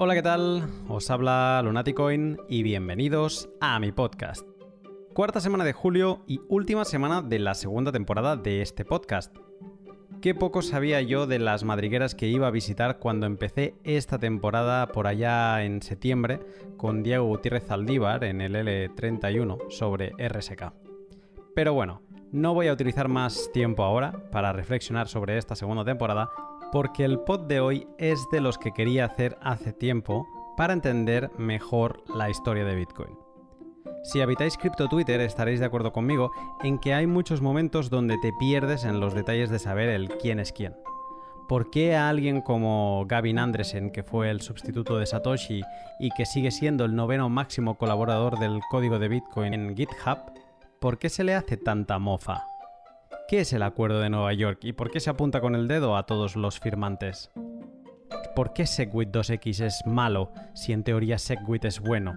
Hola, 0.00 0.14
¿qué 0.14 0.22
tal? 0.22 0.62
Os 0.86 1.10
habla 1.10 1.60
Lunaticoin 1.64 2.38
y 2.48 2.62
bienvenidos 2.62 3.50
a 3.60 3.80
mi 3.80 3.90
podcast. 3.90 4.46
Cuarta 5.12 5.40
semana 5.40 5.64
de 5.64 5.72
julio 5.72 6.22
y 6.28 6.40
última 6.48 6.84
semana 6.84 7.20
de 7.20 7.40
la 7.40 7.54
segunda 7.54 7.90
temporada 7.90 8.36
de 8.36 8.62
este 8.62 8.84
podcast. 8.84 9.36
Qué 10.22 10.36
poco 10.36 10.62
sabía 10.62 11.00
yo 11.00 11.26
de 11.26 11.40
las 11.40 11.64
madrigueras 11.64 12.14
que 12.14 12.28
iba 12.28 12.46
a 12.46 12.52
visitar 12.52 13.00
cuando 13.00 13.26
empecé 13.26 13.74
esta 13.82 14.20
temporada 14.20 14.86
por 14.86 15.08
allá 15.08 15.64
en 15.64 15.82
septiembre 15.82 16.38
con 16.76 17.02
Diego 17.02 17.26
Gutiérrez 17.26 17.68
Aldívar 17.68 18.22
en 18.22 18.40
el 18.40 18.54
L31 18.54 19.68
sobre 19.68 20.12
RSK. 20.16 20.74
Pero 21.56 21.74
bueno, 21.74 22.02
no 22.30 22.54
voy 22.54 22.68
a 22.68 22.72
utilizar 22.72 23.08
más 23.08 23.50
tiempo 23.52 23.82
ahora 23.82 24.12
para 24.30 24.52
reflexionar 24.52 25.08
sobre 25.08 25.38
esta 25.38 25.56
segunda 25.56 25.84
temporada 25.84 26.30
porque 26.72 27.04
el 27.04 27.20
pod 27.20 27.46
de 27.46 27.60
hoy 27.60 27.86
es 27.98 28.28
de 28.30 28.40
los 28.40 28.58
que 28.58 28.72
quería 28.72 29.04
hacer 29.04 29.38
hace 29.40 29.72
tiempo 29.72 30.26
para 30.56 30.72
entender 30.72 31.30
mejor 31.38 32.02
la 32.14 32.30
historia 32.30 32.64
de 32.64 32.74
Bitcoin. 32.74 33.16
Si 34.04 34.20
habitáis 34.20 34.56
cripto 34.56 34.88
Twitter 34.88 35.20
estaréis 35.20 35.60
de 35.60 35.66
acuerdo 35.66 35.92
conmigo 35.92 36.30
en 36.62 36.78
que 36.78 36.94
hay 36.94 37.06
muchos 37.06 37.42
momentos 37.42 37.90
donde 37.90 38.16
te 38.18 38.32
pierdes 38.32 38.84
en 38.84 39.00
los 39.00 39.14
detalles 39.14 39.50
de 39.50 39.58
saber 39.58 39.88
el 39.88 40.08
quién 40.08 40.40
es 40.40 40.52
quién. 40.52 40.76
¿Por 41.48 41.70
qué 41.70 41.96
a 41.96 42.08
alguien 42.08 42.42
como 42.42 43.06
Gavin 43.06 43.38
Andresen, 43.38 43.90
que 43.90 44.02
fue 44.02 44.30
el 44.30 44.42
sustituto 44.42 44.98
de 44.98 45.06
Satoshi 45.06 45.62
y 45.98 46.10
que 46.10 46.26
sigue 46.26 46.50
siendo 46.50 46.84
el 46.84 46.94
noveno 46.94 47.28
máximo 47.28 47.78
colaborador 47.78 48.38
del 48.38 48.60
código 48.70 48.98
de 48.98 49.08
Bitcoin 49.08 49.54
en 49.54 49.76
GitHub, 49.76 50.18
por 50.78 50.98
qué 50.98 51.08
se 51.08 51.24
le 51.24 51.34
hace 51.34 51.56
tanta 51.56 51.98
mofa? 51.98 52.44
¿Qué 53.28 53.40
es 53.40 53.52
el 53.52 53.62
Acuerdo 53.62 54.00
de 54.00 54.10
Nueva 54.10 54.32
York 54.32 54.60
y 54.62 54.72
por 54.72 54.90
qué 54.90 55.00
se 55.00 55.10
apunta 55.10 55.40
con 55.40 55.54
el 55.54 55.68
dedo 55.68 55.96
a 55.96 56.06
todos 56.06 56.34
los 56.36 56.58
firmantes? 56.58 57.30
¿Por 58.34 58.52
qué 58.52 58.66
SegWit 58.66 59.10
2x 59.10 59.64
es 59.64 59.82
malo 59.84 60.32
si 60.54 60.72
en 60.72 60.82
teoría 60.82 61.18
SegWit 61.18 61.64
es 61.66 61.80
bueno? 61.80 62.14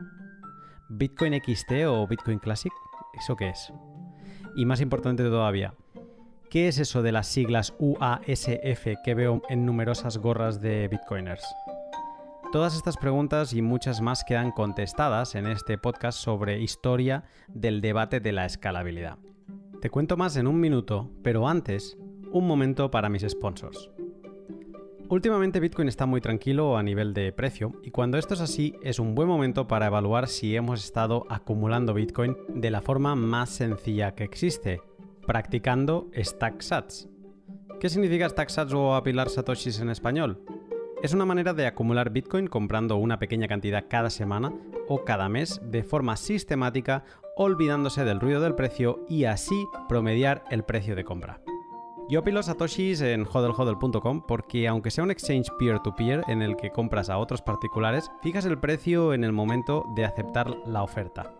¿Bitcoin 0.89 1.33
XT 1.33 1.85
o 1.87 2.07
Bitcoin 2.07 2.39
Classic? 2.39 2.71
¿Eso 3.19 3.35
qué 3.35 3.49
es? 3.49 3.73
Y 4.55 4.65
más 4.65 4.81
importante 4.81 5.23
todavía, 5.23 5.73
¿qué 6.49 6.67
es 6.67 6.77
eso 6.77 7.01
de 7.01 7.11
las 7.11 7.27
siglas 7.27 7.73
UASF 7.79 8.87
que 9.03 9.13
veo 9.15 9.41
en 9.49 9.65
numerosas 9.65 10.17
gorras 10.17 10.61
de 10.61 10.87
Bitcoiners? 10.87 11.43
Todas 12.51 12.75
estas 12.75 12.97
preguntas 12.97 13.53
y 13.53 13.61
muchas 13.61 14.01
más 14.01 14.23
quedan 14.23 14.51
contestadas 14.51 15.35
en 15.35 15.47
este 15.47 15.77
podcast 15.77 16.19
sobre 16.19 16.59
historia 16.59 17.23
del 17.47 17.79
debate 17.79 18.19
de 18.19 18.33
la 18.33 18.45
escalabilidad. 18.45 19.17
Te 19.81 19.89
cuento 19.89 20.15
más 20.15 20.37
en 20.37 20.45
un 20.45 20.59
minuto, 20.59 21.09
pero 21.23 21.47
antes, 21.47 21.97
un 22.31 22.45
momento 22.45 22.91
para 22.91 23.09
mis 23.09 23.25
sponsors. 23.27 23.89
Últimamente 25.09 25.59
Bitcoin 25.59 25.87
está 25.87 26.05
muy 26.05 26.21
tranquilo 26.21 26.77
a 26.77 26.83
nivel 26.83 27.15
de 27.15 27.31
precio 27.31 27.71
y 27.81 27.89
cuando 27.89 28.19
esto 28.19 28.35
es 28.35 28.41
así 28.41 28.75
es 28.83 28.99
un 28.99 29.15
buen 29.15 29.27
momento 29.27 29.67
para 29.67 29.87
evaluar 29.87 30.27
si 30.27 30.55
hemos 30.55 30.85
estado 30.85 31.25
acumulando 31.29 31.95
Bitcoin 31.95 32.37
de 32.49 32.69
la 32.69 32.81
forma 32.81 33.15
más 33.15 33.49
sencilla 33.49 34.13
que 34.13 34.23
existe, 34.23 34.83
practicando 35.25 36.11
stack 36.15 36.61
sats. 36.61 37.09
¿Qué 37.79 37.89
significa 37.89 38.29
stack 38.29 38.49
sats 38.49 38.73
o 38.73 38.93
apilar 38.93 39.29
satoshis 39.29 39.79
en 39.79 39.89
español? 39.89 40.43
Es 41.01 41.15
una 41.15 41.25
manera 41.25 41.55
de 41.55 41.65
acumular 41.65 42.11
Bitcoin 42.11 42.45
comprando 42.45 42.97
una 42.97 43.17
pequeña 43.17 43.47
cantidad 43.47 43.85
cada 43.89 44.11
semana 44.11 44.53
o 44.87 45.03
cada 45.03 45.27
mes 45.29 45.59
de 45.63 45.81
forma 45.81 46.15
sistemática 46.15 47.03
olvidándose 47.35 48.05
del 48.05 48.19
ruido 48.19 48.41
del 48.41 48.55
precio 48.55 49.05
y 49.07 49.25
así 49.25 49.65
promediar 49.87 50.43
el 50.49 50.63
precio 50.63 50.95
de 50.95 51.03
compra. 51.03 51.41
Yo 52.09 52.23
pilo 52.23 52.43
satoshis 52.43 52.99
en 53.01 53.25
hodlhodl.com 53.25 54.25
porque 54.27 54.67
aunque 54.67 54.91
sea 54.91 55.03
un 55.03 55.11
exchange 55.11 55.49
peer-to-peer 55.57 56.23
en 56.27 56.41
el 56.41 56.57
que 56.57 56.71
compras 56.71 57.09
a 57.09 57.17
otros 57.17 57.41
particulares, 57.41 58.11
fijas 58.21 58.45
el 58.45 58.59
precio 58.59 59.13
en 59.13 59.23
el 59.23 59.31
momento 59.31 59.85
de 59.95 60.03
aceptar 60.03 60.53
la 60.65 60.83
oferta. 60.83 61.33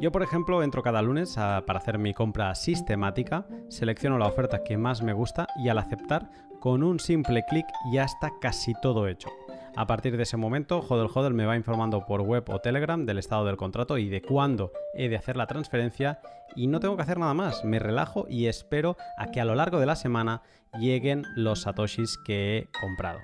Yo, 0.00 0.12
por 0.12 0.22
ejemplo, 0.22 0.62
entro 0.62 0.82
cada 0.82 1.00
lunes 1.00 1.34
para 1.36 1.78
hacer 1.78 1.96
mi 1.96 2.12
compra 2.12 2.54
sistemática, 2.54 3.46
selecciono 3.68 4.18
la 4.18 4.26
oferta 4.26 4.64
que 4.64 4.76
más 4.76 5.00
me 5.00 5.12
gusta 5.12 5.46
y 5.64 5.68
al 5.68 5.78
aceptar, 5.78 6.28
con 6.60 6.82
un 6.82 7.00
simple 7.00 7.44
clic 7.48 7.66
ya 7.92 8.04
está 8.04 8.32
casi 8.40 8.74
todo 8.82 9.08
hecho. 9.08 9.28
A 9.74 9.86
partir 9.86 10.16
de 10.18 10.24
ese 10.24 10.36
momento, 10.36 10.80
Hodel 10.86 11.08
Hodel 11.12 11.32
me 11.32 11.46
va 11.46 11.56
informando 11.56 12.04
por 12.04 12.20
web 12.20 12.44
o 12.50 12.58
Telegram 12.58 13.06
del 13.06 13.18
estado 13.18 13.46
del 13.46 13.56
contrato 13.56 13.96
y 13.96 14.10
de 14.10 14.20
cuándo 14.20 14.70
he 14.94 15.08
de 15.08 15.16
hacer 15.16 15.36
la 15.36 15.46
transferencia 15.46 16.20
y 16.54 16.66
no 16.66 16.78
tengo 16.78 16.96
que 16.96 17.02
hacer 17.02 17.18
nada 17.18 17.32
más, 17.32 17.64
me 17.64 17.78
relajo 17.78 18.26
y 18.28 18.46
espero 18.46 18.96
a 19.16 19.30
que 19.30 19.40
a 19.40 19.46
lo 19.46 19.54
largo 19.54 19.80
de 19.80 19.86
la 19.86 19.96
semana 19.96 20.42
lleguen 20.78 21.24
los 21.36 21.62
satoshis 21.62 22.18
que 22.26 22.58
he 22.58 22.68
comprado. 22.80 23.20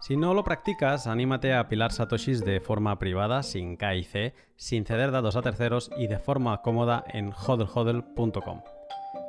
Si 0.00 0.18
no 0.18 0.34
lo 0.34 0.44
practicas, 0.44 1.06
anímate 1.06 1.54
a 1.54 1.66
pilar 1.66 1.90
satoshis 1.90 2.44
de 2.44 2.60
forma 2.60 2.98
privada, 2.98 3.42
sin 3.42 3.78
K 3.78 3.94
y 3.94 4.04
C, 4.04 4.34
sin 4.56 4.84
ceder 4.84 5.12
datos 5.12 5.34
a 5.34 5.40
terceros 5.40 5.90
y 5.96 6.08
de 6.08 6.18
forma 6.18 6.60
cómoda 6.60 7.04
en 7.08 7.32
hodlhodl.com. 7.32 8.60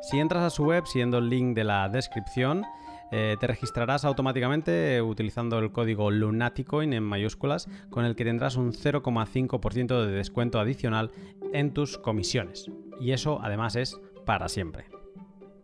Si 0.01 0.19
entras 0.19 0.43
a 0.43 0.49
su 0.49 0.65
web 0.65 0.85
siguiendo 0.85 1.19
el 1.19 1.29
link 1.29 1.55
de 1.55 1.63
la 1.63 1.87
descripción, 1.87 2.65
eh, 3.11 3.37
te 3.39 3.47
registrarás 3.47 4.05
automáticamente 4.05 5.01
utilizando 5.01 5.59
el 5.59 5.71
código 5.71 6.11
Lunaticoin 6.11 6.93
en 6.93 7.03
mayúsculas, 7.03 7.67
con 7.89 8.05
el 8.05 8.15
que 8.15 8.25
tendrás 8.25 8.55
un 8.55 8.73
0,5% 8.73 10.05
de 10.05 10.11
descuento 10.11 10.59
adicional 10.59 11.11
en 11.53 11.73
tus 11.73 11.97
comisiones. 11.97 12.69
Y 12.99 13.11
eso 13.11 13.39
además 13.41 13.75
es 13.75 13.99
para 14.25 14.49
siempre. 14.49 14.85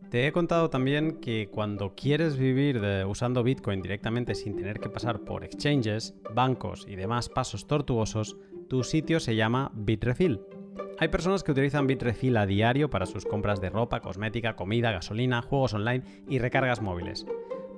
Te 0.09 0.27
he 0.27 0.33
contado 0.33 0.69
también 0.69 1.21
que 1.21 1.47
cuando 1.49 1.95
quieres 1.95 2.37
vivir 2.37 2.81
usando 3.07 3.43
Bitcoin 3.43 3.81
directamente 3.81 4.35
sin 4.35 4.57
tener 4.57 4.81
que 4.81 4.89
pasar 4.89 5.21
por 5.21 5.45
exchanges, 5.45 6.13
bancos 6.35 6.85
y 6.85 6.97
demás 6.97 7.29
pasos 7.29 7.65
tortuosos, 7.65 8.35
tu 8.67 8.83
sitio 8.83 9.21
se 9.21 9.37
llama 9.37 9.71
Bitrefill. 9.73 10.41
Hay 10.99 11.07
personas 11.07 11.43
que 11.43 11.51
utilizan 11.51 11.87
Bitrefill 11.87 12.37
a 12.37 12.45
diario 12.45 12.89
para 12.89 13.05
sus 13.05 13.25
compras 13.25 13.59
de 13.59 13.69
ropa, 13.69 14.01
cosmética, 14.01 14.55
comida, 14.55 14.91
gasolina, 14.91 15.41
juegos 15.41 15.73
online 15.73 16.03
y 16.27 16.39
recargas 16.39 16.81
móviles. 16.81 17.25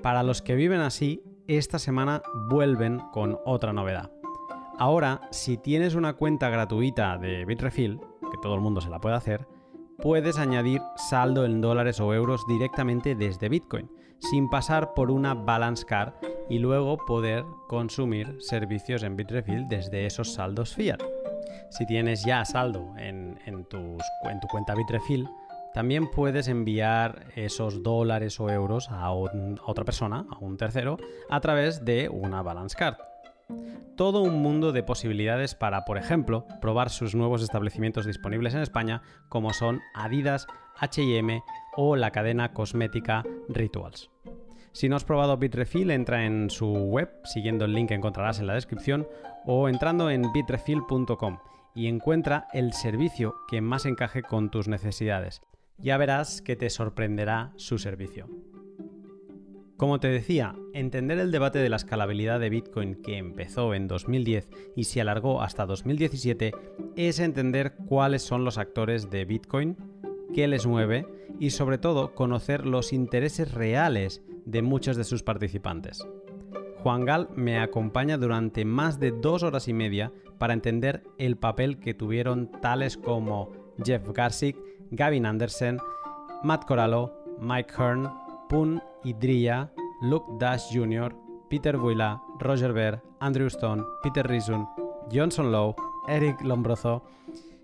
Para 0.02 0.24
los 0.24 0.42
que 0.42 0.56
viven 0.56 0.82
así, 0.82 1.24
esta 1.48 1.80
semana 1.80 2.22
vuelven 2.50 3.00
con 3.12 3.40
otra 3.46 3.74
novedad. 3.74 4.12
Ahora, 4.78 5.22
si 5.32 5.58
tienes 5.58 5.96
una 5.96 6.14
cuenta 6.14 6.50
gratuita 6.50 7.18
de 7.18 7.46
Bitrefill, 7.46 8.00
que 8.32 8.38
todo 8.42 8.56
el 8.56 8.62
mundo 8.62 8.82
se 8.82 8.90
la 8.90 9.00
puede 9.00 9.16
hacer, 9.16 9.48
puedes 10.00 10.38
añadir 10.38 10.82
saldo 10.96 11.46
en 11.46 11.62
dólares 11.62 12.00
o 12.00 12.14
euros 12.14 12.46
directamente 12.48 13.16
desde 13.16 13.50
Bitcoin, 13.50 13.90
sin 14.20 14.50
pasar 14.50 14.94
por 14.94 15.12
una 15.12 15.34
balance 15.34 15.86
card 15.86 16.14
y 16.50 16.60
luego 16.60 16.98
poder 16.98 17.46
consumir 17.68 18.36
servicios 18.40 19.04
en 19.04 19.16
Bitrefill 19.16 19.68
desde 19.70 20.06
esos 20.06 20.34
saldos 20.34 20.74
fiat. 20.74 21.02
Si 21.74 21.88
tienes 21.88 22.24
ya 22.24 22.46
saldo 22.46 22.94
en, 22.98 23.66
tu 23.68 24.48
cuenta 24.48 24.76
Bitrefill, 24.76 25.28
también 25.74 26.08
puedes 26.12 26.48
enviar 26.48 27.26
esos 27.36 27.82
dólares 27.82 28.40
o 28.40 28.48
euros 28.52 28.90
a, 28.92 29.12
otra 29.12 29.84
persona, 29.84 30.24
a 30.30 30.38
un 30.38 30.56
tercero, 30.56 30.98
a 31.32 31.42
través 31.42 31.84
de 31.84 32.10
una 32.10 32.44
balance 32.44 32.78
card. 32.78 32.98
Todo 33.98 34.22
un 34.22 34.40
mundo 34.44 34.72
de 34.72 34.84
posibilidades 34.84 35.56
para, 35.56 35.84
por 35.84 35.98
ejemplo, 35.98 36.46
probar 36.62 36.92
sus 36.92 37.16
nuevos 37.16 37.42
establecimientos 37.42 38.06
disponibles 38.06 38.54
en 38.54 38.62
España, 38.62 39.02
como 39.28 39.52
son 39.52 39.82
Adidas, 39.96 40.46
HM 40.80 41.42
o 41.76 41.96
la 41.96 42.12
cadena 42.12 42.54
cosmética 42.54 43.24
Rituals. 43.50 44.12
Si 44.74 44.90
no 44.90 44.96
has 44.96 45.06
probado 45.06 45.38
Bitrefill, 45.38 45.90
entra 45.90 46.26
en 46.26 46.52
su 46.52 46.72
web, 46.72 47.10
siguiendo 47.24 47.66
el 47.66 47.74
link 47.74 47.90
que 47.90 47.96
encontrarás 47.96 48.40
en 48.40 48.46
la 48.46 48.54
descripción, 48.54 49.08
o 49.46 49.68
entrando 49.68 50.12
en 50.12 50.32
bitrefill.com 50.32 51.40
y 51.76 51.88
encuentra 51.88 52.48
el 52.54 52.74
servicio 52.74 53.36
que 53.48 53.62
más 53.62 53.86
encaje 53.86 54.22
con 54.22 54.50
tus 54.50 54.68
necesidades. 54.68 55.42
Ya 55.78 55.98
verás 55.98 56.42
que 56.42 56.56
te 56.56 56.70
sorprenderá 56.70 57.52
su 57.56 57.78
servicio. 57.78 58.28
Como 59.78 60.00
te 60.00 60.08
decía, 60.08 60.56
entender 60.74 61.20
el 61.20 61.32
debate 61.32 61.60
de 61.60 61.68
la 61.68 61.76
escalabilidad 61.76 62.40
de 62.40 62.50
Bitcoin 62.50 63.02
que 63.02 63.18
empezó 63.18 63.74
en 63.74 63.88
2010 63.88 64.48
y 64.76 64.84
se 64.86 65.02
alargó 65.02 65.42
hasta 65.42 65.66
2017 65.66 66.54
es 66.96 67.20
entender 67.20 67.76
cuáles 67.88 68.22
son 68.22 68.46
los 68.46 68.58
actores 68.58 69.10
de 69.10 69.26
Bitcoin, 69.26 69.76
qué 70.34 70.48
les 70.48 70.68
mueve 70.68 71.08
y 71.40 71.50
sobre 71.50 71.80
todo 71.80 72.14
conocer 72.14 72.66
los 72.66 72.94
intereses 72.94 73.52
reales 73.52 74.22
de 74.46 74.62
muchos 74.62 74.96
de 74.96 75.04
sus 75.04 75.24
participantes. 75.24 76.08
Juan 76.78 77.06
Gal 77.06 77.30
me 77.36 77.60
acompaña 77.60 78.18
durante 78.18 78.66
más 78.66 79.00
de 79.00 79.12
dos 79.12 79.42
horas 79.42 79.68
y 79.68 79.74
media 79.74 80.12
para 80.44 80.54
entender 80.54 81.06
el 81.20 81.38
papel 81.38 81.80
que 81.80 81.94
tuvieron 81.94 82.52
tales 82.60 82.98
como 82.98 83.50
Jeff 83.82 84.10
Garsick, 84.10 84.58
Gavin 84.92 85.26
Anderson, 85.26 85.80
Matt 86.44 86.66
Corallo, 86.66 87.14
Mike 87.40 87.74
Hearn, 87.78 88.12
Poon 88.50 88.84
Idria, 89.06 89.72
Luke 90.02 90.30
Dash 90.42 90.64
Jr., 90.74 91.16
Peter 91.50 91.78
Buila, 91.78 92.22
Roger 92.42 92.74
Ver, 92.74 93.02
Andrew 93.22 93.48
Stone, 93.48 93.86
Peter 94.04 94.28
Rizun, 94.28 94.68
Johnson 95.10 95.50
Lowe, 95.50 95.78
Eric 96.10 96.42
Lombroso, 96.42 97.06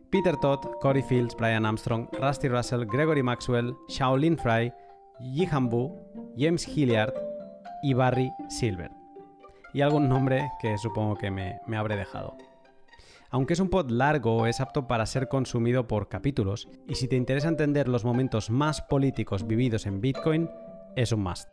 Peter 0.10 0.38
Todd, 0.38 0.60
Corey 0.80 1.04
Fields, 1.04 1.36
Brian 1.36 1.66
Armstrong, 1.66 2.08
Rusty 2.14 2.48
Russell, 2.48 2.86
Gregory 2.86 3.24
Maxwell, 3.24 3.76
Shaolin 3.90 4.38
Fry, 4.38 4.72
Yi 5.20 5.50
Bu, 5.64 5.92
James 6.38 6.66
Hilliard 6.66 7.14
y 7.84 7.94
Barry 7.94 8.32
Silver. 8.48 8.90
y 9.74 9.82
algún 9.82 10.08
nombre 10.08 10.50
que 10.62 10.78
supongo 10.78 11.18
que 11.18 11.30
me 11.30 11.78
habré 11.78 11.98
dejado. 11.98 12.38
Aunque 13.32 13.54
es 13.54 13.60
un 13.60 13.70
pod 13.70 13.92
largo, 13.92 14.48
es 14.48 14.60
apto 14.60 14.88
para 14.88 15.06
ser 15.06 15.28
consumido 15.28 15.88
por 15.88 16.10
capítulos, 16.10 16.68
y 16.88 16.96
si 16.96 17.08
te 17.08 17.16
interesa 17.16 17.48
entender 17.48 17.88
los 17.88 18.04
momentos 18.04 18.50
más 18.50 18.82
políticos 18.82 19.46
vividos 19.46 19.86
en 19.86 20.02
Bitcoin, 20.02 20.50
es 20.96 21.12
un 21.12 21.22
must. 21.22 21.48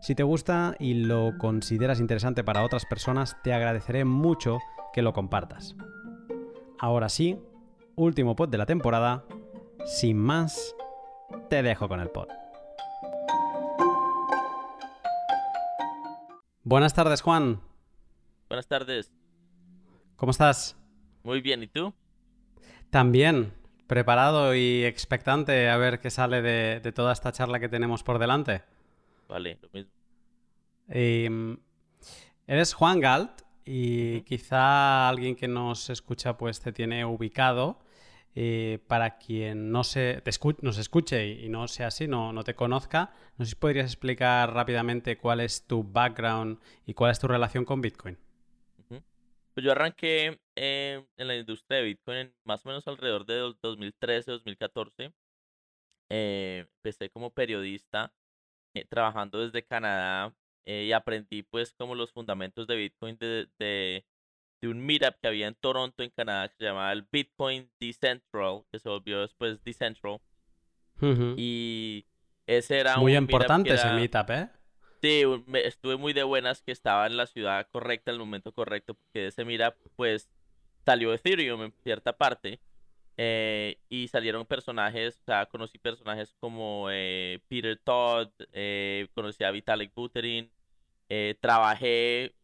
Si 0.00 0.14
te 0.14 0.22
gusta 0.22 0.76
y 0.78 0.94
lo 0.94 1.38
consideras 1.38 1.98
interesante 1.98 2.44
para 2.44 2.62
otras 2.62 2.84
personas, 2.84 3.38
te 3.42 3.54
agradeceré 3.54 4.04
mucho 4.04 4.58
que 4.92 5.00
lo 5.00 5.14
compartas. 5.14 5.76
Ahora 6.78 7.08
sí, 7.08 7.40
último 7.96 8.36
pod 8.36 8.50
de 8.50 8.58
la 8.58 8.66
temporada. 8.66 9.24
Sin 9.86 10.18
más, 10.18 10.76
te 11.48 11.62
dejo 11.62 11.88
con 11.88 12.00
el 12.00 12.10
pod. 12.10 12.28
Buenas 16.64 16.92
tardes, 16.92 17.22
Juan. 17.22 17.60
Buenas 18.50 18.66
tardes. 18.66 19.10
¿Cómo 20.16 20.30
estás? 20.30 20.76
Muy 21.24 21.40
bien, 21.40 21.62
¿y 21.62 21.66
tú? 21.66 21.92
También, 22.90 23.52
preparado 23.86 24.54
y 24.54 24.84
expectante 24.84 25.68
a 25.68 25.76
ver 25.76 25.98
qué 25.98 26.10
sale 26.10 26.40
de, 26.40 26.92
toda 26.92 27.12
esta 27.12 27.32
charla 27.32 27.58
que 27.58 27.68
tenemos 27.68 28.02
por 28.02 28.18
delante. 28.18 28.62
Vale, 29.28 29.58
lo 29.60 29.68
mismo. 29.72 29.90
Em, 30.88 31.56
eres 32.46 32.74
Juan 32.74 33.00
Galt 33.00 33.42
y 33.64 34.20
quizá 34.22 35.08
alguien 35.08 35.34
que 35.34 35.48
nos 35.48 35.90
escucha 35.90 36.36
pues 36.36 36.60
te 36.60 36.72
tiene 36.72 37.04
ubicado. 37.04 37.80
Eh, 38.36 38.80
para 38.88 39.16
quien 39.16 39.70
no 39.70 39.84
se, 39.84 40.20
nos 40.60 40.78
escuche 40.78 41.24
y, 41.24 41.48
no 41.48 41.68
sea 41.68 41.86
así, 41.86 42.08
no, 42.08 42.32
no 42.32 42.42
te 42.42 42.56
conozca, 42.56 43.12
no 43.38 43.44
sé 43.44 43.50
si 43.50 43.54
podrías 43.54 43.86
explicar 43.86 44.52
rápidamente 44.52 45.16
cuál 45.16 45.38
es 45.38 45.68
tu 45.68 45.84
background 45.84 46.58
y 46.84 46.94
cuál 46.94 47.12
es 47.12 47.20
tu 47.20 47.28
relación 47.28 47.64
con 47.64 47.80
Bitcoin. 47.80 48.18
Pues 49.54 49.64
yo 49.64 49.70
arranqué 49.70 50.40
eh, 50.56 51.06
en 51.16 51.28
la 51.28 51.36
industria 51.36 51.78
de 51.78 51.84
Bitcoin 51.84 52.34
más 52.44 52.66
o 52.66 52.68
menos 52.68 52.86
alrededor 52.88 53.24
de 53.24 53.54
2013, 53.62 54.32
2014. 54.32 55.14
Eh, 56.10 56.66
empecé 56.76 57.08
como 57.08 57.30
periodista 57.30 58.12
eh, 58.74 58.84
trabajando 58.84 59.40
desde 59.40 59.64
Canadá 59.64 60.34
y 60.66 60.92
aprendí 60.92 61.42
pues 61.42 61.74
como 61.74 61.94
los 61.94 62.10
fundamentos 62.10 62.66
de 62.66 62.76
Bitcoin 62.76 63.18
de, 63.18 63.48
de, 63.58 64.06
un 64.62 64.80
meetup 64.80 65.14
que 65.20 65.28
había 65.28 65.46
en 65.46 65.54
Toronto, 65.54 66.02
en 66.02 66.08
Canadá, 66.08 66.48
que 66.48 66.54
se 66.56 66.64
llamaba 66.64 66.90
el 66.90 67.06
Bitcoin 67.12 67.70
Decentral, 67.78 68.62
que 68.72 68.78
se 68.78 68.88
volvió 68.88 69.20
después 69.20 69.62
Decentral. 69.62 70.20
Y 71.36 72.06
ese 72.46 72.80
era 72.80 72.96
Muy 72.96 73.14
importante 73.14 73.74
ese 73.74 73.90
meetup, 73.90 74.30
¿eh? 74.30 74.48
Sí, 75.04 75.22
estuve 75.64 75.98
muy 75.98 76.14
de 76.14 76.22
buenas 76.22 76.62
que 76.62 76.72
estaba 76.72 77.06
en 77.06 77.18
la 77.18 77.26
ciudad 77.26 77.68
correcta, 77.70 78.10
en 78.10 78.14
el 78.14 78.20
momento 78.20 78.52
correcto, 78.52 78.94
porque 78.94 79.26
ese 79.26 79.44
mira, 79.44 79.76
pues 79.96 80.30
salió 80.86 81.12
Ethereum 81.12 81.62
en 81.62 81.72
cierta 81.82 82.16
parte. 82.16 82.58
Eh, 83.18 83.78
y 83.90 84.08
salieron 84.08 84.46
personajes, 84.46 85.18
o 85.20 85.24
sea, 85.26 85.44
conocí 85.44 85.76
personajes 85.76 86.34
como 86.40 86.88
eh, 86.90 87.40
Peter 87.48 87.76
Todd, 87.84 88.30
eh, 88.52 89.08
conocí 89.14 89.44
a 89.44 89.50
Vitalik 89.50 89.94
Buterin, 89.94 90.50
trabajé 91.38 92.34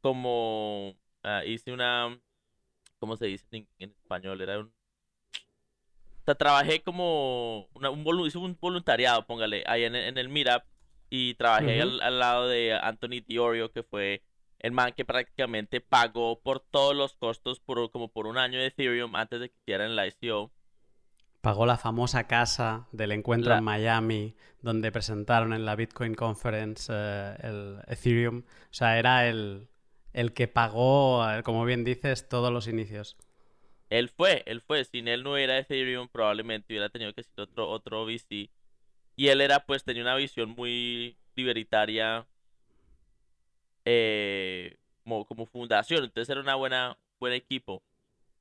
como, 0.00 0.96
ah, 1.22 1.44
hice 1.44 1.72
una, 1.72 2.18
¿cómo 3.00 3.16
se 3.18 3.26
dice 3.26 3.46
en, 3.78 3.90
español? 3.90 4.40
Era 4.40 4.60
o 4.60 4.70
sea, 6.24 6.34
trabajé 6.36 6.82
como, 6.82 7.68
una, 7.74 7.90
un, 7.90 8.26
hice 8.26 8.38
un 8.38 8.56
voluntariado, 8.58 9.26
póngale, 9.26 9.62
ahí 9.66 9.84
en, 9.84 9.94
en 9.94 10.16
el 10.16 10.30
Meetup 10.30 10.71
y 11.14 11.34
trabajé 11.34 11.82
al, 11.82 12.18
lado 12.18 12.48
de 12.48 12.72
Anthony 12.72 13.20
Diorio, 13.26 13.70
que 13.70 13.82
fue 13.82 14.22
el 14.60 14.72
man 14.72 14.94
que 14.96 15.04
prácticamente 15.04 15.82
pagó 15.82 16.40
por 16.40 16.60
todos 16.60 16.96
los 16.96 17.12
costos 17.16 17.60
por 17.60 17.90
como 17.90 18.08
por 18.08 18.26
un 18.26 18.38
año 18.38 18.58
de 18.58 18.68
Ethereum 18.68 19.14
antes 19.14 19.38
de 19.40 19.50
que 19.50 19.56
hicieran 19.60 19.94
la 19.94 20.06
ICO. 20.06 20.50
Pagó 21.42 21.66
la 21.66 21.76
famosa 21.76 22.26
casa 22.26 22.88
del 22.92 23.12
encuentro 23.12 23.54
en 23.54 23.62
Miami, 23.62 24.34
donde 24.62 24.90
presentaron 24.90 25.52
en 25.52 25.66
la 25.66 25.76
Bitcoin 25.76 26.14
Conference 26.14 26.90
eh, 26.90 27.36
el 27.42 27.80
Ethereum. 27.88 28.38
O 28.38 28.74
sea, 28.74 28.98
era 28.98 29.28
el, 29.28 29.68
el 30.14 30.32
que 30.32 30.48
pagó, 30.48 31.28
eh, 31.28 31.42
como 31.42 31.66
bien 31.66 31.84
dices, 31.84 32.26
todos 32.26 32.50
los 32.50 32.68
inicios. 32.68 33.18
Él 33.90 34.08
fue, 34.08 34.44
él 34.46 34.62
fue. 34.62 34.86
Sin 34.86 35.08
él 35.08 35.24
no 35.24 35.36
era 35.36 35.58
Ethereum, 35.58 36.08
probablemente 36.08 36.72
hubiera 36.72 36.88
tenido 36.88 37.12
que 37.12 37.22
ser 37.22 37.40
otro, 37.42 37.68
otro 37.68 38.06
VC. 38.06 38.48
Y 39.16 39.28
él 39.28 39.40
era, 39.40 39.64
pues, 39.66 39.84
tenía 39.84 40.02
una 40.02 40.16
visión 40.16 40.50
muy 40.50 41.16
libertaria 41.34 42.26
eh, 43.84 44.76
como, 45.04 45.46
fundación. 45.46 46.04
Entonces 46.04 46.30
era 46.30 46.40
una 46.40 46.54
buena, 46.54 46.98
buen 47.18 47.32
equipo. 47.32 47.82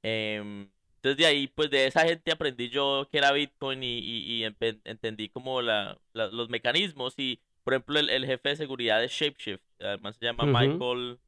Em, 0.03 0.69
entonces 0.95 1.17
de 1.17 1.25
ahí, 1.25 1.47
pues 1.47 1.69
de 1.69 1.87
esa 1.87 2.01
gente 2.01 2.31
aprendí 2.31 2.69
yo 2.69 3.07
que 3.11 3.17
era 3.17 3.31
Bitcoin 3.31 3.81
y, 3.83 4.43
entendí 4.43 5.29
como 5.29 5.61
la, 5.61 5.99
los 6.13 6.49
mecanismos. 6.49 7.15
Y, 7.17 7.39
por 7.63 7.73
ejemplo, 7.73 7.99
el, 7.99 8.25
jefe 8.25 8.49
de 8.49 8.55
seguridad 8.55 8.99
de 8.99 9.07
Shapeshift, 9.07 9.63
además 9.79 10.15
se 10.17 10.25
llama 10.25 10.45
Michael, 10.45 11.19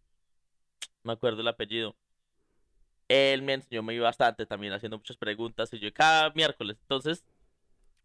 me 1.03 1.13
acuerdo 1.13 1.41
el 1.41 1.47
apellido. 1.47 1.95
Él 3.09 3.41
me 3.41 3.53
enseñó 3.53 3.83
muy 3.83 3.99
bastante 3.99 4.45
también, 4.45 4.73
haciendo 4.73 4.97
muchas 4.97 5.17
preguntas. 5.17 5.73
Y 5.73 5.79
yo 5.79 5.93
cada 5.93 6.29
miércoles. 6.31 6.77
Entonces, 6.81 7.23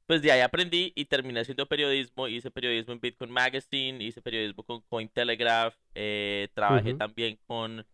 pues 0.08 0.22
de 0.22 0.32
ahí 0.32 0.40
aprendí 0.40 0.90
y 0.96 1.04
terminé 1.04 1.40
haciendo 1.40 1.68
periodismo. 1.68 2.28
Hice 2.28 2.50
periodismo 2.50 2.94
en 2.94 3.00
Bitcoin 3.00 3.30
Magazine, 3.30 4.02
hice 4.02 4.22
periodismo 4.22 4.62
con 4.64 4.80
Cointelegraph, 4.88 5.76
eh, 5.94 6.48
trabajé 6.54 6.94
también 6.94 7.38
con 7.46 7.86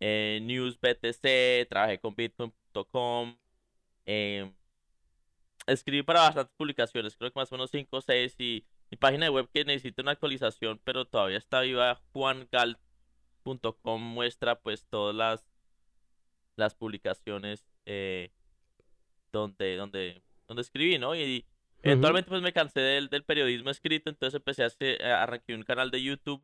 eh, 0.00 0.40
News 0.42 0.80
BTC, 0.80 1.68
trabajé 1.68 1.98
con 2.00 2.16
Bitcoin.com. 2.16 3.36
Eh, 4.06 4.50
escribí 5.66 6.02
para 6.02 6.20
bastantes 6.20 6.54
publicaciones, 6.56 7.14
creo 7.14 7.30
que 7.30 7.38
más 7.38 7.52
o 7.52 7.56
menos 7.56 7.70
5 7.70 7.98
o 7.98 8.00
6. 8.00 8.36
Y 8.38 8.64
mi 8.90 8.96
página 8.96 9.26
de 9.26 9.30
web 9.30 9.50
que 9.52 9.66
necesita 9.66 10.00
una 10.00 10.12
actualización, 10.12 10.80
pero 10.84 11.04
todavía 11.04 11.36
está 11.36 11.60
viva, 11.60 12.00
juangal.com 12.14 14.00
muestra 14.00 14.58
pues 14.58 14.86
todas 14.86 15.14
las, 15.14 15.46
las 16.56 16.74
publicaciones 16.74 17.66
eh, 17.84 18.30
donde, 19.32 19.76
donde, 19.76 20.22
donde 20.46 20.62
escribí, 20.62 20.96
¿no? 20.98 21.14
Y, 21.14 21.44
Eventualmente 21.82 22.28
pues 22.28 22.42
me 22.42 22.52
cansé 22.52 22.80
del, 22.80 23.08
del, 23.08 23.24
periodismo 23.24 23.70
escrito, 23.70 24.10
entonces 24.10 24.36
empecé 24.36 24.64
a 24.64 24.66
hacer, 24.66 25.00
eh, 25.00 25.12
arranqué 25.12 25.54
un 25.54 25.62
canal 25.62 25.90
de 25.90 26.02
YouTube 26.02 26.42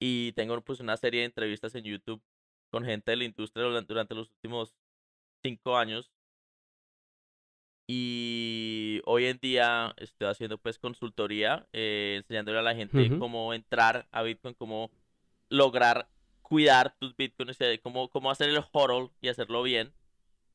y 0.00 0.32
tengo 0.32 0.60
pues 0.62 0.80
una 0.80 0.96
serie 0.96 1.20
de 1.20 1.26
entrevistas 1.26 1.74
en 1.74 1.84
YouTube 1.84 2.22
con 2.70 2.84
gente 2.84 3.10
de 3.10 3.18
la 3.18 3.24
industria 3.24 3.64
durante 3.64 4.14
los 4.14 4.30
últimos 4.30 4.74
cinco 5.42 5.76
años. 5.76 6.10
Y 7.86 9.02
hoy 9.04 9.26
en 9.26 9.38
día 9.38 9.94
estoy 9.98 10.28
haciendo 10.28 10.56
pues 10.56 10.78
consultoría, 10.78 11.66
eh, 11.72 12.14
enseñándole 12.16 12.58
a 12.58 12.62
la 12.62 12.74
gente 12.74 13.18
cómo 13.18 13.52
entrar 13.52 14.08
a 14.12 14.22
Bitcoin, 14.22 14.54
cómo 14.54 14.90
lograr 15.50 16.08
cuidar 16.40 16.96
tus 16.98 17.14
Bitcoins, 17.16 17.58
cómo, 17.82 18.08
cómo 18.08 18.30
hacer 18.30 18.48
el 18.48 18.64
hodl 18.72 19.10
y 19.20 19.28
hacerlo 19.28 19.62
bien. 19.62 19.92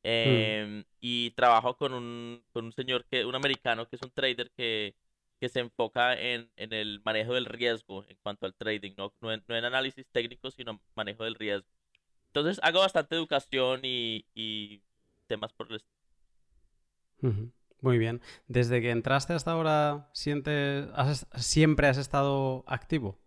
Mm. 0.04 0.08
Em, 0.10 0.84
y 1.00 1.30
trabajo 1.32 1.76
con 1.76 1.92
un, 1.92 2.42
con 2.52 2.66
un 2.66 2.72
señor, 2.72 3.04
que 3.06 3.24
un 3.24 3.34
americano 3.34 3.88
que 3.88 3.96
es 3.96 4.02
un 4.02 4.10
trader 4.10 4.50
que, 4.56 4.94
que 5.40 5.48
se 5.48 5.60
enfoca 5.60 6.14
en, 6.14 6.50
en, 6.56 6.72
el 6.72 7.00
manejo 7.04 7.34
del 7.34 7.46
riesgo 7.46 8.04
en 8.08 8.16
cuanto 8.22 8.46
al 8.46 8.54
trading, 8.54 8.94
no, 8.96 9.12
no, 9.20 9.32
en, 9.32 9.42
análisis 9.64 10.06
técnico, 10.10 10.50
sino 10.50 10.80
manejo 10.94 11.24
del 11.24 11.34
riesgo. 11.34 11.68
Entonces 12.28 12.60
hago 12.62 12.80
bastante 12.80 13.16
educación 13.16 13.80
y, 13.82 14.24
y 14.34 14.82
temas 15.26 15.52
por 15.52 15.68
el 15.68 15.76
estilo. 15.76 17.52
Muy 17.80 17.98
bien. 17.98 18.20
Desde 18.46 18.80
que 18.80 18.90
entraste 18.90 19.32
hasta 19.32 19.52
ahora, 19.52 20.10
¿sientes, 20.12 20.88
¿siempre 21.36 21.88
has 21.88 21.98
estado 21.98 22.64
activo 22.66 23.18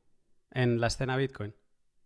en 0.51 0.79
la 0.79 0.87
escena 0.87 1.17
Bitcoin? 1.17 1.53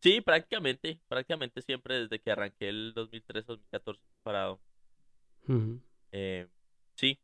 Sí, 0.02 0.22
prácticamente, 0.22 1.00
prácticamente 1.08 1.62
siempre 1.62 2.02
desde 2.02 2.20
que 2.20 2.32
arranqué 2.32 2.70
el 2.70 2.94
2013-2014 2.94 4.00
parado. 4.24 4.60
Eh, 6.12 6.48
sí. 6.96 7.20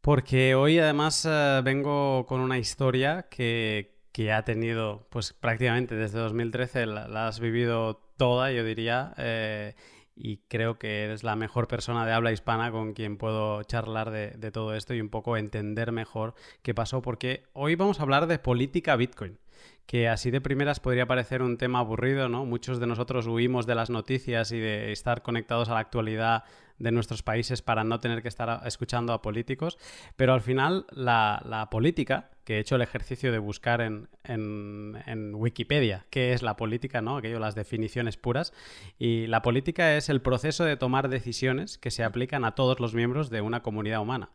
Porque 0.00 0.54
hoy 0.54 0.78
además 0.78 1.26
eh, 1.28 1.60
vengo 1.64 2.26
con 2.26 2.40
una 2.40 2.58
historia 2.58 3.26
que, 3.28 3.98
que, 4.12 4.32
ha 4.32 4.44
tenido, 4.44 5.08
pues 5.10 5.32
prácticamente 5.32 5.96
desde 5.96 6.18
2013 6.18 6.86
la, 6.86 7.26
has 7.26 7.40
vivido 7.40 7.96
toda, 8.16 8.52
yo 8.52 8.62
diría, 8.62 9.14
eh, 9.18 9.74
y 10.14 10.38
creo 10.48 10.78
que 10.78 11.04
eres 11.04 11.24
la 11.24 11.34
mejor 11.34 11.66
persona 11.66 12.06
de 12.06 12.12
habla 12.12 12.32
hispana 12.32 12.70
con 12.70 12.94
quien 12.94 13.18
puedo 13.18 13.62
charlar 13.64 14.10
de, 14.10 14.30
de 14.30 14.52
todo 14.52 14.74
esto 14.74 14.94
y 14.94 15.00
un 15.00 15.10
poco 15.10 15.36
entender 15.36 15.92
mejor 15.92 16.34
qué 16.62 16.72
pasó, 16.72 17.02
porque 17.02 17.44
hoy 17.52 17.74
vamos 17.74 17.98
a 17.98 18.04
hablar 18.04 18.26
de 18.26 18.38
política 18.38 18.96
Bitcoin 18.96 19.38
que 19.86 20.08
así 20.08 20.30
de 20.30 20.40
primeras 20.40 20.80
podría 20.80 21.06
parecer 21.06 21.42
un 21.42 21.58
tema 21.58 21.78
aburrido, 21.78 22.28
¿no? 22.28 22.44
Muchos 22.44 22.80
de 22.80 22.86
nosotros 22.86 23.26
huimos 23.28 23.66
de 23.66 23.76
las 23.76 23.88
noticias 23.88 24.50
y 24.50 24.58
de 24.58 24.90
estar 24.90 25.22
conectados 25.22 25.68
a 25.68 25.74
la 25.74 25.80
actualidad 25.80 26.44
de 26.78 26.90
nuestros 26.90 27.22
países 27.22 27.62
para 27.62 27.84
no 27.84 28.00
tener 28.00 28.20
que 28.20 28.28
estar 28.28 28.62
escuchando 28.66 29.12
a 29.12 29.22
políticos, 29.22 29.78
pero 30.16 30.34
al 30.34 30.42
final 30.42 30.86
la, 30.90 31.68
política 31.70 32.30
que 32.44 32.56
he 32.56 32.58
hecho 32.60 32.76
el 32.76 32.82
ejercicio 32.82 33.32
de 33.32 33.38
buscar 33.38 33.80
en, 33.80 34.08
en, 34.24 35.34
Wikipedia 35.34 36.06
qué 36.10 36.32
es 36.32 36.42
la 36.42 36.56
política, 36.56 37.00
¿no? 37.00 37.16
Aquello, 37.16 37.38
las 37.38 37.54
definiciones 37.54 38.16
puras. 38.16 38.52
Y 38.98 39.26
la 39.28 39.42
política 39.42 39.96
es 39.96 40.08
el 40.08 40.20
proceso 40.20 40.64
de 40.64 40.76
tomar 40.76 41.08
decisiones 41.08 41.78
que 41.78 41.90
se 41.90 42.04
aplican 42.04 42.44
a 42.44 42.54
todos 42.54 42.78
los 42.78 42.94
miembros 42.94 43.30
de 43.30 43.40
una 43.40 43.62
comunidad 43.62 44.00
humana. 44.00 44.30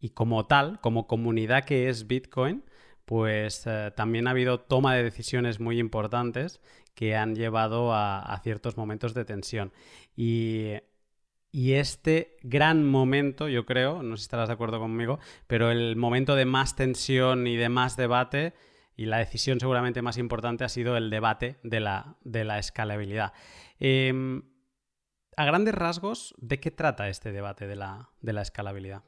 Y 0.00 0.10
como 0.10 0.46
tal, 0.46 0.80
como 0.80 1.06
comunidad 1.06 1.64
que 1.64 1.88
es 1.88 2.06
Bitcoin, 2.06 2.62
pues 3.06 3.66
eh, 3.66 3.92
también 3.96 4.26
ha 4.26 4.32
habido 4.32 4.60
toma 4.60 4.94
de 4.94 5.04
decisiones 5.04 5.60
muy 5.60 5.78
importantes 5.78 6.60
que 6.94 7.14
han 7.14 7.34
llevado 7.34 7.94
a, 7.94 8.38
ciertos 8.42 8.76
momentos 8.76 9.14
de 9.14 9.24
tensión. 9.24 9.72
Y, 10.14 10.74
este 11.52 12.36
gran 12.42 12.84
momento, 12.84 13.48
yo 13.48 13.64
creo, 13.64 14.02
no 14.02 14.16
sé 14.16 14.22
si 14.22 14.26
estarás 14.26 14.48
de 14.48 14.54
acuerdo 14.54 14.78
conmigo, 14.78 15.18
pero 15.46 15.70
el 15.70 15.96
momento 15.96 16.34
de 16.34 16.44
más 16.44 16.76
tensión 16.76 17.46
y 17.46 17.56
de 17.56 17.70
más 17.70 17.96
debate 17.96 18.52
y 18.94 19.06
la 19.06 19.18
decisión 19.18 19.58
seguramente 19.58 20.02
más 20.02 20.18
importante 20.18 20.64
ha 20.64 20.68
sido 20.68 20.98
el 20.98 21.08
debate 21.08 21.58
de 21.62 21.80
la, 21.80 22.16
de 22.24 22.44
la 22.44 22.58
escalabilidad. 22.58 23.32
Em, 23.78 24.42
a 25.36 25.44
grandes 25.46 25.74
rasgos, 25.74 26.34
¿de 26.38 26.60
qué 26.60 26.70
trata 26.70 27.08
este 27.08 27.32
debate 27.32 27.66
de 27.66 27.76
la, 27.76 28.10
de 28.20 28.32
la 28.34 28.42
escalabilidad? 28.42 29.02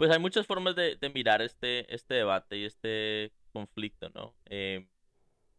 Pues 0.00 0.10
hay 0.10 0.18
muchas 0.18 0.46
formas 0.46 0.74
de, 0.76 0.96
mirar 1.14 1.42
este, 1.42 1.94
este 1.94 2.14
debate 2.14 2.56
y 2.56 2.64
este 2.64 3.32
conflicto, 3.52 4.08
¿no? 4.14 4.34
Em, 4.46 4.88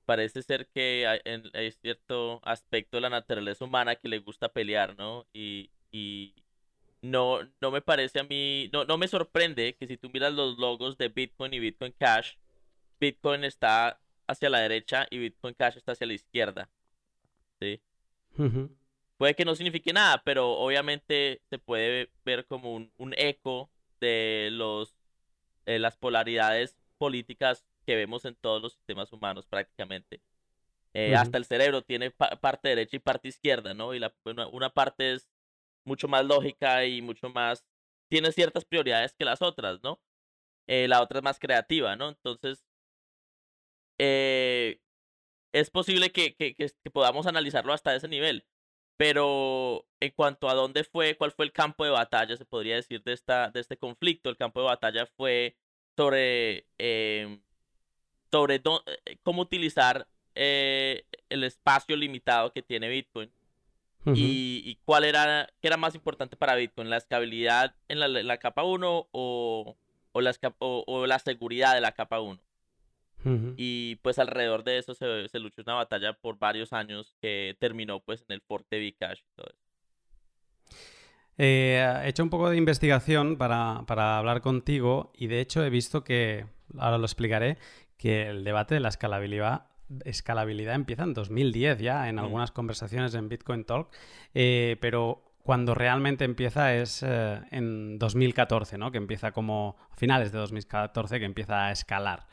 parece 0.08 0.42
ser 0.42 0.68
que 0.70 1.06
hay, 1.06 1.72
cierto 1.74 2.42
aspecto 2.44 2.98
de 2.98 3.02
la 3.02 3.12
naturaleza 3.12 3.64
humana 3.64 3.98
que 3.98 4.10
le 4.10 4.18
gusta 4.18 4.50
pelear, 4.50 4.98
¿no? 4.98 5.28
Y, 5.32 5.70
no, 7.04 7.38
no 7.62 7.70
me 7.70 7.82
parece 7.84 8.20
a 8.20 8.24
mí, 8.24 8.68
no, 8.74 8.84
no 8.84 8.98
me 8.98 9.08
sorprende 9.08 9.76
que 9.76 9.86
si 9.86 9.96
tú 9.98 10.10
miras 10.10 10.34
los 10.34 10.58
logos 10.58 10.98
de 10.98 11.10
Bitcoin 11.10 11.54
y 11.54 11.60
Bitcoin 11.60 11.94
Cash, 12.00 12.34
Bitcoin 13.00 13.44
está 13.44 14.02
hacia 14.26 14.50
la 14.50 14.62
derecha 14.62 15.06
y 15.12 15.20
Bitcoin 15.20 15.54
Cash 15.54 15.78
está 15.78 15.92
hacia 15.92 16.08
la 16.08 16.14
izquierda. 16.14 16.68
¿Sí? 17.60 17.80
Puede 19.18 19.36
que 19.36 19.46
no 19.46 19.54
signifique 19.54 19.94
nada, 19.94 20.24
pero 20.24 20.50
obviamente 20.54 21.44
se 21.52 21.60
puede 21.60 22.10
ver 22.26 22.48
como 22.48 22.74
un, 22.74 22.92
un 22.98 23.14
eco 23.16 23.70
de 24.02 24.50
los 24.52 24.94
eh, 25.66 25.80
las 25.80 25.96
polaridades 25.96 26.76
políticas 26.98 27.66
que 27.86 27.96
vemos 27.96 28.26
en 28.26 28.36
todos 28.36 28.62
los 28.62 28.74
sistemas 28.74 29.14
humanos 29.14 29.46
prácticamente. 29.48 30.22
Eh, 30.94 31.16
hasta 31.16 31.38
el 31.38 31.46
cerebro 31.46 31.84
tiene 31.84 32.12
parte 32.12 32.70
derecha 32.70 32.98
y 32.98 33.00
parte 33.00 33.30
izquierda, 33.30 33.74
¿no? 33.74 33.94
Y 33.94 34.00
la, 34.00 34.14
una, 34.52 34.70
parte 34.70 35.14
es 35.14 35.30
mucho 35.86 36.08
más 36.08 36.26
lógica 36.26 36.86
y 36.86 37.02
mucho 37.02 37.30
más... 37.30 37.66
tiene 38.10 38.32
ciertas 38.34 38.66
prioridades 38.66 39.14
que 39.14 39.24
las 39.24 39.42
otras, 39.42 39.82
¿no? 39.84 40.02
Eh, 40.68 40.88
la 40.88 41.02
otra 41.02 41.20
es 41.20 41.24
más 41.24 41.40
creativa, 41.40 41.96
¿no? 41.96 42.10
Entonces, 42.10 42.66
eh, 43.98 44.82
es 45.54 45.70
posible 45.70 46.12
que, 46.12 46.36
que, 46.36 46.56
que, 46.56 46.70
podamos 46.92 47.28
analizarlo 47.28 47.74
hasta 47.74 47.96
ese 47.96 48.08
nivel. 48.08 48.46
Pero 49.02 49.88
en 50.00 50.12
cuanto 50.12 50.48
a 50.48 50.54
dónde 50.54 50.84
fue, 50.84 51.18
cuál 51.18 51.32
fue 51.32 51.46
el 51.46 51.52
campo 51.52 51.84
de 51.84 51.90
batalla, 51.90 52.38
se 52.38 52.46
podría 52.46 52.76
decir, 52.76 53.02
de, 53.02 53.14
esta, 53.14 53.50
de 53.50 53.60
este 53.60 53.76
conflicto, 53.76 54.30
el 54.30 54.38
campo 54.38 54.60
de 54.60 54.68
batalla 54.68 55.08
fue 55.18 55.58
sobre 55.98 56.68
em, 56.78 57.42
sobre 58.30 58.58
eh, 58.58 59.18
cómo 59.24 59.42
utilizar 59.42 60.08
eh, 60.36 61.04
el 61.30 61.44
espacio 61.44 61.96
limitado 61.96 62.54
que 62.54 62.62
tiene 62.62 62.90
Bitcoin. 62.90 63.32
y, 64.06 64.78
cuál 64.86 65.06
era, 65.06 65.50
qué 65.62 65.70
era 65.70 65.78
más 65.78 65.96
importante 65.96 66.36
para 66.36 66.54
Bitcoin, 66.54 66.92
la 66.92 66.98
escalabilidad 66.98 67.76
en 67.88 68.00
la, 68.28 68.38
capa 68.38 68.64
1 68.64 69.08
o, 69.12 69.78
o, 70.12 70.22
la, 70.22 70.36
o, 70.60 71.08
la 71.08 71.18
seguridad 71.18 71.74
de 71.74 71.82
la 71.82 71.94
capa 71.94 72.20
1. 72.20 72.40
Y 73.58 73.96
pues 73.98 74.20
alrededor 74.20 74.64
de 74.64 74.78
eso 74.78 74.94
se, 74.94 75.28
se, 75.28 75.40
luchó 75.40 75.62
una 75.62 75.76
batalla 75.76 76.14
por 76.14 76.40
varios 76.40 76.74
años 76.74 77.16
que 77.22 77.56
terminó 77.60 78.00
pues 78.00 78.26
en 78.28 78.34
el 78.34 78.42
fork 78.42 78.68
de 78.70 78.90
Bcash 78.90 79.20
y 79.20 79.36
todo 79.36 79.48
eso. 79.48 79.72
Eh, 81.38 82.02
he 82.04 82.10
hecho 82.10 82.24
un 82.24 82.30
poco 82.30 82.50
de 82.50 82.58
investigación 82.58 83.38
para, 83.38 83.84
para, 83.88 84.18
hablar 84.18 84.42
contigo 84.42 85.12
y 85.16 85.28
de 85.28 85.40
hecho 85.42 85.64
he 85.64 85.70
visto 85.70 86.04
que, 86.04 86.46
ahora 86.78 86.98
lo 86.98 87.06
explicaré, 87.06 87.58
que 87.98 88.28
el 88.30 88.44
debate 88.44 88.76
de 88.76 88.80
la 88.80 88.90
escalabilidad, 88.90 89.68
escalabilidad 90.06 90.76
empieza 90.76 91.04
en 91.04 91.14
2010 91.14 91.80
ya, 91.80 92.10
en 92.10 92.20
algunas 92.20 92.52
conversaciones 92.52 93.16
en 93.16 93.30
Bitcoin 93.30 93.64
Talk, 93.64 93.90
eh, 94.34 94.78
pero 94.82 95.24
cuando 95.44 95.74
realmente 95.74 96.26
empieza 96.26 96.76
es 96.76 97.04
eh, 97.04 97.42
en 97.52 97.98
2014, 97.98 98.78
¿no? 98.78 98.92
Que 98.92 98.98
empieza 98.98 99.32
como 99.32 99.78
a 99.92 99.96
finales 99.96 100.32
de 100.32 100.38
2014 100.38 101.20
que 101.20 101.26
empieza 101.26 101.66
a 101.66 101.72
escalar. 101.72 102.28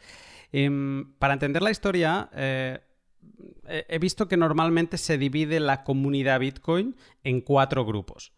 Em, 0.53 1.13
para 1.19 1.35
entender 1.35 1.63
la 1.63 1.71
historia, 1.71 2.31
eh, 2.35 2.81
he 3.67 3.99
visto 3.99 4.29
que 4.29 4.37
normalmente 4.37 4.99
se 4.99 5.19
divide 5.19 5.61
la 5.61 5.85
comunidad 5.85 6.41
Bitcoin 6.41 6.97
en 7.25 7.41
cuatro 7.41 7.85
grupos. 7.85 8.33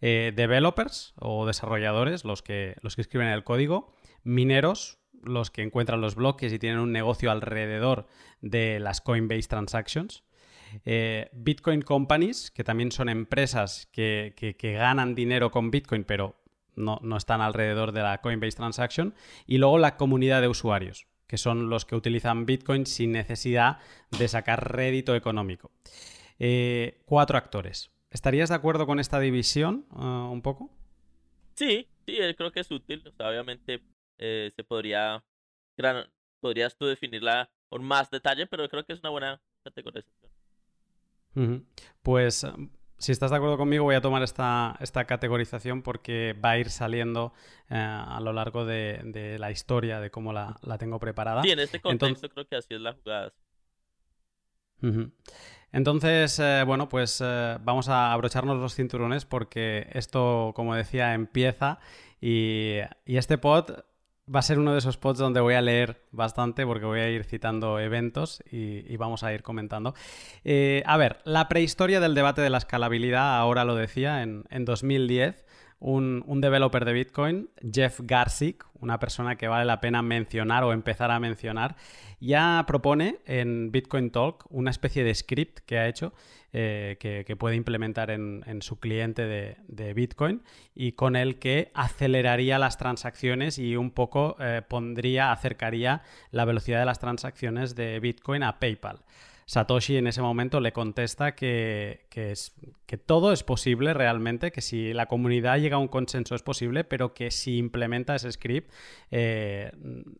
developers 0.00 1.14
o 1.18 1.46
desarrolladores, 1.46 2.26
los 2.26 2.42
que, 2.42 2.76
los 2.82 2.94
que 2.94 3.00
escriben 3.00 3.28
el 3.28 3.42
código, 3.42 3.94
mineros, 4.22 4.98
los 5.22 5.50
que 5.50 5.62
encuentran 5.62 6.00
los 6.00 6.14
bloques 6.14 6.52
y 6.52 6.58
tienen 6.58 6.80
un 6.80 6.92
negocio 6.92 7.30
alrededor 7.30 8.06
de 8.40 8.80
las 8.80 9.00
Coinbase 9.00 9.48
Transactions. 9.48 10.22
Eh, 10.84 11.30
Bitcoin 11.32 11.82
Companies, 11.82 12.50
que 12.50 12.64
también 12.64 12.92
son 12.92 13.08
empresas 13.08 13.88
que, 13.92 14.56
ganan 14.60 15.14
dinero 15.14 15.50
con 15.50 15.70
Bitcoin, 15.70 16.04
pero 16.04 16.36
no, 16.76 16.98
están 17.16 17.40
alrededor 17.40 17.92
de 17.92 18.02
la 18.02 18.20
Coinbase 18.20 18.56
Transaction. 18.56 19.14
Y 19.46 19.58
luego 19.58 19.78
la 19.78 19.96
comunidad 19.96 20.40
de 20.40 20.48
usuarios, 20.48 21.06
que 21.26 21.38
son 21.38 21.68
los 21.68 21.84
que 21.84 21.96
utilizan 21.96 22.46
Bitcoin 22.46 22.86
sin 22.86 23.12
necesidad 23.12 23.78
de 24.18 24.28
sacar 24.28 24.72
rédito 24.72 25.14
económico. 25.14 25.70
Eh, 26.38 27.02
cuatro 27.06 27.38
actores. 27.38 27.90
¿Estarías 28.10 28.48
de 28.48 28.54
acuerdo 28.54 28.86
con 28.86 29.00
esta 29.00 29.18
división 29.18 29.86
uh, 29.90 30.30
un 30.30 30.42
poco? 30.42 30.70
Sí, 31.54 31.88
sí, 32.06 32.18
creo 32.36 32.52
que 32.52 32.60
es 32.60 32.70
útil. 32.70 33.02
obviamente 33.18 33.82
eh, 34.18 34.50
se 34.54 34.64
podría, 34.64 35.24
gran, 35.76 36.06
podrías 36.40 36.76
tú 36.76 36.86
definirla 36.86 37.50
con 37.68 37.82
más 37.82 38.10
detalle, 38.10 38.46
pero 38.46 38.68
creo 38.68 38.84
que 38.84 38.92
es 38.92 39.00
una 39.00 39.10
buena 39.10 39.40
categorización. 39.64 40.30
Pues 42.02 42.46
si 42.98 43.12
estás 43.12 43.30
de 43.30 43.36
acuerdo 43.36 43.56
conmigo, 43.56 43.84
voy 43.84 43.94
a 43.94 44.00
tomar 44.00 44.22
esta, 44.22 44.76
esta 44.80 45.04
categorización 45.04 45.82
porque 45.82 46.34
va 46.44 46.50
a 46.50 46.58
ir 46.58 46.70
saliendo 46.70 47.32
eh, 47.70 47.76
a 47.76 48.18
lo 48.20 48.32
largo 48.32 48.64
de, 48.64 49.36
la 49.38 49.50
historia 49.50 50.00
de 50.00 50.10
cómo 50.10 50.32
la, 50.32 50.58
tengo 50.78 50.98
preparada. 50.98 51.42
Sí, 51.42 51.50
en 51.50 51.60
este 51.60 51.80
contexto 51.80 52.28
creo 52.28 52.46
que 52.46 52.56
así 52.56 52.74
es 52.74 52.80
la 52.80 52.92
jugada. 52.92 53.32
Entonces, 55.72 56.38
eh, 56.38 56.62
bueno, 56.66 56.88
pues 56.88 57.20
vamos 57.20 57.88
a 57.88 58.12
abrocharnos 58.12 58.58
los 58.58 58.74
cinturones 58.74 59.24
porque 59.24 59.88
esto, 59.92 60.52
como 60.54 60.74
decía, 60.74 61.14
empieza 61.14 61.78
y, 62.20 62.80
y 63.06 63.16
este 63.16 63.38
pod 63.38 63.84
va 64.32 64.40
a 64.40 64.42
ser 64.42 64.58
uno 64.58 64.72
de 64.72 64.78
esos 64.78 64.96
pods 64.96 65.18
donde 65.18 65.40
voy 65.40 65.54
a 65.54 65.60
leer 65.60 66.02
bastante 66.10 66.64
porque 66.66 66.86
voy 66.86 67.00
a 67.00 67.10
ir 67.10 67.24
citando 67.24 67.78
eventos 67.78 68.42
y, 68.50 68.96
vamos 68.96 69.22
a 69.22 69.32
ir 69.32 69.42
comentando. 69.42 69.94
Eh, 70.44 70.82
a 70.86 70.96
ver, 70.96 71.18
la 71.24 71.48
prehistoria 71.48 72.00
del 72.00 72.14
debate 72.14 72.40
de 72.40 72.50
la 72.50 72.58
escalabilidad, 72.58 73.36
ahora 73.36 73.64
lo 73.64 73.74
decía, 73.74 74.22
en, 74.22 74.44
en 74.50 74.64
2010 74.64 75.44
un, 75.80 76.40
developer 76.40 76.84
de 76.84 76.92
Bitcoin, 76.92 77.50
Jeff 77.72 78.00
Garzik, 78.02 78.64
una 78.80 78.98
persona 78.98 79.36
que 79.36 79.48
vale 79.48 79.64
la 79.64 79.80
pena 79.80 80.02
mencionar 80.02 80.64
o 80.64 80.72
empezar 80.72 81.10
a 81.10 81.20
mencionar, 81.20 81.76
ya 82.20 82.64
propone 82.66 83.18
en 83.26 83.70
Bitcoin 83.70 84.10
Talk 84.10 84.46
una 84.50 84.70
especie 84.70 85.04
de 85.04 85.14
script 85.14 85.58
que 85.66 85.78
ha 85.78 85.88
hecho 85.88 86.12
eh, 86.52 86.96
que, 87.00 87.36
puede 87.36 87.56
implementar 87.56 88.10
en, 88.10 88.62
su 88.62 88.78
cliente 88.78 89.26
de, 89.26 89.94
Bitcoin 89.94 90.42
y 90.74 90.92
con 90.92 91.16
el 91.16 91.38
que 91.38 91.72
aceleraría 91.74 92.58
las 92.58 92.78
transacciones 92.78 93.58
y 93.58 93.76
un 93.76 93.90
poco 93.90 94.36
eh, 94.38 94.62
pondría, 94.66 95.32
acercaría 95.32 96.02
la 96.30 96.44
velocidad 96.44 96.78
de 96.78 96.86
las 96.86 97.00
transacciones 97.00 97.74
de 97.74 97.98
Bitcoin 97.98 98.44
a 98.44 98.60
PayPal. 98.60 99.00
Satoshi 99.46 99.96
en 99.96 100.06
ese 100.06 100.22
momento 100.22 100.60
le 100.60 100.72
contesta 100.72 101.34
que, 101.34 102.06
es, 102.14 102.54
que 102.86 102.98
todo 102.98 103.32
es 103.32 103.42
posible 103.42 103.94
realmente, 103.94 104.52
que 104.52 104.60
si 104.60 104.92
la 104.92 105.06
comunidad 105.06 105.58
llega 105.58 105.76
a 105.76 105.80
un 105.80 105.88
consenso 105.88 106.34
es 106.34 106.42
posible, 106.42 106.84
pero 106.84 107.14
que 107.14 107.30
si 107.30 107.58
implementa 107.58 108.14
ese 108.14 108.32
script 108.32 108.72
eh, 109.10 109.72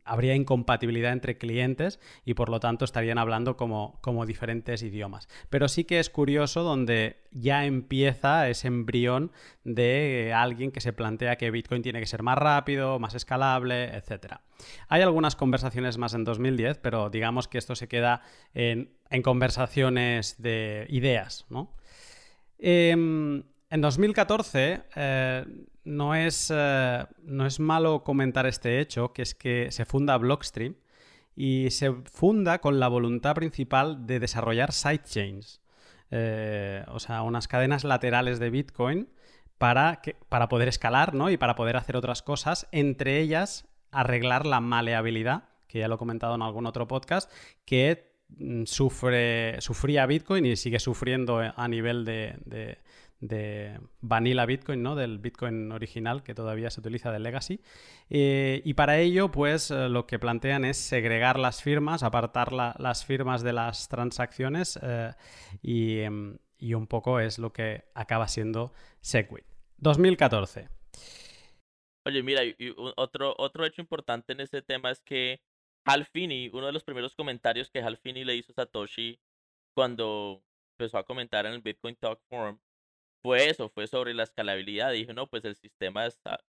habría 0.04 0.34
incompatibilidad 0.34 1.12
entre 1.12 1.38
clientes 1.38 2.00
y 2.24 2.34
por 2.34 2.48
lo 2.48 2.60
tanto 2.60 2.84
estarían 2.84 3.18
hablando 3.18 3.56
como, 3.56 3.98
como 4.00 4.26
diferentes 4.26 4.82
idiomas. 4.82 5.28
Pero 5.50 5.68
sí 5.68 5.84
que 5.84 5.98
es 6.00 6.10
curioso 6.10 6.62
donde 6.62 7.16
ya 7.30 7.64
empieza 7.64 8.48
ese 8.48 8.68
embrión 8.68 9.32
de 9.64 10.32
alguien 10.34 10.70
que 10.70 10.80
se 10.80 10.92
plantea 10.92 11.36
que 11.36 11.50
Bitcoin 11.50 11.82
tiene 11.82 12.00
que 12.00 12.06
ser 12.06 12.22
más 12.22 12.38
rápido, 12.38 12.98
más 12.98 13.14
escalable, 13.14 13.96
etc. 13.96 14.36
Hay 14.88 15.02
algunas 15.02 15.36
conversaciones 15.36 15.98
más 15.98 16.14
en 16.14 16.24
2010, 16.24 16.78
pero 16.78 17.10
digamos 17.10 17.48
que 17.48 17.58
esto 17.58 17.74
se 17.74 17.88
queda 17.88 18.22
en, 18.54 18.90
conversaciones 19.22 20.40
de 20.42 20.86
ideas. 20.90 21.46
¿no? 21.48 21.72
Em, 22.58 23.42
en 23.70 23.80
2014, 23.80 24.82
eh, 24.94 25.44
no 25.84 26.14
es, 26.14 26.50
eh, 26.54 27.06
no 27.22 27.46
es 27.46 27.60
malo 27.60 28.02
comentar 28.02 28.46
este 28.46 28.80
hecho, 28.80 29.12
que 29.12 29.22
es 29.22 29.34
que 29.34 29.70
se 29.70 29.84
funda 29.84 30.16
Blockstream 30.16 30.76
y 31.36 31.70
se 31.70 31.92
funda 31.92 32.60
con 32.60 32.80
la 32.80 32.88
voluntad 32.88 33.34
principal 33.34 34.06
de 34.06 34.20
desarrollar 34.20 34.72
sidechains, 34.72 35.60
eh, 36.10 36.84
o 36.88 37.00
sea, 37.00 37.22
unas 37.22 37.48
cadenas 37.48 37.84
laterales 37.84 38.38
de 38.38 38.50
Bitcoin 38.50 39.08
para, 39.58 40.00
que, 40.02 40.16
para 40.28 40.48
poder 40.48 40.68
escalar 40.68 41.14
¿no? 41.14 41.30
y 41.30 41.36
para 41.36 41.54
poder 41.54 41.76
hacer 41.76 41.96
otras 41.96 42.22
cosas, 42.22 42.68
entre 42.72 43.20
ellas 43.20 43.66
arreglar 43.98 44.46
la 44.46 44.60
maleabilidad, 44.60 45.44
que 45.66 45.80
ya 45.80 45.88
lo 45.88 45.96
he 45.96 45.98
comentado 45.98 46.34
en 46.34 46.42
algún 46.42 46.66
otro 46.66 46.86
podcast, 46.86 47.30
que 47.64 48.12
mm, 48.28 48.64
sufre, 48.64 49.60
sufría 49.60 50.06
Bitcoin 50.06 50.46
y 50.46 50.56
sigue 50.56 50.78
sufriendo 50.78 51.40
a 51.54 51.68
nivel 51.68 52.04
de 52.04 52.78
de 53.28 53.80
Vanilla 54.00 54.44
Bitcoin, 54.44 54.82
¿no? 54.82 54.94
Del 54.94 55.18
Bitcoin 55.18 55.72
original 55.72 56.22
que 56.22 56.34
todavía 56.34 56.70
se 56.70 56.80
utiliza 56.80 57.10
de 57.10 57.18
Legacy. 57.18 57.60
Eh, 58.10 58.60
y 58.64 58.74
para 58.74 58.98
ello, 58.98 59.30
pues 59.30 59.70
eh, 59.70 59.88
lo 59.88 60.06
que 60.06 60.18
plantean 60.18 60.64
es 60.64 60.76
segregar 60.76 61.38
las 61.38 61.62
firmas, 61.62 62.02
apartar 62.02 62.52
las 62.52 63.04
firmas 63.04 63.42
de 63.42 63.52
las 63.52 63.88
transacciones 63.88 64.78
eh, 64.82 65.12
em, 65.62 66.36
y, 66.58 66.74
un 66.74 66.86
poco 66.86 67.20
es 67.20 67.38
lo 67.38 67.52
que 67.52 67.84
acaba 67.94 68.28
siendo 68.28 68.72
Segwit. 69.00 69.44
2014. 69.78 70.68
Oye, 72.06 72.22
mira, 72.22 72.42
otro, 72.96 73.34
otro 73.38 73.64
hecho 73.64 73.80
importante 73.80 74.32
en 74.32 74.40
este 74.40 74.60
tema 74.62 74.90
es 74.90 75.00
que 75.02 75.40
Hal 75.84 76.04
Finney, 76.06 76.50
uno 76.52 76.66
de 76.66 76.72
los 76.72 76.84
primeros 76.84 77.14
comentarios 77.14 77.70
que 77.70 77.80
Hal 77.80 77.96
Finney 77.96 78.24
le 78.24 78.36
hizo 78.36 78.52
a 78.52 78.54
Satoshi 78.54 79.20
cuando 79.74 80.42
empezó 80.72 80.98
a 80.98 81.04
comentar 81.04 81.46
en 81.46 81.52
el 81.54 81.62
Bitcoin 81.62 81.96
Talk 81.96 82.20
Forum, 82.28 82.58
fue 83.22 83.48
eso, 83.48 83.70
fue 83.70 83.86
sobre 83.86 84.14
la 84.14 84.24
escalabilidad. 84.24 84.92
Dije, 84.92 85.14
no, 85.14 85.26
pues 85.28 85.44
el 85.46 85.56
sistema 85.56 86.06
está, 86.06 86.44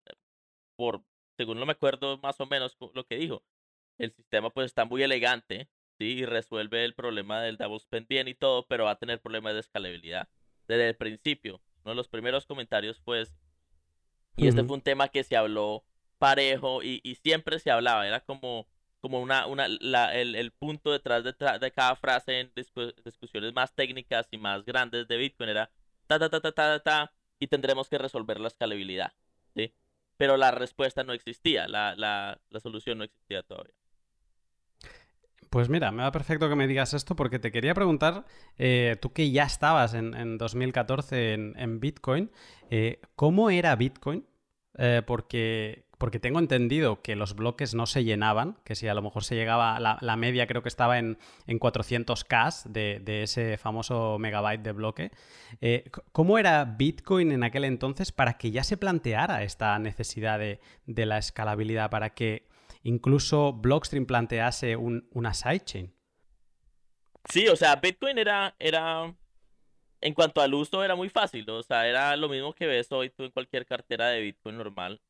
por, 0.76 1.02
según 1.38 1.58
no 1.58 1.66
me 1.66 1.72
acuerdo 1.72 2.18
más 2.18 2.40
o 2.40 2.46
menos 2.46 2.76
lo 2.94 3.06
que 3.06 3.16
dijo, 3.16 3.42
el 3.98 4.12
sistema 4.12 4.50
pues 4.50 4.66
está 4.66 4.84
muy 4.84 5.02
elegante, 5.02 5.70
sí, 5.98 6.18
y 6.18 6.26
resuelve 6.26 6.84
el 6.84 6.94
problema 6.94 7.40
del 7.40 7.56
double 7.56 7.80
spend 7.80 8.08
bien 8.08 8.28
y 8.28 8.34
todo, 8.34 8.66
pero 8.66 8.84
va 8.84 8.92
a 8.92 8.98
tener 8.98 9.20
problemas 9.22 9.54
de 9.54 9.60
escalabilidad. 9.60 10.28
Desde 10.68 10.88
el 10.90 10.96
principio, 10.96 11.62
uno 11.84 11.92
de 11.92 11.96
los 11.96 12.08
primeros 12.08 12.44
comentarios 12.46 13.00
pues, 13.00 13.34
y 14.36 14.48
este 14.48 14.64
fue 14.64 14.76
un 14.76 14.82
tema 14.82 15.08
que 15.08 15.24
se 15.24 15.36
habló 15.36 15.84
parejo 16.18 16.82
y, 16.82 17.00
y 17.04 17.16
siempre 17.16 17.58
se 17.58 17.70
hablaba, 17.70 18.06
era 18.06 18.20
como, 18.20 18.66
como 19.00 19.20
una, 19.20 19.46
una, 19.46 19.68
la, 19.68 20.14
el, 20.14 20.34
el, 20.34 20.50
punto 20.50 20.92
detrás 20.92 21.24
de, 21.24 21.34
de 21.60 21.70
cada 21.72 21.96
frase 21.96 22.40
en 22.40 22.52
discusiones 22.54 23.54
más 23.54 23.74
técnicas 23.74 24.28
y 24.30 24.38
más 24.38 24.64
grandes 24.64 25.08
de 25.08 25.16
Bitcoin 25.16 25.50
era 25.50 25.70
ta, 26.06 26.18
ta, 26.18 26.28
ta, 26.28 26.40
ta, 26.40 26.52
ta, 26.52 26.80
ta, 26.80 27.12
y 27.38 27.48
tendremos 27.48 27.88
que 27.88 27.98
resolver 27.98 28.40
la 28.40 28.48
escalabilidad, 28.48 29.12
¿sí? 29.54 29.74
Pero 30.16 30.36
la 30.36 30.50
respuesta 30.50 31.04
no 31.04 31.12
existía, 31.12 31.68
la, 31.68 31.94
la, 31.96 32.40
la 32.50 32.60
solución 32.60 32.98
no 32.98 33.04
existía 33.04 33.42
todavía. 33.42 33.74
Pues 35.50 35.68
mira, 35.68 35.92
me 35.92 36.02
va 36.02 36.12
perfecto 36.12 36.48
que 36.48 36.56
me 36.56 36.66
digas 36.66 36.94
esto 36.94 37.16
porque 37.16 37.38
te 37.38 37.52
quería 37.52 37.74
preguntar, 37.74 38.24
eh, 38.58 38.96
tú 39.00 39.12
que 39.12 39.30
ya 39.30 39.44
estabas 39.44 39.94
en, 39.94 40.14
en 40.14 40.38
2014 40.38 41.34
en, 41.34 41.54
en 41.56 41.80
Bitcoin, 41.80 42.30
eh, 42.70 43.00
¿cómo 43.14 43.50
era 43.50 43.74
Bitcoin? 43.76 44.26
Eh, 44.78 45.02
porque 45.06 45.86
porque 45.98 46.20
tengo 46.20 46.38
entendido 46.38 47.00
que 47.00 47.16
los 47.16 47.34
bloques 47.34 47.74
no 47.74 47.86
se 47.86 48.04
llenaban, 48.04 48.58
que 48.64 48.74
si 48.74 48.86
a 48.86 48.92
lo 48.92 49.00
mejor 49.00 49.24
se 49.24 49.34
llegaba, 49.34 49.80
la, 49.80 49.96
la 50.02 50.16
media 50.16 50.46
creo 50.46 50.62
que 50.62 50.68
estaba 50.68 50.98
en, 50.98 51.16
en 51.46 51.58
400K 51.58 52.64
de, 52.64 53.22
ese 53.22 53.56
famoso 53.56 54.18
megabyte 54.18 54.62
de 54.62 54.72
bloque. 54.72 55.10
¿Cómo 56.12 56.36
era 56.36 56.66
Bitcoin 56.66 57.32
en 57.32 57.42
aquel 57.44 57.64
entonces 57.64 58.12
para 58.12 58.36
que 58.36 58.50
ya 58.50 58.62
se 58.62 58.76
planteara 58.76 59.42
esta 59.42 59.78
necesidad 59.78 60.38
de, 60.38 60.60
la 61.06 61.16
escalabilidad, 61.16 61.88
para 61.88 62.10
que 62.10 62.46
incluso 62.86 63.52
Blockstream 63.52 64.06
plantease 64.06 64.76
una 64.76 65.34
sidechain? 65.34 65.94
Sí, 67.28 67.48
o 67.48 67.56
sea, 67.56 67.76
Bitcoin 67.76 68.18
era, 68.18 68.54
era, 68.58 69.12
en 70.00 70.14
cuanto 70.14 70.40
al 70.40 70.54
uso, 70.54 70.84
era 70.84 70.94
muy 70.94 71.08
fácil. 71.08 71.48
O 71.50 71.62
sea, 71.62 71.88
era 71.88 72.16
lo 72.16 72.28
mismo 72.28 72.54
que 72.54 72.66
ves 72.66 72.90
hoy 72.92 73.10
tú 73.10 73.24
en 73.24 73.32
cualquier 73.32 73.66
cartera 73.66 74.08
de 74.08 74.20
Bitcoin 74.20 74.56
normal. 74.56 75.00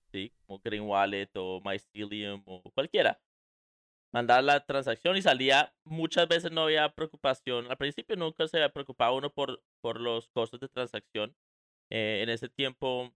Como 0.47 0.61
Green 0.61 0.85
Wallet 0.85 1.29
o 1.35 1.61
MyCelium 1.63 2.43
o 2.47 2.63
cualquiera. 2.71 3.21
Mandar 4.13 4.43
la 4.43 4.65
transacción 4.65 5.17
y 5.19 5.23
salía, 5.23 5.75
muchas 5.85 6.27
veces 6.27 6.51
no 6.51 6.63
había 6.63 6.89
preocupación. 6.89 7.71
Al 7.71 7.77
principio 7.77 8.17
nunca 8.17 8.49
se 8.49 8.57
había 8.57 8.73
preocupado 8.73 9.15
uno 9.15 9.31
por, 9.31 9.63
por 9.83 10.01
los 10.01 10.29
costos 10.29 10.61
de 10.61 10.69
transacción. 10.69 11.37
Eh, 11.91 12.21
en 12.23 12.31
ese 12.31 12.49
tiempo, 12.49 13.13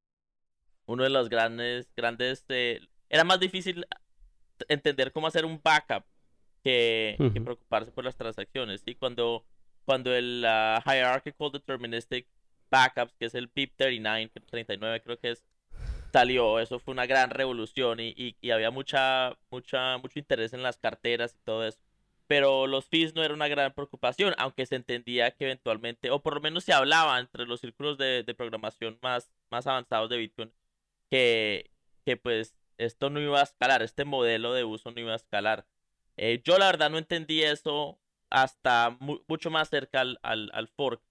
uno 0.84 1.04
de 1.04 1.10
los 1.10 1.30
grandes, 1.30 1.90
grandes, 1.96 2.44
eh, 2.50 2.80
era 3.08 3.24
más 3.24 3.40
difícil 3.40 3.86
entender 4.68 5.12
cómo 5.12 5.26
hacer 5.26 5.44
un 5.44 5.60
backup 5.62 6.04
que, 6.62 7.16
preocuparse 7.44 7.90
por 7.90 8.04
las 8.04 8.16
transacciones. 8.16 8.82
Y 8.86 8.94
cuando, 8.94 9.44
cuando 9.84 10.14
el 10.14 10.44
uh, 10.44 10.80
Hierarchical 10.88 11.52
Deterministic 11.52 12.26
Backups, 12.70 13.14
que 13.16 13.26
es 13.26 13.34
el 13.34 13.48
PIP 13.48 13.74
39, 13.76 14.30
39 14.46 15.02
creo 15.02 15.18
que 15.18 15.32
es, 15.32 15.44
salió, 16.12 16.58
eso 16.58 16.78
fue 16.78 16.92
una 16.92 17.06
gran 17.06 17.30
revolución 17.30 17.98
y, 18.00 18.36
había 18.50 18.70
mucha, 18.70 19.36
mucha, 19.50 19.98
mucho 19.98 20.18
interés 20.18 20.52
en 20.52 20.62
las 20.62 20.78
carteras 20.78 21.34
y 21.34 21.44
todo 21.44 21.66
eso. 21.66 21.78
Pero 22.26 22.68
los 22.68 22.86
fees 22.86 23.14
no 23.14 23.24
era 23.24 23.34
una 23.34 23.48
gran 23.48 23.72
preocupación, 23.74 24.34
aunque 24.38 24.64
se 24.64 24.76
entendía 24.76 25.32
que 25.32 25.46
eventualmente, 25.46 26.10
o 26.10 26.22
por 26.22 26.34
lo 26.34 26.40
menos 26.40 26.62
se 26.62 26.72
hablaba 26.72 27.18
entre 27.18 27.44
los 27.44 27.60
círculos 27.60 27.98
de, 27.98 28.22
programación 28.36 28.98
más, 29.02 29.32
más 29.50 29.66
avanzados 29.66 30.10
de 30.10 30.16
Bitcoin, 30.18 30.52
que, 31.10 31.72
que 32.04 32.16
pues 32.16 32.54
esto 32.80 33.10
no 33.10 33.20
iba 33.20 33.40
a 33.40 33.44
escalar, 33.44 33.82
este 33.82 34.04
modelo 34.04 34.54
de 34.54 34.64
uso 34.64 34.90
no 34.90 35.00
iba 35.00 35.12
a 35.12 35.16
escalar. 35.16 35.66
Eh, 36.16 36.42
yo 36.44 36.58
la 36.58 36.66
verdad 36.66 36.90
no 36.90 36.98
entendí 36.98 37.42
eso 37.42 38.00
hasta 38.30 38.96
mucho 39.00 39.50
más 39.50 39.68
cerca 39.68 40.00
al, 40.00 40.18
al, 40.22 40.68
fork. 40.68 41.02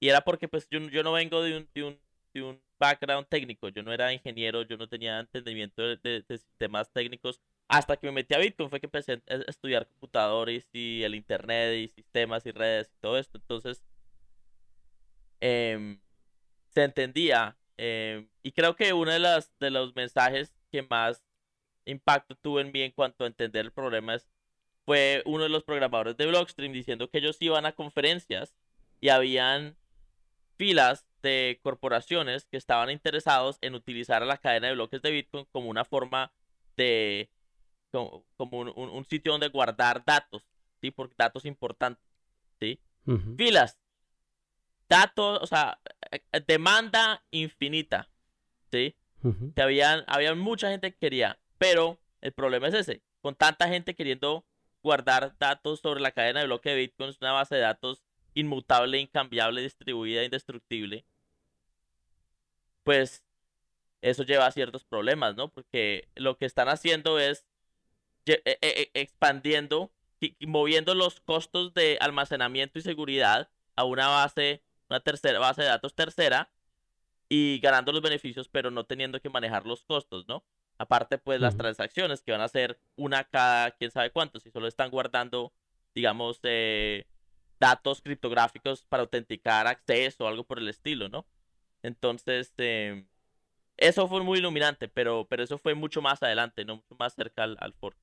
Y 0.00 0.08
era 0.08 0.22
porque 0.22 0.48
pues 0.48 0.68
yo, 0.70 0.78
yo 0.90 1.02
no 1.02 1.12
vengo 1.12 1.42
de 1.42 1.56
un, 1.58 1.68
de 1.74 1.84
un, 1.84 2.00
de 2.34 2.42
un 2.42 2.62
background 2.78 3.26
técnico, 3.28 3.68
yo 3.68 3.82
no 3.82 3.92
era 3.92 4.12
ingeniero, 4.12 4.62
yo 4.62 4.76
no 4.76 4.88
tenía 4.88 5.20
entendimiento 5.20 5.82
de, 5.96 6.24
sistemas 6.28 6.92
técnicos. 6.92 7.40
Hasta 7.68 7.96
que 7.96 8.06
me 8.06 8.12
metí 8.12 8.34
a 8.34 8.38
Bitcoin 8.38 8.70
fue 8.70 8.80
que 8.80 8.86
empecé 8.86 9.22
a 9.28 9.34
estudiar 9.48 9.88
computadores 9.88 10.68
y 10.72 11.02
el 11.02 11.14
internet 11.14 11.74
y 11.76 11.88
sistemas 11.88 12.46
y 12.46 12.52
redes 12.52 12.88
y 12.94 13.00
todo 13.00 13.18
esto. 13.18 13.38
Entonces, 13.38 13.82
em, 15.40 16.00
se 16.74 16.84
entendía. 16.84 17.56
Em, 17.76 18.28
y 18.42 18.52
creo 18.52 18.76
que 18.76 18.92
uno 18.92 19.10
de, 19.12 19.18
las, 19.18 19.52
de 19.58 19.70
los 19.70 19.94
mensajes 19.96 20.55
que 20.70 20.82
más 20.82 21.22
impacto 21.84 22.34
tuvo 22.36 22.60
en 22.60 22.72
mí 22.72 22.82
en 22.82 22.92
cuanto 22.92 23.24
a 23.24 23.26
entender 23.26 23.64
el 23.64 23.72
problema 23.72 24.14
es, 24.14 24.28
fue 24.84 25.22
uno 25.26 25.44
de 25.44 25.48
los 25.48 25.64
programadores 25.64 26.16
de 26.16 26.26
Blockstream 26.26 26.72
diciendo 26.72 27.10
que 27.10 27.18
ellos 27.18 27.36
iban 27.40 27.66
a 27.66 27.72
conferencias 27.72 28.54
y 29.00 29.08
habían 29.08 29.76
filas 30.56 31.06
de 31.22 31.60
corporaciones 31.62 32.46
que 32.46 32.56
estaban 32.56 32.90
interesados 32.90 33.58
en 33.60 33.74
utilizar 33.74 34.24
la 34.24 34.38
cadena 34.38 34.68
de 34.68 34.74
bloques 34.74 35.02
de 35.02 35.10
Bitcoin 35.10 35.46
como 35.52 35.68
una 35.68 35.84
forma 35.84 36.32
de, 36.76 37.30
como, 37.90 38.60
un, 38.60 39.04
sitio 39.06 39.32
donde 39.32 39.48
guardar 39.48 40.04
datos, 40.04 40.44
¿sí? 40.80 40.90
Por 40.90 41.14
datos 41.16 41.44
importantes, 41.44 42.04
¿sí? 42.60 42.80
Filas, 43.36 43.78
datos, 44.88 45.40
o 45.42 45.46
sea, 45.46 45.78
eh, 46.10 46.22
eh, 46.32 46.40
demanda 46.46 47.24
infinita, 47.30 48.08
¿sí? 48.70 48.96
Habían, 49.56 50.04
había 50.06 50.34
mucha 50.34 50.70
gente 50.70 50.92
que 50.92 50.98
quería, 50.98 51.38
pero 51.58 51.98
el 52.20 52.32
problema 52.32 52.68
es 52.68 52.74
ese, 52.74 53.02
con 53.20 53.34
tanta 53.34 53.68
gente 53.68 53.94
queriendo 53.94 54.44
guardar 54.82 55.36
datos 55.38 55.80
sobre 55.80 56.00
la 56.00 56.12
cadena 56.12 56.40
de 56.40 56.46
bloque 56.46 56.70
de 56.70 56.76
Bitcoin, 56.76 57.10
es 57.10 57.20
una 57.20 57.32
base 57.32 57.56
de 57.56 57.62
datos 57.62 58.02
inmutable, 58.34 58.98
incambiable, 58.98 59.62
distribuida, 59.62 60.24
indestructible, 60.24 61.04
pues 62.84 63.24
eso 64.02 64.22
lleva 64.22 64.46
a 64.46 64.52
ciertos 64.52 64.84
problemas, 64.84 65.34
¿no? 65.34 65.48
Porque 65.48 66.08
lo 66.14 66.36
que 66.36 66.44
están 66.44 66.68
haciendo 66.68 67.18
es 67.18 67.46
e, 68.26 68.42
e, 68.44 68.58
e, 68.60 68.90
expandiendo 68.94 69.90
moviendo 70.46 70.94
los 70.94 71.20
costos 71.20 71.74
de 71.74 71.98
almacenamiento 72.00 72.78
y 72.78 72.82
seguridad 72.82 73.50
a 73.76 73.84
una 73.84 74.08
base, 74.08 74.62
una 74.88 75.00
tercera 75.00 75.38
base 75.38 75.62
de 75.62 75.68
datos 75.68 75.94
tercera 75.94 76.50
y 77.28 77.58
ganando 77.60 77.92
los 77.92 78.02
beneficios, 78.02 78.48
pero 78.48 78.70
no 78.70 78.84
teniendo 78.84 79.20
que 79.20 79.30
manejar 79.30 79.66
los 79.66 79.84
costos, 79.84 80.26
¿no? 80.28 80.44
Aparte, 80.78 81.18
pues 81.18 81.40
las 81.40 81.56
transacciones 81.56 82.22
que 82.22 82.32
van 82.32 82.42
a 82.42 82.48
ser 82.48 82.78
una 82.96 83.24
cada 83.24 83.70
quién 83.72 83.90
sabe 83.90 84.10
cuánto, 84.10 84.40
si 84.40 84.50
solo 84.50 84.68
están 84.68 84.90
guardando, 84.90 85.52
digamos, 85.94 86.38
eh, 86.42 87.06
datos 87.58 88.02
criptográficos 88.02 88.84
para 88.84 89.02
autenticar 89.02 89.66
acceso 89.66 90.24
o 90.24 90.28
algo 90.28 90.44
por 90.44 90.58
el 90.58 90.68
estilo, 90.68 91.08
¿no? 91.08 91.26
Entonces, 91.82 92.52
em, 92.58 93.06
eso 93.76 94.08
fue 94.08 94.22
muy 94.22 94.38
iluminante, 94.38 94.88
pero, 94.88 95.26
pero 95.28 95.42
eso 95.42 95.58
fue 95.58 95.74
mucho 95.74 96.02
más 96.02 96.22
adelante, 96.22 96.64
¿no? 96.64 96.76
Mucho 96.76 96.96
más 96.98 97.14
cerca 97.14 97.44
al, 97.44 97.56
al 97.60 97.72
fork. 97.74 97.96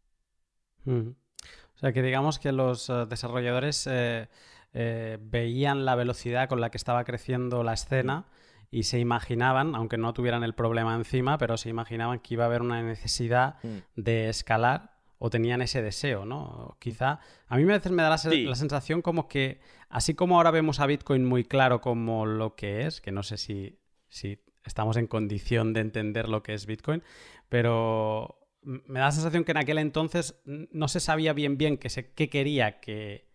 O 1.76 1.78
sea, 1.78 1.94
que 1.94 2.02
digamos 2.02 2.40
que 2.40 2.52
los 2.52 2.90
eh, 2.90 3.06
desarrolladores 3.08 3.88
eh, 3.88 4.30
eh, 4.74 5.18
veían 5.22 5.86
la 5.86 5.96
velocidad 5.96 6.48
con 6.50 6.62
la 6.62 6.70
que 6.70 6.78
estaba 6.78 7.04
creciendo 7.04 7.64
la 7.64 7.74
escena 7.74 8.26
y 8.74 8.84
se 8.84 9.00
imaginaban, 9.00 9.76
aunque 9.76 9.98
no 9.98 10.14
tuvieran 10.14 10.44
el 10.44 10.54
problema 10.56 10.96
encima, 10.96 11.38
pero 11.38 11.58
se 11.58 11.70
imaginaban 11.70 12.20
que 12.20 12.34
iba 12.34 12.44
a 12.44 12.48
haber 12.48 12.62
una 12.62 12.82
necesidad 12.82 13.56
Mm. 13.64 13.78
de 13.96 14.30
escalar 14.30 14.92
o 15.20 15.30
tenían 15.30 15.62
ese 15.62 15.82
deseo, 15.82 16.26
¿no? 16.26 16.76
Quizá 16.80 17.20
a 17.48 17.56
mí 17.58 17.64
a 17.64 17.68
veces 17.68 17.92
me 17.92 18.04
da 18.04 18.10
la, 18.10 18.18
se- 18.18 18.30
Sí. 18.32 18.44
la 18.46 18.56
sensación 18.56 19.02
como 19.02 19.28
que, 19.28 19.62
así 19.90 20.16
como 20.16 20.36
ahora 20.38 20.52
vemos 20.52 20.80
a 20.80 20.86
Bitcoin 20.88 21.24
muy 21.24 21.44
claro 21.46 21.80
como 21.82 22.26
lo 22.26 22.56
que 22.56 22.86
es, 22.88 23.00
que 23.00 23.12
no 23.12 23.24
sé 23.24 23.38
si, 23.38 23.80
si 24.10 24.40
estamos 24.66 24.98
en 24.98 25.08
condición 25.08 25.72
de 25.74 25.80
entender 25.82 26.28
lo 26.28 26.42
que 26.44 26.54
es 26.54 26.66
Bitcoin, 26.66 27.04
pero 27.50 28.40
me 28.64 29.00
da 29.00 29.06
la 29.06 29.12
sensación 29.12 29.44
que 29.44 29.52
en 29.52 29.58
aquel 29.58 29.78
entonces 29.78 30.42
no 30.46 30.88
se 30.88 31.00
sabía 31.00 31.34
bien 31.34 31.58
bien 31.58 31.78
qué, 31.78 31.90
se, 31.90 32.12
qué 32.14 32.30
quería 32.30 32.80
que, 32.80 33.30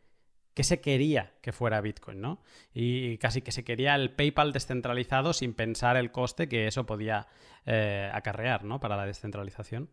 qué 0.59 0.65
se 0.65 0.81
quería 0.81 1.33
que 1.41 1.53
fuera 1.53 1.81
Bitcoin, 1.81 2.21
¿no? 2.21 2.43
Y 2.75 3.17
casi 3.19 3.43
que 3.43 3.53
se 3.53 3.63
quería 3.63 3.95
el 3.95 4.11
PayPal 4.11 4.53
descentralizado 4.53 5.33
sin 5.33 5.55
pensar 5.55 5.97
el 5.97 6.11
coste 6.11 6.49
que 6.49 6.67
eso 6.67 6.85
podía 6.85 7.29
eh, 7.65 8.11
acarrear, 8.13 8.65
¿no? 8.65 8.81
Para 8.81 8.97
la 8.97 9.07
descentralización. 9.07 9.89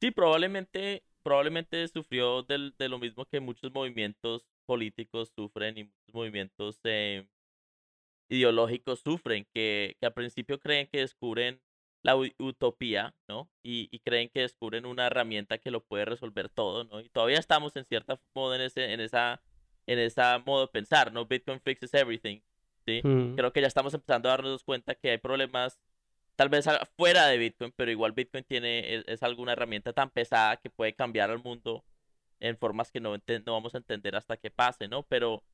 Sí, 0.00 0.10
probablemente, 0.10 1.02
probablemente 1.22 1.86
sufrió 1.88 2.44
de 2.44 2.88
lo 2.88 2.98
mismo 2.98 3.26
que 3.26 3.40
muchos 3.40 3.70
movimientos 3.74 4.46
políticos 4.64 5.30
sufren 5.36 5.76
y 5.76 5.84
muchos 5.84 6.14
movimientos 6.14 6.80
eh, 6.84 7.26
ideológicos 8.30 9.00
sufren, 9.00 9.46
que, 9.52 9.98
que 10.00 10.06
al 10.06 10.14
principio 10.14 10.58
creen 10.58 10.88
que 10.90 11.00
descubren 11.00 11.60
la 12.02 12.16
utopía, 12.16 13.14
¿no? 13.28 13.50
Y, 13.62 13.88
y 13.92 13.98
creen 14.00 14.28
que 14.30 14.40
descubren 14.40 14.86
una 14.86 15.06
herramienta 15.06 15.58
que 15.58 15.70
lo 15.70 15.82
puede 15.84 16.06
resolver 16.06 16.48
todo, 16.48 16.84
¿no? 16.84 17.00
Y 17.00 17.08
todavía 17.10 17.38
estamos 17.38 17.76
en 17.76 17.84
cierta 17.84 18.18
modo 18.34 18.54
en 18.54 18.62
ese, 18.62 18.92
en 18.92 19.00
esa, 19.00 19.42
en 19.86 19.98
esa 19.98 20.38
modo 20.38 20.62
de 20.62 20.72
pensar, 20.72 21.12
¿no? 21.12 21.26
Bitcoin 21.26 21.60
fixes 21.60 21.92
everything, 21.94 22.40
¿sí? 22.86 23.00
Mm. 23.04 23.34
Creo 23.36 23.52
que 23.52 23.60
ya 23.60 23.66
estamos 23.66 23.92
empezando 23.92 24.28
a 24.28 24.32
darnos 24.32 24.64
cuenta 24.64 24.94
que 24.94 25.10
hay 25.10 25.18
problemas 25.18 25.78
tal 26.36 26.48
vez 26.48 26.66
fuera 26.96 27.26
de 27.26 27.36
Bitcoin, 27.36 27.72
pero 27.76 27.90
igual 27.90 28.12
Bitcoin 28.12 28.44
tiene, 28.44 28.94
es, 28.94 29.04
es 29.06 29.22
alguna 29.22 29.52
herramienta 29.52 29.92
tan 29.92 30.08
pesada 30.08 30.56
que 30.56 30.70
puede 30.70 30.94
cambiar 30.94 31.30
al 31.30 31.42
mundo 31.42 31.84
en 32.38 32.56
formas 32.56 32.90
que 32.90 33.00
no, 33.00 33.14
no 33.14 33.52
vamos 33.52 33.74
a 33.74 33.78
entender 33.78 34.16
hasta 34.16 34.38
que 34.38 34.50
pase, 34.50 34.88
¿no? 34.88 35.02
Pero, 35.02 35.44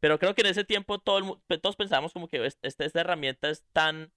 pero 0.00 0.18
creo 0.18 0.34
que 0.34 0.40
en 0.40 0.46
ese 0.46 0.64
tiempo 0.64 0.98
todo 0.98 1.18
el 1.50 1.60
todos 1.60 1.76
pensamos 1.76 2.14
como 2.14 2.26
que 2.26 2.46
es- 2.46 2.58
esta, 2.62 2.86
esta 2.86 3.00
herramienta 3.02 3.50
es 3.50 3.66
tan, 3.74 4.10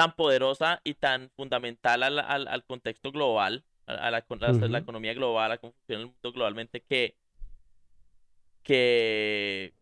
tan 0.00 0.14
poderosa 0.16 0.80
y 0.84 0.94
tan 0.94 1.30
fundamental 1.36 2.02
al, 2.02 2.18
al, 2.20 2.48
al 2.48 2.64
contexto 2.64 3.12
global, 3.12 3.64
a, 3.86 3.94
a 3.94 4.10
la, 4.10 4.22
con- 4.22 4.42
a 4.44 4.52
la 4.52 4.78
economía 4.78 5.12
global, 5.14 5.52
a 5.52 5.58
cómo 5.58 5.72
funciona 5.74 6.02
el 6.02 6.06
mundo 6.08 6.32
globalmente, 6.32 6.80
que, 6.82 7.16
que 8.62 9.74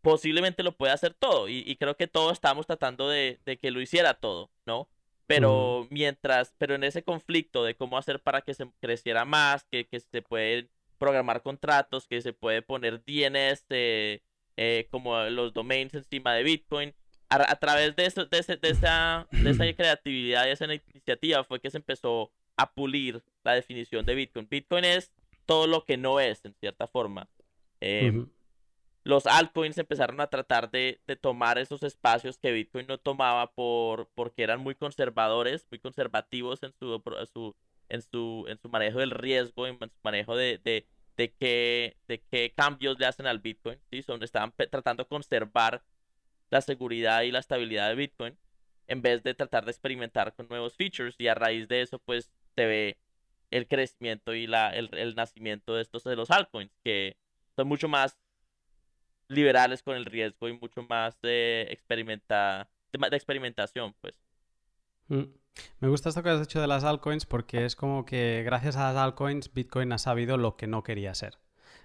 posiblemente 0.00 0.62
lo 0.62 0.72
puede 0.76 0.92
hacer 0.92 1.14
todo. 1.14 1.48
Y, 1.48 1.64
y 1.66 1.76
creo 1.76 1.96
que 1.96 2.06
todos 2.06 2.32
estábamos 2.34 2.66
tratando 2.66 3.08
de, 3.08 3.40
de 3.44 3.56
que 3.58 3.70
lo 3.70 3.80
hiciera 3.80 4.14
todo, 4.14 4.50
¿no? 4.66 4.88
Pero 5.26 5.88
mientras, 5.90 6.54
pero 6.58 6.76
en 6.76 6.84
ese 6.84 7.02
conflicto 7.02 7.64
de 7.64 7.74
cómo 7.76 7.98
hacer 7.98 8.20
para 8.22 8.42
que 8.42 8.54
se 8.54 8.70
creciera 8.80 9.24
más, 9.24 9.64
que, 9.64 9.86
que 9.86 9.98
se 9.98 10.22
pueden 10.22 10.70
programar 10.98 11.42
contratos, 11.42 12.06
que 12.06 12.22
se 12.22 12.32
puede 12.32 12.62
poner 12.62 13.02
DNS 13.04 13.64
eh, 13.70 14.22
eh, 14.56 14.86
como 14.90 15.18
los 15.24 15.52
domains 15.52 15.94
encima 15.94 16.32
de 16.34 16.44
Bitcoin, 16.44 16.94
a, 17.28 17.50
a 17.50 17.56
través 17.56 17.96
de, 17.96 18.06
eso, 18.06 18.24
de, 18.26 18.38
ese- 18.38 18.56
de 18.56 18.70
esa, 18.70 19.26
de 19.30 19.50
esa 19.50 19.64
creatividad 19.76 20.46
y 20.46 20.50
esa 20.50 20.64
iniciativa 20.66 21.44
fue 21.44 21.60
que 21.60 21.70
se 21.70 21.78
empezó 21.78 22.30
a 22.56 22.72
pulir 22.72 23.22
la 23.44 23.52
definición 23.54 24.06
de 24.06 24.14
Bitcoin. 24.14 24.48
Bitcoin 24.48 24.84
es 24.84 25.12
todo 25.44 25.66
lo 25.66 25.84
que 25.84 25.96
no 25.96 26.20
es, 26.20 26.44
en 26.44 26.54
cierta 26.54 26.86
forma. 26.86 27.28
Eh, 27.80 28.10
los 29.04 29.26
altcoins 29.26 29.78
empezaron 29.78 30.20
a 30.20 30.26
tratar 30.26 30.70
de, 30.70 31.00
de 31.06 31.14
tomar 31.16 31.58
esos 31.58 31.82
espacios 31.84 32.38
que 32.38 32.50
Bitcoin 32.50 32.86
no 32.88 32.98
tomaba 32.98 33.52
por, 33.52 34.08
porque 34.14 34.42
eran 34.42 34.60
muy 34.60 34.74
conservadores, 34.74 35.64
muy 35.70 35.78
conservativos 35.78 36.60
en 36.64 36.72
su, 36.72 37.00
en 37.88 38.02
su, 38.02 38.44
en 38.48 38.58
su 38.58 38.68
manejo 38.68 38.98
del 38.98 39.12
riesgo, 39.12 39.66
en 39.68 39.78
su 39.78 39.88
manejo 40.02 40.34
de, 40.34 40.58
de, 40.58 40.88
de 41.16 41.32
qué, 41.34 41.96
de 42.08 42.20
qué 42.20 42.52
cambios 42.56 42.98
le 42.98 43.06
hacen 43.06 43.26
al 43.28 43.38
Bitcoin, 43.38 43.78
¿sí? 43.92 44.02
Son, 44.02 44.20
estaban 44.24 44.52
tratando 44.70 45.04
de 45.04 45.08
conservar 45.08 45.84
la 46.50 46.60
seguridad 46.60 47.22
y 47.22 47.30
la 47.30 47.40
estabilidad 47.40 47.88
de 47.88 47.94
Bitcoin 47.94 48.38
en 48.88 49.02
vez 49.02 49.22
de 49.22 49.34
tratar 49.34 49.64
de 49.64 49.72
experimentar 49.72 50.34
con 50.34 50.48
nuevos 50.48 50.76
features 50.76 51.16
y 51.18 51.28
a 51.28 51.34
raíz 51.34 51.68
de 51.68 51.82
eso 51.82 51.98
pues 51.98 52.30
se 52.54 52.66
ve 52.66 52.98
el 53.50 53.66
crecimiento 53.66 54.34
y 54.34 54.46
la, 54.46 54.70
el, 54.70 54.90
el 54.92 55.14
nacimiento 55.14 55.74
de 55.74 55.82
estos 55.82 56.04
de 56.04 56.16
los 56.16 56.30
altcoins 56.30 56.72
que 56.84 57.16
son 57.56 57.68
mucho 57.68 57.88
más 57.88 58.16
liberales 59.28 59.82
con 59.82 59.96
el 59.96 60.04
riesgo 60.04 60.48
y 60.48 60.58
mucho 60.58 60.82
más 60.88 61.20
de, 61.20 61.66
experimenta, 61.70 62.68
de, 62.92 63.10
de 63.10 63.16
experimentación, 63.16 63.94
pues. 64.00 64.14
Mm. 65.08 65.24
Me 65.80 65.88
gusta 65.88 66.10
esto 66.10 66.22
que 66.22 66.28
has 66.28 66.40
dicho 66.40 66.60
de 66.60 66.66
las 66.66 66.84
altcoins 66.84 67.24
porque 67.24 67.64
es 67.64 67.76
como 67.76 68.04
que 68.04 68.42
gracias 68.44 68.76
a 68.76 68.92
las 68.92 68.96
altcoins 68.96 69.52
Bitcoin 69.52 69.90
ha 69.92 69.98
sabido 69.98 70.36
lo 70.36 70.56
que 70.56 70.66
no 70.66 70.82
quería 70.82 71.14
ser. 71.14 71.38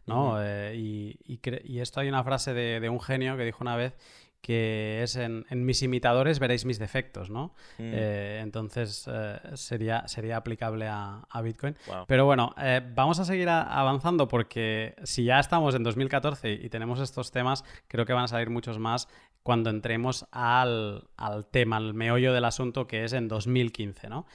¿no? 0.06 0.42
Eh, 0.44 0.76
y, 0.76 1.20
y 1.24 1.40
y 1.64 1.80
esto 1.80 2.00
hay 2.00 2.10
una 2.10 2.24
frase 2.24 2.54
de, 2.54 2.80
de 2.80 2.90
un 2.90 3.00
genio 3.00 3.38
que 3.38 3.46
dijo 3.46 3.60
una 3.62 3.76
vez 3.76 3.94
que 4.42 5.02
es 5.04 5.16
en, 5.16 5.46
en 5.50 5.66
mis 5.66 5.84
imitadores 5.84 6.40
veréis 6.40 6.66
mis 6.66 6.80
defectos, 6.80 7.30
¿no? 7.30 7.54
Mm, 7.78 7.92
Eh, 7.94 8.40
entonces 8.42 9.08
eh, 9.12 9.40
sería, 9.54 10.08
sería 10.08 10.38
aplicable 10.38 10.88
a, 10.88 11.22
a 11.30 11.42
Bitcoin. 11.42 11.76
wow. 11.88 12.06
Pero 12.08 12.26
bueno, 12.26 12.54
eh, 12.58 12.82
vamos 12.96 13.20
a 13.20 13.26
seguir 13.26 13.50
a- 13.50 13.62
avanzando 13.62 14.28
porque 14.28 14.96
si 15.04 15.24
ya 15.26 15.40
estamos 15.40 15.76
en 15.76 15.84
2014 15.84 16.52
y 16.54 16.70
tenemos 16.70 17.00
estos 17.00 17.32
temas, 17.32 17.64
creo 17.88 18.06
que 18.06 18.14
van 18.14 18.24
a 18.24 18.28
salir 18.28 18.50
muchos 18.50 18.80
más 18.80 19.08
cuando 19.44 19.70
entremos 19.70 20.26
al, 20.32 21.08
al 21.18 21.46
tema, 21.48 21.78
al 21.78 21.94
meollo 21.94 22.34
del 22.34 22.46
asunto 22.46 22.86
que 22.88 23.04
es 23.04 23.14
en 23.14 23.28
2015, 23.28 24.08
¿no? 24.10 24.26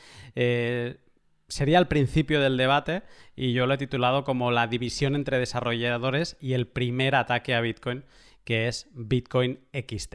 Sería 1.48 1.78
el 1.78 1.86
principio 1.86 2.40
del 2.40 2.56
debate 2.56 3.02
y 3.36 3.52
yo 3.52 3.66
lo 3.66 3.74
he 3.74 3.78
titulado 3.78 4.24
como 4.24 4.50
la 4.50 4.66
división 4.66 5.14
entre 5.14 5.38
desarrolladores 5.38 6.36
y 6.40 6.54
el 6.54 6.66
primer 6.66 7.14
ataque 7.14 7.54
a 7.54 7.60
Bitcoin, 7.60 8.04
que 8.46 8.68
es 8.68 8.88
Bitcoin 8.92 9.59
XT. 9.72 10.14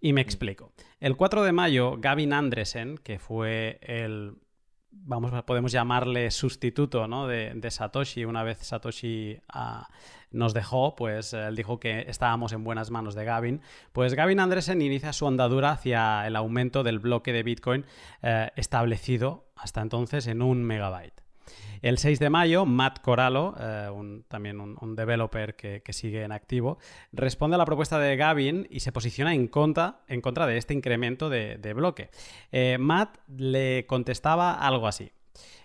Y 0.00 0.12
me 0.12 0.20
explico. 0.20 0.72
El 1.00 1.16
4 1.16 1.42
de 1.42 1.52
mayo, 1.52 1.96
Gavin 1.98 2.32
Andresen, 2.32 2.96
que 2.98 3.18
fue 3.18 3.80
el, 3.82 4.36
vamos, 4.92 5.32
podemos 5.42 5.72
llamarle 5.72 6.30
sustituto 6.30 7.08
¿no? 7.08 7.26
de, 7.26 7.52
de 7.54 7.70
Satoshi, 7.72 8.24
una 8.24 8.44
vez 8.44 8.58
Satoshi 8.58 9.40
ah, 9.48 9.88
nos 10.30 10.54
dejó, 10.54 10.94
pues 10.94 11.32
él 11.32 11.56
dijo 11.56 11.80
que 11.80 12.04
estábamos 12.08 12.52
en 12.52 12.62
buenas 12.62 12.92
manos 12.92 13.16
de 13.16 13.24
Gavin. 13.24 13.60
Pues 13.92 14.14
Gavin 14.14 14.38
Andresen 14.38 14.80
inicia 14.80 15.12
su 15.12 15.26
andadura 15.26 15.72
hacia 15.72 16.26
el 16.28 16.36
aumento 16.36 16.84
del 16.84 17.00
bloque 17.00 17.32
de 17.32 17.42
Bitcoin 17.42 17.84
eh, 18.22 18.50
establecido 18.54 19.48
hasta 19.56 19.82
entonces 19.82 20.28
en 20.28 20.42
un 20.42 20.62
megabyte. 20.62 21.23
El 21.82 21.98
6 21.98 22.18
de 22.18 22.30
mayo, 22.30 22.64
Matt 22.66 23.00
Corallo, 23.00 23.54
eh, 23.60 23.90
también 24.28 24.60
un, 24.60 24.96
developer 24.96 25.54
que, 25.56 25.82
sigue 25.92 26.22
en 26.22 26.32
activo, 26.32 26.78
responde 27.12 27.56
a 27.56 27.58
la 27.58 27.66
propuesta 27.66 27.98
de 27.98 28.16
Gavin 28.16 28.66
y 28.70 28.80
se 28.80 28.92
posiciona 28.92 29.34
en 29.34 29.48
contra, 29.48 30.00
de 30.08 30.56
este 30.56 30.74
incremento 30.74 31.28
de, 31.28 31.72
bloque. 31.74 32.10
Eh, 32.52 32.78
Matt 32.78 33.18
le 33.28 33.86
contestaba 33.86 34.52
algo 34.52 34.86
así. 34.86 35.12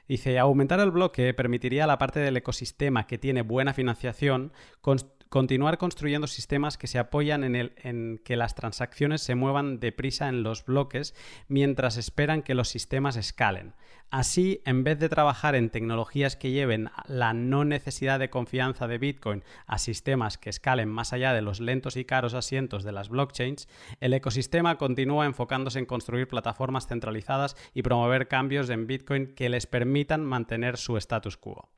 Dice, 0.07 0.39
aumentar 0.39 0.79
el 0.79 0.89
bloque 0.89 1.33
permitiría 1.35 1.83
a 1.83 1.87
la 1.87 1.99
parte 1.99 2.19
del 2.19 2.35
ecosistema 2.35 3.05
que 3.05 3.19
tiene 3.19 3.43
buena 3.43 3.75
financiación 3.75 4.51
cons- 4.81 5.05
continuar 5.29 5.77
construyendo 5.77 6.25
sistemas 6.25 6.77
que 6.77 6.87
se 6.87 6.97
apoyan 6.97 7.43
en, 7.43 7.55
el, 7.55 7.73
en 7.77 8.19
que 8.25 8.35
las 8.35 8.55
transacciones 8.55 9.21
se 9.21 9.35
muevan 9.35 9.79
deprisa 9.79 10.27
en 10.27 10.41
los 10.41 10.65
bloques 10.65 11.13
mientras 11.47 11.97
esperan 11.97 12.41
que 12.41 12.55
los 12.55 12.69
sistemas 12.69 13.15
escalen. 13.15 13.75
Así, 14.09 14.61
en 14.65 14.83
vez 14.83 14.97
de 14.97 15.07
trabajar 15.07 15.53
en 15.53 15.69
tecnologías 15.69 16.35
que 16.35 16.49
lleven 16.49 16.89
la 17.07 17.33
no 17.33 17.63
necesidad 17.63 18.17
de 18.17 18.31
confianza 18.31 18.87
de 18.87 18.97
Bitcoin 18.97 19.43
a 19.67 19.77
sistemas 19.77 20.39
que 20.39 20.49
escalen 20.49 20.89
más 20.89 21.13
allá 21.13 21.31
de 21.31 21.43
los 21.43 21.59
lentos 21.59 21.95
y 21.95 22.05
caros 22.05 22.33
asientos 22.33 22.83
de 22.83 22.91
las 22.91 23.09
blockchains, 23.09 23.67
el 23.99 24.15
ecosistema 24.15 24.79
continúa 24.79 25.27
enfocándose 25.27 25.77
en 25.77 25.85
construir 25.85 26.27
plataformas 26.27 26.87
centralizadas 26.87 27.55
y 27.75 27.83
promover 27.83 28.27
cambios 28.27 28.71
en 28.71 28.87
Bitcoin 28.87 29.27
que 29.27 29.49
les 29.49 29.67
permitan 29.67 30.25
mantener 30.25 30.77
su 30.77 30.97
status 30.97 31.37
quo. 31.37 31.69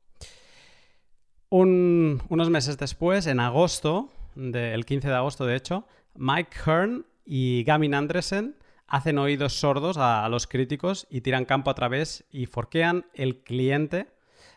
Un- 1.52 2.22
unos 2.30 2.50
meses 2.50 2.78
después, 2.78 3.28
en 3.28 3.42
agosto, 3.42 4.10
de- 4.36 4.74
el 4.74 4.86
15 4.86 5.10
de 5.10 5.16
agosto 5.16 5.46
de 5.46 5.58
hecho, 5.58 5.86
Mike 6.16 6.56
Hearn 6.66 7.06
y 7.26 7.66
Gavin 7.66 7.94
Andresen 7.94 8.56
hacen 8.88 9.18
oídos 9.18 9.54
sordos 9.60 9.98
a, 9.98 10.28
los 10.30 10.48
críticos 10.48 11.08
y 11.10 11.20
tiran 11.20 11.44
campo 11.44 11.70
a 11.70 11.76
través 11.76 12.24
y 12.32 12.46
forquean 12.46 13.06
el 13.14 13.40
cliente 13.44 14.08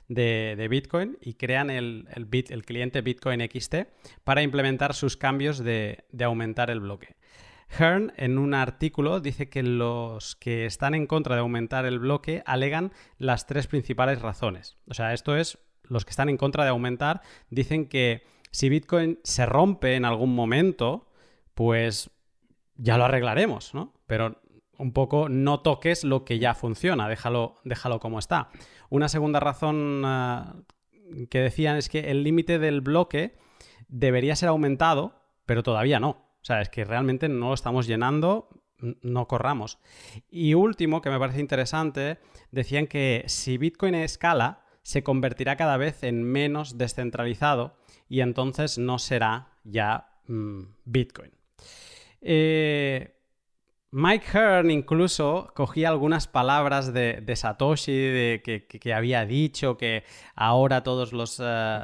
de, 0.06 0.54
de 0.56 0.68
Bitcoin 0.68 1.18
y 1.20 1.34
crean 1.34 1.68
el 1.68 2.06
cliente 2.64 3.00
Bitcoin 3.00 3.40
XT 3.40 3.74
para 4.22 4.42
implementar 4.42 4.94
sus 4.94 5.16
cambios 5.16 5.58
de, 5.58 6.04
de 6.12 6.24
aumentar 6.24 6.70
el 6.70 6.78
bloque. 6.78 7.16
Hearn, 7.76 8.12
en 8.16 8.38
un 8.38 8.54
artículo, 8.54 9.18
dice 9.18 9.48
que 9.48 9.64
los 9.64 10.36
que 10.36 10.64
están 10.66 10.94
en 10.94 11.08
contra 11.08 11.34
de 11.34 11.40
aumentar 11.40 11.86
el 11.86 11.98
bloque 11.98 12.44
alegan 12.46 12.92
las 13.18 13.48
tres 13.48 13.66
principales 13.66 14.22
razones. 14.22 14.76
O 14.86 14.94
sea, 14.94 15.12
esto 15.12 15.36
es, 15.36 15.58
los 15.88 16.04
que 16.04 16.10
están 16.10 16.28
en 16.28 16.36
contra 16.36 16.64
de 16.64 16.70
aumentar 16.70 17.22
dicen 17.50 17.86
que 17.86 18.22
si 18.50 18.68
Bitcoin 18.68 19.18
se 19.24 19.46
rompe 19.46 19.96
en 19.96 20.04
algún 20.04 20.34
momento, 20.34 21.08
pues 21.54 22.10
ya 22.76 22.98
lo 22.98 23.04
arreglaremos, 23.04 23.74
¿no? 23.74 23.94
Pero 24.06 24.40
un 24.78 24.92
poco 24.92 25.28
no 25.28 25.60
toques 25.60 26.04
lo 26.04 26.24
que 26.24 26.38
ya 26.38 26.54
funciona, 26.54 27.08
déjalo, 27.08 27.56
déjalo 27.64 28.00
como 28.00 28.18
está. 28.18 28.50
Una 28.90 29.08
segunda 29.08 29.40
razón 29.40 30.02
eh, 30.06 31.26
que 31.30 31.40
decían 31.40 31.76
es 31.76 31.88
que 31.88 32.10
el 32.10 32.22
límite 32.22 32.58
del 32.58 32.80
bloque 32.80 33.36
debería 33.88 34.36
ser 34.36 34.48
aumentado, 34.48 35.20
pero 35.46 35.62
todavía 35.62 36.00
no. 36.00 36.10
O 36.10 36.46
sea, 36.46 36.60
es 36.60 36.68
que 36.68 36.84
realmente 36.84 37.28
no 37.28 37.48
lo 37.48 37.54
estamos 37.54 37.86
llenando, 37.86 38.48
no 38.78 39.26
corramos. 39.28 39.78
Y 40.30 40.54
último, 40.54 41.00
que 41.00 41.10
me 41.10 41.18
parece 41.18 41.40
interesante, 41.40 42.18
decían 42.50 42.86
que 42.86 43.24
si 43.26 43.56
Bitcoin 43.56 43.94
escala, 43.94 44.63
se 44.84 45.02
convertirá 45.02 45.56
cada 45.56 45.76
vez 45.76 46.04
en 46.04 46.22
menos 46.22 46.78
descentralizado 46.78 47.74
y 48.08 48.20
entonces 48.20 48.78
no 48.78 49.00
será 49.00 49.48
ya 49.64 50.20
mm, 50.28 50.60
Bitcoin. 50.84 51.32
Eh, 52.20 53.14
Mike 53.90 54.26
Hearn 54.32 54.70
incluso 54.70 55.50
cogía 55.54 55.88
algunas 55.88 56.26
palabras 56.26 56.92
de, 56.92 57.22
Satoshi 57.34 57.92
de, 57.92 58.42
que, 58.68 58.92
había 58.92 59.24
dicho 59.24 59.76
que 59.76 60.04
ahora 60.34 60.82
todos 60.82 61.12
los, 61.12 61.40
eh, 61.42 61.80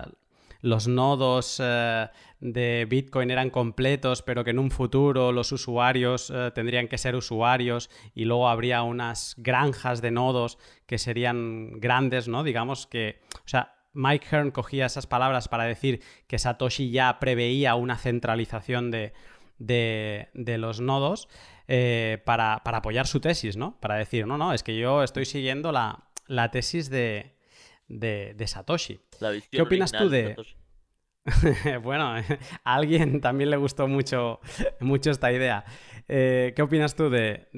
los 0.60 0.86
nodos 0.86 1.58
eh, 1.62 2.08
de 2.40 2.87
Bitcoin 2.88 3.31
eran 3.31 3.50
completos, 3.50 4.22
pero 4.22 4.44
que 4.44 4.50
en 4.50 4.59
un 4.59 4.70
futuro 4.70 5.33
los 5.33 5.53
usuarios 5.53 6.33
eh, 6.35 6.50
tendrían 6.55 6.88
que 6.88 6.98
ser 6.98 7.14
usuarios 7.14 7.90
y 8.14 8.24
luego 8.24 8.48
habría 8.48 8.83
unas 8.83 9.35
granjas 9.38 10.00
de 10.00 10.11
nodos 10.11 10.59
que 10.87 10.98
serían 10.98 11.81
grandes, 11.81 12.29
¿no? 12.29 12.42
Digamos 12.42 12.87
que, 12.87 13.20
o 13.37 13.48
sea, 13.48 13.74
Mike 13.92 14.26
Hearn 14.31 14.50
cogía 14.50 14.87
esas 14.87 15.07
palabras 15.07 15.48
para 15.48 15.64
decir 15.64 16.00
que 16.26 16.38
Satoshi 16.38 16.90
ya 16.90 17.18
preveía 17.18 17.74
una 17.74 17.98
centralización 17.98 18.90
de, 18.90 19.12
de 19.59 20.59
los 20.59 20.81
nodos. 20.81 21.29
Eh, 21.72 22.20
para, 22.24 22.55
apoyar 22.64 23.07
su 23.07 23.20
tesis, 23.20 23.57
¿no? 23.57 23.79
Para 23.79 23.94
decir, 23.94 24.26
no, 24.26 24.37
no, 24.37 24.53
es 24.53 24.64
que 24.64 24.76
yo 24.76 25.05
estoy 25.05 25.24
siguiendo 25.24 25.70
la, 25.70 26.03
tesis 26.50 26.90
de, 26.90 27.37
Satoshi. 28.44 28.98
¿Qué 29.53 29.62
opinas 29.62 29.92
tú 29.92 30.09
de... 30.09 30.35
bueno, 31.83 32.14
a 32.64 32.74
alguien 32.74 33.20
también 33.20 33.50
le 33.50 33.56
gustó 33.56 33.88
mucho, 33.88 34.40
mucho 34.80 35.11
esta 35.11 35.33
idea. 35.33 35.64
Eh, 36.09 36.52
¿Qué 36.56 36.62
opinas 36.62 36.96
tú 36.96 37.09
de, 37.09 37.48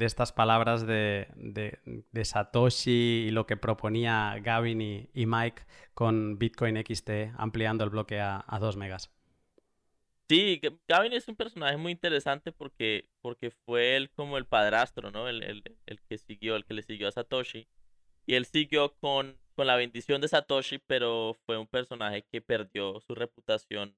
estas 0.00 0.32
palabras 0.32 0.86
de, 0.86 1.78
Satoshi 2.22 3.26
y 3.28 3.30
lo 3.30 3.46
que 3.46 3.56
proponía 3.56 4.36
Gavin 4.42 4.80
y, 4.80 5.26
Mike 5.26 5.62
con 5.94 6.38
Bitcoin 6.38 6.76
XT 6.84 7.10
ampliando 7.36 7.84
el 7.84 7.90
bloque 7.90 8.20
a, 8.20 8.44
a 8.46 8.58
2 8.58 8.76
megas? 8.76 9.10
Sí, 10.28 10.60
Gavin 10.88 11.12
es 11.12 11.28
un 11.28 11.36
personaje 11.36 11.76
muy 11.76 11.92
interesante 11.92 12.50
porque, 12.50 13.10
porque 13.20 13.50
fue 13.50 13.96
él 13.96 14.10
como 14.10 14.38
el 14.38 14.46
padrastro, 14.46 15.10
¿no? 15.10 15.28
El, 15.28 15.42
el, 15.42 15.62
el 15.86 16.00
que 16.02 16.16
siguió, 16.16 16.56
el 16.56 16.64
que 16.64 16.74
le 16.74 16.82
siguió 16.82 17.08
a 17.08 17.12
Satoshi. 17.12 17.68
Y 18.26 18.34
él 18.34 18.46
siguió 18.46 18.94
con, 18.96 19.38
con 19.54 19.66
la 19.66 19.76
bendición 19.76 20.20
de 20.20 20.28
Satoshi, 20.28 20.78
pero 20.78 21.36
fue 21.46 21.58
un 21.58 21.66
personaje 21.66 22.22
que 22.30 22.40
perdió 22.40 23.00
su 23.00 23.14
reputación 23.14 23.96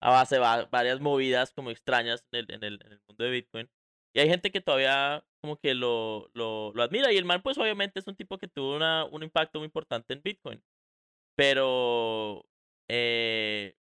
a 0.00 0.10
base 0.10 0.36
de 0.36 0.40
varias 0.70 1.00
movidas 1.00 1.52
como 1.52 1.70
extrañas 1.70 2.24
en 2.32 2.64
el, 2.64 2.78
mundo 3.08 3.24
de 3.24 3.30
Bitcoin. 3.30 3.70
Y 4.14 4.20
hay 4.20 4.28
gente 4.28 4.50
que 4.52 4.60
todavía 4.60 5.24
como 5.40 5.58
que 5.58 5.74
lo, 5.74 6.30
admira. 6.78 7.12
Y 7.12 7.16
el 7.16 7.24
man, 7.24 7.42
pues 7.42 7.58
obviamente 7.58 8.00
es 8.00 8.06
un 8.06 8.16
tipo 8.16 8.38
que 8.38 8.48
tuvo 8.48 8.76
un 9.10 9.22
impacto 9.22 9.58
muy 9.58 9.66
importante 9.66 10.14
en 10.14 10.22
Bitcoin. 10.22 10.62
Pero 11.36 12.46
eh, 12.88 13.76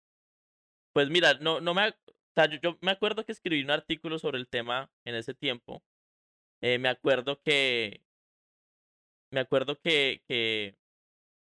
pues 0.93 1.09
mira, 1.11 1.35
no, 1.35 1.61
me, 1.75 1.95
yo, 2.63 2.79
me 2.81 2.91
acuerdo 2.91 3.25
que 3.25 3.33
escribí 3.33 3.63
un 3.63 3.71
artículo 3.71 4.19
sobre 4.19 4.39
el 4.39 4.49
tema 4.49 4.91
en 5.05 5.15
ese 5.15 5.35
tiempo. 5.35 5.83
Eh, 6.63 6.79
me 6.79 6.89
acuerdo 6.89 7.41
que, 7.43 8.03
me 9.31 9.41
acuerdo 9.41 9.81
que, 9.81 10.77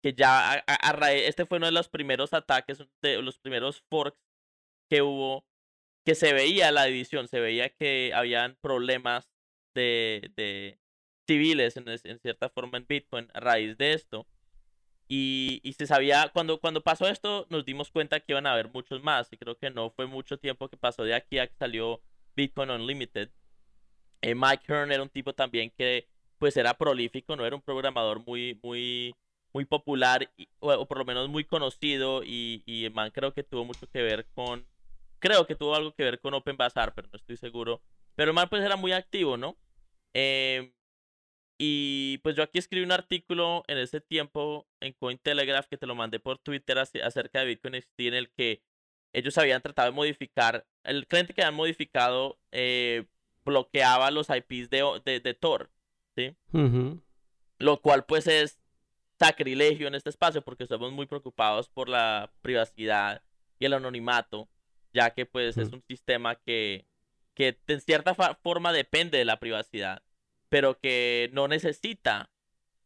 que 0.04 0.14
ya 0.14 0.64
a, 0.68 1.14
este 1.14 1.46
fue 1.46 1.58
uno 1.58 1.68
de 1.68 1.72
los 1.72 1.88
primeros 1.88 2.34
ataques, 2.34 2.84
de 3.02 3.22
los 3.22 3.40
primeros 3.40 3.82
forks 3.90 4.20
que 4.90 5.02
hubo, 5.02 5.46
que 6.06 6.14
se 6.14 6.34
veía 6.34 6.72
la 6.72 6.86
división, 6.86 7.30
se 7.30 7.40
veía 7.40 7.70
que 7.70 8.12
habían 8.14 8.58
problemas 8.62 9.32
de, 9.74 10.32
de 10.36 10.78
civiles 11.26 11.78
en, 11.78 11.88
en 11.88 12.20
cierta 12.20 12.50
forma 12.50 12.78
en 12.78 12.86
Bitcoin 12.86 13.30
a 13.34 13.40
raíz 13.40 13.78
de 13.78 13.94
esto. 13.94 14.28
Y, 15.08 15.62
y, 15.64 15.74
se 15.74 15.88
sabía, 15.88 16.30
cuando, 16.34 16.60
cuando 16.60 16.82
pasó 16.82 17.08
esto, 17.08 17.46
nos 17.50 17.66
dimos 17.66 17.92
cuenta 17.92 18.20
que 18.20 18.34
iban 18.34 18.48
a 18.48 18.54
haber 18.54 18.70
muchos 18.74 19.04
más. 19.04 19.32
Y 19.32 19.38
creo 19.38 19.58
que 19.58 19.70
no 19.70 19.90
fue 19.92 20.08
mucho 20.08 20.38
tiempo 20.38 20.70
que 20.70 20.78
pasó 20.78 21.04
de 21.04 21.14
aquí 21.14 21.40
a 21.40 21.48
que 21.48 21.56
salió 21.56 22.02
Bitcoin 22.36 22.72
Unlimited. 22.72 23.30
Eh, 24.22 24.36
Mike 24.36 24.66
Hearn 24.68 24.92
era 24.92 25.04
un 25.04 25.10
tipo 25.10 25.34
también 25.34 25.72
que 25.78 26.08
pues 26.40 26.58
era 26.58 26.78
prolífico, 26.78 27.36
no 27.36 27.46
era 27.46 27.56
un 27.56 27.62
programador 27.62 28.26
muy, 28.26 28.60
muy, 28.64 29.16
muy 29.54 29.66
popular 29.66 30.30
o, 30.60 30.86
por 30.86 30.98
lo 30.98 31.06
menos 31.06 31.30
muy 31.30 31.46
conocido. 31.46 32.24
Y, 32.24 32.64
y 32.66 32.90
man 32.90 33.12
creo 33.12 33.34
que 33.34 33.44
tuvo 33.44 33.66
mucho 33.66 33.88
que 33.88 34.02
ver 34.02 34.26
con, 34.34 34.66
creo 35.20 35.46
que 35.48 35.56
tuvo 35.56 35.76
algo 35.76 35.94
que 35.94 36.04
ver 36.04 36.20
con 36.20 36.34
Open 36.34 36.58
Bazaar, 36.58 36.94
pero 36.94 37.08
no 37.12 37.18
estoy 37.18 37.38
seguro. 37.38 37.82
Pero 38.16 38.32
el 38.32 38.36
man 38.36 38.50
pues 38.50 38.64
era 38.64 38.76
muy 38.76 38.92
activo, 38.92 39.38
¿no? 39.38 39.58
Eh, 40.14 40.74
y 41.58 42.18
pues 42.20 42.36
yo 42.36 42.44
aquí 42.44 42.58
escribí 42.58 42.84
un 42.84 42.92
artículo 42.92 43.64
en 43.68 43.78
ese 43.78 44.02
tiempo 44.02 44.68
en 44.80 44.94
Cointelegraph 44.94 45.68
que 45.68 45.78
te 45.78 45.88
lo 45.88 45.96
mandé 45.96 46.20
por 46.20 46.40
Twitter 46.40 46.78
acerca 46.80 47.40
de 47.40 47.46
Bitcoin 47.46 47.82
XT 47.82 48.00
en 48.00 48.14
el 48.16 48.30
que 48.32 48.64
ellos 49.14 49.38
habían 49.38 49.62
tratado 49.62 49.92
de 49.92 49.96
modificar, 49.96 50.66
el 50.84 51.08
cliente 51.08 51.34
que 51.34 51.42
habían 51.44 51.56
modificado 51.56 52.40
eh, 52.52 53.06
bloqueaba 53.46 54.10
los 54.10 54.28
IPs 54.30 54.70
de, 54.72 55.02
de, 55.06 55.20
de 55.20 55.34
Tor, 55.36 55.70
¿sí? 56.16 56.36
Lo 57.60 57.82
cual 57.82 58.06
pues 58.06 58.26
es 58.28 58.63
sacrilegio 59.26 59.88
en 59.88 59.96
este 59.96 60.10
espacio 60.10 60.42
porque 60.42 60.64
estamos 60.64 60.92
muy 60.92 61.06
preocupados 61.06 61.70
por 61.70 61.90
la 61.90 62.32
privacidad 62.42 63.22
y 63.60 63.66
el 63.66 63.74
anonimato, 63.74 64.50
ya 64.94 65.12
que 65.12 65.26
pues 65.26 65.58
es 65.58 65.72
un 65.72 65.84
sistema 65.88 66.36
que, 66.36 66.86
que 67.34 67.58
en 67.68 67.82
cierta 67.82 68.16
forma 68.16 68.74
depende 68.74 69.18
de 69.18 69.26
la 69.26 69.40
privacidad 69.40 70.02
pero 70.54 70.80
que 70.80 71.32
no 71.34 71.48
necesita, 71.48 72.30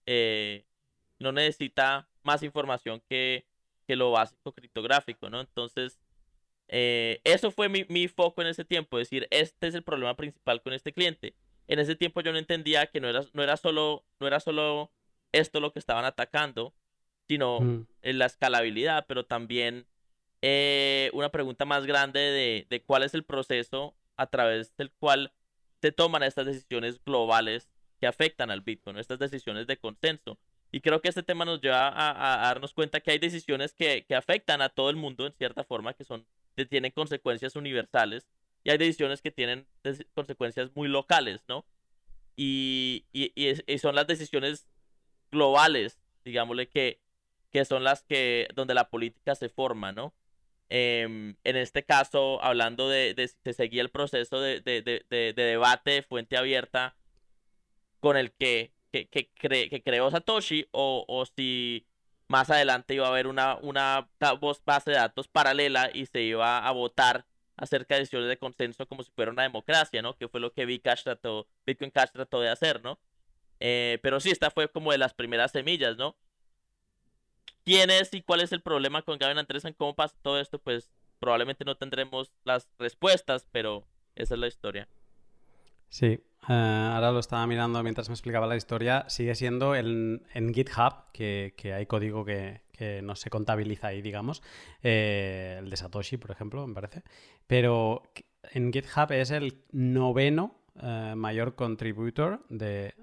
eh, 0.06 0.66
no 1.20 1.34
necesita 1.34 2.08
más 2.24 2.42
información 2.42 3.04
que, 3.10 3.46
que, 3.86 3.98
lo 3.98 4.12
básico 4.12 4.54
criptográfico, 4.54 5.30
¿no? 5.30 5.42
Entonces, 5.42 6.00
eh, 6.70 7.20
eso 7.26 7.52
fue 7.52 7.68
mi, 7.68 7.86
mi, 7.90 8.08
foco 8.08 8.42
en 8.42 8.48
ese 8.48 8.64
tiempo, 8.64 8.98
es 8.98 9.10
decir, 9.10 9.28
este 9.32 9.68
es 9.68 9.76
el 9.76 9.84
problema 9.84 10.16
principal 10.16 10.62
con 10.62 10.72
este 10.72 10.94
cliente. 10.94 11.36
En 11.68 11.80
ese 11.80 11.98
tiempo 11.98 12.22
yo 12.22 12.32
no 12.32 12.38
entendía 12.38 12.88
que 12.88 13.02
no 13.02 13.10
era, 13.10 13.26
no 13.34 13.44
era, 13.44 13.58
solo, 13.58 14.06
no 14.22 14.28
era 14.28 14.40
solo 14.40 14.94
esto 15.32 15.60
lo 15.60 15.74
que 15.74 15.80
estaban 15.80 16.06
atacando, 16.06 16.74
sino 17.28 17.60
mm. 17.60 17.88
la 18.04 18.26
escalabilidad, 18.26 19.06
pero 19.08 19.26
también 19.26 19.86
eh, 20.42 21.10
una 21.14 21.30
pregunta 21.30 21.66
más 21.66 21.86
grande 21.86 22.20
de, 22.20 22.68
de 22.70 22.82
cuál 22.82 23.04
es 23.04 23.14
el 23.14 23.24
proceso 23.24 23.96
a 24.16 24.28
través 24.28 24.76
del 24.78 24.92
cual 24.92 25.34
se 25.82 25.92
toman 25.92 26.24
estas 26.24 26.46
decisiones 26.46 27.04
globales 27.04 27.70
que 28.00 28.08
afectan 28.08 28.52
al 28.52 28.62
Bitcoin, 28.62 28.98
estas 28.98 29.20
decisiones 29.20 29.68
de 29.68 29.78
consenso. 29.78 30.40
Y 30.72 30.82
creo 30.82 31.02
que 31.02 31.10
este 31.10 31.24
tema 31.24 31.46
nos 31.46 31.62
lleva 31.62 31.88
a, 31.88 32.48
darnos 32.48 32.74
cuenta 32.74 33.00
que 33.00 33.12
hay 33.12 33.20
decisiones 33.20 33.74
que, 33.74 34.06
que, 34.06 34.16
afectan 34.16 34.62
a 34.62 34.70
todo 34.70 34.90
el 34.90 34.96
mundo 34.96 35.26
en 35.26 35.34
cierta 35.34 35.64
forma, 35.64 35.94
que 35.94 36.04
son 36.04 36.26
que 36.56 36.66
tienen 36.66 36.92
consecuencias 36.92 37.56
universales, 37.56 38.28
y 38.64 38.72
hay 38.72 38.78
decisiones 38.78 39.22
que 39.22 39.32
tienen 39.32 39.68
consecuencias 40.14 40.76
muy 40.76 40.88
locales, 40.88 41.42
¿no? 41.48 41.66
Y, 42.36 43.06
y, 43.14 43.32
y, 43.36 43.78
son 43.78 43.96
las 43.96 44.08
decisiones 44.08 44.68
globales, 45.32 46.00
digámosle, 46.26 46.68
que, 46.70 47.02
que 47.52 47.66
son 47.66 47.84
las 47.84 48.04
que, 48.04 48.48
donde 48.56 48.74
la 48.74 48.90
política 48.90 49.36
se 49.36 49.50
forma, 49.50 49.92
¿no? 49.92 50.14
Em, 50.70 51.36
en 51.44 51.56
este 51.56 51.84
caso, 51.86 52.44
hablando 52.44 52.90
de, 52.90 53.14
de, 53.14 53.32
de 53.44 53.54
seguir 53.54 53.80
el 53.82 53.90
proceso 53.90 54.42
de, 54.42 54.62
de, 54.62 55.34
debate 55.34 55.92
de 55.92 56.04
fuente 56.04 56.36
abierta 56.38 56.98
con 58.00 58.18
el 58.18 58.34
que, 58.34 58.74
que, 58.92 59.08
que, 59.08 59.30
que 59.70 59.84
creó 59.84 60.12
Satoshi, 60.12 60.68
o, 60.72 61.06
o, 61.08 61.26
si 61.26 61.88
más 62.28 62.50
adelante 62.50 62.96
iba 62.96 63.08
a 63.08 63.10
haber 63.10 63.28
una, 63.28 63.56
una 63.58 64.10
base 64.66 64.92
de 64.92 64.98
datos 64.98 65.28
paralela 65.30 65.90
y 65.94 66.06
se 66.06 66.22
iba 66.22 66.66
a 66.68 66.72
votar 66.72 67.26
acerca 67.56 67.96
de 67.96 68.02
decisiones 68.02 68.30
de 68.30 68.38
consenso 68.38 68.88
como 68.88 69.04
si 69.04 69.12
fuera 69.12 69.32
una 69.32 69.44
democracia, 69.44 70.02
¿no? 70.02 70.16
Que 70.18 70.28
fue 70.28 70.40
lo 70.40 70.54
que 70.54 70.66
Bitcoin 70.66 70.96
trató, 71.04 71.48
Bitcoin 71.66 71.92
Cash 71.92 72.12
trató 72.12 72.42
de 72.42 72.50
hacer, 72.50 72.84
¿no? 72.84 73.00
Eh, 73.60 74.00
pero 74.02 74.20
sí, 74.20 74.30
esta 74.30 74.52
fue 74.52 74.70
como 74.70 74.92
de 74.92 74.98
las 74.98 75.14
primeras 75.14 75.52
semillas, 75.52 75.98
¿no? 75.98 76.16
quién 77.68 77.90
es 77.90 78.14
y 78.14 78.22
cuál 78.22 78.40
es 78.40 78.54
el 78.54 78.62
problema 78.62 79.02
con 79.02 79.18
Gavin 79.18 79.40
Andresen, 79.40 79.74
cómo 79.74 79.94
pasa 79.94 80.16
todo 80.22 80.40
esto, 80.40 80.58
pues 80.58 80.90
probablemente 81.20 81.66
no 81.66 81.76
tendremos 81.76 82.32
las 82.46 82.70
respuestas, 82.80 83.46
pero 83.52 83.84
esa 84.16 84.36
es 84.36 84.40
la 84.40 84.48
historia. 84.48 84.88
Sí, 85.90 86.06
eh, 86.06 86.22
ahora 86.48 87.12
lo 87.12 87.20
estaba 87.20 87.46
mirando 87.46 87.84
mientras 87.84 88.08
me 88.08 88.14
explicaba 88.14 88.48
la 88.48 88.56
historia. 88.56 89.04
Sigue 89.10 89.36
siendo 89.36 89.76
en, 89.76 90.24
GitHub, 90.54 91.12
que, 91.12 91.54
hay 91.76 91.86
código 91.88 92.24
que, 92.24 92.62
no 93.04 93.18
se 93.18 93.30
contabiliza 93.30 93.88
ahí, 93.88 94.02
digamos. 94.02 94.42
Eh, 94.82 95.58
el 95.60 95.70
de 95.70 95.76
Satoshi, 95.76 96.16
por 96.16 96.32
ejemplo, 96.32 96.66
me 96.68 96.74
parece. 96.74 97.04
Pero 97.48 98.02
en 98.54 98.72
GitHub 98.72 99.12
es 99.12 99.32
el 99.32 99.62
noveno 99.74 100.56
mayor 101.16 101.56
contributor 101.56 102.46
de, 102.50 102.94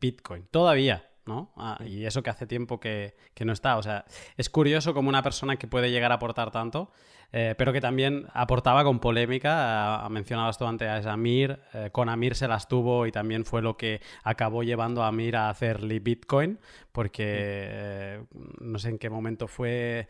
Bitcoin. 0.00 0.46
Todavía, 0.50 1.08
¿no? 1.26 1.52
Ah, 1.56 1.78
y 1.84 2.04
eso 2.04 2.22
que 2.22 2.30
hace 2.30 2.46
tiempo 2.46 2.80
que, 2.80 3.16
que, 3.34 3.44
no 3.44 3.52
está. 3.52 3.76
O 3.76 3.82
sea, 3.82 4.04
es 4.36 4.50
curioso 4.50 4.94
como 4.94 5.08
una 5.08 5.22
persona 5.22 5.56
que 5.56 5.66
puede 5.66 5.90
llegar 5.90 6.12
a 6.12 6.16
aportar 6.16 6.50
tanto 6.50 6.90
eh, 7.30 7.54
pero 7.58 7.74
que 7.74 7.80
también 7.80 8.26
aportaba 8.32 8.84
con 8.84 9.00
polémica. 9.00 10.06
mencionabas 10.10 10.56
tú 10.56 10.64
antes 10.64 10.88
a 10.88 11.12
Amir, 11.12 11.60
eh, 11.74 11.90
con 11.92 12.08
Amir 12.08 12.34
se 12.34 12.48
las 12.48 12.68
tuvo 12.68 13.06
y 13.06 13.12
también 13.12 13.44
fue 13.44 13.60
lo 13.60 13.76
que 13.76 14.00
acabó 14.24 14.62
llevando 14.62 15.02
a 15.02 15.08
Amir 15.08 15.36
a 15.36 15.50
hacer 15.50 15.80
Bitcoin, 16.00 16.58
porque 16.90 17.24
eh, 17.26 18.24
no 18.60 18.78
sé 18.78 18.90
en 18.90 18.98
qué 18.98 19.10
momento 19.10 19.46
fue. 19.46 20.08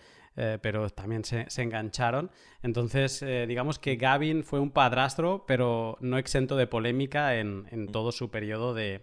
Pero 0.62 0.88
también 0.90 1.24
se, 1.24 1.46
engancharon. 1.56 2.30
Entonces, 2.62 3.24
digamos 3.48 3.78
que 3.78 3.96
Gavin 3.96 4.44
fue 4.44 4.60
un 4.60 4.70
padrastro, 4.70 5.44
pero 5.46 5.96
no 6.00 6.16
exento 6.16 6.56
de 6.56 6.66
polémica 6.68 7.36
en, 7.36 7.88
todo 7.90 8.12
su 8.12 8.30
periodo 8.30 8.72
de, 8.72 9.02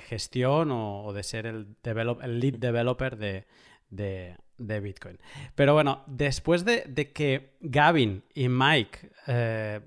gestión 0.00 0.70
o, 0.70 1.12
de 1.12 1.22
ser 1.22 1.44
el, 1.46 1.76
el 1.84 2.40
lead 2.40 2.54
developer 2.54 3.16
de, 3.18 3.46
de 4.58 4.80
Bitcoin. 4.80 5.18
Pero 5.54 5.74
bueno, 5.74 6.02
después 6.06 6.64
de, 6.64 7.12
que 7.12 7.56
Gavin 7.60 8.22
y 8.34 8.48
Mike, 8.48 9.10
eh, 9.26 9.80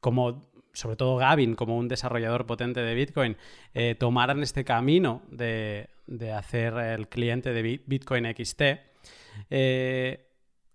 como 0.00 0.52
sobre 0.72 0.96
todo 0.96 1.16
Gavin, 1.16 1.54
como 1.54 1.76
un 1.76 1.88
desarrollador 1.88 2.46
potente 2.46 2.80
de 2.80 2.94
Bitcoin, 2.94 3.36
eh, 3.74 3.94
tomaran 3.94 4.42
este 4.42 4.64
camino 4.64 5.22
de, 5.30 5.88
hacer 6.36 6.74
el 6.74 7.08
cliente 7.08 7.52
de 7.52 7.80
Bitcoin 7.86 8.26
XT, 8.26 8.62
eh, 9.50 10.30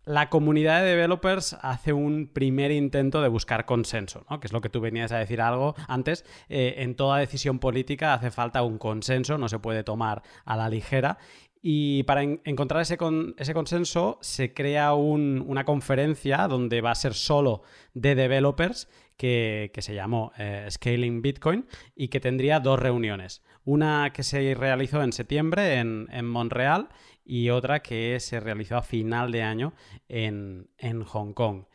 la 0.06 0.30
comunidad 0.30 0.82
de 0.82 0.90
developers 0.90 1.56
hace 1.62 1.94
un 1.94 2.28
primer 2.34 2.72
intento 2.72 3.22
de 3.22 3.28
buscar 3.28 3.66
consenso, 3.66 4.26
¿no? 4.30 4.40
que 4.40 4.48
es 4.48 4.54
lo 4.54 4.62
que 4.62 4.70
tú 4.70 4.82
venías 4.82 5.12
a 5.12 5.18
decir 5.20 5.40
algo 5.40 5.76
antes. 5.88 6.26
en 6.48 6.96
toda 6.96 7.20
decisión 7.20 7.60
política 7.60 8.16
hace 8.16 8.32
falta 8.32 8.64
un 8.64 8.80
consenso, 8.80 9.38
no 9.38 9.50
se 9.50 9.60
puede 9.60 9.84
tomar 9.84 10.24
a 10.46 10.58
la 10.58 10.68
ligera. 10.68 11.20
Y 11.62 12.04
para 12.04 12.24
encontrar 12.24 12.82
ese, 12.82 12.98
consenso 12.98 14.18
se 14.22 14.54
crea 14.54 14.94
una 14.94 15.66
conferencia 15.66 16.48
donde 16.48 16.80
va 16.80 16.92
a 16.92 16.96
ser 16.96 17.14
solo 17.14 17.64
de 17.94 18.16
developers 18.16 18.88
que, 19.18 19.72
se 19.80 19.94
llamó 19.94 20.32
eh, 20.38 20.66
Scaling 20.72 21.22
Bitcoin 21.22 21.66
y 21.96 22.08
que 22.08 22.22
tendría 22.22 22.62
dos 22.62 22.80
reuniones. 22.80 23.44
Una 23.66 24.14
que 24.14 24.24
se 24.24 24.56
realizó 24.56 25.04
en 25.04 25.12
septiembre 25.12 25.80
en, 25.80 26.26
Montreal 26.26 26.88
y 27.30 27.52
otra 27.52 27.82
que 27.84 28.20
se 28.20 28.40
realizó 28.40 28.78
a 28.78 28.82
final 28.82 29.32
de 29.32 29.44
año 29.44 29.74
en, 30.08 30.68
Hong 31.06 31.34
Kong. 31.34 31.66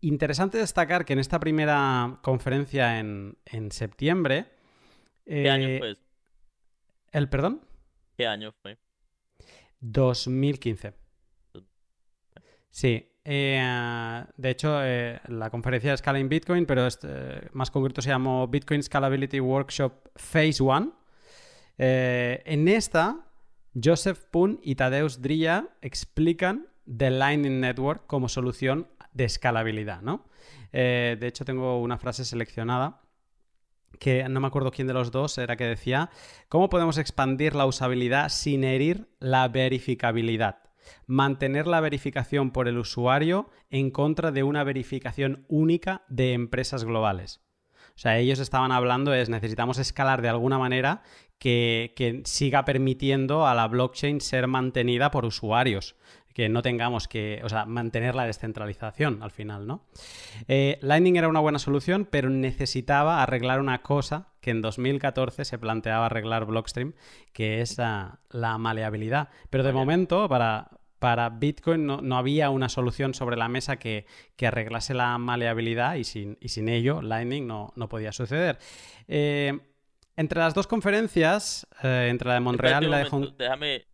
Interesante 0.00 0.56
destacar 0.56 1.04
que 1.04 1.12
en 1.12 1.18
esta 1.18 1.38
primera 1.38 2.20
conferencia 2.22 2.98
en, 2.98 3.36
septiembre... 3.70 4.46
¿Qué 5.26 5.50
año 5.50 5.68
eh, 5.68 5.78
fue? 5.78 5.96
¿El 7.12 7.28
perdón? 7.28 7.60
¿Qué 8.16 8.26
año 8.26 8.52
fue? 8.62 8.78
2015. 9.80 10.94
Sí. 12.70 13.10
Eh, 13.26 14.24
de 14.36 14.50
hecho, 14.50 14.82
eh, 14.82 15.20
la 15.28 15.50
conferencia 15.50 15.90
de 15.90 15.98
Scaling 15.98 16.30
Bitcoin, 16.30 16.64
pero 16.64 16.86
este, 16.86 17.48
más 17.52 17.70
concreto 17.70 18.00
se 18.00 18.08
llamó 18.08 18.48
Bitcoin 18.48 18.82
Scalability 18.82 19.40
Workshop 19.40 20.08
Phase 20.14 20.62
1. 20.62 20.92
Eh, 21.76 22.42
en 22.46 22.68
esta, 22.68 23.26
Joseph 23.82 24.24
Poon 24.30 24.60
y 24.62 24.76
Tadeusz 24.76 25.20
Drilla 25.20 25.68
explican 25.82 26.68
The 26.86 27.10
Lightning 27.10 27.60
Network 27.60 28.06
como 28.06 28.28
solución 28.28 28.88
de 29.12 29.24
escalabilidad, 29.24 30.02
¿no? 30.02 30.26
de 30.72 31.26
hecho, 31.28 31.44
tengo 31.44 31.80
una 31.80 31.98
frase 31.98 32.24
seleccionada 32.24 33.00
que 33.98 34.28
no 34.28 34.40
me 34.40 34.46
acuerdo 34.46 34.72
quién 34.72 34.88
de 34.88 34.94
los 34.94 35.12
dos 35.12 35.38
era 35.38 35.56
que 35.56 35.64
decía, 35.64 36.10
¿cómo 36.48 36.68
podemos 36.68 36.98
expandir 36.98 37.54
la 37.54 37.66
usabilidad 37.66 38.28
sin 38.28 38.64
herir 38.64 39.08
la 39.20 39.46
verificabilidad? 39.48 40.58
Mantener 41.06 41.66
la 41.66 41.80
verificación 41.80 42.50
por 42.50 42.68
el 42.68 42.78
usuario 42.78 43.50
en 43.70 43.90
contra 43.90 44.32
de 44.32 44.42
una 44.42 44.64
verificación 44.64 45.44
única 45.48 46.02
de 46.08 46.32
empresas 46.32 46.84
globales. 46.84 47.40
O 47.90 47.98
sea, 47.98 48.18
ellos 48.18 48.40
estaban 48.40 48.72
hablando 48.72 49.14
es 49.14 49.28
necesitamos 49.28 49.78
escalar 49.78 50.20
de 50.20 50.28
alguna 50.28 50.58
manera 50.58 51.02
que, 51.44 51.92
que, 51.94 52.22
siga 52.24 52.64
permitiendo 52.64 53.46
a 53.46 53.54
la 53.54 53.68
blockchain 53.68 54.22
ser 54.22 54.46
mantenida 54.46 55.10
por 55.10 55.26
usuarios 55.26 55.94
que 56.32 56.48
no 56.48 56.62
tengamos 56.62 57.06
que, 57.06 57.42
o 57.44 57.50
sea, 57.50 57.66
mantener 57.66 58.14
la 58.14 58.24
descentralización 58.24 59.22
al 59.22 59.30
final, 59.30 59.66
¿no? 59.66 59.84
Eh, 60.48 60.78
Lightning 60.80 61.16
era 61.16 61.28
una 61.28 61.40
buena 61.40 61.58
solución, 61.58 62.08
pero 62.10 62.30
necesitaba 62.30 63.22
arreglar 63.22 63.60
una 63.60 63.82
cosa 63.82 64.28
que 64.40 64.52
en 64.52 64.62
2014 64.62 65.44
se 65.44 65.58
planteaba 65.58 66.06
arreglar 66.06 66.46
Blockstream, 66.46 66.94
que 67.34 67.60
es 67.60 67.76
la, 67.76 68.20
maleabilidad. 68.58 69.28
Pero 69.50 69.64
de 69.64 69.74
momento, 69.74 70.26
para, 70.30 70.70
para 70.98 71.28
Bitcoin 71.28 71.84
no, 71.84 72.16
había 72.16 72.48
una 72.48 72.70
solución 72.70 73.12
sobre 73.12 73.36
la 73.36 73.48
mesa 73.48 73.76
que, 73.76 74.06
arreglase 74.40 74.94
la 74.94 75.18
maleabilidad 75.18 75.96
y 75.96 76.04
sin, 76.04 76.38
y 76.40 76.48
sin 76.48 76.70
ello 76.70 77.02
Lightning 77.02 77.46
no, 77.46 77.74
podía 77.90 78.12
suceder. 78.12 78.58
Eh, 79.08 79.73
entre 80.16 80.40
las 80.40 80.54
dos 80.54 80.66
conferencias, 80.66 81.66
eh, 81.82 82.08
entre 82.10 82.28
la 82.28 82.34
de 82.34 82.40
Montreal 82.40 82.84
y 82.84 82.88
la 82.88 82.98
de 82.98 83.04
Hong 83.06 83.36
Déjame 83.36 83.86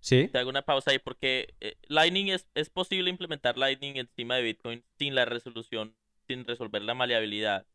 ¿Sí? 0.00 0.28
Te 0.28 0.38
hago 0.38 0.50
una 0.50 0.62
pausa 0.62 0.90
ahí 0.90 0.98
porque 0.98 1.54
eh, 1.60 1.76
Lightning 1.88 2.28
es, 2.28 2.46
es 2.54 2.70
posible 2.70 3.10
implementar 3.10 3.58
Lightning 3.58 3.96
encima 3.96 4.36
de 4.36 4.42
Bitcoin 4.42 4.84
sin 4.98 5.14
la 5.14 5.24
resolución, 5.24 5.94
sin 6.26 6.44
resolver 6.44 6.82
la 6.82 6.94
maleabilidad, 6.94 7.66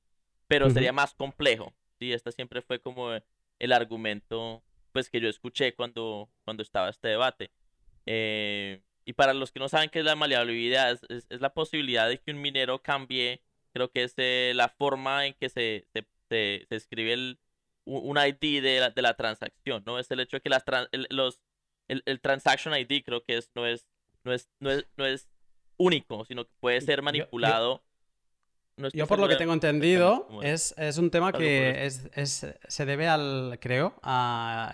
pero 0.47 0.69
sería 0.69 0.93
más 0.93 1.13
complejo. 1.13 1.73
Sí, 1.99 2.13
esta 2.13 2.31
siempre 2.31 2.61
fue 2.61 2.79
como 2.79 3.11
el 3.59 3.71
argumento 3.71 4.63
pues 4.91 5.09
que 5.09 5.19
yo 5.19 5.29
escuché 5.29 5.75
cuando, 5.75 6.29
cuando 6.45 6.63
estaba 6.63 6.89
este 6.89 7.09
debate. 7.09 7.51
Eh, 8.05 8.81
y 9.05 9.13
para 9.13 9.33
los 9.33 9.51
que 9.51 9.59
no 9.59 9.69
saben 9.69 9.89
qué 9.89 9.99
es 9.99 10.05
la 10.05 10.15
maleabilidad, 10.15 10.91
es, 10.91 11.25
es, 11.29 11.41
la 11.41 11.53
posibilidad 11.53 12.07
de 12.07 12.19
que 12.19 12.31
un 12.31 12.41
minero 12.41 12.81
cambie, 12.81 13.41
creo 13.71 13.91
que 13.91 14.03
es 14.03 14.13
eh, 14.17 14.53
la 14.55 14.69
forma 14.69 15.27
en 15.27 15.33
que 15.33 15.49
se, 15.49 15.85
se, 15.93 16.07
se, 16.29 16.65
escribe 16.69 17.13
el, 17.13 17.39
un 17.85 18.17
ID 18.17 18.61
de 18.61 18.79
la, 18.79 18.89
de 18.89 19.01
la 19.01 19.15
transacción, 19.15 19.83
¿no? 19.85 19.99
Es 19.99 20.09
el 20.11 20.19
hecho 20.19 20.37
de 20.37 20.41
que 20.41 20.49
las 20.49 20.63
los, 21.09 21.39
el, 21.87 22.21
transaction 22.21 22.73
ID 22.75 23.03
creo 23.03 23.23
que 23.23 23.37
es, 23.37 23.49
no, 23.55 23.65
es, 23.65 23.87
no, 24.23 24.31
es, 24.33 24.49
no, 24.97 25.05
es, 25.05 25.27
único, 25.77 26.25
sino 26.25 26.45
que 26.45 26.51
puede 26.59 26.81
ser 26.81 27.01
manipulado. 27.01 27.83
Yo, 28.93 29.07
por 29.07 29.19
lo 29.19 29.27
que 29.27 29.35
tengo 29.35 29.53
entendido, 29.53 30.27
es, 30.41 30.73
un 30.97 31.09
tema 31.09 31.33
que 31.33 31.85
es, 31.85 32.47
se 32.67 32.85
debe 32.85 33.07
al, 33.07 33.57
creo, 33.59 33.99
a, 34.01 34.71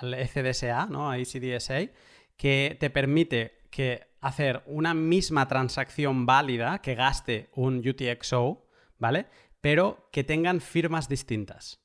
al 0.00 0.14
ECDSA, 0.14 0.86
¿no? 0.86 1.10
A 1.10 1.18
ECDSA, 1.18 1.90
que 2.36 2.76
te 2.80 2.90
permite 2.90 3.58
que 3.70 4.08
hacer 4.20 4.62
una 4.66 4.94
misma 4.94 5.46
transacción 5.46 6.26
válida 6.26 6.80
que 6.80 6.94
gaste 6.94 7.50
un 7.54 7.86
UTXO, 7.86 8.66
¿vale? 8.98 9.26
Pero 9.60 10.08
que 10.12 10.24
tengan 10.24 10.60
firmas 10.60 11.08
distintas, 11.08 11.80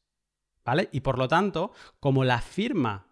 ¿vale? 0.66 0.90
Y 0.92 1.02
por 1.02 1.18
lo 1.18 1.28
tanto, 1.28 1.72
como 2.00 2.24
la 2.24 2.42
firma 2.42 3.08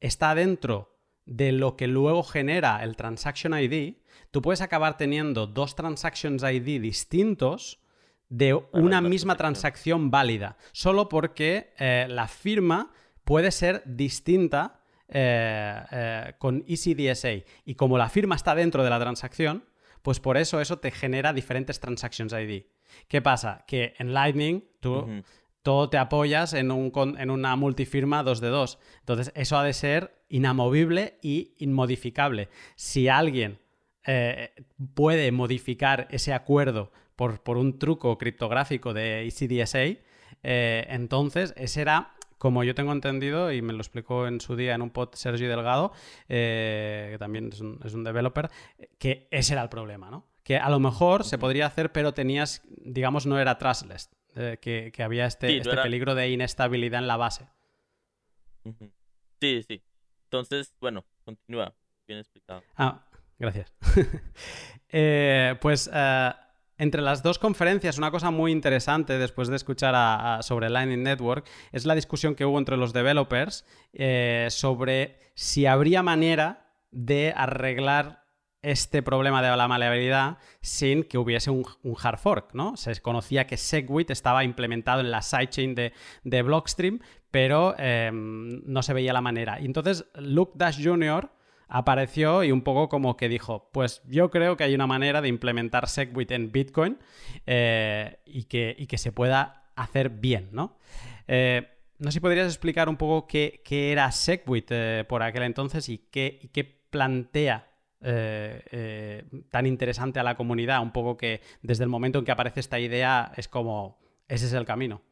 está 0.00 0.34
dentro 0.34 0.96
de 1.24 1.52
lo 1.52 1.76
que 1.76 1.86
luego 1.88 2.22
genera 2.22 2.82
el 2.82 2.96
Transaction 2.96 3.52
ID, 3.58 3.96
tú 4.30 4.42
puedes 4.42 4.60
acabar 4.60 4.96
teniendo 4.96 5.46
dos 5.46 5.74
Transactions 5.74 6.42
ID 6.42 6.80
distintos 6.80 7.80
de 8.28 8.54
una 8.72 9.00
misma 9.00 9.36
transacción 9.36 10.10
válida, 10.10 10.56
solo 10.72 11.08
porque 11.08 11.72
eh, 11.78 12.06
la 12.08 12.26
firma 12.26 12.90
puede 13.24 13.52
ser 13.52 13.82
distinta 13.84 14.80
eh, 15.08 15.80
eh, 15.90 16.32
con 16.38 16.64
ECDSA. 16.66 17.44
Y 17.64 17.74
como 17.76 17.98
la 17.98 18.08
firma 18.08 18.34
está 18.34 18.54
dentro 18.54 18.82
de 18.82 18.90
la 18.90 18.98
transacción, 18.98 19.64
pues 20.02 20.20
por 20.20 20.36
eso 20.36 20.60
eso 20.60 20.78
te 20.78 20.90
genera 20.90 21.32
diferentes 21.32 21.80
Transactions 21.80 22.32
ID. 22.32 22.64
¿Qué 23.08 23.22
pasa? 23.22 23.64
Que 23.66 23.94
en 23.98 24.14
Lightning 24.14 24.64
tú 24.80 25.22
todo 25.66 25.90
te 25.90 25.98
apoyas 25.98 26.52
en, 26.52 26.70
un, 26.70 26.92
en 27.18 27.28
una 27.28 27.56
multifirma 27.56 28.22
2 28.22 28.40
de 28.40 28.48
2. 28.50 28.78
Entonces, 29.00 29.32
eso 29.34 29.58
ha 29.58 29.64
de 29.64 29.72
ser 29.72 30.14
inamovible 30.28 31.18
y 31.22 31.54
inmodificable. 31.58 32.50
Si 32.76 33.08
alguien 33.08 33.58
eh, 34.06 34.52
puede 34.94 35.32
modificar 35.32 36.06
ese 36.12 36.32
acuerdo 36.32 36.92
por, 37.16 37.42
por, 37.42 37.56
un 37.56 37.80
truco 37.80 38.16
criptográfico 38.16 38.94
de 38.94 39.26
ECDSA, 39.26 40.00
eh, 40.44 40.86
entonces 40.88 41.52
ese 41.56 41.80
era, 41.80 42.14
como 42.38 42.62
yo 42.62 42.76
tengo 42.76 42.92
entendido, 42.92 43.50
y 43.50 43.60
me 43.60 43.72
lo 43.72 43.80
explicó 43.80 44.28
en 44.28 44.40
su 44.40 44.54
día 44.54 44.72
en 44.76 44.82
un 44.82 44.90
pod 44.90 45.14
Sergio 45.14 45.48
Delgado, 45.48 45.90
eh, 46.28 47.08
que 47.10 47.18
también 47.18 47.50
es 47.52 47.60
un, 47.60 47.80
es 47.84 47.92
un, 47.92 48.04
developer, 48.04 48.50
que 48.98 49.26
ese 49.32 49.54
era 49.54 49.64
el 49.64 49.68
problema, 49.68 50.12
¿no? 50.12 50.28
Que 50.44 50.58
a 50.58 50.70
lo 50.70 50.78
mejor 50.78 51.24
se 51.24 51.38
podría 51.38 51.66
hacer, 51.66 51.90
pero 51.90 52.14
tenías, 52.14 52.62
digamos, 52.68 53.26
no 53.26 53.40
era 53.40 53.58
trustless. 53.58 54.10
Eh, 54.36 54.58
que, 54.60 55.02
había 55.02 55.26
este, 55.26 55.56
este 55.56 55.76
peligro 55.76 56.14
de 56.14 56.30
inestabilidad 56.30 57.00
en 57.00 57.06
la 57.06 57.16
base. 57.16 57.48
Sí, 59.40 59.62
sí. 59.66 59.82
Entonces, 60.24 60.74
bueno, 60.80 61.04
continúa. 61.24 61.74
Bien 62.06 62.18
explicado. 62.20 62.62
Ah, 62.76 63.06
gracias. 63.38 63.72
Eh, 64.98 65.56
pues 65.60 65.90
eh, 65.92 66.30
entre 66.78 67.02
las 67.02 67.22
dos 67.22 67.38
conferencias, 67.38 67.98
una 67.98 68.10
cosa 68.10 68.30
muy 68.30 68.52
interesante 68.52 69.18
después 69.18 69.48
de 69.48 69.56
escuchar 69.56 69.94
a, 69.96 70.38
sobre 70.42 70.70
Lightning 70.70 71.02
Network 71.02 71.46
es 71.72 71.86
la 71.86 71.94
discusión 71.94 72.34
que 72.34 72.44
hubo 72.44 72.56
entre 72.58 72.76
los 72.76 72.92
developers 72.92 73.64
eh, 73.92 74.46
sobre 74.50 75.18
si 75.34 75.66
habría 75.66 76.02
manera 76.02 76.72
de 76.92 77.34
arreglar 77.36 78.25
este 78.66 79.00
problema 79.00 79.40
de 79.42 79.56
la 79.56 79.68
maleabilidad 79.68 80.38
sin 80.60 81.04
que 81.04 81.18
hubiese 81.18 81.50
un, 81.50 81.64
hard 82.02 82.18
fork, 82.18 82.52
¿no? 82.52 82.76
Se 82.76 83.00
conocía 83.00 83.46
que 83.46 83.56
Segwit 83.56 84.10
estaba 84.10 84.42
implementado 84.42 85.00
en 85.00 85.12
la 85.12 85.22
sidechain 85.22 85.76
de, 85.76 85.92
de 86.24 86.42
Blockstream, 86.42 86.98
pero 87.30 87.76
em, 87.78 88.62
no 88.66 88.82
se 88.82 88.92
veía 88.92 89.12
la 89.12 89.20
manera. 89.20 89.60
Y 89.60 89.66
entonces 89.66 90.06
Luke 90.16 90.54
Dash 90.56 90.82
Jr., 90.82 91.30
apareció 91.68 92.44
y 92.44 92.52
un 92.52 92.62
poco 92.62 92.88
como 92.88 93.16
que 93.16 93.28
dijo, 93.28 93.70
pues 93.72 94.02
yo 94.08 94.30
creo 94.30 94.56
que 94.56 94.64
hay 94.64 94.74
una 94.74 94.86
manera 94.86 95.20
de 95.20 95.28
implementar 95.28 95.88
SegWit 95.88 96.30
en 96.30 96.52
Bitcoin 96.52 96.98
eh, 97.46 98.18
y, 98.24 98.44
que, 98.44 98.86
que, 98.88 98.98
se 98.98 99.10
pueda 99.10 99.64
hacer 99.74 100.10
bien, 100.10 100.48
¿no? 100.52 100.76
Eh, 101.26 101.68
no 101.98 102.10
sé 102.10 102.14
si 102.14 102.20
podrías 102.20 102.46
explicar 102.46 102.88
un 102.88 102.96
poco 102.96 103.26
qué, 103.26 103.62
era 103.68 104.10
SegWit 104.12 104.66
eh, 104.70 105.04
por 105.08 105.22
aquel 105.22 105.42
entonces 105.44 105.88
y 105.88 105.98
qué, 105.98 106.50
qué 106.52 106.64
plantea 106.64 107.75
tan 108.00 109.66
interesante 109.66 110.20
a 110.20 110.22
la 110.22 110.36
comunidad, 110.36 110.82
un 110.82 110.92
poco 110.92 111.16
que 111.16 111.40
desde 111.62 111.84
el 111.84 111.90
momento 111.90 112.18
en 112.18 112.24
que 112.24 112.32
aparece 112.32 112.60
esta 112.60 112.78
idea 112.78 113.32
es 113.36 113.48
como, 113.48 113.98
ese 114.28 114.46
es 114.46 114.52
el 114.52 114.64
camino. 114.64 115.02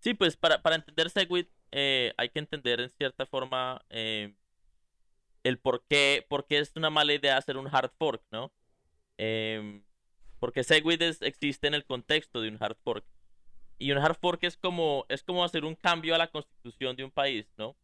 Sí, 0.00 0.14
pues 0.14 0.36
para, 0.36 0.62
para 0.62 0.76
entender 0.76 1.10
Segwit 1.10 1.48
eh, 1.72 2.12
hay 2.16 2.28
que 2.28 2.38
entender 2.38 2.80
en 2.80 2.90
cierta 2.90 3.26
forma 3.26 3.84
eh, 3.90 4.34
el 5.42 5.58
por 5.58 5.84
qué, 5.88 6.26
es 6.48 6.72
una 6.76 6.90
mala 6.90 7.14
idea 7.14 7.36
hacer 7.36 7.56
un 7.56 7.68
hard 7.70 7.90
fork, 7.98 8.22
¿no? 8.30 8.52
Em, 9.18 9.82
porque 10.38 10.64
Segwit 10.64 11.02
existe 11.02 11.66
en 11.66 11.74
el 11.74 11.84
contexto 11.84 12.40
de 12.40 12.48
un 12.48 12.58
hard 12.60 12.76
fork. 12.84 13.04
Y 13.78 13.92
un 13.92 13.98
hard 13.98 14.16
fork 14.16 14.44
es 14.44 14.56
como, 14.56 15.06
es 15.08 15.22
como 15.22 15.44
hacer 15.44 15.64
un 15.64 15.74
cambio 15.74 16.14
a 16.14 16.18
la 16.18 16.28
constitución 16.28 16.96
de 16.96 17.04
un 17.04 17.10
país, 17.10 17.46
¿no? 17.56 17.76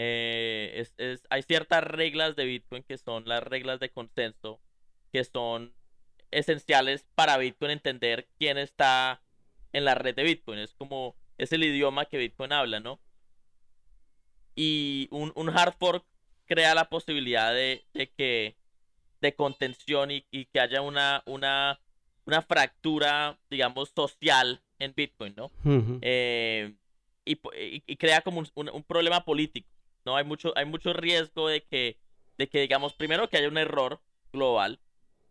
Eh, 0.00 0.86
es, 0.96 1.26
hay 1.28 1.42
ciertas 1.42 1.82
reglas 1.82 2.36
de 2.36 2.44
Bitcoin 2.44 2.84
que 2.84 2.98
son 2.98 3.24
las 3.26 3.42
reglas 3.42 3.80
de 3.80 3.90
consenso, 3.90 4.60
que 5.12 5.24
son 5.24 5.72
esenciales 6.30 7.04
para 7.14 7.36
Bitcoin 7.38 7.72
entender 7.72 8.28
quién 8.38 8.58
está 8.58 9.20
en 9.72 9.84
la 9.84 9.94
red 9.94 10.14
de 10.14 10.22
Bitcoin. 10.22 10.60
Es 10.60 10.74
como, 10.74 11.16
es 11.36 11.52
el 11.52 11.64
idioma 11.64 12.04
que 12.04 12.18
Bitcoin 12.18 12.52
habla, 12.52 12.80
¿no? 12.80 13.00
y 14.58 15.06
un, 15.12 15.30
un 15.36 15.56
hard 15.56 15.74
fork 15.78 16.04
crea 16.46 16.74
la 16.74 16.88
posibilidad 16.88 17.54
de, 17.54 17.84
que 18.16 18.56
de 19.20 19.34
contención 19.36 20.10
y, 20.10 20.22
que 20.46 20.58
haya 20.58 20.82
una, 20.82 21.22
una, 21.26 21.78
una 22.24 22.42
fractura, 22.42 23.38
digamos, 23.48 23.92
social 23.94 24.60
en 24.80 24.94
Bitcoin, 24.96 25.34
¿no? 25.36 25.52
Eh, 26.02 26.74
y, 27.24 27.96
crea 27.96 28.22
como 28.22 28.42
un, 28.52 28.82
problema 28.82 29.24
político, 29.24 29.68
¿no? 30.04 30.16
Hay 30.16 30.24
mucho, 30.24 30.52
hay 30.56 30.64
mucho 30.64 30.92
riesgo 30.92 31.48
de 31.48 31.62
que, 31.62 31.98
de 32.36 32.48
que, 32.48 32.60
digamos, 32.60 32.94
primero 32.94 33.28
que 33.28 33.38
haya 33.38 33.48
un 33.48 33.58
error 33.58 34.00
global, 34.32 34.80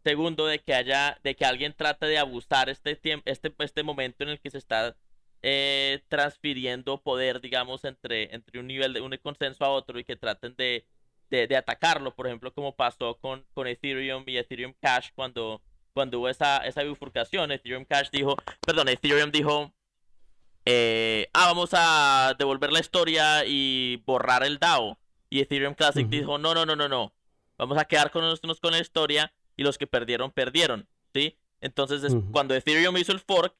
segundo 0.04 0.46
de 0.46 0.60
que 0.60 0.74
haya, 0.74 1.20
de 1.24 1.36
que 1.36 1.46
alguien 1.46 1.74
trate 1.74 2.06
de 2.06 2.18
abusar 2.18 2.70
este 2.70 2.96
tiempo, 2.96 3.24
este, 3.30 3.54
este 3.60 3.84
momento 3.84 4.24
en 4.24 4.30
el 4.30 4.40
que 4.40 4.50
se 4.50 4.58
está 4.58 4.96
eh, 5.42 6.04
transfiriendo 6.08 7.02
poder, 7.02 7.42
digamos, 7.42 7.84
entre, 7.84 8.34
entre 8.34 8.60
un 8.60 8.68
nivel 8.68 8.94
de 8.94 9.02
un 9.02 9.16
consenso 9.18 9.66
a 9.66 9.70
otro 9.70 10.00
y 10.00 10.04
que 10.04 10.16
traten 10.16 10.56
de, 10.56 10.86
de, 11.30 11.56
atacarlo, 11.56 12.16
por 12.16 12.28
ejemplo, 12.28 12.54
como 12.54 12.76
pasó 12.76 13.18
con, 13.20 13.46
con 13.54 13.68
Ethereum 13.68 14.24
y 14.28 14.38
Ethereum 14.38 14.74
Cash 14.80 15.10
cuando, 15.16 15.62
cuando 15.94 16.20
hubo 16.20 16.30
esa, 16.30 16.58
esa 16.66 16.84
bifurcación. 16.84 17.52
Ethereum 17.52 17.86
Cash 17.86 18.10
dijo, 18.12 18.36
perdón, 18.66 18.90
Ethereum 18.90 19.32
dijo, 19.32 19.74
eh, 20.70 21.30
ah, 21.34 21.46
vamos 21.48 21.70
a 21.72 22.36
devolver 22.38 22.74
la 22.74 22.80
historia 22.80 23.46
y 23.46 24.04
borrar 24.06 24.44
el 24.44 24.60
DAO. 24.60 24.98
Y 25.30 25.40
Ethereum 25.40 25.74
Classic 25.74 26.08
dijo, 26.08 26.38
no, 26.38 26.54
no, 26.54 26.66
no, 26.66 26.76
no, 26.76 26.90
no. 26.90 27.14
Vamos 27.58 27.78
a 27.78 27.86
quedar 27.86 28.12
con 28.12 28.22
nosotros 28.22 28.60
con 28.60 28.72
la 28.72 28.80
historia 28.80 29.34
y 29.56 29.64
los 29.64 29.78
que 29.78 29.88
perdieron, 29.88 30.32
perdieron. 30.32 30.88
¿Sí? 31.14 31.38
Entonces, 31.62 32.14
cuando 32.32 32.54
Ethereum 32.54 32.98
hizo 32.98 33.14
el 33.14 33.20
fork, 33.20 33.56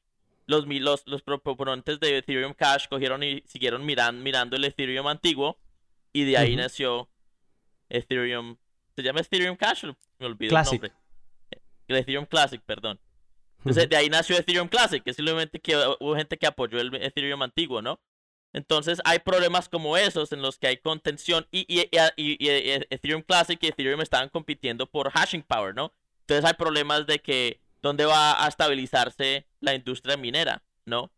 los, 0.46 0.66
los, 0.66 1.02
los 1.06 1.22
proponentes 1.22 1.98
de 1.98 2.18
Ethereum 2.18 2.52
Cash 2.52 2.88
cogieron 2.88 3.22
y 3.22 3.42
siguieron 3.46 3.84
mirando 3.84 4.56
el 4.56 4.64
Ethereum 4.64 5.06
antiguo 5.06 5.58
y 6.12 6.24
de 6.24 6.36
ahí 6.36 6.56
nació 6.56 7.08
Ethereum. 7.88 8.56
¿Se 8.96 9.02
llama 9.02 9.20
Ethereum 9.20 9.56
Cash? 9.56 9.84
Me 10.18 10.26
olvidé 10.26 10.54
el 10.54 10.64
nombre. 10.64 10.92
El 11.86 11.96
Ethereum 11.96 12.26
Classic, 12.26 12.60
perdón. 12.60 13.00
Entonces, 13.58 13.88
de 13.88 13.96
ahí 13.96 14.08
nació 14.08 14.36
Ethereum 14.36 14.68
Classic, 14.68 15.02
que 15.02 15.12
simplemente 15.12 15.58
que 15.60 15.76
hubo 16.00 16.14
gente 16.16 16.38
que 16.38 16.46
apoyó 16.46 16.80
el 16.80 16.94
Ethereum 16.94 17.42
antiguo, 17.42 17.82
¿no? 17.82 18.00
Entonces, 18.52 19.00
hay 19.04 19.18
problemas 19.18 19.68
como 19.68 19.96
esos 19.96 20.32
en 20.32 20.40
los 20.40 20.58
que 20.58 20.68
hay 20.68 20.78
contención 20.78 21.46
y, 21.50 21.66
y, 21.68 21.88
y, 22.16 22.36
Ethereum 22.90 23.22
Classic 23.22 23.58
y 23.62 23.66
Ethereum 23.66 24.00
estaban 24.00 24.30
compitiendo 24.30 24.86
por 24.86 25.10
hashing 25.10 25.42
power, 25.42 25.74
¿no? 25.74 25.92
Entonces, 26.20 26.44
hay 26.44 26.54
problemas 26.54 27.06
de 27.06 27.18
que 27.18 27.60
dónde 27.82 28.04
va 28.04 28.44
a 28.44 28.48
estabilizarse 28.48 29.46
la 29.60 29.74
industria 29.74 30.16
minera, 30.16 30.62
¿no? 30.84 31.10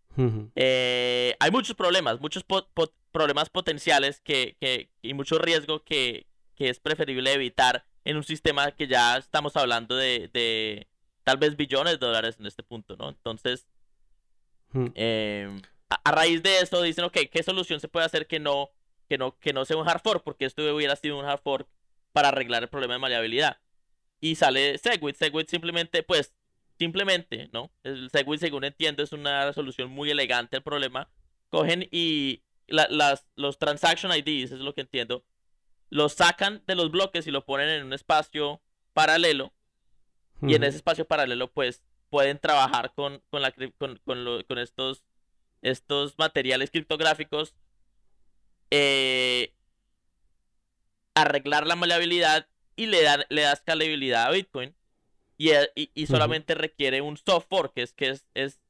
Eh, 0.57 1.34
hay 1.38 1.51
muchos 1.51 1.74
problemas, 1.74 2.20
muchos 2.20 2.45
problemas 3.11 3.49
potenciales 3.49 4.20
que, 4.20 4.91
y 5.03 5.14
mucho 5.14 5.38
riesgo 5.38 5.82
que, 5.82 6.26
es 6.57 6.78
preferible 6.78 7.32
evitar 7.32 7.86
en 8.05 8.18
un 8.18 8.22
sistema 8.22 8.70
que 8.72 8.86
ya 8.86 9.16
estamos 9.16 9.57
hablando 9.57 9.97
de, 9.97 10.88
tal 11.30 11.38
vez 11.38 11.56
billones 11.56 12.00
de 12.00 12.06
dólares 12.06 12.36
en 12.40 12.46
este 12.46 12.64
punto, 12.64 12.96
¿no? 12.96 13.08
Entonces, 13.08 13.68
em, 14.94 15.62
a, 15.88 16.10
raíz 16.10 16.42
de 16.42 16.58
eso 16.58 16.82
dicen, 16.82 17.04
ok, 17.04 17.18
¿qué 17.30 17.44
solución 17.44 17.78
se 17.78 17.86
puede 17.86 18.04
hacer 18.04 18.26
que 18.26 18.40
no, 18.40 18.70
que 19.08 19.16
no, 19.16 19.38
que 19.38 19.52
no 19.52 19.64
sea 19.64 19.76
un 19.76 19.88
hard 19.88 20.02
fork? 20.02 20.24
Porque 20.24 20.44
esto 20.44 20.62
hubiera 20.74 20.96
sido 20.96 21.16
un 21.16 21.24
hard 21.24 21.40
fork 21.40 21.68
para 22.12 22.28
arreglar 22.30 22.64
el 22.64 22.68
problema 22.68 22.94
de 22.94 22.98
maleabilidad. 22.98 23.60
Y 24.20 24.34
sale 24.34 24.76
Segwit. 24.78 25.14
Segwit 25.14 25.48
simplemente, 25.48 26.02
pues, 26.02 26.34
Simplemente, 26.80 27.50
¿no? 27.52 27.70
El 27.82 28.08
Segwit, 28.08 28.40
según 28.40 28.64
entiendo, 28.64 29.02
es 29.02 29.12
una 29.12 29.52
solución 29.52 29.90
muy 29.90 30.10
elegante 30.10 30.56
al 30.56 30.62
problema. 30.62 31.10
Cogen 31.50 31.86
y 31.92 32.42
las, 32.68 33.26
los 33.36 33.58
transaction 33.58 34.10
IDs, 34.12 34.50
es 34.50 34.60
lo 34.60 34.72
que 34.72 34.80
entiendo, 34.80 35.22
los 35.90 36.14
sacan 36.14 36.62
de 36.66 36.76
los 36.76 36.90
bloques 36.90 37.26
y 37.26 37.30
lo 37.30 37.44
ponen 37.44 37.68
en 37.68 37.84
un 37.84 37.92
espacio 37.92 38.62
paralelo. 38.94 39.52
Y 40.43 40.55
en 40.55 40.64
ese 40.64 40.76
espacio 40.76 41.07
paralelo, 41.07 41.51
pues, 41.53 41.82
pueden 42.09 42.38
trabajar 42.38 42.93
con, 42.95 43.22
con, 43.30 43.43
la, 43.43 43.53
con, 43.78 44.01
con, 44.05 44.59
estos, 44.59 45.05
estos 45.62 46.18
materiales 46.18 46.70
criptográficos, 46.70 47.55
eh, 48.70 49.55
arreglar 51.14 51.66
la 51.66 51.76
maleabilidad 51.76 52.49
y 52.76 52.86
le 52.86 53.03
da, 53.03 53.24
le 53.28 53.43
da 53.43 53.53
escalabilidad 53.53 54.26
a 54.26 54.30
Bitcoin. 54.30 54.74
Eh, 55.38 55.91
y, 55.95 56.07
solamente 56.07 56.55
requiere 56.55 57.01
un 57.01 57.16
soft 57.16 57.47
fork, 57.49 57.72
que 57.72 57.82
es 57.82 57.95
que 57.95 58.18
es, 58.34 58.61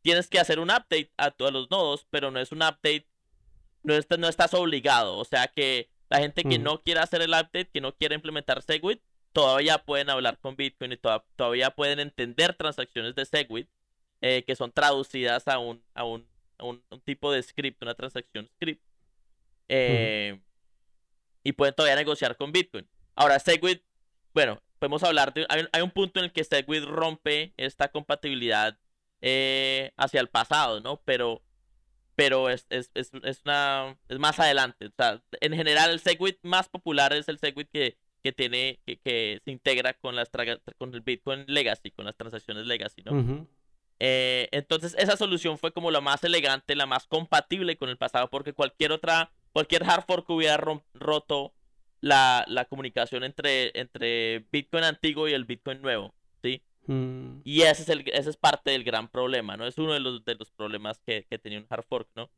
tienes 0.00 0.28
que 0.28 0.38
hacer 0.38 0.60
un 0.60 0.70
update 0.70 1.10
a 1.16 1.32
todos 1.32 1.52
los 1.52 1.70
nodos, 1.70 2.06
pero 2.10 2.30
no 2.30 2.38
es 2.38 2.52
un 2.52 2.58
update, 2.58 3.08
no, 3.82 3.94
no 4.18 4.28
estás 4.28 4.54
obligado. 4.54 5.18
O 5.18 5.24
sea 5.24 5.48
que 5.48 5.90
la 6.08 6.18
gente 6.18 6.44
que 6.44 6.58
no 6.58 6.82
quiere 6.82 7.00
hacer 7.00 7.22
el 7.22 7.30
update, 7.30 7.70
que 7.72 7.80
no 7.80 7.94
quiere 7.94 8.14
implementar 8.14 8.62
Segwit, 8.62 9.02
todavía 9.32 9.78
pueden 9.78 10.10
hablar 10.10 10.38
con 10.38 10.56
Bitcoin 10.56 10.92
y 10.92 10.98
todavía 11.36 11.70
pueden 11.70 12.00
entender 12.00 12.54
transacciones 12.54 13.14
de 13.14 13.24
Segwit 13.24 13.68
eh, 14.20 14.44
que 14.44 14.56
son 14.56 14.70
traducidas 14.70 15.48
a 15.48 15.58
un, 15.58 15.82
a 15.94 16.04
un, 16.04 16.28
un, 16.58 16.82
tipo 17.04 17.32
de 17.32 17.42
script, 17.42 17.82
una 17.82 17.94
transacción 17.94 18.48
script. 18.54 18.82
Eh, 19.68 20.38
y 21.42 21.52
pueden 21.52 21.74
todavía 21.74 21.96
negociar 21.96 22.36
con 22.36 22.52
Bitcoin. 22.52 22.86
Ahora, 23.14 23.38
Segwit, 23.38 23.82
bueno, 24.34 24.60
podemos 24.78 25.02
hablar 25.04 25.32
de... 25.32 25.46
Hay, 25.48 25.80
un 25.80 25.90
punto 25.90 26.18
en 26.20 26.26
el 26.26 26.32
que 26.32 26.44
Segwit 26.44 26.84
rompe 26.84 27.54
esta 27.56 27.90
compatibilidad 27.90 28.78
eh, 29.22 29.92
hacia 29.96 30.20
el 30.20 30.28
pasado, 30.28 30.80
¿no? 30.80 31.00
Pero, 31.04 31.42
pero 32.14 32.50
es, 32.50 32.66
es, 32.68 32.90
es, 32.94 33.12
es, 33.22 33.40
una, 33.46 33.96
es 34.08 34.18
más 34.18 34.38
adelante. 34.38 34.86
O 34.86 34.92
sea, 34.96 35.22
en 35.40 35.54
general 35.54 35.90
el 35.90 36.00
Segwit 36.00 36.38
más 36.42 36.68
popular 36.68 37.14
es 37.14 37.28
el 37.28 37.38
Segwit 37.38 37.70
que, 37.70 37.96
que 38.22 38.32
tiene, 38.32 38.80
que, 38.86 38.98
que 38.98 39.40
se 39.44 39.50
integra 39.50 39.94
con, 39.94 40.16
las 40.16 40.30
con 40.78 40.94
el 40.94 41.00
Bitcoin 41.00 41.44
Legacy, 41.46 41.90
con 41.90 42.04
las 42.04 42.16
transacciones 42.16 42.66
Legacy, 42.66 43.02
¿no? 43.02 43.46
Eh, 44.02 44.48
entonces 44.52 44.96
esa 44.98 45.16
solución 45.16 45.58
fue 45.58 45.72
como 45.72 45.90
la 45.90 46.00
más 46.00 46.24
elegante, 46.24 46.74
la 46.74 46.86
más 46.86 47.06
compatible 47.06 47.76
con 47.76 47.90
el 47.90 47.98
pasado, 47.98 48.30
porque 48.30 48.54
cualquier 48.54 48.92
otra, 48.92 49.30
cualquier 49.52 49.84
hard 49.84 50.04
fork 50.06 50.28
hubiera 50.30 50.56
roto 50.94 51.52
la, 52.00 52.44
la 52.48 52.64
comunicación 52.64 53.24
entre, 53.24 53.78
entre 53.78 54.46
Bitcoin 54.50 54.84
antiguo 54.84 55.28
y 55.28 55.34
el 55.34 55.44
Bitcoin 55.44 55.82
nuevo, 55.82 56.14
¿sí? 56.42 56.62
Mm. 56.86 57.40
Y 57.44 57.62
ese 57.62 57.82
es, 57.82 57.88
el, 57.90 58.04
ese 58.06 58.30
es 58.30 58.36
parte 58.38 58.70
del 58.70 58.84
gran 58.84 59.08
problema, 59.08 59.58
¿no? 59.58 59.66
Es 59.66 59.76
uno 59.76 59.92
de 59.92 60.00
los, 60.00 60.24
de 60.24 60.34
los 60.34 60.50
problemas 60.50 60.98
que, 61.00 61.26
que 61.28 61.38
tenía 61.38 61.58
un 61.58 61.66
hard 61.68 61.84
fork, 61.84 62.08
¿no? 62.16 62.30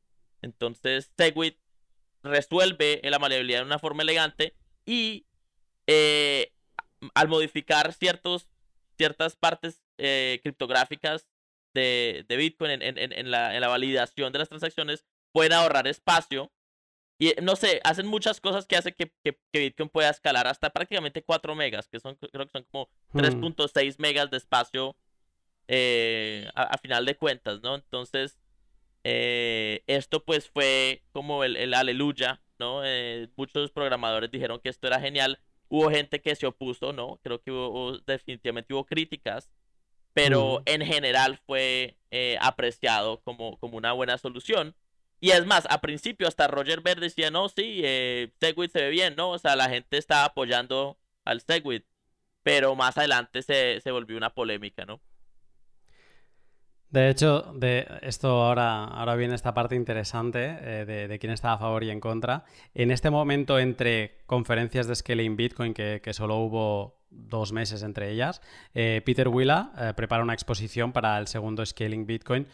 Entonces, 0.43 1.13
Segwit 1.17 1.59
resuelve 2.25 3.01
la 3.05 3.19
maleabilidad 3.21 3.61
de 3.61 3.67
una 3.67 3.79
forma 3.79 4.03
elegante 4.03 4.57
y 4.85 5.27
eh, 5.93 6.53
al 7.15 7.29
modificar 7.29 7.93
ciertos, 7.93 8.49
ciertas 8.97 9.37
partes 9.37 9.83
eh, 9.99 10.41
criptográficas 10.43 11.29
de, 11.75 12.25
de 12.29 12.37
Bitcoin 12.37 12.71
en, 12.71 12.83
en, 12.83 13.13
en, 13.13 13.31
la, 13.31 13.55
en 13.55 13.61
la 13.61 13.69
validación 13.69 14.33
de 14.33 14.39
las 14.39 14.49
transacciones, 14.49 15.05
pueden 15.33 15.53
ahorrar 15.53 15.87
espacio 15.87 16.53
y 17.23 17.35
no 17.41 17.55
sé, 17.55 17.81
hacen 17.85 18.09
muchas 18.09 18.41
cosas 18.41 18.67
que 18.67 18.77
hacen 18.77 18.97
que, 18.99 19.13
que, 19.23 19.39
Bitcoin 19.53 19.89
pueda 19.89 20.11
escalar 20.11 20.49
hasta 20.49 20.71
prácticamente 20.71 21.23
4 21.23 21.55
megas, 21.55 21.87
que 21.87 22.01
son 22.01 22.17
creo 22.17 22.47
que 22.47 22.51
son 22.51 22.65
como 22.65 22.89
3.6 23.15 23.97
hmm. 23.97 24.03
megas 24.03 24.31
de 24.31 24.39
espacio 24.39 24.97
eh, 25.69 26.51
a, 26.57 26.77
final 26.79 27.07
de 27.07 27.17
cuentas, 27.17 27.63
¿no? 27.63 27.77
Entonces, 27.77 28.41
eh, 29.05 29.85
esto 29.87 30.25
pues 30.25 30.49
fue 30.49 31.05
como 31.13 31.45
el, 31.45 31.57
el 31.57 31.75
aleluya, 31.75 32.43
¿no? 32.59 32.85
Eh, 32.85 33.29
muchos 33.37 33.71
programadores 33.71 34.31
dijeron 34.31 34.59
que 34.61 34.71
esto 34.71 34.89
era 34.89 34.99
genial. 34.99 35.39
Hubo 35.73 35.91
gente 35.91 36.21
que 36.21 36.37
se 36.37 36.47
opuso, 36.47 36.93
¿no? 36.93 37.19
Creo 37.23 37.41
que 37.41 37.51
hubo, 37.51 37.97
definitivamente 38.07 38.75
hubo 38.75 38.85
críticas, 38.85 39.51
pero 40.13 40.59
hmm. 40.59 40.63
en 40.67 40.83
general 40.83 41.41
fue 41.47 41.97
apreciado 42.41 43.23
como, 43.23 43.57
como 43.57 43.79
una 43.79 43.93
buena 43.93 44.19
solución. 44.19 44.75
Y 45.19 45.31
es 45.31 45.47
más, 45.47 45.67
a 45.71 45.81
principio 45.81 46.29
hasta 46.29 46.49
Roger 46.49 46.81
Ver 46.81 47.01
decía, 47.01 47.31
no, 47.31 47.49
sí, 47.49 47.81
eh, 47.85 48.33
Segwit 48.41 48.73
se 48.73 48.83
ve 48.83 48.91
bien, 48.91 49.15
¿no? 49.17 49.31
O 49.31 49.39
sea, 49.39 49.55
la 49.57 49.71
gente 49.71 49.97
estaba 49.97 50.25
apoyando 50.25 50.99
al 51.25 51.41
Segwit. 51.41 51.87
Pero 52.43 52.75
más 52.75 52.99
adelante 52.99 53.41
se, 53.41 53.81
volvió 53.93 54.17
una 54.17 54.35
polémica, 54.35 54.85
¿no? 54.85 55.01
De 56.93 57.09
hecho, 57.09 57.53
de 57.55 57.87
esto 58.03 58.29
ahora, 58.45 58.85
ahora 58.85 59.17
viene 59.17 59.35
esta 59.35 59.55
parte 59.55 59.75
interesante 59.75 60.59
eh, 60.61 61.09
de, 61.09 61.19
quién 61.19 61.33
está 61.33 61.55
a 61.55 61.59
favor 61.59 61.83
y 61.85 61.91
en 61.91 62.01
contra. 62.01 62.45
En 62.75 62.91
este 62.91 63.09
momento, 63.09 63.59
entre 63.59 64.19
conferencias 64.27 64.87
de 64.87 64.95
Scaling 64.95 65.35
Bitcoin, 65.35 65.73
que, 65.73 66.01
solo 66.13 66.37
hubo 66.37 67.01
dos 67.11 67.53
meses 67.53 67.83
entre 67.83 68.11
ellas, 68.11 68.43
eh, 68.75 69.01
Peter 69.07 69.29
Willa 69.29 69.71
prepara 69.97 70.23
una 70.23 70.35
exposición 70.35 70.93
para 70.93 71.19
el 71.19 71.29
segundo 71.29 71.65
Scaling 71.65 72.07
Bitcoin, 72.07 72.47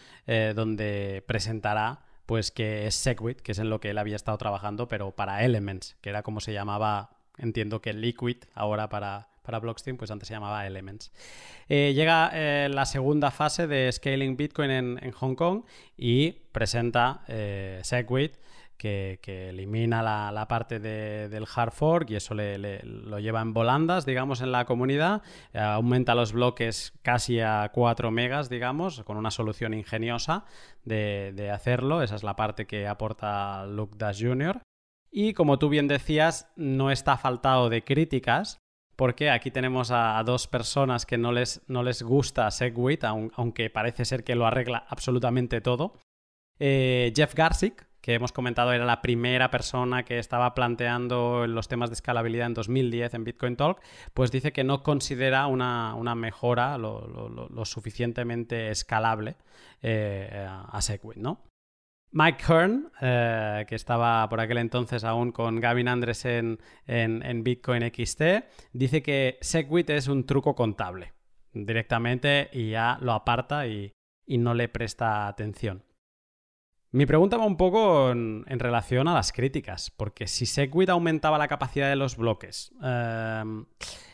donde 0.55 1.24
presentará 1.26 2.05
pues 2.24 2.51
que 2.51 2.86
es 2.86 2.95
Segwit, 2.95 3.41
que 3.41 3.53
es 3.53 3.59
en 3.59 3.70
lo 3.70 3.80
que 3.80 3.91
él 3.91 3.99
había 3.99 4.14
estado 4.14 4.36
trabajando, 4.36 4.86
pero 4.86 5.12
para 5.12 5.45
Elements, 5.45 5.97
que 6.03 6.11
era 6.11 6.22
como 6.22 6.41
se 6.41 6.53
llamaba, 6.53 7.16
entiendo 7.39 7.80
que 7.80 7.95
Liquid 7.95 8.36
ahora 8.55 8.91
para, 8.91 9.28
para 9.49 9.61
Blockstream, 9.61 9.96
pues 9.96 10.11
antes 10.11 10.28
se 10.28 10.34
llamaba 10.34 10.66
Elements. 10.66 11.11
Eh, 11.70 11.94
llega 11.94 12.30
eh, 12.34 12.68
la 12.70 12.84
segunda 12.84 13.30
fase 13.30 13.66
de 13.66 13.90
Scaling 13.90 14.36
Bitcoin 14.36 14.70
en, 14.70 15.12
Hong 15.12 15.34
Kong 15.34 15.62
y 15.96 16.32
presenta 16.53 17.22
eh, 17.28 17.80
Segwit 17.82 18.34
que, 18.76 19.18
elimina 19.49 20.03
la, 20.03 20.46
parte 20.49 20.80
del 20.80 21.46
hard 21.53 21.72
fork 21.72 22.11
y 22.11 22.16
eso 22.16 22.34
lo 22.34 23.18
lleva 23.18 23.40
en 23.40 23.55
volandas, 23.55 24.05
digamos, 24.05 24.42
en 24.42 24.53
la 24.53 24.66
comunidad. 24.66 25.22
Aumenta 25.55 26.14
los 26.14 26.32
bloques 26.32 26.92
casi 27.01 27.40
a 27.40 27.70
4 27.72 28.11
megas, 28.11 28.51
digamos, 28.51 29.03
con 29.05 29.16
una 29.16 29.30
solución 29.30 29.72
ingeniosa 29.72 30.44
de, 30.84 31.51
hacerlo. 31.51 32.03
Esa 32.03 32.16
es 32.16 32.22
la 32.22 32.36
parte 32.36 32.66
que 32.66 32.86
aporta 32.86 33.64
Luke 33.64 33.94
Dash 33.96 34.22
Jr. 34.22 34.61
Y 35.11 35.32
como 35.32 35.59
tú 35.59 35.70
bien 35.70 35.88
decías, 35.88 36.53
no 36.57 36.90
está 36.90 37.16
faltado 37.16 37.70
de 37.70 37.82
críticas, 37.82 38.61
porque 38.99 39.30
aquí 39.30 39.53
tenemos 39.53 39.92
a, 39.92 40.20
dos 40.24 40.49
personas 40.49 41.07
que 41.07 41.18
no 41.18 41.30
les, 41.30 41.62
no 41.68 41.84
les 41.84 42.03
gusta 42.03 42.51
Segwit, 42.51 43.05
aunque 43.05 43.70
parece 43.70 44.05
ser 44.05 44.24
que 44.24 44.34
lo 44.34 44.44
arregla 44.44 44.86
absolutamente 44.88 45.61
todo. 45.61 45.92
Eh, 46.59 47.12
Jeff 47.14 47.32
Garsick, 47.32 47.86
que 48.01 48.14
hemos 48.14 48.32
comentado 48.32 48.72
era 48.72 48.84
la 48.84 49.01
primera 49.01 49.53
persona 49.53 50.05
que 50.05 50.18
estaba 50.18 50.53
planteando 50.53 51.46
los 51.46 51.68
temas 51.68 51.90
de 51.90 51.94
escalabilidad 51.94 52.49
en 52.49 52.55
2010 52.55 53.14
en 53.14 53.22
Bitcoin 53.22 53.55
Talk, 53.55 53.80
pues 54.14 54.32
dice 54.32 54.53
que 54.53 54.64
no 54.64 54.82
considera 54.82 55.46
una, 55.46 55.94
mejora 56.16 56.76
lo, 56.76 57.64
suficientemente 57.66 58.70
escalable 58.70 59.36
eh, 59.80 60.44
a 60.49 60.82
Segwit, 60.82 61.18
¿no? 61.18 61.47
Mike 62.11 62.42
Hearn, 62.48 62.90
eh, 63.00 63.64
que 63.68 63.74
estaba 63.74 64.28
por 64.28 64.40
aquel 64.40 64.59
entonces 64.59 65.04
aún 65.04 65.32
con 65.32 65.61
Gavin 65.61 65.88
Andresen 65.88 66.59
en, 66.86 67.22
en, 67.22 67.44
Bitcoin 67.44 67.82
XT, 67.82 68.22
dice 68.72 69.02
que 69.02 69.38
Segwit 69.40 69.90
es 69.90 70.09
un 70.09 70.24
truco 70.24 70.54
contable 70.54 71.12
directamente 71.52 72.48
y 72.52 72.70
ya 72.70 72.98
lo 73.00 73.12
aparta 73.12 73.66
y 73.66 73.92
no 74.26 74.54
le 74.54 74.68
presta 74.68 75.26
atención. 75.28 75.88
Mi 76.91 77.05
pregunta 77.05 77.36
va 77.36 77.45
un 77.45 77.59
poco 77.59 78.11
en, 78.11 78.45
relación 78.47 79.09
a 79.09 79.14
las 79.14 79.32
críticas, 79.32 79.91
porque 79.91 80.26
si 80.26 80.47
Segwit 80.47 80.89
aumentaba 80.89 81.36
la 81.36 81.47
capacidad 81.47 81.91
de 81.91 81.97
los 81.97 82.16
bloques 82.16 82.72
em, 82.82 83.66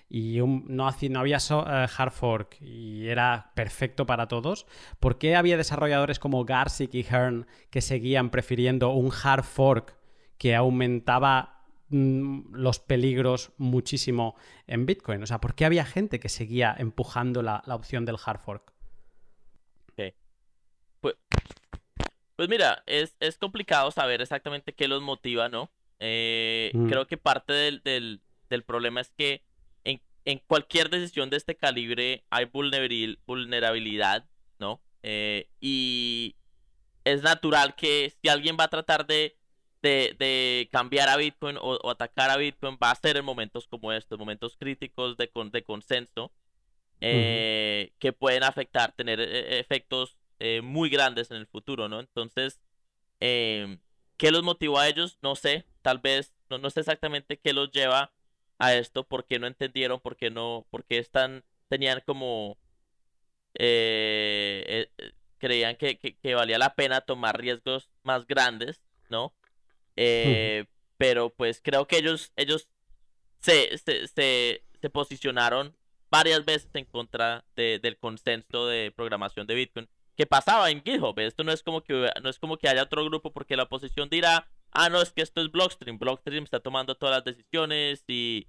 y 0.08 0.40
no, 0.42 0.88
había 0.88 1.38
eh, 1.38 1.86
hard 1.96 2.10
fork 2.10 2.60
y 2.60 3.06
era 3.06 3.52
perfecto 3.54 4.06
para 4.06 4.26
todos, 4.26 4.66
¿por 4.98 5.18
qué 5.18 5.36
había 5.36 5.56
desarrolladores 5.56 6.18
como 6.18 6.44
Garsic 6.44 6.92
y 6.94 7.04
Hearn 7.04 7.46
que 7.70 7.80
seguían 7.80 8.30
prefiriendo 8.30 8.90
un 8.90 9.12
hard 9.12 9.44
fork 9.44 9.96
que 10.36 10.56
aumentaba 10.56 11.64
mm, 11.90 12.54
los 12.56 12.80
peligros 12.80 13.52
muchísimo 13.56 14.34
en 14.66 14.84
Bitcoin? 14.84 15.22
O 15.22 15.26
sea, 15.26 15.40
¿por 15.40 15.54
qué 15.54 15.64
había 15.64 15.84
gente 15.84 16.18
que 16.18 16.28
seguía 16.28 16.74
empujando 16.76 17.40
la, 17.40 17.62
opción 17.68 18.04
del 18.04 18.16
hard 18.24 18.40
fork? 18.40 18.74
Pues 21.00 21.16
pues 22.36 22.48
mira, 22.48 22.82
es, 22.86 23.16
es 23.20 23.38
complicado 23.38 23.90
saber 23.90 24.20
exactamente 24.20 24.72
qué 24.74 24.88
los 24.88 25.02
motiva, 25.02 25.48
¿no? 25.48 25.70
Eh, 26.00 26.70
mm. 26.74 26.88
Creo 26.88 27.06
que 27.06 27.16
parte 27.16 27.52
del, 27.52 27.82
del, 27.82 28.20
del, 28.48 28.64
problema 28.64 29.00
es 29.00 29.10
que 29.16 29.42
en, 29.84 30.00
en, 30.24 30.40
cualquier 30.46 30.90
decisión 30.90 31.30
de 31.30 31.36
este 31.36 31.56
calibre 31.56 32.24
hay 32.30 32.46
vulnerabilidad, 32.46 34.28
¿no? 34.58 34.82
Eh, 35.02 35.48
y 35.60 36.34
es 37.04 37.22
natural 37.22 37.76
que 37.76 38.12
si 38.20 38.28
alguien 38.28 38.56
va 38.58 38.64
a 38.64 38.68
tratar 38.68 39.06
de, 39.06 39.36
de, 39.82 40.16
de 40.18 40.68
cambiar 40.72 41.08
a 41.08 41.16
Bitcoin 41.16 41.56
o, 41.60 41.90
atacar 41.90 42.30
a 42.30 42.36
Bitcoin, 42.36 42.78
va 42.82 42.90
a 42.90 42.96
ser 42.96 43.16
en 43.16 43.24
momentos 43.24 43.68
como 43.68 43.92
estos, 43.92 44.18
momentos 44.18 44.56
críticos 44.56 45.16
de, 45.16 45.30
de 45.52 45.62
consenso, 45.62 46.32
eh, 47.00 47.92
que 47.98 48.12
pueden 48.12 48.42
afectar, 48.44 48.92
tener 48.92 49.20
efectos 49.20 50.16
eh, 50.38 50.60
muy 50.62 50.90
grandes 50.90 51.30
en 51.30 51.36
el 51.38 51.46
futuro, 51.46 51.88
¿no? 51.88 52.00
Entonces, 52.00 52.60
em, 53.20 53.78
¿qué 54.16 54.30
los 54.30 54.42
motivó 54.42 54.78
a 54.78 54.88
ellos? 54.88 55.18
No 55.22 55.36
sé, 55.36 55.66
tal 55.82 55.98
vez, 55.98 56.34
no, 56.50 56.58
no 56.58 56.70
sé 56.70 56.80
exactamente 56.80 57.38
qué 57.38 57.52
los 57.52 57.70
lleva 57.70 58.12
a 58.58 58.74
esto, 58.74 59.04
por 59.04 59.26
qué 59.26 59.38
no 59.38 59.46
entendieron, 59.46 60.00
por 60.00 60.16
qué 60.16 60.30
no, 60.30 60.66
por 60.70 60.84
qué 60.84 60.98
están, 60.98 61.44
tenían 61.68 62.02
como, 62.06 62.58
eh, 63.54 64.88
eh, 64.98 65.12
creían 65.38 65.76
que, 65.76 65.98
que, 65.98 66.34
valía 66.34 66.58
la 66.58 66.74
pena 66.74 67.00
tomar 67.00 67.40
riesgos 67.40 67.90
más 68.02 68.26
grandes, 68.26 68.82
¿no? 69.10 69.34
pero 70.96 71.30
pues 71.30 71.60
creo 71.62 71.86
que 71.86 71.98
ellos, 71.98 72.32
ellos 72.36 72.68
se, 73.40 73.76
se, 73.78 74.08
se, 74.08 74.64
se 74.80 74.90
posicionaron 74.90 75.76
varias 76.10 76.44
veces 76.44 76.70
en 76.74 76.84
contra 76.84 77.44
de, 77.56 77.80
del 77.80 77.98
consenso 77.98 78.68
de 78.68 78.92
programación 78.94 79.46
de 79.48 79.54
Bitcoin 79.56 79.88
que 80.16 80.26
pasaba 80.26 80.70
en 80.70 80.82
GitHub. 80.82 81.18
Esto 81.18 81.44
no 81.44 81.52
es 81.52 81.62
como 81.62 81.82
que 81.82 82.10
no 82.22 82.28
es 82.28 82.38
como 82.38 82.56
que 82.56 82.68
haya 82.68 82.82
otro 82.82 83.04
grupo 83.04 83.32
porque 83.32 83.56
la 83.56 83.64
oposición 83.64 84.08
dirá, 84.08 84.48
ah, 84.70 84.88
no, 84.88 85.00
es 85.00 85.12
que 85.12 85.22
esto 85.22 85.40
es 85.40 85.50
Blockstream. 85.50 85.98
Blockstream 85.98 86.44
está 86.44 86.60
tomando 86.60 86.94
todas 86.94 87.16
las 87.16 87.24
decisiones 87.24 88.04
y, 88.06 88.46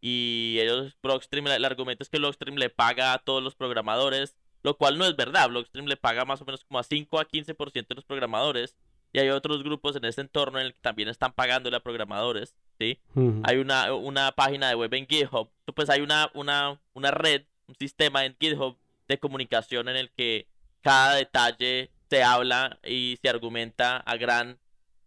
y 0.00 0.58
ellos, 0.60 0.96
Blockstream, 1.02 1.48
el 1.48 1.64
argumento 1.64 2.02
es 2.02 2.08
que 2.08 2.18
Blockstream 2.18 2.56
le 2.56 2.70
paga 2.70 3.14
a 3.14 3.18
todos 3.18 3.42
los 3.42 3.54
programadores, 3.54 4.36
lo 4.62 4.76
cual 4.76 4.98
no 4.98 5.06
es 5.06 5.16
verdad. 5.16 5.48
Blockstream 5.48 5.86
le 5.86 5.96
paga 5.96 6.24
más 6.24 6.40
o 6.40 6.44
menos 6.44 6.64
como 6.64 6.78
a 6.78 6.82
5 6.84 7.18
a 7.18 7.26
15% 7.26 7.88
de 7.88 7.94
los 7.94 8.04
programadores. 8.04 8.76
Y 9.10 9.20
hay 9.20 9.30
otros 9.30 9.62
grupos 9.62 9.96
en 9.96 10.04
ese 10.04 10.20
entorno 10.20 10.60
en 10.60 10.66
el 10.66 10.74
que 10.74 10.80
también 10.80 11.08
están 11.08 11.32
pagándole 11.32 11.78
a 11.78 11.80
programadores, 11.80 12.54
¿sí? 12.78 13.00
Hay 13.42 13.56
una, 13.56 13.94
una 13.94 14.32
página 14.32 14.68
de 14.68 14.74
web 14.74 14.92
en 14.92 15.06
GitHub. 15.06 15.48
Pues 15.74 15.88
hay 15.88 16.02
una, 16.02 16.30
una, 16.34 16.78
una 16.92 17.10
red, 17.10 17.44
un 17.66 17.74
sistema 17.76 18.26
en 18.26 18.36
GitHub 18.38 18.76
de 19.08 19.18
comunicación 19.18 19.88
en 19.88 19.96
el 19.96 20.10
que 20.10 20.46
cada 20.82 21.14
detalle 21.14 21.90
se 22.08 22.22
habla 22.22 22.78
y 22.84 23.18
se 23.20 23.28
argumenta 23.28 23.98
a 23.98 24.16
gran, 24.16 24.58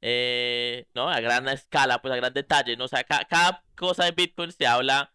eh, 0.02 0.86
¿no? 0.94 1.10
A 1.10 1.20
gran 1.20 1.48
escala, 1.50 2.02
pues 2.02 2.14
a 2.14 2.18
gran 2.18 2.34
detalle, 2.34 2.78
¿no? 2.78 2.86
O 2.86 2.88
sea, 2.88 3.04
cada 3.04 3.64
cosa 3.76 4.06
de 4.06 4.12
Bitcoin 4.12 4.52
se 4.52 4.68
habla 4.68 5.12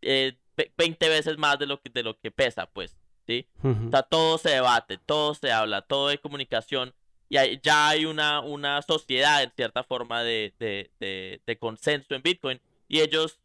eh, 0.00 0.36
20 0.76 1.08
veces 1.08 1.38
más 1.38 1.58
de 1.58 1.66
lo 1.66 1.80
que, 1.80 1.90
de 1.90 2.02
lo 2.02 2.18
que 2.18 2.30
pesa, 2.30 2.66
pues, 2.66 2.96
¿sí? 3.26 3.48
O 3.62 3.90
sea, 3.90 4.02
todo 4.02 4.38
se 4.38 4.50
debate, 4.50 4.98
todo 4.98 5.34
se 5.34 5.50
habla, 5.50 5.82
todo 5.82 6.08
de 6.08 6.18
comunicación 6.18 6.94
y 7.32 7.60
ya 7.62 7.88
hay 7.88 8.04
una, 8.04 8.40
una 8.40 8.82
sociedad, 8.82 9.42
en 9.42 9.50
cierta 9.52 9.82
forma, 9.84 10.22
de, 10.22 10.52
de, 10.58 11.40
de, 11.46 11.58
consenso 11.58 12.14
en 12.14 12.22
Bitcoin 12.22 12.60
y 12.88 13.00
ellos 13.00 13.40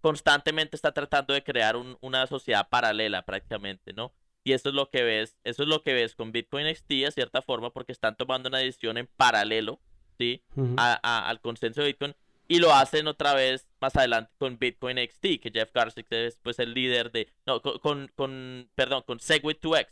constantemente 0.00 0.76
están 0.76 0.94
tratando 0.94 1.34
de 1.34 1.44
crear 1.44 1.76
una 2.00 2.26
sociedad 2.26 2.66
paralela 2.70 3.26
prácticamente, 3.26 3.92
¿no? 3.92 4.12
Y 4.48 4.54
eso 4.54 4.70
es 4.70 4.74
lo 4.74 4.88
que 4.88 5.02
ves, 5.02 5.36
eso 5.44 5.62
es 5.62 5.68
lo 5.68 5.82
que 5.82 5.92
ves 5.92 6.14
con 6.14 6.32
Bitcoin 6.32 6.74
XT 6.74 6.88
de 6.88 7.10
cierta 7.10 7.42
forma, 7.42 7.68
porque 7.68 7.92
están 7.92 8.16
tomando 8.16 8.48
una 8.48 8.56
decisión 8.56 8.96
en 8.96 9.06
paralelo, 9.06 9.78
¿sí? 10.16 10.42
al 10.78 11.40
consenso 11.42 11.82
de 11.82 11.88
Bitcoin. 11.88 12.16
Y 12.48 12.58
lo 12.58 12.72
hacen 12.72 13.08
otra 13.08 13.34
vez 13.34 13.68
más 13.78 13.94
adelante 13.94 14.32
con 14.38 14.58
Bitcoin 14.58 14.96
XT, 14.96 15.38
que 15.42 15.50
Jeff 15.52 15.70
Garcic 15.74 16.06
es 16.12 16.38
pues 16.42 16.58
el 16.60 16.72
líder 16.72 17.12
de... 17.12 17.28
No, 17.44 17.60
con, 17.60 18.08
con, 18.14 18.70
perdón, 18.74 19.02
con 19.06 19.20
Segwit 19.20 19.60
2X. 19.60 19.88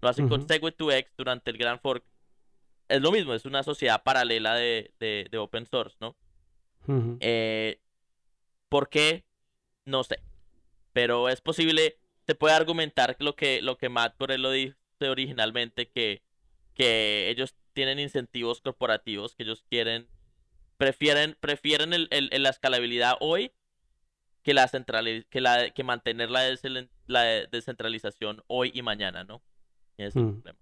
Lo 0.00 0.08
hacen 0.08 0.28
con 0.28 0.46
Segwit 0.46 0.76
2X 0.76 1.08
durante 1.16 1.50
el 1.50 1.58
Grand 1.58 1.80
Fork. 1.80 2.04
Es 2.86 3.02
lo 3.02 3.10
mismo, 3.10 3.34
es 3.34 3.46
una 3.46 3.64
sociedad 3.64 4.04
paralela 4.04 4.54
de, 4.54 4.94
de, 5.00 5.38
open 5.38 5.66
source, 5.66 5.96
¿no? 6.00 6.16
eh, 7.18 7.80
¿Por 8.68 8.90
qué? 8.90 9.24
No 9.86 10.04
sé. 10.04 10.20
Pero 10.92 11.28
es 11.28 11.40
posible, 11.40 11.98
se 12.28 12.34
puede 12.34 12.54
argumentar 12.54 13.16
lo 13.20 13.34
que, 13.34 13.62
lo 13.62 13.78
que 13.78 13.88
Matt 13.88 14.20
lo 14.20 14.50
dijo 14.50 14.76
originalmente, 15.00 15.88
que, 15.88 16.22
que 16.74 17.30
ellos 17.30 17.56
tienen 17.72 17.98
incentivos 17.98 18.60
corporativos, 18.60 19.34
que 19.34 19.44
ellos 19.44 19.64
quieren 19.70 20.08
prefieren, 20.76 21.38
prefieren 21.40 21.94
el, 21.94 22.06
el, 22.10 22.28
la 22.42 22.50
escalabilidad 22.50 23.16
hoy 23.20 23.52
que 24.42 24.52
la, 24.52 24.68
que, 25.30 25.40
la 25.40 25.70
que 25.70 25.84
mantener 25.84 26.30
la, 26.30 26.42
la 27.06 27.22
descentralización 27.46 28.42
hoy 28.46 28.72
y 28.74 28.82
mañana, 28.82 29.24
¿no? 29.24 29.40
es 29.96 30.14
el 30.14 30.24
hmm. 30.24 30.32
problema. 30.42 30.58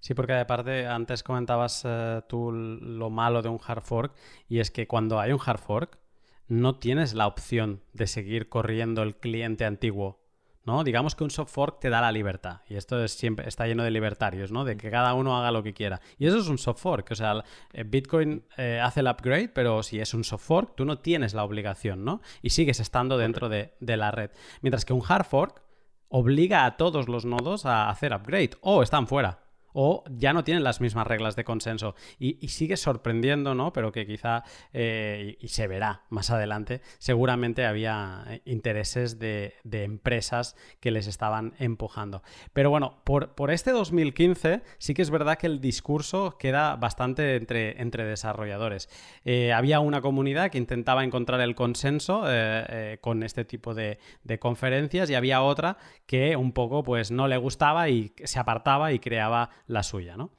Sí, 0.00 0.14
porque 0.14 0.32
aparte 0.32 0.88
antes 0.88 1.22
comentabas 1.22 1.84
eh, 1.84 2.22
tú 2.28 2.50
lo 2.50 3.08
malo 3.08 3.40
de 3.40 3.50
un 3.50 3.60
hard 3.64 3.82
fork 3.82 4.16
y 4.48 4.58
es 4.58 4.72
que 4.72 4.88
cuando 4.88 5.20
hay 5.20 5.30
un 5.30 5.40
hard 5.44 5.60
fork 5.60 5.96
no 6.48 6.80
tienes 6.80 7.14
la 7.14 7.28
opción 7.28 7.84
de 7.92 8.08
seguir 8.08 8.48
corriendo 8.48 9.04
el 9.04 9.14
cliente 9.16 9.64
antiguo 9.64 10.23
¿no? 10.64 10.84
Digamos 10.84 11.14
que 11.14 11.24
un 11.24 11.30
soft 11.30 11.52
fork 11.52 11.80
te 11.80 11.90
da 11.90 12.00
la 12.00 12.12
libertad. 12.12 12.60
Y 12.68 12.76
esto 12.76 13.02
es 13.02 13.12
siempre, 13.12 13.48
está 13.48 13.66
lleno 13.66 13.84
de 13.84 13.90
libertarios, 13.90 14.50
¿no? 14.50 14.64
De 14.64 14.76
que 14.76 14.90
cada 14.90 15.14
uno 15.14 15.36
haga 15.36 15.50
lo 15.50 15.62
que 15.62 15.74
quiera. 15.74 16.00
Y 16.18 16.26
eso 16.26 16.38
es 16.38 16.48
un 16.48 16.58
soft 16.58 16.80
fork. 16.80 17.10
O 17.10 17.14
sea, 17.14 17.44
eh, 17.72 17.84
Bitcoin 17.84 18.44
eh, 18.56 18.80
hace 18.82 19.00
el 19.00 19.08
upgrade, 19.08 19.48
pero 19.48 19.82
si 19.82 20.00
es 20.00 20.14
un 20.14 20.24
soft 20.24 20.44
fork, 20.44 20.74
tú 20.74 20.84
no 20.84 20.98
tienes 20.98 21.34
la 21.34 21.44
obligación, 21.44 22.04
¿no? 22.04 22.20
Y 22.42 22.50
sigues 22.50 22.80
estando 22.80 23.18
dentro 23.18 23.48
de, 23.48 23.74
de 23.80 23.96
la 23.96 24.10
red. 24.10 24.30
Mientras 24.62 24.84
que 24.84 24.92
un 24.92 25.02
hard 25.06 25.26
fork 25.26 25.62
obliga 26.08 26.64
a 26.64 26.76
todos 26.76 27.08
los 27.08 27.24
nodos 27.24 27.66
a 27.66 27.88
hacer 27.90 28.14
upgrade 28.14 28.50
o 28.60 28.82
están 28.82 29.06
fuera 29.06 29.43
o 29.74 30.04
ya 30.08 30.32
no 30.32 30.44
tienen 30.44 30.64
las 30.64 30.80
mismas 30.80 31.06
reglas 31.06 31.36
de 31.36 31.44
consenso. 31.44 31.94
Y, 32.18 32.48
sigue 32.54 32.76
sorprendiendo, 32.76 33.54
¿no? 33.54 33.72
Pero 33.72 33.90
que 33.90 34.06
quizá, 34.06 34.44
eh, 34.72 35.36
y, 35.40 35.48
se 35.48 35.66
verá 35.66 36.02
más 36.08 36.30
adelante, 36.30 36.80
seguramente 36.98 37.66
había 37.66 38.24
eh, 38.28 38.42
intereses 38.44 39.18
de, 39.18 39.54
empresas 39.72 40.56
que 40.80 40.92
les 40.92 41.08
estaban 41.08 41.54
empujando. 41.58 42.22
Pero 42.52 42.70
bueno, 42.70 43.02
por, 43.04 43.34
por, 43.34 43.50
este 43.50 43.72
2015 43.72 44.62
sí 44.78 44.94
que 44.94 45.02
es 45.02 45.10
verdad 45.10 45.36
que 45.36 45.48
el 45.48 45.60
discurso 45.60 46.38
queda 46.38 46.76
bastante 46.76 47.34
entre, 47.34 47.82
entre 47.82 48.04
desarrolladores. 48.04 48.88
Eh, 49.24 49.52
había 49.52 49.80
una 49.80 50.00
comunidad 50.00 50.50
que 50.50 50.58
intentaba 50.58 51.02
encontrar 51.02 51.40
el 51.40 51.56
consenso 51.56 52.24
con 53.00 53.22
este 53.24 53.44
tipo 53.44 53.74
de, 53.74 53.98
de 54.22 54.38
conferencias 54.38 55.10
y 55.10 55.14
había 55.16 55.42
otra 55.42 55.76
que 56.06 56.36
un 56.36 56.52
poco 56.52 56.84
pues 56.84 57.10
no 57.10 57.26
le 57.26 57.36
gustaba 57.36 57.88
y 57.88 58.12
se 58.22 58.38
apartaba 58.38 58.92
y 58.92 59.00
creaba 59.00 59.50
la 59.66 59.82
suya. 59.82 60.16
¿no? 60.16 60.30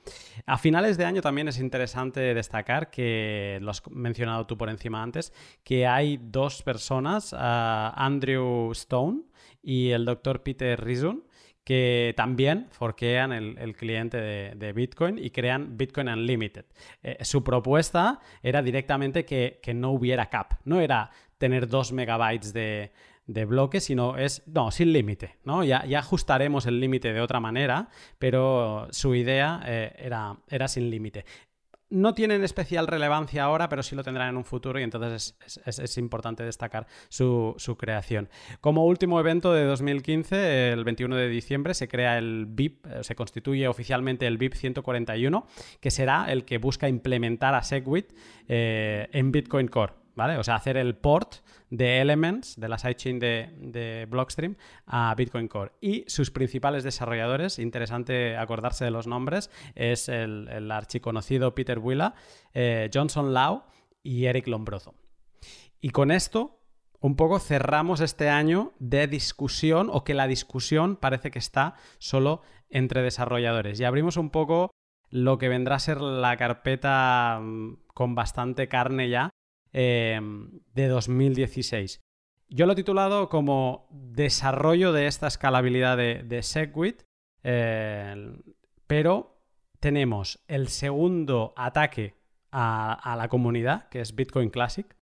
A 0.46 0.58
finales 0.58 0.98
de 0.98 1.06
año 1.06 1.22
también 1.22 1.48
es 1.48 1.60
interesante 1.60 2.34
destacar 2.34 2.90
que, 2.90 3.60
lo 3.62 3.72
has 3.72 3.82
mencionado 3.90 4.46
tú 4.46 4.58
por 4.58 4.70
encima 4.70 5.02
antes, 5.02 5.34
que 5.64 5.88
hay 5.88 6.20
dos 6.22 6.62
personas, 6.64 7.34
Andrew 7.34 8.72
Stone 8.72 9.22
y 9.62 9.92
el 9.92 10.06
doctor 10.06 10.44
Peter 10.44 10.84
Rizun, 10.84 11.24
que 11.66 12.14
también 12.16 12.68
forquean 12.70 13.32
el, 13.34 13.76
cliente 13.76 14.22
de, 14.22 14.74
Bitcoin 14.74 15.18
y 15.18 15.32
crean 15.32 15.76
Bitcoin 15.76 16.08
Unlimited. 16.10 16.66
Eh, 17.02 17.18
su 17.26 17.44
propuesta 17.44 18.20
era 18.44 18.62
directamente 18.62 19.26
que, 19.26 19.60
no 19.74 19.90
hubiera 19.90 20.30
cap, 20.30 20.60
no 20.64 20.80
era 20.80 21.10
tener 21.40 21.68
dos 21.68 21.92
megabytes 21.92 22.54
de, 22.54 22.92
de 23.28 23.46
bloques, 23.46 23.84
sino 23.84 24.18
es, 24.18 24.44
no, 24.48 24.72
sin 24.72 24.94
límite, 24.94 25.38
¿no? 25.44 25.64
Ya, 25.64 25.86
ya 25.86 26.00
ajustaremos 26.00 26.66
el 26.66 26.80
límite 26.80 27.14
de 27.14 27.22
otra 27.22 27.40
manera, 27.40 27.90
pero 28.20 28.88
su 28.92 29.16
idea 29.16 29.62
eh, 29.66 29.96
era, 29.98 30.38
era 30.50 30.68
sin 30.68 30.90
límite 30.90 31.26
no 31.90 32.14
tienen 32.14 32.44
especial 32.44 32.88
relevancia 32.88 33.44
ahora, 33.44 33.70
pero 33.70 33.84
sí 33.84 33.96
lo 33.96 34.04
tendrán 34.04 34.30
en 34.30 34.38
un 34.38 34.46
futuro 34.46 34.80
y 34.80 34.84
entonces 34.84 35.38
es, 35.66 35.98
importante 35.98 36.44
destacar 36.44 36.88
su, 37.10 37.56
creación. 37.78 38.30
Como 38.60 38.86
último 38.86 39.20
evento 39.20 39.54
de 39.54 39.64
2015, 39.66 40.72
el 40.72 40.84
21 40.84 41.16
de 41.16 41.30
diciembre, 41.30 41.74
se 41.74 41.88
crea 41.88 42.18
el 42.18 42.48
BIP, 42.48 42.86
eh, 42.86 43.04
se 43.04 43.16
constituye 43.16 43.68
oficialmente 43.68 44.28
el 44.28 44.38
BIP 44.38 44.54
141, 44.54 45.48
que 45.80 45.92
será 45.92 46.32
el 46.32 46.44
que 46.44 46.58
busca 46.58 46.90
implementar 46.90 47.54
a 47.54 47.64
Segwit 47.64 48.14
eh, 48.48 49.08
en 49.12 49.32
Bitcoin 49.32 49.68
Core. 49.68 50.05
¿Vale? 50.16 50.38
O 50.38 50.44
sea, 50.44 50.56
hacer 50.56 50.78
el 50.78 50.96
port 50.96 51.36
de 51.70 52.02
Elements, 52.02 52.60
de 52.60 52.70
la 52.70 52.78
sidechain 52.78 53.20
de, 53.20 53.54
de 53.60 54.08
Blockstream, 54.10 54.56
a 54.86 55.14
Bitcoin 55.16 55.48
Core. 55.48 55.74
Y 55.82 56.06
sus 56.08 56.32
principales 56.32 56.84
desarrolladores, 56.84 57.60
interesante 57.60 58.38
acordarse 58.38 58.86
de 58.86 58.92
los 58.92 59.08
nombres, 59.08 59.52
es 59.76 60.10
el, 60.10 60.72
archiconocido 60.72 61.54
Peter 61.54 61.80
Willa, 61.80 62.16
eh, 62.54 62.90
Johnson 62.94 63.34
Lau 63.34 63.64
y 64.04 64.26
Eric 64.26 64.48
Lombroso. 64.48 64.96
Y 65.82 65.90
con 65.90 66.12
esto, 66.12 66.60
un 67.00 67.16
poco 67.16 67.40
cerramos 67.40 68.00
este 68.00 68.30
año 68.30 68.74
de 68.80 69.08
discusión, 69.08 69.90
o 69.92 70.04
que 70.04 70.14
la 70.14 70.28
discusión 70.28 70.96
parece 70.96 71.30
que 71.30 71.40
está 71.40 71.76
solo 72.00 72.42
entre 72.70 73.02
desarrolladores. 73.02 73.80
Y 73.80 73.84
abrimos 73.84 74.18
un 74.18 74.30
poco 74.30 74.72
lo 75.10 75.38
que 75.38 75.50
vendrá 75.50 75.76
a 75.76 75.80
ser 75.80 76.02
la 76.02 76.36
carpeta 76.36 77.40
mm, 77.42 77.78
con 77.94 78.16
bastante 78.16 78.68
carne 78.68 79.10
ya 79.10 79.30
Em, 79.78 80.62
de 80.74 80.88
2016. 80.88 82.02
Yo 82.48 82.66
lo 82.66 82.72
he 82.72 82.76
titulado 82.78 83.28
como 83.28 83.90
desarrollo 83.92 84.94
de 84.94 85.08
esta 85.08 85.28
escalabilidad 85.28 85.98
de, 85.98 86.40
Segwit, 86.44 87.02
eh, 87.44 88.38
pero 88.88 89.42
tenemos 89.82 90.40
el 90.48 90.70
segundo 90.70 91.54
ataque 91.58 92.16
a, 92.54 93.16
la 93.18 93.28
comunidad, 93.28 93.90
que 93.90 94.00
es 94.00 94.16
Bitcoin 94.16 94.50
Classic, 94.50 94.96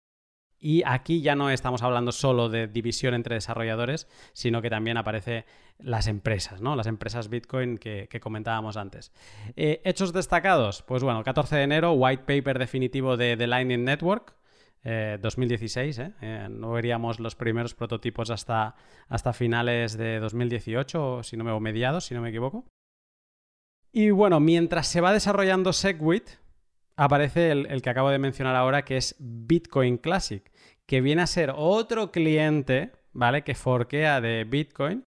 y 0.57 0.83
aquí 0.85 1.21
ya 1.21 1.35
no 1.35 1.49
estamos 1.49 1.81
hablando 1.81 2.13
solo 2.13 2.47
de 2.47 2.67
división 2.67 3.13
entre 3.13 3.35
desarrolladores, 3.35 4.07
sino 4.31 4.61
que 4.61 4.69
también 4.69 4.95
aparece 4.95 5.43
las 5.79 6.07
empresas, 6.07 6.61
¿no? 6.61 6.77
Las 6.77 6.87
empresas 6.87 7.27
Bitcoin 7.27 7.77
que, 7.77 8.07
comentábamos 8.21 8.77
antes. 8.77 9.11
Eh, 9.57 9.81
hechos 9.83 10.13
destacados, 10.13 10.81
pues 10.81 11.03
bueno, 11.03 11.19
el 11.19 11.25
14 11.25 11.57
de 11.57 11.63
enero, 11.63 11.91
white 11.91 12.23
paper 12.23 12.57
definitivo 12.57 13.17
de 13.17 13.35
The 13.35 13.47
Lightning 13.47 13.83
Network, 13.83 14.39
2016, 14.83 15.99
eh, 15.99 16.13
¿eh? 16.21 16.47
no 16.49 16.71
veríamos 16.71 17.19
los 17.19 17.35
primeros 17.35 17.75
prototipos 17.75 18.31
hasta, 18.31 18.75
hasta 19.07 19.33
finales 19.33 19.95
de 19.97 20.19
2018, 20.19 21.23
si 21.23 21.37
no 21.37 21.43
me, 21.43 21.51
o 21.51 21.59
mediados, 21.59 22.05
si 22.05 22.15
no 22.15 22.21
me 22.21 22.29
equivoco. 22.29 22.65
Y 23.91 24.09
bueno, 24.09 24.39
mientras 24.39 24.87
se 24.87 25.01
va 25.01 25.13
desarrollando 25.13 25.73
Segwit, 25.73 26.29
aparece 26.95 27.51
el, 27.51 27.81
que 27.81 27.89
acabo 27.89 28.09
de 28.09 28.19
mencionar 28.19 28.55
ahora, 28.55 28.83
que 28.83 28.97
es 28.97 29.15
Bitcoin 29.19 29.97
Classic, 29.97 30.51
que 30.87 31.01
viene 31.01 31.21
a 31.21 31.27
ser 31.27 31.53
otro 31.55 32.11
cliente, 32.11 32.91
¿vale? 33.11 33.43
Que 33.43 33.53
forquea 33.53 34.21
de 34.21 34.45
Bitcoin 34.45 35.03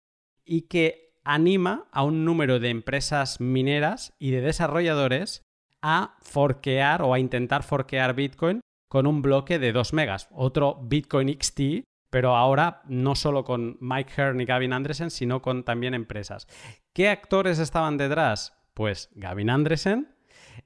y 0.44 0.62
que 0.62 1.14
anima 1.24 1.88
a 1.92 2.02
un 2.02 2.24
número 2.24 2.58
de 2.58 2.70
empresas 2.70 3.40
mineras 3.40 4.14
y 4.18 4.32
de 4.32 4.40
desarrolladores 4.40 5.42
a 5.80 6.16
forquear 6.20 7.02
o 7.02 7.14
a 7.14 7.18
intentar 7.18 7.62
forquear 7.62 8.14
Bitcoin 8.14 8.60
con 8.92 9.06
un 9.06 9.22
bloque 9.22 9.58
de 9.58 9.72
2 9.72 9.94
megas, 9.94 10.28
otro 10.32 10.78
Bitcoin 10.82 11.34
XT, 11.40 11.86
pero 12.10 12.36
ahora 12.36 12.82
no 12.84 13.14
solo 13.14 13.42
con 13.42 13.78
Mike 13.80 14.12
Hearn 14.14 14.38
y 14.42 14.44
Gavin 14.44 14.74
Andresen, 14.74 15.10
sino 15.10 15.40
con 15.40 15.64
también 15.64 15.94
empresas. 15.94 16.46
¿Qué 16.92 17.08
actores 17.08 17.58
estaban 17.58 17.96
detrás? 17.96 18.54
Pues 18.74 19.08
Gavin 19.14 19.48
Andresen, 19.48 20.14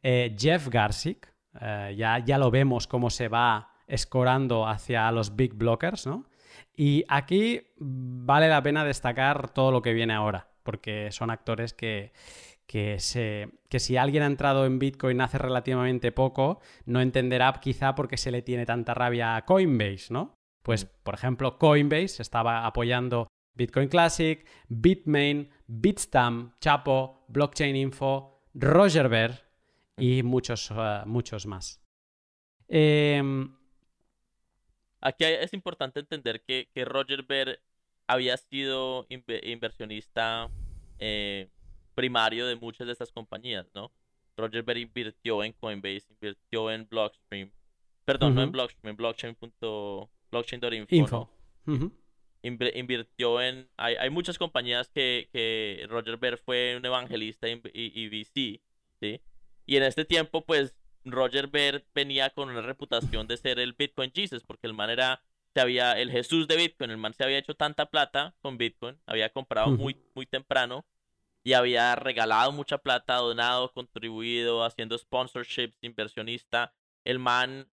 eh, 0.02 0.34
Jeff 0.36 0.66
Garcic, 0.70 1.32
eh, 1.60 1.94
ya, 1.96 2.18
ya 2.18 2.36
lo 2.38 2.50
vemos 2.50 2.88
cómo 2.88 3.10
se 3.10 3.28
va 3.28 3.70
escorando 3.86 4.66
hacia 4.66 5.08
los 5.12 5.36
big 5.36 5.54
blockers, 5.54 6.08
¿no? 6.08 6.28
Y 6.74 7.04
aquí 7.08 7.60
vale 7.78 8.48
la 8.48 8.60
pena 8.60 8.84
destacar 8.84 9.50
todo 9.50 9.70
lo 9.70 9.82
que 9.82 9.92
viene 9.92 10.14
ahora, 10.14 10.48
porque 10.64 11.12
son 11.12 11.30
actores 11.30 11.74
que, 11.74 12.12
que, 12.66 12.98
si 12.98 13.96
alguien 13.96 14.22
ha 14.22 14.26
entrado 14.26 14.66
en 14.66 14.78
Bitcoin 14.78 15.20
hace 15.20 15.38
relativamente 15.38 16.12
poco, 16.12 16.60
no 16.84 17.00
entenderá 17.00 17.52
quizá 17.60 17.94
por 17.94 18.08
qué 18.08 18.16
se 18.16 18.30
le 18.30 18.42
tiene 18.42 18.66
tanta 18.66 18.94
rabia 18.94 19.36
a 19.36 19.44
Coinbase, 19.44 20.12
¿no? 20.12 20.34
Pues, 20.62 20.84
mm. 20.84 20.88
por 21.02 21.14
ejemplo, 21.14 21.58
Coinbase 21.58 22.22
estaba 22.22 22.66
apoyando 22.66 23.28
Bitcoin 23.54 23.88
Classic, 23.88 24.46
Bitmain, 24.68 25.50
Bitstamp, 25.66 26.54
Chapo, 26.60 27.24
Blockchain 27.28 27.76
Info, 27.76 28.42
Roger 28.54 29.08
Ver 29.08 29.44
y 29.96 30.22
muchos, 30.22 30.70
uh, 30.70 31.06
muchos 31.06 31.46
más. 31.46 31.82
Em, 32.68 33.56
Aquí 35.00 35.24
es 35.24 35.52
importante 35.54 36.00
entender 36.00 36.42
que, 36.42 36.68
Roger 36.84 37.22
Ver 37.22 37.62
había 38.08 38.36
sido 38.36 39.06
inversionista 39.08 40.48
eh, 40.98 41.48
primario 41.96 42.46
de 42.46 42.54
muchas 42.54 42.86
de 42.86 42.92
estas 42.92 43.10
compañías, 43.10 43.66
¿no? 43.74 43.90
Roger 44.36 44.62
Ver 44.62 44.76
invirtió 44.76 45.42
en 45.42 45.52
Coinbase, 45.54 46.06
invirtió 46.10 46.70
en 46.70 46.86
Blockstream, 46.88 47.50
Perdón, 48.04 48.34
no 48.36 48.42
en 48.42 48.52
blockchain, 48.52 48.80
en 48.86 48.96
blockchain.info, 50.30 50.94
Info. 50.94 51.30
¿no? 51.64 51.72
Inv- 52.42 52.72
invirtió 52.76 53.40
en... 53.40 53.68
Hay, 53.76 53.96
hay 53.96 54.10
muchas 54.10 54.38
compañías 54.38 54.88
que, 54.90 55.28
que 55.32 55.84
Roger 55.88 56.16
Ver 56.16 56.38
fue 56.38 56.76
un 56.76 56.84
evangelista 56.86 57.48
y, 57.48 57.60
y- 57.74 58.08
VC, 58.08 58.60
¿sí? 59.00 59.20
Y 59.64 59.76
en 59.76 59.82
este 59.82 60.04
tiempo, 60.04 60.44
pues, 60.44 60.76
Roger 61.04 61.48
Ver 61.48 61.84
venía 61.94 62.30
con 62.30 62.48
una 62.50 62.60
reputación 62.62 63.26
de 63.26 63.36
ser 63.36 63.58
el 63.58 63.72
Bitcoin 63.72 64.12
Jesus, 64.14 64.44
porque 64.44 64.66
el 64.68 64.74
man 64.74 64.90
era... 64.90 65.22
Se 65.54 65.60
había, 65.62 65.98
el 65.98 66.10
Jesús 66.10 66.46
de 66.46 66.56
Bitcoin, 66.56 66.90
el 66.90 66.98
man 66.98 67.14
se 67.14 67.24
había 67.24 67.38
hecho 67.38 67.54
tanta 67.54 67.86
plata 67.86 68.34
con 68.42 68.58
Bitcoin, 68.58 68.98
había 69.06 69.30
comprado 69.30 69.70
muy, 69.70 69.96
muy 70.14 70.26
temprano 70.26 70.84
y 71.46 71.52
había 71.52 71.94
regalado 71.94 72.50
mucha 72.50 72.78
plata, 72.78 73.14
donado, 73.18 73.72
contribuido, 73.72 74.64
haciendo 74.64 74.98
sponsorships, 74.98 75.78
inversionista. 75.80 76.74
El 77.04 77.20
man, 77.20 77.70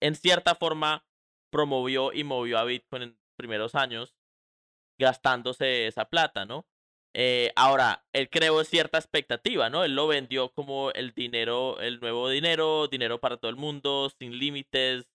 en 0.00 0.16
cierta 0.16 0.56
forma, 0.56 1.06
promovió 1.48 2.12
y 2.12 2.24
movió 2.24 2.58
a 2.58 2.64
Bitcoin 2.64 3.02
en 3.02 3.08
los 3.10 3.18
primeros 3.36 3.76
años, 3.76 4.16
gastándose 4.98 5.86
esa 5.86 6.06
plata, 6.06 6.44
¿no? 6.44 6.66
Eh, 7.14 7.52
ahora, 7.54 8.04
él 8.12 8.28
creó 8.30 8.64
cierta 8.64 8.98
expectativa, 8.98 9.70
¿no? 9.70 9.84
Él 9.84 9.94
lo 9.94 10.08
vendió 10.08 10.48
como 10.50 10.90
el 10.90 11.12
dinero, 11.12 11.78
el 11.78 12.00
nuevo 12.00 12.28
dinero, 12.28 12.88
dinero 12.88 13.20
para 13.20 13.36
todo 13.36 13.52
el 13.52 13.56
mundo, 13.56 14.10
sin 14.18 14.40
límites, 14.40 15.08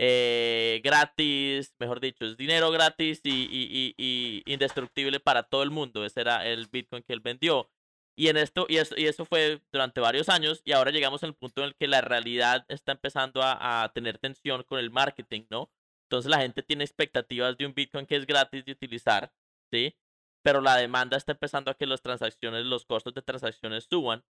eh, 0.00 0.80
gratis, 0.84 1.74
mejor 1.80 1.98
dicho, 1.98 2.24
es 2.24 2.36
dinero 2.36 2.70
gratis 2.70 3.20
y, 3.24 4.42
indestructible 4.46 5.18
para 5.18 5.42
todo 5.42 5.64
el 5.64 5.70
mundo. 5.70 6.04
Ese 6.04 6.20
era 6.20 6.46
el 6.46 6.68
Bitcoin 6.68 7.02
que 7.02 7.12
él 7.12 7.20
vendió. 7.20 7.68
Y 8.16 8.28
en 8.28 8.36
esto, 8.36 8.66
y 8.68 8.76
eso, 8.78 9.24
fue 9.26 9.60
durante 9.72 10.00
varios 10.00 10.28
años, 10.28 10.62
y 10.64 10.72
ahora 10.72 10.90
llegamos 10.92 11.22
al 11.24 11.34
punto 11.34 11.62
en 11.62 11.68
el 11.68 11.74
que 11.76 11.88
la 11.88 12.00
realidad 12.00 12.64
está 12.68 12.92
empezando 12.92 13.42
a, 13.42 13.84
a 13.84 13.92
tener 13.92 14.18
tensión 14.18 14.62
con 14.64 14.78
el 14.78 14.90
marketing, 14.90 15.42
¿no? 15.50 15.70
Entonces 16.04 16.30
la 16.30 16.38
gente 16.40 16.62
tiene 16.62 16.84
expectativas 16.84 17.56
de 17.58 17.66
un 17.66 17.74
Bitcoin 17.74 18.06
que 18.06 18.16
es 18.16 18.26
gratis 18.26 18.64
de 18.64 18.72
utilizar, 18.72 19.32
¿sí? 19.72 19.96
Pero 20.42 20.60
la 20.60 20.76
demanda 20.76 21.16
está 21.16 21.32
empezando 21.32 21.70
a 21.70 21.74
que 21.74 21.86
las 21.86 22.02
transacciones, 22.02 22.64
los 22.66 22.84
costos 22.86 23.14
de 23.14 23.22
transacciones 23.22 23.84
suban. 23.90 24.24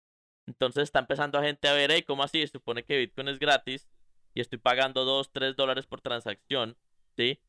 Entonces 0.47 0.85
está 0.85 1.01
empezando 1.01 1.39
a 1.39 1.43
gente 1.43 1.69
a 1.69 1.75
ver, 1.75 1.91
hey, 1.93 2.03
¿cómo 2.03 2.23
así? 2.23 2.41
Se 2.43 2.49
supone 2.49 2.85
que 2.85 2.99
Bitcoin 2.99 3.29
es 3.29 3.39
gratis 3.39 3.89
y 4.39 4.41
estoy 4.41 4.61
pagando 4.61 5.05
2, 5.05 5.33
3 5.33 5.57
dólares 5.57 5.87
por 5.87 6.01
transacción, 6.01 6.77
¿sí? 7.17 7.41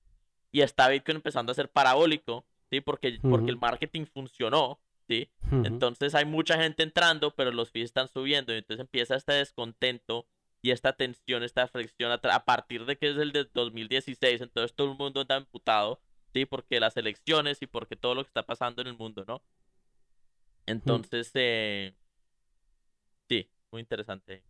Y 0.52 0.62
está 0.62 0.90
Bitcoin 0.90 1.18
empezando 1.18 1.52
a 1.52 1.56
ser 1.56 1.70
parabólico, 1.70 2.48
¿sí? 2.72 2.82
Porque, 2.82 3.20
porque 3.22 3.52
el 3.52 3.58
marketing 3.58 4.06
funcionó, 4.08 4.80
¿sí? 5.08 5.30
Entonces 5.52 6.16
hay 6.16 6.26
mucha 6.26 6.60
gente 6.60 6.82
entrando, 6.82 7.36
pero 7.36 7.52
los 7.52 7.70
fees 7.70 7.86
están 7.86 8.08
subiendo. 8.08 8.56
Y 8.56 8.58
entonces 8.58 8.82
empieza 8.82 9.16
este 9.16 9.34
descontento 9.34 10.26
y 10.64 10.72
esta 10.72 10.94
tensión, 10.94 11.44
esta 11.44 11.68
fricción 11.68 12.12
a 12.12 12.46
partir 12.46 12.86
de 12.86 12.98
que 12.98 13.12
es 13.12 13.18
el 13.18 13.34
de 13.34 13.48
2016. 13.54 14.42
Entonces 14.42 14.76
todo 14.76 14.92
el 14.92 14.98
mundo 14.98 15.22
está 15.22 15.36
emputado, 15.36 16.02
¿sí? 16.34 16.46
Porque 16.46 16.80
las 16.80 16.98
elecciones 16.98 17.62
y 17.62 17.68
porque 17.68 17.98
todo 17.98 18.16
lo 18.16 18.24
que 18.24 18.30
está 18.30 18.48
pasando 18.48 18.82
en 18.82 18.88
el 18.88 18.98
mundo, 18.98 19.26
¿no? 19.28 19.44
Entonces, 20.66 21.30
eh, 21.36 21.94
sí, 23.28 23.48
muy 23.70 23.82
interesante. 23.82 24.49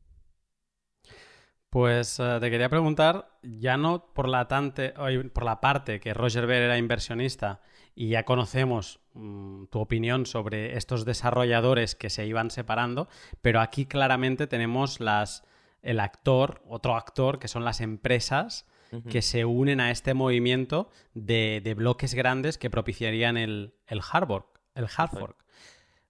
Pues 1.69 2.19
eh, 2.19 2.37
te 2.39 2.49
quería 2.49 2.69
preguntar, 2.69 3.37
ya 3.43 3.77
no 3.77 4.05
por 4.13 4.27
la, 4.27 4.47
tante, 4.47 4.93
por 5.33 5.43
la 5.43 5.61
parte 5.61 5.99
que 5.99 6.13
Roger 6.15 6.47
Ver 6.47 6.63
era 6.63 6.77
inversionista 6.79 7.61
y 7.93 8.09
ya 8.09 8.25
conocemos 8.25 9.01
mm, 9.13 9.65
tu 9.65 9.79
opinión 9.79 10.25
sobre 10.25 10.77
estos 10.77 11.05
desarrolladores 11.05 11.93
que 11.93 12.09
se 12.09 12.25
iban 12.25 12.49
separando, 12.49 13.07
pero 13.41 13.61
aquí 13.61 13.85
claramente 13.85 14.47
tenemos 14.47 14.99
las, 14.99 15.43
el 15.83 15.99
actor, 15.99 16.63
otro 16.67 16.95
actor, 16.95 17.37
que 17.37 17.47
son 17.47 17.63
las 17.65 17.81
empresas 17.81 18.65
que 19.07 19.21
se 19.21 19.45
unen 19.45 19.79
a 19.81 19.91
este 19.91 20.15
movimiento 20.15 20.89
de, 21.13 21.61
de 21.63 21.75
bloques 21.75 22.15
grandes 22.15 22.57
que 22.57 22.71
propiciarían 22.71 23.37
el, 23.37 23.75
el 23.85 24.01
hard 24.11 24.25
fork, 24.27 24.59
el 24.73 24.85
hard 24.85 25.11
fork. 25.11 25.45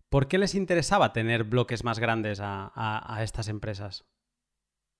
¿Por 0.07 0.29
qué 0.29 0.37
les 0.37 0.55
interesaba 0.55 1.11
tener 1.11 1.43
bloques 1.43 1.83
más 1.83 1.99
grandes 1.99 2.39
a- 2.39 2.71
a- 2.73 3.15
a 3.17 3.23
estas 3.23 3.49
empresas? 3.49 4.05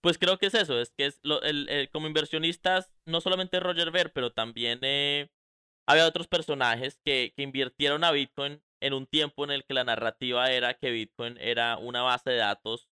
Pues 0.01 0.17
creo 0.17 0.37
que 0.37 0.45
es 0.45 0.53
eso, 0.53 0.79
es 0.79 0.91
que 0.91 1.05
es 1.07 1.19
lo, 1.23 1.41
el, 1.41 1.89
como 1.91 2.07
inversionistas, 2.07 2.91
no 3.05 3.19
solamente 3.19 3.59
Roger 3.59 3.91
Ver, 3.91 4.13
pero 4.13 4.31
también 4.31 4.79
eh, 4.81 5.29
había 5.87 6.07
otros 6.07 6.27
personajes 6.27 6.99
que, 7.03 7.33
que 7.35 7.43
invirtieron 7.43 8.03
a 8.03 8.11
Bitcoin 8.11 8.61
en 8.81 8.93
un 8.93 9.07
tiempo 9.07 9.43
en 9.43 9.51
el 9.51 9.65
que 9.65 9.73
la 9.73 9.83
narrativa 9.83 10.51
era 10.51 10.75
que 10.75 10.91
Bitcoin 10.91 11.37
era 11.39 11.77
una 11.77 12.01
base 12.01 12.29
de 12.29 12.37
datos 12.37 12.87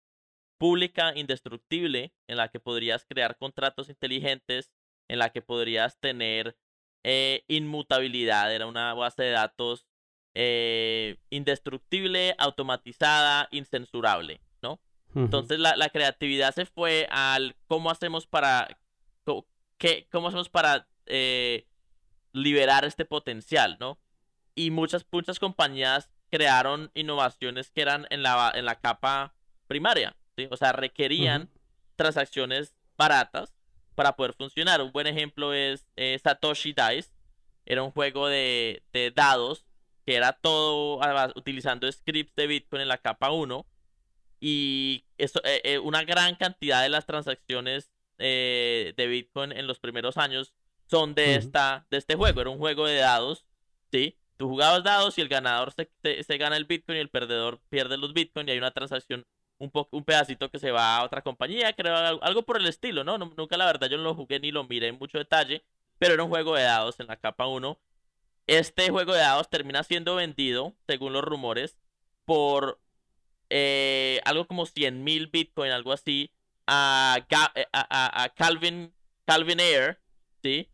pública, 0.58 1.12
indestructible, 1.16 2.14
en 2.28 2.38
la 2.38 2.48
que 2.48 2.62
podrías 2.62 3.04
crear 3.06 3.38
contratos 3.38 3.90
inteligentes, 3.90 4.72
en 5.10 5.20
la 5.20 5.30
que 5.30 5.42
podrías 5.42 6.00
tener 6.00 6.58
eh, 7.04 7.44
inmutabilidad, 7.50 8.54
era 8.56 8.66
una 8.66 8.94
base 8.94 9.24
de 9.24 9.32
datos 9.32 9.86
eh, 10.36 11.18
indestructible, 11.30 12.34
automatizada, 12.38 13.50
incensurable, 13.52 14.40
Entonces 15.16 15.60
la, 15.60 15.76
la 15.76 15.90
creatividad 15.90 16.56
se 16.56 16.66
fue 16.66 17.08
al 17.12 17.56
cómo 17.68 17.92
hacemos 17.92 18.26
para 18.26 18.68
qué, 19.78 20.08
cómo 20.12 20.28
hacemos 20.30 20.50
para 20.50 20.88
eh, 21.06 21.68
liberar 22.32 22.86
este 22.86 23.06
potencial, 23.06 23.78
¿no? 23.80 24.00
Y 24.56 24.72
muchas, 24.72 25.06
muchas 25.12 25.40
compañías 25.40 26.10
crearon 26.30 26.92
innovaciones 26.94 27.70
que 27.70 27.82
eran 27.82 28.08
en 28.10 28.24
la, 28.24 28.52
en 28.56 28.66
la 28.66 28.80
capa 28.80 29.36
primaria, 29.68 30.16
¿sí? 30.38 30.48
O 30.52 30.58
sea, 30.58 30.72
requerían 30.72 31.50
transacciones 31.96 32.74
baratas 32.98 33.54
para 33.96 34.16
poder 34.16 34.34
funcionar. 34.34 34.82
Un 34.82 34.92
buen 34.92 35.08
ejemplo 35.08 35.54
es 35.54 35.88
eh, 35.96 36.20
Satoshi 36.24 36.74
Dice. 36.74 37.12
Era 37.66 37.84
un 37.84 37.92
juego 37.92 38.28
de, 38.28 38.84
de 38.92 39.12
dados 39.12 39.66
que 40.06 40.16
era 40.16 40.34
todo 40.34 41.02
además, 41.02 41.32
utilizando 41.36 41.90
scripts 41.90 42.36
de 42.36 42.48
Bitcoin 42.48 42.82
en 42.82 42.88
la 42.90 42.98
capa 42.98 43.32
1 43.32 43.66
y 44.46 45.06
eso, 45.18 45.40
eh, 45.46 45.62
eh, 45.64 45.80
una 45.80 46.04
gran 46.04 46.36
cantidad 46.36 46.82
de 46.84 46.90
las 46.90 47.06
transacciones 47.06 47.92
eh, 48.18 48.94
de 48.98 49.08
Bitcoin 49.08 49.52
en 49.54 49.68
los 49.68 49.80
primeros 49.80 50.18
años 50.18 50.54
son 50.88 51.16
de, 51.16 51.36
esta, 51.38 51.86
de 51.90 51.98
este 51.98 52.16
juego. 52.16 52.42
Era 52.42 52.50
un 52.50 52.58
juego 52.60 52.86
de 52.86 52.98
dados, 52.98 53.46
¿sí? 53.92 54.18
Tú 54.38 54.50
jugabas 54.50 54.84
dados 54.84 55.18
y 55.18 55.22
el 55.22 55.30
ganador 55.30 55.72
se, 55.74 55.90
se- 56.04 56.24
se 56.24 56.38
gana 56.38 56.58
el 56.58 56.66
Bitcoin 56.66 56.98
y 56.98 57.02
el 57.02 57.10
perdedor 57.10 57.62
pierde 57.70 57.98
los 57.98 58.14
Bitcoin 58.14 58.48
y 58.48 58.52
hay 58.52 58.58
una 58.58 58.72
transacción, 58.72 59.26
un, 59.60 59.72
po- 59.72 59.88
un 59.92 60.04
pedacito 60.04 60.50
que 60.50 60.60
se 60.60 60.72
va 60.72 60.98
a 60.98 61.04
otra 61.06 61.22
compañía, 61.22 61.74
creo, 61.74 61.96
al- 61.96 62.20
algo 62.22 62.44
por 62.44 62.58
el 62.58 62.68
estilo, 62.68 63.04
¿no? 63.04 63.18
Nu- 63.18 63.34
Nunca 63.38 63.58
la 63.58 63.66
verdad 63.66 63.90
yo 63.90 63.98
no 63.98 64.04
lo 64.04 64.16
jugué 64.16 64.40
ni 64.40 64.52
lo 64.52 64.66
miré 64.66 64.88
en 64.90 64.98
mucho 65.00 65.18
detalle, 65.18 65.64
pero 66.00 66.14
era 66.16 66.24
un 66.24 66.30
juego 66.30 66.56
de 66.56 66.64
dados 66.64 67.00
en 67.00 67.08
la 67.08 67.18
capa 67.18 67.48
1. 67.48 67.80
Este 68.48 68.90
juego 68.90 69.14
de 69.14 69.20
dados 69.20 69.50
termina 69.50 69.84
siendo 69.84 70.16
vendido, 70.16 70.76
según 70.88 71.14
los 71.14 71.24
rumores, 71.24 71.78
por 72.26 72.80
eh, 73.56 74.20
algo 74.26 74.48
como 74.48 74.66
100 74.66 75.04
mil 75.04 75.28
Bitcoin, 75.28 75.72
algo 75.72 75.94
así, 75.94 76.32
a, 76.68 77.18
eh, 77.56 77.68
a, 77.72 77.82
a- 77.90 78.24
a 78.24 78.30
Calvin, 78.34 78.94
Calvin 79.26 79.60
Air, 79.60 80.02
¿sí? 80.42 80.70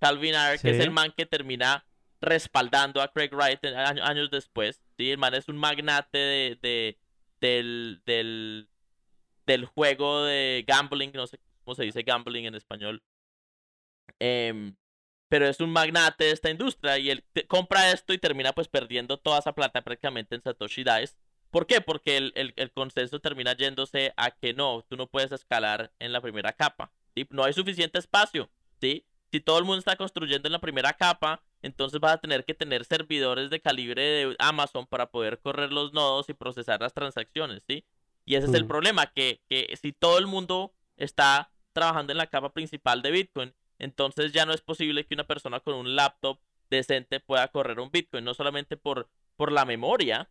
Calvin 0.00 0.34
Air, 0.34 0.60
que 0.60 0.70
es 0.70 0.78
el 0.80 0.90
man 0.90 1.12
que 1.16 1.26
termina 1.26 1.86
respaldando 2.20 3.00
a 3.00 3.12
Craig 3.12 3.30
Wright 3.32 3.64
años 4.02 4.30
después, 4.30 4.82
¿sí? 4.98 5.10
El 5.10 5.18
man 5.18 5.34
es 5.34 5.48
un 5.48 5.56
magnate 5.56 6.18
de, 6.18 6.58
de- 6.62 6.98
del, 7.40 8.02
del, 8.04 8.68
del 9.46 9.64
juego 9.64 10.24
de 10.24 10.64
gambling, 10.66 11.12
no 11.14 11.26
sé 11.26 11.40
cómo 11.64 11.74
se 11.76 11.84
dice 11.84 12.02
gambling 12.02 12.46
en 12.46 12.54
español. 12.56 13.02
Em, 14.18 14.76
pero 15.28 15.46
es 15.46 15.60
un 15.60 15.70
magnate 15.70 16.24
de 16.24 16.30
esta 16.32 16.50
industria 16.50 16.98
y 16.98 17.10
él 17.10 17.24
compra 17.48 17.92
esto 17.92 18.12
y 18.12 18.18
termina 18.18 18.52
pues 18.52 18.68
perdiendo 18.68 19.18
toda 19.18 19.38
esa 19.38 19.54
plata 19.54 19.82
prácticamente 19.82 20.34
en 20.34 20.42
Satoshi 20.42 20.82
Dice. 20.84 21.16
¿Por 21.50 21.66
qué? 21.66 21.80
Porque 21.80 22.16
el, 22.16 22.32
el, 22.36 22.52
el 22.56 22.70
consenso 22.70 23.20
termina 23.20 23.54
yéndose 23.54 24.12
a 24.16 24.30
que 24.30 24.52
no, 24.52 24.84
tú 24.88 24.96
no 24.96 25.06
puedes 25.06 25.32
escalar 25.32 25.92
en 25.98 26.12
la 26.12 26.20
primera 26.20 26.52
capa. 26.52 26.92
¿sí? 27.14 27.26
No 27.30 27.44
hay 27.44 27.52
suficiente 27.52 27.98
espacio. 27.98 28.50
¿sí? 28.80 29.06
Si 29.30 29.40
todo 29.40 29.58
el 29.58 29.64
mundo 29.64 29.78
está 29.78 29.96
construyendo 29.96 30.48
en 30.48 30.52
la 30.52 30.60
primera 30.60 30.92
capa, 30.92 31.42
entonces 31.62 32.00
vas 32.00 32.12
a 32.12 32.18
tener 32.18 32.44
que 32.44 32.54
tener 32.54 32.84
servidores 32.84 33.50
de 33.50 33.60
calibre 33.60 34.02
de 34.02 34.36
Amazon 34.38 34.86
para 34.86 35.10
poder 35.10 35.38
correr 35.40 35.72
los 35.72 35.92
nodos 35.92 36.28
y 36.28 36.34
procesar 36.34 36.80
las 36.80 36.94
transacciones. 36.94 37.62
¿sí? 37.66 37.84
Y 38.24 38.36
ese 38.36 38.46
es 38.46 38.54
el 38.54 38.66
problema, 38.66 39.06
que, 39.06 39.40
que 39.48 39.74
si 39.80 39.92
todo 39.92 40.18
el 40.18 40.26
mundo 40.26 40.74
está 40.96 41.50
trabajando 41.72 42.12
en 42.12 42.18
la 42.18 42.26
capa 42.26 42.52
principal 42.52 43.00
de 43.02 43.10
Bitcoin, 43.10 43.54
entonces 43.78 44.32
ya 44.32 44.44
no 44.44 44.52
es 44.52 44.60
posible 44.60 45.06
que 45.06 45.14
una 45.14 45.26
persona 45.26 45.60
con 45.60 45.74
un 45.74 45.96
laptop 45.96 46.38
decente 46.68 47.20
pueda 47.20 47.48
correr 47.48 47.80
un 47.80 47.90
Bitcoin, 47.90 48.24
no 48.24 48.34
solamente 48.34 48.76
por, 48.76 49.08
por 49.36 49.52
la 49.52 49.64
memoria, 49.64 50.28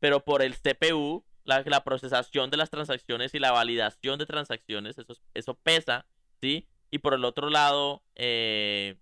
pero 0.00 0.24
por 0.24 0.42
el 0.42 0.54
CPU, 0.56 1.24
la, 1.44 1.84
procesación 1.84 2.50
de 2.50 2.56
las 2.56 2.70
transacciones 2.70 3.34
y 3.34 3.38
la 3.38 3.52
validación 3.52 4.18
de 4.18 4.26
transacciones, 4.26 4.98
eso, 4.98 5.16
eso 5.34 5.54
pesa, 5.54 6.06
¿sí? 6.40 6.68
Y 6.90 6.98
por 6.98 7.14
el 7.14 7.24
otro 7.24 7.50
lado, 7.50 8.02
eh, 8.14 8.96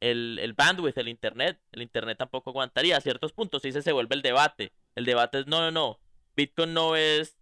el, 0.00 0.38
el 0.40 0.52
bandwidth, 0.52 0.98
el 0.98 1.08
internet, 1.08 1.60
el 1.72 1.82
internet 1.82 2.18
tampoco 2.18 2.50
aguantaría 2.50 2.96
a 2.96 3.00
ciertos 3.00 3.32
puntos, 3.32 3.64
y 3.64 3.68
ese 3.68 3.82
se 3.82 3.92
vuelve 3.92 4.14
el 4.14 4.22
debate. 4.22 4.72
El 4.94 5.04
debate 5.04 5.40
es, 5.40 5.46
no, 5.46 5.60
no, 5.60 5.70
no, 5.70 6.00
Bitcoin 6.36 6.72
no 6.72 6.96
es, 6.96 7.36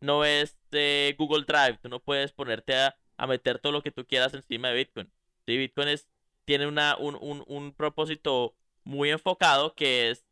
no 0.00 0.24
es 0.24 0.56
eh, 0.72 1.14
Google 1.18 1.44
Drive, 1.46 1.78
tú 1.82 1.88
no 1.88 2.00
puedes 2.00 2.32
ponerte 2.32 2.74
a, 2.74 2.96
a 3.16 3.26
meter 3.26 3.58
todo 3.58 3.72
lo 3.72 3.82
que 3.82 3.90
tú 3.90 4.06
quieras 4.06 4.32
encima 4.34 4.68
de 4.68 4.74
Bitcoin. 4.74 5.12
¿sí? 5.46 5.56
Bitcoin 5.56 5.88
es, 5.88 6.08
tiene 6.44 6.66
una, 6.66 6.96
un, 6.96 7.16
un, 7.20 7.44
un 7.46 7.72
propósito 7.72 8.54
muy 8.84 9.10
enfocado 9.10 9.74
que 9.74 10.10
es 10.10 10.24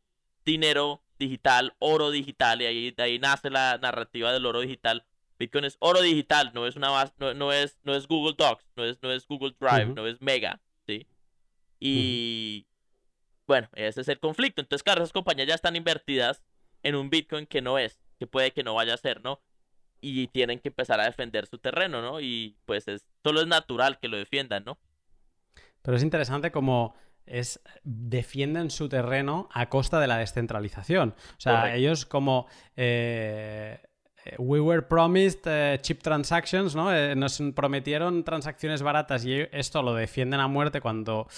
dinero 0.45 1.03
digital, 1.19 1.75
oro 1.79 2.11
digital, 2.11 2.62
y 2.62 2.67
ahí, 2.67 2.91
de 2.91 3.03
ahí 3.03 3.19
nace 3.19 3.51
la 3.51 3.79
narrativa 3.79 4.33
del 4.33 4.47
oro 4.47 4.61
digital. 4.61 5.05
Bitcoin 5.39 5.64
es 5.64 5.77
oro 5.81 6.01
digital, 6.01 6.51
no 6.55 6.67
es 6.67 6.77
una 6.77 7.12
no, 7.19 7.35
no 7.35 7.53
es, 7.53 7.79
no 7.85 7.95
es 7.95 8.07
Google 8.07 8.35
Docs, 8.39 8.64
no 8.77 8.85
es, 8.85 9.03
no 9.03 9.12
es 9.12 9.27
Google 9.27 9.55
Drive, 9.61 9.95
no 9.95 10.07
es 10.07 10.21
Mega, 10.23 10.61
¿sí? 10.87 11.07
Y 11.79 12.67
bueno, 13.47 13.69
ese 13.75 14.01
es 14.01 14.09
el 14.09 14.19
conflicto. 14.19 14.61
Entonces, 14.61 14.83
claro, 14.83 15.03
esas 15.03 15.12
compañías 15.12 15.49
ya 15.49 15.55
están 15.55 15.77
invertidas 15.77 16.43
en 16.83 16.95
un 16.95 17.11
Bitcoin 17.11 17.47
que 17.47 17.61
no 17.61 17.79
es, 17.79 17.99
que 18.19 18.27
puede 18.27 18.53
que 18.53 18.62
no 18.62 18.75
vaya 18.75 18.95
a 18.95 18.99
ser, 18.99 19.23
¿no? 19.23 19.41
Y 20.01 20.29
tienen 20.29 20.59
que 20.59 20.69
empezar 20.69 21.01
a 21.01 21.05
defender 21.05 21.47
su 21.47 21.59
terreno, 21.59 22.01
¿no? 22.01 22.21
Y 22.21 22.57
pues 22.64 22.89
es, 22.89 23.07
solo 23.23 23.41
es 23.41 23.47
natural 23.47 23.99
que 23.99 24.09
lo 24.09 24.17
defiendan, 24.17 24.64
¿no? 24.64 24.79
Pero 25.83 25.97
es 25.97 26.03
interesante 26.03 26.51
como 26.51 26.95
es 27.27 27.61
defienden 27.85 28.70
su 28.70 28.89
terreno 28.89 29.49
a 29.53 29.68
costa 29.68 30.01
de 30.01 30.07
la 30.07 30.18
descentralización. 30.18 31.14
O 31.37 31.41
sea, 31.41 31.74
ellos 31.74 32.07
como 32.07 32.47
eh, 32.77 33.79
we 34.39 34.61
were 34.61 34.83
promised 34.83 35.41
eh, 35.47 35.79
cheap 35.81 36.03
transactions, 36.03 36.74
¿no? 36.74 36.95
Eh, 36.95 37.14
nos 37.14 37.41
prometieron 37.55 38.24
transacciones 38.24 38.83
baratas 38.83 39.24
y 39.24 39.47
esto 39.53 39.83
lo 39.83 39.95
defienden 39.95 40.41
a 40.41 40.49
muerte 40.49 40.81
cuando 40.81 41.29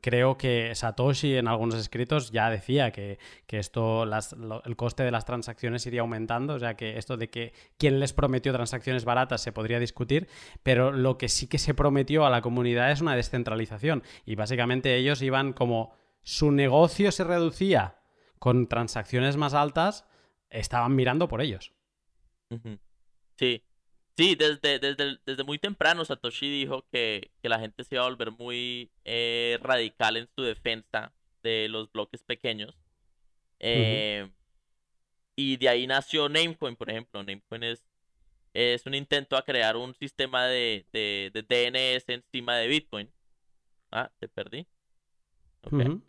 creo 0.00 0.38
que 0.38 0.74
Satoshi 0.74 1.36
en 1.36 1.46
algunos 1.46 1.74
escritos 1.76 2.30
ya 2.30 2.48
decía 2.48 2.92
que, 2.92 3.18
esto, 3.48 4.04
el 4.04 4.76
coste 4.76 5.02
de 5.02 5.10
las 5.10 5.26
transacciones 5.26 5.86
iría 5.86 6.00
aumentando, 6.00 6.54
o 6.54 6.58
sea 6.58 6.74
que 6.74 6.96
esto 6.96 7.16
de 7.16 7.28
que 7.28 7.52
quién 7.76 8.00
les 8.00 8.12
prometió 8.12 8.52
transacciones 8.52 9.04
baratas 9.04 9.42
se 9.42 9.52
podría 9.52 9.78
discutir, 9.78 10.28
pero 10.62 10.92
lo 10.92 11.18
que 11.18 11.28
sí 11.28 11.46
que 11.46 11.58
se 11.58 11.74
prometió 11.74 12.24
a 12.24 12.30
la 12.30 12.40
comunidad 12.40 12.90
es 12.90 13.00
una 13.00 13.14
descentralización. 13.16 14.02
Y 14.24 14.34
básicamente 14.34 14.96
ellos 14.96 15.20
iban 15.20 15.52
como 15.52 15.94
su 16.22 16.52
negocio 16.52 17.12
se 17.12 17.24
reducía 17.24 17.96
con 18.38 18.66
transacciones 18.66 19.36
más 19.36 19.52
altas, 19.52 20.06
estaban 20.48 20.94
mirando 20.94 21.28
por 21.28 21.42
ellos. 21.42 21.74
Sí, 23.36 23.62
Sí, 24.16 24.34
desde, 24.34 24.78
desde, 24.78 25.18
desde 25.24 25.44
muy 25.44 25.58
temprano 25.58 26.04
Satoshi 26.04 26.50
dijo 26.50 26.84
que, 26.90 27.30
la 27.42 27.58
gente 27.58 27.84
se 27.84 27.94
iba 27.94 28.04
a 28.04 28.08
volver 28.08 28.32
muy 28.32 28.90
eh, 29.04 29.58
radical 29.62 30.16
en 30.16 30.28
su 30.36 30.42
defensa 30.42 31.12
de 31.42 31.68
los 31.68 31.90
bloques 31.90 32.22
pequeños. 32.22 32.76
Eh, 33.58 34.30
y 35.36 35.56
de 35.56 35.68
ahí 35.68 35.86
nació 35.86 36.28
Namecoin, 36.28 36.76
por 36.76 36.90
ejemplo. 36.90 37.22
Namecoin 37.22 37.62
es, 37.64 37.84
es 38.52 38.84
un 38.86 38.94
intento 38.94 39.36
a 39.36 39.44
crear 39.44 39.76
un 39.76 39.94
sistema 39.94 40.46
de, 40.46 40.86
de, 40.92 41.30
DNS 41.32 42.04
encima 42.08 42.56
de 42.56 42.68
Bitcoin. 42.68 43.10
Ah, 43.90 44.10
te 44.18 44.28
perdí. 44.28 44.66
Ok. 45.62 46.02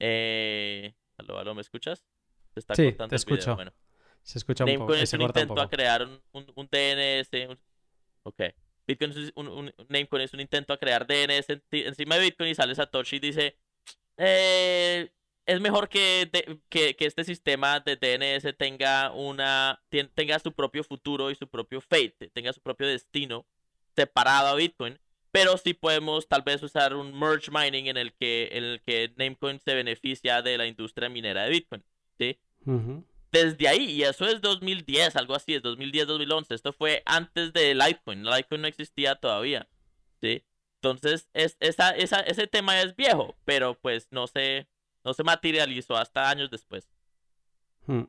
Eh, 0.00 0.94
aló, 1.16 1.54
¿me 1.54 1.60
escuchas? 1.60 2.04
Te 2.54 2.60
está 2.60 2.74
sí, 2.74 2.92
te 2.92 3.16
escucho. 3.16 3.54
Bueno. 3.54 3.72
Se 4.28 4.36
escucha 4.36 4.66
un 4.66 4.76
poco. 4.76 4.94
es 4.94 5.10
un 5.14 5.22
intento 5.22 5.58
a 5.58 5.70
crear 5.70 6.02
un, 6.02 6.46
un, 6.54 6.68
DNS. 6.70 7.56
Ok. 8.24 8.42
Bitcoin 8.86 9.10
es 9.12 9.32
un, 9.34 9.72
Namecoin 9.88 10.22
es 10.22 10.34
un 10.34 10.40
intento 10.40 10.74
a 10.74 10.78
crear 10.78 11.06
DNS 11.06 11.46
encima 11.70 12.16
de 12.16 12.20
Bitcoin 12.20 12.50
y 12.50 12.54
sale 12.54 12.74
Satoshi 12.74 13.16
y 13.16 13.20
dice, 13.20 13.56
eh, 14.18 15.10
es 15.46 15.60
mejor 15.62 15.88
que, 15.88 16.30
que, 16.68 16.94
que, 16.94 17.06
este 17.06 17.24
sistema 17.24 17.80
de 17.80 17.96
DNS 17.96 18.54
tenga 18.58 19.12
una 19.12 19.80
tenga 20.14 20.38
su 20.40 20.52
propio 20.52 20.84
futuro 20.84 21.30
y 21.30 21.34
su 21.34 21.48
propio 21.48 21.80
fate, 21.80 22.30
tenga 22.34 22.52
su 22.52 22.60
propio 22.60 22.86
destino 22.86 23.46
separado 23.96 24.48
a 24.48 24.54
Bitcoin, 24.56 24.98
pero 25.32 25.56
sí 25.56 25.72
podemos 25.72 26.28
tal 26.28 26.42
vez 26.42 26.62
usar 26.62 26.94
un 26.94 27.18
merge 27.18 27.50
mining 27.50 27.86
en 27.86 27.96
el 27.96 28.12
que, 28.12 28.50
en 28.52 28.64
el 28.64 28.82
que 28.82 29.10
Namecoin 29.16 29.58
se 29.58 29.74
beneficia 29.74 30.42
de 30.42 30.58
la 30.58 30.66
industria 30.66 31.08
minera 31.08 31.44
de 31.44 31.50
Bitcoin, 31.50 31.82
¿sí? 32.18 32.38
Desde 33.32 33.68
ahí, 33.68 33.84
y 33.90 34.02
eso 34.02 34.26
es 34.26 34.40
2010, 34.40 35.16
algo 35.16 35.34
así, 35.34 35.54
es 35.54 35.62
2010-2011. 35.62 36.46
Esto 36.54 36.72
fue 36.72 37.02
antes 37.06 37.52
de 37.52 37.74
Litecoin. 37.74 38.24
Litecoin 38.24 38.62
no 38.62 38.68
existía 38.68 39.16
todavía. 39.16 39.68
¿sí? 40.20 40.44
Entonces, 40.82 41.28
es, 41.34 41.56
esa, 41.60 41.90
ese 41.90 42.46
tema 42.46 42.80
es 42.80 42.94
viejo, 42.96 43.36
pero 43.44 43.74
pues 43.80 44.08
no 44.10 44.26
se, 44.26 44.68
no 45.04 45.12
se 45.14 45.24
materializó 45.24 45.96
hasta 45.96 46.30
años 46.30 46.50
después. 46.50 46.88
Hmm. 47.86 48.04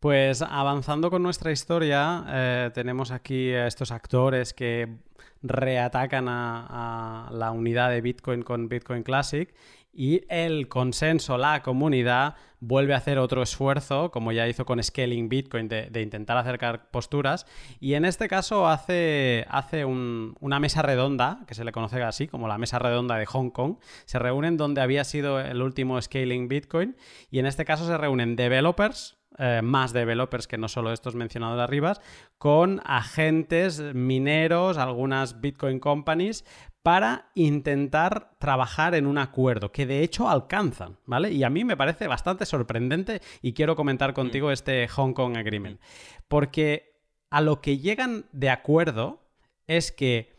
Pues 0.00 0.42
avanzando 0.42 1.10
con 1.10 1.22
nuestra 1.22 1.50
historia, 1.50 2.24
eh, 2.28 2.70
tenemos 2.72 3.10
aquí 3.10 3.52
a 3.52 3.66
estos 3.66 3.90
actores 3.90 4.54
que 4.54 4.96
reatacan 5.42 6.28
a, 6.28 7.28
la 7.32 7.50
unidad 7.50 7.90
de 7.90 8.00
Bitcoin 8.00 8.42
con 8.42 8.68
Bitcoin 8.68 9.02
Classic 9.02 9.52
y 9.98 10.24
el 10.28 10.68
consenso, 10.68 11.36
la 11.38 11.60
comunidad, 11.60 12.36
vuelve 12.60 12.94
a 12.94 12.98
hacer 12.98 13.18
otro 13.18 13.42
esfuerzo, 13.42 14.12
como 14.12 14.30
ya 14.30 14.46
hizo 14.46 14.64
con 14.64 14.80
Scaling 14.80 15.28
Bitcoin, 15.28 15.68
de, 15.68 15.90
intentar 16.00 16.36
acercar 16.36 16.88
posturas. 16.92 17.46
Y 17.80 17.94
en 17.94 18.04
este 18.04 18.28
caso 18.28 18.68
hace, 18.68 19.44
hace 19.50 19.84
una 19.84 20.60
mesa 20.60 20.82
redonda, 20.82 21.40
que 21.48 21.54
se 21.54 21.64
le 21.64 21.72
conoce 21.72 22.00
así, 22.00 22.28
como 22.28 22.46
la 22.46 22.58
mesa 22.58 22.78
redonda 22.78 23.16
de 23.16 23.26
Hong 23.26 23.50
Kong. 23.50 23.78
Se 24.04 24.20
reúnen 24.20 24.56
donde 24.56 24.82
había 24.82 25.02
sido 25.02 25.40
el 25.40 25.60
último 25.62 26.00
Scaling 26.00 26.46
Bitcoin. 26.46 26.96
Y 27.32 27.40
en 27.40 27.46
este 27.46 27.64
caso 27.64 27.84
se 27.84 27.98
reúnen 27.98 28.36
developers, 28.36 29.18
eh, 29.36 29.62
más 29.64 29.92
developers 29.92 30.46
que 30.46 30.58
no 30.58 30.68
solo 30.68 30.92
estos 30.92 31.16
mencionados 31.16 31.58
arriba, 31.58 31.94
con 32.38 32.80
agentes 32.84 33.80
mineros, 33.94 34.78
algunas 34.78 35.40
Bitcoin 35.40 35.80
companies, 35.80 36.44
para 36.82 37.30
intentar 37.34 38.36
trabajar 38.38 38.94
en 38.94 39.06
un 39.06 39.18
acuerdo 39.18 39.72
que 39.72 39.86
de 39.86 40.02
hecho 40.02 40.28
alcanzan, 40.28 40.98
¿vale? 41.06 41.32
Y 41.32 41.44
a 41.44 41.50
mí 41.50 41.64
me 41.64 41.76
parece 41.76 42.06
bastante 42.06 42.46
sorprendente 42.46 43.20
y 43.42 43.52
quiero 43.52 43.76
comentar 43.76 44.14
contigo 44.14 44.48
mm. 44.48 44.52
este 44.52 44.88
Hong 44.88 45.12
Kong 45.12 45.36
Agreement. 45.36 45.80
Porque 46.28 47.02
a 47.30 47.40
lo 47.40 47.60
que 47.60 47.78
llegan 47.78 48.26
de 48.32 48.50
acuerdo 48.50 49.20
es 49.66 49.92
que 49.92 50.34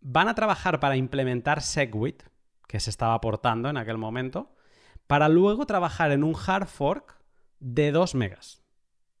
van 0.00 0.28
a 0.28 0.34
trabajar 0.34 0.80
para 0.80 0.96
implementar 0.96 1.62
Segwit, 1.62 2.24
que 2.68 2.80
se 2.80 2.90
estaba 2.90 3.14
aportando 3.14 3.68
en 3.70 3.76
aquel 3.76 3.96
momento, 3.96 4.54
para 5.06 5.28
luego 5.28 5.66
trabajar 5.66 6.12
en 6.12 6.24
un 6.24 6.34
hard 6.34 6.66
fork 6.66 7.18
de 7.60 7.92
2 7.92 8.14
megas. 8.16 8.62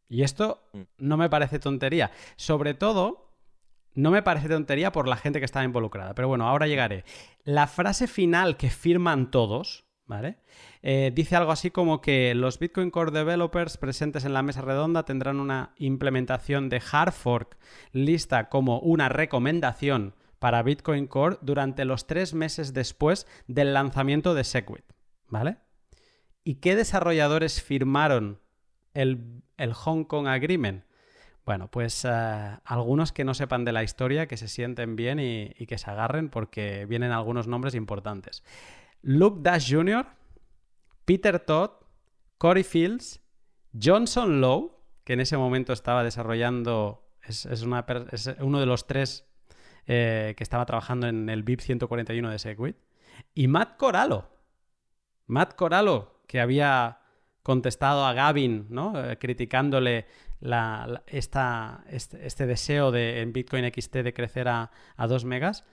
Y 0.08 0.22
esto 0.22 0.68
mm. 0.72 0.82
no 0.98 1.16
me 1.16 1.30
parece 1.30 1.58
tontería. 1.58 2.10
Sobre 2.36 2.74
todo 2.74 3.33
no 3.94 4.10
me 4.10 4.22
parece 4.22 4.48
tontería 4.48 4.92
por 4.92 5.08
la 5.08 5.16
gente 5.16 5.38
que 5.38 5.44
está 5.44 5.62
involucrada, 5.62 6.14
pero 6.14 6.28
bueno, 6.28 6.46
ahora 6.48 6.66
llegaré. 6.66 7.04
La 7.44 7.66
frase 7.66 8.06
final 8.06 8.56
que 8.56 8.70
firman 8.70 9.30
todos, 9.30 9.84
¿vale? 10.06 10.38
Eh, 10.82 11.12
dice 11.14 11.36
algo 11.36 11.52
así 11.52 11.70
como 11.70 12.00
que 12.00 12.34
los 12.34 12.58
Bitcoin 12.58 12.90
Core 12.90 13.12
Developers 13.12 13.76
presentes 13.76 14.24
en 14.24 14.34
la 14.34 14.42
mesa 14.42 14.62
redonda 14.62 15.04
tendrán 15.04 15.40
una 15.40 15.74
implementación 15.78 16.68
de 16.68 16.82
hard 16.92 17.12
fork 17.12 17.56
lista 17.92 18.48
como 18.48 18.80
una 18.80 19.08
recomendación 19.08 20.14
para 20.38 20.62
Bitcoin 20.62 21.06
Core 21.06 21.38
durante 21.40 21.84
los 21.84 22.06
tres 22.06 22.34
meses 22.34 22.74
después 22.74 23.26
del 23.46 23.72
lanzamiento 23.72 24.34
de 24.34 24.44
Segwit, 24.44 24.84
¿vale? 25.28 25.56
¿Y 26.42 26.56
qué 26.56 26.76
desarrolladores 26.76 27.62
firmaron 27.62 28.40
el 28.92 29.72
Hong 29.72 30.04
Kong 30.04 30.26
Agreement? 30.26 30.84
Bueno, 31.44 31.70
pues 31.70 32.06
eh, 32.06 32.58
algunos 32.64 33.12
que 33.12 33.24
no 33.24 33.34
sepan 33.34 33.64
de 33.64 33.72
la 33.72 33.82
historia, 33.82 34.26
que 34.26 34.36
se 34.36 34.48
sienten 34.48 34.96
bien 34.96 35.20
y, 35.20 35.50
que 35.66 35.76
se 35.76 35.90
agarren 35.90 36.30
porque 36.30 36.86
vienen 36.86 37.12
algunos 37.12 37.46
nombres 37.46 37.74
importantes. 37.74 38.42
Luke 39.02 39.40
Dash 39.42 39.70
Jr., 39.70 40.06
Peter 41.04 41.38
Todd, 41.38 41.70
Corey 42.38 42.64
Fields, 42.64 43.20
Johnson 43.80 44.40
Lowe, 44.40 44.72
que 45.04 45.12
en 45.12 45.20
ese 45.20 45.36
momento 45.36 45.74
estaba 45.74 46.02
desarrollando, 46.02 47.06
es, 47.22 47.46
uno 48.40 48.60
de 48.60 48.66
los 48.66 48.86
tres 48.86 49.26
eh, 49.86 50.32
que 50.38 50.42
estaba 50.44 50.64
trabajando 50.64 51.08
en 51.08 51.28
el 51.28 51.42
VIP 51.42 51.60
141 51.60 52.30
de 52.30 52.38
Segwit, 52.38 52.76
y 53.34 53.48
Matt 53.48 53.76
Corallo. 53.76 54.30
Matt 55.26 55.54
Corallo, 55.56 56.22
que 56.26 56.40
había 56.40 57.00
contestado 57.42 58.06
a 58.06 58.14
Gavin, 58.14 58.66
¿no? 58.70 58.98
Eh, 58.98 59.18
criticándole 59.18 60.06
esta, 60.40 61.84
este, 61.88 62.26
este, 62.26 62.46
deseo 62.46 62.90
de, 62.90 63.20
en 63.20 63.32
Bitcoin 63.32 63.64
XT 63.72 63.96
de 63.96 64.12
crecer 64.12 64.48
a, 64.48 64.70
a 64.96 65.06
2 65.06 65.24
megas. 65.24 65.64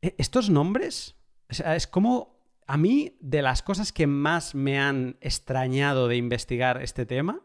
E, 0.00 0.14
estos 0.18 0.50
nombres, 0.50 1.16
es 1.48 1.86
como 1.86 2.40
a 2.66 2.76
mí 2.76 3.16
de 3.20 3.42
las 3.42 3.62
cosas 3.62 3.92
que 3.92 4.06
más 4.06 4.54
me 4.54 4.78
han 4.78 5.16
extrañado 5.20 6.08
de 6.08 6.16
investigar 6.16 6.82
este 6.82 7.06
tema, 7.06 7.42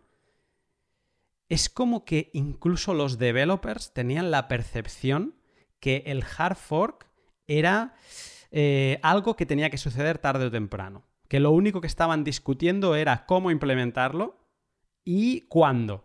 es 1.50 1.70
como 1.70 2.06
que 2.06 2.30
incluso 2.34 2.94
los 2.94 3.18
developers 3.18 3.94
tenían 3.94 4.32
la 4.32 4.48
percepción 4.48 5.36
que 5.80 6.04
el 6.08 6.24
hard 6.38 6.56
fork 6.56 7.08
era 7.48 7.96
eh, 8.52 9.00
algo 9.02 9.36
que 9.36 9.46
tenía 9.46 9.70
que 9.70 9.78
suceder 9.78 10.18
tarde 10.18 10.46
o 10.46 10.52
temprano. 10.52 11.06
Que 11.28 11.40
lo 11.40 11.52
único 11.52 11.82
que 11.82 11.88
estaban 11.88 12.24
discutiendo 12.24 12.96
era 12.96 13.26
cómo 13.26 13.52
implementarlo 13.52 14.47
y 15.08 15.48
cuándo. 15.48 16.04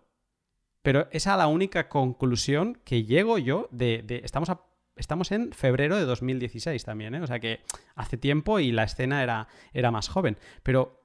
pero 0.82 1.08
es 1.10 1.26
a 1.26 1.36
la 1.36 1.48
única 1.48 1.88
conclusión 1.88 2.80
que 2.84 3.04
llego 3.04 3.36
yo 3.38 3.68
de... 3.72 4.02
de 4.04 4.22
estamos, 4.24 4.48
estamos 4.96 5.32
en 5.32 5.52
febrero 5.52 5.96
de 5.96 6.04
2016 6.04 6.84
también, 6.84 7.16
¿eh? 7.16 7.20
O 7.20 7.26
sea 7.26 7.40
que 7.40 7.60
hace 7.96 8.16
tiempo 8.16 8.60
y 8.60 8.70
la 8.70 8.84
escena 8.84 9.22
era, 9.22 9.48
era 9.72 9.90
más 9.90 10.08
joven. 10.08 10.38
Pero 10.62 11.00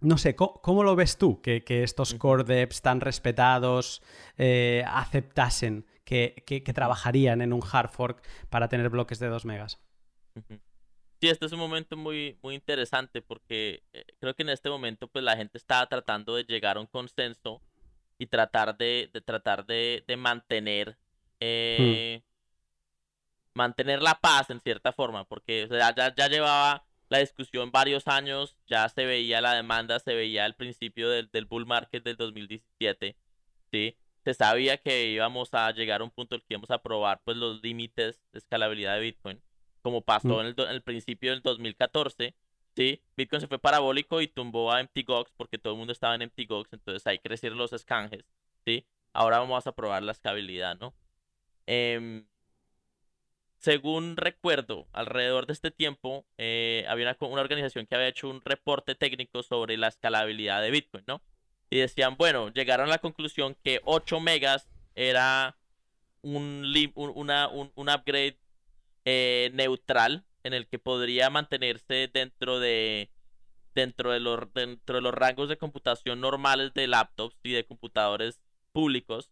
no 0.00 0.16
sé, 0.16 0.36
¿cómo, 0.36 0.84
lo 0.84 0.94
ves 0.94 1.18
tú 1.18 1.40
que, 1.40 1.64
estos 1.66 2.14
core 2.14 2.44
devs 2.44 2.82
tan 2.82 3.00
respetados 3.00 4.00
eh, 4.36 4.84
aceptasen 4.86 5.86
que, 6.04 6.62
trabajarían 6.72 7.40
en 7.40 7.52
un 7.52 7.62
hard 7.68 7.90
fork 7.90 8.22
para 8.48 8.68
tener 8.68 8.90
bloques 8.90 9.18
de 9.18 9.26
2 9.26 9.44
megas? 9.44 9.80
Sí, 11.20 11.28
este 11.28 11.46
es 11.46 11.52
un 11.52 11.58
momento 11.58 11.96
muy, 11.96 12.38
muy 12.42 12.54
interesante 12.54 13.22
porque 13.22 13.82
eh, 13.92 14.04
creo 14.20 14.34
que 14.34 14.42
en 14.42 14.50
este 14.50 14.70
momento 14.70 15.08
pues 15.08 15.24
la 15.24 15.36
gente 15.36 15.58
está 15.58 15.84
tratando 15.86 16.36
de 16.36 16.44
llegar 16.44 16.76
a 16.76 16.80
un 16.80 16.86
consenso 16.86 17.60
y 18.18 18.26
tratar 18.26 18.76
de, 18.76 19.10
tratar 19.24 19.66
de, 19.66 20.04
mantener 20.16 20.90
hmm. 20.90 20.94
eh, 21.40 22.22
mantener 23.52 24.00
la 24.02 24.20
paz 24.20 24.50
en 24.50 24.60
cierta 24.60 24.92
forma 24.92 25.24
porque 25.24 25.68
ya, 25.70 26.14
ya 26.14 26.28
llevaba 26.28 26.88
la 27.08 27.18
discusión 27.18 27.70
varios 27.72 28.06
años, 28.06 28.56
ya 28.66 28.88
se 28.88 29.06
veía 29.06 29.40
la 29.40 29.54
demanda, 29.54 29.98
se 29.98 30.14
veía 30.14 30.46
el 30.46 30.54
principio 30.54 31.08
del, 31.08 31.30
del 31.30 31.46
bull 31.46 31.66
market 31.66 32.04
del 32.04 32.16
2017, 32.16 33.16
¿sí? 33.72 33.96
Se 34.24 34.34
sabía 34.34 34.76
que 34.76 35.06
íbamos 35.06 35.54
a 35.54 35.70
llegar 35.72 36.00
a 36.00 36.04
un 36.04 36.10
punto 36.10 36.34
en 36.34 36.40
el 36.40 36.46
que 36.46 36.54
íbamos 36.54 36.70
a 36.70 36.82
probar 36.82 37.22
pues, 37.24 37.36
los 37.36 37.62
límites 37.62 38.20
de 38.32 38.38
escalabilidad 38.38 38.94
de 38.96 39.00
Bitcoin, 39.00 39.42
como 39.82 40.02
pasó 40.02 40.38
mm. 40.38 40.40
en, 40.40 40.46
el, 40.70 40.82
principio 40.82 41.30
del 41.30 41.42
2014, 41.42 42.34
¿sí? 42.76 43.02
Bitcoin 43.16 43.40
se 43.40 43.48
fue 43.48 43.58
parabólico 43.58 44.20
y 44.20 44.28
tumbó 44.28 44.72
a 44.72 44.82
MTGOX 44.82 45.32
porque 45.36 45.58
todo 45.58 45.74
el 45.74 45.78
mundo 45.78 45.92
estaba 45.92 46.14
en 46.14 46.22
MTGOX, 46.22 46.72
entonces 46.72 47.06
ahí 47.06 47.18
crecieron 47.18 47.58
los 47.58 47.72
escanjes, 47.72 48.24
¿sí? 48.64 48.86
Ahora 49.12 49.38
vamos 49.38 49.66
a 49.66 49.72
probar 49.72 50.02
la 50.02 50.12
escalabilidad, 50.12 50.78
¿no? 50.78 50.94
Eh, 51.66 52.24
según 53.58 54.16
recuerdo, 54.16 54.86
alrededor 54.92 55.46
de 55.46 55.52
este 55.52 55.70
tiempo 55.72 56.24
eh, 56.38 56.84
había 56.88 57.16
una, 57.20 57.40
organización 57.40 57.86
que 57.86 57.96
había 57.96 58.08
hecho 58.08 58.28
un 58.28 58.40
reporte 58.42 58.94
técnico 58.94 59.42
sobre 59.42 59.76
la 59.76 59.88
escalabilidad 59.88 60.62
de 60.62 60.70
Bitcoin, 60.70 61.04
¿no? 61.08 61.20
Y 61.68 61.78
decían, 61.78 62.16
bueno, 62.16 62.50
llegaron 62.50 62.86
a 62.86 62.92
la 62.92 62.98
conclusión 62.98 63.56
que 63.62 63.80
8 63.84 64.20
megas 64.20 64.68
era 64.94 65.56
un, 66.22 66.64
un, 66.94 67.88
upgrade 67.88 68.38
eh, 69.10 69.50
neutral 69.54 70.26
en 70.42 70.52
el 70.52 70.66
que 70.66 70.78
podría 70.78 71.30
mantenerse 71.30 72.10
dentro 72.12 72.60
de 72.60 73.10
dentro 73.74 74.12
de 74.12 74.20
los 74.20 74.52
dentro 74.52 74.96
de 74.96 75.00
los 75.00 75.14
rangos 75.14 75.48
de 75.48 75.56
computación 75.56 76.20
normales 76.20 76.74
de 76.74 76.86
laptops 76.88 77.38
y 77.42 77.52
de 77.52 77.64
computadores 77.64 78.38
públicos 78.72 79.30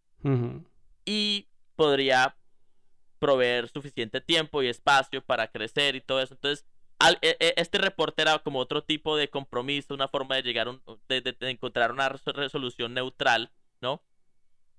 y 1.05 1.47
podría 1.77 2.39
proveer 3.19 3.69
suficiente 3.69 4.23
tiempo 4.23 4.63
y 4.63 4.69
espacio 4.69 5.23
para 5.23 5.49
crecer 5.49 5.95
y 5.95 6.01
todo 6.01 6.23
eso. 6.23 6.33
Entonces, 6.33 6.65
e, 7.21 7.37
e, 7.39 7.55
este 7.59 7.77
reporte 7.77 8.23
era 8.23 8.39
como 8.39 8.61
otro 8.61 8.83
tipo 8.83 9.15
de 9.19 9.29
compromiso, 9.29 9.93
una 9.93 10.09
forma 10.09 10.37
de 10.37 10.43
llegar, 10.43 10.69
un, 10.69 10.81
de, 11.07 11.37
encontrar 11.41 11.93
una 11.93 12.09
resolución 12.09 12.95
neutral, 12.95 13.53
¿no? 13.83 14.03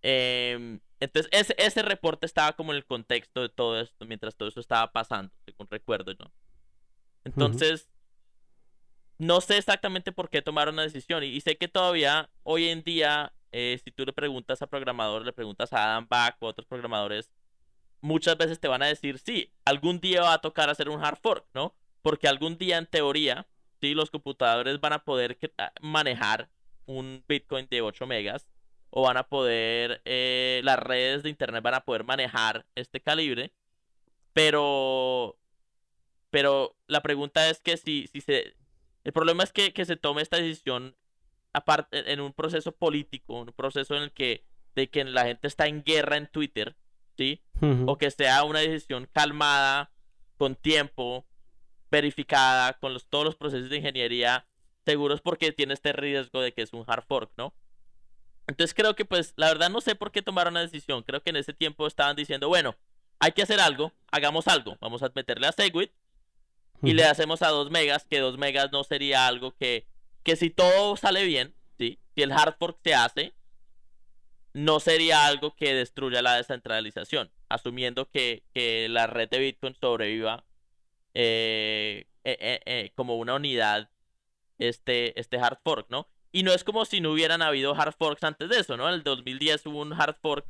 Em, 0.02 0.80
entonces, 1.00 1.30
ese, 1.32 1.56
ese 1.58 1.82
reporte 1.82 2.26
estaba 2.26 2.54
como 2.54 2.72
en 2.72 2.78
el 2.78 2.86
contexto 2.86 3.42
de 3.42 3.50
todo 3.50 3.80
esto, 3.80 4.06
mientras 4.06 4.36
todo 4.36 4.50
eso 4.50 4.60
estaba 4.60 4.92
pasando, 4.92 5.34
según 5.46 5.68
recuerdo, 5.70 6.14
¿no? 6.20 6.32
Entonces, 7.24 7.90
no 9.18 9.42
sé 9.42 9.58
exactamente 9.58 10.12
por 10.12 10.30
qué 10.30 10.42
tomaron 10.42 10.76
la 10.76 10.84
decisión 10.84 11.24
y, 11.24 11.42
sé 11.42 11.58
que 11.58 11.68
todavía 11.68 12.30
hoy 12.44 12.70
en 12.70 12.84
día, 12.84 13.34
eh, 13.52 13.80
si 13.84 13.92
tú 13.92 14.06
le 14.06 14.14
preguntas 14.14 14.62
a 14.62 14.68
programadores, 14.68 15.26
le 15.26 15.34
preguntas 15.34 15.74
a 15.74 15.84
Adam 15.84 16.08
Back 16.08 16.38
o 16.40 16.48
a 16.48 16.50
otros 16.50 16.68
programadores, 16.68 17.32
muchas 18.02 18.38
veces 18.38 18.60
te 18.60 18.68
van 18.68 18.84
a 18.84 18.88
decir, 18.88 19.20
sí, 19.20 19.52
algún 19.66 20.00
día 20.00 20.22
va 20.22 20.34
a 20.34 20.42
tocar 20.42 20.70
hacer 20.70 20.90
un 20.90 21.04
hard 21.04 21.18
fork, 21.22 21.46
¿no? 21.54 21.76
Porque 22.02 22.28
algún 22.28 22.58
día, 22.58 22.78
en 22.78 22.86
teoría, 22.86 23.48
sí, 23.82 23.94
los 23.94 24.10
computadores 24.12 24.80
van 24.80 24.94
a 24.94 25.04
poder 25.04 25.38
manejar 25.82 26.50
un 26.86 27.24
Bitcoin 27.28 27.68
de 27.70 27.82
8 27.82 28.08
megas 28.08 28.48
o 28.90 29.04
van 29.04 29.18
a 29.18 29.24
poder, 29.24 30.02
eh, 30.06 30.62
las 30.64 30.80
redes 30.80 31.24
de 31.24 31.30
Internet 31.30 31.64
van 31.64 31.76
a 31.76 31.86
poder 31.86 32.04
manejar 32.04 32.66
este 32.76 33.02
calibre, 33.02 33.52
pero, 34.34 35.38
pero 36.30 36.76
la 36.88 37.02
pregunta 37.02 37.50
es 37.50 37.62
que 37.62 37.78
si, 37.78 38.08
si 38.08 38.22
se, 38.22 38.56
el 39.04 39.14
problema 39.14 39.44
es 39.44 39.52
que, 39.52 39.74
que 39.74 39.86
se 39.86 39.98
tome 39.98 40.22
esta 40.22 40.38
decisión 40.38 40.96
aparte, 41.54 42.12
en 42.12 42.22
un 42.22 42.34
proceso 42.34 42.72
político, 42.72 43.42
un 43.42 43.54
proceso 43.54 43.96
en 43.96 44.04
el 44.04 44.12
que, 44.12 44.46
de 44.76 44.90
que 44.90 45.04
la 45.04 45.26
gente 45.26 45.48
está 45.48 45.68
en 45.68 45.84
guerra 45.84 46.18
en 46.18 46.28
Twitter, 46.28 46.76
¿sí? 47.18 47.42
O 47.88 47.98
que 47.98 48.12
sea 48.12 48.44
una 48.44 48.60
decisión 48.60 49.10
calmada, 49.12 49.92
con 50.38 50.56
tiempo, 50.56 51.26
verificada, 51.90 52.74
con 52.74 52.94
los, 52.94 53.08
todos 53.08 53.26
los 53.26 53.36
procesos 53.36 53.70
de 53.70 53.78
ingeniería 53.78 54.48
seguros 54.86 55.22
porque 55.22 55.52
tiene 55.52 55.74
este 55.74 55.94
riesgo 55.94 56.42
de 56.42 56.54
que 56.54 56.62
es 56.62 56.74
un 56.74 56.84
hard 56.88 57.04
fork, 57.08 57.32
¿no? 57.38 57.54
Entonces 58.48 58.74
creo 58.74 58.96
que 58.96 59.06
pues 59.06 59.34
la 59.36 59.48
verdad 59.48 59.70
no 59.70 59.82
sé 59.82 59.96
por 59.96 60.12
qué 60.12 60.22
tomaron 60.22 60.54
la 60.54 60.62
decisión. 60.62 61.04
Creo 61.04 61.22
que 61.22 61.30
en 61.30 61.36
ese 61.36 61.54
tiempo 61.54 61.86
estaban 61.86 62.16
diciendo, 62.16 62.48
bueno, 62.48 62.76
hay 63.20 63.34
que 63.34 63.42
hacer 63.42 63.60
algo, 63.60 63.94
hagamos 64.12 64.48
algo. 64.48 64.78
Vamos 64.80 65.04
a 65.04 65.12
meterle 65.14 65.48
a 65.48 65.52
Segwit 65.52 65.92
y 66.82 66.94
le 66.94 67.04
hacemos 67.04 67.42
a 67.42 67.50
2 67.50 67.72
megas, 67.72 68.06
que 68.06 68.20
2 68.20 68.38
megas 68.38 68.72
no 68.72 68.84
sería 68.84 69.28
algo 69.28 69.56
que, 69.56 69.88
que 70.24 70.36
si 70.36 70.50
todo 70.50 70.96
sale 70.96 71.26
bien, 71.26 71.56
¿sí? 71.78 72.00
Si 72.16 72.22
el 72.22 72.32
hard 72.32 72.56
fork 72.58 72.80
se 72.84 72.94
hace, 72.94 73.34
no 74.54 74.80
sería 74.80 75.26
algo 75.26 75.56
que 75.56 75.74
destruya 75.74 76.22
la 76.22 76.36
descentralización, 76.36 77.32
asumiendo 77.50 78.10
que, 78.10 78.44
la 78.90 79.08
red 79.08 79.30
de 79.30 79.40
Bitcoin 79.40 79.76
sobreviva 79.76 80.46
eh, 81.14 82.08
eh, 82.24 82.60
eh, 82.66 82.92
como 82.96 83.18
una 83.18 83.36
unidad 83.36 83.90
este, 84.58 85.20
este 85.20 85.38
hard 85.38 85.60
fork, 85.64 85.90
¿no? 85.90 86.08
Y 86.38 86.44
no 86.44 86.54
es 86.54 86.64
como 86.64 86.86
si 86.86 87.02
no 87.02 87.14
hubieran 87.14 87.42
habido 87.42 87.74
hard 87.74 87.96
forks 87.98 88.24
antes 88.24 88.48
de 88.48 88.60
eso, 88.60 88.78
¿no? 88.78 88.88
En 88.88 88.94
el 88.94 89.02
2010 89.02 89.66
hubo 89.66 89.82
un 89.82 89.92
hard 89.92 90.18
fork 90.22 90.46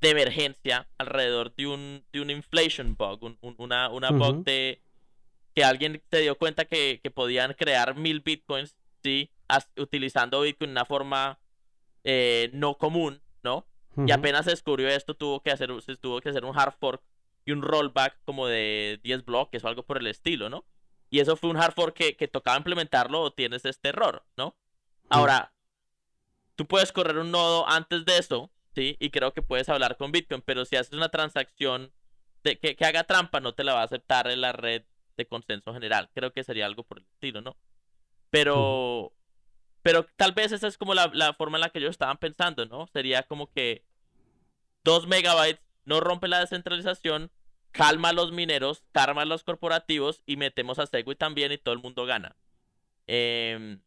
de 0.00 0.10
emergencia 0.10 0.88
alrededor 0.98 1.54
de 1.54 1.68
un, 1.68 2.04
de 2.12 2.20
un 2.20 2.30
inflation 2.30 2.96
bug, 2.96 3.36
una, 3.58 3.90
una 3.90 4.10
bug 4.10 4.42
de 4.42 4.82
que 5.54 5.62
alguien 5.62 6.02
se 6.10 6.18
dio 6.18 6.36
cuenta 6.36 6.64
que, 6.64 7.00
podían 7.14 7.54
crear 7.54 7.94
mil 7.94 8.22
bitcoins, 8.22 8.74
¿sí? 9.04 9.30
utilizando 9.76 10.40
Bitcoin 10.40 10.70
de 10.70 10.72
una 10.72 10.84
forma 10.84 11.38
no 12.52 12.76
común 12.76 13.22
¿no? 13.44 13.68
Y 14.04 14.10
apenas 14.10 14.46
se 14.46 14.50
descubrió 14.50 14.88
esto, 14.88 15.14
tuvo 15.14 15.44
que 15.44 15.52
hacer, 15.52 15.70
se 15.82 15.94
tuvo 15.94 16.20
que 16.20 16.30
hacer 16.30 16.44
un 16.44 16.58
hard 16.58 16.74
fork 16.80 17.04
y 17.44 17.52
un 17.52 17.62
rollback 17.62 18.18
como 18.24 18.48
de 18.48 18.98
10 19.04 19.24
bloques 19.24 19.62
o 19.62 19.68
algo 19.68 19.84
por 19.84 19.98
el 19.98 20.08
estilo, 20.08 20.50
¿no? 20.50 20.64
Y 21.08 21.20
eso 21.20 21.36
fue 21.36 21.50
un 21.50 21.56
hard 21.56 21.74
fork 21.74 21.94
que, 21.94 22.16
que 22.16 22.26
tocaba 22.26 22.56
implementarlo 22.56 23.20
o 23.20 23.32
tienes 23.32 23.64
este 23.64 23.90
error, 23.90 24.24
¿no? 24.36 24.56
Ahora, 25.08 25.52
tú 26.56 26.66
puedes 26.66 26.92
correr 26.92 27.18
un 27.18 27.30
nodo 27.30 27.68
antes 27.68 28.04
de 28.04 28.18
eso, 28.18 28.50
¿sí? 28.74 28.96
Y 29.00 29.10
creo 29.10 29.32
que 29.32 29.42
puedes 29.42 29.68
hablar 29.68 29.96
con 29.96 30.12
Bitcoin, 30.12 30.42
pero 30.42 30.64
si 30.64 30.76
haces 30.76 30.92
una 30.92 31.08
transacción 31.08 31.92
de, 32.42 32.58
que, 32.58 32.76
que 32.76 32.84
haga 32.84 33.04
trampa, 33.04 33.40
no 33.40 33.54
te 33.54 33.64
la 33.64 33.74
va 33.74 33.82
a 33.82 33.84
aceptar 33.84 34.28
en 34.30 34.40
la 34.40 34.52
red 34.52 34.84
de 35.16 35.26
consenso 35.26 35.72
general. 35.72 36.10
Creo 36.14 36.32
que 36.32 36.44
sería 36.44 36.66
algo 36.66 36.84
por 36.84 36.98
el 36.98 37.04
estilo, 37.04 37.40
¿no? 37.40 37.56
Pero, 38.30 39.12
pero 39.82 40.06
tal 40.16 40.32
vez 40.32 40.52
esa 40.52 40.66
es 40.66 40.76
como 40.76 40.94
la, 40.94 41.32
forma 41.34 41.56
en 41.56 41.60
la 41.60 41.70
que 41.70 41.78
ellos 41.78 41.92
estaban 41.92 42.18
pensando, 42.18 42.66
¿no? 42.66 42.86
Sería 42.88 43.22
como 43.22 43.50
que 43.50 43.84
2 44.82 45.06
megabytes 45.06 45.62
no 45.84 46.00
rompe 46.00 46.28
la 46.28 46.40
descentralización, 46.40 47.30
calma 47.70 48.08
a 48.08 48.12
los 48.12 48.32
mineros, 48.32 48.82
calma 48.92 49.22
a 49.22 49.26
los 49.26 49.44
corporativos 49.44 50.22
y 50.26 50.36
metemos 50.36 50.78
a 50.78 50.86
Segwit 50.86 51.18
también 51.18 51.52
y 51.52 51.58
todo 51.58 51.74
el 51.74 51.80
mundo 51.80 52.06
gana. 52.06 52.36
Em, 53.06 53.80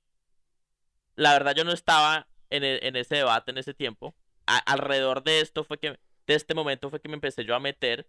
la 1.18 1.34
verdad 1.34 1.54
yo 1.56 1.66
no 1.66 1.74
estaba 1.74 2.28
en, 2.50 2.64
e, 2.64 2.80
ese 3.00 3.16
debate 3.16 3.52
en 3.52 3.58
ese 3.58 3.74
tiempo. 3.74 4.16
alrededor 4.46 5.24
de 5.24 5.42
esto 5.42 5.66
fue 5.66 5.78
que, 5.78 6.00
de 6.28 6.34
este 6.34 6.54
momento 6.54 6.90
fue 6.90 7.02
que 7.02 7.10
me 7.10 7.16
empecé 7.16 7.44
yo 7.44 7.56
a 7.56 7.60
meter. 7.60 8.08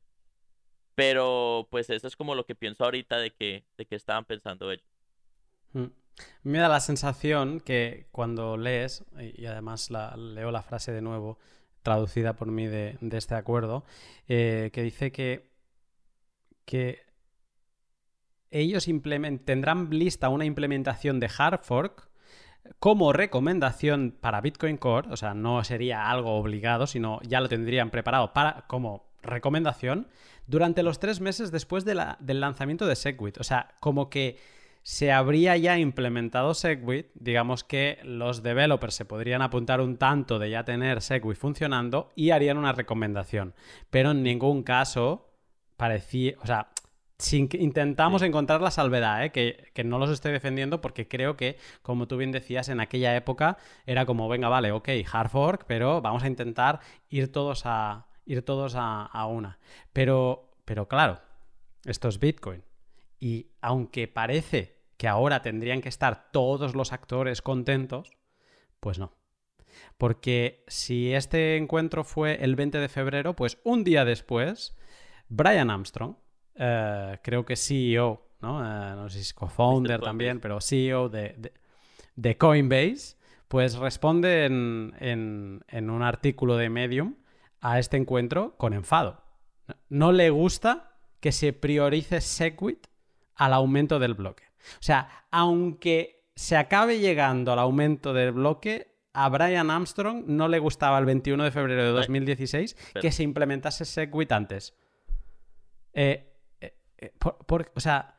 Pero 0.95 1.69
pues 1.71 1.91
eso 1.91 2.07
es 2.07 2.17
como 2.17 2.35
lo 2.35 2.45
que 2.45 2.55
pienso 2.55 2.85
ahorita 2.85 3.19
de 3.19 3.33
que, 3.33 3.65
de 3.77 3.87
que 3.87 3.97
estaban 3.97 4.25
pensando 4.25 4.71
ellos. 4.71 4.87
Mm. 5.73 5.87
Me 6.43 6.59
da 6.59 6.69
la 6.69 6.81
sensación 6.81 7.61
que 7.61 8.09
cuando 8.11 8.57
lees, 8.57 9.05
y 9.21 9.47
además 9.47 9.91
leo 9.91 10.51
la 10.51 10.63
frase 10.63 10.91
de 10.91 11.01
nuevo, 11.01 11.39
traducida 11.83 12.35
por 12.35 12.49
mí 12.49 12.67
de, 12.67 12.99
este 13.13 13.37
acuerdo, 13.37 13.85
eh, 14.27 14.71
que 14.73 14.83
dice 14.83 15.13
que, 15.13 15.53
que 16.65 17.07
ellos 18.51 18.89
tendrán 19.45 19.91
lista 19.91 20.29
una 20.29 20.45
implementación 20.45 21.21
de 21.21 21.31
hard 21.39 21.61
fork 21.63 22.08
como 22.79 23.13
recomendación 23.13 24.15
para 24.21 24.41
Bitcoin 24.41 24.77
Core, 24.77 25.09
o 25.11 25.17
sea, 25.17 25.35
no 25.35 25.63
sería 25.65 26.11
algo 26.11 26.37
obligado, 26.37 26.87
sino 26.87 27.21
ya 27.23 27.41
lo 27.41 27.49
tendrían 27.49 27.91
preparado 27.91 28.33
para, 28.33 28.65
como 28.67 29.09
recomendación 29.23 30.09
durante 30.47 30.83
los 30.83 30.99
tres 30.99 31.21
meses 31.21 31.51
después 31.51 31.85
del 31.85 32.41
lanzamiento 32.41 32.87
de 32.87 32.97
Segwit. 32.97 33.39
O 33.39 33.45
sea, 33.45 33.75
como 33.81 34.09
que 34.09 34.39
se 34.83 35.13
habría 35.13 35.57
ya 35.57 35.79
implementado 35.79 36.55
Segwit, 36.55 37.09
digamos 37.15 37.63
que 37.63 37.99
los 38.05 38.43
developers 38.43 38.95
se 38.95 39.05
podrían 39.05 39.43
apuntar 39.43 39.81
un 39.81 39.99
tanto 39.99 40.39
de 40.39 40.51
ya 40.51 40.65
tener 40.65 41.03
Segwit 41.03 41.37
funcionando 41.37 42.11
y 42.17 42.31
harían 42.31 42.57
una 42.57 42.73
recomendación. 42.73 43.55
Pero 43.91 44.13
en 44.13 44.23
ningún 44.23 44.63
caso 44.63 45.29
parecía, 45.77 46.35
o 46.41 46.47
sea, 46.47 46.69
sin 47.19 47.49
que 47.49 47.57
intentamos 47.59 48.23
encontrar 48.23 48.61
la 48.61 48.71
salvedad, 48.71 49.25
¿eh? 49.25 49.31
que, 49.31 49.71
que, 49.75 49.83
no 49.83 49.99
los 49.99 50.11
estoy 50.11 50.33
defendiendo 50.33 50.81
porque 50.81 51.09
creo 51.09 51.37
que, 51.37 51.59
como 51.83 52.07
tú 52.07 52.17
bien 52.17 52.31
decías, 52.31 52.69
en 52.69 52.81
aquella 52.81 53.17
época 53.17 53.59
era 53.87 54.07
como, 54.07 54.29
venga, 54.29 54.49
vale, 54.49 54.71
ok, 54.71 54.89
hard 55.13 55.29
fork, 55.29 55.65
pero 55.67 56.01
vamos 56.01 56.23
a 56.23 56.29
intentar 56.29 56.81
ir 57.09 57.33
todos 57.33 57.63
a, 57.65 58.07
ir 58.25 58.43
todos 58.45 58.77
a, 58.77 59.05
a 59.05 59.27
una. 59.27 59.59
Pero, 59.93 60.53
pero 60.65 60.87
claro, 60.87 61.21
esto 61.85 62.09
es 62.09 62.21
Bitcoin. 62.21 62.63
Y 63.19 63.51
aunque 63.61 64.07
parece 64.07 64.79
que 64.97 65.09
ahora 65.09 65.43
tendrían 65.43 65.81
que 65.81 65.89
estar 65.89 66.31
todos 66.31 66.77
los 66.77 66.93
actores 66.93 67.43
contentos, 67.43 68.17
pues 68.79 68.99
no. 69.01 69.13
Porque 69.97 70.65
si 70.69 71.15
este 71.15 71.57
encuentro 71.57 72.05
fue 72.05 72.45
el 72.45 72.55
20 72.55 72.79
de 72.79 72.89
febrero, 72.89 73.35
pues 73.35 73.59
un 73.65 73.83
día 73.83 74.05
después, 74.05 74.77
Brian 75.29 75.71
Armstrong, 75.71 76.17
eh, 76.59 77.19
creo 77.23 77.45
que 77.45 77.57
CEO, 77.57 78.21
¿no? 78.41 78.61
Eh, 78.61 78.97
no 78.97 79.09
sé 79.09 79.19
si 79.19 79.23
es 79.23 79.35
co-founder 79.35 80.01
también, 80.01 80.41
pero 80.41 80.61
CEO 80.61 81.09
de, 81.09 81.53
de, 82.17 82.37
Coinbase, 82.37 83.17
pues 83.47 83.77
responde 83.77 84.47
en, 84.47 84.95
en, 85.69 85.91
un 85.91 86.03
artículo 86.03 86.57
de 86.57 86.69
Medium 86.69 87.15
a 87.61 87.79
este 87.79 87.97
encuentro 87.97 88.57
con 88.57 88.75
enfado. 88.75 89.23
No 89.89 90.13
le 90.13 90.31
gusta 90.31 90.97
que 91.21 91.33
se 91.33 91.53
priorice 91.53 92.21
Segwit 92.21 92.87
al 93.37 93.53
aumento 93.53 93.99
del 93.99 94.15
bloque. 94.15 94.45
O 94.75 94.83
sea, 94.83 95.27
aunque 95.31 96.27
se 96.35 96.57
acabe 96.57 96.99
llegando 96.99 97.53
al 97.53 97.59
aumento 97.61 98.13
del 98.13 98.33
bloque, 98.33 98.95
a 99.13 99.29
Brian 99.29 99.71
Armstrong 99.71 100.25
no 100.27 100.49
le 100.49 100.59
gustaba 100.59 100.99
el 100.99 101.05
21 101.05 101.45
de 101.45 101.51
febrero 101.51 101.85
de 101.85 101.91
2016 101.91 102.77
que 103.01 103.13
se 103.13 103.23
implementase 103.23 103.85
Segwit 103.85 104.33
antes. 104.33 104.75
Eh, 105.93 106.28
eh, 106.99 107.07
eh, 107.07 107.13
por, 107.19 107.73
o 107.75 107.81
sea, 107.81 108.17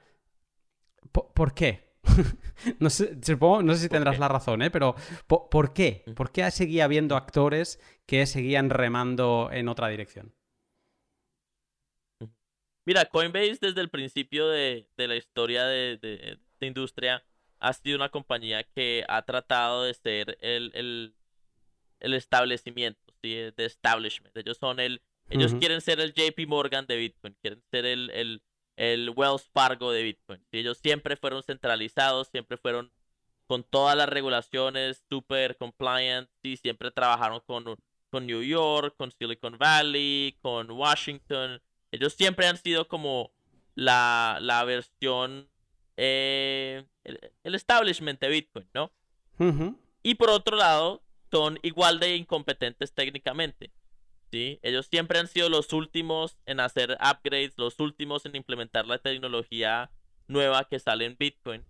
por, 1.12 1.54
qué? 1.54 1.90
no, 2.80 2.90
sé, 2.90 3.18
no 3.40 3.74
sé 3.74 3.80
si 3.80 3.90
tendrás 3.90 4.20
la 4.20 4.28
razón, 4.28 4.62
¿eh? 4.62 4.72
pero 4.72 4.96
¿por, 5.28 5.74
qué? 5.74 6.04
¿Por 6.16 6.32
qué 6.32 6.50
seguía 6.52 6.86
habiendo 6.86 7.16
actores 7.16 7.80
que 8.06 8.26
seguían 8.26 8.70
remando 8.70 9.50
en 9.52 9.68
otra 9.68 9.88
dirección? 9.90 10.34
Mira, 12.86 13.06
Coinbase 13.06 13.60
desde 13.62 13.82
el 13.82 13.90
principio 13.90 14.48
de, 14.48 14.88
la 14.98 15.16
historia 15.16 15.66
de, 15.66 15.98
de, 15.98 16.68
industria 16.68 17.24
ha 17.60 17.74
sido 17.74 17.98
una 17.98 18.10
compañía 18.10 18.64
que 18.64 19.06
ha 19.08 19.22
tratado 19.24 19.84
de 19.84 19.94
ser 19.94 20.38
el, 20.42 20.72
el, 22.00 22.14
establecimiento, 22.14 23.14
¿sí? 23.22 23.36
de 23.36 23.66
establishment. 23.66 24.36
Ellos 24.36 24.58
son 24.58 24.80
el, 24.80 25.02
ellos 25.30 25.54
quieren 25.56 25.82
ser 25.82 26.00
el 26.00 26.14
JP 26.14 26.48
Morgan 26.48 26.86
de 26.88 26.98
Bitcoin, 26.98 27.36
quieren 27.42 27.62
ser 27.70 27.86
el, 27.86 28.10
el, 28.12 28.42
el 28.80 29.12
Wells 29.14 29.50
Fargo 29.54 29.92
de 29.92 30.04
Bitcoin. 30.04 30.42
Ellos 30.54 30.78
siempre 30.78 31.18
fueron 31.18 31.44
centralizados, 31.44 32.30
siempre 32.30 32.56
fueron 32.56 32.90
con 33.46 33.64
todas 33.64 33.98
las 33.98 34.08
regulaciones, 34.08 35.04
super 35.10 35.58
compliant, 35.58 36.30
¿sí? 36.42 36.56
siempre 36.56 36.90
trabajaron 36.90 37.42
con, 37.46 37.66
con 38.10 38.26
New 38.26 38.42
York, 38.42 38.96
con 38.96 39.12
Silicon 39.12 39.58
Valley, 39.58 40.38
con 40.42 40.72
Washington. 40.72 41.62
Ellos 41.92 42.14
siempre 42.14 42.48
han 42.48 42.56
sido 42.56 42.88
como 42.88 43.32
la, 43.76 44.38
la 44.40 44.64
versión, 44.64 45.50
eh, 45.98 46.86
el, 47.04 47.56
establishment 47.56 48.22
de 48.22 48.30
Bitcoin, 48.30 48.70
¿no? 48.74 48.92
Y 50.04 50.16
por 50.16 50.30
otro 50.30 50.56
lado, 50.56 51.02
son 51.32 51.60
igual 51.64 52.00
de 52.00 52.16
incompetentes 52.16 52.94
técnicamente. 52.94 53.72
¿Sí? 54.32 54.60
Ellos 54.62 54.88
siempre 54.88 55.20
han 55.20 55.28
sido 55.28 55.50
los 55.50 55.74
últimos 55.74 56.38
en 56.46 56.60
hacer 56.60 56.98
upgrades, 57.02 57.54
los 57.58 57.80
últimos 57.80 58.26
en 58.26 58.36
implementar 58.36 58.86
la 58.86 59.00
tecnología 59.00 59.92
nueva 60.28 60.66
que 60.66 60.80
sale 60.80 61.06
en 61.06 61.18
Bitcoin. 61.18 61.64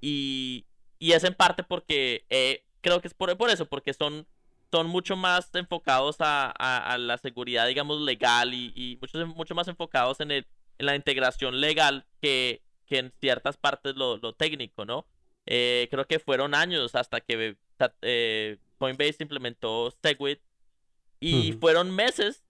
Y, 0.00 0.66
y 0.98 1.12
es 1.12 1.24
en 1.24 1.34
parte 1.34 1.62
porque 1.62 2.24
eh, 2.30 2.64
creo 2.80 3.00
que 3.00 3.08
es 3.08 3.14
por, 3.14 3.36
por 3.36 3.50
eso, 3.50 3.66
porque 3.66 3.94
son 3.94 4.26
son 4.70 4.86
mucho 4.86 5.16
más 5.16 5.50
enfocados 5.54 6.16
a, 6.20 6.96
la 6.98 7.18
seguridad, 7.18 7.66
digamos, 7.66 8.00
legal 8.00 8.54
y, 8.54 8.72
y 8.74 8.98
mucho, 9.00 9.26
mucho 9.26 9.54
más 9.54 9.68
enfocados 9.68 10.20
en, 10.20 10.30
el, 10.30 10.46
en 10.78 10.86
la 10.86 10.94
integración 10.94 11.60
legal 11.60 12.06
que, 12.20 12.62
que 12.86 12.98
en 12.98 13.12
ciertas 13.20 13.56
partes 13.56 13.96
lo, 13.96 14.18
lo 14.18 14.32
técnico, 14.32 14.84
¿no? 14.84 15.06
Eh, 15.46 15.88
creo 15.90 16.06
que 16.06 16.20
fueron 16.20 16.54
años 16.54 16.94
hasta 16.94 17.20
que 17.20 17.56
eh, 18.02 18.58
Coinbase 18.78 19.22
implementó 19.22 19.92
Segwit 20.02 20.40
y 21.20 21.52
fueron 21.52 21.94
meses 21.94 22.42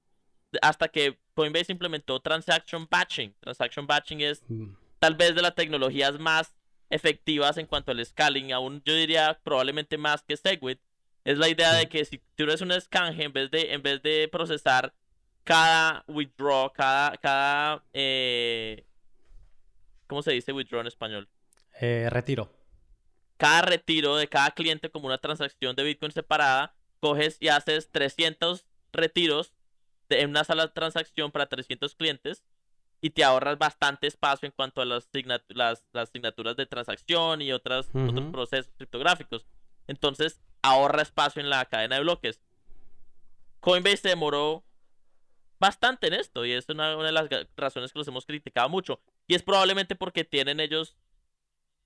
hasta 0.63 0.89
que 0.89 1.19
Coinbase 1.35 1.73
implementó 1.73 2.21
Transaction 2.21 2.87
Batching. 2.91 3.35
Transaction 3.41 3.87
Batching 3.87 4.21
es 4.21 4.43
mm. 4.49 4.75
tal 4.99 5.17
vez 5.17 5.35
de 5.35 5.43
las 5.43 5.55
tecnologías 5.55 6.19
más 6.19 6.55
efectivas 6.89 7.57
en 7.57 7.67
cuanto 7.67 7.93
al 7.93 8.05
scaling, 8.05 8.53
aún 8.53 8.83
yo 8.85 8.95
diría 8.95 9.39
probablemente 9.45 9.97
más 9.97 10.23
que 10.23 10.37
Segwit, 10.37 10.81
es 11.25 11.39
la 11.39 11.49
idea 11.49 11.73
de 11.75 11.89
que 11.89 12.05
si 12.05 12.21
tú 12.35 12.45
eres 12.45 12.61
un 12.61 12.73
escanje, 12.73 13.25
en 13.25 13.33
vez 13.33 13.51
de, 13.51 13.73
en 13.73 13.83
vez 13.83 14.03
de 14.03 14.29
procesar 14.31 14.93
cada 15.45 16.05
withdraw, 16.09 16.73
cada, 16.73 17.17
cada 17.19 17.85
eh, 17.93 18.87
¿cómo 20.07 20.23
se 20.23 20.33
dice 20.33 20.53
withdraw 20.53 20.81
en 20.81 20.87
español? 20.87 21.29
Eh, 21.81 22.09
retiro. 22.11 22.51
Cada 23.37 23.63
retiro 23.63 24.17
de 24.17 24.29
cada 24.29 24.51
cliente 24.51 24.91
como 24.91 25.07
una 25.07 25.19
transacción 25.19 25.77
de 25.77 25.85
Bitcoin 25.85 26.13
separada, 26.13 26.75
coges 27.01 27.37
y 27.41 27.49
haces 27.49 27.91
300 27.91 28.67
retiros 28.93 29.53
en 30.09 30.31
una 30.31 30.45
sola 30.45 30.73
transacción 30.73 31.31
para 31.31 31.47
300 31.47 31.95
clientes 31.95 32.45
y 33.01 33.11
te 33.11 33.25
ahorras 33.25 33.59
bastante 33.59 34.07
espacio 34.07 34.47
en 34.47 34.53
cuanto 34.53 34.83
a 34.83 34.85
las, 34.85 35.09
las, 35.49 35.85
asignaturas 35.95 36.57
de 36.57 36.67
transacción 36.67 37.41
y 37.41 37.53
otras, 37.53 37.89
otros 37.95 38.31
procesos 38.31 38.73
criptográficos. 38.77 39.47
Entonces, 39.87 40.41
ahorra 40.63 41.03
espacio 41.03 41.41
en 41.41 41.49
la 41.49 41.65
cadena 41.65 41.97
de 41.97 42.03
bloques. 42.03 42.41
Coinbase 43.61 43.97
se 43.97 44.09
demoró 44.11 44.65
bastante 45.59 46.09
en 46.09 46.15
esto 46.15 46.45
y 46.45 46.53
es 46.53 46.69
una, 46.69 46.97
de 46.97 47.13
las 47.13 47.29
razones 47.57 47.93
que 47.93 47.99
los 47.99 48.09
hemos 48.09 48.27
criticado 48.27 48.69
mucho. 48.69 49.01
Y 49.27 49.35
es 49.35 49.43
probablemente 49.43 49.95
porque 49.95 50.25
tienen 50.25 50.61
ellos 50.61 50.97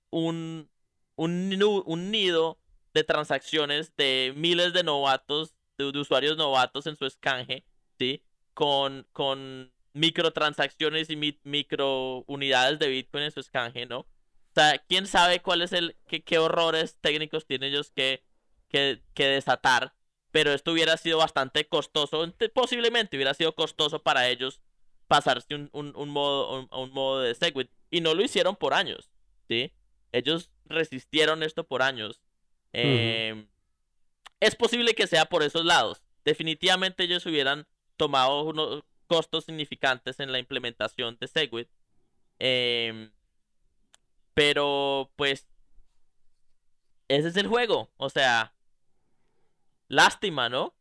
un, 0.09 0.69
un, 1.15 1.49
nido 1.49 2.59
de 2.95 3.03
transacciones 3.03 3.93
de 3.97 4.33
miles 4.37 4.73
de 4.73 4.83
novatos, 4.83 5.53
de, 5.77 5.85
usuarios 5.99 6.37
novatos 6.37 6.87
en 6.87 6.95
su 6.95 7.05
escanje, 7.05 7.65
¿sí? 7.99 8.23
Con, 8.53 9.05
con 9.11 9.73
microtransacciones 9.93 11.09
y 11.09 11.17
micro 11.43 12.23
unidades 12.25 12.79
de 12.79 12.87
Bitcoin 12.87 13.25
en 13.25 13.31
su 13.31 13.41
escanje, 13.41 13.85
¿no? 13.85 13.99
O 13.99 14.07
sea, 14.55 14.77
quién 14.87 15.07
sabe 15.07 15.41
cuál 15.41 15.61
es 15.61 15.73
el, 15.73 15.97
qué, 16.07 16.23
qué 16.23 16.39
horrores 16.39 16.97
técnicos 17.01 17.45
tienen 17.45 17.73
ellos 17.73 17.91
que, 17.91 18.23
que, 18.69 19.03
que, 19.13 19.27
desatar. 19.27 19.93
Pero 20.31 20.53
esto 20.53 20.71
hubiera 20.71 20.95
sido 20.95 21.17
bastante 21.17 21.67
costoso. 21.67 22.33
Posiblemente 22.53 23.17
hubiera 23.17 23.33
sido 23.33 23.55
costoso 23.55 24.01
para 24.01 24.29
ellos 24.29 24.61
pasarse 25.07 25.53
un, 25.53 25.69
un, 25.73 25.93
un 25.97 26.09
modo, 26.09 26.69
un, 26.71 26.91
modo 26.91 27.19
de 27.19 27.35
Segwit. 27.35 27.69
Y 27.91 27.99
no 27.99 28.13
lo 28.13 28.23
hicieron 28.23 28.55
por 28.55 28.73
años. 28.73 29.09
¿sí? 29.49 29.73
Ellos 30.13 30.49
resistieron 30.63 31.43
esto 31.43 31.65
por 31.65 31.81
años. 31.81 32.21
Em, 32.77 33.47
es 34.41 34.55
posible 34.55 34.93
que 34.95 35.07
sea 35.07 35.25
por 35.25 35.43
esos 35.43 35.63
lados. 35.63 36.03
Definitivamente 36.25 37.03
ellos 37.03 37.25
hubieran 37.25 37.67
tomado 37.95 38.43
unos 38.43 38.83
costos 39.07 39.45
significantes 39.45 40.19
en 40.19 40.31
la 40.31 40.39
implementación 40.39 41.17
de 41.19 41.27
Segwit. 41.27 41.69
Eh, 42.39 43.11
pero, 44.33 45.09
pues, 45.15 45.47
ese 47.07 47.29
es 47.29 47.37
el 47.37 47.47
juego. 47.47 47.89
O 47.95 48.09
sea, 48.09 48.53
lástima, 49.87 50.49
¿no? 50.49 50.75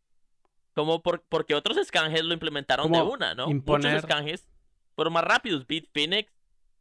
Como 0.75 1.01
por, 1.03 1.23
porque 1.23 1.55
otros 1.55 1.77
escanjes 1.77 2.25
lo 2.25 2.35
implementaron 2.35 2.91
de 2.91 3.03
una, 3.03 3.35
¿no? 3.35 3.47
Muchos 3.47 3.93
escanjes 3.93 4.49
fueron 4.97 5.12
más 5.12 5.23
rápidos. 5.23 5.65
Bitfinex 5.69 6.33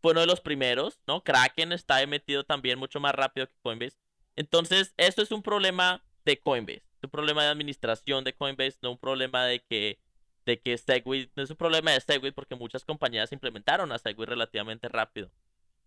fue 0.01 0.13
uno 0.13 0.21
de 0.21 0.27
los 0.27 0.41
primeros, 0.41 0.99
¿no? 1.05 1.23
Kraken 1.23 1.71
está 1.71 2.03
metido 2.07 2.43
también 2.43 2.79
mucho 2.79 2.99
más 2.99 3.13
rápido 3.13 3.47
que 3.47 3.53
Coinbase. 3.61 4.02
Entonces, 4.35 4.93
esto 4.97 5.21
es 5.21 5.31
un 5.31 5.43
problema 5.43 6.03
de 6.25 6.39
Coinbase. 6.39 6.83
Es 6.97 7.03
un 7.03 7.09
problema 7.09 7.43
de 7.43 7.49
administración 7.49 8.23
de 8.23 8.33
Coinbase, 8.33 8.77
no 8.81 8.91
un 8.91 8.97
problema 8.97 9.45
de 9.45 9.59
que 9.59 9.99
de 10.45 10.59
que 10.59 10.77
Segwit, 10.77 11.31
no 11.35 11.43
es 11.43 11.49
un 11.49 11.55
problema 11.55 11.91
de 11.91 12.01
Segwit 12.01 12.33
porque 12.33 12.55
muchas 12.55 12.83
compañías 12.83 13.31
implementaron 13.31 13.91
a 13.91 13.97
Segwit 13.97 14.27
relativamente 14.27 14.89
rápido. 14.89 15.31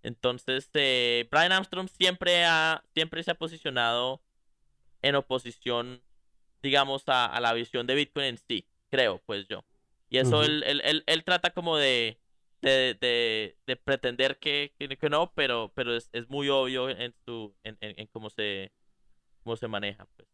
Entonces, 0.03 0.71
eh, 0.75 1.27
Brian 1.31 1.53
Armstrong 1.53 1.89
siempre, 1.89 2.45
ha, 2.45 2.83
siempre 2.95 3.23
se 3.23 3.33
ha 3.33 3.35
posicionado 3.35 4.23
en 5.03 5.15
oposición, 5.15 6.03
digamos, 6.63 7.09
a, 7.09 7.27
a, 7.27 7.41
la 7.41 7.53
visión 7.53 7.87
de 7.87 7.95
Bitcoin 7.95 8.27
en 8.27 8.39
sí, 8.39 8.67
creo, 8.91 9.21
pues 9.27 9.47
yo. 9.49 9.65
Y 10.09 10.19
eso 10.19 10.43
él, 10.45 10.63
él, 10.65 11.03
él, 11.07 11.25
trata 11.25 11.51
como 11.51 11.77
de, 11.77 12.19
de, 12.63 13.57
de, 13.67 13.77
pretender 13.77 14.39
que, 14.39 14.73
que, 14.79 15.11
no, 15.11 15.33
pero, 15.35 15.73
pero 15.75 15.95
es, 15.95 16.09
es, 16.13 16.29
muy 16.29 16.49
obvio 16.49 16.89
en, 16.89 17.15
su, 17.25 17.55
en, 17.65 17.77
en, 17.81 18.07
cómo, 18.09 18.31
se, 18.31 18.73
cómo 19.43 19.57
se 19.57 19.69
maneja. 19.69 20.07
Pues. 20.17 20.29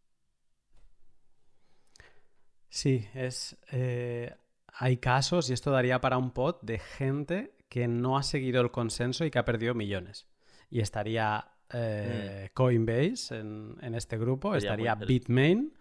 Sí, 2.68 3.06
es, 3.14 3.58
eh, 3.70 4.34
hay 4.68 4.96
casos, 4.96 5.50
y 5.50 5.52
esto 5.52 5.70
daría 5.70 6.00
para 6.00 6.16
un 6.16 6.30
pod, 6.30 6.56
de 6.62 6.78
gente 6.78 7.54
que 7.68 7.88
no 7.88 8.16
ha 8.16 8.22
seguido 8.22 8.60
el 8.62 8.70
consenso 8.70 9.24
y 9.24 9.30
que 9.30 9.38
ha 9.38 9.44
perdido 9.44 9.74
millones. 9.74 10.26
Y 10.70 10.80
estaría 10.80 11.52
eh, 11.72 12.48
mm. 12.48 12.54
Coinbase 12.54 13.38
en, 13.38 13.76
en, 13.82 13.94
este 13.94 14.16
grupo, 14.16 14.54
estaría 14.54 14.94
Bitmain 14.94 15.74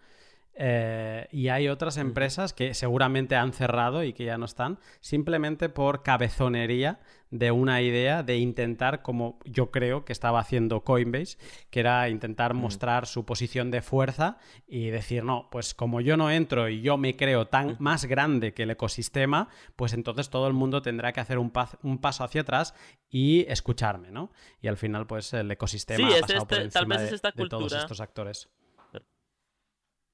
eh, 0.54 1.28
y 1.32 1.48
hay 1.48 1.68
otras 1.68 1.96
empresas 1.96 2.52
que 2.52 2.74
seguramente 2.74 3.36
han 3.36 3.52
cerrado 3.52 4.04
y 4.04 4.12
que 4.12 4.24
ya 4.24 4.38
no 4.38 4.44
están, 4.44 4.78
simplemente 5.00 5.68
por 5.68 6.02
cabezonería 6.02 7.00
de 7.30 7.50
una 7.50 7.80
idea 7.80 8.22
de 8.22 8.36
intentar, 8.36 9.00
como 9.00 9.38
yo 9.46 9.70
creo 9.70 10.04
que 10.04 10.12
estaba 10.12 10.40
haciendo 10.40 10.84
Coinbase, 10.84 11.38
que 11.70 11.80
era 11.80 12.10
intentar 12.10 12.52
mostrar 12.52 13.06
su 13.06 13.24
posición 13.24 13.70
de 13.70 13.80
fuerza 13.80 14.36
y 14.66 14.90
decir, 14.90 15.24
no, 15.24 15.48
pues 15.50 15.72
como 15.72 16.02
yo 16.02 16.18
no 16.18 16.30
entro 16.30 16.68
y 16.68 16.82
yo 16.82 16.98
me 16.98 17.16
creo 17.16 17.46
tan 17.46 17.76
más 17.78 18.04
grande 18.04 18.52
que 18.52 18.64
el 18.64 18.70
ecosistema, 18.72 19.48
pues 19.76 19.94
entonces 19.94 20.28
todo 20.28 20.46
el 20.46 20.52
mundo 20.52 20.82
tendrá 20.82 21.14
que 21.14 21.20
hacer 21.20 21.38
un, 21.38 21.50
paso 21.50 22.24
hacia 22.24 22.42
atrás 22.42 22.74
y 23.08 23.46
escucharme, 23.48 24.10
¿no? 24.10 24.30
Y 24.60 24.68
al 24.68 24.76
final, 24.76 25.06
pues 25.06 25.32
el 25.32 25.50
ecosistema 25.50 26.08
ha 26.08 26.20
pasado 26.20 26.46
por 26.46 26.58
este, 26.58 26.78
encima 26.78 26.98
de 26.98 27.48
todos 27.48 27.72
estos 27.72 28.00
actores. 28.02 28.50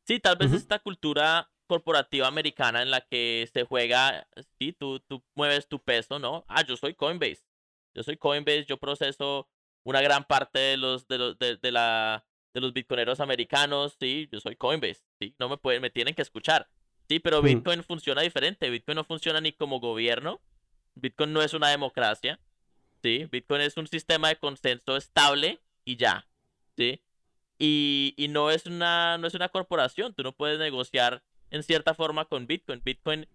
Sí, 0.09 0.21
tal 0.21 0.37
vez 0.37 0.55
esta 0.55 0.79
cultura 0.79 1.51
corporativa 1.67 2.27
americana 2.27 2.81
en 2.81 2.91
la 2.91 3.03
que 3.03 3.47
se 3.53 3.65
juega, 3.65 4.27
sí, 4.59 4.73
tú, 4.73 5.01
tú 5.01 5.23
mueves 5.35 5.69
tu 5.69 5.85
peso, 5.85 6.19
¿no? 6.19 6.47
Ah, 6.49 6.65
yo 6.65 6.79
soy 6.79 6.95
Coinbase. 6.95 7.45
Yo 7.95 8.03
soy 8.03 8.17
Coinbase, 8.17 8.65
yo 8.65 8.79
proceso 8.79 9.51
una 9.85 10.01
gran 10.01 10.25
parte 10.25 10.59
de 10.59 10.77
los, 10.79 11.07
de 11.09 11.19
los, 11.19 11.39
de, 11.39 11.59
la, 11.71 12.25
de 12.55 12.61
los 12.63 12.73
bitcoineros 12.73 13.21
americanos, 13.21 13.99
sí, 14.01 14.31
yo 14.33 14.41
soy 14.41 14.57
Coinbase, 14.57 15.03
sí, 15.21 15.35
no 15.39 15.51
me 15.51 15.59
pueden, 15.59 15.83
me 15.83 15.91
tienen 15.91 16.15
que 16.15 16.23
escuchar. 16.23 16.71
Sí, 17.07 17.21
pero 17.21 17.43
hmm. 17.43 17.45
Bitcoin 17.45 17.85
funciona 17.85 18.23
diferente. 18.23 18.71
Bitcoin 18.71 18.97
no 18.97 19.05
funciona 19.05 19.43
ni 19.43 19.53
como 19.53 19.79
gobierno. 19.79 20.41
Bitcoin 20.95 21.35
no 21.35 21.43
es 21.43 21.53
una 21.53 21.69
democracia. 21.69 22.41
Sí, 23.03 23.27
Bitcoin 23.31 23.61
es 23.61 23.77
un 23.77 23.87
sistema 23.87 24.29
de 24.29 24.37
consenso 24.37 24.97
estable 24.97 25.61
y 25.85 25.97
ya. 25.97 26.27
Sí. 26.79 27.03
Y, 27.59 28.15
y, 28.17 28.29
no, 28.29 28.51
es 28.51 28.67
una, 28.67 29.19
no 29.19 29.27
es 29.27 29.35
una 29.35 29.49
corporación, 29.49 30.15
tú 30.15 30.23
no 30.23 30.33
puedes 30.33 30.59
negociar 30.59 31.23
en 31.51 31.63
cierta 31.63 31.95
forma 31.95 32.27
con 32.27 32.47
Bitcoin. 32.47 32.83
Bitcoin 32.85 33.27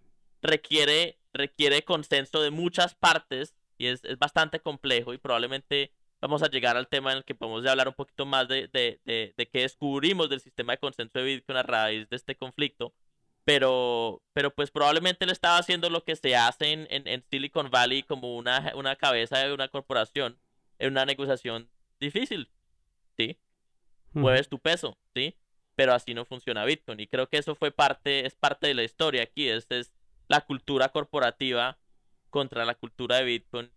requiere, 0.42 1.20
requiere 1.34 1.84
consenso 1.84 2.42
de 2.42 2.52
muchas 2.52 2.96
partes 2.96 3.56
y 3.78 3.88
es, 3.88 4.04
es, 4.06 4.18
bastante 4.18 4.60
complejo 4.60 5.14
y 5.14 5.18
probablemente 5.18 5.92
vamos 6.22 6.44
a 6.44 6.50
llegar 6.50 6.78
al 6.78 6.88
tema 6.88 7.12
en 7.12 7.18
el 7.18 7.24
que 7.26 7.36
podemos 7.36 7.66
hablar 7.66 7.88
un 7.88 7.96
poquito 7.96 8.26
más 8.26 8.48
de, 8.48 8.70
de, 8.70 9.02
de, 9.04 9.50
qué 9.50 9.62
descubrimos 9.62 10.30
del 10.30 10.40
sistema 10.40 10.74
de 10.74 10.80
consenso 10.80 11.20
de 11.20 11.26
Bitcoin 11.26 11.58
a 11.58 11.64
raíz 11.64 12.10
de 12.10 12.16
este 12.16 12.36
conflicto. 12.36 12.94
Pero, 13.46 14.22
pero 14.32 14.56
pues 14.56 14.72
probablemente 14.72 15.26
él 15.26 15.32
estaba 15.32 15.58
haciendo 15.58 15.90
lo 15.90 16.06
que 16.06 16.16
se 16.16 16.34
hace 16.34 16.72
en, 16.72 16.88
en, 16.90 17.08
en 17.10 17.26
Silicon 17.30 17.70
Valley 17.70 18.04
como 18.04 18.38
una, 18.38 18.72
una 18.76 18.96
cabeza 18.96 19.40
de 19.40 19.54
una 19.54 19.68
corporación 19.68 20.40
en 20.80 20.92
una 20.92 21.06
negociación 21.06 21.70
difícil. 22.00 22.50
¿sí? 23.18 23.38
Mueves 24.14 24.50
tu 24.50 24.60
peso, 24.60 24.98
¿sí? 25.16 25.36
Pero 25.76 25.94
así 25.94 26.14
no 26.14 26.26
funciona 26.26 26.66
Bitcoin. 26.66 27.00
Y 27.00 27.08
creo 27.08 27.28
que 27.28 27.38
eso 27.38 27.56
fue 27.56 27.72
parte, 27.72 28.26
es 28.26 28.36
parte 28.36 28.68
de 28.68 28.74
la 28.74 28.84
historia 28.84 29.24
aquí. 29.24 29.50
Esta 29.50 29.78
es 29.78 29.94
la 30.28 30.42
cultura 30.42 30.90
corporativa 30.90 31.78
contra 32.30 32.66
la 32.66 32.76
cultura 32.76 33.18
de 33.18 33.24
Bitcoin, 33.26 33.72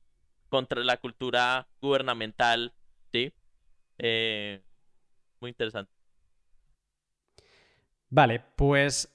contra 0.49 0.83
la 0.83 0.97
cultura 0.99 1.69
gubernamental, 1.81 2.75
¿sí? 3.13 3.33
Eh, 3.99 4.63
muy 5.41 5.51
interesante. 5.51 5.93
Vale, 8.09 8.43
pues 8.57 9.15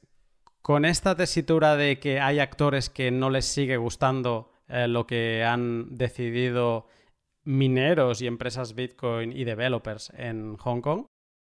con 0.62 0.86
esta 0.86 1.16
tesitura 1.16 1.76
de 1.76 2.00
que 2.00 2.20
hay 2.20 2.40
actores 2.40 2.90
que 2.90 3.10
no 3.10 3.30
les 3.30 3.46
sigue 3.46 3.78
gustando 3.78 4.54
eh, 4.68 4.88
lo 4.88 5.08
que 5.08 5.44
han 5.44 5.98
decidido 5.98 6.88
mineros 7.44 8.22
y 8.22 8.28
empresas 8.28 8.76
Bitcoin 8.76 9.32
y 9.32 9.44
developers 9.44 10.12
en 10.16 10.58
Hong 10.58 10.82
Kong. 10.82 11.08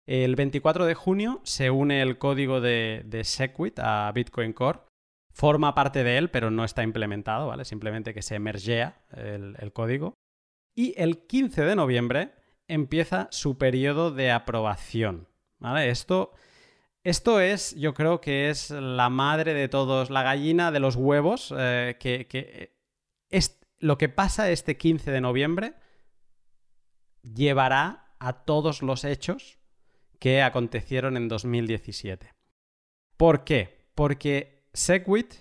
El 0.07 0.37
24 0.37 0.87
de 0.87 0.95
junio 0.95 1.41
se 1.43 1.70
une 1.70 2.01
el 2.01 2.16
código 2.16 2.61
de, 2.61 3.03
de 3.05 3.24
Segwit 3.24 3.81
a 3.81 4.11
Bitcoin 4.12 4.53
Core. 4.53 4.81
Forma 5.33 5.74
parte 5.74 6.05
de 6.05 6.16
él, 6.16 6.31
pero 6.31 6.51
no 6.51 6.65
está 6.65 6.85
implementado, 6.85 7.49
¿vale? 7.49 7.65
Simplemente 7.65 8.15
que 8.15 8.23
se 8.23 8.37
emergea 8.37 9.03
el, 9.11 9.73
código. 9.73 10.15
Y 10.74 10.95
el 10.97 11.27
15 11.27 11.65
de 11.65 11.77
noviembre 11.77 12.35
empieza 12.69 13.28
su 13.33 13.59
periodo 13.59 14.12
de 14.12 14.31
aprobación. 14.31 15.28
¿vale? 15.59 15.91
Esto, 15.91 16.33
esto 17.03 17.41
es, 17.41 17.74
yo 17.74 17.93
creo 17.93 18.20
que 18.20 18.49
es 18.49 18.70
la 18.70 19.11
madre 19.11 19.55
de 19.55 19.69
todos, 19.69 20.09
la 20.09 20.23
gallina 20.23 20.70
de 20.70 20.81
los 20.81 20.95
huevos, 20.95 21.53
eh, 21.59 21.97
que, 21.99 22.27
que 22.28 22.77
es, 23.28 23.61
lo 23.78 23.99
que 23.99 24.09
pasa 24.09 24.51
este 24.51 24.77
15 24.77 25.11
de 25.11 25.20
noviembre 25.20 25.74
llevará 27.23 28.15
a 28.20 28.45
todos 28.45 28.83
los 28.83 29.05
hechos 29.05 29.56
que 30.19 30.43
acontecieron 30.43 31.17
en 31.17 31.29
2017. 31.29 32.35
¿Por 33.17 33.45
qué? 33.45 33.87
Porque 33.95 34.67
Segwit, 34.73 35.35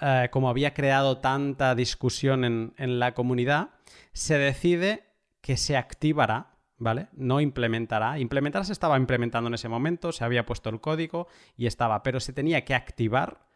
eh, 0.00 0.28
como 0.30 0.48
había 0.48 0.74
creado 0.74 1.18
tanta 1.18 1.74
discusión 1.74 2.44
en, 2.44 2.74
en 2.76 2.98
la 2.98 3.14
comunidad, 3.14 3.70
se 4.12 4.38
decide 4.38 5.04
que 5.40 5.56
se 5.56 5.76
activará 5.76 6.50
¿vale? 6.80 7.08
No 7.12 7.40
implementará. 7.40 8.18
Implementar 8.18 8.64
se 8.64 8.72
estaba 8.72 8.96
implementando 8.96 9.48
en 9.48 9.54
ese 9.54 9.68
momento, 9.68 10.12
se 10.12 10.24
había 10.24 10.46
puesto 10.46 10.70
el 10.70 10.80
código 10.80 11.28
y 11.56 11.66
estaba, 11.66 12.02
pero 12.02 12.20
se 12.20 12.32
tenía 12.32 12.64
que 12.64 12.74
activar 12.74 13.46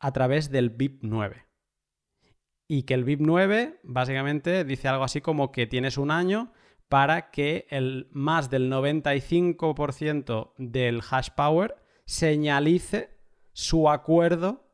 a 0.00 0.12
través 0.12 0.50
del 0.50 0.70
BIP 0.70 0.98
9 1.02 1.46
y 2.68 2.82
que 2.82 2.94
el 2.94 3.04
VIP 3.04 3.20
9 3.22 3.80
básicamente 3.82 4.64
dice 4.64 4.88
algo 4.88 5.04
así 5.04 5.20
como 5.20 5.50
que 5.50 5.66
tienes 5.66 5.96
un 5.96 6.10
año 6.10 6.52
para 6.88 7.30
que 7.30 7.66
el 7.70 8.08
más 8.12 8.50
del 8.50 8.70
95% 8.70 10.52
del 10.56 11.02
hash 11.08 11.30
power 11.36 11.76
señalice 12.04 13.10
su 13.52 13.90
acuerdo 13.90 14.64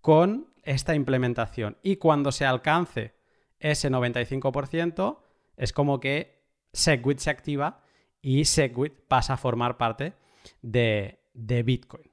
con 0.00 0.52
esta 0.62 0.94
implementación. 0.94 1.76
Y 1.82 1.96
cuando 1.96 2.32
se 2.32 2.46
alcance 2.46 3.14
ese 3.58 3.90
95%, 3.90 5.18
es 5.56 5.72
como 5.72 6.00
que 6.00 6.42
Segwit 6.72 7.18
se 7.18 7.30
activa 7.30 7.84
y 8.22 8.44
Segwit 8.44 8.94
pasa 9.08 9.34
a 9.34 9.36
formar 9.36 9.76
parte 9.76 10.14
de, 10.62 11.20
de 11.34 11.62
Bitcoin. 11.62 12.10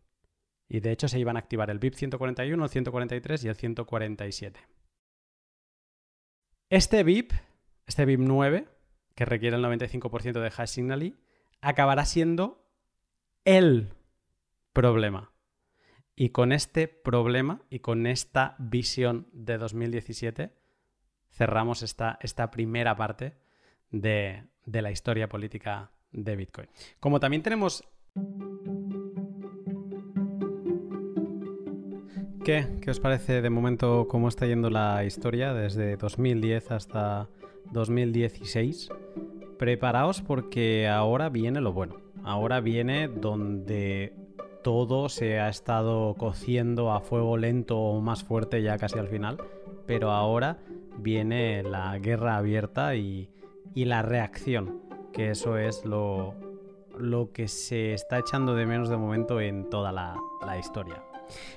Y 0.68 0.82
de 0.82 0.92
hecho 0.92 1.08
se 1.08 1.20
iban 1.20 1.36
a 1.36 1.40
activar 1.40 1.70
el 1.72 1.80
BIP 1.80 1.96
141, 1.96 2.64
el 2.64 2.70
143 2.70 3.44
y 3.44 3.48
el 3.48 3.56
147. 3.56 4.60
Este 6.70 7.04
VIP, 7.04 7.34
este 7.88 8.06
VIP 8.06 8.20
9, 8.20 8.68
que 9.20 9.26
requiere 9.26 9.58
el 9.58 9.66
95% 9.66 10.40
de 10.40 10.48
hash 10.48 10.70
signaling, 10.70 11.20
acabará 11.60 12.06
siendo 12.06 12.66
el 13.44 13.90
problema. 14.72 15.34
Y 16.16 16.30
con 16.30 16.54
este 16.54 16.88
problema 16.88 17.62
y 17.70 17.80
con 17.80 18.08
esta 18.08 18.56
visión 18.60 19.28
de 19.34 19.58
2017 19.58 20.54
cerramos 21.32 21.84
esta, 21.84 22.18
esta 22.22 22.50
primera 22.50 22.96
parte 22.96 23.36
de, 23.92 24.46
de 24.66 24.82
la 24.82 24.90
historia 24.90 25.28
política 25.28 25.92
de 26.14 26.38
Bitcoin. 26.38 26.70
Como 27.02 27.20
también 27.20 27.44
tenemos 27.44 27.84
¿Qué? 32.46 32.66
os 32.90 33.00
parece 33.02 33.42
de 33.42 33.50
momento 33.50 34.08
cómo 34.08 34.30
está 34.30 34.46
yendo 34.46 34.70
la 34.70 35.04
historia 35.04 35.54
desde 35.54 35.98
2010 35.98 36.72
hasta 36.72 37.28
2016? 37.72 38.90
Preparaos 39.60 40.22
porque 40.22 40.88
ahora 40.88 41.28
viene 41.28 41.60
lo 41.60 41.74
bueno. 41.74 41.98
Ahora 42.24 42.62
viene 42.62 43.10
donde 43.10 44.14
todo 44.64 45.10
se 45.10 45.42
ha 45.42 45.50
estado 45.50 46.16
cociendo 46.18 46.94
a 46.94 47.02
fuego 47.02 47.36
lento 47.36 47.78
o 47.78 48.00
más 48.00 48.24
fuerte 48.24 48.64
ya 48.64 48.78
casi 48.78 48.98
al 48.98 49.10
final. 49.10 49.38
Pero 49.86 50.12
ahora 50.12 50.60
viene 50.98 51.62
la 51.62 52.00
guerra 52.00 52.38
abierta 52.38 52.96
y, 52.96 53.30
la 53.76 54.02
reacción. 54.02 54.80
Que 55.12 55.32
eso 55.32 55.58
es 55.58 55.84
lo, 55.84 56.36
que 57.34 57.50
se 57.50 57.94
está 57.94 58.20
echando 58.20 58.56
de 58.56 58.66
menos 58.66 58.88
de 58.88 58.96
momento 58.96 59.42
en 59.42 59.70
toda 59.70 59.92
la 59.92 60.58
historia. 60.58 61.04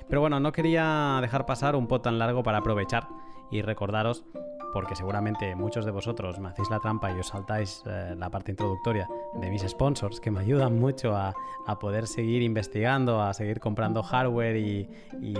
Pero 0.09 0.19
bueno, 0.19 0.41
no 0.41 0.51
quería 0.51 1.19
dejar 1.21 1.45
pasar 1.45 1.77
un 1.77 1.87
pot 1.87 2.03
tan 2.03 2.19
largo 2.19 2.43
para 2.43 2.57
aprovechar 2.57 3.07
y 3.51 3.61
recordaros, 3.61 4.25
porque 4.73 4.95
seguramente 4.95 5.55
muchos 5.55 5.85
de 5.85 5.91
vosotros 5.91 6.39
me 6.39 6.49
hacéis 6.49 6.69
la 6.69 6.79
trampa 6.79 7.11
y 7.11 7.19
os 7.19 7.27
saltáis 7.27 7.83
eh, 7.85 8.15
la 8.17 8.29
parte 8.29 8.51
introductoria 8.51 9.07
de 9.35 9.49
mis 9.49 9.61
sponsors, 9.61 10.19
que 10.19 10.31
me 10.31 10.39
ayudan 10.39 10.79
mucho 10.79 11.15
a, 11.15 11.33
poder 11.79 12.07
seguir 12.07 12.41
investigando, 12.41 13.21
a 13.21 13.33
seguir 13.33 13.59
comprando 13.59 14.03
hardware 14.03 14.57
y, 14.57 14.87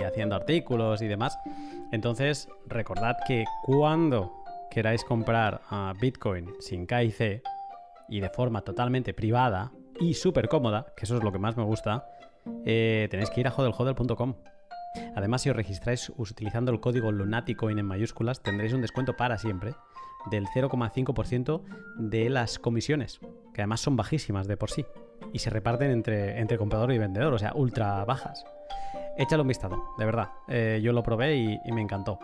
haciendo 0.04 0.36
artículos 0.36 1.02
y 1.02 1.06
demás. 1.06 1.38
Entonces, 1.92 2.48
recordad 2.66 3.16
que 3.26 3.44
cuando 3.64 4.32
queráis 4.70 5.04
comprar 5.04 5.60
Bitcoin 6.00 6.52
sin 6.60 6.86
KIC 6.86 7.42
y 8.08 8.20
de 8.20 8.28
forma 8.30 8.62
totalmente 8.62 9.14
privada 9.14 9.72
y 10.00 10.14
súper 10.14 10.48
cómoda, 10.48 10.86
que 10.96 11.04
eso 11.04 11.16
es 11.16 11.24
lo 11.24 11.32
que 11.32 11.38
más 11.38 11.56
me 11.56 11.64
gusta, 11.64 12.06
eh, 12.64 13.08
tenéis 13.10 13.30
que 13.30 13.40
ir 13.40 13.48
a 13.48 13.54
hodelhodel.com. 13.54 14.34
Además, 15.16 15.42
si 15.42 15.50
os 15.50 15.56
registráis 15.56 16.12
utilizando 16.16 16.72
el 16.72 16.80
código 16.80 17.12
Lunaticoin 17.12 17.78
en 17.78 17.86
mayúsculas, 17.86 18.42
tendréis 18.42 18.72
un 18.72 18.80
descuento 18.80 19.16
para 19.16 19.38
siempre 19.38 19.74
del 20.30 20.46
0,5% 20.46 21.62
de 21.96 22.30
las 22.30 22.58
comisiones, 22.58 23.20
que 23.52 23.62
además 23.62 23.80
son 23.80 23.96
bajísimas 23.96 24.46
de 24.46 24.56
por 24.56 24.70
sí, 24.70 24.86
y 25.32 25.40
se 25.40 25.50
reparten 25.50 25.90
entre, 25.90 26.40
entre 26.40 26.58
comprador 26.58 26.92
y 26.92 26.98
vendedor, 26.98 27.34
o 27.34 27.38
sea, 27.38 27.52
ultra 27.54 28.04
bajas 28.04 28.44
échale 29.16 29.42
un 29.42 29.48
vistazo, 29.48 29.94
de 29.98 30.04
verdad. 30.04 30.30
Eh, 30.48 30.80
yo 30.82 30.92
lo 30.92 31.02
probé 31.02 31.36
y, 31.36 31.72
me 31.72 31.80
encantó. 31.80 32.18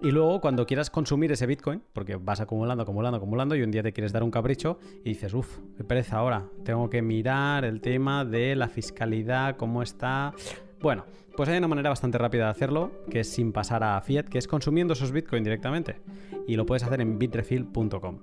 Y 0.00 0.10
luego, 0.10 0.40
cuando 0.40 0.66
quieras 0.66 0.90
consumir 0.90 1.32
ese 1.32 1.46
Bitcoin, 1.46 1.82
porque 1.92 2.16
vas 2.16 2.40
acumulando, 2.40 2.82
acumulando, 2.82 3.16
acumulando, 3.18 3.56
y 3.56 3.62
un 3.62 3.70
día 3.70 3.82
te 3.82 3.92
quieres 3.92 4.12
dar 4.12 4.22
un 4.22 4.30
capricho 4.30 4.78
y 5.04 5.10
dices, 5.10 5.34
uff, 5.34 5.58
qué 5.76 5.84
pereza 5.84 6.18
ahora. 6.18 6.44
Tengo 6.64 6.88
que 6.90 7.02
mirar 7.02 7.64
el 7.64 7.80
tema 7.80 8.24
de 8.24 8.56
la 8.56 8.68
fiscalidad, 8.68 9.56
cómo 9.56 9.82
está. 9.82 10.32
Bueno, 10.80 11.04
pues 11.36 11.48
hay 11.48 11.58
una 11.58 11.68
manera 11.68 11.90
bastante 11.90 12.18
rápida 12.18 12.44
de 12.44 12.50
hacerlo, 12.50 12.90
que 13.10 13.20
es 13.20 13.28
sin 13.30 13.52
pasar 13.52 13.84
a 13.84 14.00
Fiat, 14.00 14.24
que 14.24 14.38
es 14.38 14.48
consumiendo 14.48 14.94
esos 14.94 15.12
Bitcoin 15.12 15.44
directamente. 15.44 16.00
Y 16.46 16.56
lo 16.56 16.66
puedes 16.66 16.82
hacer 16.82 17.00
en 17.00 17.18
bitrefill.com. 17.18 18.20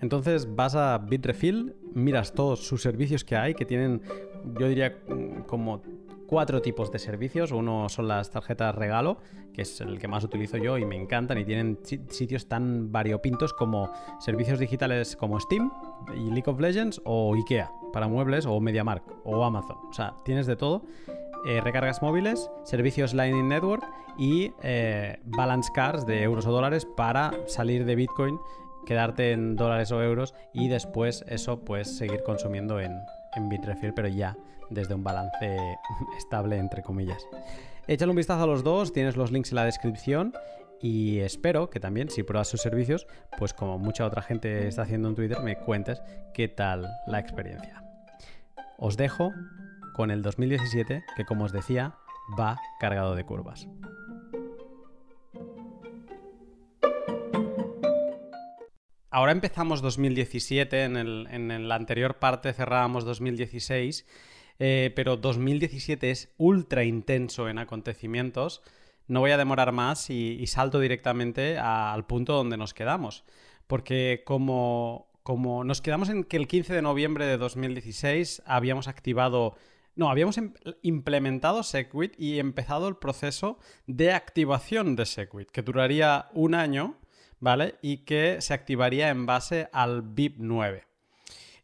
Entonces 0.00 0.54
vas 0.54 0.74
a 0.74 0.98
Bitrefill, 0.98 1.76
miras 1.94 2.32
todos 2.32 2.66
sus 2.66 2.82
servicios 2.82 3.24
que 3.24 3.36
hay, 3.36 3.54
que 3.54 3.64
tienen, 3.64 4.02
yo 4.58 4.68
diría, 4.68 4.98
como 5.46 5.80
cuatro 6.26 6.62
tipos 6.62 6.90
de 6.90 6.98
servicios. 6.98 7.52
Uno 7.52 7.88
son 7.88 8.08
las 8.08 8.30
tarjetas 8.30 8.74
regalo, 8.74 9.18
que 9.52 9.62
es 9.62 9.80
el 9.80 9.98
que 9.98 10.08
más 10.08 10.24
utilizo 10.24 10.56
yo 10.56 10.78
y 10.78 10.84
me 10.84 10.96
encantan 10.96 11.38
y 11.38 11.44
tienen 11.44 11.78
sitios 12.08 12.48
tan 12.48 12.90
variopintos 12.90 13.52
como 13.52 13.92
servicios 14.18 14.58
digitales 14.58 15.14
como 15.14 15.38
Steam 15.38 15.70
y 16.16 16.30
League 16.30 16.50
of 16.50 16.58
Legends 16.58 17.00
o 17.04 17.34
IKEA 17.34 17.70
para 17.92 18.08
muebles 18.08 18.46
o 18.46 18.58
MediaMark 18.60 19.04
o 19.24 19.44
Amazon. 19.44 19.76
O 19.90 19.92
sea, 19.92 20.16
tienes 20.24 20.46
de 20.46 20.56
todo. 20.56 20.82
Eh, 21.44 21.60
recargas 21.60 22.02
móviles, 22.02 22.50
servicios 22.62 23.14
Lightning 23.14 23.48
Network 23.48 23.82
y 24.16 24.52
eh, 24.62 25.18
balance 25.24 25.72
cards 25.74 26.06
de 26.06 26.22
euros 26.22 26.46
o 26.46 26.52
dólares 26.52 26.86
para 26.96 27.32
salir 27.48 27.84
de 27.84 27.96
Bitcoin, 27.96 28.38
quedarte 28.86 29.32
en 29.32 29.56
dólares 29.56 29.90
o 29.90 30.00
euros 30.02 30.34
y 30.52 30.68
después 30.68 31.24
eso 31.26 31.64
pues 31.64 31.96
seguir 31.96 32.22
consumiendo 32.22 32.78
en, 32.78 32.96
en 33.34 33.48
Bitrefill, 33.48 33.92
pero 33.92 34.06
ya 34.06 34.36
desde 34.70 34.94
un 34.94 35.02
balance 35.02 35.56
estable, 36.16 36.58
entre 36.58 36.82
comillas. 36.82 37.26
Échale 37.88 38.10
un 38.10 38.16
vistazo 38.16 38.44
a 38.44 38.46
los 38.46 38.62
dos, 38.62 38.92
tienes 38.92 39.16
los 39.16 39.32
links 39.32 39.50
en 39.50 39.56
la 39.56 39.64
descripción 39.64 40.32
y 40.80 41.18
espero 41.20 41.70
que 41.70 41.80
también, 41.80 42.08
si 42.08 42.22
pruebas 42.22 42.48
sus 42.48 42.60
servicios, 42.60 43.06
pues 43.36 43.52
como 43.52 43.78
mucha 43.78 44.06
otra 44.06 44.22
gente 44.22 44.68
está 44.68 44.82
haciendo 44.82 45.08
en 45.08 45.16
Twitter, 45.16 45.40
me 45.40 45.56
cuentes 45.58 46.02
qué 46.34 46.46
tal 46.48 46.88
la 47.06 47.18
experiencia. 47.18 47.82
Os 48.78 48.96
dejo 48.96 49.32
con 49.92 50.10
el 50.10 50.22
2017, 50.22 51.04
que 51.16 51.24
como 51.24 51.44
os 51.44 51.52
decía, 51.52 51.96
va 52.38 52.60
cargado 52.80 53.14
de 53.14 53.24
curvas. 53.24 53.68
Ahora 59.10 59.32
empezamos 59.32 59.82
2017, 59.82 60.84
en, 60.84 60.96
el, 60.96 61.28
en 61.30 61.68
la 61.68 61.74
anterior 61.74 62.18
parte 62.18 62.52
cerrábamos 62.52 63.04
2016 63.04 64.06
eh, 64.64 64.92
pero 64.94 65.16
2017 65.16 66.10
es 66.12 66.32
ultra 66.38 66.84
intenso 66.84 67.48
en 67.48 67.58
acontecimientos. 67.58 68.62
No 69.08 69.18
voy 69.18 69.32
a 69.32 69.36
demorar 69.36 69.72
más 69.72 70.08
y, 70.08 70.46
salto 70.46 70.78
directamente 70.78 71.58
al 71.58 72.06
punto 72.06 72.34
donde 72.34 72.56
nos 72.56 72.72
quedamos. 72.72 73.24
Porque 73.66 74.22
como, 74.24 75.08
como 75.24 75.64
nos 75.64 75.80
quedamos 75.80 76.10
en 76.10 76.22
que 76.22 76.36
el 76.36 76.46
15 76.46 76.74
de 76.74 76.82
noviembre 76.82 77.26
de 77.26 77.38
2016 77.38 78.42
habíamos 78.46 78.86
activado 78.86 79.56
no, 79.94 80.10
habíamos 80.10 80.38
em, 80.38 80.52
implementado 80.82 81.62
Segwit 81.62 82.14
y 82.18 82.38
empezado 82.38 82.88
el 82.88 82.96
proceso 82.96 83.58
de 83.86 84.12
activación 84.12 84.96
de 84.96 85.06
Segwit, 85.06 85.50
que 85.50 85.62
duraría 85.62 86.28
un 86.32 86.54
año, 86.54 86.98
¿vale? 87.40 87.76
Y 87.82 87.98
que 87.98 88.40
se 88.40 88.54
activaría 88.54 89.10
en 89.10 89.26
base 89.26 89.68
al 89.72 90.02
BIP 90.02 90.36
9. 90.38 90.84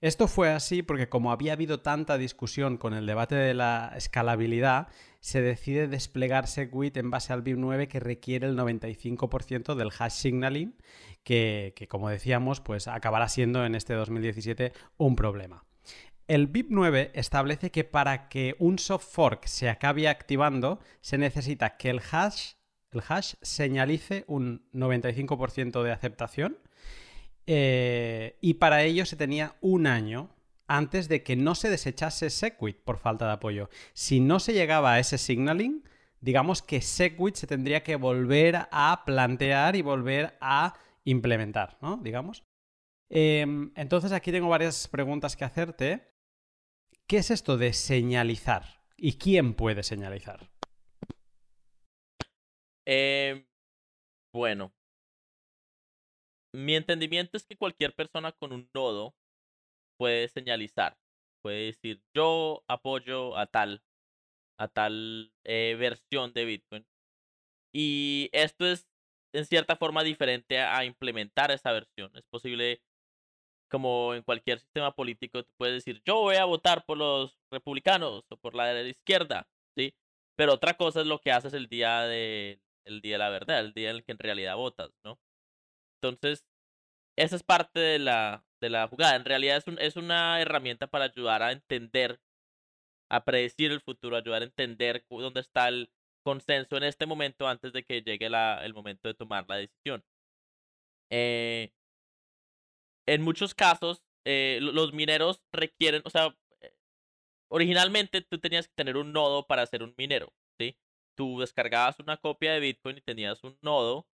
Esto 0.01 0.29
fue 0.29 0.51
así 0.51 0.83
porque 0.83 1.09
como 1.09 1.33
había 1.33 1.55
habido 1.55 1.81
tanta 1.81 2.19
discusión 2.19 2.77
con 2.77 2.95
el 2.95 3.07
debate 3.07 3.35
de 3.35 3.55
la 3.55 3.93
escalabilidad, 3.97 4.89
se 5.21 5.43
decide 5.43 5.89
desplegar 5.89 6.47
Segwit 6.47 6.97
en 6.97 7.11
base 7.11 7.33
al 7.33 7.43
BIP9 7.43 7.89
que 7.89 7.99
requiere 7.99 8.47
el 8.47 8.57
95% 8.57 9.75
del 9.75 9.91
hash 9.99 10.13
signaling, 10.13 10.77
que, 11.25 11.75
como 11.91 12.09
decíamos, 12.09 12.61
pues 12.61 12.87
acabará 12.87 13.29
siendo 13.29 13.65
en 13.65 13.75
este 13.75 13.95
2017 13.95 14.73
un 14.97 15.17
problema. 15.17 15.65
El 16.29 16.53
BIP9 16.53 17.11
establece 17.15 17.71
que 17.71 17.85
para 17.85 18.29
que 18.29 18.55
un 18.59 18.79
soft 18.79 19.07
fork 19.11 19.47
se 19.47 19.71
acabe 19.71 20.09
activando, 20.09 20.79
se 21.01 21.17
necesita 21.17 21.79
que 21.79 21.89
el 21.89 22.01
hash, 22.13 22.53
el 22.93 23.03
hash 23.09 23.35
señalice 23.41 24.25
un 24.29 24.69
95% 24.73 25.83
de 25.83 25.91
aceptación 25.91 26.59
eh, 27.47 28.37
y 28.43 28.55
para 28.55 28.83
ello 28.83 29.07
se 29.07 29.17
tenía 29.17 29.57
un 29.63 29.87
año 29.87 30.29
antes 30.67 31.09
de 31.09 31.23
que 31.23 31.35
no 31.35 31.55
se 31.55 31.71
desechase 31.71 32.29
Segwit 32.29 32.77
por 32.85 32.99
falta 32.99 33.27
de 33.27 33.33
apoyo. 33.33 33.71
Si 33.95 34.21
no 34.21 34.39
se 34.39 34.53
llegaba 34.53 34.93
a 34.93 34.99
ese 34.99 35.17
signaling, 35.17 35.83
digamos 36.21 36.61
que 36.61 36.83
Segwit 36.83 37.37
se 37.37 37.47
tendría 37.47 37.83
que 37.83 37.97
volver 37.97 38.69
a 38.71 39.03
plantear 39.07 39.77
y 39.77 39.83
volver 39.83 40.37
a 40.43 40.75
implementar, 41.05 41.79
¿no? 41.81 41.97
Digamos. 41.97 42.45
Em, 43.09 43.73
entonces 43.77 44.13
aquí 44.13 44.31
tengo 44.31 44.51
varias 44.51 44.87
preguntas 44.89 45.35
que 45.35 45.47
hacerte. 45.47 46.18
¿Qué 47.09 47.17
es 47.17 47.31
esto 47.31 47.57
de 47.57 47.73
señalizar? 47.73 48.83
¿Y 48.99 49.17
quién 49.17 49.55
puede 49.55 49.83
señalizar? 49.83 50.51
Em, 52.85 53.47
bueno, 54.35 54.75
mi 56.55 56.75
entendimiento 56.75 57.39
es 57.39 57.47
que 57.47 57.57
cualquier 57.57 57.95
persona 57.95 58.33
con 58.33 58.53
un 58.53 58.69
nodo 58.75 59.15
puede 59.99 60.29
señalizar, 60.29 60.99
puede 61.43 61.67
decir 61.67 62.03
yo 62.15 62.63
apoyo 62.69 63.39
a 63.39 63.47
tal, 63.47 63.83
a 64.59 64.69
tal 64.69 65.33
eh, 65.45 65.77
versión 65.79 66.35
de 66.35 66.45
Bitcoin. 66.45 66.87
Y 67.73 68.29
esto 68.33 68.67
es 68.67 68.87
en 69.33 69.47
cierta 69.47 69.77
forma 69.77 70.03
diferente 70.03 70.59
a, 70.61 70.85
implementar 70.85 71.51
esa 71.53 71.73
versión. 71.73 72.15
Es 72.15 72.25
posible, 72.27 72.83
como 73.69 74.15
en 74.15 74.23
cualquier 74.23 74.61
sistema 74.61 74.93
político, 74.95 75.45
tú 75.45 75.51
puedes 75.59 75.85
decir 75.85 76.03
yo 76.07 76.17
voy 76.21 76.37
a 76.37 76.45
votar 76.45 76.85
por 76.87 76.99
los 76.99 77.39
republicanos 77.51 78.25
o 78.31 78.37
por 78.37 78.55
la 78.55 78.67
de 78.69 78.85
la 78.85 78.89
izquierda, 78.91 79.49
¿sí? 79.77 79.95
Pero 80.37 80.55
otra 80.55 80.75
cosa 80.75 81.01
es 81.01 81.07
lo 81.07 81.21
que 81.21 81.33
haces 81.33 81.53
el 81.55 81.69
día 81.69 82.03
de, 82.03 82.61
el 82.85 83.01
día 83.01 83.15
de 83.15 83.19
la 83.19 83.31
verdad, 83.31 83.61
el 83.61 83.73
día 83.75 83.91
en 83.91 83.97
el 83.97 84.05
que 84.05 84.13
en 84.13 84.19
realidad 84.19 84.57
votas, 84.57 84.91
¿no? 85.05 85.19
Entonces, 86.03 86.45
esa 87.17 87.37
es 87.37 87.43
parte 87.43 87.81
de 87.81 87.99
la, 87.99 88.45
de 88.61 88.71
la 88.71 88.89
jugada. 88.89 89.17
En 89.17 89.25
realidad 89.25 89.57
es, 89.59 89.67
un, 89.67 89.79
es 89.81 89.97
una 89.97 90.41
herramienta 90.41 90.87
para 90.87 91.07
ayudar 91.07 91.43
a 91.43 91.53
entender, 91.53 92.21
a 93.11 93.25
predecir 93.25 93.73
el 93.73 93.81
futuro, 93.81 94.17
ayudar 94.17 94.43
a 94.43 94.47
entender 94.47 95.05
dónde 95.11 95.41
está 95.41 95.69
el 95.69 95.91
consenso 96.25 96.77
en 96.77 96.85
este 96.85 97.07
momento 97.07 97.49
antes 97.49 97.73
de 97.73 97.85
que 97.85 98.03
llegue 98.03 98.31
la, 98.31 98.65
el 98.65 98.75
momento 98.75 99.09
de 99.09 99.15
tomar 99.15 99.47
la 99.49 99.57
decisión. 99.57 100.05
Eh, 101.11 101.73
en 103.09 103.23
muchos 103.23 103.55
casos, 103.55 104.03
eh, 104.27 104.59
los 104.61 104.93
mineros 104.93 105.43
requieren, 105.53 106.03
o 106.05 106.11
sea, 106.11 106.37
eh, 106.61 106.73
originalmente 107.51 108.21
tú 108.23 108.39
tenías 108.39 108.69
que 108.69 108.75
tener 108.75 108.97
un 108.97 109.13
nodo 109.13 109.47
para 109.47 109.67
ser 109.67 109.83
un 109.83 109.95
minero, 109.97 110.33
¿sí? 110.61 110.77
Tú 111.17 111.41
descargabas 111.41 111.99
una 112.01 112.19
copia 112.19 112.53
de 112.53 112.61
Bitcoin 112.61 112.99
y 112.99 113.01
tenías 113.03 113.43
un 113.45 113.59
nodo 113.63 114.07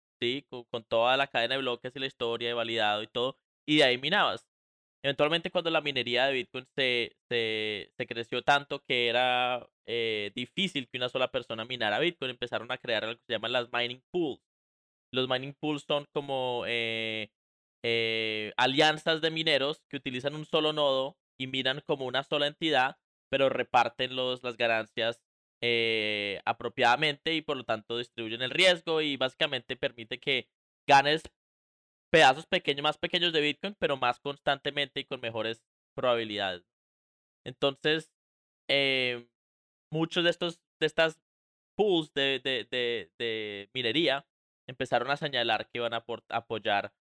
con, 0.69 0.83
toda 0.85 1.17
la 1.17 1.27
cadena 1.27 1.55
de 1.55 1.61
bloques 1.61 1.93
y 1.95 1.99
la 1.99 2.05
historia 2.05 2.47
de 2.49 2.53
validado 2.53 3.03
y 3.03 3.07
todo, 3.07 3.37
y 3.67 3.77
de 3.77 3.83
ahí 3.83 3.97
minabas. 3.97 4.47
Eventualmente 5.03 5.51
cuando 5.51 5.69
la 5.69 5.81
minería 5.81 6.27
de 6.27 6.33
Bitcoin 6.33 6.65
se, 6.77 7.17
se, 7.29 8.07
creció 8.07 8.41
tanto 8.41 8.79
que 8.79 9.09
era 9.09 9.67
eh, 9.85 10.31
difícil 10.35 10.87
que 10.87 10.97
una 10.97 11.09
sola 11.09 11.29
persona 11.29 11.65
minara 11.65 11.99
Bitcoin, 11.99 12.31
empezaron 12.31 12.71
a 12.71 12.77
crear 12.77 13.03
lo 13.05 13.15
que 13.17 13.23
se 13.27 13.33
llaman 13.33 13.51
las 13.51 13.69
mining 13.73 14.01
pools. 14.11 14.39
Los 15.11 15.27
mining 15.27 15.53
pools 15.59 15.83
son 15.83 16.05
como 16.13 16.63
eh, 17.83 18.53
alianzas 18.57 19.21
de 19.21 19.31
mineros 19.31 19.83
que 19.89 19.97
utilizan 19.97 20.35
un 20.35 20.45
solo 20.45 20.73
nodo 20.73 21.17
y 21.37 21.47
minan 21.47 21.81
como 21.85 22.05
una 22.05 22.23
sola 22.23 22.47
entidad, 22.47 22.97
pero 23.29 23.49
reparten 23.49 24.15
los, 24.15 24.43
las 24.43 24.57
ganancias 24.57 25.21
eh, 25.61 26.41
apropiadamente 26.45 27.33
y 27.33 27.41
por 27.41 27.57
lo 27.57 27.63
tanto 27.63 27.97
distribuyen 27.97 28.41
el 28.41 28.51
riesgo 28.51 29.01
y 29.01 29.17
básicamente 29.17 29.75
permite 29.75 30.19
que 30.19 30.49
ganes 30.87 31.23
pedazos 32.11 32.45
pequeños, 32.45 32.83
más 32.83 32.97
pequeños 32.97 33.33
de 33.33 33.41
Bitcoin, 33.41 33.75
pero 33.79 33.97
más 33.97 34.19
constantemente 34.19 34.99
y 34.99 35.05
con 35.05 35.21
mejores 35.21 35.63
probabilidades. 35.95 36.63
Entonces, 37.45 38.11
eh, 38.69 39.27
muchos 39.91 40.23
de 40.23 40.29
estos 40.29 40.59
de 40.79 40.87
estas 40.87 41.19
pools 41.75 42.13
de, 42.13 42.39
de, 42.43 42.67
de, 43.17 43.69
minería 43.73 44.25
empezaron 44.67 45.09
a 45.11 45.17
señalar 45.17 45.67
que 45.69 45.79
iban 45.79 45.93
a 45.93 46.05
apoyar 46.29 46.93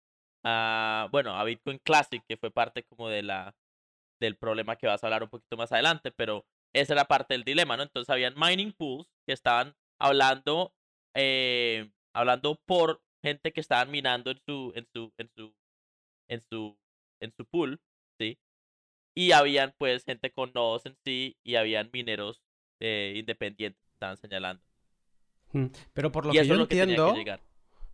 a, 0.45 1.09
bueno, 1.11 1.35
a 1.35 1.45
Bitcoin 1.45 1.79
Classic, 1.79 2.23
que 2.27 2.37
fue 2.37 2.51
parte 2.51 2.85
como 2.85 3.09
de 3.09 3.23
la 3.23 3.55
del 4.21 4.37
problema 4.37 4.77
que 4.77 4.87
vas 4.87 5.03
a 5.03 5.07
hablar 5.07 5.23
un 5.23 5.31
poquito 5.31 5.57
más 5.57 5.73
adelante, 5.73 6.13
pero 6.13 6.45
esa 6.75 6.93
era 6.93 7.07
parte 7.07 7.35
del 7.35 7.45
dilema, 7.45 7.77
¿no? 7.77 7.83
Entonces 7.83 8.11
habían 8.11 8.35
mining 8.37 8.73
pools 8.73 9.09
que 9.27 9.33
estaban 9.33 9.75
hablando, 9.99 10.75
eh, 11.15 11.91
hablando 12.13 12.61
por 12.67 13.03
gente 13.23 13.53
que 13.53 13.61
estaban 13.61 13.91
minando 13.91 14.31
en 14.31 14.41
su, 14.47 14.73
en 14.75 14.87
su, 14.93 15.13
en 15.17 15.31
su, 15.35 15.55
en 16.29 16.41
su, 16.43 16.79
en 17.21 17.33
su 17.35 17.45
pool, 17.47 17.81
¿sí? 18.19 18.39
Y 19.15 19.33
habían 19.33 19.75
pues 19.79 20.05
gente 20.05 20.31
con 20.31 20.53
nodos 20.55 20.87
en 20.87 20.97
sí 21.05 21.37
y 21.43 21.57
habían 21.57 21.91
mineros 21.93 22.43
eh, 22.79 23.15
independientes 23.17 23.83
que 23.83 23.93
estaban 23.93 24.17
señalando. 24.19 24.63
Pero 25.93 26.13
por 26.13 26.27
lo 26.27 26.33
que 26.33 26.47
yo 26.47 26.55
entiendo, 26.55 27.15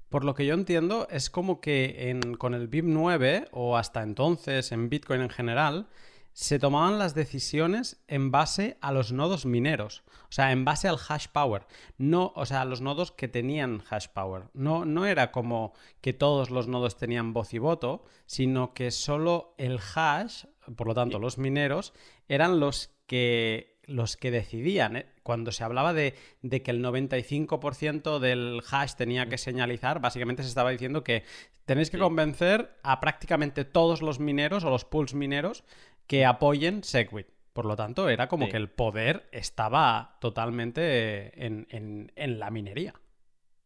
por 0.08 0.24
lo 0.24 0.34
que 0.34 0.46
yo 0.46 0.54
entiendo, 0.54 1.08
es 1.10 1.30
como 1.30 1.60
que 1.60 2.10
en, 2.10 2.34
con 2.34 2.54
el 2.54 2.68
BIP 2.68 2.84
9 2.86 3.48
o 3.52 3.76
hasta 3.76 4.02
entonces 4.02 4.72
en 4.72 4.88
Bitcoin 4.88 5.20
en 5.20 5.30
general, 5.30 5.88
se 6.36 6.58
tomaban 6.58 6.98
las 6.98 7.14
decisiones 7.14 8.04
en 8.08 8.30
base 8.30 8.76
a 8.82 8.92
los 8.92 9.10
nodos 9.10 9.46
mineros, 9.46 10.02
o 10.28 10.32
sea, 10.32 10.52
en 10.52 10.66
base 10.66 10.86
al 10.86 10.98
hash 11.08 11.28
power, 11.28 11.66
no, 11.96 12.34
o 12.36 12.44
sea, 12.44 12.66
los 12.66 12.82
nodos 12.82 13.10
que 13.10 13.26
tenían 13.26 13.82
hash 13.88 14.08
power. 14.08 14.44
No, 14.52 14.84
no 14.84 15.06
era 15.06 15.32
como 15.32 15.72
que 16.02 16.12
todos 16.12 16.50
los 16.50 16.68
nodos 16.68 16.98
tenían 16.98 17.32
voz 17.32 17.54
y 17.54 17.58
voto, 17.58 18.04
sino 18.26 18.74
que 18.74 18.90
solo 18.90 19.54
el 19.56 19.80
hash, 19.94 20.44
por 20.76 20.88
lo 20.88 20.94
tanto, 20.94 21.18
los 21.18 21.38
mineros, 21.38 21.94
eran 22.28 22.60
los 22.60 22.90
que 23.06 23.75
los 23.86 24.16
que 24.16 24.30
decidían. 24.30 24.96
¿eh? 24.96 25.06
Cuando 25.22 25.52
se 25.52 25.64
hablaba 25.64 25.92
de, 25.92 26.14
de, 26.42 26.62
que 26.62 26.70
el 26.70 26.84
95% 26.84 28.18
del 28.18 28.62
hash 28.70 28.94
tenía 28.94 29.26
que 29.26 29.38
señalizar, 29.38 30.00
básicamente 30.00 30.42
se 30.42 30.48
estaba 30.48 30.70
diciendo 30.70 31.02
que 31.02 31.24
tenéis 31.64 31.90
que 31.90 31.98
convencer 31.98 32.70
a 32.82 33.00
prácticamente 33.00 33.64
todos 33.64 34.02
los 34.02 34.20
mineros 34.20 34.64
o 34.64 34.70
los 34.70 34.84
pools 34.84 35.14
mineros 35.14 35.64
que 36.06 36.24
apoyen 36.24 36.82
Segwit. 36.84 37.28
Por 37.52 37.64
lo 37.64 37.74
tanto, 37.74 38.10
era 38.10 38.28
como 38.28 38.50
que 38.50 38.58
el 38.58 38.68
poder 38.68 39.28
estaba 39.32 40.18
totalmente 40.20 41.32
en, 41.42 42.38
la 42.38 42.50
minería. 42.50 42.94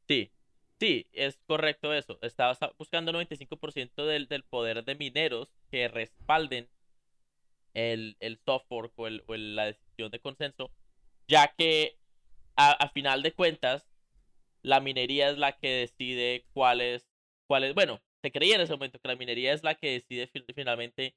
Sí, 0.07 0.31
sí, 0.79 1.09
es 1.13 1.41
correcto 1.47 1.93
eso. 1.93 2.17
Estaba 2.23 2.57
buscando 2.79 3.11
el 3.11 3.29
95% 3.29 4.07
del, 4.07 4.29
del 4.29 4.45
poder 4.45 4.85
de 4.85 4.95
mineros 4.95 5.53
que 5.73 5.89
respalden 5.89 6.69
el, 7.75 8.17
el 8.21 8.39
software 8.45 8.93
o, 8.95 9.09
el, 9.09 9.25
o 9.27 9.35
la 9.35 9.67
decisión 9.67 9.90
de 10.09 10.21
consenso, 10.21 10.71
ya 11.29 11.49
que 11.57 11.97
a, 12.57 12.89
final 12.91 13.23
de 13.23 13.33
cuentas, 13.33 13.89
la 14.63 14.81
minería 14.81 15.31
es 15.31 15.39
la 15.39 15.53
que 15.53 15.69
decide 15.69 16.45
cuál 16.53 16.81
es, 16.81 17.09
cuál 17.47 17.65
es, 17.65 17.75
bueno, 17.75 18.01
se 18.23 18.31
creía 18.31 18.57
en 18.57 18.61
ese 18.63 18.73
momento 18.73 18.99
que 18.99 19.09
la 19.09 19.17
minería 19.17 19.53
es 19.53 19.63
la 19.63 19.75
que 19.75 19.93
decide 19.93 20.31
finalmente 20.55 21.15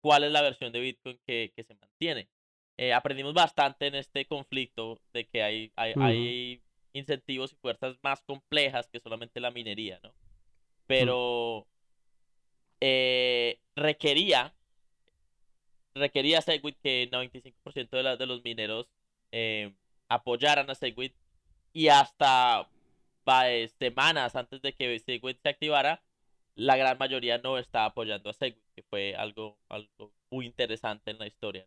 cuál 0.00 0.24
es 0.24 0.32
la 0.32 0.42
versión 0.42 0.72
de 0.72 0.80
Bitcoin 0.80 1.18
que, 1.26 1.52
se 1.56 1.74
mantiene. 1.74 2.28
Eh, 2.76 2.92
aprendimos 2.92 3.34
bastante 3.34 3.86
en 3.86 3.94
este 3.94 4.26
conflicto 4.26 5.00
de 5.12 5.26
que 5.26 5.42
hay, 5.42 5.72
hay, 5.76 6.60
incentivos 6.92 7.52
y 7.52 7.56
fuerzas 7.56 7.96
más 8.02 8.22
complejas 8.22 8.88
que 8.88 9.00
solamente 9.00 9.40
la 9.40 9.50
minería, 9.50 9.98
¿no? 10.02 10.14
Pero 10.86 11.66
eh, 12.80 13.58
requería, 13.74 14.54
requería 15.94 16.42
Segwit 16.42 16.76
que 16.82 17.08
95% 17.10 17.90
de, 17.90 18.16
de 18.16 18.26
los 18.26 18.42
mineros 18.44 18.88
eh, 19.32 19.74
apoyaran 20.08 20.70
a 20.70 20.74
Segwit 20.74 21.14
y 21.72 21.88
hasta 21.88 22.68
semanas 23.78 24.36
antes 24.36 24.60
de 24.62 24.74
que 24.74 24.98
Segwit 24.98 25.40
se 25.42 25.48
activara, 25.48 26.02
la 26.54 26.76
gran 26.76 26.98
mayoría 26.98 27.38
no 27.38 27.58
está 27.58 27.84
apoyando 27.84 28.30
a 28.30 28.34
Segwit, 28.34 28.64
que 28.74 28.82
fue 28.82 29.14
algo, 29.16 29.58
algo 29.68 30.12
muy 30.30 30.46
interesante 30.46 31.10
en 31.10 31.18
la 31.18 31.26
historia. 31.26 31.66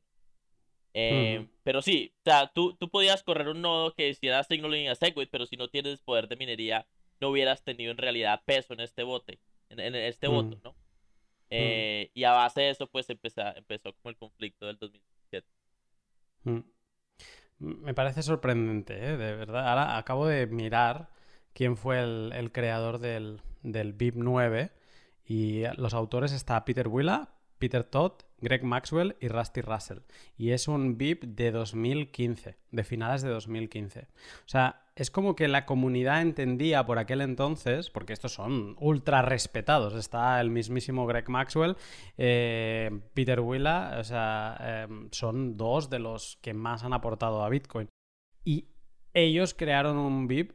Eh, 0.93 1.47
pero 1.63 1.81
sí, 1.81 2.13
o 2.19 2.23
sea, 2.23 2.47
tú, 2.47 2.75
tú 2.75 2.89
podías 2.89 3.21
correr 3.23 3.49
un 3.49 3.61
nodo 3.61 3.93
que 3.93 4.09
hiciera 4.09 4.43
signaling 4.43 4.89
a 4.89 4.95
Segwit, 4.95 5.29
pero 5.29 5.45
si 5.45 5.57
no 5.57 5.67
tienes 5.67 6.01
poder 6.01 6.27
de 6.27 6.37
minería, 6.37 6.87
no 7.19 7.29
hubieras 7.29 7.63
tenido 7.63 7.91
en 7.91 7.97
realidad 7.97 8.41
peso 8.45 8.73
en 8.73 8.79
este 8.79 9.03
bote, 9.03 9.39
en, 9.69 9.95
este 9.95 10.27
voto, 10.27 10.57
¿no? 10.63 10.75
Eh, 11.49 12.11
y 12.13 12.23
a 12.23 12.31
base 12.31 12.61
de 12.61 12.69
eso, 12.71 12.87
pues 12.87 13.09
empezó, 13.09 13.41
empezó 13.55 13.93
como 13.93 14.09
el 14.09 14.17
conflicto 14.17 14.65
del 14.65 14.77
2017. 14.77 15.47
Me 17.59 17.93
parece 17.93 18.21
sorprendente, 18.21 18.95
¿eh? 18.95 19.17
de 19.17 19.35
verdad. 19.35 19.69
Ahora 19.69 19.97
acabo 19.97 20.27
de 20.27 20.45
mirar 20.47 21.09
quién 21.53 21.77
fue 21.77 21.99
el, 22.01 22.51
creador 22.51 22.99
del, 22.99 23.41
del 23.63 23.93
BIP 23.93 24.15
9 24.17 24.71
y 25.25 25.63
los 25.77 25.93
autores 25.93 26.31
está 26.31 26.63
Peter 26.65 26.87
Willa, 26.87 27.29
Peter 27.57 27.83
Todd, 27.83 28.13
Greg 28.39 28.63
Maxwell 28.63 29.15
y 29.19 29.27
Rusty 29.27 29.61
Russell. 29.61 29.99
Y 30.37 30.51
es 30.51 30.67
un 30.67 30.97
VIP 30.97 31.23
de 31.23 31.51
2015, 31.51 32.57
de 32.71 32.83
finales 32.83 33.21
de 33.21 33.29
2015. 33.29 34.01
O 34.01 34.47
sea, 34.47 34.87
es 34.95 35.11
como 35.11 35.35
que 35.35 35.47
la 35.47 35.65
comunidad 35.65 36.21
entendía 36.21 36.85
por 36.85 36.97
aquel 36.99 37.21
entonces, 37.21 37.89
porque 37.89 38.13
estos 38.13 38.33
son 38.33 38.75
ultra 38.79 39.21
respetados. 39.21 39.93
Está 39.95 40.41
el 40.41 40.49
mismísimo 40.49 41.05
Greg 41.05 41.29
Maxwell, 41.29 41.77
eh, 42.17 42.89
Peter 43.13 43.39
Willa, 43.39 43.97
o 43.99 44.03
sea, 44.03 44.85
em, 44.89 45.09
son 45.11 45.55
dos 45.57 45.89
de 45.89 45.99
los 45.99 46.37
que 46.41 46.53
más 46.53 46.83
han 46.83 46.93
aportado 46.93 47.43
a 47.43 47.49
Bitcoin. 47.49 47.89
Y 48.43 48.69
ellos 49.13 49.53
crearon 49.53 49.97
un 49.97 50.27
VIP 50.27 50.53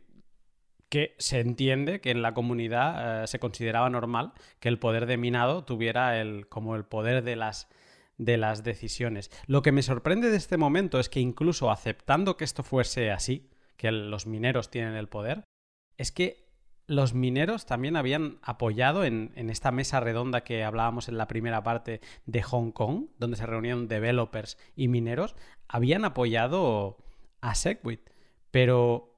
que 0.93 1.14
se 1.16 1.40
entiende 1.40 2.02
que 2.02 2.10
en 2.10 2.20
la 2.20 2.35
comunidad 2.35 3.23
eh, 3.23 3.27
se 3.27 3.39
consideraba 3.39 3.89
normal 3.89 4.35
que 4.60 4.69
el 4.69 4.78
poder 4.78 5.06
de 5.06 5.16
minado 5.16 5.64
tuviera 5.64 6.20
el, 6.20 6.48
como 6.51 6.77
el 6.77 6.85
poder 6.85 7.24
de 7.24 7.35
las, 7.35 7.70
de 8.19 8.36
las 8.36 8.62
decisiones. 8.62 9.31
Lo 9.47 9.62
que 9.62 9.73
me 9.73 9.81
sorprende 9.81 10.28
de 10.28 10.36
este 10.36 10.59
momento 10.59 11.01
es 11.01 11.09
que 11.09 11.19
incluso 11.19 11.70
aceptando 11.70 12.36
que 12.36 12.44
esto 12.44 12.62
fuese 12.62 13.10
así, 13.10 13.48
que 13.78 13.90
los 13.90 14.27
mineros 14.27 14.70
tienen 14.70 14.93
el 14.93 15.09
poder, 15.09 15.44
es 15.97 16.12
que 16.12 16.44
los 16.86 17.14
mineros 17.14 17.64
también 17.64 17.97
habían 17.97 18.39
apoyado 18.43 19.06
en, 19.06 19.32
en, 19.35 19.48
esta 19.48 19.73
mesa 19.73 19.98
redonda 19.98 20.44
que 20.44 20.62
hablábamos 20.62 21.09
en 21.09 21.16
la 21.16 21.27
primera 21.27 21.62
parte 21.62 22.02
de 22.27 22.43
Hong 22.43 22.70
Kong, 22.70 23.06
donde 23.16 23.39
se 23.39 23.47
reunieron 23.47 23.89
developers 23.89 24.59
y 24.77 24.89
mineros, 24.89 25.36
habían 25.69 26.05
apoyado 26.05 26.98
a 27.40 27.55
Segwit. 27.55 28.10
Pero 28.51 29.11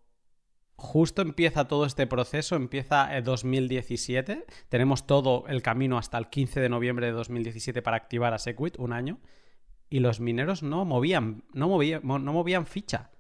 justo 0.77 1.23
empieza 1.23 1.69
todo 1.69 1.87
este 1.87 2.07
proceso, 2.07 2.57
empieza 2.57 3.17
el 3.17 3.25
2017, 3.25 4.45
tenemos 4.69 5.07
todo 5.07 5.45
el 5.49 5.63
camino 5.63 5.99
hasta 5.99 6.19
el 6.19 6.29
15 6.29 6.61
de 6.61 6.69
noviembre 6.69 7.07
de 7.07 7.13
2017 7.13 7.83
para 7.83 7.97
activar 7.97 8.35
a 8.35 8.39
Segwit, 8.39 8.79
un 8.79 8.93
año, 8.93 9.21
y 9.89 10.01
los 10.01 10.21
mineros 10.21 10.63
no 10.63 10.85
movían, 10.85 11.45
no 11.53 11.69
movían, 11.69 12.01
no 12.05 12.33
movían 12.33 12.67
ficha. 12.67 13.11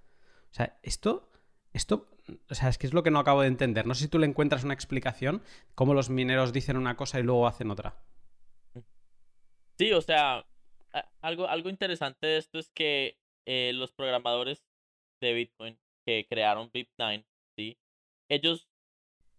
O 0.51 0.55
sea, 0.55 0.79
esto, 0.83 1.31
esto, 1.73 2.09
o 2.49 2.55
sea, 2.55 2.69
es 2.69 2.79
que 2.79 2.87
es 2.87 2.95
lo 2.95 3.03
que 3.03 3.11
no 3.11 3.19
acabo 3.19 3.43
de 3.43 3.49
entender. 3.49 3.87
No 3.87 3.95
sé 3.95 4.05
si 4.05 4.09
tú 4.09 4.19
le 4.19 4.27
encuentras 4.27 4.65
una 4.65 4.75
explicación, 4.75 5.43
cómo 5.75 5.95
los 5.95 6.11
mineros 6.11 6.53
dicen 6.53 6.77
una 6.77 6.97
cosa 6.97 7.21
y 7.21 7.23
luego 7.23 7.47
hacen 7.47 7.71
otra. 7.71 7.97
Sí, 9.79 9.93
o 9.93 10.01
sea, 10.01 10.47
algo, 11.21 11.49
algo 11.49 11.69
interesante 11.69 12.27
de 12.27 12.37
esto 12.39 12.59
es 12.59 12.71
que 12.71 13.19
eh, 13.47 13.73
los 13.75 13.93
programadores 13.93 14.65
de 15.21 15.33
Bitcoin 15.33 15.79
que 16.07 16.27
crearon 16.29 16.71
BIP9 16.71 17.25
ellos 18.29 18.69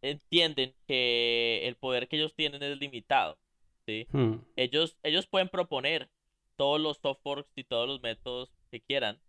entienden 0.02 0.74
que 0.88 1.68
el 1.68 1.76
poder 1.76 2.08
que 2.08 2.18
ellos 2.18 2.36
tienen 2.36 2.64
es 2.64 2.78
limitado. 2.80 3.38
¿sí? 3.86 4.08
Hmm. 4.12 4.36
Ellos, 4.56 4.98
ellos 5.04 5.28
pueden 5.28 5.50
proponer 5.50 6.10
todos 6.56 6.80
los 6.80 6.98
softwares 6.98 7.46
y 7.56 7.64
todos 7.64 7.88
los 7.88 8.02
métodos 8.02 8.52
que 8.72 8.82
quieran, 8.82 9.20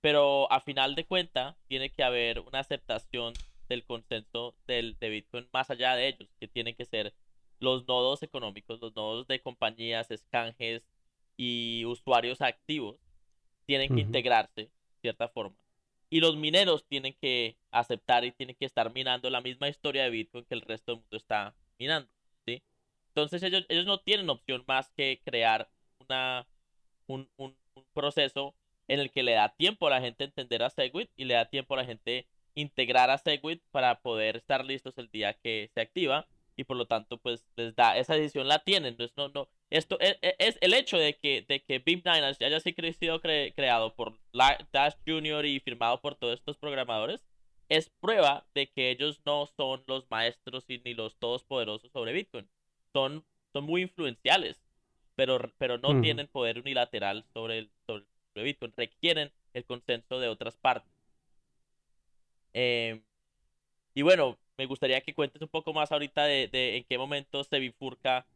pero 0.00 0.50
a 0.52 0.60
final 0.60 0.94
de 0.94 1.06
cuenta 1.06 1.56
tiene 1.68 1.90
que 1.90 2.02
haber 2.02 2.40
una 2.40 2.60
aceptación 2.60 3.34
del 3.68 3.84
consenso 3.84 4.54
del, 4.66 4.96
de 4.98 5.08
Bitcoin 5.08 5.48
más 5.52 5.70
allá 5.70 5.94
de 5.94 6.08
ellos, 6.08 6.28
que 6.38 6.48
tienen 6.48 6.74
que 6.74 6.84
ser 6.84 7.14
los 7.58 7.86
nodos 7.88 8.22
económicos, 8.22 8.80
los 8.80 8.94
nodos 8.94 9.26
de 9.26 9.40
compañías, 9.40 10.10
escanjes 10.10 10.82
y 11.36 11.84
usuarios 11.86 12.40
activos, 12.40 12.98
tienen 13.64 13.94
que 13.94 14.00
integrarse 14.00 14.62
de 14.62 14.70
cierta 15.00 15.28
forma. 15.28 15.56
Y 16.08 16.20
los 16.20 16.36
mineros 16.36 16.86
tienen 16.86 17.14
que 17.20 17.56
aceptar 17.70 18.24
y 18.24 18.32
tienen 18.32 18.56
que 18.56 18.66
estar 18.66 18.92
minando 18.92 19.28
la 19.30 19.40
misma 19.40 19.68
historia 19.68 20.04
de 20.04 20.10
Bitcoin 20.10 20.44
que 20.44 20.54
el 20.54 20.62
resto 20.62 20.92
del 20.92 21.00
mundo 21.00 21.16
está 21.16 21.56
minando, 21.78 22.10
¿sí? 22.46 22.62
Entonces 23.08 23.42
ellos, 23.42 23.66
ellos 23.68 23.86
no 23.86 23.98
tienen 23.98 24.30
opción 24.30 24.64
más 24.68 24.90
que 24.90 25.20
crear 25.24 25.68
una, 25.98 26.46
un, 27.06 27.28
un, 27.36 27.56
proceso 27.92 28.54
en 28.88 29.00
el 29.00 29.10
que 29.10 29.22
le 29.22 29.32
da 29.32 29.54
tiempo 29.54 29.86
a 29.86 29.90
la 29.90 30.00
gente 30.00 30.24
entender 30.24 30.62
a 30.62 30.70
Segwit 30.70 31.10
y 31.16 31.24
le 31.24 31.34
da 31.34 31.46
tiempo 31.46 31.74
a 31.74 31.78
la 31.78 31.84
gente 31.84 32.26
integrar 32.54 33.10
a 33.10 33.18
Segwit 33.18 33.62
para 33.70 34.00
poder 34.00 34.36
estar 34.36 34.64
listos 34.64 34.96
el 34.98 35.10
día 35.10 35.34
que 35.34 35.70
se 35.74 35.80
activa 35.80 36.26
y 36.56 36.64
por 36.64 36.76
lo 36.76 36.86
tanto 36.86 37.18
pues 37.18 37.44
les 37.56 37.74
da 37.76 37.96
esa 37.96 38.14
decisión 38.14 38.48
la 38.48 38.60
tienen 38.60 38.90
entonces 38.90 39.16
no 39.16 39.28
no 39.28 39.48
esto 39.70 39.98
es, 40.00 40.16
e, 40.22 40.36
es 40.38 40.58
el 40.60 40.74
hecho 40.74 40.96
de 40.96 41.18
que 41.18 41.44
de 41.48 41.62
que 41.62 41.84
BIP9 41.84 42.44
haya 42.44 42.60
sido 42.92 43.20
creado 43.20 43.94
por 43.94 44.18
Dash 44.72 44.94
Junior 45.06 45.44
y 45.44 45.60
firmado 45.60 46.00
por 46.00 46.14
todos 46.14 46.34
estos 46.34 46.56
programadores 46.56 47.24
es 47.68 47.90
prueba 48.00 48.46
de 48.54 48.68
que 48.68 48.90
ellos 48.90 49.20
no 49.24 49.46
son 49.56 49.82
los 49.86 50.08
maestros 50.10 50.64
ni 50.68 50.94
los 50.94 51.16
todopoderosos 51.18 51.90
sobre 51.92 52.12
Bitcoin. 52.12 52.48
Son 52.92 53.24
son 53.52 53.64
muy 53.64 53.82
influenciales 53.82 54.62
pero 55.16 55.52
pero 55.58 55.78
no 55.78 56.00
tienen 56.00 56.28
poder 56.28 56.58
unilateral 56.60 57.24
sobre 57.32 57.58
el 57.58 57.70
sobre 57.86 58.06
Bitcoin 58.34 58.72
requieren 58.76 59.32
el 59.54 59.64
consenso 59.64 60.20
de 60.20 60.28
otras 60.28 60.56
partes. 60.56 60.92
Eh, 62.52 63.02
y 63.94 64.02
bueno 64.02 64.38
me 64.58 64.66
gustaría 64.66 65.00
que 65.00 65.14
cuentes 65.14 65.42
un 65.42 65.48
poco 65.48 65.72
más 65.72 65.92
ahorita 65.92 66.24
de, 66.24 66.48
en 66.76 66.84
qué 66.84 66.98
momento 66.98 67.44
se 67.44 67.58
bifurca 67.58 68.26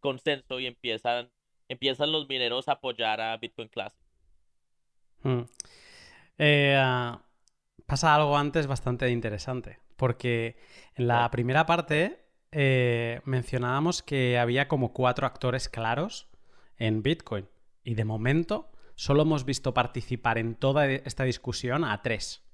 consenso 0.00 0.60
y 0.60 0.66
empiezan, 0.66 1.30
empiezan 1.68 2.12
los 2.12 2.28
mineros 2.28 2.68
a 2.68 2.72
apoyar 2.72 3.20
a 3.20 3.36
Bitcoin 3.36 3.68
Classic. 3.68 4.04
Hmm. 5.22 5.42
Eh, 6.38 6.76
ah, 6.78 7.20
pasa 7.86 8.14
algo 8.14 8.36
antes 8.36 8.66
bastante 8.66 9.10
interesante, 9.10 9.80
porque 9.96 10.56
en 10.94 11.08
la 11.08 11.30
primera 11.30 11.66
parte 11.66 12.24
eh, 12.52 13.20
mencionábamos 13.24 14.02
que 14.02 14.38
había 14.38 14.68
como 14.68 14.92
cuatro 14.92 15.26
actores 15.26 15.68
claros 15.68 16.28
en 16.76 17.02
Bitcoin 17.02 17.48
y 17.82 17.94
de 17.94 18.04
momento 18.04 18.70
solo 18.94 19.22
hemos 19.22 19.44
visto 19.44 19.74
participar 19.74 20.38
en 20.38 20.54
toda 20.54 20.86
esta 20.86 21.24
discusión 21.24 21.84
a 21.84 22.02
tres, 22.02 22.44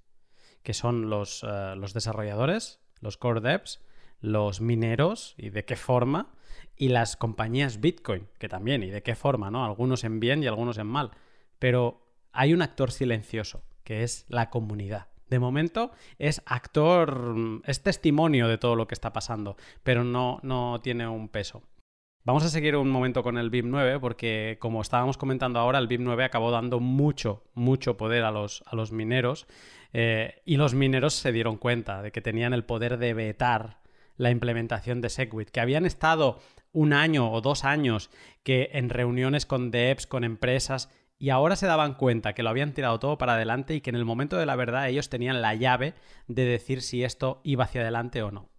que 0.63 0.75
son 0.75 1.11
los, 1.11 1.45
eh, 1.45 1.75
los 1.77 1.95
desarrolladores, 1.95 2.81
los 3.05 3.17
core 3.19 3.41
devs, 3.41 3.81
los 4.21 4.61
mineros 4.61 5.35
y 5.37 5.51
de 5.51 5.65
qué 5.65 5.77
forma, 5.77 6.33
y 6.77 6.89
las 6.89 7.17
compañías 7.17 7.81
Bitcoin, 7.81 8.27
que 8.39 8.49
también, 8.49 8.83
y 8.83 8.91
de 8.91 9.03
qué 9.03 9.15
forma, 9.15 9.51
¿no? 9.51 9.65
Algunos 9.65 10.03
en 10.03 10.19
bien 10.19 10.43
y 10.43 10.47
algunos 10.47 10.79
en 10.79 10.89
mal. 10.89 11.13
Pero 11.59 12.01
hay 12.33 12.53
un 12.53 12.63
actor 12.63 12.91
silencioso, 12.91 13.63
que 13.85 14.03
es 14.03 14.25
la 14.29 14.51
comunidad. 14.51 15.09
De 15.29 15.39
momento 15.39 15.93
es 16.19 16.43
actor, 16.47 17.37
es 17.65 17.83
testimonio 17.83 18.49
de 18.49 18.59
todo 18.59 18.75
lo 18.75 18.89
que 18.89 18.95
está 18.95 19.13
pasando, 19.13 19.57
pero 19.83 20.03
no, 20.03 20.41
no 20.43 20.81
tiene 20.83 21.07
un 21.07 21.29
peso. 21.29 21.63
Vamos 22.27 22.43
a 22.43 22.49
seguir 22.49 22.75
un 22.77 22.89
momento 22.89 23.23
con 23.23 23.37
el 23.37 23.51
BIP 23.51 23.67
9 23.67 24.01
porque, 24.01 24.57
como 24.59 24.81
estábamos 24.81 25.19
comentando 25.19 25.59
ahora, 25.59 25.79
el 25.79 25.89
BIP 25.89 26.01
9 26.01 26.25
acabó 26.25 26.51
dando 26.51 26.81
mucho, 26.81 27.45
mucho 27.53 27.99
poder 27.99 28.25
a 28.25 28.31
los, 28.31 28.65
a 28.65 28.75
los 28.77 28.93
mineros 28.93 29.47
eh, 29.93 30.41
y 30.47 30.57
los 30.57 30.73
mineros 30.73 31.13
se 31.13 31.33
dieron 31.33 31.59
cuenta 31.59 32.01
de 32.01 32.13
que 32.13 32.23
tenían 32.23 32.55
el 32.55 32.65
poder 32.65 32.97
de 32.97 33.13
vetar 33.13 33.83
la 34.17 34.31
implementación 34.31 35.03
de 35.03 35.11
Segwit, 35.11 35.51
que 35.51 35.61
habían 35.61 35.85
estado 35.85 36.41
un 36.73 36.95
año 36.95 37.31
o 37.31 37.43
dos 37.43 37.63
años 37.63 38.09
que 38.43 38.71
en 38.73 38.89
reuniones 38.89 39.45
con 39.45 39.71
devs, 39.71 40.07
con 40.07 40.25
empresas, 40.25 40.89
y 41.19 41.29
ahora 41.29 41.57
se 41.57 41.67
daban 41.67 41.93
cuenta 41.93 42.33
que 42.33 42.43
lo 42.43 42.49
habían 42.49 42.73
tirado 42.73 42.99
todo 43.01 43.19
para 43.19 43.35
adelante 43.35 43.75
y 43.75 43.83
que 43.83 43.91
en 43.91 43.97
el 43.97 44.07
momento 44.07 44.39
de 44.39 44.47
la 44.47 44.57
verdad 44.57 44.89
ellos 44.89 45.11
tenían 45.11 45.43
la 45.43 45.55
llave 45.55 45.93
de 46.27 46.47
decir 46.47 46.81
si 46.81 47.05
esto 47.05 47.43
iba 47.45 47.65
hacia 47.65 47.83
adelante 47.83 48.23
o 48.23 48.31
no. 48.31 48.54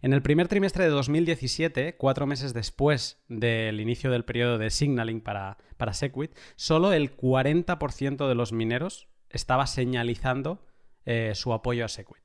En 0.00 0.12
el 0.12 0.22
primer 0.22 0.48
trimestre 0.48 0.84
de 0.84 0.90
2017, 0.90 1.96
cuatro 1.96 2.26
meses 2.26 2.54
después 2.54 3.22
del 3.28 3.80
inicio 3.80 4.10
del 4.10 4.24
periodo 4.24 4.58
de 4.58 4.70
signaling 4.70 5.20
para, 5.20 5.58
para 5.76 5.92
Segwit, 5.92 6.36
solo 6.56 6.92
el 6.92 7.16
40% 7.16 8.28
de 8.28 8.34
los 8.34 8.52
mineros 8.52 9.08
estaba 9.30 9.66
señalizando 9.66 10.64
eh, 11.04 11.32
su 11.34 11.52
apoyo 11.52 11.84
a 11.84 11.88
Segwit. 11.88 12.22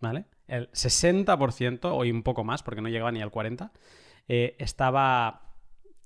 ¿Vale? 0.00 0.24
El 0.46 0.70
60%, 0.72 1.84
o 1.84 1.98
un 1.98 2.22
poco 2.22 2.44
más, 2.44 2.62
porque 2.62 2.80
no 2.80 2.88
llegaba 2.88 3.12
ni 3.12 3.20
al 3.20 3.30
40%, 3.30 3.70
eh, 4.28 4.56
estaba. 4.58 5.54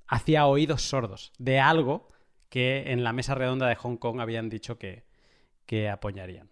hacía 0.07 0.47
oídos 0.47 0.83
sordos 0.83 1.33
de 1.39 1.61
algo 1.61 2.09
que 2.49 2.93
en 2.93 3.05
la 3.05 3.13
mesa 3.13 3.35
redonda 3.35 3.69
de 3.69 3.75
Hong 3.77 3.97
Kong 3.97 4.21
habían 4.21 4.49
dicho 4.49 4.79
que, 4.79 5.05
que 5.67 5.89
apoyarían. 5.89 6.51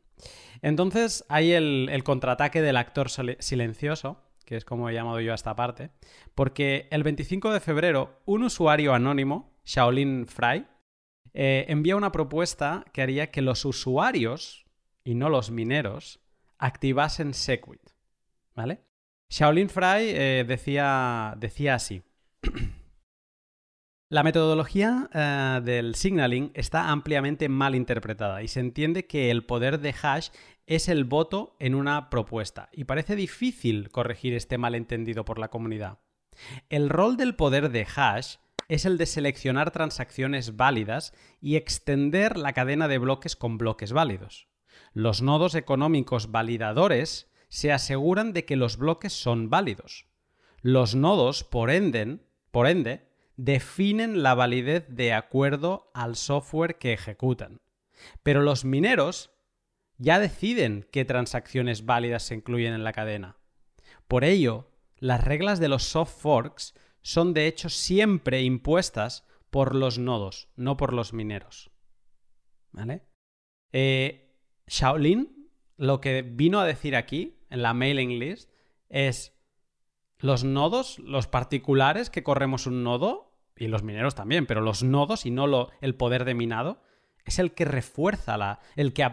Entonces 0.62 1.24
hay 1.28 1.52
el, 1.52 2.02
contraataque 2.04 2.62
del 2.62 2.76
actor 2.76 3.08
silencioso, 3.10 4.22
que 4.46 4.56
es 4.56 4.64
como 4.64 4.88
he 4.88 4.94
llamado 4.94 5.20
yo 5.20 5.32
a 5.32 5.34
esta 5.34 5.56
parte, 5.56 5.90
porque 6.34 6.88
el 6.90 7.02
25 7.02 7.52
de 7.52 7.60
febrero 7.60 8.20
un 8.24 8.44
usuario 8.44 8.94
anónimo, 8.94 9.52
Shaolin 9.64 10.26
Fry, 10.26 10.66
eh, 11.34 11.66
envía 11.68 11.96
una 11.96 12.12
propuesta 12.12 12.84
que 12.92 13.02
haría 13.02 13.30
que 13.30 13.42
los 13.42 13.64
usuarios, 13.64 14.64
y 15.04 15.16
no 15.16 15.28
los 15.28 15.50
mineros, 15.50 16.20
activasen 16.58 17.34
Segwit. 17.34 17.90
¿Vale? 18.54 18.82
Shaolin 19.30 19.68
Fry 19.68 20.10
eh, 20.10 20.44
decía, 20.46 21.34
decía 21.38 21.74
así. 21.74 22.02
La 24.12 24.22
metodología 24.22 25.08
eh, 25.14 25.62
del 25.64 25.94
signaling 25.94 26.50
está 26.52 26.90
ampliamente 26.90 27.48
mal 27.48 27.74
interpretada 27.74 28.42
y 28.42 28.48
se 28.48 28.60
entiende 28.60 29.06
que 29.06 29.30
el 29.30 29.46
poder 29.46 29.80
de 29.80 29.94
hash 30.02 30.28
es 30.66 30.88
el 30.88 31.04
voto 31.04 31.56
en 31.58 31.74
una 31.74 32.10
propuesta 32.10 32.68
y 32.72 32.84
parece 32.84 33.16
difícil 33.16 33.90
corregir 33.90 34.34
este 34.34 34.58
malentendido 34.58 35.24
por 35.24 35.38
la 35.38 35.48
comunidad. 35.48 35.98
El 36.70 36.88
rol 36.88 37.16
del 37.16 37.34
poder 37.34 37.70
de 37.70 37.86
hash 37.94 38.36
es 38.68 38.86
el 38.86 38.96
de 38.96 39.06
seleccionar 39.06 39.70
transacciones 39.70 40.56
válidas 40.56 41.12
y 41.40 41.56
extender 41.56 42.38
la 42.38 42.52
cadena 42.52 42.88
de 42.88 42.98
bloques 42.98 43.36
con 43.36 43.58
bloques 43.58 43.92
válidos. 43.92 44.48
Los 44.94 45.20
nodos 45.20 45.54
económicos 45.54 46.30
validadores 46.30 47.30
se 47.48 47.72
aseguran 47.72 48.32
de 48.32 48.44
que 48.44 48.56
los 48.56 48.78
bloques 48.78 49.12
son 49.12 49.50
válidos. 49.50 50.06
Los 50.62 50.94
nodos, 50.94 51.44
por 51.44 51.70
ende, 51.70 52.20
por 52.50 52.66
ende 52.66 53.10
definen 53.36 54.22
la 54.22 54.34
validez 54.34 54.86
de 54.88 55.12
acuerdo 55.12 55.90
al 55.94 56.16
software 56.16 56.78
que 56.78 56.92
ejecutan. 56.92 57.60
Pero 58.22 58.42
los 58.42 58.64
mineros 58.64 59.31
ya 59.98 60.18
deciden 60.18 60.88
qué 60.90 61.04
transacciones 61.04 61.84
válidas 61.84 62.22
se 62.24 62.34
incluyen 62.34 62.74
en 62.74 62.84
la 62.84 62.92
cadena. 62.92 63.36
Por 64.08 64.24
ello, 64.24 64.70
las 64.96 65.24
reglas 65.24 65.60
de 65.60 65.68
los 65.68 65.84
soft 65.84 66.20
forks 66.20 66.74
son 67.02 67.34
de 67.34 67.46
hecho 67.46 67.68
siempre 67.68 68.42
impuestas 68.42 69.26
por 69.50 69.74
los 69.74 69.98
nodos, 69.98 70.48
no 70.56 70.76
por 70.76 70.92
los 70.92 71.12
mineros. 71.12 71.70
¿Vale? 72.70 73.02
Eh, 73.72 74.36
Shaolin 74.66 75.50
lo 75.76 76.00
que 76.00 76.22
vino 76.22 76.60
a 76.60 76.64
decir 76.64 76.94
aquí, 76.94 77.40
en 77.50 77.62
la 77.62 77.74
mailing 77.74 78.18
list, 78.18 78.50
es 78.88 79.36
los 80.18 80.44
nodos, 80.44 80.98
los 81.00 81.26
particulares 81.26 82.08
que 82.08 82.22
corremos 82.22 82.66
un 82.66 82.84
nodo, 82.84 83.32
y 83.56 83.68
los 83.68 83.82
mineros 83.82 84.14
también, 84.14 84.46
pero 84.46 84.60
los 84.60 84.82
nodos 84.82 85.26
y 85.26 85.30
no 85.30 85.70
el 85.80 85.94
poder 85.94 86.24
de 86.24 86.34
minado, 86.34 86.82
es 87.24 87.38
el 87.38 87.52
que 87.52 87.64
refuerza 87.64 88.36
la. 88.36 88.60
el 88.76 88.92
que, 88.92 89.10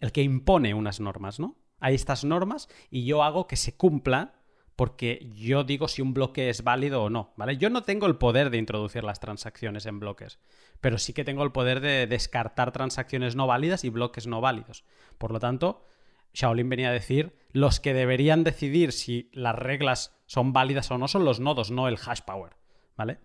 el 0.00 0.12
que 0.12 0.22
impone 0.22 0.74
unas 0.74 1.00
normas, 1.00 1.38
¿no? 1.38 1.56
Hay 1.78 1.94
estas 1.94 2.24
normas 2.24 2.68
y 2.90 3.04
yo 3.04 3.22
hago 3.22 3.46
que 3.46 3.56
se 3.56 3.76
cumplan 3.76 4.32
porque 4.76 5.30
yo 5.34 5.62
digo 5.62 5.88
si 5.88 6.00
un 6.00 6.14
bloque 6.14 6.48
es 6.48 6.64
válido 6.64 7.02
o 7.02 7.10
no, 7.10 7.34
¿vale? 7.36 7.58
Yo 7.58 7.68
no 7.68 7.82
tengo 7.82 8.06
el 8.06 8.16
poder 8.16 8.48
de 8.48 8.56
introducir 8.56 9.04
las 9.04 9.20
transacciones 9.20 9.84
en 9.84 10.00
bloques, 10.00 10.38
pero 10.80 10.96
sí 10.96 11.12
que 11.12 11.24
tengo 11.24 11.42
el 11.42 11.52
poder 11.52 11.80
de 11.80 12.06
descartar 12.06 12.72
transacciones 12.72 13.36
no 13.36 13.46
válidas 13.46 13.84
y 13.84 13.90
bloques 13.90 14.26
no 14.26 14.40
válidos. 14.40 14.84
Por 15.18 15.32
lo 15.32 15.38
tanto, 15.38 15.84
Shaolin 16.32 16.70
venía 16.70 16.88
a 16.88 16.92
decir, 16.92 17.36
los 17.52 17.78
que 17.78 17.92
deberían 17.92 18.42
decidir 18.42 18.92
si 18.92 19.30
las 19.34 19.54
reglas 19.54 20.16
son 20.24 20.54
válidas 20.54 20.90
o 20.90 20.96
no 20.96 21.08
son 21.08 21.26
los 21.26 21.40
nodos, 21.40 21.70
no 21.70 21.86
el 21.86 21.98
hash 22.02 22.20
power, 22.22 22.54
¿vale? 22.96 23.18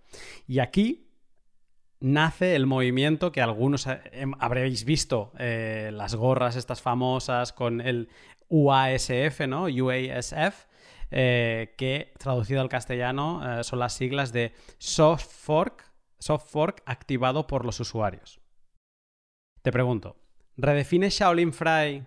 Y 0.48 0.60
aquí 0.60 1.05
nace 2.06 2.56
el 2.56 2.68
movimiento 2.68 3.32
que 3.32 3.42
algunos 3.42 3.88
eh, 3.88 4.00
habréis 4.38 4.86
visto, 4.86 5.32
eh, 5.40 5.90
las 5.92 6.14
gorras 6.14 6.56
estas 6.56 6.80
famosas 6.80 7.52
con 7.52 7.82
el 7.82 8.10
UASF, 8.48 9.48
¿no? 9.48 9.64
UASF, 9.64 10.68
eh, 11.10 11.74
que 11.78 12.14
traducido 12.20 12.62
al 12.62 12.70
castellano 12.70 13.64
son 13.64 13.80
las 13.80 13.94
siglas 13.94 14.32
de 14.32 14.54
Soft 14.78 15.26
Fork, 15.26 15.92
Soft 16.20 16.48
Fork 16.48 16.84
activado 16.86 17.48
por 17.48 17.66
los 17.66 17.80
usuarios. 17.80 18.40
Te 19.64 19.72
pregunto, 19.72 20.16
¿redefine 20.58 21.10
Shaolin 21.10 21.54
Fry 21.54 22.06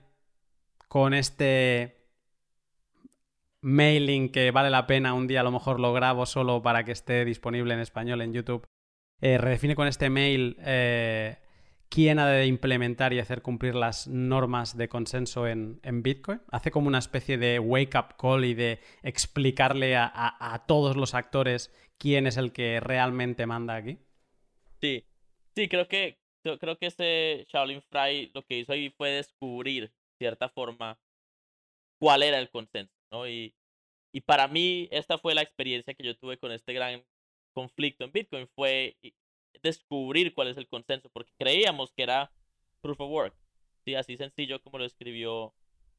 con 0.86 1.12
este 1.12 2.06
mailing 3.62 4.30
que 4.30 4.52
vale 4.52 4.70
la 4.70 4.86
pena, 4.86 5.14
un 5.14 5.26
día 5.26 5.40
a 5.40 5.44
lo 5.44 5.50
mejor 5.50 5.80
lo 5.80 5.92
grabo 5.92 6.24
solo 6.24 6.62
para 6.62 6.84
que 6.84 6.92
esté 6.92 7.24
disponible 7.24 7.74
en 7.74 7.80
español 7.80 8.22
en 8.22 8.32
YouTube, 8.32 8.64
eh, 9.20 9.38
redefine 9.38 9.74
con 9.74 9.88
este 9.88 10.10
mail 10.10 10.56
eh, 10.60 11.38
quién 11.88 12.18
ha 12.18 12.28
de 12.28 12.46
implementar 12.46 13.12
y 13.12 13.18
hacer 13.18 13.42
cumplir 13.42 13.74
las 13.74 14.06
normas 14.06 14.76
de 14.76 14.88
consenso 14.88 15.46
en, 15.46 15.80
Bitcoin. 16.02 16.40
Hace 16.50 16.70
como 16.70 16.88
una 16.88 16.98
especie 16.98 17.38
de 17.38 17.58
wake-up 17.58 18.16
call 18.16 18.44
y 18.44 18.54
de 18.54 18.80
explicarle 19.02 19.96
a, 19.96 20.64
todos 20.68 20.96
los 20.96 21.14
actores 21.14 21.74
quién 21.98 22.26
es 22.26 22.36
el 22.36 22.52
que 22.52 22.80
realmente 22.80 23.46
manda 23.46 23.74
aquí. 23.74 23.98
Sí, 24.80 25.04
sí, 25.56 25.68
creo 25.68 25.88
que 25.88 26.18
creo 26.60 26.78
que 26.78 26.86
ese 26.86 27.46
Shaolin 27.48 27.82
Fry 27.90 28.30
lo 28.32 28.42
que 28.42 28.60
hizo 28.60 28.72
ahí 28.72 28.90
fue 28.90 29.10
descubrir, 29.10 29.92
cierta 30.18 30.48
forma, 30.48 30.98
cuál 31.98 32.22
era 32.22 32.38
el 32.38 32.48
consenso, 32.48 32.94
¿no? 33.10 33.28
Y, 33.28 33.54
y 34.12 34.20
para 34.20 34.48
mí, 34.48 34.88
esta 34.90 35.18
fue 35.18 35.34
la 35.34 35.42
experiencia 35.42 35.94
que 35.94 36.04
yo 36.04 36.16
tuve 36.16 36.38
con 36.38 36.52
este 36.52 36.72
gran 36.72 37.04
conflicto 37.58 38.04
en 38.04 38.12
Bitcoin, 38.12 38.46
fue 38.54 38.96
descubrir 39.64 40.32
cuál 40.32 40.46
es 40.46 40.56
el 40.56 40.68
consenso, 40.68 41.08
porque 41.08 41.32
creíamos 41.36 41.90
que 41.90 42.04
era 42.04 42.30
proof 42.80 43.00
of 43.00 43.10
work, 43.10 43.34
¿sí? 43.84 43.96
así 43.96 44.16
sencillo 44.16 44.62
como 44.62 44.78
lo 44.78 44.84
escribió 44.84 45.52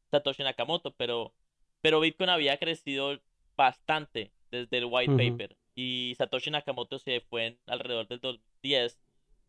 Satoshi 0.09 0.43
Nakamoto, 0.43 0.91
pero, 0.91 1.33
pero 1.81 1.99
Bitcoin 1.99 2.29
había 2.29 2.57
crecido 2.57 3.19
bastante 3.57 4.31
desde 4.51 4.77
el 4.77 4.85
white 4.85 5.11
paper 5.11 5.57
y 5.75 6.15
Satoshi 6.17 6.49
Nakamoto 6.49 6.97
se 6.97 7.19
fue 7.29 7.47
en 7.47 7.59
alrededor 7.67 8.07
del 8.07 8.21
2010 8.21 8.97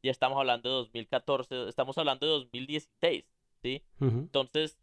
y 0.02 0.08
estamos 0.08 0.36
hablando 0.36 0.68
de 0.68 0.74
2014, 0.74 1.68
estamos 1.68 1.96
hablando 1.96 2.26
de 2.26 2.32
2016, 2.32 3.24
¿sí? 3.62 3.84
Entonces, 4.00 4.80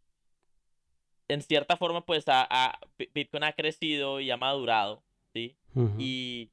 en 1.28 1.42
cierta 1.42 1.76
forma, 1.76 2.06
pues 2.06 2.24
a, 2.28 2.78
Bitcoin 3.14 3.44
ha 3.44 3.52
crecido 3.52 4.20
y 4.20 4.30
ha 4.30 4.38
madurado, 4.38 5.02
¿sí? 5.34 5.56
Y 5.98 6.48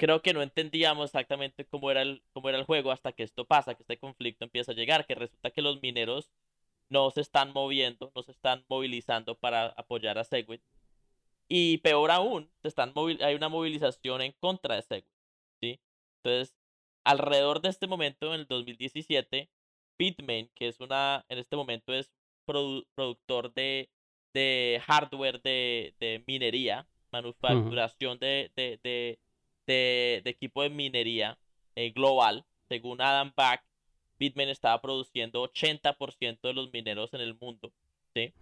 creo 0.00 0.22
que 0.22 0.32
no 0.32 0.40
entendíamos 0.40 1.10
exactamente 1.10 1.66
cómo 1.66 1.90
era, 1.90 2.00
el, 2.00 2.22
cómo 2.32 2.48
era 2.48 2.56
el 2.56 2.64
juego 2.64 2.90
hasta 2.90 3.12
que 3.12 3.22
esto 3.22 3.44
pasa, 3.44 3.74
que 3.74 3.82
este 3.82 3.98
conflicto 3.98 4.46
empieza 4.46 4.72
a 4.72 4.74
llegar, 4.74 5.06
que 5.06 5.14
resulta 5.14 5.50
que 5.50 5.60
los 5.60 5.82
mineros 5.82 6.30
no 6.88 7.10
se 7.10 7.20
están 7.20 7.52
moviendo, 7.52 8.10
no 8.14 8.22
se 8.22 8.32
están 8.32 8.64
movilizando 8.66 9.36
para 9.38 9.66
apoyar 9.66 10.16
a 10.16 10.24
Segwit. 10.24 10.62
Y 11.48 11.78
peor 11.78 12.10
aún, 12.12 12.50
se 12.62 12.68
están 12.68 12.94
hay 13.20 13.34
una 13.34 13.50
movilización 13.50 14.22
en 14.22 14.32
contra 14.40 14.76
de 14.76 14.82
Segwit, 14.82 15.12
¿sí? 15.60 15.80
Entonces, 16.24 16.56
alrededor 17.04 17.60
de 17.60 17.68
este 17.68 17.86
momento, 17.86 18.32
en 18.34 18.40
el 18.40 18.46
2017, 18.46 19.50
Bitmain, 19.98 20.50
que 20.54 20.68
es 20.68 20.80
una, 20.80 21.26
en 21.28 21.38
este 21.38 21.56
momento 21.56 21.92
es 21.92 22.10
productor 22.46 23.52
de, 23.52 23.90
de 24.32 24.80
hardware 24.86 25.42
de, 25.42 25.94
de 26.00 26.24
minería, 26.26 26.88
manufacturación 27.12 28.18
de, 28.18 28.50
de, 28.56 28.80
de, 28.82 29.18
de, 29.72 30.30
equipo 30.30 30.62
de 30.62 30.70
minería 30.70 31.38
eh, 31.76 31.90
global, 31.90 32.44
según 32.68 33.00
Adam 33.00 33.32
Back, 33.36 33.64
Bitmain 34.18 34.48
estaba 34.48 34.80
produciendo 34.80 35.42
80% 35.42 36.40
de 36.42 36.52
los 36.52 36.72
mineros 36.72 37.12
en 37.14 37.20
el 37.20 37.34
mundo, 37.34 37.72
¿sí? 38.14 38.32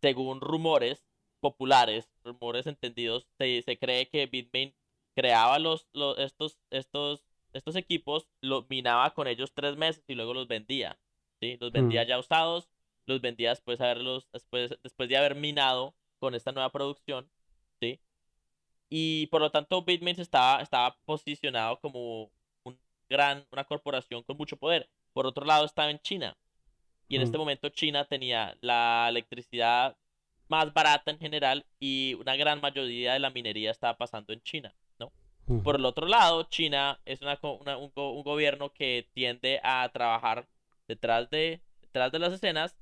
Según 0.00 0.40
rumores 0.40 1.04
populares, 1.40 2.08
rumores 2.22 2.66
entendidos, 2.66 3.26
se, 3.38 3.62
se 3.62 3.78
cree 3.78 4.08
que 4.08 4.26
Bitmain 4.26 4.72
creaba 5.14 5.58
los, 5.58 5.88
los, 5.92 6.18
estos, 6.18 6.58
estos, 6.70 7.24
estos 7.52 7.76
equipos, 7.76 8.28
los 8.40 8.68
minaba 8.70 9.12
con 9.12 9.26
ellos 9.26 9.52
tres 9.52 9.76
meses 9.76 10.04
y 10.06 10.14
luego 10.14 10.34
los 10.34 10.46
vendía, 10.46 10.98
¿sí? 11.40 11.56
Los 11.60 11.72
vendía 11.72 12.04
ya 12.04 12.18
usados 12.18 12.68
los 13.06 13.20
vendía 13.20 13.50
después, 13.50 13.78
de 13.78 13.84
haberlos, 13.84 14.28
después, 14.32 14.78
después 14.82 15.08
de 15.08 15.16
haber 15.16 15.34
minado 15.34 15.94
con 16.18 16.34
esta 16.34 16.52
nueva 16.52 16.70
producción, 16.72 17.28
¿sí? 17.80 18.00
Y 18.88 19.26
por 19.28 19.40
lo 19.40 19.50
tanto 19.50 19.82
Bitmain 19.82 20.20
estaba, 20.20 20.62
estaba 20.62 20.96
posicionado 21.04 21.78
como 21.80 22.30
un 22.64 22.78
gran, 23.08 23.44
una 23.50 23.64
corporación 23.64 24.22
con 24.22 24.36
mucho 24.36 24.56
poder. 24.56 24.88
Por 25.12 25.26
otro 25.26 25.44
lado 25.44 25.64
estaba 25.64 25.90
en 25.90 25.98
China. 26.00 26.36
Y 27.08 27.16
en 27.16 27.22
este 27.22 27.36
mm. 27.36 27.40
momento 27.40 27.68
China 27.68 28.04
tenía 28.04 28.56
la 28.60 29.06
electricidad 29.08 29.96
más 30.48 30.72
barata 30.72 31.10
en 31.10 31.18
general 31.18 31.64
y 31.80 32.14
una 32.14 32.36
gran 32.36 32.60
mayoría 32.60 33.14
de 33.14 33.18
la 33.18 33.30
minería 33.30 33.70
estaba 33.70 33.96
pasando 33.96 34.32
en 34.32 34.42
China, 34.42 34.74
¿no? 34.98 35.12
Por 35.62 35.76
el 35.76 35.84
otro 35.84 36.06
lado, 36.06 36.44
China 36.44 37.00
es 37.04 37.20
una, 37.22 37.38
un, 37.42 37.92
un, 37.94 38.22
gobierno 38.22 38.72
que 38.72 39.08
tiende 39.12 39.60
a 39.62 39.88
trabajar 39.90 40.46
detrás 40.86 41.28
de, 41.30 41.60
detrás 41.82 42.12
de 42.12 42.18
las 42.18 42.32
escenas 42.32 42.76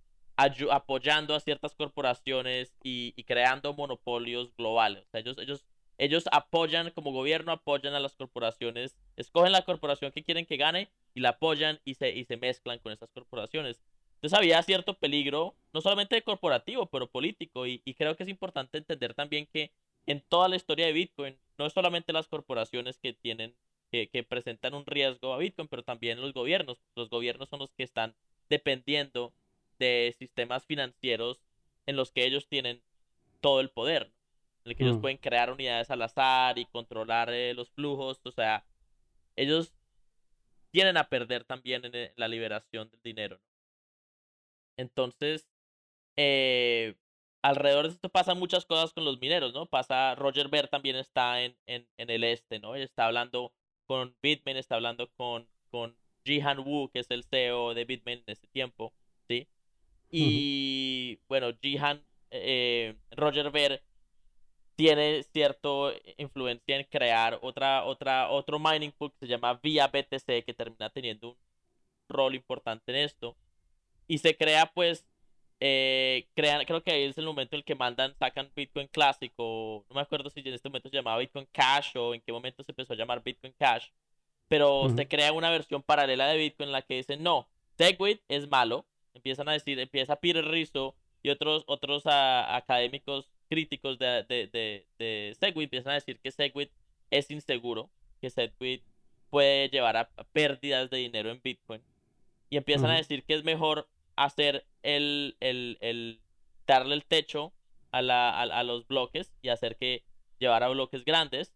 apoyando 0.71 1.35
a 1.35 1.41
ciertas 1.41 1.75
corporaciones 1.75 2.73
y, 2.83 3.13
creando 3.25 3.75
monopolios 3.75 4.55
globales. 4.57 5.07
ellos, 5.13 5.37
ellos, 5.39 5.65
ellos 6.03 6.25
apoyan 6.33 6.91
como 6.91 7.13
gobierno, 7.13 7.53
apoyan 7.53 7.95
a 7.95 8.01
las 8.01 8.17
corporaciones, 8.17 8.97
escogen 9.17 9.53
la 9.53 9.65
corporación 9.65 10.11
que 10.11 10.25
quieren 10.25 10.47
que 10.47 10.57
gane 10.57 10.91
y 11.15 11.21
la 11.21 11.29
apoyan 11.31 11.79
y 11.85 11.95
se, 11.95 12.11
y 12.11 12.25
se 12.25 12.37
mezclan 12.37 12.81
con 12.81 12.91
esas 12.91 13.13
corporaciones. 13.13 13.81
Entonces 14.17 14.37
había 14.37 14.61
cierto 14.65 14.95
peligro, 14.99 15.55
no 15.73 15.81
solamente 15.81 16.21
corporativo, 16.23 16.87
pero 16.87 17.09
político. 17.09 17.69
Y, 17.69 17.79
creo 17.97 18.17
que 18.17 18.25
es 18.25 18.29
importante 18.29 18.79
entender 18.79 19.15
también 19.15 19.47
que 19.47 19.71
en 20.07 20.21
toda 20.21 20.49
la 20.49 20.57
historia 20.57 20.87
de 20.87 20.93
Bitcoin, 20.93 21.39
no 21.57 21.67
es 21.67 21.73
solamente 21.73 22.13
las 22.13 22.27
corporaciones 22.27 22.99
que 22.99 23.13
tienen, 23.13 23.55
que 23.93 24.27
presentan 24.29 24.75
un 24.75 24.87
riesgo 24.87 25.33
a 25.33 25.39
Bitcoin, 25.39 25.69
pero 25.69 25.85
también 25.85 26.21
los 26.21 26.33
gobiernos. 26.33 26.79
Los 26.97 27.11
gobiernos 27.11 27.49
son 27.49 27.61
los 27.61 27.71
que 27.75 27.85
están 27.85 28.17
dependiendo 28.49 29.33
de 29.79 30.17
sistemas 30.19 30.67
financieros 30.67 31.41
en 31.87 31.95
los 31.95 32.11
que 32.11 32.25
ellos 32.25 32.49
tienen 32.49 32.83
todo 33.41 33.61
el 33.61 33.71
poder, 33.71 34.13
en 34.65 34.71
el 34.71 34.77
que 34.77 34.85
ellos 34.85 34.99
mm. 34.99 35.01
pueden 35.01 35.17
crear 35.19 35.51
unidades 35.51 35.91
al 35.91 36.03
azar 36.03 36.59
y 36.59 36.67
controlar 36.67 37.33
eh, 37.33 37.55
los 37.55 37.71
flujos, 37.71 38.21
o 38.25 38.31
sea, 38.31 38.65
ellos 39.37 39.73
tienen 40.71 40.97
a 40.97 41.09
perder 41.09 41.45
también 41.45 41.85
en 41.85 41.95
eh, 41.95 42.13
la 42.17 42.29
liberación 42.29 42.91
del 42.91 43.03
dinero. 43.03 43.41
Entonces, 44.77 45.49
eh, 46.17 46.97
alrededor 47.43 47.89
de 47.89 47.95
esto 47.95 48.09
pasan 48.09 48.39
muchas 48.39 48.65
cosas 48.65 48.93
con 48.93 49.05
los 49.05 49.21
mineros, 49.21 49.53
¿no? 49.53 49.67
Pasa, 49.67 50.15
Roger 50.15 50.49
Ver 50.49 50.69
también 50.69 50.97
está 50.97 51.43
en, 51.43 51.57
en, 51.67 51.87
en 51.97 52.11
el 52.11 52.25
este, 52.25 52.59
¿no? 52.59 52.75
Él 52.75 52.83
está 52.83 53.07
hablando 53.07 53.53
con 53.87 54.17
Bitmain, 54.23 54.57
está 54.57 54.77
hablando 54.77 55.11
con, 55.13 55.47
con 55.71 55.97
Jihan 56.25 56.61
Wu, 56.61 56.89
que 56.91 57.01
es 57.01 57.11
el 57.11 57.25
CEO 57.25 57.75
de 57.75 57.85
Bitmain 57.85 58.23
en 58.27 58.33
ese 58.33 58.47
tiempo, 58.47 58.95
¿sí? 59.29 59.49
Y 60.11 61.19
bueno, 61.29 61.53
Jihan, 61.61 62.05
eh, 62.31 62.97
Roger 63.11 63.51
Ver 63.51 63.83
tiene 64.77 65.23
cierta 65.23 65.69
influencia 66.17 66.77
en 66.77 66.85
crear 66.85 67.39
otra, 67.43 67.85
otra, 67.85 68.31
otro 68.31 68.59
mining 68.59 68.93
pool 68.93 69.13
que 69.13 69.27
se 69.27 69.29
llama 69.29 69.59
Via 69.63 69.87
BTC, 69.89 70.45
que 70.45 70.55
termina 70.55 70.91
teniendo 70.91 71.31
un 71.31 71.37
rol 72.09 72.35
importante 72.35 72.93
en 72.93 72.99
esto. 72.99 73.37
Y 74.09 74.19
se 74.19 74.37
crea, 74.37 74.67
pues, 74.75 75.07
eh, 75.61 76.27
crean, 76.35 76.65
creo 76.65 76.83
que 76.83 76.91
ahí 76.91 77.05
es 77.05 77.19
el 77.19 77.27
momento 77.27 77.55
en 77.55 77.61
el 77.61 77.65
que 77.65 77.75
mandan, 77.75 78.15
sacan 78.19 78.51
Bitcoin 78.55 78.89
clásico. 78.89 79.85
No 79.89 79.95
me 79.95 80.01
acuerdo 80.01 80.31
si 80.31 80.41
en 80.41 80.55
este 80.55 80.69
momento 80.69 80.89
se 80.89 80.97
llamaba 80.97 81.19
Bitcoin 81.19 81.47
Cash 81.53 81.97
o 81.97 82.15
en 82.15 82.21
qué 82.21 82.33
momento 82.33 82.65
se 82.65 82.73
empezó 82.73 82.95
a 82.95 82.97
llamar 82.97 83.23
Bitcoin 83.23 83.55
Cash. 83.59 83.89
Pero 84.49 84.91
se 84.95 85.09
crea 85.09 85.33
una 85.33 85.51
versión 85.51 85.83
paralela 85.83 86.27
de 86.29 86.37
Bitcoin 86.37 86.69
en 86.69 86.73
la 86.73 86.83
que 86.83 86.97
dicen, 86.97 87.23
no, 87.23 87.49
Segwit 87.79 88.21
es 88.29 88.49
malo, 88.49 88.85
empiezan 89.15 89.49
a 89.49 89.53
decir, 89.53 89.79
empieza 89.79 90.17
Peter 90.17 90.45
Rizzo 90.45 90.95
y 91.23 91.31
otros, 91.31 91.65
otros 91.67 92.03
académicos 92.07 93.32
críticos 93.53 93.99
de, 93.99 94.25
de, 94.27 94.87
de, 94.99 95.37
Segwit 95.39 95.65
empiezan 95.65 95.91
a 95.91 95.97
decir 95.97 96.19
que 96.21 96.31
Segwit 96.31 96.71
es 97.11 97.31
inseguro, 97.31 97.91
que 98.23 98.31
Segwit 98.31 98.83
puede 99.29 99.69
llevar 99.69 99.99
a 99.99 100.09
pérdidas 100.33 100.89
de 100.89 100.97
dinero 100.97 101.31
en 101.31 101.43
Bitcoin. 101.43 101.83
Y 102.49 102.57
empiezan 102.57 102.91
a 102.91 102.97
decir 102.97 103.25
que 103.25 103.35
es 103.35 103.45
mejor 103.45 103.91
hacer 104.17 104.65
el, 104.83 105.37
el, 105.41 105.77
el 105.83 106.23
darle 106.67 106.95
el 106.95 107.05
techo 107.05 107.53
a, 107.91 108.01
la, 108.01 108.41
a, 108.41 108.65
los 108.65 108.87
bloques 108.87 109.35
y 109.43 109.51
hacer 109.51 109.77
que 109.77 110.03
llevar 110.39 110.63
a 110.63 110.69
bloques 110.69 111.05
grandes. 111.05 111.53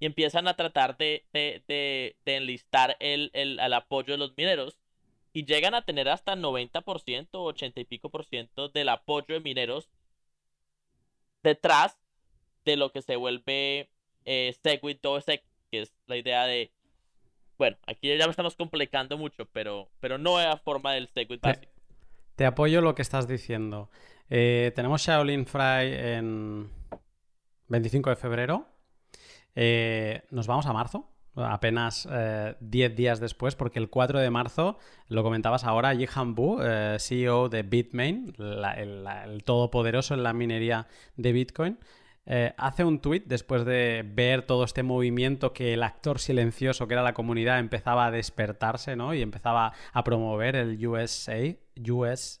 Y 0.00 0.06
empiezan 0.06 0.48
a 0.48 0.56
tratar 0.56 0.96
de, 0.96 1.26
de, 1.34 1.62
de, 1.68 2.16
de 2.24 2.36
enlistar 2.36 2.96
el, 3.00 3.30
el, 3.34 3.60
al 3.60 3.74
apoyo 3.74 4.14
de 4.14 4.18
los 4.18 4.34
mineros 4.34 4.78
y 5.34 5.44
llegan 5.44 5.74
a 5.74 5.84
tener 5.84 6.08
hasta 6.08 6.36
90%, 6.36 7.28
80 7.32 7.80
y 7.80 7.84
pico 7.84 8.08
por 8.08 8.24
ciento 8.24 8.70
del 8.70 8.88
apoyo 8.88 9.34
de 9.34 9.40
mineros 9.40 9.90
detrás 11.44 11.96
de 12.64 12.76
lo 12.76 12.90
que 12.90 13.02
se 13.02 13.14
vuelve 13.14 13.90
eh, 14.24 14.56
Segwit 14.62 15.00
2 15.00 15.24
que 15.24 15.42
es 15.70 15.92
la 16.06 16.16
idea 16.16 16.44
de, 16.46 16.72
bueno, 17.58 17.76
aquí 17.86 18.16
ya 18.16 18.26
me 18.26 18.30
estamos 18.30 18.56
complicando 18.56 19.16
mucho, 19.16 19.46
pero, 19.52 19.88
pero 20.00 20.18
no 20.18 20.40
es 20.40 20.46
la 20.46 20.56
forma 20.56 20.92
del 20.94 21.08
Segwit 21.08 21.40
básico. 21.40 21.72
Te, 22.34 22.46
apoyo 22.46 22.80
lo 22.80 22.96
que 22.96 23.02
estás 23.02 23.28
diciendo. 23.28 23.90
Eh, 24.30 24.72
tenemos 24.74 25.02
Shaolin 25.02 25.46
Fry 25.46 25.92
en 25.92 26.70
25 27.68 28.10
de 28.10 28.16
febrero. 28.16 28.66
Eh, 29.54 30.22
nos 30.30 30.48
vamos 30.48 30.66
a 30.66 30.72
marzo 30.72 31.13
apenas 31.36 32.04
10 32.04 32.12
eh, 32.12 32.94
días 32.94 33.20
después, 33.20 33.54
porque 33.54 33.78
el 33.78 33.90
4 33.90 34.20
de 34.20 34.30
marzo, 34.30 34.78
lo 35.08 35.22
comentabas 35.22 35.64
ahora, 35.64 35.94
Jihan 35.94 36.34
Bu, 36.34 36.60
eh, 36.62 36.96
CEO 37.00 37.48
de 37.48 37.62
Bitmain, 37.62 38.34
el, 38.38 39.42
todopoderoso 39.44 40.14
en 40.14 40.22
la 40.22 40.32
minería 40.32 40.86
de 41.16 41.32
Bitcoin, 41.32 41.78
eh, 42.26 42.54
hace 42.56 42.84
un 42.84 43.00
tweet 43.00 43.24
después 43.26 43.66
de 43.66 44.02
ver 44.06 44.42
todo 44.42 44.64
este 44.64 44.82
movimiento 44.82 45.52
que 45.52 45.74
el 45.74 45.82
actor 45.82 46.18
silencioso 46.18 46.88
que 46.88 46.94
era 46.94 47.02
la 47.02 47.12
comunidad 47.12 47.58
empezaba 47.58 48.06
a 48.06 48.10
despertarse, 48.10 48.96
¿no? 48.96 49.12
Y 49.12 49.20
empezaba 49.20 49.74
a 49.92 50.04
promover 50.04 50.56
el 50.56 50.86
USA, 50.86 51.54
US, 51.76 52.40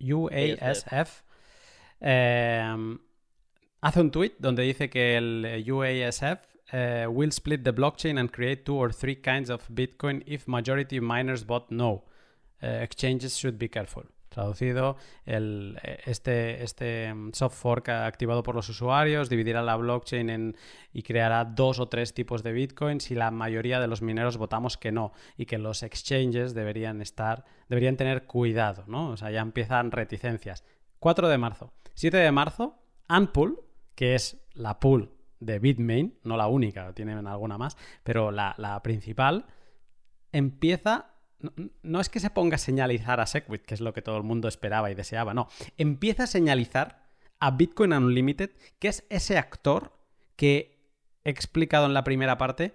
UASF. 0.00 1.22
hace 2.00 4.00
un 4.00 4.10
tweet 4.10 4.32
donde 4.38 4.62
dice 4.62 4.88
que 4.88 5.18
el 5.18 5.70
UASF 5.70 6.53
uh, 6.72 7.10
will 7.10 7.30
split 7.30 7.64
the 7.64 7.72
blockchain 7.72 8.18
and 8.18 8.32
create 8.32 8.64
two 8.64 8.76
or 8.76 8.92
three 8.92 9.16
kinds 9.16 9.50
of 9.50 9.66
Bitcoin 9.68 10.22
if 10.26 10.46
majority 10.46 11.00
miners 11.00 11.42
vote 11.42 11.70
no. 11.70 12.04
Uh, 12.62 12.66
exchanges 12.66 13.36
should 13.36 13.58
be 13.58 13.68
careful. 13.68 14.04
Traducido, 14.30 14.96
el, 15.26 15.78
eh, 15.84 16.00
este, 16.06 16.64
este 16.64 17.14
mm, 17.14 17.32
soft 17.34 17.56
fork 17.56 17.88
activado 17.90 18.42
por 18.42 18.56
los 18.56 18.68
usuarios 18.68 19.28
dividirá 19.28 19.62
la 19.62 19.76
blockchain 19.76 20.28
en, 20.28 20.56
y 20.92 21.02
creará 21.02 21.44
dos 21.44 21.78
o 21.78 21.86
tres 21.86 22.14
tipos 22.14 22.42
de 22.42 22.52
Bitcoin 22.52 23.00
si 23.00 23.14
la 23.14 23.30
mayoría 23.30 23.78
de 23.78 23.86
los 23.86 24.02
mineros 24.02 24.36
votamos 24.36 24.76
que 24.76 24.90
no 24.90 25.12
y 25.36 25.46
que 25.46 25.58
los 25.58 25.84
exchanges 25.84 26.52
deberían 26.52 27.00
estar, 27.00 27.44
deberían 27.68 27.96
tener 27.96 28.24
cuidado, 28.24 28.84
¿no? 28.88 29.10
O 29.10 29.16
sea, 29.16 29.30
ya 29.30 29.40
empiezan 29.40 29.92
reticencias. 29.92 30.64
4 30.98 31.28
de 31.28 31.38
marzo. 31.38 31.72
7 31.94 32.16
de 32.16 32.32
marzo, 32.32 32.82
Unpool, 33.08 33.60
que 33.94 34.16
es 34.16 34.44
la 34.54 34.80
pool 34.80 35.14
de 35.40 35.58
Bitmain, 35.58 36.18
no 36.22 36.36
la 36.36 36.46
única, 36.46 36.92
tienen 36.94 37.26
alguna 37.26 37.58
más, 37.58 37.76
pero 38.02 38.30
la, 38.30 38.54
la 38.58 38.82
principal, 38.82 39.46
empieza 40.32 41.10
no, 41.82 42.00
es 42.00 42.08
que 42.08 42.20
se 42.20 42.30
ponga 42.30 42.54
a 42.56 42.58
señalizar 42.58 43.20
a 43.20 43.26
Segwit, 43.26 43.62
que 43.62 43.74
es 43.74 43.80
lo 43.80 43.92
que 43.92 44.02
todo 44.02 44.16
el 44.16 44.22
mundo 44.22 44.48
esperaba 44.48 44.90
y 44.90 44.94
deseaba, 44.94 45.34
no. 45.34 45.48
Empieza 45.76 46.24
a 46.24 46.26
señalizar 46.26 47.04
a 47.38 47.50
Bitcoin 47.50 47.92
Unlimited, 47.92 48.50
que 48.78 48.88
es 48.88 49.04
ese 49.10 49.36
actor 49.36 49.92
que 50.36 50.78
he 51.24 51.30
explicado 51.30 51.86
en 51.86 51.94
la 51.94 52.04
primera 52.04 52.38
parte, 52.38 52.74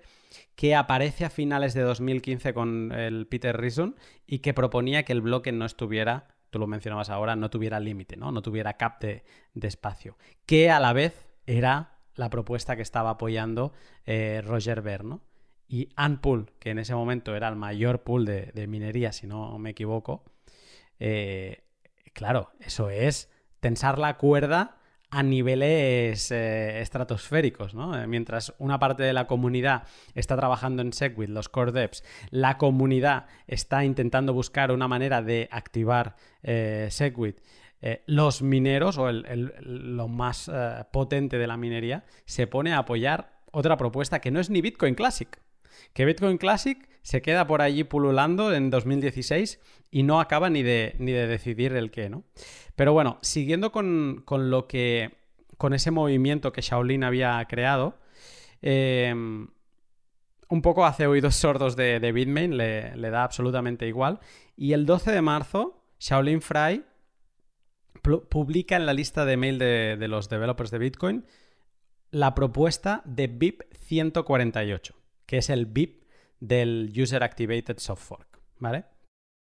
que 0.55 0.75
aparece 0.75 1.25
a 1.25 1.29
finales 1.29 1.73
de 1.73 1.81
2015 1.81 2.53
con 2.53 2.91
el 2.91 3.27
Peter 3.27 3.55
Reason 3.55 3.95
y 4.27 4.39
que 4.39 4.53
proponía 4.53 5.03
que 5.03 5.13
el 5.13 5.21
bloque 5.21 5.51
no 5.51 5.65
estuviera, 5.65 6.27
tú 6.49 6.59
lo 6.59 6.67
mencionabas 6.67 7.09
ahora, 7.09 7.35
no 7.35 7.49
tuviera 7.49 7.79
límite, 7.79 8.17
¿no? 8.17 8.31
no 8.31 8.41
tuviera 8.41 8.73
cap 8.73 9.01
de, 9.01 9.23
espacio, 9.61 10.17
que 10.45 10.69
a 10.69 10.79
la 10.79 10.93
vez 10.93 11.27
era 11.45 11.98
la 12.15 12.29
propuesta 12.29 12.75
que 12.75 12.81
estaba 12.81 13.11
apoyando 13.11 13.73
eh, 14.05 14.41
Roger 14.45 14.81
Ver, 14.81 15.03
¿no? 15.03 15.21
y 15.67 15.89
Unpool, 16.03 16.51
que 16.59 16.71
en 16.71 16.79
ese 16.79 16.95
momento 16.95 17.35
era 17.35 17.47
el 17.47 17.55
mayor 17.55 18.01
pool 18.01 18.25
de, 18.25 18.67
minería, 18.67 19.11
si 19.11 19.27
no 19.27 19.59
me 19.59 19.69
equivoco, 19.69 20.23
eh, 20.99 21.63
claro, 22.11 22.51
eso 22.59 22.89
es 22.89 23.29
tensar 23.59 23.99
la 23.99 24.17
cuerda 24.17 24.77
a 25.11 25.21
niveles 25.21 26.31
eh, 26.31 26.81
estratosféricos, 26.81 27.75
¿no? 27.75 27.91
Mientras 28.07 28.53
una 28.57 28.79
parte 28.79 29.03
de 29.03 29.13
la 29.13 29.27
comunidad 29.27 29.83
está 30.15 30.35
trabajando 30.35 30.81
en 30.81 30.91
Segwit, 30.91 31.29
los 31.29 31.49
core 31.49 31.71
devs, 31.71 32.03
la 32.31 32.57
comunidad 32.57 33.27
está 33.45 33.85
intentando 33.85 34.33
buscar 34.33 34.71
una 34.71 34.87
manera 34.87 35.21
de 35.21 35.49
activar 35.51 36.15
Segwit, 36.41 37.41
los 38.05 38.41
mineros 38.41 38.97
o 38.97 39.11
lo 39.11 40.07
más 40.07 40.51
potente 40.91 41.37
de 41.37 41.47
la 41.47 41.57
minería 41.57 42.03
se 42.25 42.45
pone 42.47 42.73
a 42.73 42.79
apoyar 42.79 43.39
otra 43.51 43.77
propuesta 43.77 44.19
que 44.19 44.31
no 44.31 44.39
es 44.39 44.49
ni 44.49 44.61
Bitcoin 44.61 44.95
Classic, 44.95 45.39
que 45.93 46.05
Bitcoin 46.05 46.37
Classic 46.37 46.89
se 47.01 47.21
queda 47.21 47.47
por 47.47 47.61
allí 47.61 47.83
pululando 47.83 48.53
en 48.53 48.69
2016 48.69 49.59
y 49.91 50.03
no 50.03 50.19
acaba 50.19 50.49
ni 50.49 50.63
de, 50.63 50.95
ni 50.99 51.11
de 51.11 51.27
decidir 51.27 51.73
el 51.73 51.91
qué, 51.91 52.09
¿no? 52.09 52.23
Pero 52.75 52.93
bueno, 52.93 53.17
siguiendo 53.21 53.71
con, 53.71 54.23
lo 54.27 54.67
que. 54.67 55.17
con 55.57 55.73
ese 55.73 55.91
movimiento 55.91 56.51
que 56.51 56.61
Shaolin 56.61 57.03
había 57.03 57.43
creado. 57.49 57.97
Em, 58.61 59.47
un 60.49 60.61
poco 60.61 60.85
hace 60.85 61.07
oídos 61.07 61.35
sordos 61.35 61.75
de, 61.75 62.11
Bitmain, 62.11 62.57
le, 62.57 63.09
da 63.09 63.23
absolutamente 63.23 63.87
igual. 63.87 64.19
Y 64.55 64.73
el 64.73 64.85
12 64.85 65.11
de 65.11 65.21
marzo, 65.21 65.83
Shaolin 65.99 66.41
Fry 66.41 66.83
publica 68.29 68.75
en 68.75 68.85
la 68.85 68.93
lista 68.93 69.25
de 69.25 69.37
mail 69.37 69.59
de, 69.59 70.07
los 70.07 70.29
developers 70.29 70.71
de 70.71 70.77
Bitcoin 70.77 71.25
la 72.11 72.33
propuesta 72.33 73.01
de 73.05 73.27
BIP 73.27 73.61
148 73.75 74.95
que 75.25 75.37
es 75.37 75.49
el 75.49 75.67
BIP 75.67 76.03
del 76.39 76.91
User 76.97 77.23
Activated 77.23 77.77
Soft 77.77 78.03
Fork, 78.03 78.41
¿vale? 78.57 78.85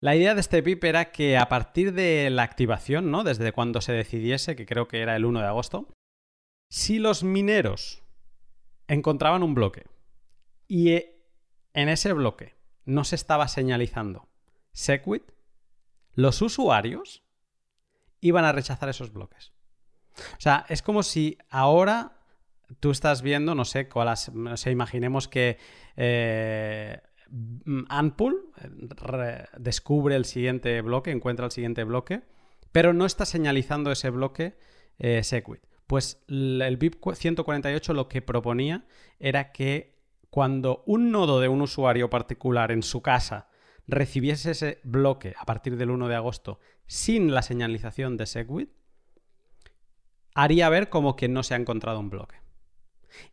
La 0.02 0.16
idea 0.16 0.34
de 0.34 0.40
este 0.40 0.60
BIP 0.60 0.84
era 0.84 1.12
que 1.12 1.38
a 1.38 1.48
partir 1.48 1.94
de 1.94 2.28
la 2.28 2.42
activación, 2.42 3.10
¿no? 3.10 3.24
Desde 3.24 3.52
cuando 3.52 3.80
se 3.80 3.92
decidiese, 3.92 4.56
que 4.56 4.66
creo 4.66 4.88
que 4.88 5.00
era 5.00 5.16
el 5.16 5.24
1 5.24 5.40
de 5.40 5.46
agosto, 5.46 5.88
si 6.68 6.98
los 6.98 7.22
mineros 7.22 8.02
encontraban 8.88 9.42
un 9.42 9.54
bloque 9.54 9.86
y 10.66 10.90
e, 10.90 11.24
en 11.72 11.88
ese 11.88 12.12
bloque 12.12 12.56
no 12.84 13.04
se 13.04 13.14
estaba 13.14 13.48
señalizando 13.48 14.28
Segwit, 14.72 15.30
los 16.14 16.42
usuarios 16.42 17.22
iban 18.23 18.47
a 18.47 18.53
rechazar 18.53 18.89
esos 18.89 19.12
bloques. 19.12 19.53
O 20.16 20.40
sea, 20.40 20.65
es 20.69 20.81
como 20.81 21.03
si 21.03 21.36
ahora 21.51 22.20
tú 22.81 22.90
estás 22.90 23.20
viendo, 23.20 23.55
no 23.55 23.66
sé, 23.66 23.89
imaginemos 24.70 25.28
que 25.28 25.59
eh, 25.97 27.01
descubre 29.59 30.16
el 30.16 30.24
siguiente 30.24 30.81
bloque, 30.81 31.11
encuentra 31.11 31.44
el 31.47 31.53
siguiente 31.53 31.85
bloque, 31.85 32.23
pero 32.70 32.94
no 32.94 33.05
está 33.05 33.27
señalizando 33.27 33.93
ese 33.93 34.09
bloque 34.11 34.57
eh, 34.99 35.23
Segwit. 35.23 35.62
Pues 35.86 36.23
el 36.28 36.77
BIP 36.78 36.94
148 37.15 37.93
lo 37.93 38.09
que 38.09 38.23
proponía 38.23 38.86
era 39.19 39.53
que 39.53 39.99
cuando 40.31 40.82
un 40.86 41.11
nodo 41.11 41.40
de 41.40 41.49
un 41.49 41.61
usuario 41.61 42.09
particular 42.09 42.70
en 42.73 42.82
su 42.82 43.03
casa 43.03 43.49
recibiese 43.86 44.52
ese 44.52 44.80
bloque 44.84 45.34
a 45.38 45.44
partir 45.44 45.76
del 45.76 45.90
1 45.90 46.09
de 46.09 46.14
agosto 46.14 46.60
sin 46.86 47.32
la 47.34 47.42
señalización 47.42 48.16
de 48.16 48.26
Segwit, 48.26 48.70
haría 50.34 50.68
ver 50.68 50.88
como 50.88 51.16
que 51.16 51.28
no 51.28 51.42
se 51.42 51.54
ha 51.54 51.56
encontrado 51.56 52.00
un 52.00 52.10
bloque 52.10 52.36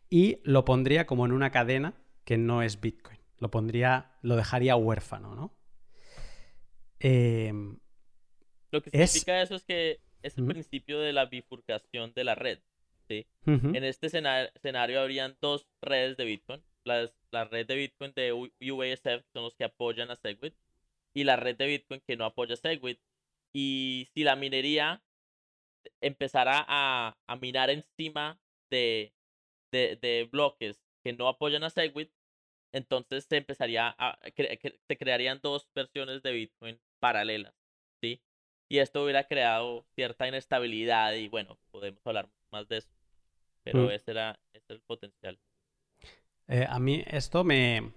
y 0.08 0.40
lo 0.44 0.64
pondría 0.64 1.06
como 1.06 1.24
en 1.26 1.32
una 1.32 1.50
cadena 1.50 1.94
que 2.24 2.36
no 2.36 2.62
es 2.62 2.80
Bitcoin. 2.80 3.18
Lo 3.38 3.50
pondría, 3.50 4.18
lo 4.22 4.36
dejaría 4.36 4.76
huérfano, 4.76 5.34
¿no? 5.34 5.56
Em, 6.98 7.78
lo 8.70 8.82
que 8.82 8.90
significa 8.90 9.40
eso 9.40 9.54
es 9.54 9.64
que 9.64 10.00
es 10.22 10.36
el 10.36 10.44
principio 10.44 11.00
de 11.00 11.12
la 11.12 11.26
bifurcación 11.26 12.12
de 12.14 12.24
la 12.24 12.34
red. 12.34 12.58
¿sí? 13.08 13.26
En 13.46 13.82
este 13.82 14.06
escenario, 14.06 15.00
habrían 15.00 15.36
dos 15.40 15.66
redes 15.80 16.16
de 16.16 16.24
Bitcoin. 16.24 16.62
La 17.30 17.44
red 17.44 17.66
de 17.66 17.76
Bitcoin 17.76 18.12
de 18.14 18.32
UASF 18.32 19.24
son 19.32 19.44
los 19.44 19.54
que 19.54 19.64
apoyan 19.64 20.10
a 20.10 20.16
Segwit 20.16 20.54
y 21.14 21.24
la 21.24 21.36
red 21.36 21.56
de 21.56 21.66
Bitcoin 21.66 22.00
que 22.00 22.16
no 22.16 22.24
apoya 22.24 22.54
a 22.54 22.56
Segwit. 22.56 23.00
Y 23.52 24.08
si 24.14 24.24
la 24.24 24.36
minería 24.36 25.02
empezara 26.00 26.64
a, 26.68 27.16
a 27.26 27.36
minar 27.36 27.70
encima 27.70 28.38
de, 28.70 29.12
de, 29.72 30.28
bloques 30.30 30.80
que 31.02 31.12
no 31.12 31.28
apoyan 31.28 31.64
a 31.64 31.70
Segwit, 31.70 32.10
entonces 32.72 33.24
se 33.24 33.38
empezaría 33.38 33.94
a 33.98 34.18
se 34.22 34.96
crearían 34.96 35.40
dos 35.42 35.68
versiones 35.74 36.22
de 36.22 36.32
Bitcoin 36.32 36.80
paralelas, 37.00 37.54
¿sí? 38.00 38.22
Y 38.68 38.78
esto 38.78 39.02
hubiera 39.02 39.24
creado 39.24 39.84
cierta 39.96 40.28
inestabilidad 40.28 41.14
y 41.14 41.28
bueno, 41.28 41.58
podemos 41.72 42.06
hablar 42.06 42.30
más 42.52 42.68
de 42.68 42.78
eso, 42.78 42.90
pero 43.64 43.86
mm. 43.86 43.90
ese 43.90 44.10
era 44.12 44.38
el 44.68 44.80
potencial. 44.82 45.40
Eh, 46.50 46.66
a 46.68 46.80
mí 46.80 47.04
esto 47.06 47.44
me, 47.44 47.80
o 47.80 47.92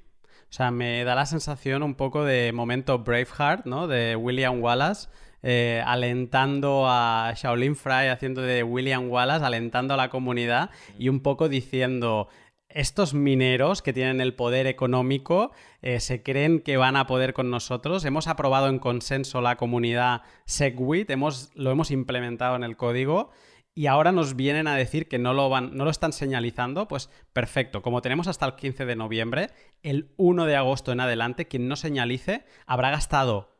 sea, 0.52 0.70
me 0.70 1.04
da 1.04 1.16
la 1.16 1.26
sensación 1.26 1.82
un 1.82 1.96
poco 1.96 2.24
de 2.24 2.52
momento 2.54 3.00
Braveheart, 3.00 3.66
¿no? 3.66 3.88
De 3.88 4.16
William 4.16 4.62
Wallace, 4.62 5.10
eh, 5.42 5.82
alentando 5.84 6.86
a 6.88 7.34
Shaolin 7.36 7.76
Fry, 7.76 8.10
haciendo 8.12 8.44
de 8.44 8.62
William 8.62 9.10
Wallace, 9.10 9.44
alentando 9.44 9.96
a 9.96 9.98
la 9.98 10.10
comunidad 10.12 10.70
y 11.00 11.10
un 11.10 11.22
poco 11.22 11.50
diciendo, 11.50 12.30
estos 12.70 13.16
mineros 13.16 13.82
que 13.82 13.92
tienen 13.92 14.22
el 14.22 14.36
poder 14.36 14.68
económico 14.68 15.52
eh, 15.82 16.00
se 16.00 16.22
creen 16.22 16.60
que 16.60 16.78
van 16.78 16.96
a 16.96 17.08
poder 17.08 17.34
con 17.34 17.50
nosotros. 17.50 18.06
Hemos 18.06 18.28
aprobado 18.28 18.68
en 18.68 18.78
consenso 18.78 19.42
la 19.42 19.56
comunidad 19.56 20.22
SegWit, 20.46 21.10
hemos, 21.10 21.52
lo 21.56 21.72
hemos 21.72 21.90
implementado 21.90 22.56
en 22.56 22.64
el 22.64 22.78
código 22.78 23.32
y 23.76 23.88
ahora 23.88 24.12
nos 24.12 24.36
vienen 24.36 24.68
a 24.68 24.76
decir 24.76 25.08
que 25.08 25.18
no 25.18 25.34
lo, 25.34 25.50
van, 25.50 25.76
no 25.76 25.84
lo 25.84 25.90
están 25.90 26.14
señalizando. 26.14 26.88
Pues 26.88 27.10
perfecto, 27.34 27.82
como 27.82 28.02
tenemos 28.02 28.28
hasta 28.28 28.46
el 28.46 28.56
15 28.56 28.86
de 28.86 28.96
noviembre, 28.96 29.50
el 29.82 30.14
1 30.18 30.46
de 30.46 30.56
agosto 30.56 30.92
en 30.92 31.00
adelante, 31.00 31.48
quien 31.48 31.68
no 31.68 31.76
señalice 31.76 32.46
habrá 32.66 32.92
gastado 32.92 33.52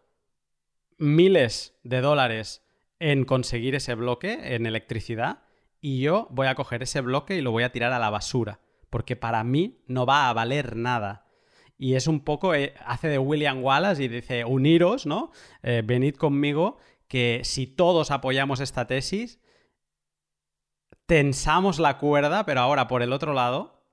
miles 0.98 1.80
de 1.84 2.02
dólares 2.02 2.64
en 3.00 3.26
conseguir 3.26 3.76
ese 3.76 3.96
bloque 3.96 4.56
en 4.56 4.66
electricidad 4.66 5.44
y 5.82 6.00
yo 6.00 6.28
voy 6.32 6.48
a 6.48 6.56
coger 6.56 6.84
ese 6.84 7.02
bloque 7.02 7.36
y 7.36 7.42
lo 7.42 7.52
voy 7.52 7.64
a 7.64 7.72
tirar 7.72 7.92
a 7.92 8.00
la 8.00 8.10
basura, 8.10 8.62
porque 8.90 9.18
para 9.18 9.44
mí 9.44 9.84
no 9.88 10.06
va 10.06 10.30
a 10.30 10.34
valer 10.34 10.78
nada. 10.78 11.26
Y 11.78 11.96
es 11.96 12.08
un 12.08 12.22
poco, 12.22 12.56
eh, 12.56 12.74
hace 12.86 13.10
de 13.10 13.18
William 13.18 13.62
Wallace 13.62 14.04
y 14.04 14.08
dice, 14.08 14.46
uniros, 14.46 15.06
¿no? 15.06 15.32
Eh, 15.64 15.82
venid 15.84 16.16
conmigo, 16.16 16.78
que 17.10 17.42
si 17.44 17.68
todos 17.68 18.12
apoyamos 18.12 18.62
esta 18.62 18.88
tesis, 18.88 19.42
tensamos 21.06 21.80
la 21.80 21.98
cuerda, 21.98 22.46
pero 22.46 22.62
ahora 22.62 22.88
por 22.88 23.02
el 23.02 23.14
otro 23.14 23.34
lado, 23.34 23.86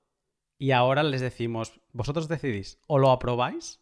y 0.57 0.71
ahora 0.71 1.03
les 1.03 1.21
decimos, 1.21 1.81
vosotros 1.91 2.27
decidís, 2.27 2.79
o 2.87 2.99
lo 2.99 3.11
aprobáis, 3.11 3.81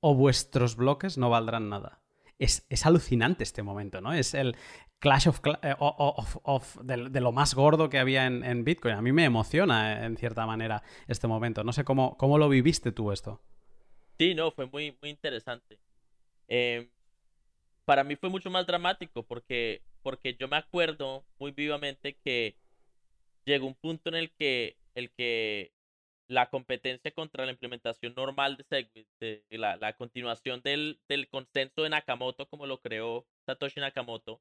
o 0.00 0.14
vuestros 0.14 0.76
bloques 0.76 1.18
no 1.18 1.30
valdrán 1.30 1.68
nada 1.68 2.04
es, 2.38 2.86
alucinante 2.86 3.42
este 3.42 3.62
momento, 3.62 4.00
¿no? 4.00 4.12
Es 4.12 4.34
el 4.34 4.56
clash 4.98 5.28
of, 5.28 5.40
eh, 5.62 5.74
de, 6.82 7.20
lo 7.20 7.32
más 7.32 7.54
gordo 7.54 7.88
que 7.88 7.98
había 7.98 8.26
en, 8.26 8.64
Bitcoin. 8.64 8.94
A 8.94 9.02
mí 9.02 9.12
me 9.12 9.24
emociona, 9.24 10.02
eh, 10.02 10.06
en 10.06 10.16
cierta 10.16 10.46
manera, 10.46 10.82
este 11.06 11.26
momento. 11.26 11.64
No 11.64 11.72
sé 11.72 11.84
cómo, 11.84 12.16
cómo 12.16 12.38
lo 12.38 12.48
viviste 12.48 12.92
tú 12.92 13.12
esto. 13.12 13.40
Sí, 14.18 14.34
no, 14.34 14.50
fue 14.50 14.66
muy, 14.66 14.96
muy 15.00 15.10
interesante. 15.10 15.78
Em, 16.48 16.88
para 17.84 18.04
mí 18.04 18.16
fue 18.16 18.30
mucho 18.30 18.50
más 18.50 18.66
dramático 18.66 19.24
porque, 19.24 19.82
porque 20.02 20.36
yo 20.38 20.48
me 20.48 20.56
acuerdo 20.56 21.24
muy 21.38 21.52
vivamente 21.52 22.16
que 22.24 22.56
llegó 23.44 23.66
un 23.66 23.74
punto 23.74 24.08
en 24.10 24.16
el 24.16 24.30
que, 24.32 24.76
el 24.94 25.10
que 25.10 25.72
la 26.28 26.48
competencia 26.50 27.10
contra 27.12 27.44
la 27.44 27.52
implementación 27.52 28.14
normal 28.16 28.56
de 28.56 28.64
Segwit, 28.64 29.06
la, 29.50 29.76
la, 29.76 29.92
continuación 29.94 30.62
del, 30.62 31.00
del 31.08 31.28
consenso 31.28 31.82
de 31.82 31.90
Nakamoto 31.90 32.48
como 32.48 32.66
lo 32.66 32.80
creó 32.80 33.26
Satoshi 33.46 33.80
Nakamoto, 33.80 34.40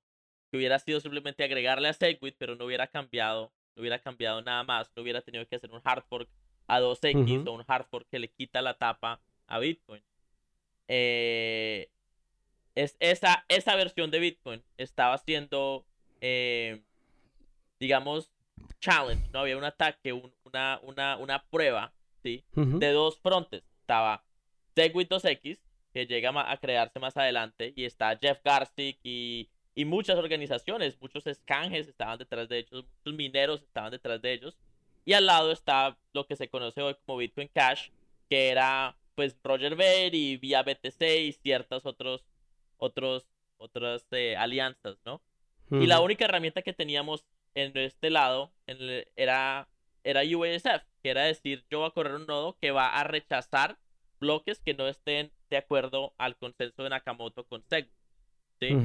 que 0.49 0.57
hubiera 0.57 0.79
sido 0.79 0.99
simplemente 0.99 1.43
agregarle 1.43 1.89
a 1.89 1.93
Segwit, 1.93 2.35
pero 2.37 2.55
no 2.55 2.65
hubiera 2.65 2.87
cambiado, 2.87 3.51
no 3.75 3.81
hubiera 3.81 3.99
cambiado 3.99 4.41
nada 4.41 4.63
más, 4.63 4.91
no 4.95 5.03
hubiera 5.03 5.21
tenido 5.21 5.45
que 5.47 5.55
hacer 5.55 5.71
un 5.71 5.81
hard 5.83 6.03
fork 6.07 6.29
a 6.67 6.79
2X 6.79 7.47
o 7.47 7.51
un 7.51 7.63
hard 7.67 7.85
fork 7.89 8.07
que 8.09 8.19
le 8.19 8.29
quita 8.29 8.61
la 8.61 8.75
tapa 8.75 9.21
a 9.47 9.59
Bitcoin. 9.59 10.03
Eh, 10.87 11.89
es, 12.75 12.95
esa, 12.99 13.45
esa 13.47 13.75
versión 13.75 14.11
de 14.11 14.19
Bitcoin 14.19 14.63
estaba 14.77 15.17
siendo, 15.17 15.85
eh, 16.21 16.81
digamos, 17.79 18.32
challenge, 18.79 19.29
¿no? 19.31 19.39
Había 19.39 19.57
un 19.57 19.63
ataque, 19.63 20.13
una, 20.13 20.79
una, 20.83 21.17
una 21.17 21.43
prueba, 21.43 21.93
¿sí? 22.21 22.43
De 22.55 22.91
dos 22.91 23.17
frontes. 23.19 23.63
Estaba 23.81 24.23
Segwit 24.75 25.09
2X, 25.09 25.59
que 25.93 26.05
llega 26.05 26.31
a 26.51 26.57
crearse 26.57 26.99
más 26.99 27.15
adelante, 27.17 27.73
y 27.75 27.85
está 27.85 28.17
Jeff 28.17 28.39
Garstick 28.43 28.99
y, 29.03 29.49
y 29.75 29.85
muchas 29.85 30.17
organizaciones, 30.17 30.99
muchos 31.01 31.27
escanjes 31.27 31.87
estaban 31.87 32.17
detrás 32.17 32.49
de 32.49 32.59
ellos, 32.59 32.85
muchos 32.97 33.17
mineros 33.17 33.61
estaban 33.61 33.91
detrás 33.91 34.21
de 34.21 34.33
ellos. 34.33 34.57
Y 35.05 35.13
al 35.13 35.25
lado 35.25 35.51
está 35.51 35.97
lo 36.13 36.25
que 36.25 36.35
se 36.35 36.47
conoce 36.47 36.81
hoy 36.81 36.95
como 37.05 37.17
Bitcoin 37.17 37.49
Cash, 37.53 37.89
que 38.29 38.49
era 38.49 38.95
pues 39.15 39.37
Roger 39.43 39.75
Ver 39.75 40.15
y 40.15 40.37
vía 40.37 40.63
BTC 40.63 41.01
y 41.21 41.33
ciertas 41.33 41.85
otros, 41.85 42.25
otros, 42.77 43.27
otras 43.57 44.05
eh, 44.11 44.35
alianzas, 44.35 44.97
¿no? 45.05 45.21
Y 45.71 45.87
la 45.87 46.01
única 46.01 46.25
herramienta 46.25 46.61
que 46.61 46.73
teníamos 46.73 47.25
en 47.55 47.77
este 47.77 48.09
lado 48.09 48.53
era, 48.67 49.69
era 50.03 50.21
UASF, 50.21 50.83
que 51.01 51.09
era 51.09 51.23
decir, 51.23 51.65
yo 51.69 51.79
voy 51.79 51.87
a 51.87 51.91
correr 51.91 52.15
un 52.15 52.25
nodo 52.25 52.57
que 52.59 52.71
va 52.71 52.89
a 52.89 53.03
rechazar 53.03 53.77
bloques 54.19 54.59
que 54.59 54.73
no 54.73 54.87
estén 54.87 55.31
de 55.49 55.57
acuerdo 55.57 56.13
al 56.17 56.37
consenso 56.37 56.83
de 56.83 56.89
Nakamoto 56.89 57.45
con 57.45 57.63
SEG. 57.63 57.89
¿sí? 58.59 58.75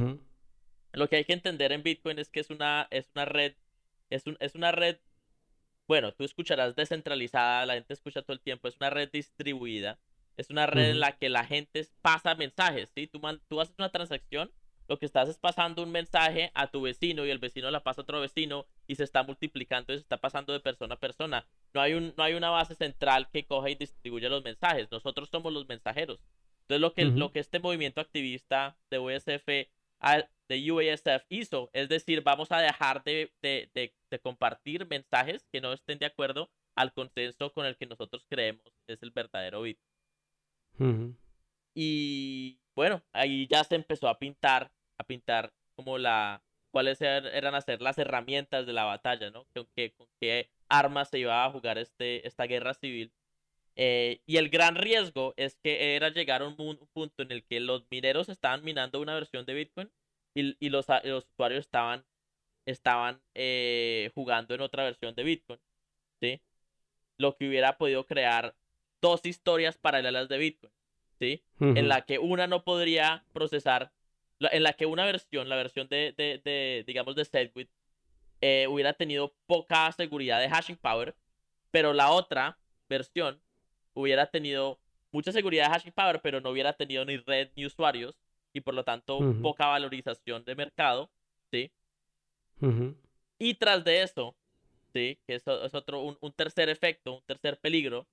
Lo 0.93 1.09
que 1.09 1.17
hay 1.17 1.25
que 1.25 1.33
entender 1.33 1.73
en 1.73 1.83
Bitcoin 1.83 2.19
es 2.19 2.29
que 2.29 2.41
es 2.41 2.51
una, 2.51 2.89
es 2.91 3.11
una 3.15 3.25
red, 3.25 3.55
es, 4.11 4.27
un, 4.27 4.37
es 4.41 4.55
una 4.55 4.73
red, 4.73 4.99
bueno, 5.87 6.13
tú 6.13 6.25
escucharás 6.25 6.75
descentralizada, 6.75 7.67
la 7.67 7.75
gente 7.75 7.95
escucha 7.95 8.23
todo 8.23 8.35
el 8.35 8.41
tiempo, 8.41 8.69
es 8.69 8.77
una 8.77 8.91
red 8.91 9.11
distribuida, 9.11 9.99
es 10.37 10.51
una 10.51 10.67
red 10.67 10.91
en 10.91 11.01
la 11.01 11.17
que 11.17 11.29
la 11.29 11.45
gente 11.45 11.87
pasa 12.03 12.35
mensajes, 12.35 12.91
¿sí? 12.95 13.07
Tú, 13.07 13.21
tú 13.49 13.61
haces 13.61 13.75
una 13.79 13.91
transacción 13.91 14.53
lo 14.89 14.99
que 14.99 15.07
estás 15.07 15.29
es 15.29 15.39
pasando 15.39 15.83
un 15.83 15.93
mensaje 15.93 16.51
a 16.55 16.71
tu 16.71 16.81
vecino 16.81 17.27
y 17.27 17.31
el 17.31 17.39
vecino 17.39 17.71
la 17.71 17.83
pasa 17.83 18.01
a 18.01 18.05
otro 18.05 18.21
vecino 18.21 18.67
y 18.87 18.95
se 18.95 19.05
está 19.05 19.23
multiplicando 19.23 19.93
y 19.93 19.97
se 19.97 20.03
está 20.03 20.17
pasando 20.17 20.53
de 20.53 20.61
persona 20.61 20.95
a 20.95 20.99
persona. 20.99 21.47
No 21.75 21.83
hay, 21.83 21.93
un, 21.93 22.15
no 22.17 22.25
hay 22.25 22.35
una 22.35 22.51
base 22.51 22.75
central 22.75 23.29
que 23.31 23.45
coja 23.45 23.69
y 23.69 23.75
distribuya 23.75 24.31
los 24.31 24.43
mensajes. 24.43 24.91
Nosotros 24.91 25.29
somos 25.29 25.53
los 25.53 25.69
mensajeros. 25.69 26.21
Entonces 26.63 26.81
lo 26.81 26.95
que, 26.95 27.05
lo 27.05 27.33
que 27.33 27.41
este 27.41 27.61
movimiento 27.61 28.01
activista 28.01 28.77
de 28.91 28.99
USF, 28.99 29.47
de 30.49 30.73
UASF 30.73 31.25
hizo, 31.29 31.71
es 31.73 31.89
decir, 31.89 32.23
vamos 32.23 32.51
a 32.51 32.61
dejar 32.61 33.03
de, 33.05 33.31
compartir 34.23 34.87
mensajes 34.87 35.47
que 35.53 35.61
no 35.61 35.73
estén 35.73 35.99
de 35.99 36.07
acuerdo 36.07 36.51
al 36.75 36.93
consenso 36.93 37.53
con 37.53 37.67
el 37.67 37.77
que 37.77 37.87
nosotros 37.87 38.25
creemos 38.29 38.65
es 38.87 39.03
el 39.03 39.11
verdadero 39.11 39.63
bit. 39.63 39.79
Y 41.75 42.61
bueno, 42.75 43.03
ahí 43.13 43.47
ya 43.49 43.65
se 43.65 43.75
empezó 43.75 44.09
a 44.09 44.19
pintar 44.19 44.71
a 44.99 45.05
pintar 45.05 45.53
como 45.77 45.99
la 45.99 46.43
cuáles 46.71 47.01
er, 47.01 47.27
eran 47.27 47.55
hacer 47.55 47.81
las 47.81 47.99
herramientas 47.99 48.67
de 48.67 48.73
la 48.73 48.85
batalla, 48.85 49.31
¿no? 49.31 49.47
Con 49.55 49.67
qué, 49.75 49.93
con 49.93 50.07
qué 50.21 50.51
armas 50.69 51.09
se 51.11 51.19
iba 51.19 51.45
a 51.45 51.51
jugar 51.51 51.79
este, 51.79 52.27
esta 52.27 52.45
guerra 52.45 52.75
civil. 52.75 53.13
Eh, 53.77 54.21
y 54.27 54.39
el 54.39 54.49
gran 54.49 54.75
riesgo 54.75 55.35
es 55.37 55.57
que 55.57 55.95
era 55.95 56.09
llegar 56.09 56.43
a 56.43 56.49
un, 56.49 56.57
punto 56.57 57.23
en 57.23 57.31
el 57.31 57.45
que 57.45 57.61
los 57.61 57.85
mineros 57.91 58.29
estaban 58.29 58.65
minando 58.65 59.01
una 59.01 59.15
versión 59.15 59.47
de 59.47 59.55
Bitcoin 59.55 59.91
y, 60.35 60.57
y 60.59 60.69
los, 60.69 60.87
los, 61.05 61.27
usuarios 61.33 61.61
estaban, 61.61 62.05
estaban 62.67 63.21
eh, 63.35 64.11
jugando 64.15 64.55
en 64.55 64.63
otra 64.63 64.85
versión 64.85 65.15
de 65.15 65.23
Bitcoin, 65.23 65.61
¿sí? 66.21 66.41
Lo 67.19 67.37
que 67.37 67.49
hubiera 67.49 67.79
podido 67.79 68.05
crear 68.05 68.57
dos 69.01 69.25
historias 69.25 69.79
paralelas 69.79 70.29
de 70.29 70.39
Bitcoin, 70.39 70.73
¿sí? 71.21 71.45
En 71.61 71.89
la 71.89 72.03
que 72.03 72.19
una 72.19 72.49
no 72.49 72.65
podría 72.65 73.25
procesar 73.33 73.93
en 74.41 74.63
la 74.63 74.73
que 74.73 74.87
una 74.87 75.05
versión, 75.05 75.49
la 75.49 75.57
versión 75.57 75.89
de, 75.89 76.15
de, 76.17 76.41
de 76.45 76.85
digamos, 76.87 77.15
de 77.17 77.25
Segwit, 77.25 77.71
eh, 78.41 78.67
hubiera 78.69 78.93
tenido 78.93 79.35
poca 79.47 79.91
seguridad 79.93 80.41
de 80.41 80.49
hashing 80.49 80.77
power, 80.77 81.17
pero 81.71 81.93
la 81.93 82.11
otra 82.11 82.59
versión 82.89 83.41
hubiera 83.95 84.27
tenido 84.27 84.79
mucha 85.11 85.33
seguridad 85.33 85.67
de 85.67 85.75
hashing 85.75 85.93
power, 85.93 86.21
pero 86.23 86.41
no 86.41 86.51
hubiera 86.51 86.73
tenido 86.73 87.05
ni 87.05 87.17
red 87.17 87.51
ni 87.57 87.67
usuarios, 87.67 88.15
y 88.53 88.61
por 88.61 88.75
lo 88.75 88.85
tanto 88.85 89.19
poca 89.43 89.67
valorización 89.67 90.45
de 90.45 90.55
mercado, 90.55 91.11
¿sí? 91.51 91.71
Y 93.39 93.55
tras 93.55 93.85
de 93.85 94.03
eso, 94.03 94.37
¿sí? 94.93 95.19
Que 95.27 95.35
eso 95.35 95.65
es 95.65 95.75
otro, 95.75 96.01
un, 96.03 96.17
un 96.21 96.33
tercer 96.33 96.69
efecto, 96.69 97.17
un 97.17 97.23
tercer 97.23 97.59
peligro, 97.59 98.07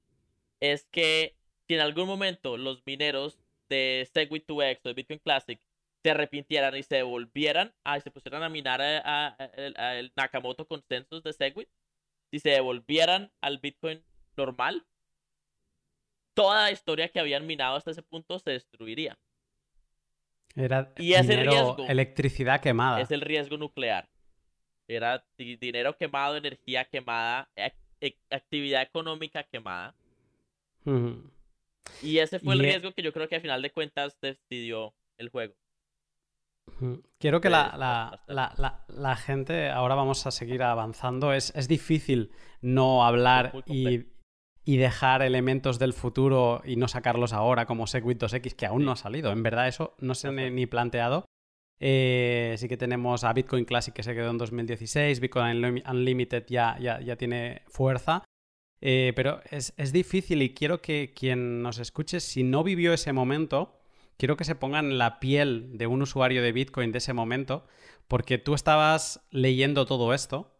es 0.60 0.86
que 0.92 1.36
si 1.68 1.76
en 1.76 1.82
algún 1.82 2.08
momento 2.08 2.58
los 2.58 2.82
mineros 2.86 3.40
de 3.70 4.08
Segwit 4.14 4.48
2X 4.48 4.80
o 4.84 4.88
de 4.90 4.94
Bitcoin 4.94 5.20
Classic 5.20 5.60
se 6.06 6.12
arrepintieran 6.12 6.78
y 6.78 6.84
se 6.84 7.02
volvieran 7.02 7.74
a 7.84 8.00
se 8.00 8.12
pusieran 8.12 8.44
a 8.44 8.50
minar 8.50 8.80
a, 8.80 9.36
el 9.58 10.14
Nakamoto 10.16 10.68
Consensus 10.68 11.24
de 11.24 11.34
Segwit, 11.34 11.68
si 12.30 12.40
se 12.40 12.50
devolvieran 12.50 13.32
al 13.42 13.58
Bitcoin 13.58 14.04
normal, 14.38 14.86
toda 16.36 16.62
la 16.62 16.72
historia 16.72 17.10
que 17.10 17.20
habían 17.20 17.48
minado 17.48 17.76
hasta 17.76 17.90
ese 17.90 18.04
punto 18.04 18.38
se 18.38 18.52
destruiría. 18.52 19.18
Era 20.56 20.94
y 20.98 21.16
riesgo, 21.16 21.88
electricidad 21.88 22.62
quemada. 22.62 23.02
Es 23.02 23.10
el 23.10 23.22
riesgo 23.22 23.58
nuclear. 23.58 24.08
Era 24.88 25.26
dinero 25.40 25.98
quemado, 25.98 26.38
energía 26.38 26.86
quemada, 26.86 27.50
actividad 28.30 28.84
económica 28.84 29.42
quemada. 29.42 29.96
Y 32.04 32.20
ese 32.20 32.38
fue 32.38 32.54
el 32.54 32.62
e 32.62 32.64
riesgo 32.66 32.94
que 32.94 33.02
yo 33.02 33.12
creo 33.12 33.28
que 33.28 33.38
al 33.38 33.42
final 33.42 33.64
de 33.64 33.72
cuentas 33.72 34.16
decidió 34.22 34.94
el 35.18 35.30
juego. 35.30 35.56
Quiero 37.20 37.42
que 37.42 37.50
la, 37.50 38.22
la, 38.28 39.16
gente, 39.16 39.70
ahora 39.70 39.96
vamos 39.96 40.26
a 40.28 40.32
seguir 40.32 40.62
avanzando, 40.64 41.34
es, 41.34 41.54
es 41.56 41.68
difícil 41.68 42.32
no 42.62 43.06
hablar 43.06 43.64
y, 43.66 44.08
y, 44.66 44.78
dejar 44.78 45.22
elementos 45.22 45.80
del 45.80 45.94
futuro 45.94 46.62
y 46.66 46.76
no 46.76 46.88
sacarlos 46.88 47.34
ahora 47.34 47.66
como 47.66 47.88
Segwit 47.88 48.22
2X, 48.22 48.56
que 48.56 48.66
aún 48.66 48.84
no 48.84 48.92
ha 48.92 48.96
salido. 48.98 49.32
En 49.32 49.44
verdad 49.44 49.68
eso 49.68 49.96
no 50.00 50.16
se 50.16 50.28
ha 50.28 50.32
ni 50.32 50.66
planteado. 50.66 51.26
Eh, 51.80 52.56
sí 52.58 52.68
que 52.68 52.78
tenemos 52.78 53.24
a 53.24 53.34
Bitcoin 53.34 53.66
Classic 53.66 53.94
que 53.94 54.04
se 54.04 54.14
quedó 54.14 54.32
en 54.32 54.38
2016, 54.38 55.20
Bitcoin 55.20 55.84
Unlimited 55.88 56.46
ya, 56.48 56.78
ya, 56.80 57.00
ya 57.02 57.16
tiene 57.16 57.64
fuerza. 57.68 58.24
Eh, 58.82 59.14
pero 59.16 59.42
es, 59.50 59.74
es 59.78 59.92
difícil 59.92 60.42
y 60.42 60.54
quiero 60.54 60.82
que 60.82 61.14
quien 61.16 61.62
nos 61.62 61.80
escuche, 61.80 62.20
si 62.20 62.44
no 62.44 62.64
vivió 62.64 62.94
ese 62.94 63.14
momento, 63.14 63.85
quiero 64.18 64.38
que 64.38 64.44
se 64.44 64.56
pongan 64.56 64.92
en 64.92 64.98
la 64.98 65.20
piel 65.20 65.78
de 65.78 65.88
un 65.88 66.02
usuario 66.02 66.42
de 66.42 66.52
Bitcoin 66.52 66.92
de 66.92 67.00
ese 67.00 67.14
momento, 67.14 67.68
porque 68.08 68.38
tú 68.38 68.54
estabas 68.54 69.26
leyendo 69.32 69.86
todo 69.86 70.14
esto 70.14 70.56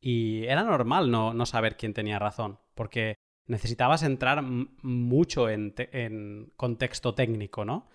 y 0.00 0.44
era 0.44 0.62
normal 0.62 1.10
no, 1.10 1.46
saber 1.46 1.76
quién 1.76 1.94
tenía 1.94 2.18
razón, 2.18 2.58
porque 2.74 3.16
necesitabas 3.46 4.02
entrar 4.02 4.42
mucho 4.42 5.48
en, 5.48 6.52
contexto 6.56 7.14
técnico, 7.14 7.64
¿no? 7.64 7.88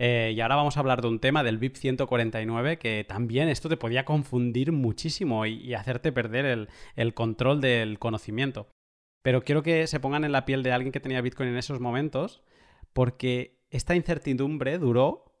Eh, 0.00 0.32
y 0.36 0.40
ahora 0.40 0.54
vamos 0.54 0.76
a 0.76 0.80
hablar 0.80 1.02
de 1.02 1.08
un 1.08 1.18
tema 1.18 1.42
del 1.42 1.58
BIP 1.58 1.74
149 1.74 2.78
que 2.78 3.04
también 3.08 3.48
esto 3.48 3.68
te 3.68 3.76
podía 3.76 4.04
confundir 4.04 4.70
muchísimo 4.70 5.44
y, 5.44 5.74
hacerte 5.74 6.12
perder 6.12 6.44
el, 6.44 6.68
el, 6.94 7.14
control 7.14 7.60
del 7.60 7.98
conocimiento. 7.98 8.68
Pero 9.22 9.42
quiero 9.42 9.64
que 9.64 9.88
se 9.88 9.98
pongan 9.98 10.24
en 10.24 10.30
la 10.30 10.44
piel 10.44 10.62
de 10.62 10.70
alguien 10.70 10.92
que 10.92 11.00
tenía 11.00 11.20
Bitcoin 11.20 11.48
en 11.48 11.56
esos 11.56 11.80
momentos 11.80 12.44
porque 12.92 13.57
esta 13.70 13.94
incertidumbre 13.94 14.78
duró 14.78 15.32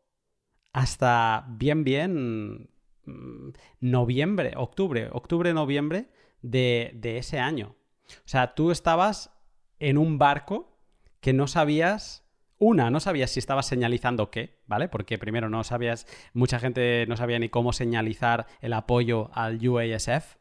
hasta 0.72 1.46
bien, 1.48 1.84
bien 1.84 2.70
mm, 3.04 3.52
noviembre, 3.80 4.52
octubre, 4.56 5.08
octubre, 5.12 5.52
noviembre 5.54 6.08
de, 6.42 6.92
de, 6.94 7.18
ese 7.18 7.38
año. 7.38 7.74
O 8.08 8.28
sea, 8.28 8.54
tú 8.54 8.70
estabas 8.70 9.30
en 9.78 9.98
un 9.98 10.18
barco 10.18 10.78
que 11.20 11.32
no 11.32 11.46
sabías 11.46 12.24
una, 12.58 12.90
no 12.90 12.98
sabías 13.00 13.30
si 13.30 13.38
estabas 13.38 13.66
señalizando 13.66 14.30
qué, 14.30 14.58
¿vale? 14.66 14.88
Porque 14.88 15.16
primero 15.16 15.48
no 15.48 15.62
sabías, 15.62 16.06
mucha 16.32 16.58
gente 16.58 17.06
no 17.06 17.16
sabía 17.16 17.38
ni 17.38 17.48
cómo 17.48 17.72
señalizar 17.72 18.46
el 18.60 18.72
apoyo 18.72 19.30
al 19.32 19.66
UASF. 19.66 20.36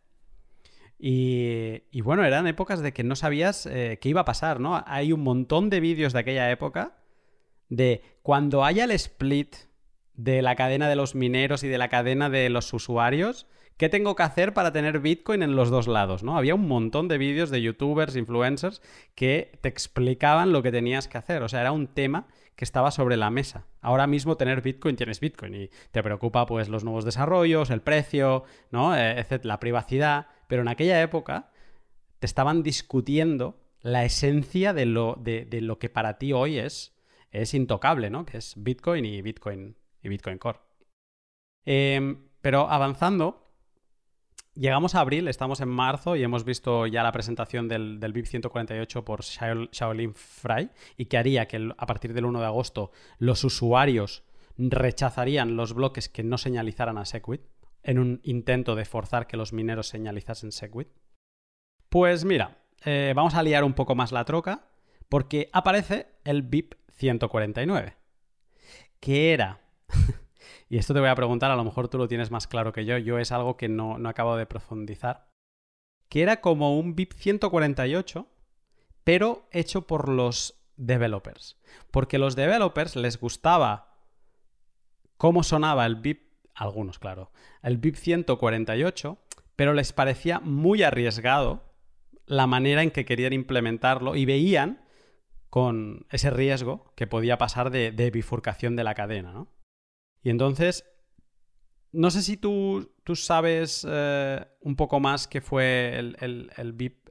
Y, 0.99 2.01
bueno, 2.01 2.23
eran 2.23 2.47
épocas 2.47 2.81
de 2.81 2.91
que 2.91 3.03
no 3.03 3.15
sabías 3.15 3.67
eh, 3.67 3.99
qué 4.01 4.09
iba 4.09 4.21
a 4.21 4.25
pasar, 4.25 4.59
¿no? 4.59 4.83
Hay 4.87 5.13
un 5.13 5.21
montón 5.21 5.69
de 5.69 5.79
vídeos 5.79 6.11
de 6.11 6.19
aquella 6.19 6.49
época 6.49 6.97
de 7.69 8.01
cuando 8.21 8.63
haya 8.63 8.85
el 8.85 8.91
split 8.91 9.55
de 10.13 10.41
la 10.41 10.55
cadena 10.55 10.89
de 10.89 10.95
los 10.95 11.15
mineros 11.15 11.63
y 11.63 11.67
de 11.67 11.77
la 11.77 11.89
cadena 11.89 12.29
de 12.29 12.49
los 12.49 12.73
usuarios, 12.73 13.47
¿qué 13.77 13.89
tengo 13.89 14.15
que 14.15 14.23
hacer 14.23 14.53
para 14.53 14.71
tener 14.71 14.99
Bitcoin 14.99 15.43
en 15.43 15.55
los 15.55 15.69
dos 15.69 15.87
lados? 15.87 16.23
¿no? 16.23 16.37
Había 16.37 16.55
un 16.55 16.67
montón 16.67 17.07
de 17.07 17.17
vídeos 17.17 17.49
de 17.49 17.61
youtubers, 17.61 18.15
influencers, 18.15 18.81
que 19.15 19.57
te 19.61 19.69
explicaban 19.69 20.51
lo 20.51 20.63
que 20.63 20.71
tenías 20.71 21.07
que 21.07 21.17
hacer. 21.17 21.43
O 21.43 21.49
sea, 21.49 21.61
era 21.61 21.71
un 21.71 21.87
tema 21.87 22.27
que 22.55 22.65
estaba 22.65 22.89
sobre 22.89 23.17
la 23.17 23.29
mesa. 23.29 23.67
Ahora 23.81 24.07
mismo 24.07 24.35
tener 24.35 24.61
Bitcoin 24.61 24.95
tienes 24.95 25.19
Bitcoin 25.19 25.53
y 25.53 25.69
te 25.91 26.01
preocupa 26.01 26.47
pues 26.47 26.69
los 26.69 26.83
nuevos 26.83 27.05
desarrollos, 27.05 27.69
el 27.69 27.81
precio, 27.81 28.45
¿no? 28.71 28.97
Eh, 28.97 29.23
la 29.43 29.59
privacidad. 29.59 30.25
Pero 30.47 30.63
en 30.63 30.67
aquella 30.67 30.99
época 31.01 31.51
te 32.19 32.25
estaban 32.25 32.63
discutiendo 32.63 33.59
la 33.81 34.05
esencia 34.05 34.73
de 34.73 34.87
lo, 34.87 35.17
de, 35.21 35.47
lo 35.61 35.77
que 35.77 35.89
para 35.89 36.17
ti 36.17 36.33
hoy 36.33 36.57
es, 36.57 36.96
es 37.31 37.53
intocable, 37.53 38.09
¿no? 38.09 38.25
Que 38.25 38.37
es 38.37 38.53
Bitcoin 38.57 39.05
y 39.05 39.21
Bitcoin 39.21 39.75
y 40.01 40.09
Bitcoin 40.09 40.37
Core. 40.37 40.59
Em, 41.65 42.29
pero 42.41 42.69
avanzando, 42.69 43.51
llegamos 44.55 44.95
a 44.95 45.01
abril, 45.01 45.27
estamos 45.27 45.61
en 45.61 45.69
marzo 45.69 46.15
y 46.15 46.23
hemos 46.23 46.43
visto 46.43 46.87
ya 46.87 47.03
la 47.03 47.11
presentación 47.11 47.67
del, 47.67 47.99
del 47.99 48.13
BIP 48.13 48.25
148 48.25 49.05
por 49.05 49.21
Shaolin 49.21 50.13
Fry 50.13 50.69
y 50.95 51.05
que 51.05 51.17
haría 51.17 51.47
que 51.47 51.69
a 51.77 51.85
partir 51.85 52.13
del 52.13 52.25
1 52.25 52.39
de 52.39 52.45
agosto 52.45 52.91
los 53.19 53.43
usuarios 53.43 54.23
rechazarían 54.57 55.55
los 55.55 55.73
bloques 55.73 56.09
que 56.09 56.23
no 56.23 56.37
señalizaran 56.37 56.97
a 56.97 57.05
Segwit 57.05 57.41
en 57.83 57.99
un 57.99 58.19
intento 58.23 58.75
de 58.75 58.85
forzar 58.85 59.27
que 59.27 59.37
los 59.37 59.53
mineros 59.53 59.87
señalizasen 59.87 60.51
Segwit. 60.51 60.89
Pues 61.89 62.25
mira, 62.25 62.57
eh, 62.83 63.13
vamos 63.15 63.35
a 63.35 63.43
liar 63.43 63.63
un 63.63 63.73
poco 63.73 63.95
más 63.95 64.11
la 64.11 64.25
troca 64.25 64.67
porque 65.09 65.49
aparece 65.53 66.07
el 66.23 66.41
BIP 66.41 66.73
149, 66.97 67.95
que 68.99 69.33
era 69.33 69.61
y 70.69 70.77
esto 70.77 70.93
te 70.93 70.99
voy 70.99 71.09
a 71.09 71.15
preguntar, 71.15 71.51
a 71.51 71.55
lo 71.55 71.63
mejor 71.63 71.87
tú 71.87 71.97
lo 71.97 72.07
tienes 72.07 72.31
más 72.31 72.47
claro 72.47 72.73
que 72.73 72.85
yo, 72.85 72.97
yo 72.97 73.19
es 73.19 73.31
algo 73.31 73.57
que 73.57 73.69
no, 73.69 73.97
no 73.97 74.09
acabo 74.09 74.35
de 74.35 74.45
profundizar, 74.45 75.29
que 76.09 76.21
era 76.21 76.41
como 76.41 76.77
un 76.77 76.95
BIP 76.95 77.13
148, 77.13 78.27
pero 79.03 79.47
hecho 79.51 79.87
por 79.87 80.09
los 80.09 80.57
developers. 80.75 81.57
Porque 81.91 82.17
los 82.17 82.35
developers 82.35 82.95
les 82.95 83.19
gustaba 83.19 83.95
cómo 85.17 85.43
sonaba 85.43 85.85
el 85.85 85.95
BIP, 85.95 86.27
algunos 86.53 86.99
claro, 86.99 87.31
el 87.61 87.77
BIP 87.77 87.95
148, 87.95 89.17
pero 89.55 89.73
les 89.73 89.93
parecía 89.93 90.39
muy 90.39 90.83
arriesgado 90.83 91.63
la 92.25 92.47
manera 92.47 92.83
en 92.83 92.91
que 92.91 93.05
querían 93.05 93.33
implementarlo 93.33 94.15
y 94.15 94.25
veían 94.25 94.85
con 95.49 96.05
ese 96.09 96.29
riesgo 96.29 96.93
que 96.95 97.07
podía 97.07 97.37
pasar 97.37 97.69
de, 97.69 97.91
de 97.91 98.11
bifurcación 98.11 98.75
de 98.75 98.83
la 98.83 98.95
cadena, 98.95 99.31
¿no? 99.31 99.47
Y 100.21 100.29
entonces, 100.29 100.83
no 101.91 102.11
sé 102.11 102.21
si 102.21 102.37
tú, 102.37 102.93
tú 103.03 103.15
sabes 103.15 103.85
eh, 103.89 104.45
un 104.61 104.75
poco 104.75 104.99
más 104.99 105.27
qué 105.27 105.41
fue 105.41 105.97
el, 105.97 106.51
el, 106.57 106.73
VIP 106.73 107.09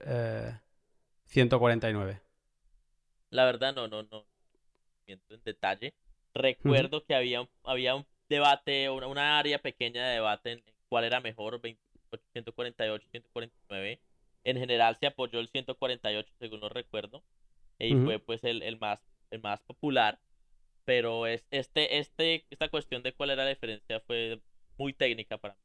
149. 1.26 2.12
Eh, 2.12 2.20
La 3.30 3.44
verdad, 3.44 3.74
no, 3.74 3.88
no, 3.88 4.02
no. 4.04 4.26
En 5.06 5.20
detalle. 5.44 5.94
Recuerdo 6.34 7.04
que 7.04 7.14
había, 7.14 7.48
había 7.64 7.94
un 7.94 8.06
debate, 8.28 8.90
una, 8.90 9.06
una, 9.06 9.38
área 9.38 9.60
pequeña 9.60 10.06
de 10.06 10.14
debate 10.14 10.52
en 10.52 10.62
cuál 10.88 11.04
era 11.04 11.20
mejor, 11.20 11.60
148, 12.32 13.08
149. 13.10 14.00
En 14.44 14.58
general 14.58 14.96
se 15.00 15.06
apoyó 15.06 15.40
el 15.40 15.48
148, 15.48 16.32
según 16.38 16.60
lo 16.60 16.68
recuerdo. 16.68 17.22
Y 17.78 17.94
fue 17.96 18.18
pues 18.18 18.42
el, 18.44 18.62
el, 18.62 18.78
más, 18.78 19.00
el 19.30 19.40
más 19.40 19.60
popular 19.60 20.18
pero 20.86 21.26
es, 21.26 21.44
este, 21.50 21.98
este, 21.98 22.46
esta 22.48 22.70
cuestión 22.70 23.02
de 23.02 23.12
cuál 23.12 23.30
era 23.30 23.44
la 23.44 23.50
diferencia 23.50 24.00
fue 24.06 24.40
muy 24.78 24.94
técnica 24.94 25.36
para 25.36 25.56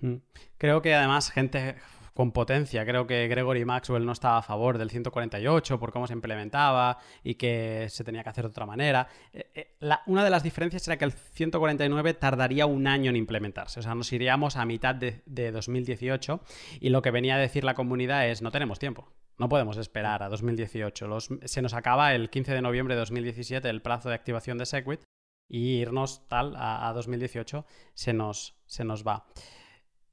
mí. 0.00 0.20
Creo 0.58 0.82
que 0.82 0.94
además 0.94 1.30
gente 1.30 1.76
con 2.14 2.32
potencia, 2.32 2.84
creo 2.84 3.06
que 3.06 3.28
Gregory 3.28 3.64
Maxwell 3.64 4.04
no 4.04 4.10
estaba 4.10 4.38
a 4.38 4.42
favor 4.42 4.76
del 4.76 4.90
148 4.90 5.78
por 5.78 5.92
cómo 5.92 6.08
se 6.08 6.14
implementaba 6.14 6.98
y 7.22 7.36
que 7.36 7.86
se 7.90 8.02
tenía 8.02 8.24
que 8.24 8.28
hacer 8.28 8.44
de 8.44 8.50
otra 8.50 8.66
manera. 8.66 9.06
Eh, 9.32 9.50
eh, 9.54 9.76
una 10.06 10.24
de 10.24 10.30
las 10.30 10.42
diferencias 10.42 10.86
era 10.88 10.96
que 10.96 11.04
el 11.04 11.12
149 11.12 12.14
tardaría 12.14 12.66
un 12.66 12.88
año 12.88 13.10
en 13.10 13.16
implementarse, 13.16 13.78
o 13.78 13.82
sea, 13.84 13.94
nos 13.94 14.12
iríamos 14.12 14.56
a 14.56 14.64
mitad 14.64 14.96
de, 14.96 15.22
de 15.26 15.52
2018 15.52 16.40
y 16.80 16.88
lo 16.88 17.02
que 17.02 17.12
venía 17.12 17.36
a 17.36 17.38
decir 17.38 17.62
la 17.62 17.74
comunidad 17.74 18.28
es 18.28 18.42
no 18.42 18.50
tenemos 18.50 18.80
tiempo. 18.80 19.12
No 19.38 19.48
podemos 19.48 19.76
esperar 19.76 20.22
a 20.22 20.28
2018. 20.28 21.08
se 21.44 21.62
nos 21.62 21.74
acaba 21.74 22.14
el 22.14 22.28
15 22.28 22.54
de 22.54 22.62
noviembre 22.62 22.94
de 22.94 23.00
2017 23.00 23.68
el 23.68 23.82
plazo 23.82 24.08
de 24.08 24.16
activación 24.16 24.58
de 24.58 24.66
Segwit 24.66 25.02
y 25.48 25.76
irnos 25.76 26.26
tal 26.28 26.54
a, 26.56 26.92
2018 26.94 27.64
se 27.94 28.12
nos, 28.12 28.56
se 28.66 28.84
nos 28.84 29.06
va. 29.06 29.26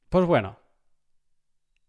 Pues 0.09 0.25
bueno, 0.25 0.59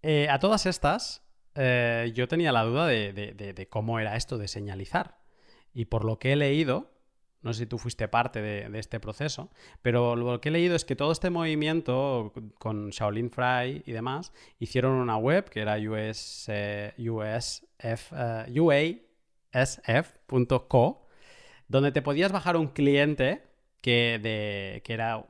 eh, 0.03 0.29
a 0.31 0.39
todas 0.39 0.67
estas 0.67 1.23
eh, 1.55 2.11
yo 2.15 2.27
tenía 2.27 2.53
la 2.53 2.65
duda 2.65 2.87
de 2.87 3.69
cómo 3.71 4.01
era 4.01 4.17
esto 4.17 4.39
de 4.39 4.49
señalizar. 4.49 5.19
Y 5.75 5.85
por 5.85 6.07
lo 6.07 6.19
que 6.19 6.33
he 6.33 6.37
leído, 6.37 6.96
no 7.43 7.53
sé 7.53 7.61
si 7.61 7.67
tú 7.67 7.79
fuiste 7.79 8.09
parte 8.09 8.43
de, 8.43 8.79
este 8.79 8.99
proceso, 9.01 9.51
pero 9.83 10.17
lo 10.17 10.41
que 10.41 10.49
he 10.49 10.53
leído 10.53 10.75
es 10.75 10.85
que 10.85 10.97
todo 10.97 11.13
este 11.13 11.31
movimiento 11.31 12.33
con 12.59 12.91
Shaolin 12.91 13.31
Fry 13.31 13.83
y 13.87 13.93
demás 13.93 14.33
hicieron 14.59 14.93
una 14.93 15.17
web 15.17 15.49
que 15.49 15.61
era 15.61 15.77
US, 15.77 16.47
eh, 16.49 16.93
USF, 16.99 18.13
uh, 18.13 18.51
UASF.co, 19.53 21.07
donde 21.69 21.93
te 21.93 22.03
podías 22.03 22.33
bajar 22.33 22.57
un 22.57 22.69
cliente 22.69 23.43
que, 23.81 24.19
de, 24.23 24.83
que 24.85 24.93
era 24.93 25.25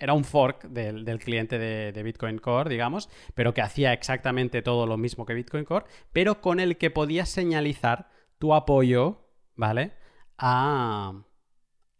era 0.00 0.12
un 0.12 0.24
fork 0.24 0.62
del, 0.68 1.18
cliente 1.18 1.58
de, 1.58 1.92
de, 1.92 2.02
Bitcoin 2.04 2.38
Core, 2.38 2.70
digamos, 2.70 3.10
pero 3.34 3.52
que 3.52 3.62
hacía 3.62 3.92
exactamente 3.92 4.62
todo 4.62 4.86
lo 4.86 4.96
mismo 4.96 5.26
que 5.26 5.34
Bitcoin 5.34 5.64
Core, 5.64 5.86
pero 6.12 6.40
con 6.40 6.60
el 6.60 6.76
que 6.76 6.90
podías 6.90 7.28
señalizar 7.28 8.08
tu 8.38 8.54
apoyo, 8.54 9.26
¿vale? 9.56 9.92
A, 10.38 11.24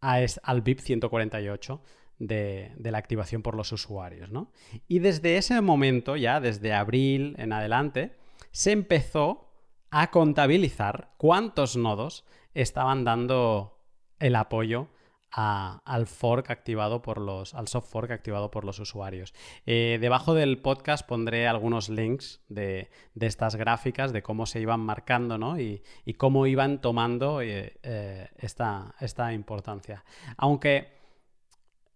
al 0.00 0.60
BIP 0.62 0.80
148 0.80 1.82
de, 2.18 2.72
la 2.78 2.98
activación 2.98 3.42
por 3.42 3.54
los 3.54 3.72
usuarios. 3.72 4.30
¿no? 4.30 4.52
Y 4.86 4.98
desde 4.98 5.36
ese 5.36 5.60
momento, 5.60 6.16
ya 6.16 6.40
desde 6.40 6.72
abril 6.72 7.34
en 7.38 7.52
adelante, 7.52 8.16
se 8.50 8.72
empezó 8.72 9.50
a 9.90 10.10
contabilizar 10.10 11.14
cuántos 11.16 11.76
nodos 11.76 12.24
estaban 12.54 13.04
dando 13.04 13.78
el 14.18 14.36
apoyo 14.36 14.88
al 15.30 16.06
fork 16.06 16.50
activado 16.50 17.02
por 17.02 17.20
los, 17.20 17.54
al 17.54 17.68
soft 17.68 17.90
fork 17.90 18.10
activado 18.10 18.50
por 18.50 18.64
los 18.64 18.78
usuarios. 18.78 19.34
Eh, 19.66 19.98
debajo 20.00 20.34
del 20.34 20.58
podcast 20.58 21.06
pondré 21.06 21.46
algunos 21.46 21.88
links 21.88 22.40
de, 22.48 22.90
estas 23.20 23.56
gráficas, 23.56 24.12
de 24.12 24.22
cómo 24.22 24.46
se 24.46 24.60
iban 24.60 24.80
marcando 24.80 25.36
¿no? 25.38 25.60
y, 25.60 25.82
cómo 26.16 26.46
iban 26.46 26.80
tomando 26.80 27.42
eh, 27.42 27.78
eh, 27.82 28.28
esta, 28.38 28.94
esta, 29.00 29.32
importancia. 29.32 30.04
Aunque 30.36 30.96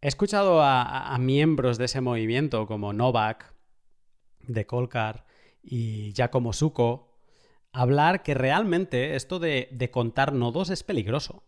he 0.00 0.08
escuchado 0.08 0.60
a, 0.62 1.16
miembros 1.18 1.78
de 1.78 1.86
ese 1.86 2.00
movimiento 2.00 2.66
como 2.66 2.92
Novak, 2.92 3.52
de 4.46 4.66
Colcar 4.66 5.24
y 5.62 6.12
Giacomo 6.14 6.52
Suco 6.52 7.08
hablar 7.72 8.22
que 8.22 8.34
realmente 8.34 9.14
esto 9.14 9.38
de 9.38 9.88
contar 9.92 10.32
nodos 10.32 10.68
es 10.70 10.82
peligroso 10.82 11.44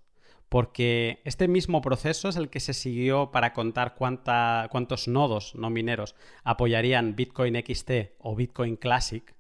porque 0.48 1.20
este 1.24 1.48
mismo 1.48 1.80
proceso 1.80 2.28
es 2.28 2.36
el 2.36 2.48
que 2.48 2.60
se 2.60 2.74
siguió 2.74 3.30
para 3.30 3.52
contar 3.52 3.94
cuántos 3.96 5.08
nodos 5.08 5.54
no 5.54 5.70
mineros 5.70 6.14
apoyarían 6.44 7.16
Bitcoin 7.16 7.56
XT 7.56 7.90
o 8.18 8.36
Bitcoin 8.36 8.76
Classic. 8.76 9.34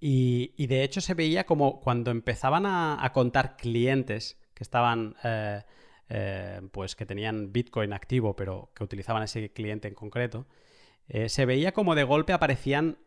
Y, 0.00 0.66
de 0.66 0.82
hecho 0.82 1.00
se 1.00 1.14
veía 1.14 1.46
como 1.46 1.80
cuando 1.80 2.10
empezaban 2.10 2.66
a, 2.66 3.10
contar 3.14 3.56
clientes 3.56 4.38
que 4.52 4.62
estaban, 4.62 5.16
eh, 5.24 5.62
eh, 6.10 6.60
pues 6.72 6.94
que 6.94 7.06
tenían 7.06 7.52
Bitcoin 7.52 7.92
activo, 7.92 8.36
pero 8.36 8.70
que 8.74 8.84
utilizaban 8.84 9.22
ese 9.22 9.50
cliente 9.50 9.88
en 9.88 9.94
concreto, 9.94 10.46
eh, 11.08 11.28
se 11.28 11.46
veía 11.46 11.72
como 11.72 11.94
de 11.94 12.04
golpe 12.04 12.32
aparecían 12.32 12.98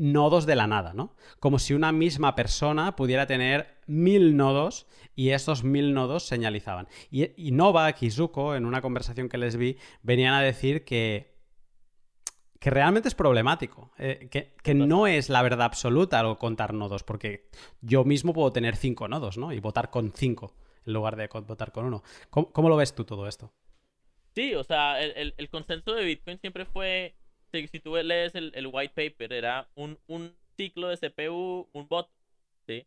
nodos 0.00 0.46
de 0.46 0.56
la 0.56 0.66
nada, 0.66 0.94
¿no? 0.94 1.14
Como 1.40 1.58
si 1.58 1.74
una 1.74 1.92
misma 1.92 2.34
persona 2.34 2.96
pudiera 2.96 3.26
tener 3.26 3.76
mil 3.86 4.34
nodos 4.34 4.86
y 5.14 5.30
esos 5.30 5.62
mil 5.62 5.92
nodos 5.92 6.24
señalizaban. 6.24 6.88
Y, 7.10 7.52
Novak 7.52 8.02
y 8.02 8.10
Zuko, 8.10 8.54
en 8.54 8.64
una 8.64 8.80
conversación 8.80 9.28
que 9.28 9.36
les 9.36 9.56
vi, 9.56 9.76
venían 10.02 10.32
a 10.32 10.40
decir 10.40 10.86
que, 10.86 11.36
que 12.58 12.70
realmente 12.70 13.08
es 13.08 13.14
problemático, 13.14 13.92
eh, 13.98 14.30
que, 14.30 14.74
no 14.74 15.06
es 15.06 15.28
la 15.28 15.42
verdad 15.42 15.66
absoluta 15.66 16.18
al 16.18 16.38
contar 16.38 16.72
nodos, 16.72 17.04
porque 17.04 17.50
yo 17.82 18.04
mismo 18.04 18.32
puedo 18.32 18.52
tener 18.52 18.76
cinco 18.76 19.06
nodos, 19.06 19.36
¿no? 19.36 19.52
Y 19.52 19.60
votar 19.60 19.90
con 19.90 20.12
cinco 20.12 20.54
en 20.86 20.94
lugar 20.94 21.16
de 21.16 21.28
votar 21.46 21.72
con 21.72 21.84
uno. 21.84 22.02
¿Cómo, 22.30 22.70
lo 22.70 22.76
ves 22.76 22.94
tú 22.94 23.04
todo 23.04 23.28
esto? 23.28 23.52
Sí, 24.34 24.54
o 24.54 24.64
sea, 24.64 25.02
el, 25.02 25.34
el, 25.36 25.50
consenso 25.50 25.92
de 25.92 26.04
Bitcoin 26.04 26.38
siempre 26.38 26.64
fue, 26.64 27.16
si, 27.52 27.80
tú 27.80 27.96
lees 27.96 28.34
el, 28.34 28.52
el, 28.54 28.66
white 28.66 28.94
paper, 28.94 29.32
era 29.32 29.68
un, 29.74 29.98
un 30.06 30.34
ciclo 30.56 30.88
de 30.88 30.96
CPU, 30.96 31.68
un 31.72 31.88
voto, 31.88 32.10
¿sí? 32.66 32.86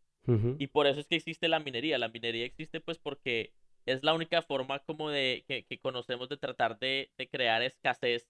Y 0.58 0.68
por 0.68 0.86
eso 0.86 1.00
es 1.00 1.06
que 1.06 1.16
existe 1.16 1.48
la 1.48 1.60
minería. 1.60 1.98
La 1.98 2.08
minería 2.08 2.46
existe 2.46 2.80
pues 2.80 2.98
porque 2.98 3.52
es 3.84 4.02
la 4.02 4.14
única 4.14 4.40
forma 4.40 4.78
como 4.78 5.10
de 5.10 5.44
que, 5.46 5.64
que 5.64 5.78
conocemos 5.78 6.30
de 6.30 6.38
tratar 6.38 6.78
de, 6.78 7.10
de, 7.18 7.28
crear 7.28 7.62
escasez 7.62 8.26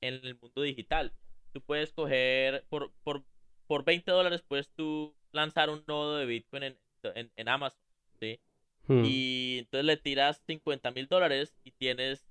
en 0.00 0.14
el 0.14 0.36
mundo 0.36 0.62
digital. 0.62 1.12
Tú 1.52 1.60
puedes 1.60 1.92
coger, 1.92 2.64
por, 2.68 2.92
por, 3.04 3.24
por 3.68 3.84
20 3.84 4.10
dólares 4.10 4.42
puedes 4.42 4.68
tú 4.70 5.14
lanzar 5.30 5.70
un 5.70 5.84
nodo 5.86 6.16
de 6.16 6.26
Bitcoin 6.26 6.64
en, 6.64 6.78
en, 7.14 7.30
en 7.36 7.48
Amazon, 7.48 7.80
¿sí? 8.18 8.40
Hmm. 8.88 9.04
Y 9.04 9.58
entonces 9.60 9.84
le 9.84 9.96
tiras 9.96 10.42
50 10.46 10.90
mil 10.90 11.06
dólares 11.06 11.54
y 11.62 11.70
tienes 11.70 12.26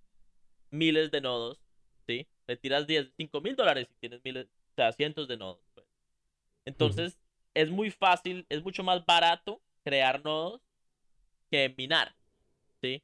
miles 0.70 1.12
de 1.12 1.22
nodos, 1.22 1.62
¿sí? 2.08 2.28
Le 2.48 2.58
tiras 2.58 2.88
10, 2.88 3.12
5 3.18 3.42
mil 3.42 3.56
dólares 3.56 3.88
y 3.92 4.00
tienes 4.00 4.24
miles, 4.24 4.48
o 4.72 4.76
sea, 4.76 4.92
cientos 4.94 5.28
de 5.28 5.38
nodos. 5.38 5.60
Pues. 5.74 5.86
Entonces, 6.66 7.20
es 7.54 7.70
muy 7.70 7.92
fácil, 7.92 8.46
es 8.50 8.64
mucho 8.64 8.84
más 8.84 9.06
barato 9.06 9.62
crear 9.84 10.24
nodos 10.24 10.62
que 11.50 11.74
minar, 11.78 12.16
¿sí? 12.82 13.02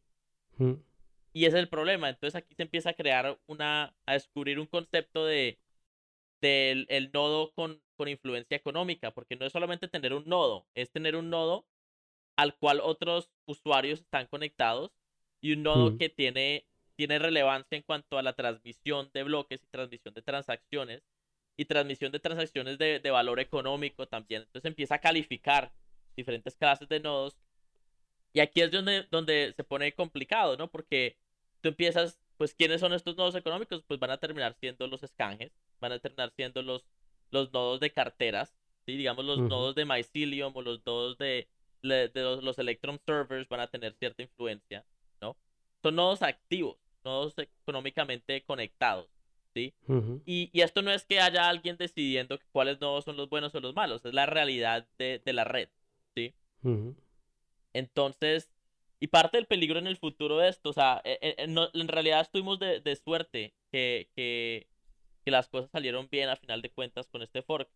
Y 1.34 1.46
ese 1.46 1.58
es 1.58 1.64
el 1.64 1.70
problema. 1.70 2.10
Entonces 2.10 2.36
aquí 2.36 2.54
se 2.56 2.64
empieza 2.64 2.92
a 2.92 2.94
crear 2.94 3.40
una, 3.48 3.96
a 4.06 4.14
descubrir 4.14 4.60
un 4.60 4.68
concepto 4.68 5.26
de 5.26 5.60
del 6.42 6.86
el 6.90 7.10
nodo 7.14 7.54
con, 7.54 7.82
con 7.96 8.10
influencia 8.10 8.58
económica, 8.58 9.12
porque 9.12 9.38
no 9.38 9.46
es 9.46 9.54
solamente 9.54 9.88
tener 9.88 10.14
un 10.14 10.26
nodo, 10.26 10.68
es 10.76 10.92
tener 10.92 11.16
un 11.16 11.30
nodo 11.30 11.66
al 12.36 12.56
cual 12.58 12.82
otros 12.84 13.30
usuarios 13.46 14.02
están 14.02 14.28
conectados 14.28 14.92
y 15.40 15.54
un 15.54 15.64
nodo 15.64 15.98
que 15.98 16.10
tiene, 16.10 16.66
tiene 16.96 17.20
relevancia 17.20 17.78
en 17.78 17.84
cuanto 17.84 18.18
a 18.18 18.24
la 18.24 18.34
transmisión 18.34 19.10
de 19.14 19.24
bloques 19.24 19.62
y 19.64 19.68
transmisión 19.68 20.14
de 20.14 20.22
transacciones 20.22 21.04
y 21.58 21.66
transmisión 21.66 22.12
de 22.12 22.20
transacciones 22.20 22.78
de, 22.78 23.00
de 23.00 23.12
valor 23.12 23.40
económico 23.40 24.08
también. 24.08 24.44
Entonces 24.44 24.70
empieza 24.70 24.96
a 24.96 25.00
calificar 25.00 25.74
diferentes 26.16 26.56
clases 26.56 26.88
de 26.90 27.00
nodos 27.00 27.38
y 28.34 28.40
aquí 28.40 28.62
es 28.62 28.72
donde, 28.72 29.08
donde 29.12 29.54
se 29.56 29.64
pone 29.64 29.94
complicado, 29.94 30.58
¿no? 30.58 30.70
Porque 30.70 31.18
tú 31.62 31.70
empiezas, 31.70 32.20
pues, 32.38 32.56
¿quiénes 32.56 32.82
son 32.82 32.94
estos 32.94 33.16
nodos 33.16 33.36
económicos? 33.36 33.84
Pues 33.88 34.00
van 34.00 34.10
a 34.10 34.18
terminar 34.18 34.56
siendo 34.60 34.88
los 34.88 35.04
escanjes, 35.04 35.52
van 35.80 35.92
a 35.92 36.00
terminar 36.00 36.34
siendo 36.36 36.64
los, 36.64 36.84
los 37.30 37.54
nodos 37.54 37.80
de 37.80 37.92
carteras, 37.92 38.56
¿sí? 38.86 38.98
Digamos, 38.98 39.24
los 39.24 39.40
nodos 39.40 39.76
de 39.76 39.86
Mycelium 39.86 40.52
o 40.56 40.62
los 40.64 40.84
nodos 40.86 41.18
de, 41.20 41.48
de 41.84 42.12
los, 42.16 42.58
Electron 42.58 43.00
servers 43.06 43.48
van 43.48 43.60
a 43.60 43.68
tener 43.68 43.94
cierta 44.00 44.24
influencia, 44.24 44.84
¿no? 45.22 45.38
Son 45.84 45.96
nodos 45.96 46.24
activos, 46.24 46.78
nodos 47.04 47.34
económicamente 47.38 48.44
conectados, 48.44 49.08
¿sí? 49.54 49.74
y, 50.26 50.50
y, 50.54 50.62
esto 50.62 50.82
no 50.82 50.92
es 50.92 51.06
que 51.06 51.20
haya 51.20 51.48
alguien 51.48 51.78
decidiendo 51.78 52.40
cuáles 52.52 52.80
nodos 52.82 53.06
son 53.06 53.18
los 53.18 53.30
buenos 53.30 53.54
o 53.56 53.60
los 53.60 53.76
malos, 53.76 54.06
es 54.06 54.14
la 54.14 54.26
realidad 54.26 54.88
de, 54.98 55.22
de 55.24 55.34
la 55.34 55.44
red, 55.44 55.70
¿sí? 56.16 56.34
Entonces, 57.74 58.50
y 59.00 59.08
parte 59.08 59.38
del 59.38 59.48
peligro 59.48 59.80
en 59.80 59.88
el 59.88 59.98
futuro 59.98 60.38
de 60.38 60.48
esto, 60.48 60.70
o 60.70 60.74
sea, 60.74 61.02
e, 61.04 61.20
e, 61.22 61.36
en, 61.38 61.88
realidad 61.90 62.22
estuvimos 62.22 62.58
de, 62.58 62.80
de 62.80 62.96
suerte 62.96 63.54
que, 63.70 64.10
que, 64.16 64.68
que, 65.26 65.32
las 65.32 65.50
cosas 65.50 65.70
salieron 65.72 66.08
bien 66.10 66.30
a 66.30 66.38
final 66.38 66.62
de 66.62 66.70
cuentas 66.70 67.08
con 67.08 67.22
este 67.22 67.42
fork. 67.42 67.70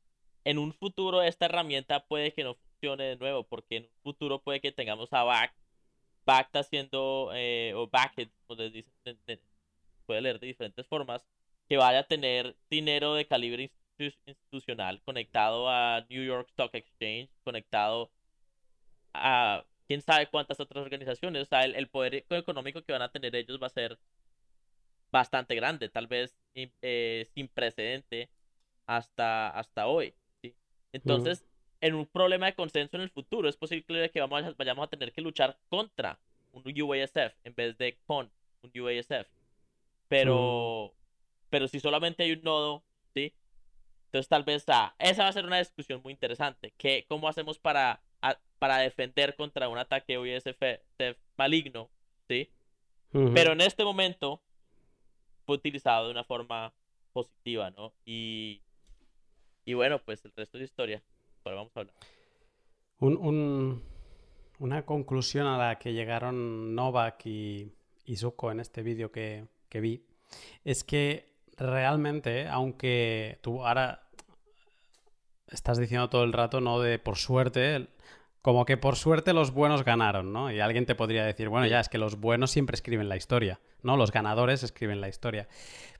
En 0.46 0.58
un 0.58 0.72
futuro 0.72 1.22
esta 1.22 1.48
herramienta 1.48 2.06
puede 2.08 2.32
que 2.32 2.46
no 2.46 2.56
funcione 2.56 3.04
de 3.04 3.18
nuevo, 3.18 3.44
porque 3.44 3.76
en 3.76 3.84
un 3.84 4.00
futuro 4.04 4.42
puede 4.42 4.62
que 4.62 4.72
tengamos 4.72 5.12
a 5.12 5.24
Back, 5.24 5.54
Back 6.28 6.50
haciendo, 6.56 7.32
eh, 7.34 7.72
o 7.74 7.88
Backed, 7.88 8.30
como 8.46 8.62
les 8.62 8.74
dicen, 8.74 9.18
puede 10.06 10.22
leer 10.22 10.40
de 10.40 10.48
diferentes 10.48 10.86
formas, 10.86 11.26
que 11.70 11.78
vaya 11.78 12.00
a 12.00 12.04
tener 12.04 12.58
dinero 12.70 13.16
de 13.16 13.26
calibre 13.26 13.72
institucional 13.98 15.02
conectado 15.04 15.70
a 15.70 16.06
New 16.10 16.24
York 16.24 16.50
Stock 16.50 16.76
Exchange, 16.76 17.30
conectado 17.46 18.12
a 19.14 19.64
quién 19.88 20.02
sabe 20.02 20.28
cuántas 20.28 20.60
otras 20.60 20.84
organizaciones. 20.84 21.44
O 21.44 21.46
sea, 21.46 21.64
el, 21.64 21.88
poder 21.88 22.26
económico 22.30 22.84
que 22.84 22.92
van 22.92 23.02
a 23.04 23.12
tener 23.12 23.34
ellos 23.34 23.58
va 23.62 23.68
a 23.68 23.70
ser 23.70 23.98
bastante 25.12 25.56
grande, 25.56 25.88
tal 25.88 26.08
vez 26.08 26.36
eh, 26.54 27.26
sin 27.34 27.48
precedente 27.48 28.30
hasta, 28.86 29.50
hasta 29.50 29.88
hoy. 29.88 30.14
¿sí? 30.42 30.54
Entonces, 30.92 31.46
en 31.82 31.96
un 31.96 32.06
problema 32.06 32.48
de 32.48 32.56
consenso 32.56 32.98
en 32.98 33.04
el 33.04 33.10
futuro, 33.10 33.50
es 33.50 33.58
posible 33.58 34.10
que 34.10 34.20
vamos 34.20 34.44
a, 34.44 34.54
vayamos 34.58 34.84
a 34.84 34.90
tener 34.90 35.12
que 35.12 35.22
luchar 35.22 35.58
contra 35.70 36.20
un 36.54 36.64
UASF 36.82 37.36
en 37.44 37.56
vez 37.56 37.78
de 37.78 37.98
con 38.06 38.32
un 38.62 38.82
UASF. 38.82 39.28
Pero, 40.08 40.94
pero 41.50 41.68
si 41.68 41.80
solamente 41.80 42.24
hay 42.24 42.32
un 42.32 42.42
nodo, 42.42 42.84
¿sí? 43.14 43.34
Entonces 44.06 44.30
tal 44.30 44.44
vez 44.44 44.64
ah, 44.68 44.96
esa 45.00 45.24
va 45.24 45.30
a 45.30 45.34
ser 45.34 45.46
una 45.46 45.60
discusión 45.60 46.02
muy 46.04 46.14
interesante. 46.14 46.74
¿Qué, 46.78 47.06
¿Cómo 47.08 47.28
hacemos 47.28 47.60
para 47.60 48.02
para 48.60 48.78
defender 48.78 49.36
contra 49.36 49.70
un 49.70 49.78
ataque 49.78 50.18
USF 50.18 50.62
maligno, 51.38 51.90
¿sí? 52.28 52.50
Pero 53.12 53.54
en 53.54 53.62
este 53.62 53.84
momento 53.84 54.42
fue 55.46 55.56
utilizado 55.56 56.06
de 56.06 56.12
una 56.12 56.24
forma 56.24 56.74
positiva, 57.14 57.72
¿no? 57.72 57.94
Y, 58.06 58.62
y 59.66 59.74
bueno, 59.74 60.00
pues 60.04 60.24
el 60.26 60.34
resto 60.36 60.58
es 60.58 60.66
historia. 60.66 61.02
Vamos 61.56 61.72
a 61.76 61.80
hablar. 61.82 61.96
Un, 63.00 63.84
una 64.60 64.86
conclusión 64.86 65.46
a 65.48 65.58
la 65.58 65.78
que 65.78 65.94
llegaron 65.94 66.74
Novak 66.76 67.26
y, 67.26 67.72
y 68.06 68.16
Zuko 68.16 68.52
en 68.52 68.60
este 68.60 68.82
vídeo 68.82 69.12
que, 69.12 69.46
que 69.70 69.82
vi 69.82 70.04
es 70.64 70.84
que 70.84 71.38
realmente, 71.58 72.48
aunque 72.48 73.40
tú 73.42 73.66
ahora 73.66 74.08
estás 75.48 75.78
diciendo 75.78 76.10
todo 76.10 76.24
el 76.24 76.34
rato, 76.34 76.62
¿no? 76.62 76.80
De 76.80 77.00
por 77.00 77.18
suerte, 77.18 77.88
como 78.42 78.66
que 78.66 78.78
por 78.78 78.96
suerte 78.96 79.34
los 79.34 79.52
buenos 79.52 79.84
ganaron, 79.84 80.34
¿no? 80.34 80.52
Y 80.52 80.60
alguien 80.60 80.86
te 80.86 80.96
podría 80.96 81.26
decir, 81.26 81.50
bueno, 81.50 81.68
ya 81.68 81.80
es 81.80 81.90
que 81.90 81.98
los 81.98 82.20
buenos 82.20 82.52
siempre 82.52 82.76
escriben 82.76 83.10
la 83.10 83.18
historia, 83.18 83.60
¿no? 83.82 83.98
Los 83.98 84.12
ganadores 84.12 84.64
escriben 84.64 85.02
la 85.02 85.10
historia. 85.10 85.48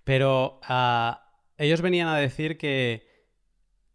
Pero 0.04 0.60
ah, 0.64 1.32
ellos 1.58 1.82
venían 1.82 2.08
a 2.08 2.18
decir 2.18 2.58
que, 2.58 3.07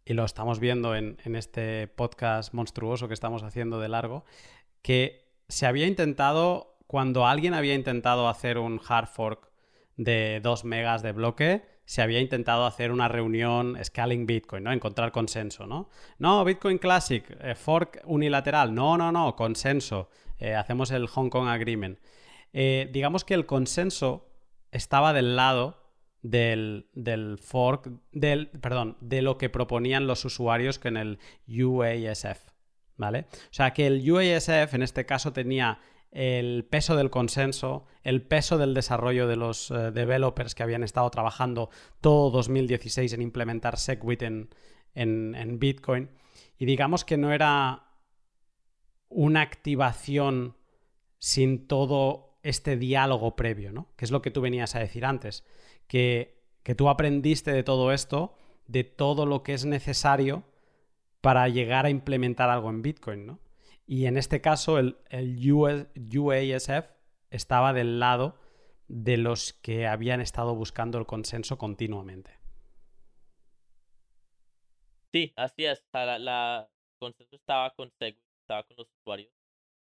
y 0.05 0.13
lo 0.13 0.25
estamos 0.25 0.59
viendo 0.59 0.95
en, 0.95 1.17
este 1.23 1.87
podcast 1.87 2.53
monstruoso 2.53 3.07
que 3.07 3.13
estamos 3.13 3.43
haciendo 3.43 3.79
de 3.79 3.89
largo, 3.89 4.25
que 4.81 5.25
se 5.47 5.65
había 5.65 5.87
intentado, 5.87 6.77
cuando 6.87 7.25
alguien 7.25 7.53
había 7.53 7.73
intentado 7.73 8.27
hacer 8.27 8.57
un 8.57 8.81
hard 8.87 9.07
fork 9.07 9.49
de 9.95 10.39
2 10.43 10.65
megas 10.65 11.03
de 11.03 11.11
bloque, 11.11 11.63
se 11.85 12.01
había 12.01 12.19
intentado 12.19 12.65
hacer 12.65 12.91
una 12.91 13.07
reunión 13.07 13.77
scaling 13.83 14.25
Bitcoin, 14.25 14.63
¿no? 14.63 14.71
Encontrar 14.71 15.11
consenso, 15.11 15.67
¿no? 15.67 15.89
No, 16.17 16.43
Bitcoin 16.45 16.77
Classic, 16.77 17.25
eh, 17.41 17.55
fork 17.55 18.01
unilateral. 18.05 18.73
No, 18.73 18.97
no, 18.97 19.11
no, 19.11 19.35
consenso. 19.35 20.09
Eh, 20.37 20.55
hacemos 20.55 20.91
el 20.91 21.07
Hong 21.07 21.29
Kong 21.29 21.47
Agreement. 21.47 21.99
Eh, 22.53 22.89
digamos 22.91 23.25
que 23.25 23.33
el 23.33 23.45
consenso 23.45 24.29
estaba 24.71 25.11
del 25.11 25.35
lado 25.35 25.82
del, 26.23 26.87
del, 26.93 27.37
fork, 27.37 27.91
del, 28.11 28.47
perdón, 28.47 28.97
de 29.01 29.21
lo 29.21 29.37
que 29.37 29.49
proponían 29.49 30.07
los 30.07 30.25
usuarios 30.25 30.79
con 30.79 30.97
el 30.97 31.19
UASF, 31.47 32.49
¿vale? 32.97 33.27
O 33.31 33.53
sea 33.53 33.73
que 33.73 33.85
el 33.85 34.09
UASF 34.09 34.73
en 34.73 34.81
este 34.81 35.05
caso 35.05 35.33
tenía 35.33 35.79
el 36.13 36.65
peso 36.65 36.95
del 36.95 37.09
consenso, 37.09 37.85
el 38.03 38.21
peso 38.21 38.57
del 38.57 38.73
desarrollo 38.73 39.27
de 39.27 39.35
los 39.35 39.71
eh, 39.71 39.91
developers 39.91 40.55
que 40.55 40.63
habían 40.63 40.83
estado 40.83 41.09
trabajando 41.09 41.69
todo 42.01 42.29
2016 42.29 43.13
en 43.13 43.21
implementar 43.21 43.77
SegWit 43.77 44.21
en, 44.21 44.49
en, 44.93 45.59
Bitcoin. 45.59 46.09
Y 46.57 46.65
digamos 46.65 47.03
que 47.03 47.17
no 47.17 47.33
era 47.33 47.87
una 49.09 49.41
activación 49.41 50.55
sin 51.17 51.67
todo 51.67 52.37
este 52.43 52.77
diálogo 52.77 53.35
previo, 53.35 53.71
¿no? 53.71 53.89
Que 53.95 54.05
es 54.05 54.11
lo 54.11 54.21
que 54.21 54.31
tú 54.31 54.41
venías 54.41 54.75
a 54.75 54.79
decir 54.79 55.05
antes, 55.05 55.43
que, 55.93 56.41
tú 56.75 56.89
aprendiste 56.89 57.51
de 57.51 57.61
todo 57.61 57.91
esto, 57.91 58.35
de 58.65 58.83
todo 58.83 59.27
lo 59.27 59.43
que 59.43 59.53
es 59.53 59.63
necesario 59.63 60.43
para 61.21 61.47
llegar 61.49 61.85
a 61.85 61.91
implementar 61.91 62.49
algo 62.49 62.71
en 62.71 62.81
Bitcoin, 62.81 63.27
¿no? 63.27 63.39
Y 63.85 64.07
en 64.07 64.17
este 64.17 64.41
caso 64.41 64.79
el, 64.79 64.97
UASF 65.11 66.87
estaba 67.29 67.73
del 67.73 67.99
lado 67.99 68.39
de 68.87 69.17
los 69.17 69.53
que 69.53 69.85
habían 69.85 70.19
estado 70.19 70.55
buscando 70.55 70.97
el 70.97 71.05
consenso 71.05 71.59
continuamente. 71.59 72.39
Sí, 75.13 75.31
así 75.35 75.65
es. 75.65 75.85
la, 75.93 76.67
consenso 76.99 77.35
estaba 77.35 77.69
con 77.75 77.91
estaba 77.99 78.63
con 78.63 78.77
los 78.77 78.87
usuarios. 78.99 79.31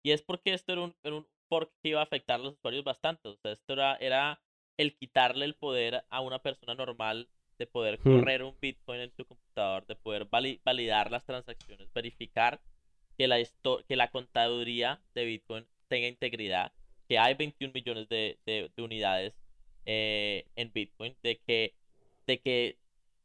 Y 0.04 0.10
es 0.10 0.20
porque 0.20 0.52
esto 0.52 0.72
era 0.72 0.82
un, 0.82 0.94
era 1.02 1.68
que 1.82 1.88
iba 1.88 2.00
a 2.00 2.04
afectar 2.04 2.38
a 2.38 2.42
los 2.42 2.54
usuarios 2.54 2.84
bastante. 2.84 3.28
O 3.28 3.36
sea, 3.36 3.52
esto 3.52 3.72
era, 3.72 3.96
era 3.96 4.42
el 4.76 4.96
quitarle 4.96 5.44
el 5.44 5.54
poder 5.54 6.04
a 6.10 6.20
una 6.20 6.40
persona 6.40 6.74
normal 6.74 7.28
de 7.58 7.66
poder 7.66 8.00
hmm. 8.00 8.02
correr 8.02 8.42
un 8.42 8.56
Bitcoin 8.60 9.00
en 9.00 9.12
su 9.16 9.24
computador, 9.24 9.86
de 9.86 9.96
poder 9.96 10.26
validar 10.30 11.10
las 11.10 11.24
transacciones, 11.24 11.92
verificar 11.92 12.60
que 13.16 13.28
la, 13.28 13.38
que 13.86 13.96
la 13.96 14.10
contaduría 14.10 15.00
de 15.14 15.24
Bitcoin 15.24 15.66
tenga 15.88 16.08
integridad, 16.08 16.72
que 17.08 17.18
hay 17.18 17.34
21 17.34 17.72
millones 17.72 18.08
de, 18.08 18.38
de, 18.46 18.70
unidades 18.82 19.34
eh, 19.84 20.46
en 20.56 20.72
Bitcoin, 20.72 21.14
de 21.22 21.38
que, 21.38 21.74
de 22.26 22.40
que 22.40 22.78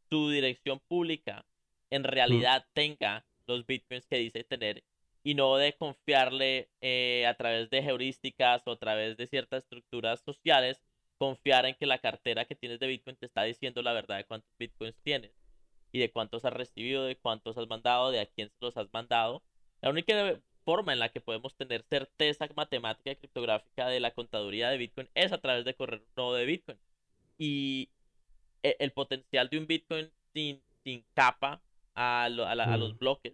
su 0.09 0.29
dirección 0.29 0.79
pública 0.87 1.45
en 1.89 2.01
mm. 2.01 2.05
realidad 2.05 2.65
tenga 2.73 3.25
los 3.47 3.65
Bitcoins 3.65 4.05
que 4.05 4.17
dice 4.17 4.43
tener 4.43 4.83
y 5.23 5.33
no 5.33 5.57
de 5.57 5.73
confiarle 5.73 6.69
eh, 6.81 7.25
a 7.27 7.33
través 7.33 7.69
de 7.69 7.79
heurísticas 7.79 8.61
o 8.65 8.71
a 8.71 8.79
través 8.79 9.17
de 9.17 9.27
ciertas 9.27 9.63
estructuras 9.63 10.21
sociales, 10.21 10.81
confiar 11.17 11.65
en 11.65 11.75
que 11.75 11.85
la 11.85 11.99
cartera 11.99 12.45
que 12.45 12.55
tienes 12.55 12.79
de 12.79 12.87
Bitcoin 12.87 13.15
te 13.15 13.25
está 13.25 13.43
diciendo 13.43 13.81
la 13.81 13.93
verdad 13.93 14.17
de 14.17 14.25
cuántos 14.25 14.51
Bitcoins 14.57 14.97
tienes 15.03 15.31
y 15.91 15.99
de 15.99 16.11
cuántos 16.11 16.45
has 16.45 16.53
recibido, 16.53 17.05
de 17.05 17.17
cuántos 17.17 17.57
has 17.57 17.67
mandado, 17.67 18.11
de 18.11 18.19
a 18.19 18.25
quién 18.25 18.51
los 18.59 18.77
has 18.77 18.87
mandado. 18.93 19.43
La 19.81 19.89
única 19.89 20.39
forma 20.65 20.93
en 20.93 20.99
la 20.99 21.09
que 21.09 21.21
podemos 21.21 21.55
tener 21.55 21.83
certeza 21.89 22.47
matemática 22.55 23.11
y 23.11 23.15
criptográfica 23.15 23.87
de 23.87 23.99
la 23.99 24.11
contaduría 24.11 24.69
de 24.69 24.77
Bitcoin 24.77 25.09
es 25.15 25.31
a 25.31 25.37
través 25.37 25.63
de 25.65 25.73
correr 25.73 26.01
un 26.01 26.07
nodo 26.17 26.33
de 26.33 26.45
Bitcoin. 26.45 26.77
Y 27.37 27.89
e, 28.63 28.75
el 28.79 28.91
potencial 28.91 29.49
de 29.49 29.59
un 29.59 29.67
Bitcoin 29.67 30.11
sin, 30.33 30.61
sin 30.83 31.05
capa 31.13 31.61
a, 31.95 32.25
a, 32.25 32.77
los 32.77 32.97
bloques 32.97 33.33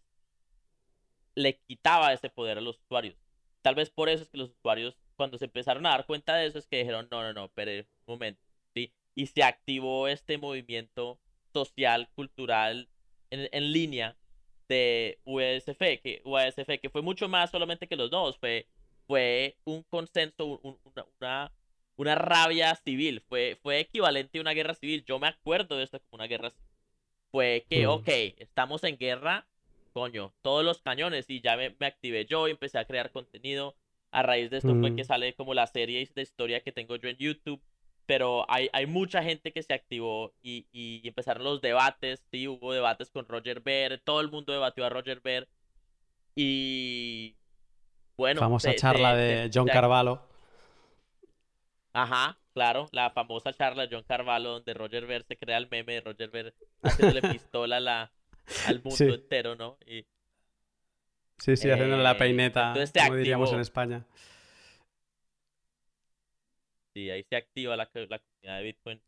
le 1.35 1.57
quitaba 1.57 2.13
ese 2.13 2.29
poder 2.29 2.59
a 2.59 2.61
los 2.61 2.79
usuarios. 2.79 3.15
Tal 3.63 3.75
vez 3.75 3.89
por 3.89 4.09
eso 4.09 4.23
es 4.23 4.29
que 4.29 4.37
los 4.37 4.51
usuarios, 4.51 4.95
cuando 5.23 5.37
se 5.37 5.45
empezaron 5.45 5.85
a 5.85 5.91
dar 5.91 6.05
cuenta 6.05 6.35
de 6.35 6.47
eso, 6.47 6.59
es 6.59 6.67
que 6.67 6.79
dijeron, 6.79 7.07
no, 7.09 7.21
no, 7.21 7.31
no, 7.31 7.47
pero 7.55 7.71
un 7.71 7.85
momento, 8.05 8.41
¿sí? 8.73 8.91
Y 9.15 9.27
se 9.27 9.41
activó 9.41 10.09
este 10.09 10.37
movimiento 10.37 11.17
social, 11.53 12.09
cultural, 12.13 12.89
en, 13.29 13.47
en 13.53 13.71
línea 13.71 14.17
de 14.67 15.19
USF, 15.23 15.79
que, 16.01 16.21
USF, 16.25 16.77
que 16.81 16.89
fue 16.89 17.01
mucho 17.01 17.29
más 17.29 17.51
solamente 17.51 17.87
que 17.87 17.95
los 17.95 18.11
dos, 18.11 18.37
fue, 18.37 18.67
fue 19.07 19.55
un 19.63 19.83
consenso, 19.83 20.59
una, 21.21 21.53
una, 21.95 22.15
rabia 22.15 22.75
civil, 22.75 23.21
fue, 23.29 23.57
fue 23.63 23.79
equivalente 23.79 24.39
a 24.39 24.41
una 24.41 24.51
guerra 24.51 24.75
civil. 24.75 25.05
Yo 25.05 25.19
me 25.19 25.27
acuerdo 25.27 25.77
de 25.77 25.85
esto 25.85 26.01
como 26.01 26.21
una 26.21 26.27
guerra 26.27 26.49
civil. 26.49 26.67
Fue 27.31 27.65
que, 27.69 27.87
mm. 27.87 27.89
ok, 27.89 28.09
estamos 28.39 28.83
en 28.83 28.97
guerra, 28.97 29.47
coño, 29.93 30.33
todos 30.41 30.65
los 30.65 30.81
cañones 30.81 31.29
y 31.29 31.39
ya 31.39 31.55
me, 31.55 31.73
activé 31.79 32.25
yo 32.25 32.49
y 32.49 32.51
empecé 32.51 32.77
a 32.77 32.85
crear 32.85 33.09
contenido. 33.11 33.77
A 34.13 34.23
raíz 34.23 34.49
de 34.51 34.57
esto 34.57 34.75
fue 34.79 34.91
mm. 34.91 34.95
que 34.95 35.03
sale 35.03 35.33
como 35.33 35.53
la 35.53 35.67
serie 35.67 36.07
de 36.15 36.21
historia 36.21 36.61
que 36.61 36.71
tengo 36.71 36.95
yo 36.95 37.09
en 37.09 37.17
YouTube 37.17 37.61
pero 38.05 38.45
hay, 38.49 38.69
hay 38.73 38.85
mucha 38.85 39.23
gente 39.23 39.51
que 39.53 39.63
se 39.63 39.73
activó 39.73 40.33
y, 40.41 40.67
y, 40.71 41.07
empezaron 41.07 41.43
los 41.43 41.61
debates, 41.61 42.23
sí, 42.31 42.47
hubo 42.47 42.73
debates 42.73 43.09
con 43.09 43.27
Roger 43.27 43.61
Ver, 43.61 44.01
todo 44.03 44.19
el 44.21 44.29
mundo 44.29 44.51
debatió 44.51 44.85
a 44.85 44.89
Roger 44.89 45.21
Ver 45.21 45.47
y 46.35 47.35
bueno. 48.17 48.39
Famosa 48.39 48.75
charla 48.75 49.15
de, 49.15 49.49
John 49.53 49.67
Carvalho. 49.67 50.21
Ajá, 51.93 52.37
claro, 52.53 52.87
la 52.91 53.11
famosa 53.11 53.53
charla 53.53 53.87
de 53.87 53.95
John 53.95 54.03
Carvalho 54.03 54.49
donde 54.49 54.73
Roger 54.73 55.05
Ver 55.05 55.23
se 55.23 55.37
crea 55.37 55.57
el 55.57 55.69
meme 55.69 55.93
de 55.93 56.01
Roger 56.01 56.29
Ver 56.29 56.55
haciéndole 56.81 57.21
pistola 57.31 57.79
la, 57.79 58.11
al 58.67 58.81
mundo 58.83 59.13
entero, 59.13 59.55
¿no? 59.55 59.77
Y, 59.85 60.05
sí, 61.37 61.55
sí, 61.55 61.69
haciéndole 61.69 62.03
la 62.03 62.11
eh, 62.11 62.15
peineta, 62.15 62.73
como 63.05 63.15
diríamos 63.15 63.51
en 63.53 63.59
España. 63.59 64.05
Sí, 66.93 67.09
ahí 67.09 67.23
se 67.23 67.35
activa 67.35 67.75
la, 67.75 67.89
la 67.93 68.19
comunidad 68.19 68.57
de 68.57 68.63
Bitcoin. 68.63 69.01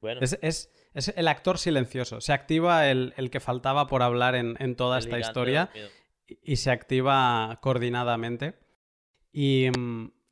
Bueno. 0.00 0.20
Es, 0.22 0.38
es, 0.40 1.08
el 1.14 1.28
actor 1.28 1.58
silencioso. 1.58 2.20
Se 2.20 2.32
activa 2.32 2.88
el, 2.88 3.30
que 3.30 3.40
faltaba 3.40 3.86
por 3.86 4.02
hablar 4.02 4.34
en, 4.34 4.76
toda 4.76 4.98
esta 4.98 5.18
historia 5.18 5.70
y, 6.26 6.56
se 6.56 6.70
activa 6.70 7.58
coordinadamente. 7.60 8.54
Y, 9.32 9.68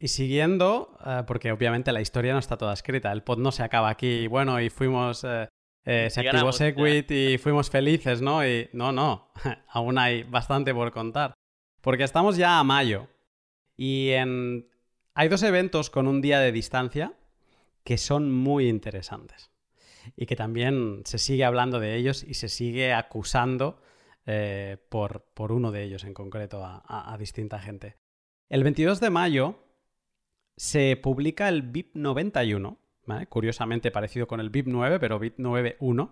siguiendo, 0.00 0.96
eh, 1.04 1.22
porque 1.26 1.52
obviamente 1.52 1.92
la 1.92 2.00
historia 2.00 2.32
no 2.32 2.38
está 2.38 2.56
toda 2.56 2.72
escrita, 2.72 3.12
el 3.12 3.22
pod 3.22 3.38
no 3.38 3.52
se 3.52 3.62
acaba 3.62 3.90
aquí. 3.90 4.26
Bueno, 4.26 4.60
y 4.60 4.70
fuimos. 4.70 5.24
Eh, 5.24 5.48
eh, 5.84 6.08
se 6.10 6.20
activó 6.20 6.52
Segwit 6.52 7.10
y 7.10 7.38
fuimos 7.38 7.70
felices, 7.70 8.20
¿no? 8.20 8.46
Y 8.46 8.68
no, 8.72 8.92
no, 8.92 9.32
aún 9.68 9.98
hay 9.98 10.22
bastante 10.24 10.74
por 10.74 10.92
contar. 10.92 11.34
Porque 11.80 12.04
estamos 12.04 12.36
ya 12.36 12.58
a 12.58 12.64
mayo. 12.64 13.08
Y 13.76 14.10
en 14.10 14.68
hay 15.14 15.28
dos 15.28 15.42
eventos 15.42 15.90
con 15.90 16.06
un 16.06 16.20
día 16.20 16.38
de 16.38 16.52
distancia 16.52 17.12
que 17.82 17.98
son 17.98 18.30
muy 18.30 18.68
interesantes 18.68 19.50
y 20.16 20.26
que 20.26 20.36
también 20.36 21.02
se 21.04 21.18
sigue 21.18 21.44
hablando 21.44 21.80
de 21.80 21.96
ellos 21.96 22.22
y 22.22 22.34
se 22.34 22.48
sigue 22.48 22.92
acusando 22.92 23.82
eh, 24.26 24.76
por, 24.90 25.24
por, 25.34 25.50
uno 25.50 25.72
de 25.72 25.82
ellos 25.82 26.04
en 26.04 26.14
concreto 26.14 26.62
a, 26.64 27.16
distinta 27.18 27.58
gente. 27.58 27.96
El 28.48 28.62
22 28.62 29.00
de 29.00 29.10
mayo 29.10 29.58
se 30.56 30.96
publica 30.96 31.48
el 31.48 31.62
BIP 31.62 31.96
91, 31.96 32.78
curiosamente 33.28 33.90
parecido 33.90 34.26
con 34.26 34.40
el 34.40 34.50
BIP 34.50 34.66
9, 34.68 34.98
pero 34.98 35.18
BIP 35.18 35.38
9.1, 35.38 36.10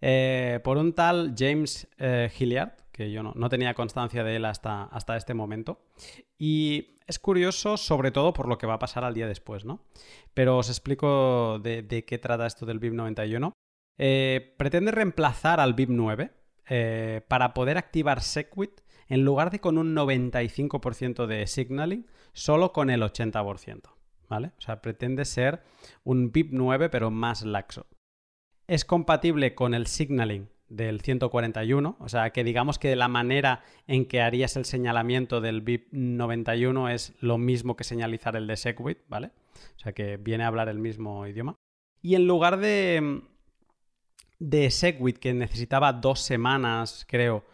eh, 0.00 0.60
por 0.62 0.78
un 0.78 0.92
tal 0.94 1.34
James 1.36 1.88
eh, 1.98 2.30
Hilliard, 2.38 2.72
que 2.92 3.10
yo 3.10 3.22
no, 3.22 3.48
tenía 3.48 3.74
constancia 3.74 4.24
de 4.24 4.36
él 4.36 4.44
hasta, 4.44 4.84
hasta 4.84 5.16
este 5.16 5.34
momento. 5.34 5.80
Y 6.38 6.98
es 7.10 7.18
curioso 7.18 7.76
sobre 7.76 8.12
todo 8.12 8.32
por 8.32 8.46
lo 8.46 8.56
que 8.56 8.66
va 8.66 8.74
a 8.74 8.78
pasar 8.78 9.04
al 9.04 9.14
día 9.14 9.26
después, 9.26 9.64
¿no? 9.64 9.80
Pero 10.32 10.58
os 10.58 10.68
explico 10.68 11.58
de, 11.58 12.04
qué 12.06 12.18
trata 12.18 12.46
esto 12.46 12.66
del 12.66 12.78
BIP 12.78 12.92
91. 12.92 13.52
Eh, 13.98 14.54
pretende 14.56 14.92
reemplazar 14.92 15.60
al 15.60 15.74
BIP 15.74 15.90
9 15.90 16.30
eh, 16.68 17.22
para 17.26 17.52
poder 17.52 17.78
activar 17.78 18.22
Segwit 18.22 18.80
en 19.08 19.24
lugar 19.24 19.50
de 19.50 19.60
con 19.60 19.76
un 19.76 19.94
95% 19.94 21.26
de 21.26 21.48
signaling, 21.48 22.06
solo 22.32 22.72
con 22.72 22.90
el 22.90 23.02
80%. 23.02 23.90
¿Vale? 24.30 24.52
O 24.56 24.60
sea, 24.60 24.80
pretende 24.80 25.24
ser 25.24 25.62
un 26.04 26.30
BIP 26.30 26.52
9 26.52 26.88
pero 26.88 27.10
más 27.10 27.42
laxo. 27.42 27.86
Es 28.68 28.84
compatible 28.84 29.56
con 29.56 29.74
el 29.74 29.88
signaling 29.88 30.48
del 30.68 31.00
141, 31.00 31.96
o 31.98 32.08
sea 32.08 32.30
que 32.30 32.44
digamos 32.44 32.78
que 32.78 32.94
la 32.94 33.08
manera 33.08 33.64
en 33.88 34.06
que 34.06 34.22
harías 34.22 34.56
el 34.56 34.64
señalamiento 34.64 35.40
del 35.40 35.62
BIP 35.62 35.88
91 35.90 36.90
es 36.90 37.12
lo 37.20 37.38
mismo 37.38 37.74
que 37.74 37.82
señalizar 37.82 38.36
el 38.36 38.46
de 38.46 38.56
Segwit, 38.56 38.98
¿vale? 39.08 39.32
O 39.76 39.80
sea 39.80 39.92
que 39.92 40.16
viene 40.16 40.44
a 40.44 40.46
hablar 40.46 40.68
el 40.68 40.78
mismo 40.78 41.26
idioma. 41.26 41.56
Y 42.00 42.14
en 42.14 42.28
lugar 42.28 42.58
de, 42.58 43.22
de 44.38 44.70
Segwit, 44.70 45.18
que 45.18 45.34
necesitaba 45.34 45.92
dos 45.92 46.20
semanas, 46.20 47.04
creo, 47.08 47.44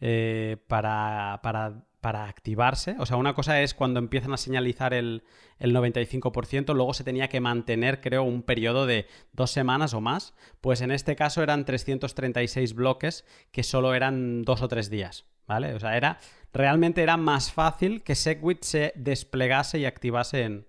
eh, 0.00 0.56
para, 0.66 1.38
para 1.44 1.86
para 2.04 2.26
activarse. 2.26 2.96
O 2.98 3.06
sea, 3.06 3.16
una 3.16 3.32
cosa 3.32 3.62
es 3.62 3.72
cuando 3.72 3.98
empiezan 3.98 4.34
a 4.34 4.36
señalizar 4.36 4.92
el, 4.92 5.24
95%, 5.58 6.74
luego 6.74 6.92
se 6.92 7.02
tenía 7.02 7.30
que 7.30 7.40
mantener, 7.40 8.02
creo, 8.02 8.24
un 8.24 8.42
periodo 8.42 8.84
de 8.84 9.06
dos 9.32 9.50
semanas 9.50 9.94
o 9.94 10.02
más. 10.02 10.34
Pues 10.60 10.82
en 10.82 10.90
este 10.90 11.16
caso 11.16 11.42
eran 11.42 11.64
336 11.64 12.74
bloques 12.74 13.24
que 13.52 13.62
solo 13.62 13.94
eran 13.94 14.42
dos 14.42 14.60
o 14.60 14.68
tres 14.68 14.90
días. 14.90 15.24
¿Vale? 15.46 15.72
O 15.72 15.80
sea, 15.80 15.96
era, 15.96 16.18
realmente 16.52 17.02
era 17.02 17.16
más 17.16 17.50
fácil 17.50 18.02
que 18.02 18.14
Segwit 18.14 18.64
se 18.64 18.92
desplegase 18.96 19.78
y 19.78 19.86
activase 19.86 20.42
en, 20.42 20.66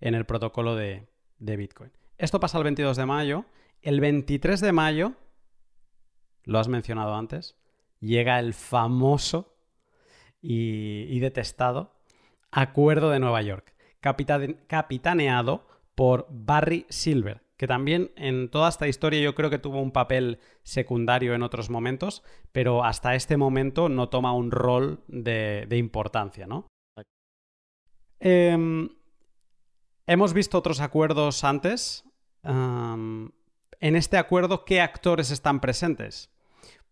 el 0.00 0.26
protocolo 0.26 0.74
de, 0.74 1.06
de 1.38 1.56
Bitcoin. 1.56 1.92
Esto 2.18 2.40
pasa 2.40 2.58
el 2.58 2.64
22 2.64 2.96
de 2.96 3.06
mayo. 3.06 3.44
El 3.80 4.00
23 4.00 4.60
de 4.60 4.72
mayo, 4.72 5.12
lo 6.42 6.58
has 6.58 6.66
mencionado 6.66 7.14
antes, 7.14 7.54
llega 8.00 8.40
el 8.40 8.54
famoso 8.54 9.53
y, 10.46 11.18
detestado 11.20 11.94
Acuerdo 12.50 13.10
de 13.10 13.18
Nueva 13.18 13.42
York, 13.42 13.74
capitaneado 14.68 15.66
por 15.96 16.28
Barry 16.30 16.86
Silver, 16.88 17.42
que 17.56 17.66
también 17.66 18.12
en 18.16 18.50
toda 18.50 18.68
esta 18.68 18.86
historia 18.86 19.20
yo 19.20 19.34
creo 19.34 19.50
que 19.50 19.58
tuvo 19.58 19.80
un 19.80 19.90
papel 19.90 20.38
secundario 20.62 21.34
en 21.34 21.42
otros 21.42 21.70
momentos, 21.70 22.22
pero 22.52 22.84
hasta 22.84 23.14
este 23.14 23.36
momento 23.36 23.88
no 23.88 24.08
toma 24.10 24.34
un 24.34 24.50
rol 24.50 25.02
de, 25.08 25.66
importancia, 25.72 26.46
¿no? 26.46 26.68
Em, 28.20 28.88
hemos 30.06 30.32
visto 30.32 30.58
otros 30.58 30.80
acuerdos 30.80 31.42
antes. 31.42 32.04
en 32.44 33.96
este 33.96 34.18
acuerdo, 34.18 34.64
¿qué 34.64 34.80
actores 34.80 35.30
están 35.30 35.60
presentes? 35.60 36.30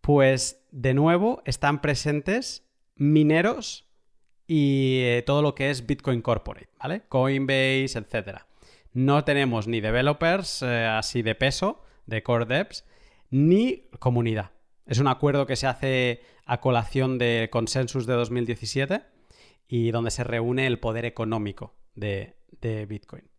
Pues 0.00 0.66
de 0.72 0.94
nuevo 0.94 1.42
están 1.44 1.80
presentes 1.80 2.71
mineros 2.97 3.89
y 4.47 5.01
eh, 5.02 5.23
todo 5.24 5.43
lo 5.43 5.55
que 5.55 5.70
es 5.70 5.86
Bitcoin 5.86 6.23
Corporate, 6.23 6.69
¿vale? 6.78 7.02
Coinbase, 7.09 7.98
etc. 7.98 8.40
No 8.93 9.24
tenemos 9.24 9.66
ni 9.69 9.81
developers 9.81 10.62
eh, 10.62 10.85
así 10.85 11.23
de 11.23 11.35
peso, 11.35 11.82
de 12.06 12.23
core 12.23 12.47
devs, 12.47 12.85
ni 13.31 13.89
comunidad. 13.98 14.51
Es 14.86 14.98
un 14.98 15.09
acuerdo 15.09 15.47
que 15.47 15.56
se 15.56 15.66
hace 15.66 16.23
a 16.44 16.60
colación 16.60 17.19
de 17.19 17.48
consensus 17.51 18.06
de 18.06 18.14
2017 18.14 19.02
y 19.69 19.90
donde 19.90 20.10
se 20.10 20.24
reúne 20.24 20.66
el 20.66 20.78
poder 20.78 21.05
económico 21.05 21.74
de 21.94 22.35
Bitcoin. 22.89 23.32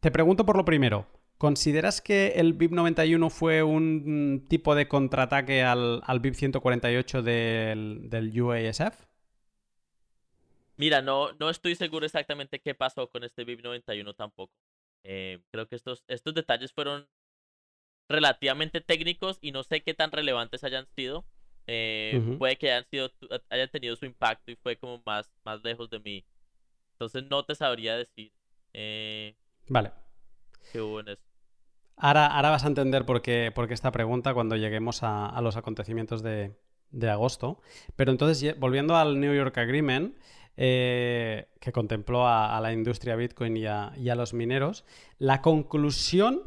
Te 0.00 0.10
pregunto 0.10 0.46
por 0.46 0.56
lo 0.56 0.64
primero, 0.64 1.06
¿consideras 1.38 2.00
que 2.00 2.34
el 2.36 2.52
BIP 2.54 2.72
91 2.72 3.30
fue 3.30 3.62
un 3.62 4.46
tipo 4.48 4.74
de 4.74 4.88
contraataque 4.88 5.62
al, 5.62 6.02
al 6.04 6.20
BIP 6.20 6.34
148 6.34 7.22
del, 7.22 8.08
del 8.10 8.40
UASF? 8.40 9.06
Mira, 10.76 11.00
no, 11.02 11.32
no 11.40 11.48
estoy 11.50 11.74
seguro 11.74 12.04
exactamente 12.04 12.60
qué 12.60 12.74
pasó 12.74 13.08
con 13.08 13.24
este 13.24 13.44
BIP 13.44 13.62
91 13.62 14.14
tampoco. 14.14 14.52
Eh, 15.04 15.40
creo 15.50 15.66
que 15.68 15.76
estos, 15.76 16.04
estos 16.08 16.34
detalles 16.34 16.72
fueron 16.72 17.08
relativamente 18.08 18.80
técnicos 18.80 19.38
y 19.40 19.52
no 19.52 19.62
sé 19.62 19.82
qué 19.82 19.94
tan 19.94 20.12
relevantes 20.12 20.64
hayan 20.64 20.86
sido. 20.94 21.24
Eh, 21.66 22.36
puede 22.38 22.56
que 22.56 22.70
hayan, 22.70 22.86
sido, 22.90 23.10
hayan 23.48 23.68
tenido 23.70 23.96
su 23.96 24.04
impacto 24.06 24.50
y 24.50 24.56
fue 24.56 24.76
como 24.76 25.02
más, 25.04 25.32
más 25.44 25.64
lejos 25.64 25.90
de 25.90 25.98
mí. 26.00 26.24
Entonces 26.92 27.24
no 27.24 27.44
te 27.44 27.54
sabría 27.54 27.96
decir. 27.96 28.32
Eh, 28.72 29.34
vale. 29.68 29.92
¿Qué 30.72 30.80
hubo 30.80 31.00
en 31.00 31.08
eso? 31.08 31.25
Ahora, 31.96 32.26
ahora 32.26 32.50
vas 32.50 32.64
a 32.64 32.68
entender 32.68 33.06
por 33.06 33.22
qué, 33.22 33.50
por 33.54 33.68
qué 33.68 33.74
esta 33.74 33.90
pregunta 33.90 34.34
cuando 34.34 34.56
lleguemos 34.56 35.02
a, 35.02 35.26
a 35.26 35.40
los 35.40 35.56
acontecimientos 35.56 36.22
de, 36.22 36.52
de, 36.90 37.10
agosto. 37.10 37.60
Pero 37.96 38.12
entonces, 38.12 38.58
volviendo 38.58 38.96
al 38.96 39.18
New 39.18 39.34
York 39.34 39.56
Agreement, 39.58 40.14
eh, 40.58 41.48
que 41.60 41.70
contempló 41.70 42.26
a, 42.26 42.58
la 42.62 42.72
industria 42.72 43.14
Bitcoin 43.14 43.58
y 43.58 43.66
a, 43.66 44.14
los 44.14 44.32
mineros, 44.32 44.86
la 45.18 45.42
conclusión 45.42 46.44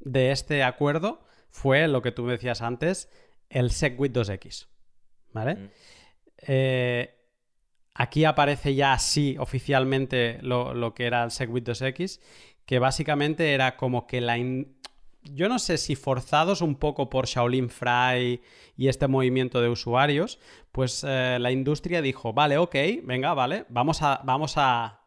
de 0.00 0.32
este 0.32 0.62
acuerdo 0.62 1.24
fue 1.50 1.88
lo 1.88 2.02
que 2.02 2.12
tú 2.12 2.26
decías 2.26 2.60
antes, 2.60 3.08
el 3.48 3.70
SegWit 3.70 4.14
2X. 4.14 4.66
¿Vale? 5.32 5.54
Mm. 5.54 5.70
Eh, 6.46 7.14
aquí 7.94 8.26
aparece 8.26 8.74
ya 8.74 8.92
así 8.92 9.36
oficialmente 9.38 10.38
lo, 10.42 10.92
que 10.92 11.06
era 11.06 11.24
el 11.24 11.30
SegWit 11.30 11.66
2X, 11.66 12.20
que 12.66 12.78
básicamente 12.78 13.52
era 13.52 13.76
como 13.76 14.06
que 14.06 14.20
la, 14.20 14.36
yo 15.24 15.48
no 15.48 15.58
sé 15.58 15.78
si 15.78 15.96
forzados 15.96 16.60
un 16.62 16.76
poco 16.76 17.08
por 17.08 17.26
Shaolin 17.26 17.70
Fry 17.70 18.40
y 18.76 18.88
este 18.88 19.08
movimiento 19.08 19.60
de 19.60 19.68
usuarios, 19.68 20.38
pues 20.72 21.04
eh, 21.06 21.38
la 21.40 21.50
industria 21.52 22.02
dijo, 22.02 22.32
vale, 22.32 22.58
ok, 22.58 22.74
venga, 23.04 23.34
vale, 23.34 23.66
vamos 23.68 24.02
a, 24.02 24.20
vamos 24.24 24.54
a, 24.56 25.00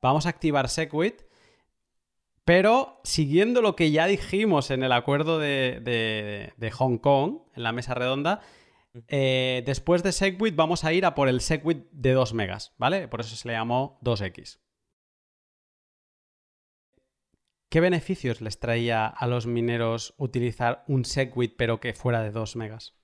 vamos 0.00 0.26
a 0.26 0.28
activar 0.28 0.68
Segwit, 0.68 1.22
pero 2.44 3.00
siguiendo 3.04 3.60
lo 3.60 3.76
que 3.76 3.90
ya 3.90 4.06
dijimos 4.06 4.70
en 4.70 4.82
el 4.82 4.92
acuerdo 4.92 5.38
de, 5.38 6.72
Hong 6.72 6.98
Kong, 6.98 7.40
en 7.54 7.62
la 7.62 7.72
mesa 7.72 7.94
redonda, 7.94 8.40
eh, 9.06 9.62
después 9.66 10.02
de 10.02 10.12
Segwit 10.12 10.56
vamos 10.56 10.84
a 10.84 10.92
ir 10.92 11.04
a 11.04 11.14
por 11.14 11.28
el 11.28 11.42
Segwit 11.42 11.90
de 11.92 12.12
2 12.12 12.32
megas, 12.32 12.72
¿vale? 12.78 13.06
Por 13.06 13.20
eso 13.20 13.36
se 13.36 13.48
le 13.48 13.54
llamó 13.54 13.98
2X. 14.02 14.60
¿Qué 17.68 17.80
beneficios 17.80 18.40
les 18.40 18.58
traía 18.58 19.06
a 19.06 19.26
los 19.26 19.46
mineros 19.46 20.14
utilizar 20.16 20.84
un 20.88 21.04
Segwit 21.04 21.54
pero 21.56 21.80
que 21.80 21.92
fuera 21.92 22.22
de 22.22 22.30
2 22.30 22.56
megas? 22.56 22.94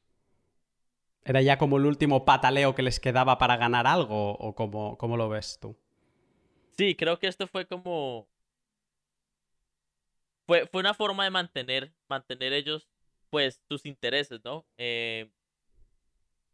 ¿Era 1.22 1.42
ya 1.42 1.58
como 1.58 1.76
el 1.76 1.84
último 1.84 2.24
pataleo 2.24 2.74
que 2.74 2.82
les 2.82 2.98
quedaba 2.98 3.36
para 3.36 3.58
ganar 3.58 3.86
algo 3.86 4.32
o 4.32 4.54
cómo, 4.54 4.96
cómo 4.96 5.18
lo 5.18 5.28
ves 5.28 5.58
tú? 5.60 5.76
Sí, 6.72 6.94
creo 6.94 7.18
que 7.18 7.26
esto 7.26 7.46
fue 7.46 7.66
como... 7.66 8.26
Fue, 10.46 10.66
fue 10.66 10.80
una 10.80 10.94
forma 10.94 11.24
de 11.24 11.30
mantener, 11.30 11.92
mantener 12.08 12.52
ellos, 12.52 12.88
pues, 13.30 13.62
sus 13.68 13.84
intereses, 13.86 14.40
¿no? 14.44 14.66
Eh, 14.76 15.30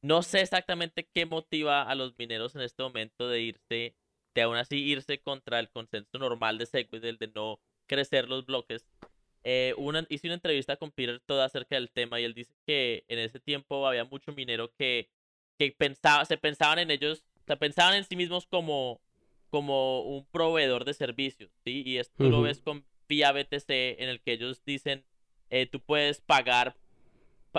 no 0.03 0.23
sé 0.23 0.41
exactamente 0.41 1.09
qué 1.13 1.27
motiva 1.27 1.83
a 1.83 1.95
los 1.95 2.17
mineros 2.19 2.55
en 2.55 2.63
este 2.63 2.83
momento 2.83 3.29
de 3.29 3.41
irse, 3.41 3.97
de 4.35 4.43
aún 4.43 4.57
así 4.57 4.77
irse 4.77 5.21
contra 5.21 5.59
el 5.61 5.71
consenso 5.71 6.19
normal 6.19 6.59
de 6.59 6.67
Segwit, 6.67 7.05
el 7.05 7.19
de 7.19 7.29
no 7.29 7.61
crecer 7.91 8.29
los 8.29 8.47
bloques. 8.47 8.87
Eh, 9.43 9.75
una, 9.77 10.07
hice 10.09 10.29
una 10.29 10.35
entrevista 10.35 10.77
con 10.77 10.93
Peter 10.93 11.19
toda 11.27 11.47
acerca 11.47 11.75
del 11.75 11.91
tema 11.91 12.21
y 12.21 12.25
él 12.25 12.35
dice 12.35 12.55
que 12.65 13.05
en 13.09 13.19
ese 13.19 13.41
tiempo 13.41 13.85
había 13.89 14.05
mucho 14.05 14.33
minero 14.33 14.73
que, 14.79 15.11
que 15.59 15.75
pensaba, 15.77 16.25
se 16.25 16.39
pensaban 16.39 16.79
en 16.79 16.93
ellos, 16.93 17.25
se 17.49 17.57
pensaban 17.57 17.97
en 17.97 18.05
sí 18.05 18.15
mismos 18.15 18.47
como, 18.47 19.01
como 19.51 20.03
un 20.03 20.25
proveedor 20.27 20.85
de 20.85 20.95
servicios, 20.95 21.51
¿sí? 21.65 21.83
Y 21.85 21.99
esto 21.99 22.31
lo 22.31 22.43
ves 22.43 22.61
con 22.61 22.85
vía 23.09 23.33
BTC 23.33 23.69
en 23.69 24.09
el 24.09 24.21
que 24.21 24.35
ellos 24.35 24.63
dicen, 24.65 25.05
eh, 25.49 25.67
tú 25.67 25.81
puedes 25.81 26.21
pagar 26.21 26.77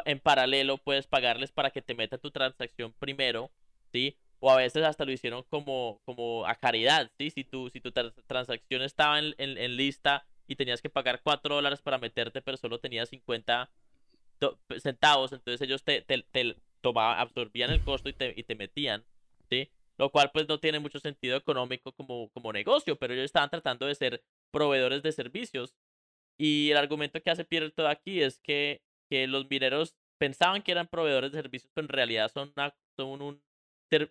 en 0.05 0.21
paralelo, 0.21 0.77
puedes 0.77 1.07
pagarles 1.07 1.51
para 1.51 1.71
que 1.71 1.81
te 1.81 1.93
meta 1.93 2.17
tu 2.17 2.31
transacción 2.31 2.93
primero, 2.93 3.51
¿sí? 3.91 4.15
O 4.43 4.49
a 4.49 4.57
veces 4.57 4.83
hasta 4.83 5.05
lo 5.05 5.11
hicieron 5.11 5.43
como, 5.43 6.01
como 6.03 6.45
a 6.47 6.55
caridad, 6.55 7.11
¿sí? 7.17 7.29
Si 7.29 7.43
tu, 7.43 7.69
si 7.69 7.79
tu 7.79 7.91
transacción 7.91 8.81
estaba 8.81 9.19
en, 9.19 9.77
lista 9.77 10.25
y 10.47 10.55
tenías 10.55 10.81
que 10.81 10.89
pagar 10.89 11.21
4 11.21 11.53
dólares 11.55 11.81
para 11.81 11.99
meterte, 11.99 12.41
pero 12.41 12.57
solo 12.57 12.79
tenías 12.79 13.09
50 13.09 13.71
centavos, 14.79 15.31
entonces 15.31 15.61
ellos 15.61 15.83
te, 15.83 16.01
te, 16.01 16.25
absorbían 16.83 17.69
el 17.69 17.83
costo 17.83 18.09
y 18.09 18.13
te, 18.13 18.33
y 18.35 18.43
te 18.43 18.55
metían, 18.55 19.05
¿sí? 19.47 19.69
Lo 19.99 20.09
cual 20.09 20.31
pues 20.33 20.47
no 20.47 20.59
tiene 20.59 20.79
mucho 20.79 20.99
sentido 20.99 21.37
económico 21.37 21.91
como, 21.91 22.29
como 22.31 22.51
negocio, 22.51 22.97
pero 22.97 23.13
ellos 23.13 23.25
estaban 23.25 23.51
tratando 23.51 23.85
de 23.85 23.93
ser 23.93 24.23
proveedores 24.49 25.03
de 25.03 25.11
servicios. 25.11 25.75
Y 26.39 26.71
el 26.71 26.77
argumento 26.77 27.21
que 27.21 27.29
hace 27.29 27.45
Pierre 27.45 27.69
todo 27.69 27.87
aquí 27.87 28.23
es 28.23 28.39
que, 28.39 28.81
que 29.07 29.27
los 29.27 29.47
mineros 29.47 29.95
pensaban 30.17 30.63
que 30.63 30.71
eran 30.71 30.87
proveedores 30.87 31.31
de 31.31 31.41
servicios, 31.43 31.71
pero 31.75 31.85
en 31.85 31.89
realidad 31.89 32.31
son, 32.33 32.51
son 32.97 33.21
un, 33.21 33.43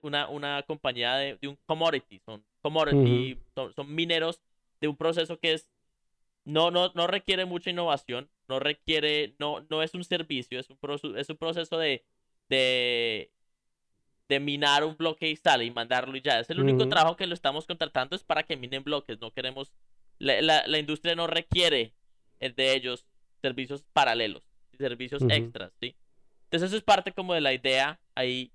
una, 0.02 0.28
una 0.28 0.62
compañía 0.62 1.14
de, 1.16 1.38
un 1.46 1.58
commodity, 1.66 2.20
son 2.20 2.44
commodity, 2.60 3.38
son, 3.54 3.94
mineros 3.94 4.40
de 4.80 4.88
un 4.88 4.96
proceso 4.96 5.38
que 5.38 5.54
es 5.54 5.70
no, 6.44 6.70
no, 6.70 6.90
no 6.94 7.06
requiere 7.06 7.44
mucha 7.44 7.70
innovación, 7.70 8.28
no 8.48 8.58
requiere, 8.58 9.34
no, 9.38 9.64
no 9.68 9.82
es 9.82 9.94
un 9.94 10.04
servicio, 10.04 10.58
es 10.58 10.68
un, 10.70 10.78
es 11.16 11.28
un 11.28 11.36
proceso 11.36 11.78
de, 11.78 12.04
de, 12.48 13.30
de 14.28 14.40
minar 14.40 14.84
un 14.84 14.96
bloque 14.96 15.28
y 15.28 15.36
sale 15.36 15.64
y 15.64 15.70
mandarlo 15.70 16.16
y 16.16 16.22
ya. 16.22 16.40
Es 16.40 16.50
el 16.50 16.60
único 16.60 16.88
trabajo 16.88 17.16
que 17.16 17.26
lo 17.26 17.34
estamos 17.34 17.66
contratando 17.66 18.16
es 18.16 18.24
para 18.24 18.42
que 18.42 18.56
minen 18.56 18.82
bloques, 18.82 19.20
no 19.20 19.32
queremos, 19.32 19.72
la, 20.18 20.66
la, 20.66 20.78
industria 20.78 21.14
no 21.14 21.26
requiere 21.26 21.92
el 22.40 22.54
de 22.54 22.74
ellos 22.74 23.06
servicios 23.42 23.84
paralelos, 23.92 24.42
servicios 24.78 25.22
extras, 25.28 25.72
¿sí? 25.80 25.94
Entonces 26.44 26.68
eso 26.68 26.76
es 26.76 26.82
parte 26.82 27.12
como 27.12 27.34
de 27.34 27.40
la 27.40 27.52
idea 27.52 28.00
ahí 28.14 28.50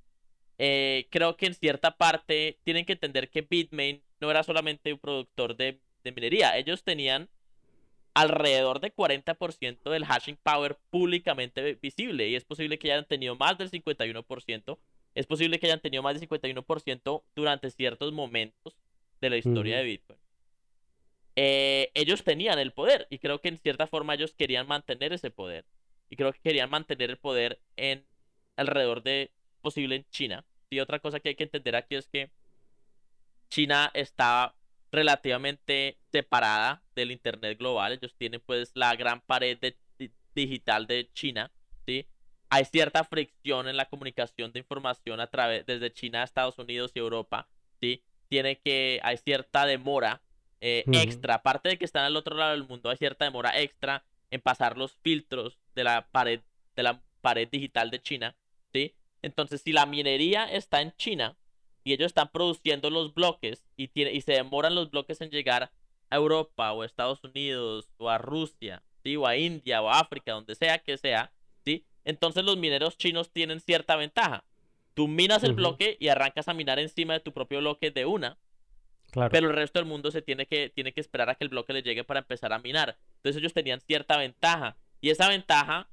eh, 0.57 1.07
creo 1.09 1.35
que 1.35 1.47
en 1.47 1.53
cierta 1.53 1.97
parte 1.97 2.59
tienen 2.63 2.85
que 2.85 2.93
entender 2.93 3.29
que 3.29 3.41
Bitmain 3.41 4.01
no 4.19 4.31
era 4.31 4.43
solamente 4.43 4.93
un 4.93 4.99
productor 4.99 5.55
de, 5.55 5.79
minería. 6.03 6.55
Ellos 6.57 6.83
tenían 6.83 7.29
alrededor 8.13 8.79
de 8.79 8.93
40% 8.93 9.89
del 9.89 10.05
hashing 10.05 10.37
power 10.43 10.77
públicamente 10.89 11.73
visible. 11.81 12.29
Y 12.29 12.35
es 12.35 12.45
posible 12.45 12.77
que 12.77 12.91
hayan 12.91 13.07
tenido 13.07 13.35
más 13.35 13.57
del 13.57 13.71
51%. 13.71 14.77
Es 15.15 15.25
posible 15.25 15.59
que 15.59 15.65
hayan 15.65 15.81
tenido 15.81 16.03
más 16.03 16.19
del 16.19 16.29
51% 16.29 17.23
durante 17.35 17.71
ciertos 17.71 18.13
momentos 18.13 18.77
de 19.19 19.29
la 19.29 19.37
historia 19.37 19.77
de 19.77 19.83
Bitcoin. 19.83 20.19
Eh, 21.37 21.91
ellos 21.95 22.23
tenían 22.23 22.59
el 22.59 22.71
poder 22.71 23.07
y 23.09 23.19
creo 23.19 23.41
que 23.41 23.49
en 23.49 23.57
cierta 23.57 23.87
forma 23.87 24.13
ellos 24.13 24.33
querían 24.33 24.67
mantener 24.67 25.11
ese 25.11 25.31
poder. 25.31 25.65
Y 26.09 26.15
creo 26.15 26.31
que 26.31 26.39
querían 26.39 26.69
mantener 26.69 27.09
el 27.09 27.17
poder 27.17 27.59
en 27.75 28.05
alrededor 28.55 29.03
de 29.03 29.31
posible 29.65 29.95
en 29.95 30.05
China. 30.11 30.45
Y 30.69 30.79
otra 30.79 30.99
cosa 30.99 31.19
que 31.19 31.29
hay 31.29 31.35
que 31.35 31.45
entender 31.45 31.75
aquí 31.75 31.95
es 31.95 32.07
que 32.07 32.29
China 33.49 33.89
está 33.95 34.55
relativamente 34.91 35.97
separada 36.11 36.83
del 36.95 37.11
Internet 37.11 37.57
global. 37.57 37.93
Ellos 37.93 38.15
tienen 38.15 38.41
pues 38.45 38.71
la 38.75 38.95
gran 38.95 39.21
pared 39.21 39.57
digital 40.35 40.85
de 40.85 41.09
China, 41.13 41.51
¿sí? 41.87 42.07
Hay 42.49 42.65
cierta 42.65 43.03
fricción 43.03 43.67
en 43.67 43.75
la 43.75 43.85
comunicación 43.85 44.51
de 44.51 44.59
información 44.59 45.19
a 45.19 45.27
través 45.27 45.65
desde 45.65 45.91
China 45.91 46.21
a 46.21 46.25
Estados 46.25 46.59
Unidos 46.59 46.91
y 46.93 46.99
Europa, 46.99 47.49
¿sí? 47.81 48.03
Tiene 48.29 48.59
que, 48.59 48.99
hay 49.03 49.17
cierta 49.17 49.65
demora 49.65 50.21
eh, 50.61 50.83
extra, 50.91 51.35
aparte 51.35 51.69
de 51.69 51.77
que 51.77 51.85
están 51.85 52.05
al 52.05 52.15
otro 52.15 52.35
lado 52.37 52.51
del 52.51 52.67
mundo, 52.67 52.89
hay 52.89 52.97
cierta 52.97 53.25
demora 53.25 53.59
extra 53.59 54.05
en 54.29 54.41
pasar 54.41 54.77
los 54.77 54.95
filtros 55.01 55.59
de 55.73 55.83
la 55.83 56.07
pared, 56.11 56.41
de 56.75 56.83
la 56.83 57.01
pared 57.21 57.47
digital 57.49 57.89
de 57.89 58.01
China, 58.01 58.35
¿sí? 58.71 58.93
Entonces, 59.25 59.61
si 59.61 59.73
la 59.73 59.87
minería 59.87 60.45
está 60.45 60.81
en 60.81 60.95
China 60.97 61.35
y 61.83 61.93
ellos 61.93 62.05
están 62.05 62.29
produciendo 62.31 62.91
los 62.91 63.15
bloques 63.15 63.65
y, 63.75 63.87
tiene, 63.87 64.13
y 64.13 64.21
se 64.21 64.33
demoran 64.33 64.75
los 64.75 64.91
bloques 64.91 65.19
en 65.19 65.31
llegar 65.31 65.71
a 66.11 66.15
Europa 66.15 66.71
o 66.73 66.83
a 66.83 66.85
Estados 66.85 67.23
Unidos 67.23 67.89
o 67.97 68.11
a 68.11 68.19
Rusia, 68.19 68.83
¿sí? 69.03 69.15
o 69.15 69.25
a 69.25 69.35
India 69.35 69.81
o 69.81 69.89
a 69.89 69.99
África, 69.99 70.33
donde 70.33 70.53
sea 70.53 70.77
que 70.77 70.95
sea, 70.99 71.31
¿sí? 71.65 71.83
entonces 72.03 72.43
los 72.43 72.55
mineros 72.57 72.99
chinos 72.99 73.31
tienen 73.31 73.61
cierta 73.61 73.95
ventaja. 73.95 74.43
Tú 74.93 75.07
minas 75.07 75.43
el 75.43 75.53
bloque 75.53 75.97
y 75.99 76.09
arrancas 76.09 76.47
a 76.47 76.53
minar 76.53 76.77
encima 76.77 77.13
de 77.13 77.19
tu 77.19 77.33
propio 77.33 77.57
bloque 77.57 77.89
de 77.89 78.05
una. 78.05 78.37
Claro. 79.09 79.31
Pero 79.31 79.49
el 79.49 79.55
resto 79.55 79.79
del 79.79 79.87
mundo 79.87 80.11
se 80.11 80.21
tiene 80.21 80.45
que, 80.45 80.69
tiene 80.69 80.93
que 80.93 81.01
esperar 81.01 81.31
a 81.31 81.35
que 81.35 81.45
el 81.45 81.49
bloque 81.49 81.73
le 81.73 81.81
llegue 81.81 82.03
para 82.03 82.19
empezar 82.19 82.53
a 82.53 82.59
minar. 82.59 82.95
Entonces 83.15 83.39
ellos 83.39 83.53
tenían 83.53 83.81
cierta 83.81 84.17
ventaja. 84.17 84.77
Y 85.01 85.09
esa 85.09 85.27
ventaja 85.27 85.89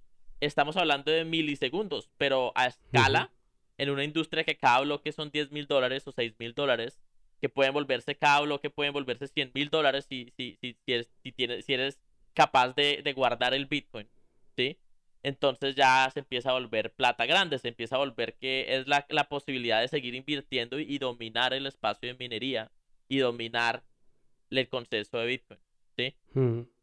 estamos 0.47 0.77
hablando 0.77 1.11
de 1.11 1.25
milisegundos, 1.25 2.11
pero 2.19 2.53
a 2.55 2.67
escala, 2.67 3.31
en 3.79 3.91
una 3.91 4.05
industria 4.05 4.45
que 4.45 4.57
cada 4.57 4.81
bloque 4.81 5.13
son 5.13 5.31
10 5.31 5.53
mil 5.53 5.67
dólares 5.67 6.07
o 6.07 6.13
6 6.13 6.35
mil 6.39 6.55
dólares, 6.55 7.01
que 7.41 7.49
pueden 7.49 7.73
volverse 7.73 8.17
cada 8.17 8.41
bloque, 8.41 8.71
pueden 8.71 8.93
volverse 8.93 9.27
100 9.27 9.53
mil 9.55 9.71
dólares 9.71 10.07
si, 10.09 10.33
si, 10.37 10.57
si, 10.61 10.77
si, 10.85 10.93
eres, 10.93 11.11
si, 11.23 11.33
tienes, 11.33 11.65
si 11.65 11.75
eres 11.75 11.99
capaz 12.35 12.75
de, 12.75 13.03
de 13.03 13.13
guardar 13.13 13.55
el 13.55 13.67
Bitcoin, 13.67 14.09
¿sí? 14.57 14.79
entonces 15.23 15.75
ya 15.75 16.11
se 16.13 16.21
empieza 16.21 16.51
a 16.51 16.55
volver 16.55 16.93
plata 16.93 17.27
grande, 17.27 17.59
se 17.59 17.69
empieza 17.69 17.97
a 17.97 18.01
volver 18.01 18.35
que 18.35 18.77
es 18.77 18.87
la, 18.89 19.07
la 19.09 19.29
posibilidad 19.29 19.81
de 19.81 19.89
seguir 19.89 20.15
invirtiendo 20.15 20.79
y, 20.79 20.99
dominar 20.99 21.55
el 21.55 21.67
espacio 21.67 22.09
de 22.09 22.19
minería 22.19 22.71
y 23.09 23.19
dominar 23.19 23.85
el 24.51 24.69
consenso 24.69 25.19
de 25.19 25.27
Bitcoin, 25.27 25.61
¿sí? 25.97 26.17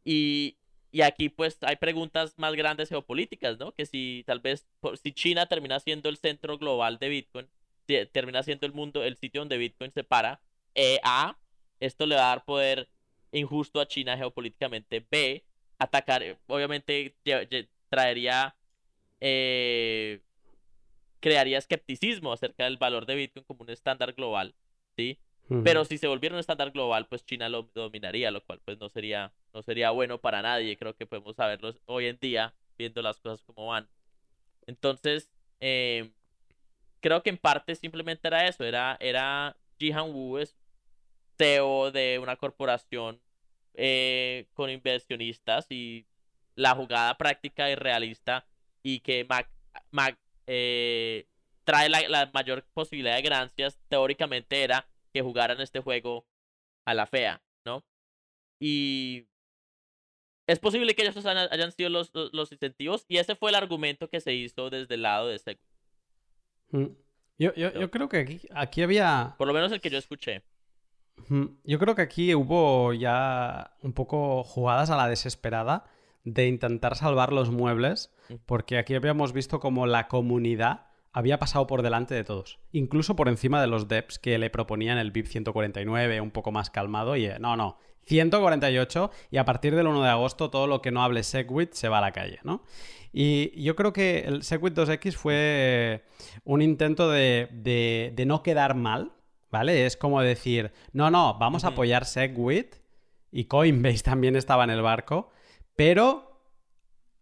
Y, 0.05 0.57
y, 0.91 1.01
aquí 1.01 1.29
pues 1.29 1.57
hay 1.61 1.75
preguntas 1.75 2.33
más 2.37 2.53
grandes 2.55 2.89
geopolíticas, 2.89 3.59
¿no? 3.59 3.73
Que 3.73 3.85
si 3.85 4.23
tal 4.25 4.39
vez, 4.39 4.67
si 5.01 5.11
China 5.11 5.45
termina 5.45 5.79
siendo 5.79 6.09
el 6.09 6.17
centro 6.17 6.57
global 6.57 6.97
de 6.99 7.09
Bitcoin, 7.09 7.47
termina 8.11 8.43
siendo 8.43 8.65
el 8.65 8.73
mundo, 8.73 9.03
el 9.03 9.17
sitio 9.17 9.41
donde 9.41 9.57
Bitcoin 9.57 9.91
se 9.91 10.03
para, 10.03 10.41
eh, 10.75 10.99
A, 11.03 11.37
esto 11.79 12.05
le 12.05 12.15
va 12.15 12.25
a 12.25 12.35
dar 12.35 12.45
poder 12.45 12.89
injusto 13.31 13.79
a 13.79 13.87
China 13.87 14.17
geopolíticamente, 14.17 15.05
B, 15.09 15.43
atacar, 15.77 16.37
obviamente 16.47 17.15
traería, 17.89 18.55
eh, 19.19 20.21
crearía 21.19 21.57
escepticismo 21.57 22.31
acerca 22.31 22.65
del 22.65 22.77
valor 22.77 23.05
de 23.05 23.15
Bitcoin 23.15 23.45
como 23.45 23.63
un 23.63 23.69
estándar 23.69 24.13
global, 24.13 24.55
¿sí? 24.95 25.19
Pero 25.63 25.83
si 25.83 25.97
se 25.97 26.07
volviera 26.07 26.35
un 26.35 26.39
estándar 26.39 26.69
global, 26.69 27.07
pues 27.07 27.25
China 27.25 27.49
lo 27.49 27.63
dominaría, 27.73 28.29
lo 28.29 28.43
cual 28.43 28.61
pues 28.63 28.77
no 28.79 28.87
sería, 28.87 29.33
no 29.53 29.61
sería 29.61 29.91
bueno 29.91 30.19
para 30.19 30.41
nadie. 30.41 30.77
Creo 30.77 30.95
que 30.95 31.05
podemos 31.05 31.35
saberlo 31.35 31.73
hoy 31.85 32.07
en 32.07 32.17
día, 32.19 32.53
viendo 32.77 33.01
las 33.01 33.19
cosas 33.19 33.43
como 33.43 33.67
van. 33.67 33.89
Entonces, 34.67 35.29
em, 35.59 36.13
creo 37.01 37.23
que 37.23 37.29
en 37.29 37.37
parte 37.37 37.75
simplemente 37.75 38.27
era 38.27 38.47
eso, 38.47 38.63
era, 38.63 38.97
era 38.99 39.57
Jihan 39.79 40.11
Wu, 40.13 40.37
es 40.37 40.55
CEO 41.37 41.91
de 41.91 42.19
una 42.19 42.35
corporación 42.35 43.21
eh, 43.75 44.47
con 44.53 44.69
inversionistas 44.69 45.67
y 45.71 46.05
la 46.55 46.75
jugada 46.75 47.17
práctica 47.17 47.69
y 47.69 47.75
realista 47.75 48.45
y 48.83 48.99
que 48.99 49.25
Mac, 49.91 50.19
eh, 50.47 51.27
trae 51.63 51.89
la, 51.89 52.29
mayor 52.33 52.65
posibilidad 52.73 53.15
de 53.15 53.21
ganancias, 53.21 53.79
teóricamente 53.87 54.63
era 54.63 54.87
que 55.13 55.21
jugaran 55.21 55.61
este 55.61 55.79
juego 55.79 56.25
a 56.85 56.93
la 56.93 57.05
fea, 57.05 57.41
¿no? 57.65 57.83
Y 58.59 59.27
es 60.49 60.59
posible 60.59 60.95
que 60.95 61.03
ellos 61.03 61.25
hayan, 61.25 61.71
sido 61.71 61.89
los, 61.89 62.11
los, 62.13 62.51
incentivos 62.51 63.05
y 63.07 63.17
ese 63.17 63.35
fue 63.35 63.51
el 63.51 63.55
argumento 63.55 64.09
que 64.09 64.19
se 64.19 64.33
hizo 64.33 64.69
desde 64.69 64.95
el 64.95 65.03
lado 65.03 65.27
de 65.27 65.35
ese. 65.35 65.59
Mm. 66.71 66.85
Yo, 67.37 67.53
yo, 67.53 67.71
yo, 67.71 67.91
creo 67.91 68.09
que 68.09 68.17
aquí, 68.17 68.41
aquí 68.53 68.81
había... 68.81 69.35
Por 69.37 69.47
lo 69.47 69.53
menos 69.53 69.71
el 69.71 69.79
que 69.79 69.89
yo 69.89 69.97
escuché. 69.97 70.43
Yo 71.63 71.79
creo 71.79 71.95
que 71.95 72.01
aquí 72.01 72.33
hubo 72.33 72.93
ya 72.93 73.75
un 73.81 73.93
poco 73.93 74.43
jugadas 74.43 74.89
a 74.89 74.97
la 74.97 75.07
desesperada 75.07 75.85
de 76.23 76.47
intentar 76.47 76.95
salvar 76.95 77.31
los 77.31 77.51
muebles, 77.51 78.13
porque 78.45 78.77
aquí 78.77 78.95
habíamos 78.95 79.33
visto 79.33 79.59
como 79.59 79.85
la 79.85 80.07
comunidad 80.07 80.87
había 81.11 81.39
pasado 81.39 81.67
por 81.67 81.81
delante 81.81 82.15
de 82.15 82.23
todos, 82.23 82.59
incluso 82.71 83.15
por 83.15 83.29
encima 83.29 83.61
de 83.61 83.67
los 83.67 83.87
devs 83.87 84.19
que 84.19 84.37
le 84.37 84.49
proponían 84.49 84.97
el 84.97 85.11
VIP 85.11 85.27
149, 85.27 86.21
un 86.21 86.31
poco 86.31 86.51
más 86.51 86.69
calmado, 86.69 87.15
y 87.15 87.25
eh, 87.25 87.37
no, 87.39 87.55
no, 87.55 87.77
148 88.09 89.11
y 89.29 89.37
a 89.37 89.45
partir 89.45 89.75
del 89.75 89.87
1 89.87 90.03
de 90.03 90.09
agosto 90.09 90.49
todo 90.49 90.65
lo 90.65 90.81
que 90.81 90.91
no 90.91 91.03
hable 91.03 91.23
Segwit 91.23 91.73
se 91.73 91.89
va 91.89 91.99
a 91.99 92.01
la 92.01 92.11
calle, 92.11 92.39
¿no? 92.43 92.63
Y 93.13 93.61
yo 93.61 93.75
creo 93.75 93.93
que 93.93 94.19
el 94.21 94.43
Segwit 94.43 94.75
2X 94.75 95.13
fue 95.13 96.03
un 96.43 96.61
intento 96.61 97.09
de, 97.09 98.13
no 98.25 98.43
quedar 98.43 98.75
mal, 98.75 99.13
¿vale? 99.51 99.85
Es 99.85 99.95
como 99.95 100.21
decir, 100.21 100.71
no, 100.91 101.09
no, 101.09 101.37
vamos 101.39 101.63
a 101.63 101.69
apoyar 101.69 102.05
Segwit 102.05 102.75
y 103.31 103.45
Coinbase 103.45 104.03
también 104.03 104.35
estaba 104.35 104.63
en 104.63 104.71
el 104.71 104.81
barco, 104.81 105.31
pero 105.75 106.41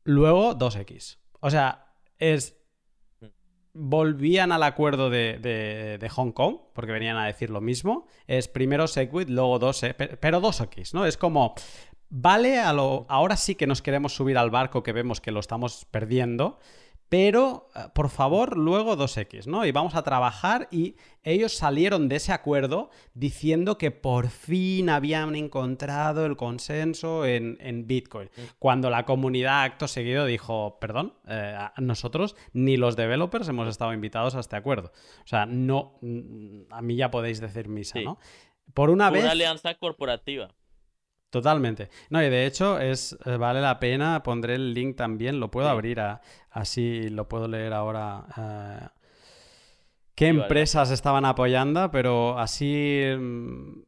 luego 0.04 0.58
2X. 0.58 1.18
O 1.42 1.50
sea, 1.50 1.94
es. 2.18 2.57
Volvían 3.80 4.52
al 4.52 4.64
acuerdo 4.64 5.10
de, 5.10 6.10
Hong 6.12 6.32
Kong, 6.32 6.58
porque 6.74 6.92
venían 6.92 7.18
a 7.18 7.26
decir 7.26 7.50
lo 7.50 7.62
mismo. 7.62 8.08
Es 8.26 8.48
primero 8.48 8.88
Segwit, 8.88 9.30
luego 9.30 9.60
2 9.60 9.86
pero 10.20 10.42
2X, 10.42 10.94
¿no? 10.94 11.06
Es 11.06 11.18
como. 11.18 11.54
Vale, 12.10 12.60
a 12.60 12.72
lo, 12.72 13.06
ahora 13.10 13.36
sí 13.36 13.56
que 13.56 13.68
nos 13.68 13.82
queremos 13.82 14.14
subir 14.14 14.38
al 14.38 14.50
barco 14.50 14.82
que 14.82 14.94
vemos 14.94 15.20
que 15.20 15.32
lo 15.32 15.42
estamos 15.42 15.86
perdiendo, 15.92 16.58
pero 17.10 17.70
eh, 17.76 17.88
por 17.94 18.10
favor, 18.10 18.58
luego 18.58 18.98
2X, 18.98 19.48
¿no? 19.48 19.66
Y 19.66 19.72
vamos 19.72 19.96
a 19.96 20.04
trabajar 20.04 20.68
y 20.72 20.96
ellos 21.24 21.54
salieron 21.54 22.10
de 22.10 22.18
ese 22.18 22.34
acuerdo 22.34 22.90
diciendo 23.14 23.78
que 23.78 23.92
por 23.92 24.28
fin 24.30 24.90
habían 24.90 25.36
encontrado 25.36 26.26
el 26.26 26.36
consenso 26.36 27.26
en, 27.26 27.88
Bitcoin, 27.88 28.30
mm. 28.36 28.42
cuando 28.60 28.90
la 28.90 29.06
comunidad 29.06 29.64
acto 29.64 29.88
seguido 29.88 30.26
dijo, 30.26 30.78
perdón, 30.80 31.14
eh, 31.28 31.58
nosotros 31.78 32.36
ni 32.54 32.78
los 32.78 32.96
developers 32.96 33.48
hemos 33.48 33.68
estado 33.68 33.94
invitados 33.94 34.36
a 34.36 34.40
este 34.40 34.56
acuerdo. 34.56 34.92
O 35.24 35.28
sea, 35.28 35.46
no, 35.46 36.00
a 36.72 36.82
mí 36.82 36.96
ya 36.96 37.12
podéis 37.12 37.40
decir 37.40 37.68
misa, 37.70 38.00
¿no? 38.02 38.20
Por 38.74 38.90
una, 38.90 39.10
vez... 39.10 39.24
Una 39.24 39.32
alianza 39.32 39.76
corporativa. 39.76 40.50
Totalmente. 41.30 41.90
No, 42.10 42.24
y 42.24 42.30
de 42.30 42.46
hecho 42.46 42.80
es 42.80 43.18
eh, 43.26 43.36
vale 43.38 43.62
la 43.62 43.80
pena, 43.80 44.24
pondré 44.24 44.56
el 44.56 44.74
link 44.74 44.96
también, 44.96 45.40
lo 45.40 45.52
puedo 45.52 45.68
abrir 45.68 46.00
así 46.52 47.10
lo 47.10 47.28
puedo 47.28 47.48
leer 47.48 47.74
ahora. 47.74 48.26
Eh, 48.38 48.88
qué 50.16 50.28
empresas 50.28 50.90
estaban 50.92 51.26
apoyando, 51.26 51.92
pero 51.92 52.40
así 52.40 53.02
mm, 53.18 53.82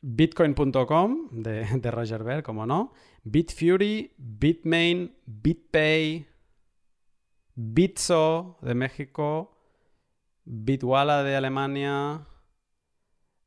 Bitcoin.com 0.00 1.28
de, 1.32 1.64
de, 1.64 1.90
Roger 1.90 2.22
Ver, 2.22 2.42
como 2.42 2.64
no. 2.64 2.92
Bitfury, 3.24 4.14
Bitmain, 4.16 5.12
BitPay, 5.26 6.26
Bitso 7.54 8.58
de 8.62 8.74
México, 8.74 9.58
Bitwala 10.44 11.24
de 11.24 11.34
Alemania. 11.34 12.26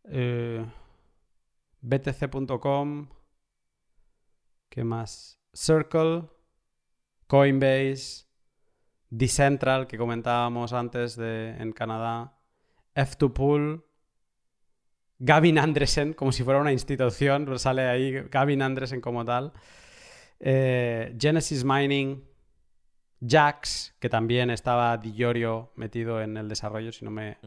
Eh, 0.03 0.65
btc.com, 1.81 3.09
¿qué 4.69 4.83
más? 4.83 5.39
Circle, 5.53 6.23
Coinbase, 7.27 8.25
Decentral, 9.09 9.87
que 9.87 9.97
comentábamos 9.97 10.73
antes 10.73 11.15
de, 11.15 11.49
en 11.59 11.73
Canadá, 11.73 12.37
F2Pool, 12.95 13.83
Gavin 15.19 15.59
Andresen, 15.59 16.13
como 16.13 16.31
si 16.31 16.43
fuera 16.43 16.59
una 16.59 16.71
institución, 16.71 17.59
sale 17.59 17.87
ahí 17.87 18.23
Gavin 18.29 18.61
Andresen 18.61 19.01
como 19.01 19.25
tal, 19.25 19.53
eh, 20.39 21.15
Genesis 21.19 21.63
Mining, 21.63 22.23
Jax, 23.25 23.95
que 23.99 24.09
también 24.09 24.49
estaba 24.49 24.97
Diorio 24.97 25.71
metido 25.75 26.21
en 26.21 26.37
el 26.37 26.49
desarrollo, 26.49 26.91
si 26.91 27.05
no 27.05 27.11
me, 27.11 27.37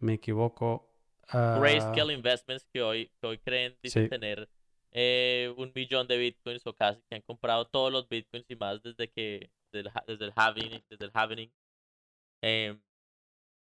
me 0.00 0.14
equivoco. 0.14 0.93
Grayscale 1.30 2.12
ah. 2.12 2.16
Investments, 2.16 2.66
que 2.72 2.82
hoy, 2.82 3.10
hoy 3.22 3.38
creen 3.38 3.76
tener 3.82 4.48
eh, 4.92 5.52
un 5.56 5.72
millón 5.74 6.06
de 6.06 6.16
bitcoins 6.16 6.66
o 6.66 6.74
casi, 6.74 7.00
que 7.08 7.16
han 7.16 7.22
comprado 7.22 7.66
todos 7.66 7.92
los 7.92 8.08
bitcoins 8.08 8.46
y 8.48 8.56
más 8.56 8.82
desde 8.82 9.08
que 9.10 9.50
desde 9.72 9.88
el, 9.88 9.94
desde 10.06 10.24
el 10.26 10.32
halving. 10.36 10.84
Desde 10.88 11.04
el 11.04 11.10
halving. 11.12 11.52
Em, 12.42 12.80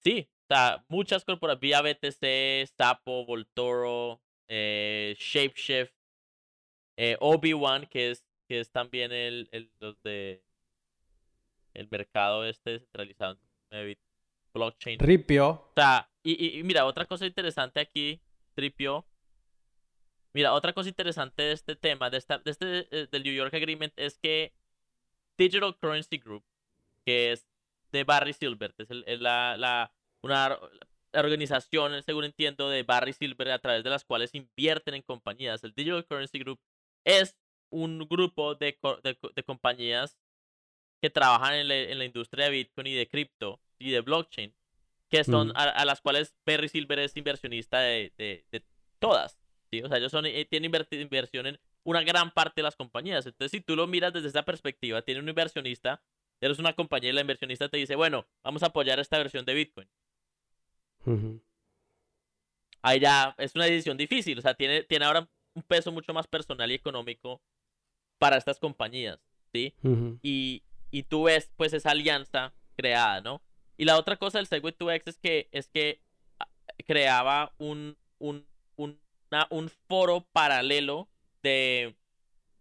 sí, 0.02 0.28
o 0.42 0.54
sea, 0.54 0.84
muchas 0.88 1.24
corporaciones, 1.24 1.60
vía 1.60 1.82
BTC, 1.82 2.66
Sapo, 2.76 3.24
Voltoro, 3.24 4.20
eh, 4.48 5.14
Shapeshift, 5.18 5.94
eh, 6.96 7.16
Obi-Wan, 7.20 7.86
que 7.86 8.10
es, 8.10 8.24
que 8.48 8.60
es 8.60 8.70
también 8.70 9.12
el, 9.12 9.48
el, 9.52 9.70
los 9.80 10.00
de 10.02 10.42
el 11.74 11.88
mercado 11.90 12.44
este 12.44 12.70
descentralizado 12.70 13.38
de 13.70 13.98
blockchain. 14.54 14.98
Ripio. 14.98 15.48
O 15.48 15.72
sea, 15.74 16.08
y, 16.24 16.62
mira, 16.64 16.86
otra 16.86 17.04
cosa 17.04 17.26
interesante 17.26 17.80
aquí, 17.80 18.20
Tripio. 18.54 19.06
Mira, 20.32 20.52
otra 20.54 20.72
cosa 20.72 20.88
interesante 20.88 21.42
de 21.42 21.52
este 21.52 21.76
tema, 21.76 22.10
de, 22.10 22.18
esta, 22.18 22.38
de 22.38 22.50
este, 22.50 22.88
eh, 22.90 23.08
del 23.10 23.22
New 23.22 23.34
York 23.34 23.54
Agreement, 23.54 23.92
es 23.96 24.18
que 24.18 24.52
Digital 25.38 25.76
Currency 25.78 26.18
Group, 26.18 26.44
que 27.04 27.32
es 27.32 27.46
de 27.92 28.04
Barry 28.04 28.32
Silbert, 28.32 28.74
es, 28.80 28.90
la, 29.20 29.56
la, 29.56 29.92
una 30.22 30.58
organización, 31.12 32.02
según 32.02 32.24
entiendo, 32.24 32.68
de 32.68 32.82
Barry 32.82 33.12
Silbert 33.12 33.50
a 33.50 33.58
través 33.60 33.84
de 33.84 33.90
las 33.90 34.04
cuales 34.04 34.34
invierten 34.34 34.94
en 34.94 35.02
compañías. 35.02 35.62
El 35.62 35.74
Digital 35.74 36.04
Currency 36.06 36.38
Group 36.40 36.60
es 37.04 37.36
un 37.70 38.00
grupo 38.08 38.54
de, 38.54 38.76
de, 39.02 39.42
compañías 39.44 40.18
que 41.00 41.10
trabajan 41.10 41.54
en, 41.54 41.98
la 41.98 42.04
industria 42.04 42.46
de 42.46 42.50
Bitcoin 42.52 42.86
y 42.88 42.94
de 42.94 43.08
cripto 43.08 43.60
y 43.78 43.90
de 43.90 44.00
blockchain 44.00 44.54
que 45.14 45.24
son 45.24 45.52
a, 45.54 45.84
las 45.84 46.00
cuales 46.00 46.34
Perry 46.42 46.68
Silver 46.68 46.98
es 46.98 47.16
inversionista 47.16 47.78
de, 47.80 48.12
de, 48.18 48.64
todas. 48.98 49.38
¿sí? 49.70 49.80
O 49.82 49.88
sea, 49.88 49.98
ellos 49.98 50.10
son, 50.10 50.26
eh, 50.26 50.44
tienen 50.44 50.72
inversión 50.92 51.46
en 51.46 51.60
una 51.84 52.02
gran 52.02 52.32
parte 52.32 52.54
de 52.56 52.64
las 52.64 52.74
compañías. 52.74 53.24
Entonces, 53.24 53.52
si 53.52 53.60
tú 53.60 53.76
lo 53.76 53.86
miras 53.86 54.12
desde 54.12 54.28
esa 54.28 54.42
perspectiva, 54.44 55.02
tiene 55.02 55.20
un 55.20 55.28
inversionista, 55.28 56.02
eres 56.40 56.58
una 56.58 56.72
compañía 56.72 57.10
y 57.10 57.12
la 57.12 57.20
inversionista 57.20 57.68
te 57.68 57.76
dice, 57.76 57.94
bueno, 57.94 58.26
vamos 58.42 58.64
a 58.64 58.66
apoyar 58.66 58.98
esta 58.98 59.18
versión 59.18 59.44
de 59.44 59.54
Bitcoin. 59.54 59.88
Ahí 62.82 62.98
ya 62.98 63.36
es 63.38 63.54
una 63.54 63.66
decisión 63.66 63.96
difícil. 63.96 64.38
O 64.38 64.42
sea, 64.42 64.54
tiene, 64.54 64.82
tiene 64.82 65.04
ahora 65.04 65.28
un 65.54 65.62
peso 65.62 65.92
mucho 65.92 66.12
más 66.12 66.26
personal 66.26 66.70
y 66.72 66.74
económico 66.74 67.40
para 68.18 68.36
estas 68.36 68.58
compañías, 68.58 69.20
¿sí? 69.52 69.74
y, 70.22 70.64
y 70.90 71.02
tú 71.04 71.24
ves 71.24 71.52
pues 71.56 71.72
esa 71.72 71.90
alianza 71.90 72.52
creada, 72.76 73.20
¿no? 73.20 73.43
Y 73.76 73.84
la 73.84 73.98
otra 73.98 74.16
cosa 74.16 74.38
del 74.38 74.46
Segway 74.46 74.74
2X 74.76 75.02
es 75.06 75.18
que, 75.18 75.48
es 75.52 75.68
que 75.68 76.00
ah, 76.38 76.48
creaba 76.86 77.54
un, 77.58 77.96
un, 78.18 78.46
un, 78.76 79.00
un 79.50 79.68
foro 79.88 80.26
paralelo 80.32 81.08
de, 81.42 81.96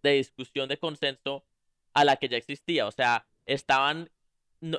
de 0.01 0.11
discusión 0.11 0.69
de 0.69 0.77
consenso 0.77 1.45
a 1.93 2.03
la 2.03 2.17
que 2.17 2.29
ya 2.29 2.37
existía. 2.37 2.87
O 2.87 2.91
sea, 2.91 3.27
estaban, 3.45 4.09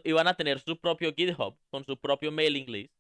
iban 0.05 0.29
a 0.29 0.35
tener 0.35 0.61
su 0.61 0.79
propio 0.79 1.15
GitHub 1.15 1.57
con 1.71 1.85
su 1.85 1.97
propio 1.97 2.33
mailing 2.33 2.71
list, 2.71 2.95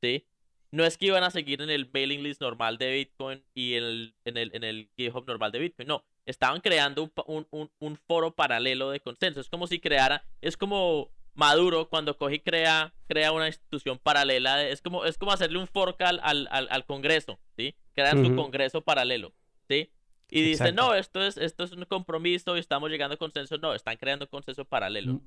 ¿sí? 0.00 0.26
No 0.70 0.84
es 0.84 0.98
que 0.98 1.06
iban 1.06 1.24
a 1.24 1.30
seguir 1.30 1.62
en 1.62 1.70
el 1.70 1.88
mailing 1.92 2.22
list 2.22 2.42
normal 2.42 2.76
de 2.76 2.92
Bitcoin 2.92 3.42
y 3.54 3.74
el, 3.74 4.14
en 4.24 4.36
el, 4.36 4.54
en 4.54 4.64
el 4.64 4.90
GitHub 4.96 5.26
normal 5.26 5.50
de 5.50 5.60
Bitcoin. 5.60 5.88
No, 5.88 6.04
estaban 6.26 6.60
creando 6.60 7.10
un, 7.26 7.70
un, 7.80 7.96
foro 7.96 8.34
paralelo 8.34 8.90
de 8.90 9.00
consenso. 9.00 9.40
Es 9.40 9.48
como 9.48 9.66
si 9.66 9.80
creara, 9.80 10.24
es 10.42 10.58
como 10.58 11.10
Maduro 11.34 11.88
cuando 11.88 12.16
coge 12.16 12.36
y 12.36 12.40
crea, 12.40 12.94
crea 13.06 13.32
una 13.32 13.46
institución 13.46 13.98
paralela. 13.98 14.66
Es 14.66 14.82
como, 14.82 15.04
es 15.04 15.18
como 15.18 15.32
hacerle 15.32 15.58
un 15.58 15.66
fork 15.68 16.00
al, 16.02 16.20
al, 16.22 16.48
al 16.50 16.84
Congreso, 16.84 17.38
¿sí? 17.56 17.74
Crean 17.94 18.24
su 18.24 18.34
Congreso 18.34 18.82
paralelo, 18.82 19.32
¿sí? 19.68 19.90
Y 20.30 20.42
dicen, 20.42 20.74
no, 20.74 20.94
esto 20.94 21.22
es, 21.22 21.36
esto 21.36 21.64
es 21.64 21.72
un 21.72 21.84
compromiso 21.84 22.56
y 22.56 22.60
estamos 22.60 22.90
llegando 22.90 23.14
a 23.14 23.18
consenso. 23.18 23.56
No, 23.58 23.74
están 23.74 23.96
creando 23.96 24.28
consenso 24.28 24.64
paralelo. 24.64 25.14
Mm. 25.14 25.20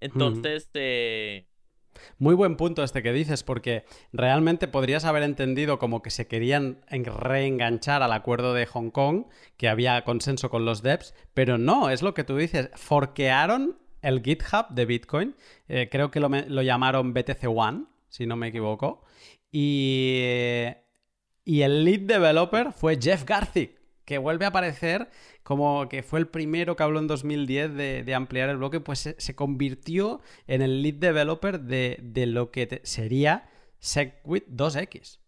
Entonces, 0.00 0.70
eh, 0.74 1.46
muy 2.18 2.34
buen 2.34 2.56
punto 2.56 2.82
este 2.82 3.02
que 3.02 3.12
dices, 3.12 3.42
porque 3.42 3.84
realmente 4.12 4.68
podrías 4.68 5.04
haber 5.04 5.22
entendido 5.22 5.78
como 5.78 6.02
que 6.02 6.10
se 6.10 6.26
querían 6.26 6.80
reenganchar 6.88 8.02
al 8.02 8.12
acuerdo 8.12 8.54
de 8.54 8.66
Hong 8.66 8.90
Kong, 8.90 9.26
que 9.56 9.68
había 9.68 10.02
consenso 10.04 10.50
con 10.50 10.64
los 10.64 10.82
devs, 10.82 11.14
pero 11.34 11.58
no, 11.58 11.90
es 11.90 12.02
lo 12.02 12.14
que 12.14 12.24
tú 12.24 12.36
dices, 12.36 12.70
forquearon 12.74 13.78
el 14.02 14.22
GitHub 14.22 14.68
de 14.70 14.84
Bitcoin, 14.84 15.36
eh, 15.68 15.88
creo 15.90 16.10
que 16.10 16.20
lo, 16.20 16.28
lo, 16.28 16.62
llamaron 16.62 17.14
BTC 17.14 17.44
One, 17.46 17.84
si 18.08 18.26
no 18.26 18.36
me 18.36 18.48
equivoco, 18.48 19.02
y, 19.50 20.66
y 21.44 21.62
el 21.62 21.84
lead 21.84 22.00
developer 22.00 22.72
fue 22.72 22.98
Jeff 23.00 23.24
Garzik, 23.24 23.80
que 24.04 24.18
vuelve 24.18 24.44
a 24.44 24.48
aparecer 24.48 25.08
como 25.42 25.88
que 25.88 26.02
fue 26.02 26.20
el 26.20 26.28
primero 26.28 26.76
que 26.76 26.82
habló 26.82 26.98
en 26.98 27.06
2010 27.06 27.74
de, 27.74 28.14
ampliar 28.14 28.48
el 28.48 28.56
bloque, 28.56 28.80
pues 28.80 29.14
se, 29.16 29.34
convirtió 29.34 30.20
en 30.46 30.62
el 30.62 30.82
lead 30.82 30.94
developer 30.94 31.60
de, 31.60 32.26
lo 32.26 32.50
que 32.50 32.80
sería 32.84 33.48
SegWit 33.78 34.46
2X. 34.48 35.18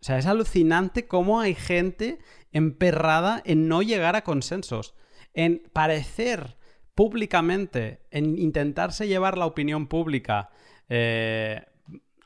O 0.00 0.04
sea, 0.06 0.18
es 0.18 0.26
alucinante 0.26 1.06
cómo 1.06 1.40
hay 1.40 1.54
gente 1.54 2.18
emperrada 2.52 3.42
en 3.44 3.68
no 3.68 3.82
llegar 3.82 4.14
a 4.14 4.24
consensos, 4.24 4.94
en 5.34 5.62
parecer 5.72 6.56
públicamente, 6.96 8.00
en 8.10 8.36
intentarse 8.38 9.06
llevar 9.06 9.38
la 9.38 9.46
opinión 9.46 9.86
pública 9.86 10.50
eh, 10.88 11.62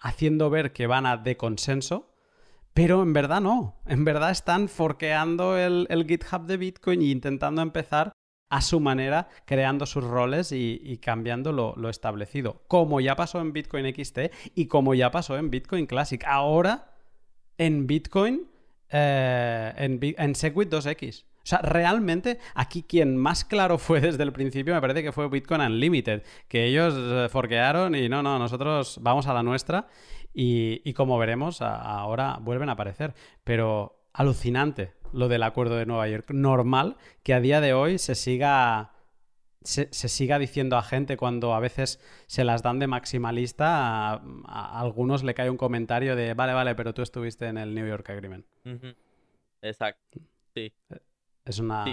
haciendo 0.01 0.49
ver 0.49 0.73
que 0.73 0.87
van 0.87 1.07
a 1.07 1.19
de 1.19 1.37
consenso, 1.37 2.15
pero 2.73 3.03
en 3.03 3.13
verdad 3.13 3.41
no. 3.41 3.81
En 3.87 4.05
verdad 4.05 4.31
están 4.31 4.69
forqueando 4.69 5.59
el, 5.59 5.89
GitHub 6.09 6.47
de 6.47 6.57
Bitcoin 6.57 7.03
e 7.03 7.07
intentando 7.07 7.63
empezar 7.63 8.13
a 8.49 8.63
su 8.63 8.79
manera, 8.79 9.29
creando 9.45 9.87
sus 9.87 10.05
roles 10.05 10.53
y, 10.53 10.99
cambiando 10.99 11.53
lo, 11.53 11.89
establecido. 11.89 12.63
Como 12.69 13.01
ya 13.01 13.17
pasó 13.17 13.41
en 13.41 13.53
Bitcoin 13.53 13.93
XT 13.93 14.19
y 14.55 14.67
como 14.67 14.95
ya 14.95 15.11
pasó 15.11 15.37
en 15.37 15.51
Bitcoin 15.51 15.87
Classic. 15.87 16.23
Ahora, 16.25 16.93
en 17.59 17.89
Bitcoin, 17.89 18.47
eh, 18.89 19.73
en, 19.77 19.99
en 20.01 20.35
Segwit 20.37 20.71
2X. 20.71 21.25
O 21.43 21.47
sea, 21.47 21.59
realmente 21.59 22.39
aquí 22.55 22.83
quien 22.83 23.17
más 23.17 23.45
claro 23.45 23.79
fue 23.79 24.01
desde 24.01 24.23
el 24.23 24.33
principio 24.33 24.75
me 24.75 24.81
parece 24.81 25.03
que 25.03 25.13
fue 25.13 25.29
Bitcoin 25.29 25.61
Unlimited, 25.61 26.23
que 26.49 26.67
ellos 26.67 26.95
eh, 26.97 27.29
forquearon 27.31 27.95
y 27.95 28.09
no, 28.09 28.23
no, 28.23 28.39
nosotros 28.39 28.99
vamos 29.03 29.27
a 29.27 29.35
la 29.35 29.43
nuestra 29.43 29.89
y, 30.33 30.93
como 30.95 31.19
veremos, 31.19 31.61
ahora 31.63 32.39
vuelven 32.41 32.69
a 32.69 32.73
aparecer. 32.73 33.15
Pero 33.45 34.05
alucinante 34.13 34.93
lo 35.13 35.29
del 35.29 35.43
acuerdo 35.43 35.77
de 35.77 35.87
Nueva 35.87 36.09
York. 36.09 36.31
Normal 36.31 36.97
que 37.23 37.35
a 37.35 37.41
día 37.41 37.61
de 37.61 37.73
hoy 37.73 37.99
se 37.99 38.15
siga, 38.15 38.93
se, 39.63 39.89
siga 39.93 40.39
diciendo 40.39 40.77
a 40.77 40.83
gente 40.83 41.17
cuando 41.17 41.55
a 41.55 41.61
veces 41.61 42.01
se 42.27 42.45
las 42.45 42.63
dan 42.63 42.79
de 42.79 42.87
maximalista, 42.87 44.13
a, 44.13 44.81
algunos 44.81 45.25
le 45.25 45.35
cae 45.35 45.51
un 45.51 45.57
comentario 45.57 46.15
de, 46.15 46.35
vale, 46.35 46.53
vale, 46.53 46.75
pero 46.75 46.95
tú 46.95 47.03
estuviste 47.03 47.47
en 47.47 47.59
el 47.59 47.75
New 47.75 47.87
York 47.87 48.09
Agreement. 48.11 48.47
Exacto, 49.63 50.21
sí. 50.55 50.73
Es 51.51 51.59
una 51.59 51.85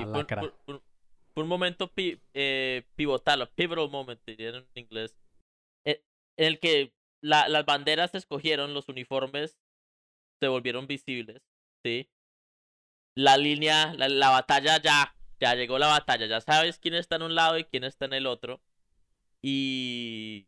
Fue 1.33 1.43
un, 1.43 1.47
momento 1.49 1.91
eh, 1.95 2.83
pivotal, 2.95 3.49
pivotal 3.55 3.89
moment, 3.89 4.21
en 4.27 4.67
inglés, 4.75 5.17
eh, 5.83 6.03
en 6.37 6.45
el 6.45 6.59
que 6.59 6.93
las 7.21 7.65
banderas 7.65 8.11
se 8.11 8.19
escogieron, 8.19 8.75
los 8.75 8.87
uniformes 8.87 9.57
se 10.39 10.47
volvieron 10.47 10.85
visibles, 10.85 11.41
¿sí? 11.83 12.07
La 13.15 13.37
línea, 13.37 13.95
la, 13.95 14.29
batalla 14.29 14.79
ya, 14.79 15.15
ya 15.39 15.55
llegó 15.55 15.79
la 15.79 15.87
batalla, 15.87 16.27
ya 16.27 16.39
sabes 16.39 16.77
quién 16.77 16.93
está 16.93 17.15
en 17.15 17.23
un 17.23 17.33
lado 17.33 17.57
y 17.57 17.63
quién 17.63 17.83
está 17.83 18.05
en 18.05 18.13
el 18.13 18.27
otro. 18.27 18.61
Y, 19.41 20.47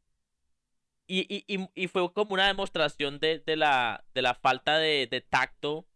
y, 1.07 1.67
y, 1.73 1.87
fue 1.87 2.13
como 2.13 2.35
una 2.35 2.45
demostración 2.45 3.19
de, 3.19 3.39
de, 3.39 3.55
la, 3.55 4.05
de 4.13 4.21
la 4.21 4.35
falta 4.35 4.77
de, 4.77 5.07
de 5.07 5.21
tacto 5.21 5.87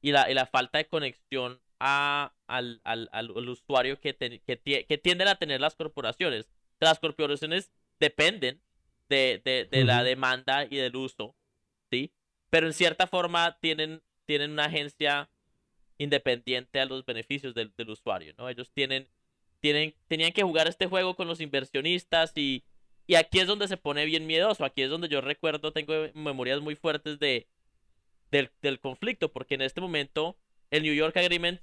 y 0.00 0.10
la, 0.10 0.28
y 0.28 0.34
la, 0.34 0.46
falta 0.46 0.78
de 0.78 0.88
conexión 0.88 1.60
a, 1.80 2.34
al, 2.46 2.80
al, 2.84 3.08
al, 3.12 3.30
usuario 3.48 3.98
que, 3.98 4.14
que, 4.14 4.86
que 4.86 4.98
tienden 4.98 5.28
a 5.28 5.36
tener 5.36 5.60
las 5.60 5.74
corporaciones. 5.74 6.48
Las 6.78 6.98
corporaciones 6.98 7.72
dependen 7.98 8.60
de, 9.08 9.68
de, 9.70 9.84
la 9.84 10.04
demanda 10.04 10.64
y 10.64 10.76
del 10.76 10.94
uso, 10.94 11.34
¿sí? 11.90 12.12
Pero 12.50 12.66
en 12.66 12.72
cierta 12.72 13.06
forma 13.06 13.58
tienen, 13.60 14.02
tienen 14.26 14.52
una 14.52 14.66
agencia 14.66 15.30
independiente 15.98 16.80
a 16.80 16.86
los 16.86 17.04
beneficios 17.04 17.54
del, 17.54 17.72
del 17.76 17.90
usuario, 17.90 18.34
¿no? 18.38 18.48
Ellos 18.48 18.70
tienen, 18.72 19.08
tienen, 19.60 19.94
tenían 20.06 20.32
que 20.32 20.42
jugar 20.42 20.68
este 20.68 20.86
juego 20.86 21.16
con 21.16 21.26
los 21.26 21.40
inversionistas 21.40 22.32
y, 22.36 22.64
y 23.06 23.16
aquí 23.16 23.40
es 23.40 23.46
donde 23.46 23.68
se 23.68 23.76
pone 23.76 24.04
bien 24.04 24.26
miedoso, 24.26 24.64
aquí 24.64 24.82
es 24.82 24.90
donde 24.90 25.08
yo 25.08 25.20
recuerdo, 25.20 25.72
tengo 25.72 25.94
memorias 26.14 26.60
muy 26.60 26.76
fuertes 26.76 27.18
de, 27.18 27.48
del, 28.30 28.50
del 28.62 28.80
conflicto, 28.80 29.32
porque 29.32 29.54
en 29.54 29.62
este 29.62 29.80
momento 29.80 30.38
el 30.70 30.82
New 30.82 30.94
York 30.94 31.16
Agreement 31.16 31.60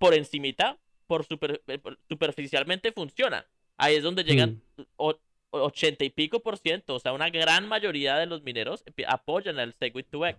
por 0.00 0.14
encimita, 0.14 0.78
por, 1.06 1.26
super, 1.26 1.62
eh, 1.68 1.78
superficialmente 2.08 2.90
funciona. 2.90 3.46
Ahí 3.76 3.96
es 3.96 4.02
donde 4.02 4.24
llegan 4.24 4.62
mm. 4.76 5.10
80 5.50 6.04
y 6.04 6.10
pico 6.10 6.40
por 6.40 6.56
ciento, 6.56 6.94
o 6.94 6.98
sea, 6.98 7.12
una 7.12 7.28
gran 7.28 7.68
mayoría 7.68 8.16
de 8.16 8.24
los 8.24 8.42
mineros 8.42 8.82
apoyan 9.06 9.58
al 9.58 9.74
Segwit 9.74 10.10
2X, 10.10 10.36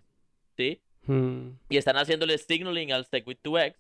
¿sí? 0.58 0.82
Hmm. 1.06 1.52
Y 1.70 1.78
están 1.78 1.98
haciéndole 1.98 2.38
signaling 2.38 2.92
al 2.92 3.06
Segwit 3.06 3.40
2X, 3.44 3.76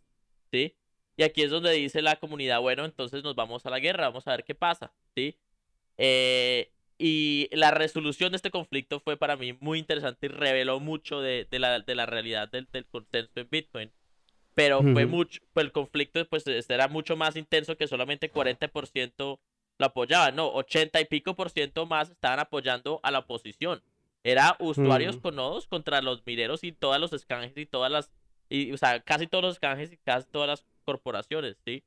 ¿sí? 0.52 0.76
Y 1.18 1.24
aquí 1.24 1.42
es 1.42 1.50
donde 1.50 1.72
dice 1.72 2.02
la 2.04 2.18
comunidad, 2.18 2.60
bueno, 2.60 2.86
entonces 2.86 3.24
nos 3.24 3.36
vamos 3.36 3.66
a 3.66 3.72
la 3.72 3.80
guerra, 3.80 4.10
vamos 4.10 4.28
a 4.28 4.32
ver 4.32 4.44
qué 4.44 4.54
pasa, 4.54 4.92
¿sí? 5.16 5.36
Eh, 5.98 6.72
y 7.00 7.50
la 7.54 7.72
resolución 7.72 8.32
de 8.32 8.36
este 8.36 8.52
conflicto 8.52 9.00
fue 9.00 9.18
para 9.18 9.36
mí 9.36 9.58
muy 9.60 9.80
interesante 9.80 10.28
y 10.28 10.30
reveló 10.30 10.80
mucho 10.80 11.22
de, 11.22 11.48
de, 11.50 11.58
la, 11.58 11.80
de 11.80 11.96
la, 11.96 12.06
realidad 12.06 12.50
del, 12.52 12.68
del, 12.72 12.86
consenso 12.86 13.40
en 13.40 13.48
Bitcoin. 13.50 13.92
Pero 14.54 14.82
fue 14.82 15.06
mucho, 15.06 15.42
pues 15.54 15.66
el 15.66 15.72
conflicto 15.72 16.24
pues 16.28 16.44
era 16.48 16.88
mucho 16.90 17.16
más 17.16 17.36
intenso 17.38 17.78
que 17.78 17.88
solamente 17.88 18.32
40% 18.32 19.40
lo 19.78 19.86
apoyaban, 19.86 20.36
no, 20.36 20.50
80 20.52 21.00
y 21.02 21.06
pico 21.06 21.36
por 21.36 21.50
ciento 21.50 21.86
más 21.86 22.12
estaban 22.12 22.40
apoyando 22.40 23.00
a 23.04 23.12
la 23.12 23.20
oposición. 23.20 23.82
Era 24.24 24.56
usuarios 24.60 25.18
mm. 25.18 25.20
con 25.20 25.36
nodos 25.36 25.68
contra 25.68 26.02
los 26.02 26.26
mineros 26.26 26.64
y 26.64 26.72
todos 26.72 27.00
los 27.00 27.14
escanjes 27.14 27.58
y 27.58 27.66
todas 27.66 27.92
las, 27.92 28.12
y, 28.50 28.72
o 28.72 28.78
sea, 28.78 29.00
casi 29.00 29.26
todos 29.26 29.44
los 29.44 29.54
escanjes 29.56 29.92
y 29.92 29.98
casi 29.98 30.28
todas 30.30 30.48
las 30.48 30.66
corporaciones, 30.86 31.58
¿sí? 31.66 31.84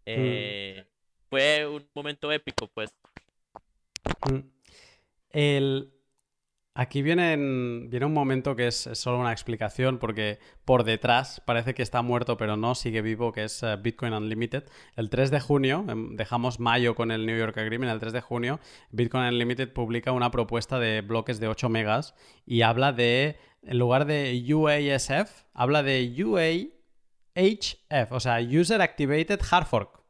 Mm. 0.00 0.04
Eh, 0.04 0.84
fue 1.30 1.66
un 1.66 1.88
momento 1.94 2.30
épico, 2.32 2.68
pues. 2.68 2.94
Mm. 4.30 4.40
El, 5.30 5.92
Aquí 6.80 7.02
viene, 7.02 7.36
viene 7.88 8.06
un 8.06 8.12
momento 8.12 8.54
que 8.54 8.68
es, 8.68 8.88
solo 8.92 9.18
una 9.18 9.32
explicación 9.32 9.98
porque 9.98 10.38
por 10.64 10.84
detrás 10.84 11.42
parece 11.44 11.74
que 11.74 11.82
está 11.82 12.02
muerto 12.02 12.36
pero 12.36 12.56
no, 12.56 12.76
sigue 12.76 13.02
vivo, 13.02 13.32
que 13.32 13.42
es 13.42 13.64
eh, 13.64 13.74
Bitcoin 13.82 14.12
Unlimited. 14.12 14.62
El 14.94 15.10
3 15.10 15.32
de 15.32 15.40
junio, 15.40 15.84
em, 15.88 16.14
dejamos 16.14 16.60
mayo 16.60 16.94
con 16.94 17.10
el 17.10 17.26
New 17.26 17.36
York 17.36 17.58
Agreement, 17.58 17.90
el 17.90 17.98
3 17.98 18.12
de 18.12 18.20
junio 18.20 18.60
Bitcoin 18.92 19.24
Unlimited 19.24 19.72
publica 19.72 20.12
una 20.12 20.30
propuesta 20.30 20.78
de 20.78 21.00
bloques 21.00 21.40
de 21.40 21.48
8 21.48 21.68
megas 21.68 22.14
y 22.46 22.62
habla 22.62 22.92
de, 22.92 23.40
en 23.64 23.76
lugar 23.76 24.04
de 24.04 24.40
UASF, 24.48 25.46
habla 25.54 25.82
de 25.82 26.14
UAHF, 26.24 28.12
o 28.12 28.20
sea, 28.20 28.38
User 28.38 28.80
Activated 28.80 29.40
Hard 29.50 29.66
Fork. 29.66 30.00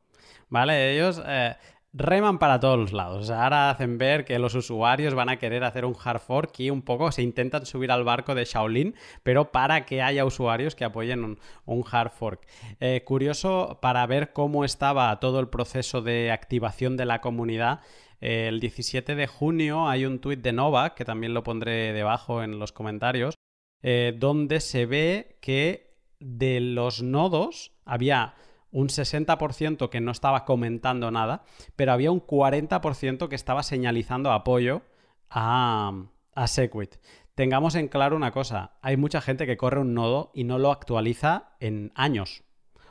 ¿Vale? 0.51 0.95
Ellos... 0.95 1.23
Eh, 1.27 1.57
reman 1.99 2.39
para 2.39 2.61
todos 2.61 2.79
los 2.79 2.93
lados. 2.93 3.25
O 3.25 3.25
sea, 3.25 3.45
ahora 3.45 3.71
hacen 3.71 3.99
ver 3.99 4.25
que 4.25 4.39
los 4.39 4.55
usuarios 4.55 5.15
van 5.15 5.29
a 5.29 5.39
querer 5.39 5.65
hacer 5.65 5.85
un 5.85 5.97
hard 6.03 6.21
fork 6.21 6.59
y 6.61 6.71
un 6.71 6.83
poco 6.83 7.11
se 7.13 7.23
intentan 7.23 7.67
subir 7.67 7.91
al 7.91 8.05
barco 8.05 8.35
de 8.35 8.45
Shaolin, 8.45 8.95
pero 9.23 9.51
para 9.51 9.85
que 9.85 10.01
haya 10.01 10.25
usuarios 10.25 10.75
que 10.75 10.85
apoyen 10.85 11.39
un, 11.65 11.85
hard 11.91 12.11
fork. 12.11 12.47
Eh, 12.81 13.03
curioso 13.05 13.79
para 13.83 14.07
ver 14.07 14.33
cómo 14.33 14.65
estaba 14.65 15.19
todo 15.21 15.41
el 15.41 15.49
proceso 15.49 16.01
de 16.01 16.31
activación 16.31 16.97
de 16.97 17.05
la 17.05 17.21
comunidad. 17.21 17.81
Eh, 18.21 18.47
el 18.49 18.61
17 18.61 19.15
de 19.15 19.27
junio 19.27 19.89
hay 19.89 20.07
un 20.07 20.21
tuit 20.21 20.41
de 20.41 20.53
Nova, 20.53 20.95
que 20.95 21.05
también 21.05 21.35
lo 21.35 21.43
pondré 21.43 21.93
debajo 21.93 22.43
en 22.43 22.59
los 22.59 22.73
comentarios, 22.73 23.35
eh, 23.83 24.15
donde 24.17 24.61
se 24.61 24.87
ve 24.87 25.39
que 25.41 25.97
de 26.21 26.61
los 26.61 27.03
nodos 27.03 27.73
había 27.85 28.35
un 28.71 28.89
60% 28.89 29.89
que 29.89 30.01
no 30.01 30.11
estaba 30.11 30.45
comentando 30.45 31.11
nada, 31.11 31.45
pero 31.77 31.93
había 31.93 32.11
un 32.11 32.21
40% 32.21 33.29
que 33.29 33.35
estaba 33.35 33.63
señalizando 33.63 34.33
apoyo 34.33 34.83
a, 35.31 35.93
a 36.35 36.47
Segwit. 36.47 36.97
Tengamos 37.35 37.77
en 37.77 37.89
claro 37.89 38.17
una 38.17 38.33
cosa, 38.33 38.79
hay 38.83 38.97
mucha 38.97 39.21
gente 39.21 39.47
que 39.47 39.57
corre 39.57 39.81
un 39.81 39.95
nodo 39.95 40.31
y 40.35 40.45
no 40.45 40.59
lo 40.59 40.73
actualiza 40.73 41.57
en 41.61 41.93
años 41.95 42.43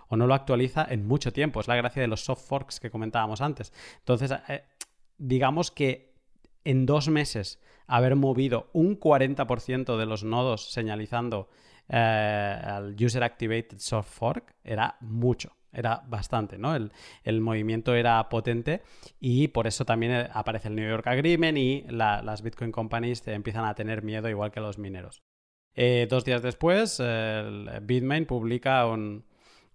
o 0.07 0.15
no 0.15 0.25
lo 0.25 0.33
actualiza 0.33 0.85
en 0.89 1.05
mucho 1.05 1.33
tiempo. 1.33 1.59
Es 1.59 1.67
la 1.67 1.75
gracia 1.75 2.01
de 2.01 2.07
los 2.07 2.23
soft 2.23 2.47
forks 2.47 2.79
que 2.79 2.89
comentábamos 2.89 3.41
antes. 3.41 3.73
Entonces, 3.99 4.31
eh, 4.47 4.63
digamos 5.17 5.69
que 5.69 6.15
en 6.63 6.85
dos 6.85 7.09
meses 7.09 7.59
haber 7.87 8.15
movido 8.15 8.69
un 8.73 8.99
40% 8.99 9.97
de 9.97 10.05
los 10.05 10.23
nodos 10.23 10.71
señalizando 10.71 11.49
eh, 11.89 11.97
al 11.97 12.95
User 13.01 13.23
Activated 13.23 13.79
Soft 13.79 14.09
Fork 14.09 14.55
era 14.63 14.97
mucho 14.99 15.56
era 15.77 16.03
bastante, 16.07 16.57
¿no? 16.57 16.75
El, 16.75 17.41
movimiento 17.41 17.93
era 17.93 18.27
potente 18.29 18.81
y 19.19 19.49
por 19.49 19.67
eso 19.67 19.85
también 19.85 20.11
eh, 20.11 20.29
aparece 20.33 20.69
el 20.69 20.75
New 20.75 20.89
York 20.89 21.05
Agreement 21.05 21.57
y 21.57 21.85
las 21.89 22.41
Bitcoin 22.41 22.71
Companies 22.71 23.25
empiezan 23.27 23.65
a 23.65 23.75
tener 23.75 24.01
miedo 24.01 24.27
igual 24.27 24.51
que 24.51 24.59
los 24.59 24.79
mineros. 24.79 25.21
Eh, 25.75 26.07
dos 26.09 26.25
días 26.25 26.41
después, 26.41 27.01
Bitmain 27.83 28.25
publica 28.25 28.87
un, 28.87 29.23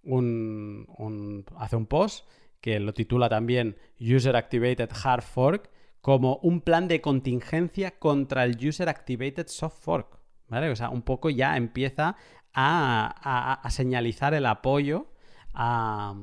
un, 0.03 1.45
hace 1.57 1.77
un 1.77 1.85
post 1.85 2.27
que 2.59 2.79
lo 2.79 2.93
titula 2.93 3.29
también 3.29 3.77
User 3.99 4.35
Activated 4.35 4.89
Hard 5.03 5.23
Fork 5.23 5.69
como 6.01 6.37
un 6.43 6.59
plan 6.59 6.89
de 6.89 6.99
contingencia 6.99 7.97
contra 7.97 8.43
el 8.43 8.57
User 8.67 8.89
Activated 8.89 9.47
Soft 9.47 9.81
Fork. 9.81 10.19
¿Vale? 10.49 10.69
O 10.69 10.75
sea, 10.75 10.89
un 10.89 11.01
poco 11.01 11.29
ya 11.29 11.55
empieza 11.55 12.17
a, 12.53 13.61
a 13.63 13.69
señalizar 13.71 14.33
el 14.33 14.45
apoyo 14.45 15.07
a, 15.53 16.15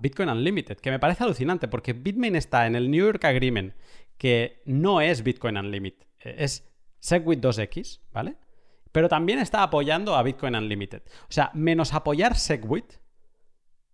Bitcoin 0.00 0.28
Unlimited, 0.28 0.76
que 0.78 0.90
me 0.90 0.98
parece 0.98 1.24
alucinante 1.24 1.66
porque 1.66 1.94
Bitmain 1.94 2.36
está 2.36 2.66
en 2.66 2.76
el 2.76 2.90
New 2.90 3.04
York 3.04 3.24
Agreement, 3.24 3.74
que 4.18 4.62
no 4.66 5.00
es 5.00 5.22
Bitcoin 5.22 5.56
Unlimited, 5.56 6.06
es 6.20 6.70
Segwit 6.98 7.40
2X, 7.40 8.00
¿vale? 8.12 8.36
Pero 8.92 9.08
también 9.08 9.38
está 9.38 9.62
apoyando 9.62 10.14
a 10.14 10.22
Bitcoin 10.22 10.56
Unlimited. 10.56 11.02
O 11.22 11.32
sea, 11.32 11.50
menos 11.54 11.94
apoyar 11.94 12.36
Segwit, 12.36 12.94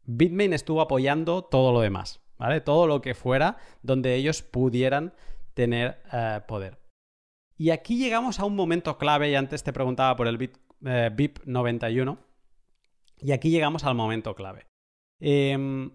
Bitmain 0.04 0.52
estuvo 0.52 0.80
apoyando 0.80 1.42
todo 1.44 1.72
lo 1.72 1.80
demás, 1.80 2.20
¿vale? 2.38 2.60
Todo 2.60 2.86
lo 2.86 3.00
que 3.00 3.14
fuera 3.14 3.58
donde 3.82 4.14
ellos 4.14 4.42
pudieran 4.42 5.14
tener 5.54 6.02
eh, 6.12 6.40
poder. 6.48 6.78
Y 7.56 7.70
aquí 7.70 7.96
llegamos 7.98 8.38
a 8.38 8.44
un 8.44 8.54
momento 8.54 8.98
clave, 8.98 9.30
y 9.30 9.34
antes 9.34 9.62
te 9.62 9.72
preguntaba 9.72 10.14
por 10.16 10.28
el 10.28 10.36
BIP 10.36 11.44
91, 11.46 12.18
y 13.18 13.32
aquí 13.32 13.50
llegamos 13.50 13.84
al 13.84 13.94
momento 13.94 14.34
clave. 14.34 14.66
Em, 15.20 15.90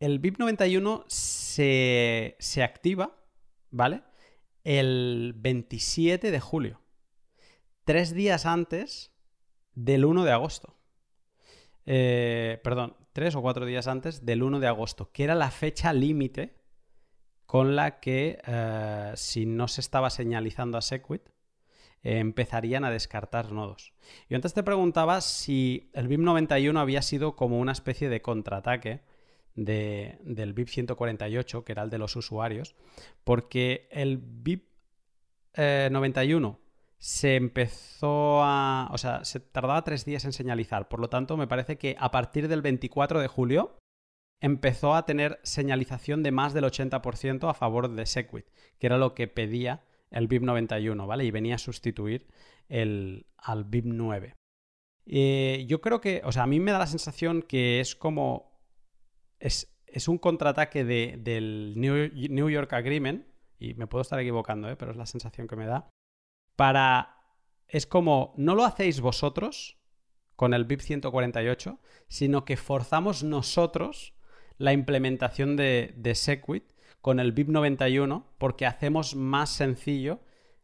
el 0.00 0.18
BIP 0.18 0.38
91 0.38 1.04
se, 1.08 2.36
se 2.38 2.62
activa, 2.62 3.16
¿vale? 3.70 4.02
El 4.64 5.34
27 5.36 6.30
de 6.30 6.40
julio. 6.40 6.80
Tres 7.84 8.14
días 8.14 8.46
antes 8.46 9.12
del 9.74 10.04
1 10.04 10.24
de 10.24 10.32
agosto. 10.32 10.78
Eh, 11.86 12.60
perdón, 12.62 12.96
tres 13.12 13.34
o 13.34 13.42
cuatro 13.42 13.64
días 13.64 13.88
antes 13.88 14.26
del 14.26 14.42
1 14.42 14.60
de 14.60 14.66
agosto, 14.66 15.10
que 15.10 15.24
era 15.24 15.34
la 15.34 15.50
fecha 15.50 15.92
límite 15.92 16.58
con 17.46 17.76
la 17.76 17.98
que, 17.98 18.40
eh, 18.46 19.12
si 19.16 19.46
no 19.46 19.68
se 19.68 19.80
estaba 19.80 20.10
señalizando 20.10 20.76
a 20.76 20.82
Sequit, 22.02 22.20
empezarían 22.20 22.84
a 22.84 22.90
descartar 22.90 23.52
nodos. 23.52 23.92
Yo 24.28 24.36
antes 24.36 24.54
te 24.54 24.62
preguntaba 24.62 25.20
si 25.20 25.90
el 25.92 26.08
BIP 26.08 26.20
91 26.20 26.78
había 26.78 27.02
sido 27.02 27.36
como 27.36 27.58
una 27.58 27.72
especie 27.72 28.08
de 28.08 28.22
contraataque 28.22 29.02
del 29.54 30.52
BIP 30.52 30.68
148, 30.68 31.64
que 31.64 31.72
era 31.72 31.82
el 31.82 31.90
de 31.90 31.98
los 31.98 32.14
usuarios, 32.14 32.76
porque 33.24 33.88
el 33.90 34.18
BIP 34.18 34.64
91 35.56 36.58
eh, 36.60 36.68
se 36.98 37.36
empezó 37.36 38.42
a... 38.42 38.88
o 38.92 38.98
sea, 38.98 39.24
se 39.24 39.40
tardaba 39.40 39.82
tres 39.82 40.04
días 40.04 40.24
en 40.24 40.32
señalizar, 40.32 40.88
por 40.88 41.00
lo 41.00 41.08
tanto 41.08 41.36
me 41.36 41.48
parece 41.48 41.76
que 41.76 41.96
a 41.98 42.10
partir 42.10 42.46
del 42.46 42.62
24 42.62 43.20
de 43.20 43.26
julio 43.26 43.76
empezó 44.40 44.94
a 44.94 45.04
tener 45.04 45.40
señalización 45.42 46.22
de 46.22 46.30
más 46.30 46.54
del 46.54 46.64
80% 46.64 47.50
a 47.50 47.54
favor 47.54 47.88
de 47.90 48.06
Segwit, 48.06 48.46
que 48.78 48.86
era 48.86 48.98
lo 48.98 49.14
que 49.14 49.26
pedía 49.26 49.82
el 50.10 50.28
BIP 50.28 50.42
91, 50.42 51.06
¿vale? 51.06 51.24
Y 51.24 51.30
venía 51.30 51.56
a 51.56 51.58
sustituir 51.58 52.26
el, 52.68 53.26
al 53.36 53.64
BIP 53.64 53.86
9. 53.86 54.34
Eh, 55.06 55.64
yo 55.66 55.80
creo 55.80 56.00
que, 56.00 56.20
o 56.24 56.32
sea, 56.32 56.42
a 56.42 56.46
mí 56.46 56.60
me 56.60 56.72
da 56.72 56.78
la 56.78 56.86
sensación 56.86 57.42
que 57.42 57.80
es 57.80 57.96
como, 57.96 58.60
es, 59.38 59.66
un 60.06 60.18
contraataque 60.18 60.84
del 60.84 61.74
New, 61.76 62.50
York 62.50 62.72
Agreement, 62.72 63.26
y 63.58 63.74
me 63.74 63.86
puedo 63.86 64.02
estar 64.02 64.20
equivocando, 64.20 64.70
¿eh? 64.70 64.76
pero 64.76 64.90
es 64.90 64.96
la 64.96 65.06
sensación 65.06 65.48
que 65.48 65.56
me 65.56 65.66
da, 65.66 65.90
para, 66.56 67.16
es 67.66 67.86
como, 67.86 68.34
no 68.36 68.54
lo 68.54 68.64
hacéis 68.64 69.00
vosotros 69.00 69.78
con 70.36 70.54
el 70.54 70.66
BIP 70.66 70.80
148, 70.80 71.80
sino 72.08 72.44
que 72.44 72.56
forzamos 72.56 73.24
nosotros 73.24 74.14
la 74.58 74.72
implementación 74.72 75.56
de, 75.56 75.94
de 75.96 76.14
Segwit 76.14 76.72
con 77.00 77.20
el 77.20 77.32
BIP 77.32 77.48
91 77.48 78.26
porque 78.38 78.66
hacemos 78.66 79.14
más 79.14 79.50
sencillo 79.50 80.20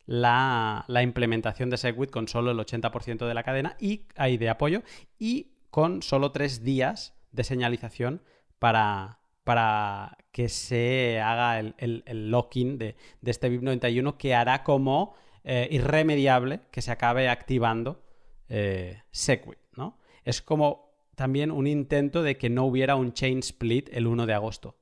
la, 0.07 0.85
implementación 1.03 1.71
de 1.71 1.77
Segwit 1.77 2.11
con 2.11 2.29
solo 2.29 2.51
el 2.51 2.59
80% 2.59 3.27
de 3.27 3.35
la 3.35 3.43
cadena 3.43 3.77
y 3.81 4.07
hay 4.17 4.37
de 4.37 4.51
apoyo 4.51 4.83
y 5.19 5.53
con 5.71 6.03
solo 6.03 6.33
tres 6.33 6.63
días 6.63 7.15
de 7.33 7.45
señalización 7.45 8.23
para, 8.59 9.21
para 9.45 10.19
que 10.31 10.49
se 10.49 11.21
haga 11.21 11.59
el, 11.59 11.75
el, 12.07 12.31
locking 12.31 12.79
de, 12.79 12.97
este 13.25 13.49
BIP 13.49 13.63
91 13.63 14.19
que 14.19 14.35
hará 14.35 14.63
como 14.63 15.15
eh, 15.43 15.69
irremediable 15.71 16.61
que 16.71 16.83
se 16.83 16.93
acabe 16.93 17.29
activando 17.29 18.03
eh, 18.49 19.03
Segwit, 19.11 19.59
¿no? 19.77 19.99
Es 20.25 20.43
como 20.43 20.95
también 21.15 21.51
un 21.51 21.67
intento 21.67 22.23
de 22.23 22.37
que 22.37 22.51
no 22.51 22.65
hubiera 22.65 22.97
un 22.97 23.13
chain 23.13 23.39
split 23.39 23.89
el 23.93 24.07
1 24.07 24.27
de 24.27 24.35
agosto, 24.35 24.77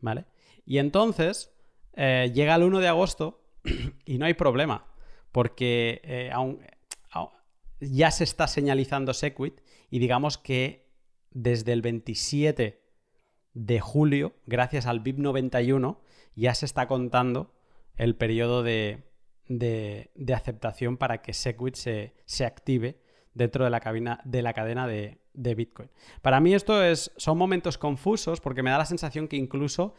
¿vale? 0.00 0.26
Y 0.68 0.76
entonces 0.76 1.50
eh, 1.94 2.30
llega 2.34 2.54
el 2.54 2.62
1 2.62 2.80
de 2.80 2.88
agosto 2.88 3.40
y 4.04 4.18
no 4.18 4.26
hay 4.26 4.34
problema, 4.34 4.86
porque 5.32 6.02
eh, 6.04 6.30
ya 7.80 8.10
se 8.10 8.24
está 8.24 8.46
señalizando 8.46 9.14
Sequit 9.14 9.62
y 9.88 9.98
digamos 9.98 10.36
que 10.36 10.92
desde 11.30 11.72
el 11.72 11.80
27 11.80 12.82
de 13.54 13.80
julio, 13.80 14.34
gracias 14.44 14.84
al 14.84 15.00
BIP 15.00 15.16
91, 15.16 16.02
ya 16.34 16.54
se 16.54 16.66
está 16.66 16.86
contando 16.86 17.54
el 17.96 18.14
periodo 18.14 18.62
de, 18.62 19.04
aceptación 20.34 20.98
para 20.98 21.22
que 21.22 21.32
Segwit 21.32 21.76
se, 21.76 22.12
se, 22.26 22.44
active 22.44 23.00
dentro 23.32 23.64
de 23.64 23.70
la, 23.70 23.80
cabina, 23.80 24.20
de 24.26 24.42
la 24.42 24.52
cadena 24.52 24.86
de, 24.86 25.18
de, 25.32 25.54
Bitcoin. 25.54 25.88
Para 26.20 26.40
mí 26.40 26.54
esto 26.54 26.84
es, 26.84 27.10
son 27.16 27.38
momentos 27.38 27.78
confusos 27.78 28.42
porque 28.42 28.62
me 28.62 28.70
da 28.70 28.76
la 28.76 28.84
sensación 28.84 29.28
que 29.28 29.36
incluso 29.36 29.94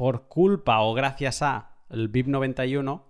por 0.00 0.28
culpa 0.28 0.80
o 0.80 0.94
gracias 0.94 1.42
a 1.42 1.76
el 1.90 2.08
BIP 2.08 2.28
91 2.28 3.06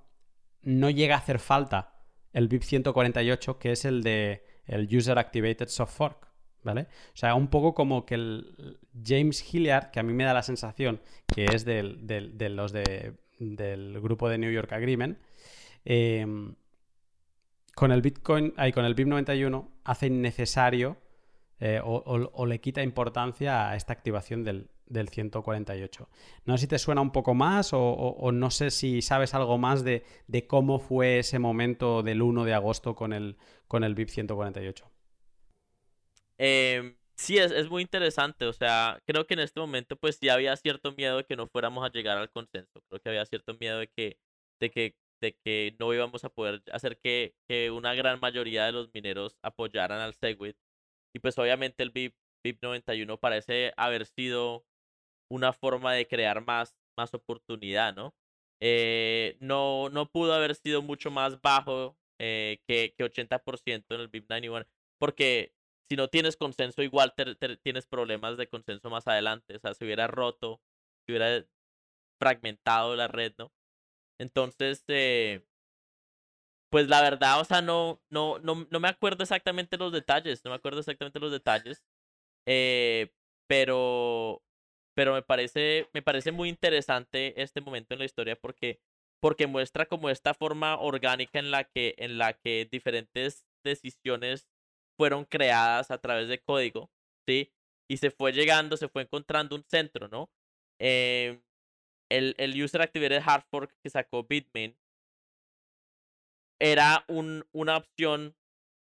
no 0.63 0.91
llega 0.91 1.15
a 1.15 1.19
hacer 1.19 1.39
falta 1.39 2.03
el 2.33 2.49
BIP 2.49 2.63
148, 2.65 3.61
que 3.61 3.71
es 3.71 3.85
el 3.85 4.03
de 4.03 4.45
el 4.67 4.89
User 4.93 5.17
Activated 5.17 5.69
Soft 5.69 5.97
Fork, 5.97 6.27
¿vale? 6.65 6.89
O 7.15 7.17
sea, 7.17 7.37
un 7.37 7.47
poco 7.47 7.75
como 7.75 8.05
que 8.05 8.17
el 8.17 8.81
James 9.05 9.55
Hilliard, 9.55 9.93
que 9.93 10.01
a 10.01 10.03
mí 10.03 10.13
me 10.13 10.25
da 10.25 10.35
la 10.35 10.43
sensación 10.43 11.01
que 11.33 11.45
es 11.45 11.65
del, 11.65 12.09
de 12.09 12.49
los 12.49 12.73
del 12.73 14.01
grupo 14.01 14.29
de 14.29 14.39
New 14.39 14.51
York 14.51 14.73
Agreement, 14.73 15.17
em, 15.85 16.57
con 17.77 17.93
el 17.93 18.03
Bitcoin, 18.03 18.53
ahí, 18.57 18.73
con 18.73 18.85
el 18.85 18.95
BIP 18.95 19.07
91 19.07 19.71
hace 19.85 20.09
innecesario 20.09 20.97
eh, 21.61 21.81
o, 21.85 22.47
le 22.47 22.61
quita 22.61 22.83
importancia 22.83 23.71
a 23.71 23.77
esta 23.77 23.93
activación 23.93 24.43
del, 24.43 24.71
del 24.91 25.09
148. 25.09 26.09
No 26.45 26.57
sé 26.57 26.63
si 26.63 26.67
te 26.67 26.79
suena 26.79 27.01
un 27.01 27.13
poco 27.13 27.35
más 27.35 27.71
o, 27.73 28.31
no 28.33 28.51
sé 28.51 28.71
si 28.71 29.01
sabes 29.01 29.35
algo 29.35 29.57
más 29.57 29.85
de, 29.85 30.05
cómo 30.47 30.79
fue 30.79 31.21
ese 31.21 31.39
momento 31.39 32.03
del 32.03 32.21
1 32.21 32.45
de 32.45 32.55
agosto 32.55 32.95
con 32.95 33.13
el, 33.13 33.39
con 33.67 33.85
el 33.85 33.95
VIP 33.95 34.11
148. 34.11 34.91
Em, 36.37 36.97
Sí, 37.21 37.37
es, 37.37 37.53
es 37.53 37.69
muy 37.69 37.83
interesante. 37.83 38.47
O 38.47 38.53
sea, 38.55 38.99
creo 39.07 39.27
que 39.27 39.35
en 39.35 39.41
este 39.41 39.61
momento, 39.61 39.97
pues 39.97 40.17
sí 40.17 40.31
había 40.31 40.57
cierto 40.57 40.93
miedo 40.93 41.19
de 41.19 41.25
que 41.25 41.37
no 41.37 41.47
fuéramos 41.49 41.85
a 41.85 41.91
llegar 41.93 42.17
al 42.17 42.31
consenso. 42.31 42.81
Creo 42.89 43.01
que 43.01 43.09
había 43.11 43.27
cierto 43.27 43.55
miedo 43.61 43.79
de 43.79 43.89
que, 43.89 44.19
de 44.59 44.71
que, 44.71 44.97
de 45.21 45.37
que 45.45 45.77
no 45.79 45.93
íbamos 45.93 46.25
a 46.25 46.31
poder 46.31 46.63
hacer 46.73 46.99
que, 46.99 47.35
que 47.47 47.71
una 47.71 47.95
gran 47.95 48.21
mayoría 48.21 48.65
de 48.65 48.73
los 48.73 48.91
mineros 48.95 49.37
apoyaran 49.43 50.01
al 50.01 50.15
Segwit. 50.15 50.57
Y 51.15 51.19
pues 51.19 51.37
obviamente 51.39 51.83
el 51.83 51.91
VIP, 51.91 52.15
VIP 52.43 52.63
91 52.63 53.19
parece 53.19 53.75
haber 53.77 54.07
sido 54.07 54.65
una 55.31 55.53
forma 55.53 55.95
de 55.95 56.07
crear 56.07 56.45
más, 56.45 56.77
más 56.99 57.15
oportunidad, 57.15 57.95
¿no? 57.95 58.15
Eh, 58.61 59.37
no, 59.41 59.89
no 59.91 60.11
pudo 60.11 60.35
haber 60.35 60.55
sido 60.55 60.83
mucho 60.83 61.11
más 61.11 61.41
bajo 61.41 61.97
eh, 62.19 62.61
que, 62.67 62.95
que 62.97 63.05
80% 63.05 63.95
en 63.95 64.01
el 64.01 64.09
VIP 64.09 64.29
91, 64.29 64.67
porque 64.99 65.55
si 65.89 65.97
no 65.97 66.09
tienes 66.09 66.37
consenso, 66.37 66.83
igual 66.83 67.15
tienes 67.63 67.87
problemas 67.87 68.37
de 68.37 68.49
consenso 68.49 68.91
más 68.91 69.09
adelante. 69.09 69.57
O 69.57 69.59
sea, 69.59 69.75
se 69.75 69.85
hubiera 69.85 70.07
roto, 70.07 70.61
se 71.07 71.13
hubiera 71.13 71.45
fragmentado 72.21 72.95
la 72.97 73.09
red, 73.09 73.35
¿no? 73.39 73.53
Entonces, 74.19 74.85
eh, 74.89 75.45
pues 76.71 76.89
la 76.89 77.03
verdad, 77.03 77.41
o 77.41 77.45
sea, 77.45 77.63
no, 77.63 78.01
no, 78.11 78.39
no, 78.39 78.67
no 78.71 78.81
me 78.81 78.89
acuerdo 78.89 79.23
exactamente 79.25 79.77
los 79.77 79.93
detalles, 79.93 80.45
no 80.45 80.51
me 80.53 80.57
acuerdo 80.57 80.81
exactamente 80.81 81.19
los 81.19 81.33
detalles. 81.33 81.85
Eh, 82.47 83.13
pero, 83.49 84.43
pero 84.95 85.15
me 85.15 85.23
parece, 85.23 85.89
me 85.93 86.03
parece 86.03 86.33
muy 86.33 86.49
interesante 86.49 87.41
este 87.41 87.61
momento 87.61 87.95
en 87.95 88.01
la 88.01 88.07
historia 88.07 88.37
porque, 88.37 88.81
porque 89.21 89.47
muestra 89.47 89.87
como 89.87 90.11
esta 90.11 90.35
forma 90.35 90.79
orgánica 90.79 91.39
en 91.39 91.51
la 91.51 91.65
que, 91.65 91.95
en 91.99 92.19
la 92.19 92.35
que 92.35 92.69
diferentes 92.71 93.47
decisiones 93.65 94.49
fueron 94.99 95.25
creadas 95.25 95.91
a 95.91 95.99
través 95.99 96.29
de 96.29 96.41
código, 96.43 96.91
¿sí? 97.27 97.53
Y 97.89 97.99
se 97.99 98.11
fue 98.11 98.33
llegando, 98.33 98.77
se 98.77 98.89
fue 98.89 99.03
encontrando 99.03 99.57
un 99.57 99.65
centro, 99.65 100.09
¿no? 100.09 100.31
Eh, 100.79 101.41
el, 102.11 102.35
el 102.39 102.63
User 102.63 102.83
Activated 102.83 103.23
Hard 103.25 103.45
Fork 103.51 103.77
que 103.83 103.91
sacó 103.91 104.25
Bitmain 104.25 104.77
era 106.61 107.05
un, 107.09 107.47
una 107.53 107.77
opción, 107.77 108.37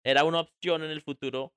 era 0.05 0.23
una 0.23 0.39
opción 0.41 0.83
en 0.83 0.91
el 0.91 1.01
futuro 1.01 1.54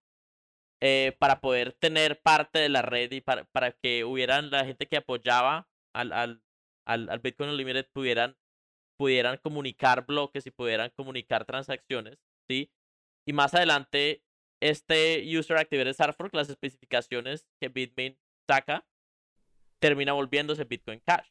eh, 0.81 1.17
para 1.19 1.41
poder 1.41 1.73
tener 1.73 2.21
parte 2.21 2.59
de 2.59 2.69
la 2.69 2.83
red 2.83 3.11
y 3.13 3.21
para, 3.21 3.45
para 3.45 3.73
que 3.73 4.05
hubieran 4.05 4.51
la 4.51 4.65
gente 4.65 4.87
que 4.87 4.97
apoyaba 4.97 5.69
al, 5.93 6.13
al, 6.13 6.43
al, 6.85 7.09
al 7.11 7.19
Bitcoin 7.19 7.51
Unlimited 7.51 7.87
pudieran, 7.93 8.37
pudieran 8.97 9.39
comunicar 9.39 10.07
bloques 10.07 10.47
y 10.47 10.51
pudieran 10.51 10.91
comunicar 10.97 11.45
transacciones, 11.45 12.19
¿sí? 12.49 12.71
Y 13.27 13.33
más 13.33 13.55
adelante 13.55 14.23
este 14.61 15.25
User 15.37 15.57
Activated 15.57 15.95
Hard 15.99 16.15
Fork, 16.17 16.35
las 16.35 16.49
especificaciones 16.49 17.47
que 17.61 17.69
Bitmain 17.69 18.19
saca, 18.47 18.87
termina 19.79 20.13
volviéndose 20.13 20.65
Bitcoin 20.65 21.01
Cash. 21.01 21.29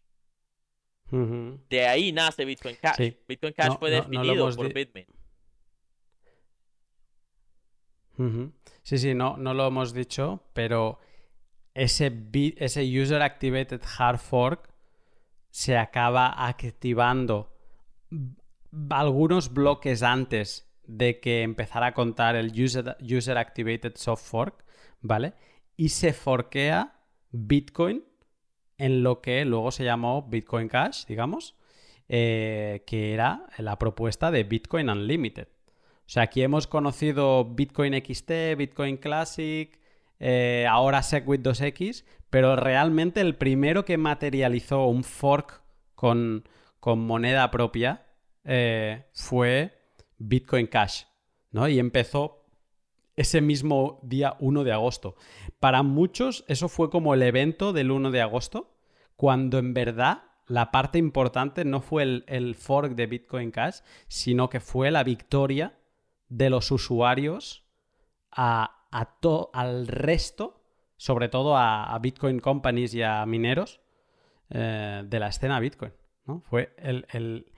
De 1.70 1.88
ahí 1.88 2.12
nace 2.12 2.46
Bitcoin 2.46 2.76
Cash. 2.76 2.98
Bitcoin 3.28 3.54
Cash 3.54 3.78
fue 3.80 3.90
definido 3.92 4.50
por 4.56 4.74
Bitmain. 4.74 5.08
Sí, 8.84 8.98
sí, 8.98 9.14
no, 9.14 9.38
no 9.38 9.54
lo 9.54 9.68
hemos 9.68 9.94
dicho, 9.94 10.44
pero 10.54 11.00
ese, 11.74 12.12
ese 12.58 13.02
User 13.02 13.22
Activated 13.22 13.82
Hard 13.98 14.18
Fork 14.18 14.70
se 15.50 15.78
acaba 15.78 16.48
activando 16.48 17.52
algunos 18.90 19.54
bloques 19.54 20.04
antes 20.04 20.68
de 20.86 21.20
que 21.20 21.44
empezara 21.44 21.88
a 21.88 21.94
contar 21.94 22.36
el 22.36 22.52
user, 22.52 23.38
Activated 23.38 23.96
Soft 23.96 24.24
Fork, 24.24 24.66
¿vale? 25.02 25.34
Y 25.76 25.90
se 25.90 26.14
forquea 26.14 26.94
Bitcoin 27.32 28.04
en 28.78 29.04
lo 29.04 29.22
que 29.22 29.44
luego 29.46 29.72
se 29.72 29.84
llamó 29.84 30.24
Bitcoin 30.24 30.70
Cash, 30.70 31.06
digamos, 31.06 31.56
eh, 32.08 32.84
que 32.88 33.14
era 33.14 33.48
la 33.58 33.78
propuesta 33.78 34.32
de 34.32 34.44
Bitcoin 34.44 34.90
Unlimited. 34.90 35.48
O 36.08 36.10
sea, 36.10 36.24
aquí 36.24 36.42
hemos 36.42 36.68
conocido 36.68 37.44
Bitcoin 37.44 37.94
XT, 37.94 38.56
Bitcoin 38.58 38.96
Classic, 38.96 39.78
eh, 40.20 40.66
ahora 40.70 41.04
SegWit 41.04 41.42
2X, 41.42 42.06
pero 42.30 42.56
realmente 42.56 43.20
el 43.20 43.36
primero 43.36 43.84
que 43.84 43.98
materializó 43.98 44.86
un 44.86 45.04
fork 45.04 45.62
con, 45.96 46.46
moneda 46.82 47.52
propia 47.52 48.06
eh, 48.46 49.04
fue 49.12 49.78
Bitcoin 50.18 50.68
Cash, 50.68 51.04
¿no? 51.52 51.68
Y 51.68 51.80
empezó 51.80 52.46
ese 53.18 53.42
mismo 53.42 54.00
día 54.04 54.38
1 54.40 54.64
de 54.64 54.72
agosto. 54.72 55.18
Para 55.60 55.84
muchos 55.84 56.46
eso 56.48 56.70
fue 56.70 56.90
como 56.90 57.14
el 57.16 57.22
evento 57.22 57.74
del 57.74 57.92
1 57.92 58.12
de 58.12 58.22
agosto, 58.22 58.78
cuando 59.18 59.58
en 59.58 59.74
verdad 59.74 60.24
la 60.46 60.72
parte 60.72 60.98
importante 60.98 61.66
no 61.66 61.82
fue 61.82 62.24
el, 62.26 62.56
fork 62.56 62.96
de 62.96 63.08
Bitcoin 63.08 63.52
Cash, 63.52 63.80
sino 64.08 64.50
que 64.50 64.62
fue 64.62 64.90
la 64.90 65.04
victoria 65.04 65.77
de 66.30 66.50
los 66.50 66.72
usuarios 66.72 67.66
a, 68.32 68.86
al 69.54 69.88
resto, 69.88 70.62
sobre 70.98 71.30
todo 71.30 71.58
a, 71.58 71.98
Bitcoin 72.02 72.40
companies 72.40 72.94
y 72.94 73.04
a 73.04 73.26
mineros 73.26 73.82
eh, 74.50 75.04
de 75.06 75.20
la 75.20 75.28
escena 75.28 75.60
Bitcoin. 75.60 75.94
¿no? 76.26 76.42
Fue 76.42 76.76
el, 76.78 77.52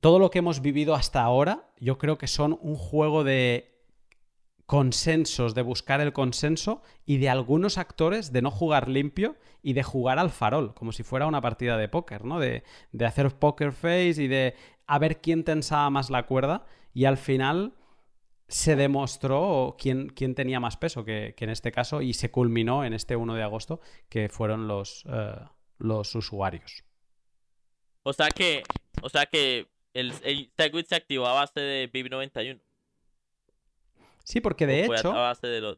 todo 0.00 0.18
lo 0.18 0.30
que 0.30 0.38
hemos 0.38 0.62
vivido 0.62 0.94
hasta 0.94 1.22
ahora, 1.22 1.68
yo 1.78 1.98
creo 1.98 2.18
que 2.18 2.26
son 2.26 2.58
un 2.62 2.76
juego 2.76 3.24
de 3.24 3.70
consensos, 4.70 5.54
de 5.54 5.62
buscar 5.62 6.00
el 6.00 6.12
consenso 6.12 6.82
y 7.04 7.18
de 7.18 7.28
algunos 7.28 7.76
actores 7.76 8.32
de 8.32 8.40
no 8.40 8.50
jugar 8.50 8.88
limpio 8.88 9.36
y 9.62 9.72
de 9.72 9.82
jugar 9.82 10.18
al 10.18 10.30
farol, 10.30 10.74
como 10.74 10.92
si 10.92 11.02
fuera 11.02 11.26
una 11.26 11.40
partida 11.40 11.76
de 11.76 11.88
póker, 11.88 12.24
¿no? 12.24 12.38
De, 12.38 12.62
hacer 13.04 13.28
poker 13.36 13.72
face 13.72 14.22
y 14.22 14.28
de 14.28 14.54
a 14.86 14.98
ver 14.98 15.20
quién 15.20 15.44
tensaba 15.44 15.90
más 15.90 16.08
la 16.08 16.24
cuerda 16.24 16.66
y 16.92 17.04
al 17.04 17.16
final 17.16 17.74
se 18.48 18.74
demostró 18.74 19.76
quién, 19.78 20.08
quién 20.08 20.34
tenía 20.34 20.58
más 20.58 20.76
peso, 20.76 21.04
que, 21.04 21.34
en 21.38 21.50
este 21.50 21.70
caso, 21.70 22.02
y 22.02 22.14
se 22.14 22.30
culminó 22.30 22.84
en 22.84 22.94
este 22.94 23.14
1 23.14 23.34
de 23.34 23.42
agosto, 23.42 23.80
que 24.08 24.28
fueron 24.28 24.66
los, 24.66 25.04
eh, 25.08 25.34
los 25.78 26.14
usuarios. 26.16 26.84
O 28.02 28.12
sea 28.12 28.28
que, 28.28 28.64
o 29.02 29.08
sea 29.08 29.26
que 29.26 29.68
el, 29.94 30.12
el 30.24 30.50
Segwit 30.56 30.86
se 30.86 30.96
activó 30.96 31.26
a 31.26 31.34
base 31.34 31.60
de 31.60 31.92
BIP91. 31.92 32.60
Sí, 34.24 34.40
porque 34.40 34.66
de 34.66 34.84
hecho. 34.84 35.12
A 35.12 35.28
base 35.28 35.46
de, 35.46 35.76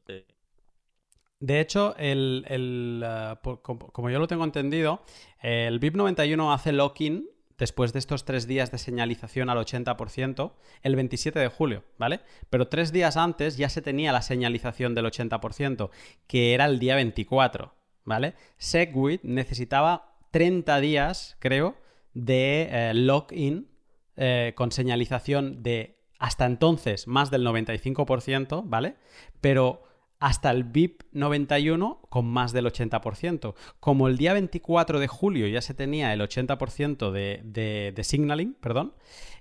de... 1.40 1.60
hecho, 1.60 1.94
el, 1.96 2.44
el 2.48 3.04
uh, 3.04 3.60
como 3.62 4.10
yo 4.10 4.18
lo 4.18 4.26
tengo 4.26 4.44
entendido, 4.44 5.02
el 5.40 5.80
BIP91 5.80 6.54
hace 6.54 6.72
lock-in 6.72 7.28
después 7.62 7.92
de 7.92 8.00
estos 8.00 8.24
tres 8.24 8.48
días 8.48 8.72
de 8.72 8.78
señalización 8.78 9.48
al 9.48 9.56
80%, 9.56 10.50
el 10.82 10.96
27 10.96 11.38
de 11.38 11.46
julio, 11.46 11.84
¿vale? 11.96 12.18
Pero 12.50 12.66
tres 12.66 12.90
días 12.90 13.16
antes 13.16 13.56
ya 13.56 13.68
se 13.68 13.80
tenía 13.80 14.10
la 14.10 14.22
señalización 14.22 14.96
del 14.96 15.04
80%, 15.04 15.90
que 16.26 16.54
era 16.54 16.64
el 16.64 16.80
día 16.80 16.96
24, 16.96 17.72
¿vale? 18.04 18.34
Segwit 18.56 19.22
necesitaba 19.22 20.16
30 20.32 20.80
días, 20.80 21.36
creo, 21.38 21.76
de 22.14 22.68
eh, 22.68 22.94
lock-in 22.94 23.68
eh, 24.16 24.54
con 24.56 24.72
señalización 24.72 25.62
de 25.62 26.00
hasta 26.18 26.46
entonces 26.46 27.06
más 27.06 27.30
del 27.30 27.46
95%, 27.46 28.64
¿vale? 28.64 28.96
Pero 29.40 29.84
hasta 30.22 30.52
el 30.52 30.62
VIP 30.62 31.02
91 31.10 32.00
con 32.08 32.26
más 32.26 32.52
del 32.52 32.66
80%. 32.66 33.54
Como 33.80 34.06
el 34.06 34.16
día 34.16 34.32
24 34.32 35.00
de 35.00 35.08
julio 35.08 35.48
ya 35.48 35.60
se 35.60 35.74
tenía 35.74 36.12
el 36.12 36.20
80% 36.20 37.10
de, 37.10 37.92
de, 37.92 38.04
signaling, 38.04 38.54
perdón, 38.54 38.94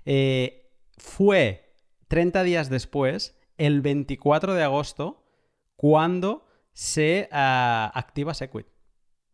eh, 0.04 0.72
fue 0.98 1.76
30 2.08 2.42
días 2.42 2.68
después, 2.68 3.38
el 3.58 3.80
24 3.80 4.54
de 4.54 4.64
agosto, 4.64 5.24
cuando 5.76 6.48
se 6.72 7.28
ah, 7.30 7.92
activa 7.94 8.34
Sequit. 8.34 8.66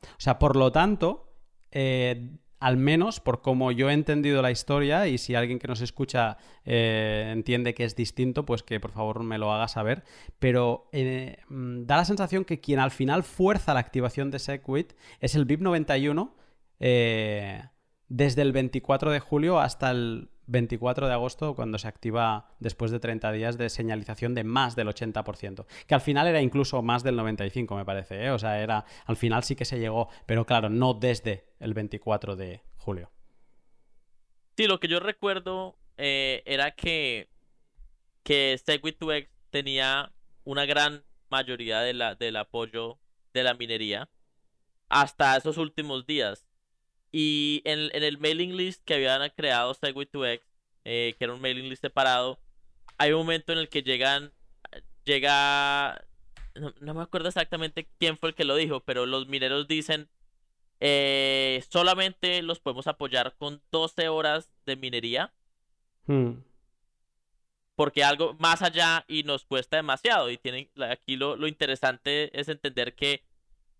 O 0.02 0.20
sea, 0.20 0.38
por 0.38 0.54
lo 0.54 0.70
tanto, 0.70 1.32
eh, 1.70 2.36
al 2.60 2.76
menos 2.76 3.20
por 3.20 3.40
como 3.40 3.70
yo 3.70 3.90
he 3.90 3.92
entendido 3.92 4.42
la 4.42 4.50
historia 4.50 5.06
y 5.06 5.18
si 5.18 5.34
alguien 5.34 5.58
que 5.58 5.68
nos 5.68 5.80
escucha 5.80 6.38
eh, 6.64 7.30
entiende 7.32 7.74
que 7.74 7.84
es 7.84 7.94
distinto, 7.94 8.44
pues 8.44 8.62
que 8.62 8.80
por 8.80 8.90
favor 8.90 9.22
me 9.22 9.38
lo 9.38 9.52
haga 9.52 9.68
saber. 9.68 10.04
Pero 10.38 10.88
eh, 10.92 11.38
mm, 11.48 11.84
da 11.84 11.98
la 11.98 12.04
sensación 12.04 12.44
que 12.44 12.60
quien 12.60 12.80
al 12.80 12.90
final 12.90 13.22
fuerza 13.22 13.74
la 13.74 13.80
activación 13.80 14.30
de 14.30 14.38
Segwit 14.38 14.94
es 15.20 15.34
el 15.34 15.44
BIP 15.44 15.60
91 15.60 16.34
eh, 16.80 17.62
desde 18.08 18.42
el 18.42 18.52
24 18.52 19.10
de 19.10 19.20
julio 19.20 19.60
hasta 19.60 19.90
el 19.90 20.30
24 20.48 21.06
de 21.06 21.12
agosto, 21.12 21.54
cuando 21.54 21.78
se 21.78 21.86
activa 21.88 22.48
después 22.58 22.90
de 22.90 22.98
30 22.98 23.30
días 23.32 23.58
de 23.58 23.68
señalización 23.68 24.34
de 24.34 24.44
más 24.44 24.74
del 24.74 24.88
80%, 24.88 25.66
que 25.86 25.94
al 25.94 26.00
final 26.00 26.26
era 26.26 26.40
incluso 26.40 26.82
más 26.82 27.02
del 27.02 27.16
95, 27.16 27.76
me 27.76 27.84
parece, 27.84 28.24
¿eh? 28.24 28.30
o 28.30 28.38
sea, 28.38 28.60
era 28.60 28.84
al 29.06 29.16
final 29.16 29.44
sí 29.44 29.54
que 29.54 29.64
se 29.64 29.78
llegó, 29.78 30.08
pero 30.26 30.44
claro, 30.46 30.68
no 30.68 30.94
desde 30.94 31.44
el 31.60 31.74
24 31.74 32.34
de 32.34 32.62
julio. 32.76 33.10
Sí, 34.56 34.66
lo 34.66 34.80
que 34.80 34.88
yo 34.88 34.98
recuerdo 34.98 35.78
eh, 35.98 36.42
era 36.46 36.72
que, 36.72 37.28
que 38.22 38.58
Segwit 38.64 38.98
2X 38.98 39.28
tenía 39.50 40.12
una 40.44 40.64
gran 40.64 41.04
mayoría 41.28 41.80
de 41.80 41.94
la, 41.94 42.14
del 42.14 42.36
apoyo 42.36 42.98
de 43.34 43.42
la 43.42 43.54
minería 43.54 44.08
hasta 44.88 45.36
esos 45.36 45.58
últimos 45.58 46.06
días. 46.06 46.47
Y 47.10 47.62
en, 47.64 47.90
el 47.92 48.18
mailing 48.18 48.56
list 48.56 48.82
que 48.84 48.94
habían 48.94 49.28
creado 49.30 49.74
Segwit2x, 49.74 50.40
eh, 50.84 51.14
que 51.18 51.24
era 51.24 51.34
un 51.34 51.40
mailing 51.40 51.68
list 51.68 51.82
separado, 51.82 52.38
hay 52.98 53.12
un 53.12 53.18
momento 53.18 53.52
en 53.52 53.58
el 53.58 53.68
que 53.68 53.82
llegan, 53.82 54.32
llega, 55.04 56.04
no, 56.80 56.94
me 56.94 57.02
acuerdo 57.02 57.28
exactamente 57.28 57.88
quién 57.98 58.18
fue 58.18 58.30
el 58.30 58.34
que 58.34 58.44
lo 58.44 58.56
dijo, 58.56 58.80
pero 58.80 59.06
los 59.06 59.28
mineros 59.28 59.68
dicen, 59.68 60.08
eh, 60.80 61.64
solamente 61.70 62.42
los 62.42 62.60
podemos 62.60 62.86
apoyar 62.86 63.34
con 63.38 63.62
12 63.70 64.08
horas 64.08 64.50
de 64.66 64.76
minería. 64.76 65.32
Hmm. 66.06 66.42
Porque 67.74 68.02
algo 68.02 68.34
más 68.40 68.62
allá 68.62 69.04
y 69.06 69.22
nos 69.22 69.44
cuesta 69.44 69.76
demasiado. 69.76 70.30
Y 70.30 70.36
tienen, 70.36 70.68
aquí 70.90 71.16
lo, 71.16 71.36
lo 71.36 71.46
interesante 71.46 72.38
es 72.38 72.48
entender 72.48 72.96
que 72.96 73.22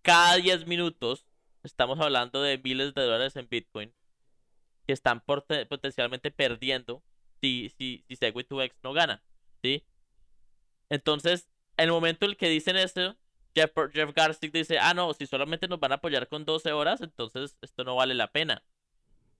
cada 0.01 0.37
10 0.37 0.67
minutos 0.67 1.25
estamos 1.63 1.99
hablando 1.99 2.41
de 2.41 2.57
miles 2.57 2.93
de 2.93 3.03
dólares 3.03 3.35
en 3.35 3.47
Bitcoin 3.49 3.93
que 4.87 4.93
están 4.93 5.21
potencialmente 5.21 6.31
perdiendo 6.31 7.03
si, 7.41 7.69
si, 7.77 8.03
si 8.07 8.15
Segwit2x 8.15 8.73
no 8.83 8.93
gana, 8.93 9.23
¿sí? 9.61 9.85
Entonces, 10.89 11.47
en 11.77 11.85
el 11.85 11.91
momento 11.91 12.25
en 12.25 12.31
el 12.31 12.37
que 12.37 12.49
dicen 12.49 12.75
eso, 12.75 13.15
Jeff, 13.55 13.71
Jeff 13.93 14.13
Garstick 14.13 14.51
dice, 14.51 14.79
ah, 14.79 14.93
no, 14.93 15.13
si 15.13 15.25
solamente 15.25 15.67
nos 15.67 15.79
van 15.79 15.91
a 15.91 15.95
apoyar 15.95 16.27
con 16.27 16.45
12 16.45 16.71
horas, 16.71 17.01
entonces 17.01 17.57
esto 17.61 17.83
no 17.83 17.95
vale 17.95 18.15
la 18.15 18.31
pena, 18.31 18.63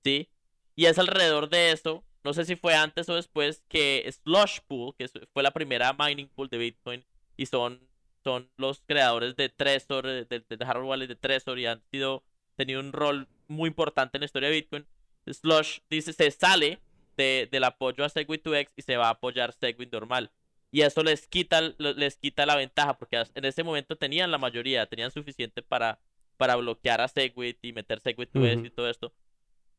¿sí? 0.03 0.29
Y 0.75 0.85
es 0.85 0.99
alrededor 0.99 1.49
de 1.49 1.71
eso, 1.71 2.05
no 2.23 2.33
sé 2.33 2.45
si 2.45 2.55
fue 2.55 2.75
antes 2.75 3.09
o 3.09 3.15
después, 3.15 3.63
que 3.67 4.09
Slush 4.11 4.59
Pool, 4.67 4.93
que 4.95 5.09
fue 5.33 5.43
la 5.43 5.51
primera 5.51 5.95
mining 5.97 6.29
pool 6.29 6.49
de 6.49 6.57
Bitcoin, 6.57 7.05
y 7.37 7.47
son 7.47 7.88
son 8.23 8.49
los 8.57 8.81
creadores 8.85 9.35
de 9.35 9.49
Trezor, 9.49 10.05
de, 10.05 10.25
de, 10.25 10.65
hardware 10.65 10.89
wallet 10.89 11.07
de 11.07 11.15
Trezor 11.15 11.59
y 11.59 11.65
han 11.65 11.81
sido, 11.91 12.23
tenido 12.55 12.79
un 12.79 12.93
rol 12.93 13.27
muy 13.47 13.69
importante 13.69 14.17
en 14.17 14.21
la 14.21 14.25
historia 14.25 14.49
de 14.49 14.55
Bitcoin. 14.55 14.87
Slush 15.25 15.79
dice, 15.89 16.13
se 16.13 16.31
sale 16.31 16.79
de, 17.17 17.47
del 17.51 17.63
apoyo 17.63 18.03
a 18.03 18.09
Segwit2x 18.09 18.69
y 18.75 18.81
se 18.81 18.97
va 18.97 19.07
a 19.07 19.11
apoyar 19.11 19.53
Segwit 19.53 19.91
normal. 19.91 20.31
Y 20.71 20.81
eso 20.81 21.03
les 21.03 21.27
quita, 21.27 21.61
les 21.79 22.17
quita 22.17 22.45
la 22.45 22.55
ventaja, 22.55 22.97
porque 22.97 23.23
en 23.33 23.45
ese 23.45 23.63
momento 23.63 23.95
tenían 23.95 24.29
la 24.29 24.37
mayoría, 24.37 24.85
tenían 24.85 25.11
suficiente 25.11 25.63
para, 25.63 25.99
para 26.37 26.55
bloquear 26.55 27.01
a 27.01 27.07
Segwit 27.07 27.57
y 27.63 27.73
meter 27.73 28.01
Segwit2x 28.01 28.67
y 28.67 28.69
todo 28.69 28.89
esto. 28.89 29.13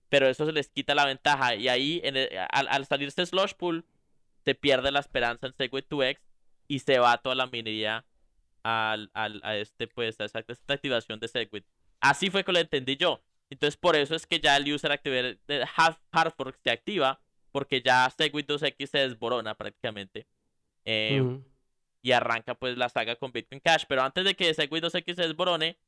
Pero 0.08 0.28
eso 0.28 0.44
se 0.46 0.52
les 0.52 0.68
quita 0.68 0.96
la 0.96 1.06
ventaja. 1.06 1.54
Y 1.54 1.68
ahí, 1.68 2.00
en 2.02 2.16
al, 2.50 2.66
al, 2.68 2.86
salirse 2.86 3.24
Slush 3.24 3.54
Pool, 3.54 3.84
se 4.44 4.56
pierde 4.56 4.90
la 4.90 4.98
esperanza 4.98 5.46
en 5.46 5.52
Segwit2x 5.52 6.18
y 6.66 6.80
se 6.80 6.98
va 6.98 7.18
toda 7.18 7.36
la 7.36 7.46
minería 7.46 8.04
al, 8.62 9.10
al, 9.14 9.40
a 9.42 9.56
este, 9.56 9.86
pues, 9.86 10.20
a 10.20 10.24
esta, 10.24 10.44
activación 10.68 11.20
de 11.20 11.28
Segwit. 11.28 11.64
Así 12.00 12.30
fue 12.30 12.44
que 12.44 12.52
lo 12.52 12.58
entendí 12.58 12.96
yo. 12.96 13.22
Entonces, 13.50 13.76
por 13.76 13.96
eso 13.96 14.14
es 14.14 14.26
que 14.26 14.40
ya 14.40 14.56
el 14.56 14.72
user 14.72 14.92
activator 14.92 15.38
de 15.46 15.66
hard 15.76 16.32
fork 16.36 16.58
se 16.62 16.70
activa, 16.70 17.20
porque 17.52 17.82
ya 17.82 18.08
Segwit 18.10 18.48
2X 18.48 18.86
se 18.86 18.98
desborona 18.98 19.54
prácticamente. 19.56 20.26
Em, 20.84 21.42
y 22.02 22.12
arranca 22.12 22.54
pues 22.54 22.78
la 22.78 22.88
saga 22.88 23.16
con 23.16 23.32
Bitcoin 23.32 23.60
Cash. 23.60 23.84
Pero 23.88 24.02
antes 24.02 24.24
de 24.24 24.34
que 24.34 24.54
Segwit 24.54 24.84
2X 24.84 25.16
se 25.16 25.22
desborone, 25.22 25.78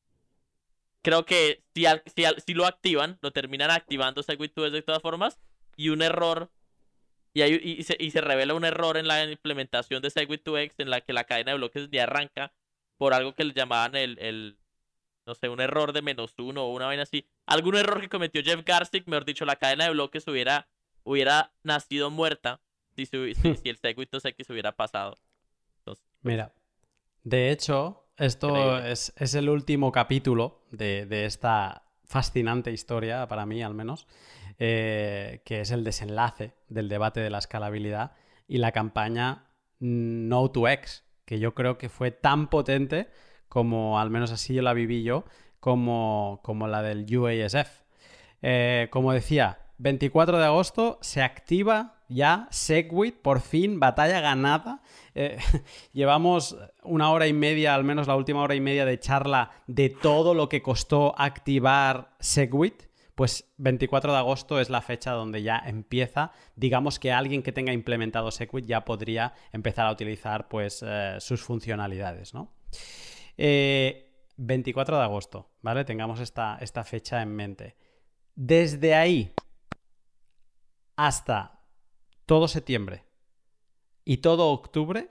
creo 1.02 1.25
que 1.25 1.62
si, 1.75 1.84
si, 2.15 2.25
si, 2.44 2.55
lo 2.55 2.67
activan, 2.67 3.18
lo 3.23 3.31
terminan 3.31 3.70
activando 3.70 4.23
Segwit 4.23 4.52
2 4.55 4.73
de 4.73 4.83
todas 4.83 5.01
formas. 5.01 5.41
Y 5.76 5.89
un 5.89 6.02
error 6.02 6.51
y, 7.34 7.42
y, 7.42 7.83
se, 7.83 7.97
y, 7.99 8.10
se, 8.10 8.20
revela 8.20 8.55
un 8.55 8.65
error 8.65 8.97
en 8.97 9.07
la 9.07 9.25
implementación 9.25 10.02
de 10.02 10.10
Segwit2x 10.10 10.75
en 10.78 10.91
la 10.91 11.01
que 11.01 11.12
la 11.12 11.25
cadena 11.25 11.52
de 11.52 11.59
bloques 11.59 11.91
ni 11.91 11.99
arranca 11.99 12.52
por 13.03 13.15
algo 13.15 13.35
que 13.35 13.43
le 13.43 13.53
llamaban 13.53 13.97
el, 13.97 14.17
el, 14.21 14.57
no 15.27 15.35
sé, 15.35 15.49
un 15.49 15.61
error 15.61 15.93
de 15.93 16.03
menos 16.03 16.37
uno 16.39 16.63
o 16.63 16.73
una 16.73 16.87
vaina 16.87 17.03
así. 17.03 17.27
Algún 17.47 17.75
error 17.75 18.01
que 18.01 18.09
cometió 18.09 18.45
Jeff 18.45 18.63
Garstick, 18.65 19.09
mejor 19.09 19.25
dicho, 19.25 19.45
la 19.45 19.57
cadena 19.57 19.87
de 19.87 19.91
bloques 19.91 20.29
hubiera, 20.29 20.69
hubiera 21.03 21.53
nacido 21.65 22.11
muerta 22.11 22.61
si, 22.95 23.07
si, 23.07 23.35
si 23.35 23.69
el 23.69 23.77
Segwit 23.77 24.09
2X 24.09 24.49
hubiera 24.51 24.77
pasado. 24.77 25.19
Entonces, 25.79 26.05
Mira, 26.21 26.55
de 27.25 27.51
hecho, 27.51 28.07
esto 28.19 28.79
es, 28.79 29.13
es, 29.17 29.35
el 29.35 29.49
último 29.49 29.91
capítulo 29.91 30.63
de, 30.71 31.05
de, 31.05 31.25
esta 31.25 31.83
fascinante 32.05 32.71
historia, 32.71 33.27
para 33.27 33.47
mí 33.47 33.65
al 33.65 33.75
menos, 33.75 34.07
eh, 34.61 35.43
que 35.45 35.63
es 35.63 35.73
el 35.73 35.83
desenlace 35.83 36.55
del 36.69 36.89
debate 36.89 37.19
de 37.19 37.31
la 37.31 37.39
escalabilidad 37.39 38.13
y 38.47 38.59
la 38.59 38.71
campaña 38.71 39.49
No 39.81 40.53
to 40.53 40.69
X, 40.69 41.03
que 41.33 41.39
yo 41.39 41.55
creo 41.55 41.78
que 41.78 41.89
fue 41.89 42.11
tan 42.11 42.49
potente 42.49 43.09
como, 43.49 43.99
al 43.99 44.11
menos 44.11 44.31
así 44.33 44.61
la 44.61 44.75
viví 44.75 45.02
yo, 45.02 45.25
como, 45.61 46.41
como 46.43 46.69
la 46.69 46.83
del 46.83 47.07
UASF. 47.17 47.70
Eh, 48.43 48.89
como 48.91 49.15
decía, 49.15 49.61
24 49.78 50.36
de 50.36 50.44
agosto 50.44 50.99
se 51.01 51.23
activa 51.23 51.94
ya 52.11 52.49
Segwit, 52.51 53.23
por 53.23 53.41
fin, 53.41 53.81
batalla 53.81 54.20
ganada. 54.20 54.83
Eh, 55.15 55.39
llevamos 55.94 56.59
una 56.83 57.11
hora 57.11 57.27
y 57.27 57.33
media, 57.33 57.75
al 57.75 57.85
menos 57.85 58.09
la 58.09 58.17
última 58.17 58.43
hora 58.43 58.55
y 58.55 58.61
media 58.61 58.85
de 58.85 59.01
charla 59.01 59.52
de 59.67 59.89
todo 59.89 60.35
lo 60.35 60.51
que 60.51 60.61
costó 60.61 61.15
activar 61.19 62.11
Segwit 62.20 62.92
pues 63.15 63.53
24 63.59 64.13
de 64.13 64.19
agosto 64.19 64.61
es 64.61 64.71
la 64.71 64.81
fecha 64.81 65.13
donde 65.13 65.43
ya 65.43 65.59
empieza, 65.59 66.33
digamos 66.57 66.99
que 66.99 67.13
alguien 67.13 67.43
que 67.43 67.53
tenga 67.53 67.73
implementado 67.73 68.31
Segwit 68.31 68.67
ya 68.67 68.85
podría 68.85 69.35
empezar 69.53 69.87
a 69.87 69.93
utilizar 69.93 70.49
pues 70.49 70.83
eh, 70.87 71.17
sus 71.21 71.43
funcionalidades, 71.43 72.33
¿no? 72.35 72.55
24 73.37 73.37
eh, 73.37 74.99
de 74.99 75.05
agosto, 75.05 75.51
¿vale? 75.61 75.85
Tengamos 75.85 76.21
esta, 76.21 76.59
esta 76.61 76.85
fecha 76.85 77.21
en 77.23 77.35
mente. 77.35 77.77
Desde 78.35 78.95
ahí 78.95 79.33
hasta 80.97 81.61
todo 82.27 82.49
septiembre 82.49 83.05
y 84.05 84.19
todo 84.19 84.49
octubre, 84.51 85.11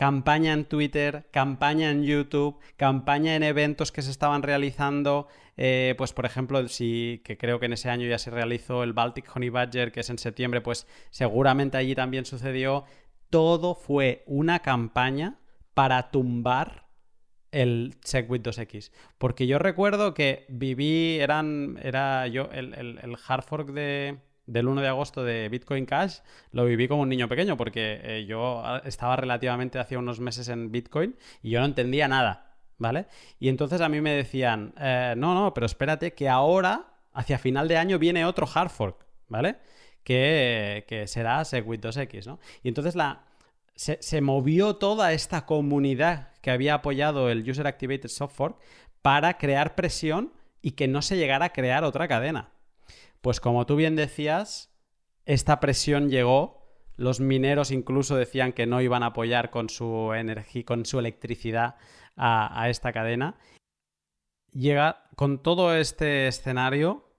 campaña 0.00 0.54
en 0.54 0.64
Twitter, 0.64 1.28
campaña 1.30 1.90
en 1.90 2.04
YouTube, 2.04 2.58
campaña 2.78 3.36
en 3.36 3.42
eventos 3.42 3.92
que 3.92 4.00
se 4.00 4.10
estaban 4.10 4.42
realizando, 4.42 5.28
eh, 5.58 5.94
pues 5.98 6.14
por 6.14 6.24
ejemplo, 6.24 6.66
si, 6.68 7.20
que 7.22 7.36
creo 7.36 7.60
que 7.60 7.66
en 7.66 7.74
ese 7.74 7.90
año 7.90 8.08
ya 8.08 8.16
se 8.18 8.30
realizó 8.30 8.82
el 8.82 8.94
Baltic 8.94 9.30
Honey 9.36 9.50
Badger, 9.50 9.92
que 9.92 10.00
es 10.00 10.08
en 10.08 10.16
septiembre, 10.16 10.62
pues 10.62 10.86
seguramente 11.10 11.76
allí 11.76 11.94
también 11.94 12.24
sucedió. 12.24 12.86
Todo 13.28 13.74
fue 13.74 14.24
una 14.26 14.60
campaña 14.60 15.38
para 15.74 16.10
tumbar 16.10 16.86
el 17.52 17.94
Segwit 18.02 18.42
2X. 18.42 18.92
Porque 19.18 19.46
yo 19.46 19.58
recuerdo 19.58 20.14
que 20.14 20.46
viví, 20.48 21.18
eran, 21.20 21.78
era 21.82 22.26
yo, 22.26 22.48
el, 22.52 22.72
el 22.74 23.16
hard 23.28 23.42
fork 23.42 23.68
de, 23.72 24.16
del 24.50 24.66
1 24.66 24.80
de 24.80 24.88
agosto 24.88 25.22
de 25.22 25.48
Bitcoin 25.48 25.86
Cash 25.86 26.18
lo 26.50 26.64
viví 26.64 26.88
como 26.88 27.02
un 27.02 27.08
niño 27.08 27.28
pequeño 27.28 27.56
porque 27.56 28.00
eh, 28.02 28.26
yo 28.26 28.62
ah, 28.64 28.82
estaba 28.84 29.16
relativamente 29.16 29.78
hace 29.78 29.96
unos 29.96 30.20
meses 30.20 30.48
en 30.48 30.72
Bitcoin 30.72 31.16
y 31.42 31.50
yo 31.50 31.60
no 31.60 31.66
entendía 31.66 32.08
nada, 32.08 32.54
¿vale? 32.78 33.06
Y 33.38 33.48
entonces 33.48 33.80
a 33.80 33.88
mí 33.88 34.00
me 34.00 34.12
decían, 34.12 34.74
eh, 34.78 35.14
no, 35.16 35.34
no, 35.34 35.54
pero 35.54 35.66
espérate 35.66 36.14
que 36.14 36.28
ahora, 36.28 36.86
hacia 37.12 37.38
final 37.38 37.68
de 37.68 37.76
año, 37.76 37.98
viene 37.98 38.24
otro 38.24 38.48
hard 38.52 38.70
fork, 38.70 39.06
¿vale? 39.28 39.58
Que, 40.02 40.84
que 40.88 41.06
será 41.06 41.44
Segwit 41.44 41.84
2X, 41.84 42.26
¿no? 42.26 42.40
Y 42.62 42.68
entonces 42.68 42.96
la, 42.96 43.24
se, 43.76 43.98
se, 44.02 44.20
movió 44.20 44.76
toda 44.76 45.12
esta 45.12 45.46
comunidad 45.46 46.30
que 46.40 46.50
había 46.50 46.74
apoyado 46.74 47.30
el 47.30 47.48
User 47.48 47.66
Activated 47.66 48.08
Soft 48.08 48.34
Fork 48.34 48.56
para 49.02 49.38
crear 49.38 49.74
presión 49.76 50.32
y 50.60 50.72
que 50.72 50.88
no 50.88 51.02
se 51.02 51.16
llegara 51.16 51.46
a 51.46 51.52
crear 51.52 51.84
otra 51.84 52.08
cadena. 52.08 52.50
Pues 53.20 53.40
como 53.40 53.66
tú 53.66 53.76
bien 53.76 53.96
decías, 53.96 54.70
esta 55.24 55.60
presión 55.60 56.08
llegó. 56.08 56.60
Los 56.96 57.20
mineros 57.20 57.70
incluso 57.70 58.16
decían 58.16 58.52
que 58.52 58.66
no 58.66 58.80
iban 58.80 59.02
a 59.02 59.06
apoyar 59.06 59.50
con 59.50 59.68
su 59.68 60.12
energía, 60.14 60.64
con 60.64 60.84
su 60.84 60.98
electricidad 60.98 61.76
a, 62.16 62.68
esta 62.68 62.92
cadena. 62.92 63.38
Llega 64.52 65.08
con 65.16 65.42
todo 65.42 65.74
este 65.74 66.28
escenario. 66.28 67.14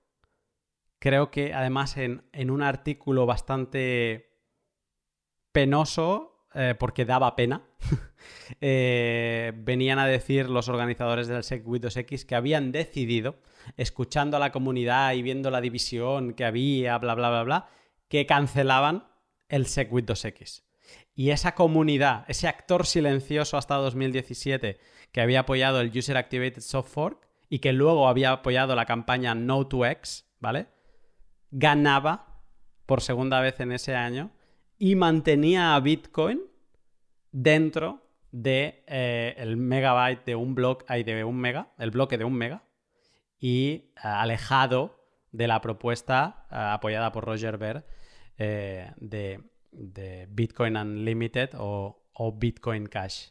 Creo 0.99 1.31
que 1.31 1.53
además 1.53 1.97
en, 1.97 2.51
un 2.51 2.61
artículo 2.61 3.25
bastante 3.25 4.37
penoso, 5.51 6.45
eh, 6.53 6.75
porque 6.77 7.05
daba 7.05 7.35
pena, 7.35 7.67
eh, 8.59 9.53
venían 9.55 9.99
a 9.99 10.07
decir 10.07 10.49
los 10.49 10.69
organizadores 10.69 11.27
del 11.27 11.43
Segwit 11.43 11.83
2X 11.83 12.25
que 12.25 12.35
habían 12.35 12.71
decidido 12.71 13.39
escuchando 13.77 14.37
a 14.37 14.39
la 14.39 14.51
comunidad 14.51 15.13
y 15.13 15.21
viendo 15.21 15.51
la 15.51 15.61
división 15.61 16.33
que 16.33 16.45
había, 16.45 16.97
bla, 16.97 17.15
bla, 17.15 17.29
bla, 17.29 17.43
bla, 17.43 17.69
que 18.07 18.25
cancelaban 18.25 19.07
el 19.49 19.65
Segwit 19.65 20.05
2X. 20.05 20.63
Y 21.15 21.31
esa 21.31 21.55
comunidad, 21.55 22.25
ese 22.27 22.47
actor 22.47 22.85
silencioso 22.85 23.57
hasta 23.57 23.75
2017 23.75 24.79
que 25.11 25.21
había 25.21 25.41
apoyado 25.41 25.81
el 25.81 25.95
User 25.95 26.17
Activated 26.17 26.61
Soft 26.61 26.91
Fork 26.91 27.27
y 27.49 27.59
que 27.59 27.73
luego 27.73 28.07
había 28.07 28.31
apoyado 28.31 28.75
la 28.75 28.85
campaña 28.85 29.35
No2X, 29.35 30.25
¿vale? 30.39 30.67
Ganaba 31.51 32.41
por 32.85 33.01
segunda 33.01 33.41
vez 33.41 33.59
en 33.59 33.73
ese 33.73 33.95
año 33.95 34.31
y 34.77 34.95
mantenía 34.95 35.75
a 35.75 35.79
Bitcoin 35.79 36.41
dentro 37.31 38.01
de 38.31 38.83
eh, 38.87 39.35
el 39.37 39.57
megabyte 39.57 40.25
de 40.25 40.35
un 40.35 40.55
bloque, 40.55 41.03
de 41.03 41.23
un 41.23 41.37
mega, 41.37 41.73
el 41.77 41.91
bloque 41.91 42.17
de 42.17 42.23
un 42.23 42.33
mega, 42.33 42.63
y 43.39 43.91
alejado 43.95 44.99
de 45.31 45.47
la 45.47 45.61
propuesta 45.61 46.45
apoyada 46.49 47.11
por 47.11 47.25
Roger 47.25 47.57
Ver 47.57 47.85
de, 48.37 49.39
Bitcoin 50.29 50.77
Unlimited 50.77 51.51
o, 51.57 52.03
o 52.13 52.31
Bitcoin 52.33 52.85
Cash. 52.85 53.29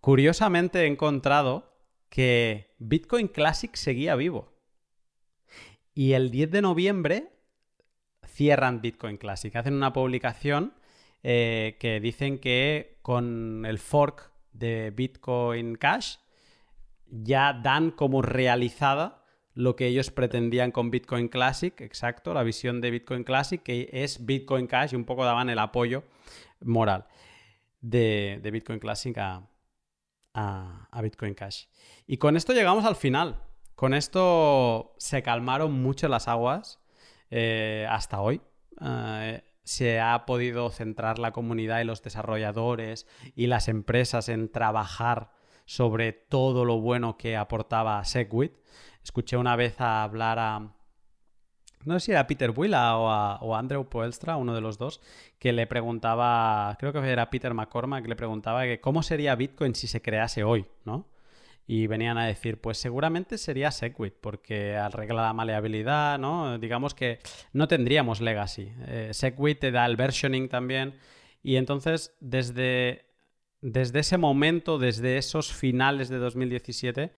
Curiosamente 0.00 0.82
he 0.82 0.86
encontrado 0.86 1.70
que 2.08 2.74
Bitcoin 2.78 3.28
Classic 3.28 3.74
seguía 3.74 4.16
vivo. 4.16 4.52
Y 5.94 6.12
el 6.12 6.30
10 6.30 6.50
de 6.50 6.62
noviembre 6.62 7.32
cierran 8.26 8.80
Bitcoin 8.80 9.16
Classic. 9.16 9.54
Hacen 9.54 9.74
una 9.74 9.92
publicación 9.92 10.74
eh, 11.22 11.76
que 11.78 12.00
dicen 12.00 12.38
que 12.38 12.98
con 13.02 13.64
el 13.66 13.78
fork 13.78 14.32
de 14.52 14.90
Bitcoin 14.90 15.76
Cash 15.76 16.16
ya 17.06 17.52
dan 17.52 17.90
como 17.90 18.22
realizada 18.22 19.24
lo 19.54 19.76
que 19.76 19.86
ellos 19.86 20.10
pretendían 20.10 20.70
con 20.70 20.90
Bitcoin 20.90 21.28
Classic, 21.28 21.78
exacto, 21.80 22.32
la 22.32 22.42
visión 22.42 22.80
de 22.80 22.90
Bitcoin 22.90 23.24
Classic, 23.24 23.62
que 23.62 23.90
es 23.92 24.24
Bitcoin 24.24 24.66
Cash 24.66 24.92
y 24.92 24.96
un 24.96 25.04
poco 25.04 25.24
daban 25.24 25.50
el 25.50 25.58
apoyo 25.58 26.04
moral 26.60 27.06
de, 27.80 28.40
Bitcoin 28.52 28.78
Classic 28.78 29.16
a, 29.18 31.00
Bitcoin 31.02 31.34
Cash. 31.34 31.66
Y 32.06 32.18
con 32.18 32.36
esto 32.36 32.52
llegamos 32.52 32.84
al 32.84 32.96
final. 32.96 33.42
Con 33.74 33.94
esto 33.94 34.94
se 34.98 35.22
calmaron 35.22 35.72
mucho 35.72 36.08
las 36.08 36.28
aguas 36.28 36.80
eh, 37.30 37.86
hasta 37.88 38.20
hoy. 38.20 38.40
Eh, 38.80 39.42
se 39.70 40.00
ha 40.00 40.26
podido 40.26 40.68
centrar 40.70 41.20
la 41.20 41.30
comunidad 41.30 41.80
y 41.80 41.84
los 41.84 42.02
desarrolladores 42.02 43.06
y 43.36 43.46
las 43.46 43.68
empresas 43.68 44.28
en 44.28 44.50
trabajar 44.50 45.30
sobre 45.64 46.12
todo 46.12 46.64
lo 46.64 46.80
bueno 46.80 47.16
que 47.16 47.36
aportaba 47.36 48.04
Segwit. 48.04 48.52
Escuché 49.04 49.36
una 49.36 49.54
vez 49.54 49.80
a 49.80 50.02
hablar 50.02 50.40
a, 50.40 50.72
no 51.84 51.94
sé 51.94 52.06
si 52.06 52.10
era 52.10 52.26
Peter 52.26 52.50
Willa 52.50 52.96
o 52.96 53.08
a, 53.54 53.58
Andrew 53.60 53.88
Poelstra, 53.88 54.34
uno 54.34 54.56
de 54.56 54.60
los 54.60 54.76
dos, 54.76 55.00
que 55.38 55.52
le 55.52 55.68
preguntaba, 55.68 56.76
creo 56.80 56.92
que 56.92 56.98
era 57.08 57.30
Peter 57.30 57.54
McCormack, 57.54 58.02
que 58.02 58.08
le 58.08 58.16
preguntaba 58.16 58.64
que 58.64 58.80
cómo 58.80 59.04
sería 59.04 59.36
Bitcoin 59.36 59.76
si 59.76 59.86
se 59.86 60.02
crease 60.02 60.42
hoy, 60.42 60.66
¿no? 60.84 61.06
Y 61.72 61.86
venían 61.86 62.18
a 62.18 62.26
decir, 62.26 62.60
pues 62.60 62.78
seguramente 62.78 63.38
sería 63.38 63.70
Segwit, 63.70 64.14
porque 64.20 64.76
arregla 64.76 65.22
la 65.22 65.32
maleabilidad, 65.32 66.18
¿no? 66.18 66.58
Digamos 66.58 66.94
que 66.94 67.20
no 67.52 67.68
tendríamos 67.68 68.20
legacy. 68.20 68.72
Eh, 68.88 69.10
Segwit 69.12 69.60
te 69.60 69.70
da 69.70 69.86
el 69.86 69.94
versioning 69.94 70.48
también. 70.48 70.98
Y 71.44 71.54
entonces, 71.54 72.16
desde, 72.18 73.06
desde 73.60 74.00
ese 74.00 74.18
momento, 74.18 74.80
desde 74.80 75.16
esos 75.16 75.52
finales 75.52 76.08
de 76.08 76.18
2017, 76.18 77.12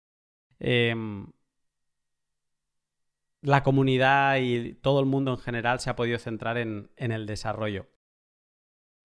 la 3.41 3.63
comunidad 3.63 4.37
y 4.37 4.75
todo 4.75 5.01
el 5.01 5.07
mundo 5.07 5.31
en 5.31 5.39
general 5.39 5.81
se 5.81 5.89
ha 5.89 5.97
podido 5.97 6.19
centrar 6.19 6.59
en, 6.59 6.91
el 6.99 7.25
desarrollo. 7.25 7.87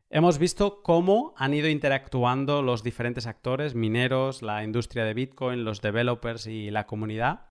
Hemos 0.09 0.37
visto 0.37 0.81
cómo 0.83 1.33
han 1.35 1.53
ido 1.53 1.67
interactuando 1.67 2.61
los 2.61 2.81
diferentes 2.81 3.27
actores, 3.27 3.75
mineros, 3.75 4.41
la 4.41 4.63
industria 4.63 5.03
de 5.03 5.13
Bitcoin, 5.13 5.65
los 5.65 5.81
developers 5.81 6.47
y 6.47 6.71
la 6.71 6.87
comunidad. 6.87 7.49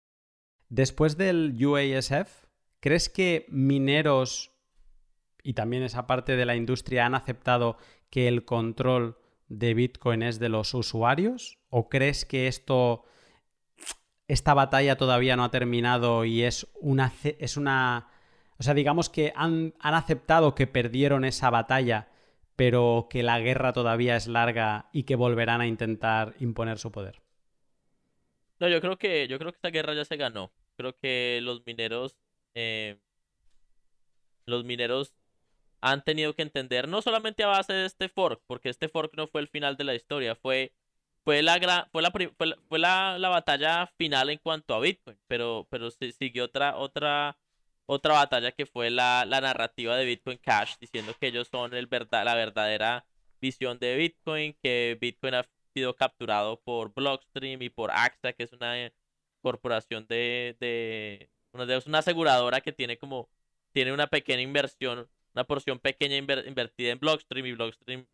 Después 0.71 1.19
del 1.19 1.55
UASF, 1.65 2.47
¿crees 2.81 3.11
que 3.11 3.47
mineros 3.51 4.53
y 5.43 5.53
también 5.53 5.83
esa 5.83 6.07
parte 6.07 6.35
de 6.35 6.47
la 6.47 6.57
industria 6.57 7.05
han 7.05 7.15
aceptado 7.15 7.77
que 8.11 8.27
el 8.27 8.45
control 8.45 9.19
de 9.49 9.75
Bitcoin 9.75 10.23
es 10.23 10.39
de 10.39 10.49
los 10.49 10.73
usuarios? 10.73 11.59
¿O 11.69 11.89
crees 11.91 12.25
que 12.25 12.49
esto 12.49 13.05
esta 14.29 14.55
batalla 14.55 14.97
todavía 14.97 15.37
no 15.37 15.45
ha 15.45 15.51
terminado 15.51 16.25
y 16.25 16.43
es 16.43 16.67
una... 16.81 17.13
Es 17.23 17.57
una 17.57 18.09
o 18.59 18.63
sea, 18.63 18.73
digamos 18.73 19.11
que 19.11 19.35
han, 19.37 19.75
aceptado 19.81 20.55
que 20.55 20.67
perdieron 20.67 21.27
esa 21.27 21.51
batalla, 21.51 22.09
pero 22.57 23.07
que 23.11 23.23
la 23.23 23.39
guerra 23.39 23.73
todavía 23.73 24.17
es 24.17 24.27
larga 24.27 24.89
y 24.93 25.05
que 25.05 25.15
volverán 25.15 25.61
a 25.61 25.67
intentar 25.67 26.35
imponer 26.41 26.79
su 26.79 26.91
poder. 26.91 27.21
No, 28.59 28.69
yo 28.69 28.81
creo 28.81 28.97
que, 28.97 29.29
yo 29.29 29.39
creo 29.39 29.53
que 29.53 29.57
esta 29.57 29.71
guerra 29.71 29.95
ya 29.95 30.05
se 30.05 30.17
ganó. 30.17 30.51
Creo 30.77 30.97
que 30.97 31.41
los 31.43 31.65
mineros. 31.67 32.17
Eh, 32.55 32.99
los 34.47 34.65
mineros 34.65 35.15
han 35.81 36.03
tenido 36.03 36.35
que 36.35 36.43
entender, 36.43 36.89
no 36.89 37.03
solamente 37.03 37.43
a 37.43 37.49
base 37.49 37.73
de 37.73 37.87
este 37.87 38.09
fork, 38.09 38.41
porque 38.47 38.71
este 38.71 38.89
fork 38.89 39.15
no 39.17 39.27
fue 39.27 39.41
el 39.41 39.49
final 39.49 39.77
de 39.77 39.85
la 39.85 39.95
historia, 39.95 40.35
fue 40.35 40.73
fue 41.25 41.43
la 41.43 41.89
fue 41.93 42.03
la 42.03 42.11
fue 42.11 42.79
la, 42.79 43.19
la, 43.19 43.29
batalla 43.29 43.87
final 43.99 44.31
en 44.31 44.39
cuanto 44.39 44.75
a 44.75 44.81
Bitcoin, 44.81 45.19
pero 45.27 45.67
pero 45.71 45.91
siguió 45.91 46.45
otra 46.45 46.77
otra 46.77 47.37
otra 47.87 48.15
batalla 48.15 48.53
que 48.53 48.67
fue 48.67 48.91
la, 48.91 49.25
la 49.27 49.41
narrativa 49.41 49.97
de 49.97 50.05
Bitcoin 50.05 50.39
Cash 50.39 50.77
diciendo 50.81 51.15
que 51.19 51.29
ellos 51.29 51.49
son 51.49 51.75
el 51.75 51.87
verdad 51.87 52.25
la 52.25 52.35
verdadera 52.35 53.07
visión 53.41 53.79
de 53.79 53.97
Bitcoin, 53.97 54.55
que 54.63 54.97
Bitcoin 55.01 55.35
ha 55.35 55.49
sido 55.75 55.95
capturado 55.97 56.61
por 56.63 56.93
Blockstream 56.95 57.63
y 57.63 57.71
por 57.71 57.91
AXA, 57.93 58.33
que 58.33 58.45
es 58.45 58.53
una 58.53 58.93
corporación 59.43 60.07
de 60.09 60.57
de 60.61 61.31
de, 61.53 61.83
una 61.87 61.99
aseguradora 61.99 62.61
que 62.61 62.73
tiene 62.73 62.99
como 62.99 63.31
tiene 63.73 63.93
una 63.93 64.07
pequeña 64.09 64.43
inversión, 64.43 65.09
una 65.35 65.45
porción 65.45 65.79
pequeña 65.79 66.17
invertida 66.17 66.93
en 66.93 66.99
Blockstream 66.99 67.47
y 67.47 67.53
Blockstream 67.53 68.07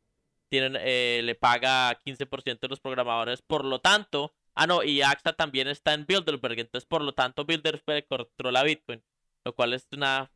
tienen, 0.48 0.76
eh, 0.80 1.22
le 1.24 1.34
paga 1.34 1.98
15% 2.04 2.60
de 2.60 2.68
los 2.68 2.80
programadores. 2.80 3.40
Por 3.42 3.64
lo 3.64 3.80
tanto, 3.80 4.34
ah, 4.54 4.66
no, 4.66 4.82
y 4.82 5.00
AXA 5.02 5.32
también 5.32 5.68
está 5.68 5.94
en 5.94 6.04
Bilderberg. 6.04 6.58
Entonces, 6.58 6.86
por 6.86 7.02
lo 7.02 7.14
tanto, 7.14 7.44
Bilderberg 7.46 8.06
controla 8.06 8.62
Bitcoin. 8.62 9.02
Lo 9.44 9.54
cual 9.54 9.74
es 9.74 9.86
una, 9.92 10.30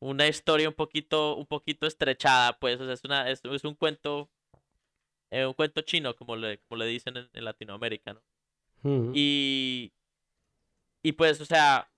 una 0.00 0.26
historia 0.28 0.68
un 0.68 0.74
poquito, 0.74 1.36
un 1.36 1.46
poquito 1.46 1.86
estrechada, 1.86 2.58
pues. 2.58 2.80
es, 2.80 3.04
una, 3.04 3.30
es, 3.30 3.42
un 3.64 3.74
cuento. 3.74 4.30
Eh, 5.30 5.46
un 5.46 5.52
cuento 5.54 5.82
chino, 5.82 6.16
como 6.16 6.36
le, 6.36 6.58
como 6.60 6.78
le 6.78 6.86
dicen 6.86 7.16
en, 7.16 7.44
Latinoamérica, 7.44 8.14
¿no? 8.14 8.22
Y. 9.14 9.92
Y 11.02 11.12
pues, 11.12 11.40
o 11.40 11.44
sea, 11.44 11.88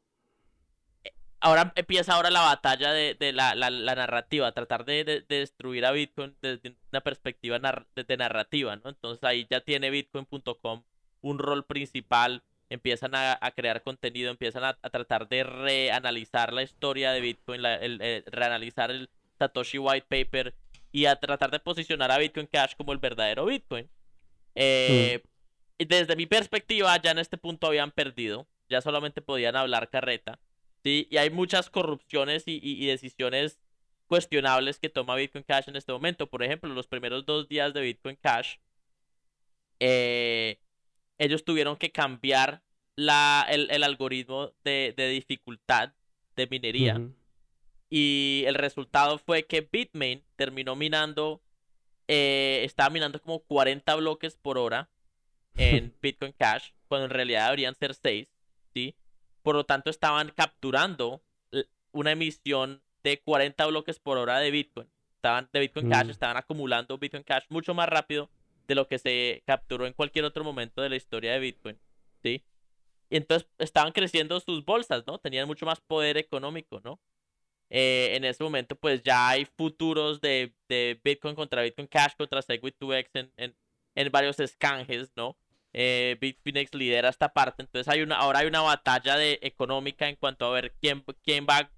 ahora 1.40 1.72
empieza 1.74 2.14
ahora 2.14 2.30
la 2.30 2.42
batalla 2.42 2.92
de, 2.92 3.32
la, 3.32 3.54
narrativa, 3.54 4.52
tratar 4.52 4.84
de, 4.84 5.24
destruir 5.28 5.86
a 5.86 5.92
Bitcoin 5.92 6.36
desde 6.40 6.76
una 6.92 7.00
perspectiva 7.00 7.58
de, 7.58 8.16
narrativa, 8.16 8.76
¿no? 8.76 8.90
Entonces 8.90 9.24
ahí 9.24 9.46
ya 9.50 9.60
tiene 9.60 9.90
bitcoin.com 9.90 10.82
un 11.22 11.38
rol 11.38 11.64
principal, 11.66 12.42
empiezan 12.70 13.12
a, 13.14 13.38
crear 13.54 13.82
contenido, 13.82 14.30
empiezan 14.30 14.64
a, 14.64 14.74
tratar 14.74 15.28
de 15.28 15.42
reanalizar 15.42 16.52
la 16.52 16.62
historia 16.62 17.12
de 17.12 17.20
Bitcoin, 17.20 17.64
el, 17.64 18.24
reanalizar 18.26 18.90
el 18.90 19.10
Satoshi 19.38 19.78
White 19.78 20.06
Paper 20.08 20.54
y 20.92 21.06
a 21.06 21.16
tratar 21.16 21.50
de 21.50 21.60
posicionar 21.60 22.10
a 22.10 22.18
Bitcoin 22.18 22.46
Cash 22.46 22.74
como 22.76 22.92
el 22.92 22.98
verdadero 22.98 23.44
Bitcoin. 23.44 23.90
Eh, 24.54 25.22
desde 25.78 26.16
mi 26.16 26.26
perspectiva, 26.26 26.96
ya 27.00 27.10
en 27.10 27.18
este 27.18 27.36
punto 27.36 27.66
habían 27.66 27.90
perdido, 27.90 28.46
ya 28.68 28.80
solamente 28.80 29.20
podían 29.20 29.56
hablar 29.56 29.90
carreta. 29.90 30.38
Sí, 30.84 31.08
y 31.10 31.16
hay 31.16 31.30
muchas 31.30 31.70
corrupciones 31.70 32.44
y, 32.46 32.86
decisiones 32.86 33.58
cuestionables 34.06 34.78
que 34.78 34.88
toma 34.88 35.16
Bitcoin 35.16 35.44
Cash 35.44 35.68
en 35.68 35.76
este 35.76 35.92
momento. 35.92 36.28
Por 36.28 36.42
ejemplo, 36.42 36.72
los 36.72 36.86
primeros 36.86 37.26
dos 37.26 37.48
días 37.48 37.74
de 37.74 37.82
Bitcoin 37.82 38.16
Cash, 38.16 38.56
eh, 39.80 40.58
ellos 41.20 41.44
tuvieron 41.44 41.76
que 41.76 41.92
cambiar 41.92 42.62
la, 42.96 43.46
el, 43.48 43.84
algoritmo 43.84 44.52
de, 44.64 44.94
dificultad 44.96 45.92
de 46.34 46.46
minería. 46.46 47.00
Y 47.90 48.44
el 48.46 48.54
resultado 48.54 49.18
fue 49.18 49.44
que 49.44 49.68
Bitmain 49.70 50.24
terminó 50.36 50.76
minando, 50.76 51.42
eh, 52.08 52.62
estaba 52.64 52.88
minando 52.88 53.20
como 53.20 53.40
40 53.40 53.94
bloques 53.96 54.36
por 54.36 54.56
hora 54.56 54.88
en 55.56 55.94
Bitcoin 56.00 56.32
Cash, 56.32 56.70
cuando 56.88 57.04
en 57.04 57.10
realidad 57.10 57.44
deberían 57.46 57.74
ser 57.74 57.94
6, 57.94 58.26
¿sí? 58.72 58.96
Por 59.42 59.56
lo 59.56 59.64
tanto, 59.64 59.90
estaban 59.90 60.32
capturando 60.34 61.22
una 61.92 62.12
emisión 62.12 62.82
de 63.02 63.20
40 63.20 63.66
bloques 63.66 63.98
por 63.98 64.16
hora 64.16 64.38
de 64.38 64.50
Bitcoin. 64.50 64.88
Estaban 65.16 65.50
de 65.52 65.60
Bitcoin 65.60 65.90
Cash, 65.90 66.06
mm. 66.06 66.10
estaban 66.10 66.36
acumulando 66.38 66.96
Bitcoin 66.96 67.24
Cash 67.24 67.44
mucho 67.50 67.74
más 67.74 67.90
rápido 67.90 68.30
de 68.70 68.74
lo 68.76 68.88
que 68.88 68.98
se 68.98 69.42
capturó 69.46 69.86
en 69.86 69.92
cualquier 69.92 70.24
otro 70.24 70.44
momento 70.44 70.80
de 70.80 70.88
la 70.88 70.96
historia 70.96 71.32
de 71.32 71.40
Bitcoin. 71.40 71.78
¿Sí? 72.22 72.44
Y 73.10 73.16
entonces 73.16 73.48
estaban 73.58 73.92
creciendo 73.92 74.38
sus 74.40 74.64
bolsas, 74.64 75.04
¿no? 75.06 75.18
Tenían 75.18 75.46
mucho 75.46 75.66
más 75.66 75.80
poder 75.80 76.16
económico, 76.16 76.80
¿no? 76.84 77.00
Eh, 77.68 78.16
en 78.16 78.24
ese 78.24 78.42
momento, 78.42 78.76
pues 78.76 79.02
ya 79.02 79.28
hay 79.28 79.44
futuros 79.44 80.20
de, 80.20 80.54
Bitcoin 81.04 81.34
contra 81.34 81.62
Bitcoin 81.62 81.88
Cash 81.88 82.14
contra 82.16 82.40
Segwit2x 82.42 83.08
en, 83.14 83.32
en, 83.36 83.56
en 83.94 84.12
varios 84.12 84.40
escanjes, 84.40 85.12
¿no? 85.16 85.36
eh, 85.72 86.16
Bitfinex 86.20 86.74
lidera 86.74 87.08
esta 87.08 87.32
parte. 87.32 87.62
Entonces 87.62 87.88
hay 87.92 88.02
una, 88.02 88.16
ahora 88.16 88.40
hay 88.40 88.46
una 88.46 88.60
batalla 88.60 89.16
de 89.16 89.38
económica 89.42 90.08
en 90.08 90.16
cuanto 90.16 90.46
a 90.46 90.50
ver 90.50 90.74
quién, 90.80 91.04
quién 91.22 91.46
va, 91.48 91.70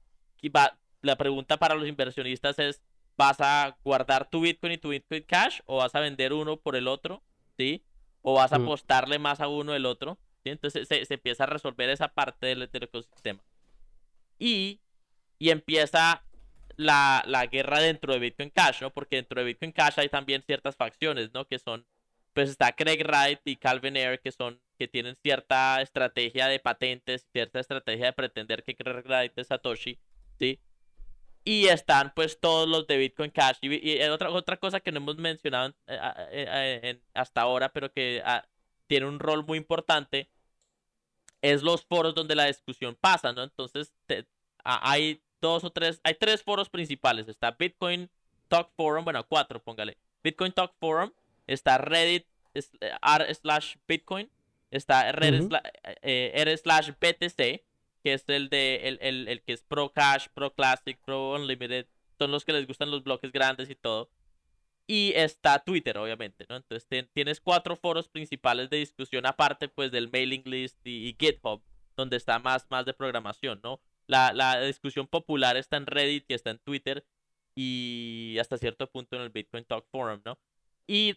va. 0.55 0.79
La 1.03 1.17
pregunta 1.17 1.57
para 1.57 1.75
los 1.75 1.89
inversionistas 1.89 2.59
es, 2.59 2.83
vas 3.23 3.41
a 3.41 3.77
guardar 3.85 4.29
tu 4.29 4.41
Bitcoin 4.41 4.73
y 4.73 4.79
tu 4.79 4.89
Bitcoin 4.91 5.23
Cash 5.23 5.61
o 5.67 5.77
vas 5.79 5.95
a 5.95 6.01
vender 6.01 6.33
uno 6.33 6.57
por 6.57 6.77
el 6.77 6.89
otro, 6.89 7.23
¿sí? 7.57 7.85
O 8.21 8.35
vas 8.35 8.53
a 8.53 8.57
apostarle 8.57 9.19
más 9.19 9.41
a 9.41 9.49
uno 9.49 9.73
del 9.73 9.87
otro, 9.87 10.19
¿sí? 10.43 10.51
Entonces 10.51 10.89
se, 10.89 11.05
se 11.05 11.15
empieza 11.15 11.45
a 11.45 11.47
resolver 11.47 11.89
esa 11.89 12.09
parte 12.09 12.47
del, 12.47 12.69
del 12.71 12.83
ecosistema. 12.83 13.43
Y, 14.39 14.81
y 15.39 15.51
empieza 15.51 16.25
la, 16.77 17.23
la 17.27 17.47
guerra 17.47 17.81
dentro 17.81 18.13
de 18.13 18.19
Bitcoin 18.19 18.51
Cash, 18.51 18.83
¿no? 18.83 18.91
Porque 18.93 19.17
dentro 19.17 19.41
de 19.41 19.47
Bitcoin 19.47 19.73
Cash 19.73 19.99
hay 19.99 20.09
también 20.09 20.43
ciertas 20.43 20.77
facciones, 20.77 21.33
¿no? 21.33 21.47
Que 21.47 21.59
son, 21.59 21.87
pues 22.33 22.51
está 22.51 22.73
Craig 22.73 23.05
Wright 23.05 23.41
y 23.45 23.57
Calvin 23.57 23.97
Ayre, 23.97 24.21
que 24.21 24.33
son, 24.33 24.61
que 24.79 24.89
tienen 24.89 25.17
cierta 25.17 25.81
estrategia 25.81 26.49
de 26.49 26.59
patentes, 26.59 27.29
cierta 27.33 27.61
estrategia 27.61 28.07
de 28.07 28.13
pretender 28.13 28.65
que 28.65 28.75
Craig 28.75 29.05
Wright 29.07 29.39
es 29.39 29.47
Satoshi, 29.49 30.01
¿sí? 30.39 30.61
Y 31.45 31.67
están 31.67 32.13
pues 32.15 32.39
todos 32.39 32.69
los 32.69 32.87
de 32.87 32.97
Bitcoin 32.99 33.31
Cash. 33.31 33.59
Y, 33.63 33.91
y 33.93 34.03
otra, 34.05 34.31
otra 34.31 34.57
cosa 34.59 34.81
que 34.81 34.93
no 34.93 34.99
hemos 34.99 35.17
mencionado 35.17 35.67
en- 35.67 35.75
eh, 35.89 35.99
eh, 36.31 36.81
eh, 36.83 37.01
hasta 37.15 37.41
ahora, 37.43 37.69
pero 37.73 37.93
que 37.93 38.23
ah, 38.25 38.47
tiene 38.87 39.07
un 39.07 39.19
rol 39.19 39.45
muy 39.45 39.59
importante, 39.59 40.29
es 41.41 41.63
los 41.63 41.85
foros 41.85 42.15
donde 42.15 42.35
la 42.37 42.47
discusión 42.47 42.97
pasa, 43.01 43.33
¿no? 43.33 43.43
Entonces 43.43 43.93
te- 44.07 44.27
a- 44.65 44.91
hay 44.91 45.21
dos 45.41 45.65
o 45.65 45.71
tres, 45.71 46.01
hay 46.05 46.15
tres 46.15 46.43
foros 46.43 46.69
principales. 46.71 47.29
Está 47.29 47.51
Bitcoin 47.53 48.09
Talk 48.49 48.71
Forum, 48.77 49.05
bueno, 49.05 49.27
cuatro, 49.27 49.61
póngale. 49.61 49.97
Bitcoin 50.23 50.53
Talk 50.53 50.75
Forum, 50.79 51.11
está 51.47 51.79
Reddit 51.79 52.27
eh, 52.55 52.63
r 53.03 53.35
slash 53.35 53.77
Bitcoin, 53.89 54.31
está 54.71 55.09
r 55.11 56.57
slash 56.59 56.91
BTC, 57.01 57.65
que 58.03 58.15
es 58.15 58.25
el 58.29 58.49
de 58.49 58.89
el, 58.89 58.99
el, 59.01 59.29
el 59.29 59.43
que 59.43 59.53
es 59.53 59.63
Pro 59.63 59.93
Cash, 59.93 60.29
Pro 60.35 60.55
Classic, 60.55 60.99
Pro 61.05 61.35
Unlimited, 61.35 61.87
son 62.19 62.31
los 62.31 62.45
que 62.45 62.53
les 62.53 62.67
gustan 62.67 62.91
los 62.91 63.03
bloques 63.05 63.33
grandes 63.33 63.71
y 63.71 63.75
todo. 63.75 64.11
Y 64.87 65.13
está 65.15 65.61
Twitter, 65.61 65.97
obviamente, 65.97 66.45
¿no? 66.49 66.57
Entonces 66.57 67.09
tienes 67.13 67.41
cuatro 67.41 67.77
foros 67.77 68.09
principales 68.09 68.69
de 68.69 68.79
discusión 68.79 69.27
aparte, 69.27 69.69
pues, 69.69 69.93
del 69.93 70.11
mailing 70.11 70.43
list 70.45 70.79
y, 70.85 71.09
y 71.09 71.17
GitHub, 71.19 71.63
donde 71.97 72.17
está 72.17 72.39
más, 72.39 72.67
más 72.71 72.85
de 72.85 72.93
programación, 72.93 73.61
¿no? 73.63 73.81
La, 74.07 74.33
la 74.33 74.61
discusión 74.61 75.07
popular 75.07 75.57
está 75.57 75.77
en 75.77 75.87
Reddit 75.87 76.25
y 76.29 76.35
está 76.35 76.51
en 76.51 76.59
Twitter 76.59 77.07
y 77.55 78.37
hasta 78.41 78.59
cierto 78.59 78.91
punto 78.91 79.17
en 79.17 79.23
el 79.23 79.31
Bitcoin 79.31 79.65
Talk 79.65 79.87
Forum, 79.91 80.21
¿no? 80.25 80.39
Y 80.87 81.17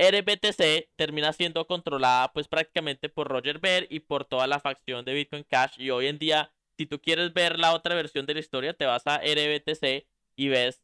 RBTC 0.00 0.88
termina 0.96 1.32
siendo 1.32 1.66
controlada 1.66 2.32
pues 2.32 2.48
prácticamente 2.48 3.08
por 3.08 3.28
Roger 3.28 3.58
Ver 3.60 3.86
y 3.90 4.00
por 4.00 4.24
toda 4.24 4.46
la 4.46 4.60
facción 4.60 5.04
de 5.04 5.14
Bitcoin 5.14 5.44
Cash 5.44 5.74
y 5.78 5.90
hoy 5.90 6.06
en 6.06 6.18
día 6.18 6.52
si 6.78 6.86
tú 6.86 7.00
quieres 7.00 7.32
ver 7.34 7.58
la 7.58 7.74
otra 7.74 7.94
versión 7.94 8.26
de 8.26 8.34
la 8.34 8.40
historia 8.40 8.72
te 8.74 8.86
vas 8.86 9.06
a 9.06 9.16
RBTC 9.22 10.06
y 10.36 10.48
ves 10.48 10.82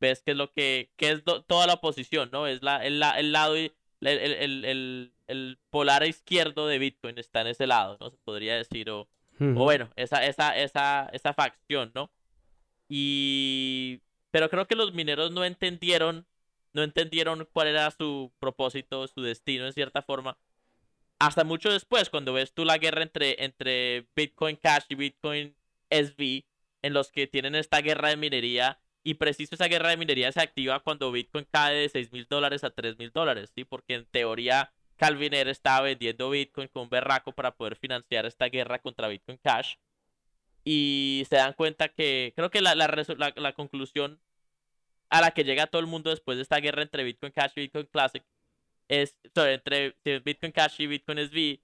ves 0.00 0.22
qué 0.22 0.32
es 0.32 0.36
lo 0.36 0.52
que 0.52 0.92
qué 0.96 1.10
es 1.10 1.24
do- 1.24 1.42
toda 1.44 1.66
la 1.66 1.74
oposición, 1.74 2.30
¿no? 2.32 2.46
Es 2.46 2.62
la 2.62 2.84
el, 2.86 3.00
la- 3.00 3.18
el 3.18 3.32
lado 3.32 3.58
y- 3.58 3.72
el, 4.00 4.08
el, 4.18 4.64
el, 4.64 5.12
el- 5.26 5.58
polar 5.70 6.06
izquierdo 6.06 6.66
de 6.68 6.78
Bitcoin 6.78 7.18
está 7.18 7.40
en 7.40 7.48
ese 7.48 7.66
lado, 7.66 7.96
¿no? 8.00 8.10
Se 8.10 8.16
podría 8.18 8.56
decir 8.56 8.90
o 8.90 9.08
o 9.56 9.64
bueno, 9.64 9.90
esa, 9.96 10.24
esa, 10.26 10.56
esa, 10.56 11.10
esa 11.12 11.34
facción, 11.34 11.92
¿no? 11.94 12.10
Y... 12.88 14.00
Pero 14.30 14.48
creo 14.50 14.66
que 14.66 14.74
los 14.76 14.92
mineros 14.94 15.30
no 15.30 15.44
entendieron, 15.44 16.26
no 16.76 16.82
entendieron 16.82 17.48
cuál 17.52 17.68
era 17.68 17.90
su 17.90 18.30
propósito, 18.38 19.08
su 19.08 19.22
destino 19.22 19.64
en 19.66 19.72
cierta 19.72 20.02
forma. 20.02 20.36
Hasta 21.18 21.42
mucho 21.42 21.72
después, 21.72 22.10
cuando 22.10 22.34
ves 22.34 22.52
tú 22.52 22.66
la 22.66 22.76
guerra 22.76 23.02
entre, 23.02 23.42
entre 23.42 24.06
Bitcoin 24.14 24.56
Cash 24.56 24.84
y 24.90 24.94
Bitcoin 24.94 25.56
SV, 25.88 26.44
en 26.82 26.92
los 26.92 27.10
que 27.10 27.26
tienen 27.26 27.54
esta 27.54 27.80
guerra 27.80 28.10
de 28.10 28.18
minería, 28.18 28.78
y 29.02 29.14
preciso 29.14 29.54
esa 29.54 29.68
guerra 29.68 29.88
de 29.88 29.96
minería 29.96 30.30
se 30.32 30.42
activa 30.42 30.80
cuando 30.80 31.10
Bitcoin 31.10 31.46
cae 31.50 31.74
de 31.74 31.88
6 31.88 32.12
mil 32.12 32.26
dólares 32.28 32.62
a 32.62 32.68
3 32.70 32.98
mil 32.98 33.10
dólares, 33.10 33.50
¿sí? 33.54 33.64
Porque 33.64 33.94
en 33.94 34.04
teoría 34.04 34.74
Calvin 34.96 35.32
Ayre 35.34 35.52
estaba 35.52 35.80
vendiendo 35.80 36.28
Bitcoin 36.28 36.68
con 36.68 36.90
berraco 36.90 37.32
para 37.32 37.52
poder 37.56 37.76
financiar 37.76 38.26
esta 38.26 38.50
guerra 38.50 38.80
contra 38.80 39.08
Bitcoin 39.08 39.38
Cash. 39.38 39.76
Y 40.62 41.24
se 41.30 41.36
dan 41.36 41.54
cuenta 41.54 41.88
que 41.88 42.34
creo 42.36 42.50
que 42.50 42.60
la- 42.60 42.74
la 42.74 43.52
conclusión 43.54 44.20
a 45.10 45.20
la 45.20 45.30
que 45.32 45.44
llega 45.44 45.66
todo 45.66 45.80
el 45.80 45.86
mundo 45.86 46.10
después 46.10 46.36
de 46.38 46.42
esta 46.42 46.58
guerra 46.60 46.82
entre 46.82 47.04
Bitcoin 47.04 47.32
Cash 47.32 47.52
y 47.56 47.60
Bitcoin 47.62 47.86
Classic 47.86 48.24
es, 48.88 49.16
sorry, 49.34 49.54
entre 49.54 49.96
Bitcoin 50.24 50.52
Cash 50.52 50.80
y 50.80 50.86
Bitcoin 50.86 51.18
SV, 51.18 51.60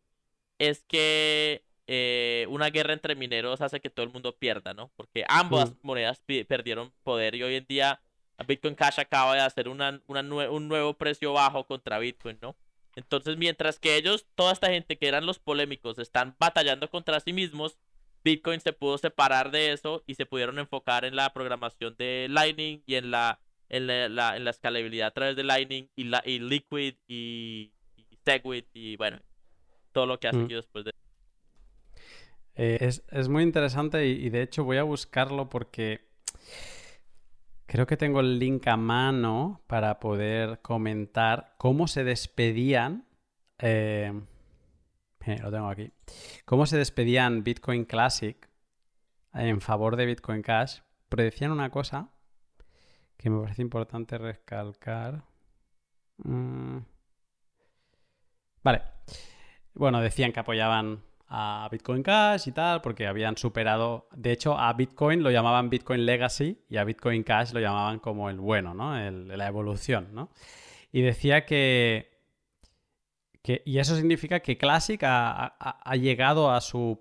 es 0.59 0.85
que 0.85 1.65
eh, 1.87 2.47
una 2.49 2.71
guerra 2.71 2.93
entre 2.93 3.15
mineros 3.17 3.61
hace 3.61 3.81
que 3.81 3.91
todo 3.91 4.05
el 4.07 4.13
mundo 4.13 4.37
pierda, 4.37 4.73
¿no? 4.75 4.91
Porque 4.97 5.25
ambas 5.29 5.73
Mm. 5.73 5.77
monedas 5.83 6.23
perdieron 6.49 6.93
poder 7.03 7.35
y 7.35 7.43
hoy 7.43 7.57
en 7.57 7.67
día 7.67 8.01
Bitcoin 8.47 8.75
Cash 8.75 8.99
acaba 9.01 9.35
de 9.35 9.41
hacer 9.41 9.69
una, 9.69 10.01
una 10.07 10.23
nue- 10.23 10.49
un 10.51 10.69
nuevo 10.69 10.95
precio 10.95 11.33
bajo 11.33 11.67
contra 11.67 11.99
Bitcoin, 11.99 12.39
¿no? 12.41 12.57
Entonces, 12.97 13.37
mientras 13.37 13.79
que 13.79 13.97
ellos, 13.97 14.27
toda 14.35 14.53
esta 14.53 14.69
gente 14.69 14.99
que 14.99 15.09
eran 15.09 15.27
los 15.27 15.39
polémicos, 15.39 15.99
están 15.99 16.37
batallando 16.39 16.91
contra 16.91 17.21
sí 17.21 17.33
mismos, 17.33 17.79
Bitcoin 18.25 18.61
se 18.61 18.73
pudo 18.73 18.99
separar 18.99 19.51
de 19.51 19.73
eso 19.73 20.03
y 20.07 20.15
se 20.15 20.27
pudieron 20.27 20.59
enfocar 20.59 21.05
en 21.05 21.17
la 21.17 21.33
programación 21.33 21.97
de 21.99 22.27
Lightning 22.31 22.83
y 22.87 22.95
en 22.97 23.11
la, 23.11 23.41
en 23.69 23.87
la, 23.87 24.09
la- 24.09 24.37
en 24.37 24.45
la 24.45 24.51
escalabilidad 24.51 25.09
a 25.09 25.11
través 25.13 25.37
de 25.37 25.45
Lightning 25.45 25.89
y, 25.97 26.05
la, 26.05 26.23
y 26.25 26.39
Liquid 26.41 26.97
y, 27.09 27.73
y 27.97 28.19
Segwit 28.25 28.69
y 28.75 28.97
bueno, 28.97 29.21
todo 29.93 30.07
lo 30.07 30.19
que 30.21 30.29
ha 30.29 30.33
Mm. 30.33 30.49
seguido 30.49 30.61
después 30.61 30.85
de 30.85 30.93
Eh, 32.55 32.79
es, 32.83 33.03
es 33.11 33.29
muy 33.29 33.43
interesante 33.43 34.07
y, 34.07 34.13
y 34.27 34.31
de 34.31 34.43
hecho 34.43 34.65
voy 34.65 34.77
a 34.77 34.83
buscarlo 34.83 35.49
porque 35.49 36.03
creo 37.67 37.87
que 37.87 37.97
tengo 37.97 38.21
el 38.21 38.39
link 38.39 38.67
a 38.69 38.77
mano 38.77 39.63
para 39.67 39.99
poder 40.01 40.61
comentar 40.63 41.55
cómo 41.59 41.89
se 41.89 42.05
despedían. 42.05 43.07
eh, 43.59 44.13
lo 45.43 45.51
tengo 45.51 45.69
aquí. 45.69 45.91
Cómo 46.45 46.67
se 46.67 46.77
despedían 46.77 47.43
Bitcoin 47.45 47.85
Classic 47.85 48.49
en 49.35 49.61
favor 49.61 49.97
de 49.97 50.07
Bitcoin 50.07 50.43
Cash. 50.43 50.81
Pero 51.09 51.23
decían 51.25 51.51
una 51.53 51.71
cosa 51.71 52.09
que 53.17 53.31
me 53.31 53.41
parece 53.43 53.63
importante 53.63 54.19
recalcar. 54.19 55.23
Mm. 56.19 56.79
Vale. 58.63 58.83
Bueno, 59.75 60.01
decían 60.01 60.33
que 60.33 60.41
apoyaban 60.41 61.03
a 61.29 61.69
Bitcoin 61.71 62.03
Cash 62.03 62.49
y 62.49 62.53
tal, 62.53 62.83
porque 62.83 63.07
habían 63.07 63.37
superado. 63.37 64.09
De 64.15 64.33
hecho, 64.33 64.59
a 64.59 64.73
Bitcoin 64.75 65.23
lo 65.23 65.31
llamaban 65.31 65.71
Bitcoin 65.71 66.05
Legacy 66.05 66.59
y 66.69 66.77
a 66.77 66.85
Bitcoin 66.85 67.23
Cash 67.23 67.53
lo 67.53 67.61
llamaban 67.61 67.99
como 68.01 68.29
el 68.29 68.39
bueno, 68.39 68.75
¿no? 68.75 68.97
El- 68.99 69.29
la 69.29 69.47
evolución, 69.47 70.09
¿no? 70.13 70.31
Y 70.93 71.01
decía 71.03 71.47
que. 71.47 72.12
Y 73.45 73.79
eso 73.79 73.97
significa 73.97 74.41
que 74.41 74.57
Classic 74.57 75.01
ha, 75.05 75.97
llegado 75.97 76.51
a 76.51 76.61
su, 76.61 76.99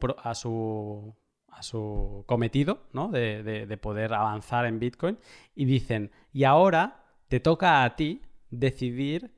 cometido, 2.25 2.87
¿no? 2.93 3.09
De, 3.09 3.43
de- 3.43 3.67
de 3.67 3.77
poder 3.77 4.13
avanzar 4.13 4.65
en 4.65 4.79
Bitcoin. 4.79 5.19
Y 5.55 5.65
dicen, 5.65 6.11
y 6.33 6.43
ahora 6.45 7.05
te 7.27 7.39
toca 7.39 7.83
a 7.83 7.95
ti 7.95 8.21
decidir 8.49 9.31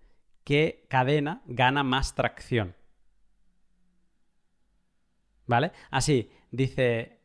qué 0.43 0.85
cadena 0.89 1.41
gana 1.45 1.83
más 1.83 2.15
tracción. 2.15 2.75
¿Vale? 5.45 5.73
Así, 5.91 6.31
dice, 6.51 7.19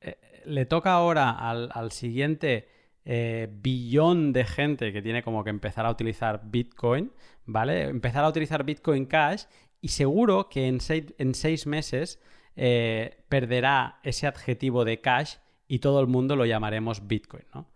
eh, 0.00 0.42
le 0.46 0.64
toca 0.64 0.92
ahora 0.94 1.30
al 1.30 1.92
siguiente 1.92 2.75
eh, 3.08 3.48
billón 3.62 4.32
de 4.32 4.44
gente 4.44 4.92
que 4.92 5.00
tiene 5.00 5.22
como 5.22 5.44
que 5.44 5.50
empezar 5.50 5.86
a 5.86 5.90
utilizar 5.90 6.40
Bitcoin, 6.44 7.12
¿vale? 7.44 7.84
Empezar 7.84 8.24
a 8.24 8.28
utilizar 8.28 8.64
Bitcoin 8.64 9.06
Cash 9.06 9.44
y 9.80 9.88
seguro 9.88 10.48
que 10.48 10.66
en 10.66 10.80
seis, 10.80 11.14
en 11.16 11.34
seis 11.34 11.68
meses 11.68 12.20
eh, 12.56 13.22
perderá 13.28 14.00
ese 14.02 14.26
adjetivo 14.26 14.84
de 14.84 15.00
cash 15.00 15.36
y 15.68 15.78
todo 15.78 16.00
el 16.00 16.08
mundo 16.08 16.34
lo 16.34 16.46
llamaremos 16.46 17.06
Bitcoin, 17.06 17.44
¿no? 17.54 17.70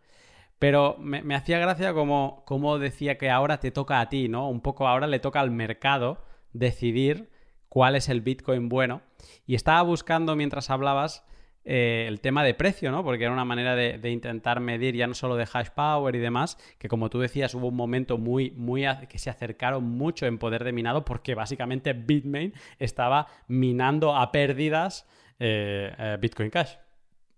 Pero 0.58 0.96
me, 0.98 1.34
hacía 1.34 1.60
gracia 1.60 1.94
como 1.94 2.78
decía 2.80 3.16
que 3.16 3.30
ahora 3.30 3.60
te 3.60 3.70
toca 3.70 4.00
a 4.00 4.08
ti, 4.08 4.28
¿no? 4.28 4.48
Un 4.50 4.60
poco 4.60 4.88
ahora 4.88 5.06
le 5.06 5.20
toca 5.20 5.40
al 5.40 5.52
mercado 5.52 6.24
decidir 6.52 7.30
cuál 7.68 7.94
es 7.94 8.08
el 8.08 8.20
Bitcoin 8.20 8.68
bueno. 8.68 9.02
Y 9.46 9.54
estaba 9.54 9.80
buscando 9.82 10.34
mientras 10.34 10.70
hablabas 10.70 11.24
eh, 11.62 12.06
el 12.08 12.20
tema 12.20 12.42
de 12.42 12.54
precio, 12.54 12.90
¿no? 12.90 13.04
Porque 13.04 13.24
era 13.24 13.32
una 13.32 13.44
manera 13.44 13.76
de, 13.76 14.10
intentar 14.10 14.60
medir 14.60 14.96
ya 14.96 15.06
no 15.06 15.12
solo 15.12 15.36
de 15.36 15.46
hash 15.52 15.68
power 15.68 16.14
y 16.16 16.18
demás, 16.18 16.56
que 16.78 16.88
como 16.88 17.10
tú 17.10 17.20
decías 17.20 17.54
hubo 17.54 17.68
un 17.68 17.76
momento 17.76 18.16
muy, 18.16 18.50
muy 18.52 18.84
que 19.08 19.18
se 19.18 19.28
acercaron 19.28 19.84
mucho 19.84 20.24
en 20.26 20.38
poder 20.38 20.64
de 20.64 20.72
minado 20.72 21.04
porque 21.04 21.34
básicamente 21.34 21.92
Bitmain 21.92 22.54
estaba 22.78 23.26
minando 23.46 24.16
a 24.16 24.32
pérdidas 24.32 25.06
eh, 25.38 25.94
eh, 25.98 26.16
Bitcoin 26.18 26.48
Cash. 26.48 26.76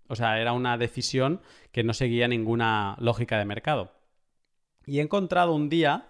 O 0.07 0.15
sea, 0.15 0.39
era 0.39 0.53
una 0.53 0.77
decisión 0.77 1.41
que 1.73 1.83
no 1.83 1.93
seguía 1.93 2.27
ninguna 2.29 2.95
lógica 2.99 3.37
de 3.37 3.45
mercado. 3.45 3.91
Y 4.85 4.99
he 4.99 5.01
encontrado 5.01 5.53
un 5.53 5.67
día 5.67 6.07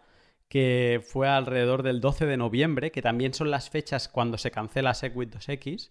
que 0.50 1.01
fue 1.03 1.27
alrededor 1.27 1.82
del 1.82 2.00
12 2.00 2.27
de 2.27 2.38
noviembre, 2.38 2.92
que 2.92 3.01
también 3.01 3.33
son 3.33 3.50
las 3.50 3.72
fechas 3.72 4.08
cuando 4.08 4.38
se 4.38 4.51
cancela 4.51 4.93
Segwit 4.93 5.33
2X, 5.33 5.90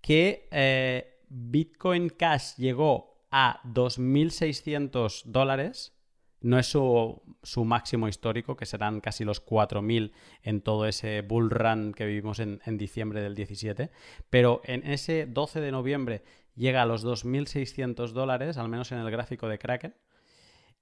que 0.00 1.11
Bitcoin 1.34 2.10
Cash 2.10 2.56
llegó 2.56 3.26
a 3.30 3.62
2.600 3.64 5.24
dólares. 5.24 5.98
No 6.42 6.58
es 6.58 6.66
su, 6.66 7.22
su, 7.42 7.64
máximo 7.64 8.08
histórico, 8.08 8.56
que 8.56 8.66
serán 8.66 9.00
casi 9.00 9.24
los 9.24 9.44
4.000 9.44 10.12
en 10.42 10.60
todo 10.60 10.86
ese 10.86 11.22
bull 11.22 11.50
run 11.50 11.94
que 11.94 12.04
vivimos 12.04 12.40
en, 12.40 12.60
en, 12.66 12.76
diciembre 12.76 13.22
del 13.22 13.34
17. 13.34 13.90
Pero 14.28 14.60
en 14.64 14.84
ese 14.84 15.26
12 15.26 15.60
de 15.60 15.72
noviembre 15.72 16.24
llega 16.54 16.82
a 16.82 16.86
los 16.86 17.06
2.600 17.06 18.10
dólares, 18.10 18.58
al 18.58 18.68
menos 18.68 18.92
en 18.92 18.98
el 18.98 19.10
gráfico 19.10 19.48
de 19.48 19.58
Kraken. 19.58 19.94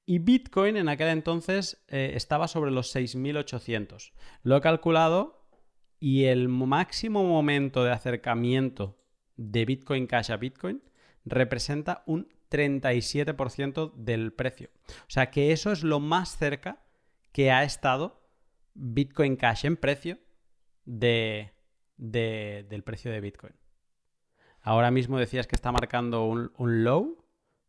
Y 0.07 0.19
Bitcoin 0.19 0.77
en 0.77 0.89
aquel 0.89 1.09
entonces 1.09 1.85
eh, 1.89 2.13
estaba 2.15 2.49
sobre 2.49 2.73
los 2.73 2.95
6.800. 2.97 4.13
Lo 4.43 4.57
he 4.57 4.61
calculado 4.61 5.47
y 6.01 6.25
el 6.25 6.49
máximo 6.49 7.23
momento 7.23 7.85
de 7.85 7.93
acercamiento 7.93 9.00
de 9.41 9.65
Bitcoin 9.65 10.07
Cash 10.07 10.31
a 10.31 10.37
Bitcoin 10.37 10.83
representa 11.25 12.03
un 12.07 12.29
37% 12.51 13.95
del 13.95 14.33
precio. 14.35 14.69
O 14.89 15.11
sea 15.11 15.31
que 15.31 15.53
eso 15.53 15.73
es 15.73 15.83
lo 15.83 15.99
más 15.99 16.37
cerca 16.37 16.83
que 17.33 17.51
ha 17.51 17.65
estado 17.65 18.21
Bitcoin 18.75 19.37
Cash 19.37 19.65
en 19.65 19.77
precio 19.79 20.19
de, 20.85 21.53
del 21.97 22.83
precio 22.83 23.11
de 23.11 23.21
Bitcoin. 23.21 23.55
Ahora 24.61 24.91
mismo 24.91 25.19
decías 25.19 25.47
que 25.47 25.57
está 25.57 25.73
marcando 25.73 26.25
un, 26.25 26.53
un 26.59 26.85
low. 26.85 27.25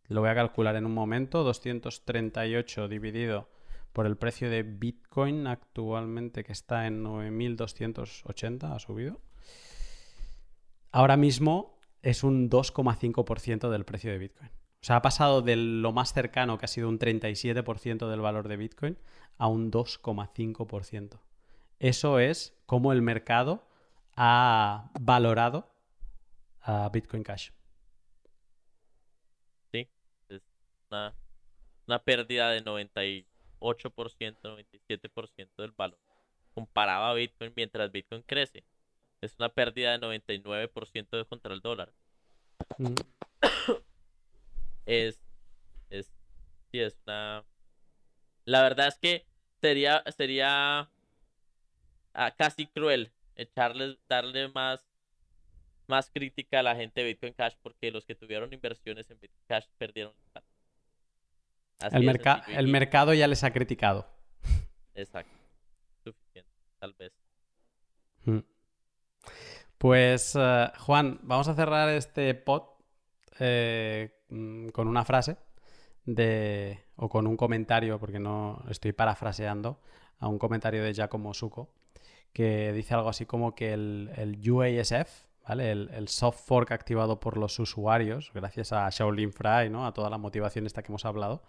Lo 0.08 0.19
voy 0.19 0.30
a 0.30 0.35
calcular 0.35 0.75
en 0.75 0.85
un 0.85 0.93
momento. 0.93 1.43
238 1.43 2.90
dividido 2.90 3.50
por 3.93 4.06
el 4.06 4.17
precio 4.17 4.50
de 4.50 4.64
Bitcoin 4.64 5.48
actualmente 5.48 6.43
que 6.43 6.51
está 6.51 6.85
en 6.85 7.06
9.280, 7.06 8.75
ha 8.75 8.80
subido. 8.80 9.22
Ahora 10.91 11.17
mismo 11.17 11.79
es 12.01 12.23
un 12.23 12.49
2,5% 12.49 13.69
del 13.69 13.85
precio 13.85 14.11
de 14.11 14.17
Bitcoin. 14.17 14.49
O 14.49 14.83
sea, 14.83 14.97
ha 14.97 15.01
pasado 15.01 15.41
de 15.41 15.55
lo 15.55 15.91
más 15.91 16.13
cercano, 16.13 16.57
que 16.57 16.65
ha 16.65 16.67
sido 16.67 16.89
un 16.89 16.97
37% 16.97 18.09
del 18.09 18.19
valor 18.19 18.47
de 18.47 18.57
Bitcoin, 18.57 18.97
a 19.37 19.47
un 19.47 19.71
2,5%. 19.71 21.19
Eso 21.79 22.19
es 22.19 22.57
como 22.65 22.91
el 22.91 23.01
mercado 23.01 23.67
ha 24.15 24.91
valorado 24.99 25.71
a 26.61 26.89
Bitcoin 26.89 27.23
Cash. 27.23 27.51
Sí, 29.71 29.87
es 30.29 30.41
una, 30.89 31.15
una 31.87 32.03
pérdida 32.03 32.49
de 32.49 32.63
98%, 32.63 33.25
97% 33.59 35.49
del 35.57 35.71
valor 35.71 35.99
comparado 36.53 37.05
a 37.05 37.13
Bitcoin 37.13 37.53
mientras 37.55 37.91
Bitcoin 37.91 38.21
crece. 38.23 38.63
Es 39.22 39.35
una 39.38 39.50
pérdida 39.50 39.98
de 39.98 40.06
99% 40.06 41.27
contra 41.27 41.53
el 41.53 41.61
dólar. 41.61 41.93
Mm. 42.77 42.95
es, 44.85 45.19
es, 45.90 46.11
sí, 46.72 46.80
es 46.80 46.98
una... 47.06 47.43
La 48.45 48.64
verdad 48.64 48.88
es 48.88 48.98
que 48.98 49.25
sería, 49.61 50.03
sería 50.17 50.90
ah, 52.14 52.32
casi 52.35 52.67
cruel 52.67 53.11
echarles, 53.35 53.98
darle 54.09 54.48
más 54.50 54.83
más 55.88 56.09
crítica 56.09 56.59
a 56.59 56.64
la 56.64 56.74
gente 56.74 57.01
de 57.01 57.08
Bitcoin 57.08 57.33
Cash 57.33 57.56
porque 57.61 57.91
los 57.91 58.06
que 58.06 58.16
tuvieron 58.16 58.53
inversiones 58.53 59.11
en 59.11 59.19
Bitcoin 59.19 59.43
Cash 59.45 59.66
perdieron 59.77 60.14
el, 61.90 62.19
el 62.58 62.67
mercado 62.67 63.14
ya 63.14 63.27
les 63.27 63.43
ha 63.43 63.51
criticado. 63.51 64.08
Exacto. 64.93 65.35
Suficiente, 66.03 66.51
tal 66.80 66.93
vez. 66.93 67.11
Pues, 69.81 70.37
eh, 70.39 70.71
Juan, 70.77 71.19
vamos 71.23 71.47
a 71.47 71.55
cerrar 71.55 71.89
este 71.89 72.35
pod 72.35 72.61
eh, 73.39 74.11
mm, 74.29 74.67
con 74.67 74.87
una 74.87 75.03
frase 75.03 75.37
de, 76.05 76.85
o 76.97 77.09
con 77.09 77.25
un 77.25 77.35
comentario, 77.35 77.99
porque 77.99 78.19
no 78.19 78.63
estoy 78.69 78.91
parafraseando, 78.93 79.81
a 80.19 80.27
un 80.27 80.37
comentario 80.37 80.83
de 80.83 80.93
Giacomo 80.93 81.33
Suco, 81.33 81.73
que 82.31 82.71
dice 82.73 82.93
algo 82.93 83.09
así 83.09 83.25
como 83.25 83.55
que 83.55 83.73
el, 83.73 84.11
el 84.17 84.51
UASF, 84.51 85.09
el, 85.49 86.07
soft 86.09 86.45
fork 86.45 86.73
activado 86.73 87.19
por 87.19 87.37
los 87.37 87.57
usuarios, 87.57 88.29
gracias 88.35 88.73
a 88.73 88.87
Shaolin 88.87 89.33
Fry, 89.33 89.71
¿no? 89.71 89.87
A 89.87 89.95
toda 89.95 90.11
la 90.11 90.19
motivación 90.19 90.67
esta 90.67 90.83
que 90.83 90.91
hemos 90.91 91.05
hablado, 91.05 91.41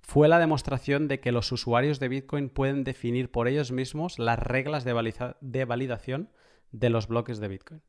fue 0.00 0.28
la 0.28 0.38
demostración 0.38 1.08
de 1.08 1.18
que 1.18 1.32
los 1.32 1.50
usuarios 1.50 1.98
de 1.98 2.06
Bitcoin 2.06 2.50
pueden 2.50 2.84
definir 2.84 3.32
por 3.32 3.48
ellos 3.48 3.72
mismos 3.72 4.20
las 4.20 4.38
reglas 4.38 4.84
de, 4.84 5.34
de 5.40 5.64
validación 5.64 6.30
de 6.72 6.90
los 6.90 7.08
bloques 7.08 7.38
de 7.40 7.48
Bitcoin. 7.48 7.82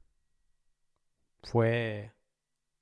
Fue, 1.43 2.11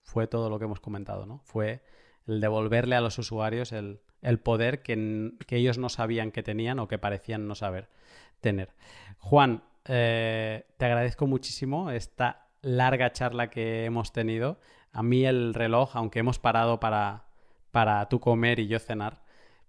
fue 0.02 0.28
todo 0.28 0.50
lo 0.50 0.60
que 0.60 0.66
hemos 0.66 0.80
comentado, 0.80 1.26
¿no? 1.26 1.40
Fue 1.40 1.84
el 2.26 2.42
devolverle 2.42 2.96
a 2.96 3.02
los 3.02 3.18
usuarios 3.20 3.72
el, 3.72 4.00
poder 4.44 4.82
que, 4.82 5.32
que, 5.46 5.58
ellos 5.58 5.78
no 5.78 5.90
sabían 5.90 6.32
que 6.32 6.44
tenían 6.44 6.80
o 6.80 6.88
que 6.88 6.98
parecían 6.98 7.48
no 7.48 7.56
saber 7.56 7.90
tener. 8.42 8.74
Juan, 9.20 9.64
eh, 9.86 10.66
te 10.78 10.86
agradezco 10.86 11.28
muchísimo 11.28 11.92
esta 11.92 12.48
larga 12.62 13.12
charla 13.12 13.50
que 13.50 13.86
hemos 13.86 14.12
tenido. 14.12 14.60
A 14.92 15.04
mí 15.04 15.26
el 15.26 15.54
reloj, 15.54 15.96
aunque 15.96 16.20
hemos 16.20 16.40
parado 16.40 16.80
para, 16.80 17.26
para 17.72 18.10
tú 18.10 18.20
comer 18.20 18.60
y 18.60 18.68
yo 18.68 18.80
cenar, 18.80 19.24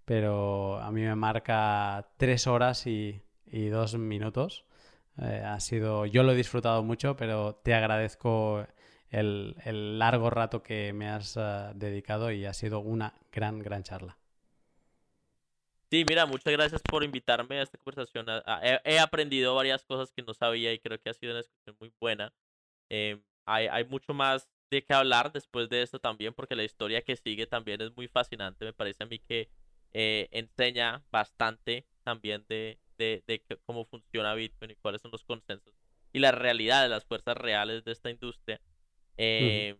pero 0.05 0.79
a 0.79 0.91
mí 0.91 1.01
me 1.01 1.15
marca 1.15 2.09
tres 2.17 2.47
horas 2.47 2.87
y, 2.87 3.21
dos 3.69 3.97
minutos. 3.97 4.65
Eh, 5.21 5.43
ha 5.45 5.59
sido, 5.59 6.05
yo 6.05 6.23
lo 6.23 6.31
he 6.31 6.35
disfrutado 6.35 6.83
mucho, 6.83 7.15
pero 7.15 7.55
te 7.55 7.73
agradezco 7.73 8.65
el, 9.09 9.99
largo 9.99 10.29
rato 10.29 10.63
que 10.63 10.93
me 10.93 11.09
has 11.09 11.35
eh, 11.37 11.71
dedicado 11.75 12.31
y 12.31 12.45
ha 12.45 12.53
sido 12.53 12.79
una 12.79 13.13
gran, 13.31 13.59
gran 13.59 13.83
charla. 13.83 14.17
Sí, 15.91 16.05
mira, 16.07 16.25
muchas 16.27 16.53
gracias 16.53 16.81
por 16.83 17.03
invitarme 17.03 17.59
a 17.59 17.63
esta 17.63 17.77
conversación. 17.79 18.27
He, 18.63 18.79
he, 18.83 18.99
aprendido 18.99 19.55
varias 19.55 19.83
cosas 19.83 20.11
que 20.11 20.21
no 20.21 20.35
sabía 20.35 20.71
y 20.71 20.79
creo 20.79 21.01
que 21.01 21.09
ha 21.09 21.13
sido 21.13 21.31
una 21.31 21.41
discusión 21.41 21.75
muy 21.79 21.91
buena. 21.99 22.31
Eh, 22.89 23.19
hay, 23.45 23.67
hay 23.67 23.85
mucho 23.85 24.13
más 24.13 24.47
de 24.69 24.83
qué 24.83 24.93
hablar 24.93 25.31
después 25.31 25.67
de 25.67 25.81
esto 25.81 25.99
también, 25.99 26.33
porque 26.33 26.55
la 26.55 26.63
historia 26.63 27.01
que 27.01 27.15
sigue 27.15 27.47
también 27.47 27.81
es 27.81 27.95
muy 27.95 28.07
fascinante. 28.07 28.65
Me 28.65 28.73
parece 28.73 29.03
a 29.03 29.07
mí 29.07 29.17
que 29.17 29.49
eh, 29.93 30.29
enseña 30.31 31.03
bastante 31.11 31.87
también 32.03 32.45
de, 32.47 32.79
de, 32.99 33.23
de, 33.25 33.41
cómo 33.65 33.85
funciona 33.85 34.35
Bitcoin 34.35 34.71
y 34.71 34.75
cuáles 34.75 35.01
son 35.01 35.09
los 35.09 35.23
consensos 35.23 35.73
y 36.13 36.19
la 36.19 36.31
realidad 36.31 36.83
de 36.83 36.89
las 36.89 37.05
fuerzas 37.05 37.37
reales 37.37 37.83
de 37.83 37.91
esta 37.91 38.09
industria. 38.09 38.61
Eh, 39.17 39.77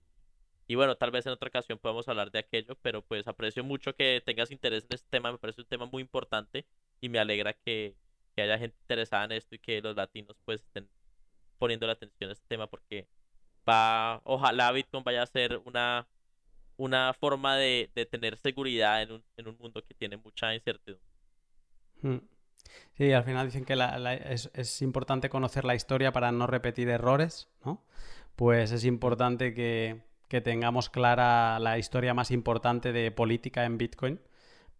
y 0.68 0.76
bueno, 0.76 0.96
tal 0.96 1.12
vez 1.12 1.26
en 1.26 1.32
otra 1.32 1.50
ocasión 1.50 1.80
podamos 1.80 2.08
hablar 2.08 2.32
de 2.32 2.40
aquello, 2.40 2.76
pero 2.82 3.02
pues 3.04 3.28
aprecio 3.28 3.64
mucho 3.64 3.96
que 3.96 4.22
tengas 4.26 4.52
interés 4.52 4.84
en 4.84 4.96
este 4.96 5.08
tema, 5.10 5.32
me 5.32 5.38
parece 5.38 5.62
un 5.62 5.68
tema 5.68 5.86
muy 5.86 6.02
importante 6.02 6.66
y 7.02 7.10
me 7.10 7.20
alegra 7.20 7.54
que, 7.54 7.96
que 8.36 8.42
haya 8.44 8.60
gente 8.60 8.78
interesada 8.82 9.26
en 9.26 9.32
esto 9.32 9.56
y 9.56 9.60
que 9.60 9.82
los 9.82 9.96
latinos 9.96 10.38
pues 10.46 10.62
estén 10.62 10.88
poniendo 11.58 11.88
la 11.88 11.94
atención 11.94 12.30
a 12.30 12.34
este 12.34 12.46
tema 12.48 12.68
porque 12.68 13.08
va, 13.68 14.22
ojalá 14.24 14.72
Bitcoin 14.72 15.04
vaya 15.04 15.24
a 15.24 15.28
ser 15.28 15.58
una, 15.66 16.08
una 16.78 17.14
forma 17.14 17.58
de, 17.58 17.90
tener 18.12 18.38
seguridad 18.38 19.02
en 19.02 19.14
un, 19.14 19.24
en 19.38 19.48
un, 19.48 19.58
mundo 19.58 19.84
que 19.84 19.96
tiene 19.96 20.18
mucha 20.18 20.54
incertidumbre. 20.54 21.06
Hmm. 22.02 22.20
Sí, 22.98 23.12
al 23.14 23.24
final 23.24 23.48
dicen 23.48 23.66
que 23.66 23.78
es, 24.30 24.82
importante 24.82 25.30
conocer 25.30 25.66
la 25.66 25.76
historia 25.76 26.12
para 26.12 26.32
no 26.32 26.48
repetir 26.48 26.90
errores, 26.90 27.48
¿no? 27.64 27.84
Pues 28.36 28.72
es 28.72 28.86
importante 28.86 29.54
que, 29.54 30.02
que 30.28 30.42
tengamos 30.42 30.90
clara 30.90 31.60
la 31.60 31.78
historia 31.78 32.14
más 32.14 32.32
importante 32.32 32.92
de 32.94 33.12
política 33.12 33.66
en 33.66 33.78
Bitcoin 33.78 34.20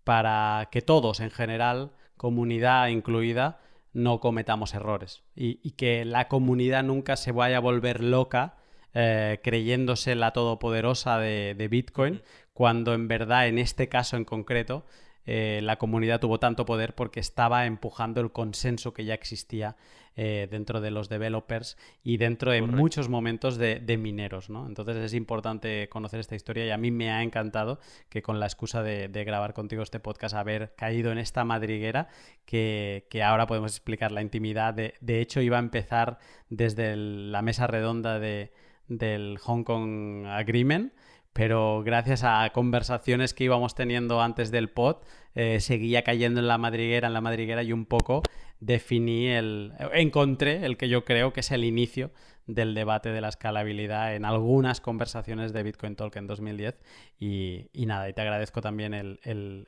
para 0.04 0.70
que 0.72 0.82
todos 0.82 1.20
en 1.20 1.32
general, 1.32 1.92
comunidad 2.18 2.88
incluida, 2.88 3.60
no 3.94 4.20
cometamos 4.20 4.74
errores 4.74 5.24
y, 5.36 5.72
que 5.72 6.06
la 6.06 6.28
comunidad 6.28 6.84
nunca 6.84 7.16
se 7.16 7.32
vaya 7.32 7.58
a 7.58 7.62
volver 7.62 8.04
loca 8.04 8.58
eh, 8.94 9.40
creyéndose 9.44 10.16
la 10.16 10.32
todopoderosa 10.32 11.20
de, 11.20 11.56
de 11.58 11.68
Bitcoin, 11.68 12.22
cuando 12.54 12.94
en 12.94 13.08
verdad 13.08 13.48
en 13.48 13.58
este 13.58 13.90
caso 13.90 14.18
en 14.18 14.26
concreto 14.26 14.86
eh, 15.32 15.62
la 15.62 15.78
comunidad 15.78 16.20
tuvo 16.20 16.40
tanto 16.40 16.66
poder 16.66 16.96
porque 16.96 17.20
estaba 17.20 17.68
empujando 17.68 18.20
el 18.20 18.32
consenso 18.32 18.96
que 18.96 19.06
ya 19.06 19.14
existía 19.14 19.76
eh, 20.16 20.48
dentro 20.50 20.82
de 20.82 20.90
los 20.90 21.08
developers 21.08 21.78
y 22.04 22.18
dentro 22.18 22.52
de 22.52 22.64
muchos 22.64 23.10
momentos 23.10 23.60
de, 23.60 23.98
mineros, 24.02 24.50
¿no? 24.50 24.66
Entonces 24.66 24.98
es 24.98 25.14
importante 25.14 25.88
conocer 25.88 26.20
esta 26.20 26.34
historia 26.34 26.66
y 26.66 26.72
a 26.72 26.78
mí 26.78 26.90
me 26.90 27.12
ha 27.12 27.22
encantado 27.22 27.80
que 28.10 28.24
con 28.24 28.40
la 28.40 28.48
excusa 28.48 28.82
de, 28.82 29.08
grabar 29.24 29.54
contigo 29.54 29.84
este 29.84 30.00
podcast 30.00 30.34
haber 30.34 30.74
caído 30.74 31.12
en 31.12 31.20
esta 31.20 31.46
madriguera 31.46 32.08
que, 32.48 33.06
ahora 33.24 33.46
podemos 33.46 33.74
explicar 33.74 34.12
la 34.12 34.24
intimidad. 34.24 34.74
De, 34.74 34.96
de 35.00 35.22
hecho, 35.22 35.42
iba 35.42 35.58
a 35.58 35.60
empezar 35.60 36.18
desde 36.50 36.96
la 36.96 37.44
mesa 37.44 37.68
redonda 37.68 38.18
de, 38.18 38.52
del 38.88 39.38
Hong 39.38 39.64
Kong 39.64 40.26
Agreement 40.26 40.92
pero 41.34 41.84
gracias 41.84 42.24
a 42.24 42.50
conversaciones 42.54 43.34
que 43.34 43.46
íbamos 43.46 43.76
teniendo 43.76 44.22
antes 44.22 44.52
del 44.52 44.70
pod, 44.70 44.98
eh, 45.36 45.60
seguía 45.60 46.04
cayendo 46.04 46.40
en 46.40 46.48
la 46.48 46.58
madriguera, 46.58 47.08
en 47.08 47.14
la 47.14 47.22
madriguera 47.22 47.64
y 47.64 47.72
un 47.72 47.86
poco 47.86 48.24
definí 48.60 49.28
el. 49.28 49.74
encontré 49.94 50.66
el 50.66 50.78
que 50.78 50.90
yo 50.90 51.06
creo 51.06 51.34
que 51.34 51.40
es 51.40 51.52
el 51.52 51.64
inicio 51.64 52.12
del 52.46 52.74
debate 52.74 53.10
de 53.10 53.22
la 53.22 53.30
escalabilidad 53.30 54.16
en 54.16 54.26
algunas 54.26 54.82
conversaciones 54.82 55.54
de 55.54 55.64
Bitcoin 55.64 55.96
Talk 55.96 56.16
en 56.16 56.28
2010. 56.28 56.80
Y, 57.20 57.70
nada, 57.86 58.10
y 58.10 58.14
te 58.14 58.22
agradezco 58.22 58.62
también 58.62 58.94
el, 58.94 59.68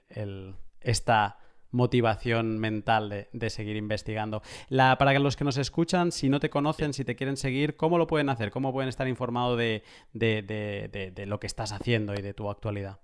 esta 0.81 1.37
motivación 1.71 2.59
mental 2.59 3.27
de, 3.31 3.49
seguir 3.49 3.75
investigando. 3.75 4.41
La, 4.69 4.97
para 4.97 5.17
los 5.19 5.35
que 5.35 5.43
nos 5.43 5.57
escuchan, 5.57 6.11
si 6.11 6.29
no 6.29 6.39
te 6.39 6.49
conocen, 6.49 6.93
si 6.93 7.05
te 7.05 7.15
quieren 7.15 7.37
seguir, 7.37 7.75
¿cómo 7.77 7.97
lo 7.97 8.07
pueden 8.07 8.29
hacer? 8.29 8.51
¿Cómo 8.51 8.73
pueden 8.73 8.89
estar 8.89 9.07
informados 9.07 9.57
de, 9.57 9.83
de 10.13 11.25
lo 11.27 11.39
que 11.39 11.47
estás 11.47 11.71
haciendo 11.71 12.13
y 12.13 12.21
de 12.21 12.33
tu 12.33 12.49
actualidad? 12.49 12.99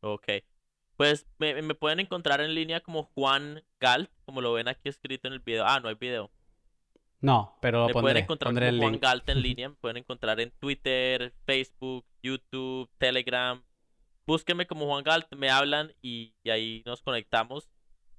Ok. 0.00 0.28
Pues 0.96 1.26
me, 1.38 1.74
pueden 1.74 2.00
encontrar 2.00 2.40
en 2.40 2.54
línea 2.54 2.80
como 2.80 3.04
Juan 3.04 3.62
Galt, 3.80 4.10
como 4.24 4.40
lo 4.40 4.52
ven 4.52 4.68
aquí 4.68 4.88
escrito 4.88 5.28
en 5.28 5.34
el 5.34 5.40
video. 5.40 5.64
Ah, 5.66 5.80
no 5.80 5.88
hay 5.88 5.94
video. 5.94 6.30
No, 7.20 7.56
pero 7.60 7.86
me 7.88 7.92
pueden 7.92 8.18
encontrar 8.18 8.54
como 8.54 8.82
Juan 8.82 8.98
Galt 9.00 9.28
en 9.28 9.42
línea. 9.42 9.68
Me 9.68 9.74
pueden 9.76 9.96
encontrar 9.98 10.40
en 10.40 10.50
Twitter, 10.58 11.34
Facebook, 11.44 12.04
YouTube, 12.22 12.88
Telegram. 12.98 13.62
Búsquenme 14.26 14.66
como 14.66 14.86
Juan 14.86 15.04
Galt, 15.04 15.26
me 15.34 15.50
hablan 15.50 15.94
y, 16.02 16.34
ahí 16.44 16.82
nos 16.84 17.02
conectamos. 17.02 17.68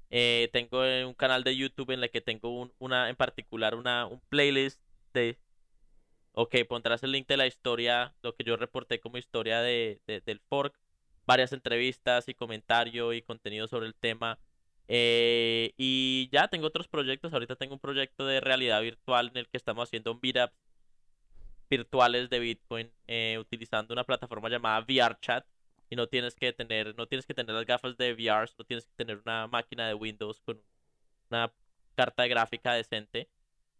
Eh, 0.09 0.49
tengo 0.51 0.81
un 1.07 1.13
canal 1.13 1.43
de 1.43 1.55
YouTube 1.55 1.91
en 1.91 2.03
el 2.03 2.09
que 2.09 2.19
tengo 2.19 2.71
una, 2.79 3.09
en 3.09 3.15
particular, 3.15 3.75
una, 3.75 4.07
un 4.07 4.19
playlist 4.29 4.81
de... 5.13 5.37
Ok, 6.33 6.55
pondrás 6.67 7.03
el 7.03 7.11
link 7.11 7.27
de 7.27 7.37
la 7.37 7.47
historia, 7.47 8.15
lo 8.21 8.33
que 8.35 8.43
yo 8.43 8.55
reporté 8.55 8.99
como 8.99 9.17
historia 9.17 9.61
de, 9.61 10.01
del 10.07 10.39
fork 10.39 10.75
varias 11.29 11.53
entrevistas 11.53 12.27
y 12.27 12.33
comentario 12.33 13.13
y 13.13 13.21
contenido 13.21 13.67
sobre 13.67 13.85
el 13.85 13.93
tema. 13.93 14.39
Eh, 14.91 15.73
y 15.77 16.29
ya 16.31 16.47
tengo 16.47 16.67
otros 16.67 16.87
proyectos. 16.87 17.31
Ahorita 17.31 17.55
tengo 17.55 17.75
un 17.75 17.79
proyecto 17.79 18.25
de 18.25 18.41
realidad 18.41 18.81
virtual 18.81 19.29
en 19.29 19.37
el 19.37 19.47
que 19.47 19.57
estamos 19.57 19.87
haciendo 19.87 20.19
meetups 20.21 20.53
virtuales 21.69 22.29
de 22.31 22.39
Bitcoin 22.39 22.91
eh, 23.07 23.37
utilizando 23.39 23.93
una 23.93 24.03
plataforma 24.03 24.49
llamada 24.49 24.81
VRChat 24.81 25.45
y 25.91 25.95
no 25.95 26.07
tienes 26.07 26.33
que 26.35 26.51
tener 26.51 26.95
no 26.97 27.05
tienes 27.07 27.27
que 27.27 27.35
tener 27.35 27.53
las 27.53 27.65
gafas 27.65 27.95
de 27.97 28.13
VR, 28.13 28.49
no 28.57 28.65
tienes 28.65 28.85
que 28.87 28.93
tener 28.95 29.21
una 29.23 29.47
máquina 29.47 29.87
de 29.87 29.93
Windows 29.93 30.41
con 30.41 30.59
una 31.29 31.53
carta 31.95 32.23
de 32.23 32.29
gráfica 32.29 32.73
decente 32.73 33.29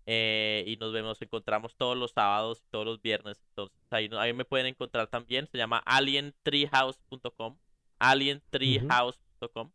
eh, 0.06 0.64
y 0.68 0.76
nos 0.78 0.92
vemos, 0.92 1.22
encontramos 1.22 1.76
todos 1.76 1.96
los 1.98 2.12
sábados 2.12 2.64
y 2.66 2.70
todos 2.72 2.86
los 2.86 3.02
viernes. 3.02 3.40
Entonces 3.50 3.78
ahí, 3.92 4.10
ahí 4.18 4.34
me 4.34 4.46
pueden 4.46 4.66
encontrar 4.68 5.08
también. 5.08 5.48
Se 5.52 5.58
llama 5.58 5.78
alientreehouse.com. 5.86 7.58
Alientreehouse.com. 8.00 9.72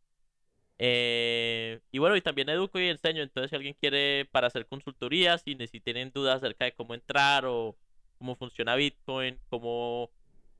Eh, 0.78 1.80
y 1.92 1.98
bueno, 1.98 2.16
y 2.16 2.20
también 2.20 2.48
educo 2.48 2.78
y 2.78 2.88
enseño. 2.88 3.22
Entonces, 3.22 3.50
si 3.50 3.56
alguien 3.56 3.76
quiere 3.80 4.26
para 4.26 4.48
hacer 4.48 4.66
consultorías 4.66 5.42
y 5.46 5.56
si 5.66 5.80
tienen 5.80 6.10
dudas 6.12 6.36
acerca 6.36 6.64
de 6.64 6.72
cómo 6.72 6.94
entrar 6.94 7.44
o 7.46 7.76
cómo 8.18 8.36
funciona 8.36 8.74
Bitcoin, 8.74 9.38
cómo, 9.48 10.10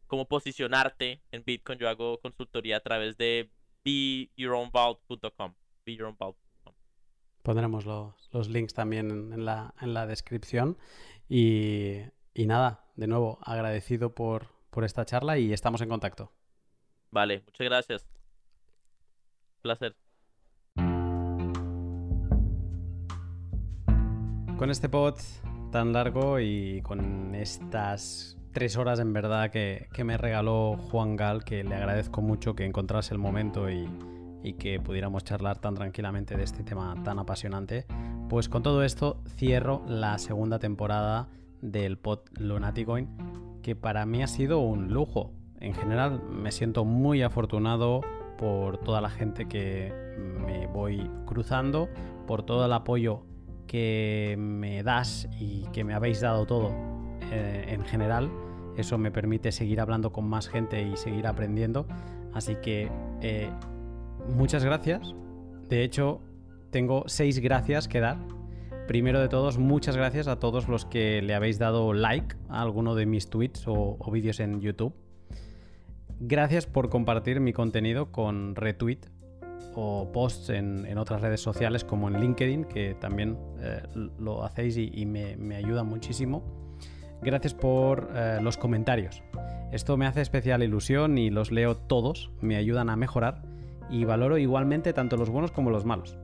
cómo 0.06 0.26
posicionarte 0.26 1.20
en 1.30 1.44
Bitcoin, 1.44 1.78
yo 1.78 1.88
hago 1.88 2.20
consultoría 2.20 2.76
a 2.78 2.80
través 2.80 3.16
de 3.16 3.50
beyourownvault.com. 3.84 5.54
Beyourownvault. 5.84 6.36
Pondremos 7.42 7.84
los, 7.84 8.48
links 8.48 8.72
también 8.72 9.10
en 9.10 9.44
la, 9.44 9.74
en 9.80 9.92
la 9.92 10.06
descripción. 10.06 10.78
Y, 11.28 12.00
nada, 12.34 12.86
de 12.96 13.06
nuevo, 13.06 13.38
agradecido 13.42 14.14
por, 14.14 14.48
por 14.70 14.84
esta 14.84 15.04
charla 15.04 15.38
y 15.38 15.52
estamos 15.52 15.82
en 15.82 15.90
contacto. 15.90 16.32
Vale, 17.10 17.42
muchas 17.46 17.64
gracias. 17.66 18.08
Placer. 19.60 19.94
Con 24.56 24.70
este 24.70 24.88
pod 24.88 25.16
tan 25.72 25.92
largo 25.92 26.38
y 26.38 26.80
con 26.82 27.34
estas 27.34 28.38
tres 28.52 28.76
horas 28.76 29.00
en 29.00 29.12
verdad 29.12 29.50
que, 29.50 29.88
que 29.92 30.04
me 30.04 30.16
regaló 30.16 30.76
Juan 30.76 31.16
Gal, 31.16 31.44
que 31.44 31.64
le 31.64 31.74
agradezco 31.74 32.22
mucho 32.22 32.54
que 32.54 32.64
encontrase 32.64 33.12
el 33.12 33.18
momento 33.18 33.68
y, 33.68 33.88
y 34.44 34.52
que 34.52 34.78
pudiéramos 34.78 35.24
charlar 35.24 35.58
tan 35.58 35.74
tranquilamente 35.74 36.36
de 36.36 36.44
este 36.44 36.62
tema 36.62 36.94
tan 37.02 37.18
apasionante. 37.18 37.84
Pues 38.28 38.48
con 38.48 38.62
todo 38.62 38.84
esto 38.84 39.20
cierro 39.36 39.82
la 39.88 40.18
segunda 40.18 40.60
temporada 40.60 41.28
del 41.60 41.98
pod 41.98 42.20
Lunaticoin, 42.38 43.08
que 43.60 43.74
para 43.74 44.06
mí 44.06 44.22
ha 44.22 44.28
sido 44.28 44.60
un 44.60 44.92
lujo. 44.94 45.32
En 45.58 45.74
general 45.74 46.22
me 46.30 46.52
siento 46.52 46.84
muy 46.84 47.22
afortunado 47.22 48.02
por 48.38 48.78
toda 48.78 49.00
la 49.00 49.10
gente 49.10 49.48
que 49.48 49.92
me 50.46 50.68
voy 50.68 51.10
cruzando, 51.26 51.88
por 52.28 52.44
todo 52.44 52.66
el 52.66 52.72
apoyo 52.72 53.24
que 53.66 54.36
me 54.38 54.82
das 54.82 55.28
y 55.38 55.64
que 55.72 55.84
me 55.84 55.94
habéis 55.94 56.20
dado 56.20 56.46
todo 56.46 56.72
eh, 57.32 57.66
en 57.68 57.84
general. 57.84 58.30
Eso 58.76 58.98
me 58.98 59.10
permite 59.10 59.52
seguir 59.52 59.80
hablando 59.80 60.12
con 60.12 60.28
más 60.28 60.48
gente 60.48 60.82
y 60.82 60.96
seguir 60.96 61.26
aprendiendo. 61.26 61.86
Así 62.32 62.56
que 62.56 62.90
eh, 63.20 63.48
muchas 64.28 64.64
gracias. 64.64 65.14
De 65.68 65.84
hecho, 65.84 66.20
tengo 66.70 67.04
seis 67.06 67.38
gracias 67.38 67.88
que 67.88 68.00
dar. 68.00 68.18
Primero 68.86 69.20
de 69.20 69.28
todos, 69.28 69.58
muchas 69.58 69.96
gracias 69.96 70.28
a 70.28 70.38
todos 70.38 70.68
los 70.68 70.84
que 70.84 71.22
le 71.22 71.34
habéis 71.34 71.58
dado 71.58 71.94
like 71.94 72.36
a 72.48 72.60
alguno 72.60 72.94
de 72.94 73.06
mis 73.06 73.30
tweets 73.30 73.64
o, 73.66 73.96
vídeos 74.12 74.40
en 74.40 74.60
YouTube. 74.60 74.92
Gracias 76.20 76.66
por 76.66 76.90
compartir 76.90 77.40
mi 77.40 77.52
contenido 77.52 78.12
con 78.12 78.54
retweet 78.56 78.98
o 79.74 80.10
posts 80.12 80.50
en, 80.50 80.96
otras 80.98 81.20
redes 81.20 81.40
sociales 81.40 81.84
como 81.84 82.08
en 82.08 82.20
LinkedIn, 82.20 82.64
que 82.64 82.94
también 82.94 83.38
eh, 83.60 83.82
lo 84.18 84.44
hacéis 84.44 84.76
y, 84.76 85.06
me, 85.06 85.56
ayuda 85.56 85.84
muchísimo. 85.84 86.42
Gracias 87.22 87.54
por 87.54 88.10
eh, 88.14 88.38
los 88.42 88.56
comentarios. 88.56 89.22
Esto 89.72 89.96
me 89.96 90.06
hace 90.06 90.20
especial 90.20 90.62
ilusión 90.62 91.18
y 91.18 91.30
los 91.30 91.50
leo 91.50 91.76
todos, 91.76 92.30
me 92.40 92.56
ayudan 92.56 92.90
a 92.90 92.96
mejorar 92.96 93.42
y 93.90 94.04
valoro 94.04 94.38
igualmente 94.38 94.92
tanto 94.92 95.16
los 95.16 95.30
buenos 95.30 95.50
como 95.50 95.70
los 95.70 95.84
malos. 95.84 96.16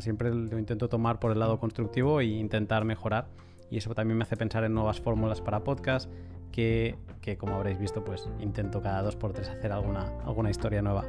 siempre 0.00 0.34
lo 0.34 0.58
intento 0.58 0.88
tomar 0.88 1.18
por 1.18 1.32
el 1.32 1.38
lado 1.38 1.58
constructivo 1.58 2.20
e 2.20 2.26
intentar 2.26 2.84
mejorar. 2.84 3.28
Y 3.70 3.76
eso 3.78 3.94
también 3.94 4.16
me 4.16 4.22
hace 4.22 4.36
pensar 4.36 4.64
en 4.64 4.72
nuevas 4.72 5.00
fórmulas 5.00 5.40
para 5.40 5.62
podcast, 5.62 6.10
que, 6.52 6.96
como 7.38 7.54
habréis 7.56 7.78
visto, 7.78 8.04
pues 8.04 8.28
intento 8.40 8.80
cada 8.80 9.02
dos 9.02 9.14
por 9.16 9.32
tres 9.32 9.48
hacer 9.48 9.72
alguna, 9.72 10.10
alguna 10.24 10.50
historia 10.50 10.82
nueva. 10.82 11.04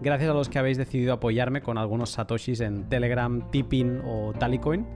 Gracias 0.00 0.30
a 0.30 0.34
los 0.34 0.48
que 0.48 0.60
habéis 0.60 0.78
decidido 0.78 1.12
apoyarme 1.12 1.60
con 1.60 1.76
algunos 1.76 2.10
satoshis 2.10 2.60
en 2.60 2.88
Telegram, 2.88 3.50
Tipping 3.50 4.02
o 4.04 4.32
Talicoin. 4.32 4.86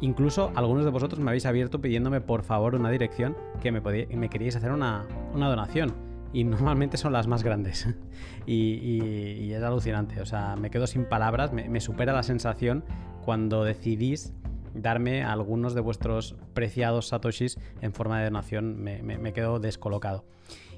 Incluso 0.00 0.50
algunos 0.56 0.84
de 0.84 0.90
vosotros 0.90 1.20
me 1.20 1.30
habéis 1.30 1.46
abierto 1.46 1.80
pidiéndome 1.80 2.20
por 2.20 2.42
favor 2.42 2.74
una 2.74 2.90
dirección 2.90 3.36
que 3.62 3.70
me, 3.70 4.28
queríais 4.28 4.56
hacer 4.56 4.72
una, 4.72 5.06
donación 5.34 5.94
y 6.32 6.42
normalmente 6.42 6.96
son 6.96 7.12
las 7.12 7.28
más 7.28 7.44
grandes. 7.44 7.86
y, 8.46 9.52
es 9.52 9.62
alucinante, 9.62 10.20
o 10.20 10.26
sea, 10.26 10.56
me 10.56 10.70
quedo 10.70 10.88
sin 10.88 11.04
palabras, 11.04 11.52
me, 11.52 11.80
supera 11.80 12.12
la 12.12 12.24
sensación 12.24 12.82
cuando 13.24 13.62
decidís 13.62 14.32
darme 14.74 15.22
algunos 15.22 15.74
de 15.74 15.80
vuestros 15.80 16.34
preciados 16.54 17.08
satoshis 17.08 17.56
en 17.82 17.92
forma 17.92 18.18
de 18.18 18.24
donación, 18.24 18.82
me 18.82 19.32
quedo 19.32 19.60
descolocado. 19.60 20.24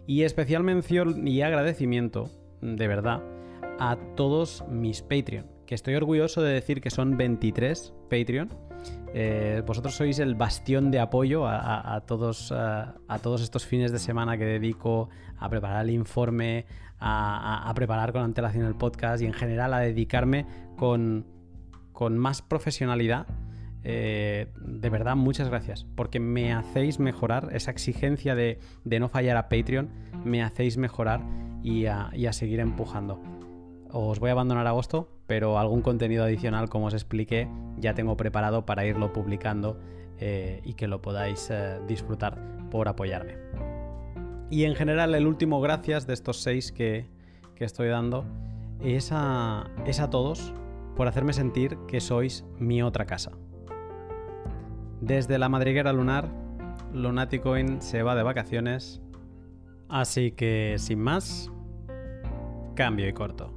Y 0.06 0.24
especial 0.24 0.62
mención 0.62 1.26
y 1.26 1.40
agradecimiento, 1.40 2.28
de 2.60 2.88
verdad, 2.88 3.22
a 3.78 3.96
todos 4.16 4.64
mis 4.68 5.02
Patreon, 5.02 5.46
que 5.66 5.74
estoy 5.74 5.94
orgulloso 5.94 6.42
de 6.42 6.52
decir 6.52 6.80
que 6.80 6.90
son 6.90 7.16
23 7.16 7.94
Patreon 8.10 8.50
eh, 9.14 9.62
vosotros 9.66 9.94
sois 9.94 10.18
el 10.20 10.34
bastión 10.34 10.90
de 10.90 10.98
apoyo 10.98 11.46
a, 11.46 12.02
todos, 12.06 12.50
a, 12.50 12.94
todos 13.22 13.42
estos 13.42 13.66
fines 13.66 13.92
de 13.92 13.98
semana 13.98 14.38
que 14.38 14.44
dedico 14.44 15.10
a 15.38 15.48
preparar 15.50 15.84
el 15.84 15.90
informe, 15.90 16.64
a, 16.98 17.70
preparar 17.74 18.12
con 18.12 18.22
antelación 18.22 18.64
el 18.64 18.74
podcast 18.74 19.22
y 19.22 19.26
en 19.26 19.34
general 19.34 19.74
a 19.74 19.80
dedicarme 19.80 20.46
con, 20.76 21.26
más 22.10 22.42
profesionalidad. 22.42 23.26
Eh, 23.84 24.48
de 24.56 24.90
verdad, 24.90 25.16
muchas 25.16 25.48
gracias, 25.48 25.84
porque 25.94 26.18
me 26.18 26.52
hacéis 26.52 26.98
mejorar 26.98 27.50
esa 27.52 27.70
exigencia 27.70 28.34
de, 28.34 28.58
no 28.84 29.08
fallar 29.08 29.36
a 29.36 29.48
Patreon, 29.48 29.90
me 30.24 30.42
hacéis 30.42 30.78
mejorar 30.78 31.20
y 31.62 31.84
a 31.86 32.32
seguir 32.32 32.60
empujando. 32.60 33.41
Os 33.92 34.18
voy 34.20 34.30
a 34.30 34.32
abandonar 34.32 34.66
agosto, 34.66 35.08
pero 35.26 35.58
algún 35.58 35.82
contenido 35.82 36.24
adicional, 36.24 36.68
como 36.68 36.86
os 36.86 36.94
expliqué, 36.94 37.48
ya 37.76 37.94
tengo 37.94 38.16
preparado 38.16 38.64
para 38.64 38.86
irlo 38.86 39.12
publicando 39.12 39.78
eh, 40.18 40.62
y 40.64 40.74
que 40.74 40.88
lo 40.88 41.02
podáis 41.02 41.48
eh, 41.50 41.78
disfrutar 41.86 42.38
por 42.70 42.88
apoyarme. 42.88 43.36
Y 44.50 44.64
en 44.64 44.74
general, 44.74 45.14
el 45.14 45.26
último 45.26 45.60
gracias 45.60 46.06
de 46.06 46.14
estos 46.14 46.42
seis 46.42 46.72
que, 46.72 47.10
estoy 47.58 47.86
dando 47.86 48.24
es 48.80 49.10
a, 49.12 49.70
es 49.86 50.00
a 50.00 50.10
todos 50.10 50.52
por 50.96 51.06
hacerme 51.06 51.32
sentir 51.32 51.78
que 51.86 52.00
sois 52.00 52.44
mi 52.58 52.82
otra 52.82 53.04
casa. 53.04 53.30
Desde 55.00 55.38
la 55.38 55.48
madriguera 55.48 55.92
lunar, 55.92 56.28
Lunaticoin 56.92 57.80
se 57.80 58.02
va 58.02 58.16
de 58.16 58.24
vacaciones. 58.24 59.00
Así 59.88 60.32
que, 60.32 60.74
sin 60.78 60.98
más, 60.98 61.52
Cambio 62.74 63.06
y 63.06 63.12
corto. 63.12 63.51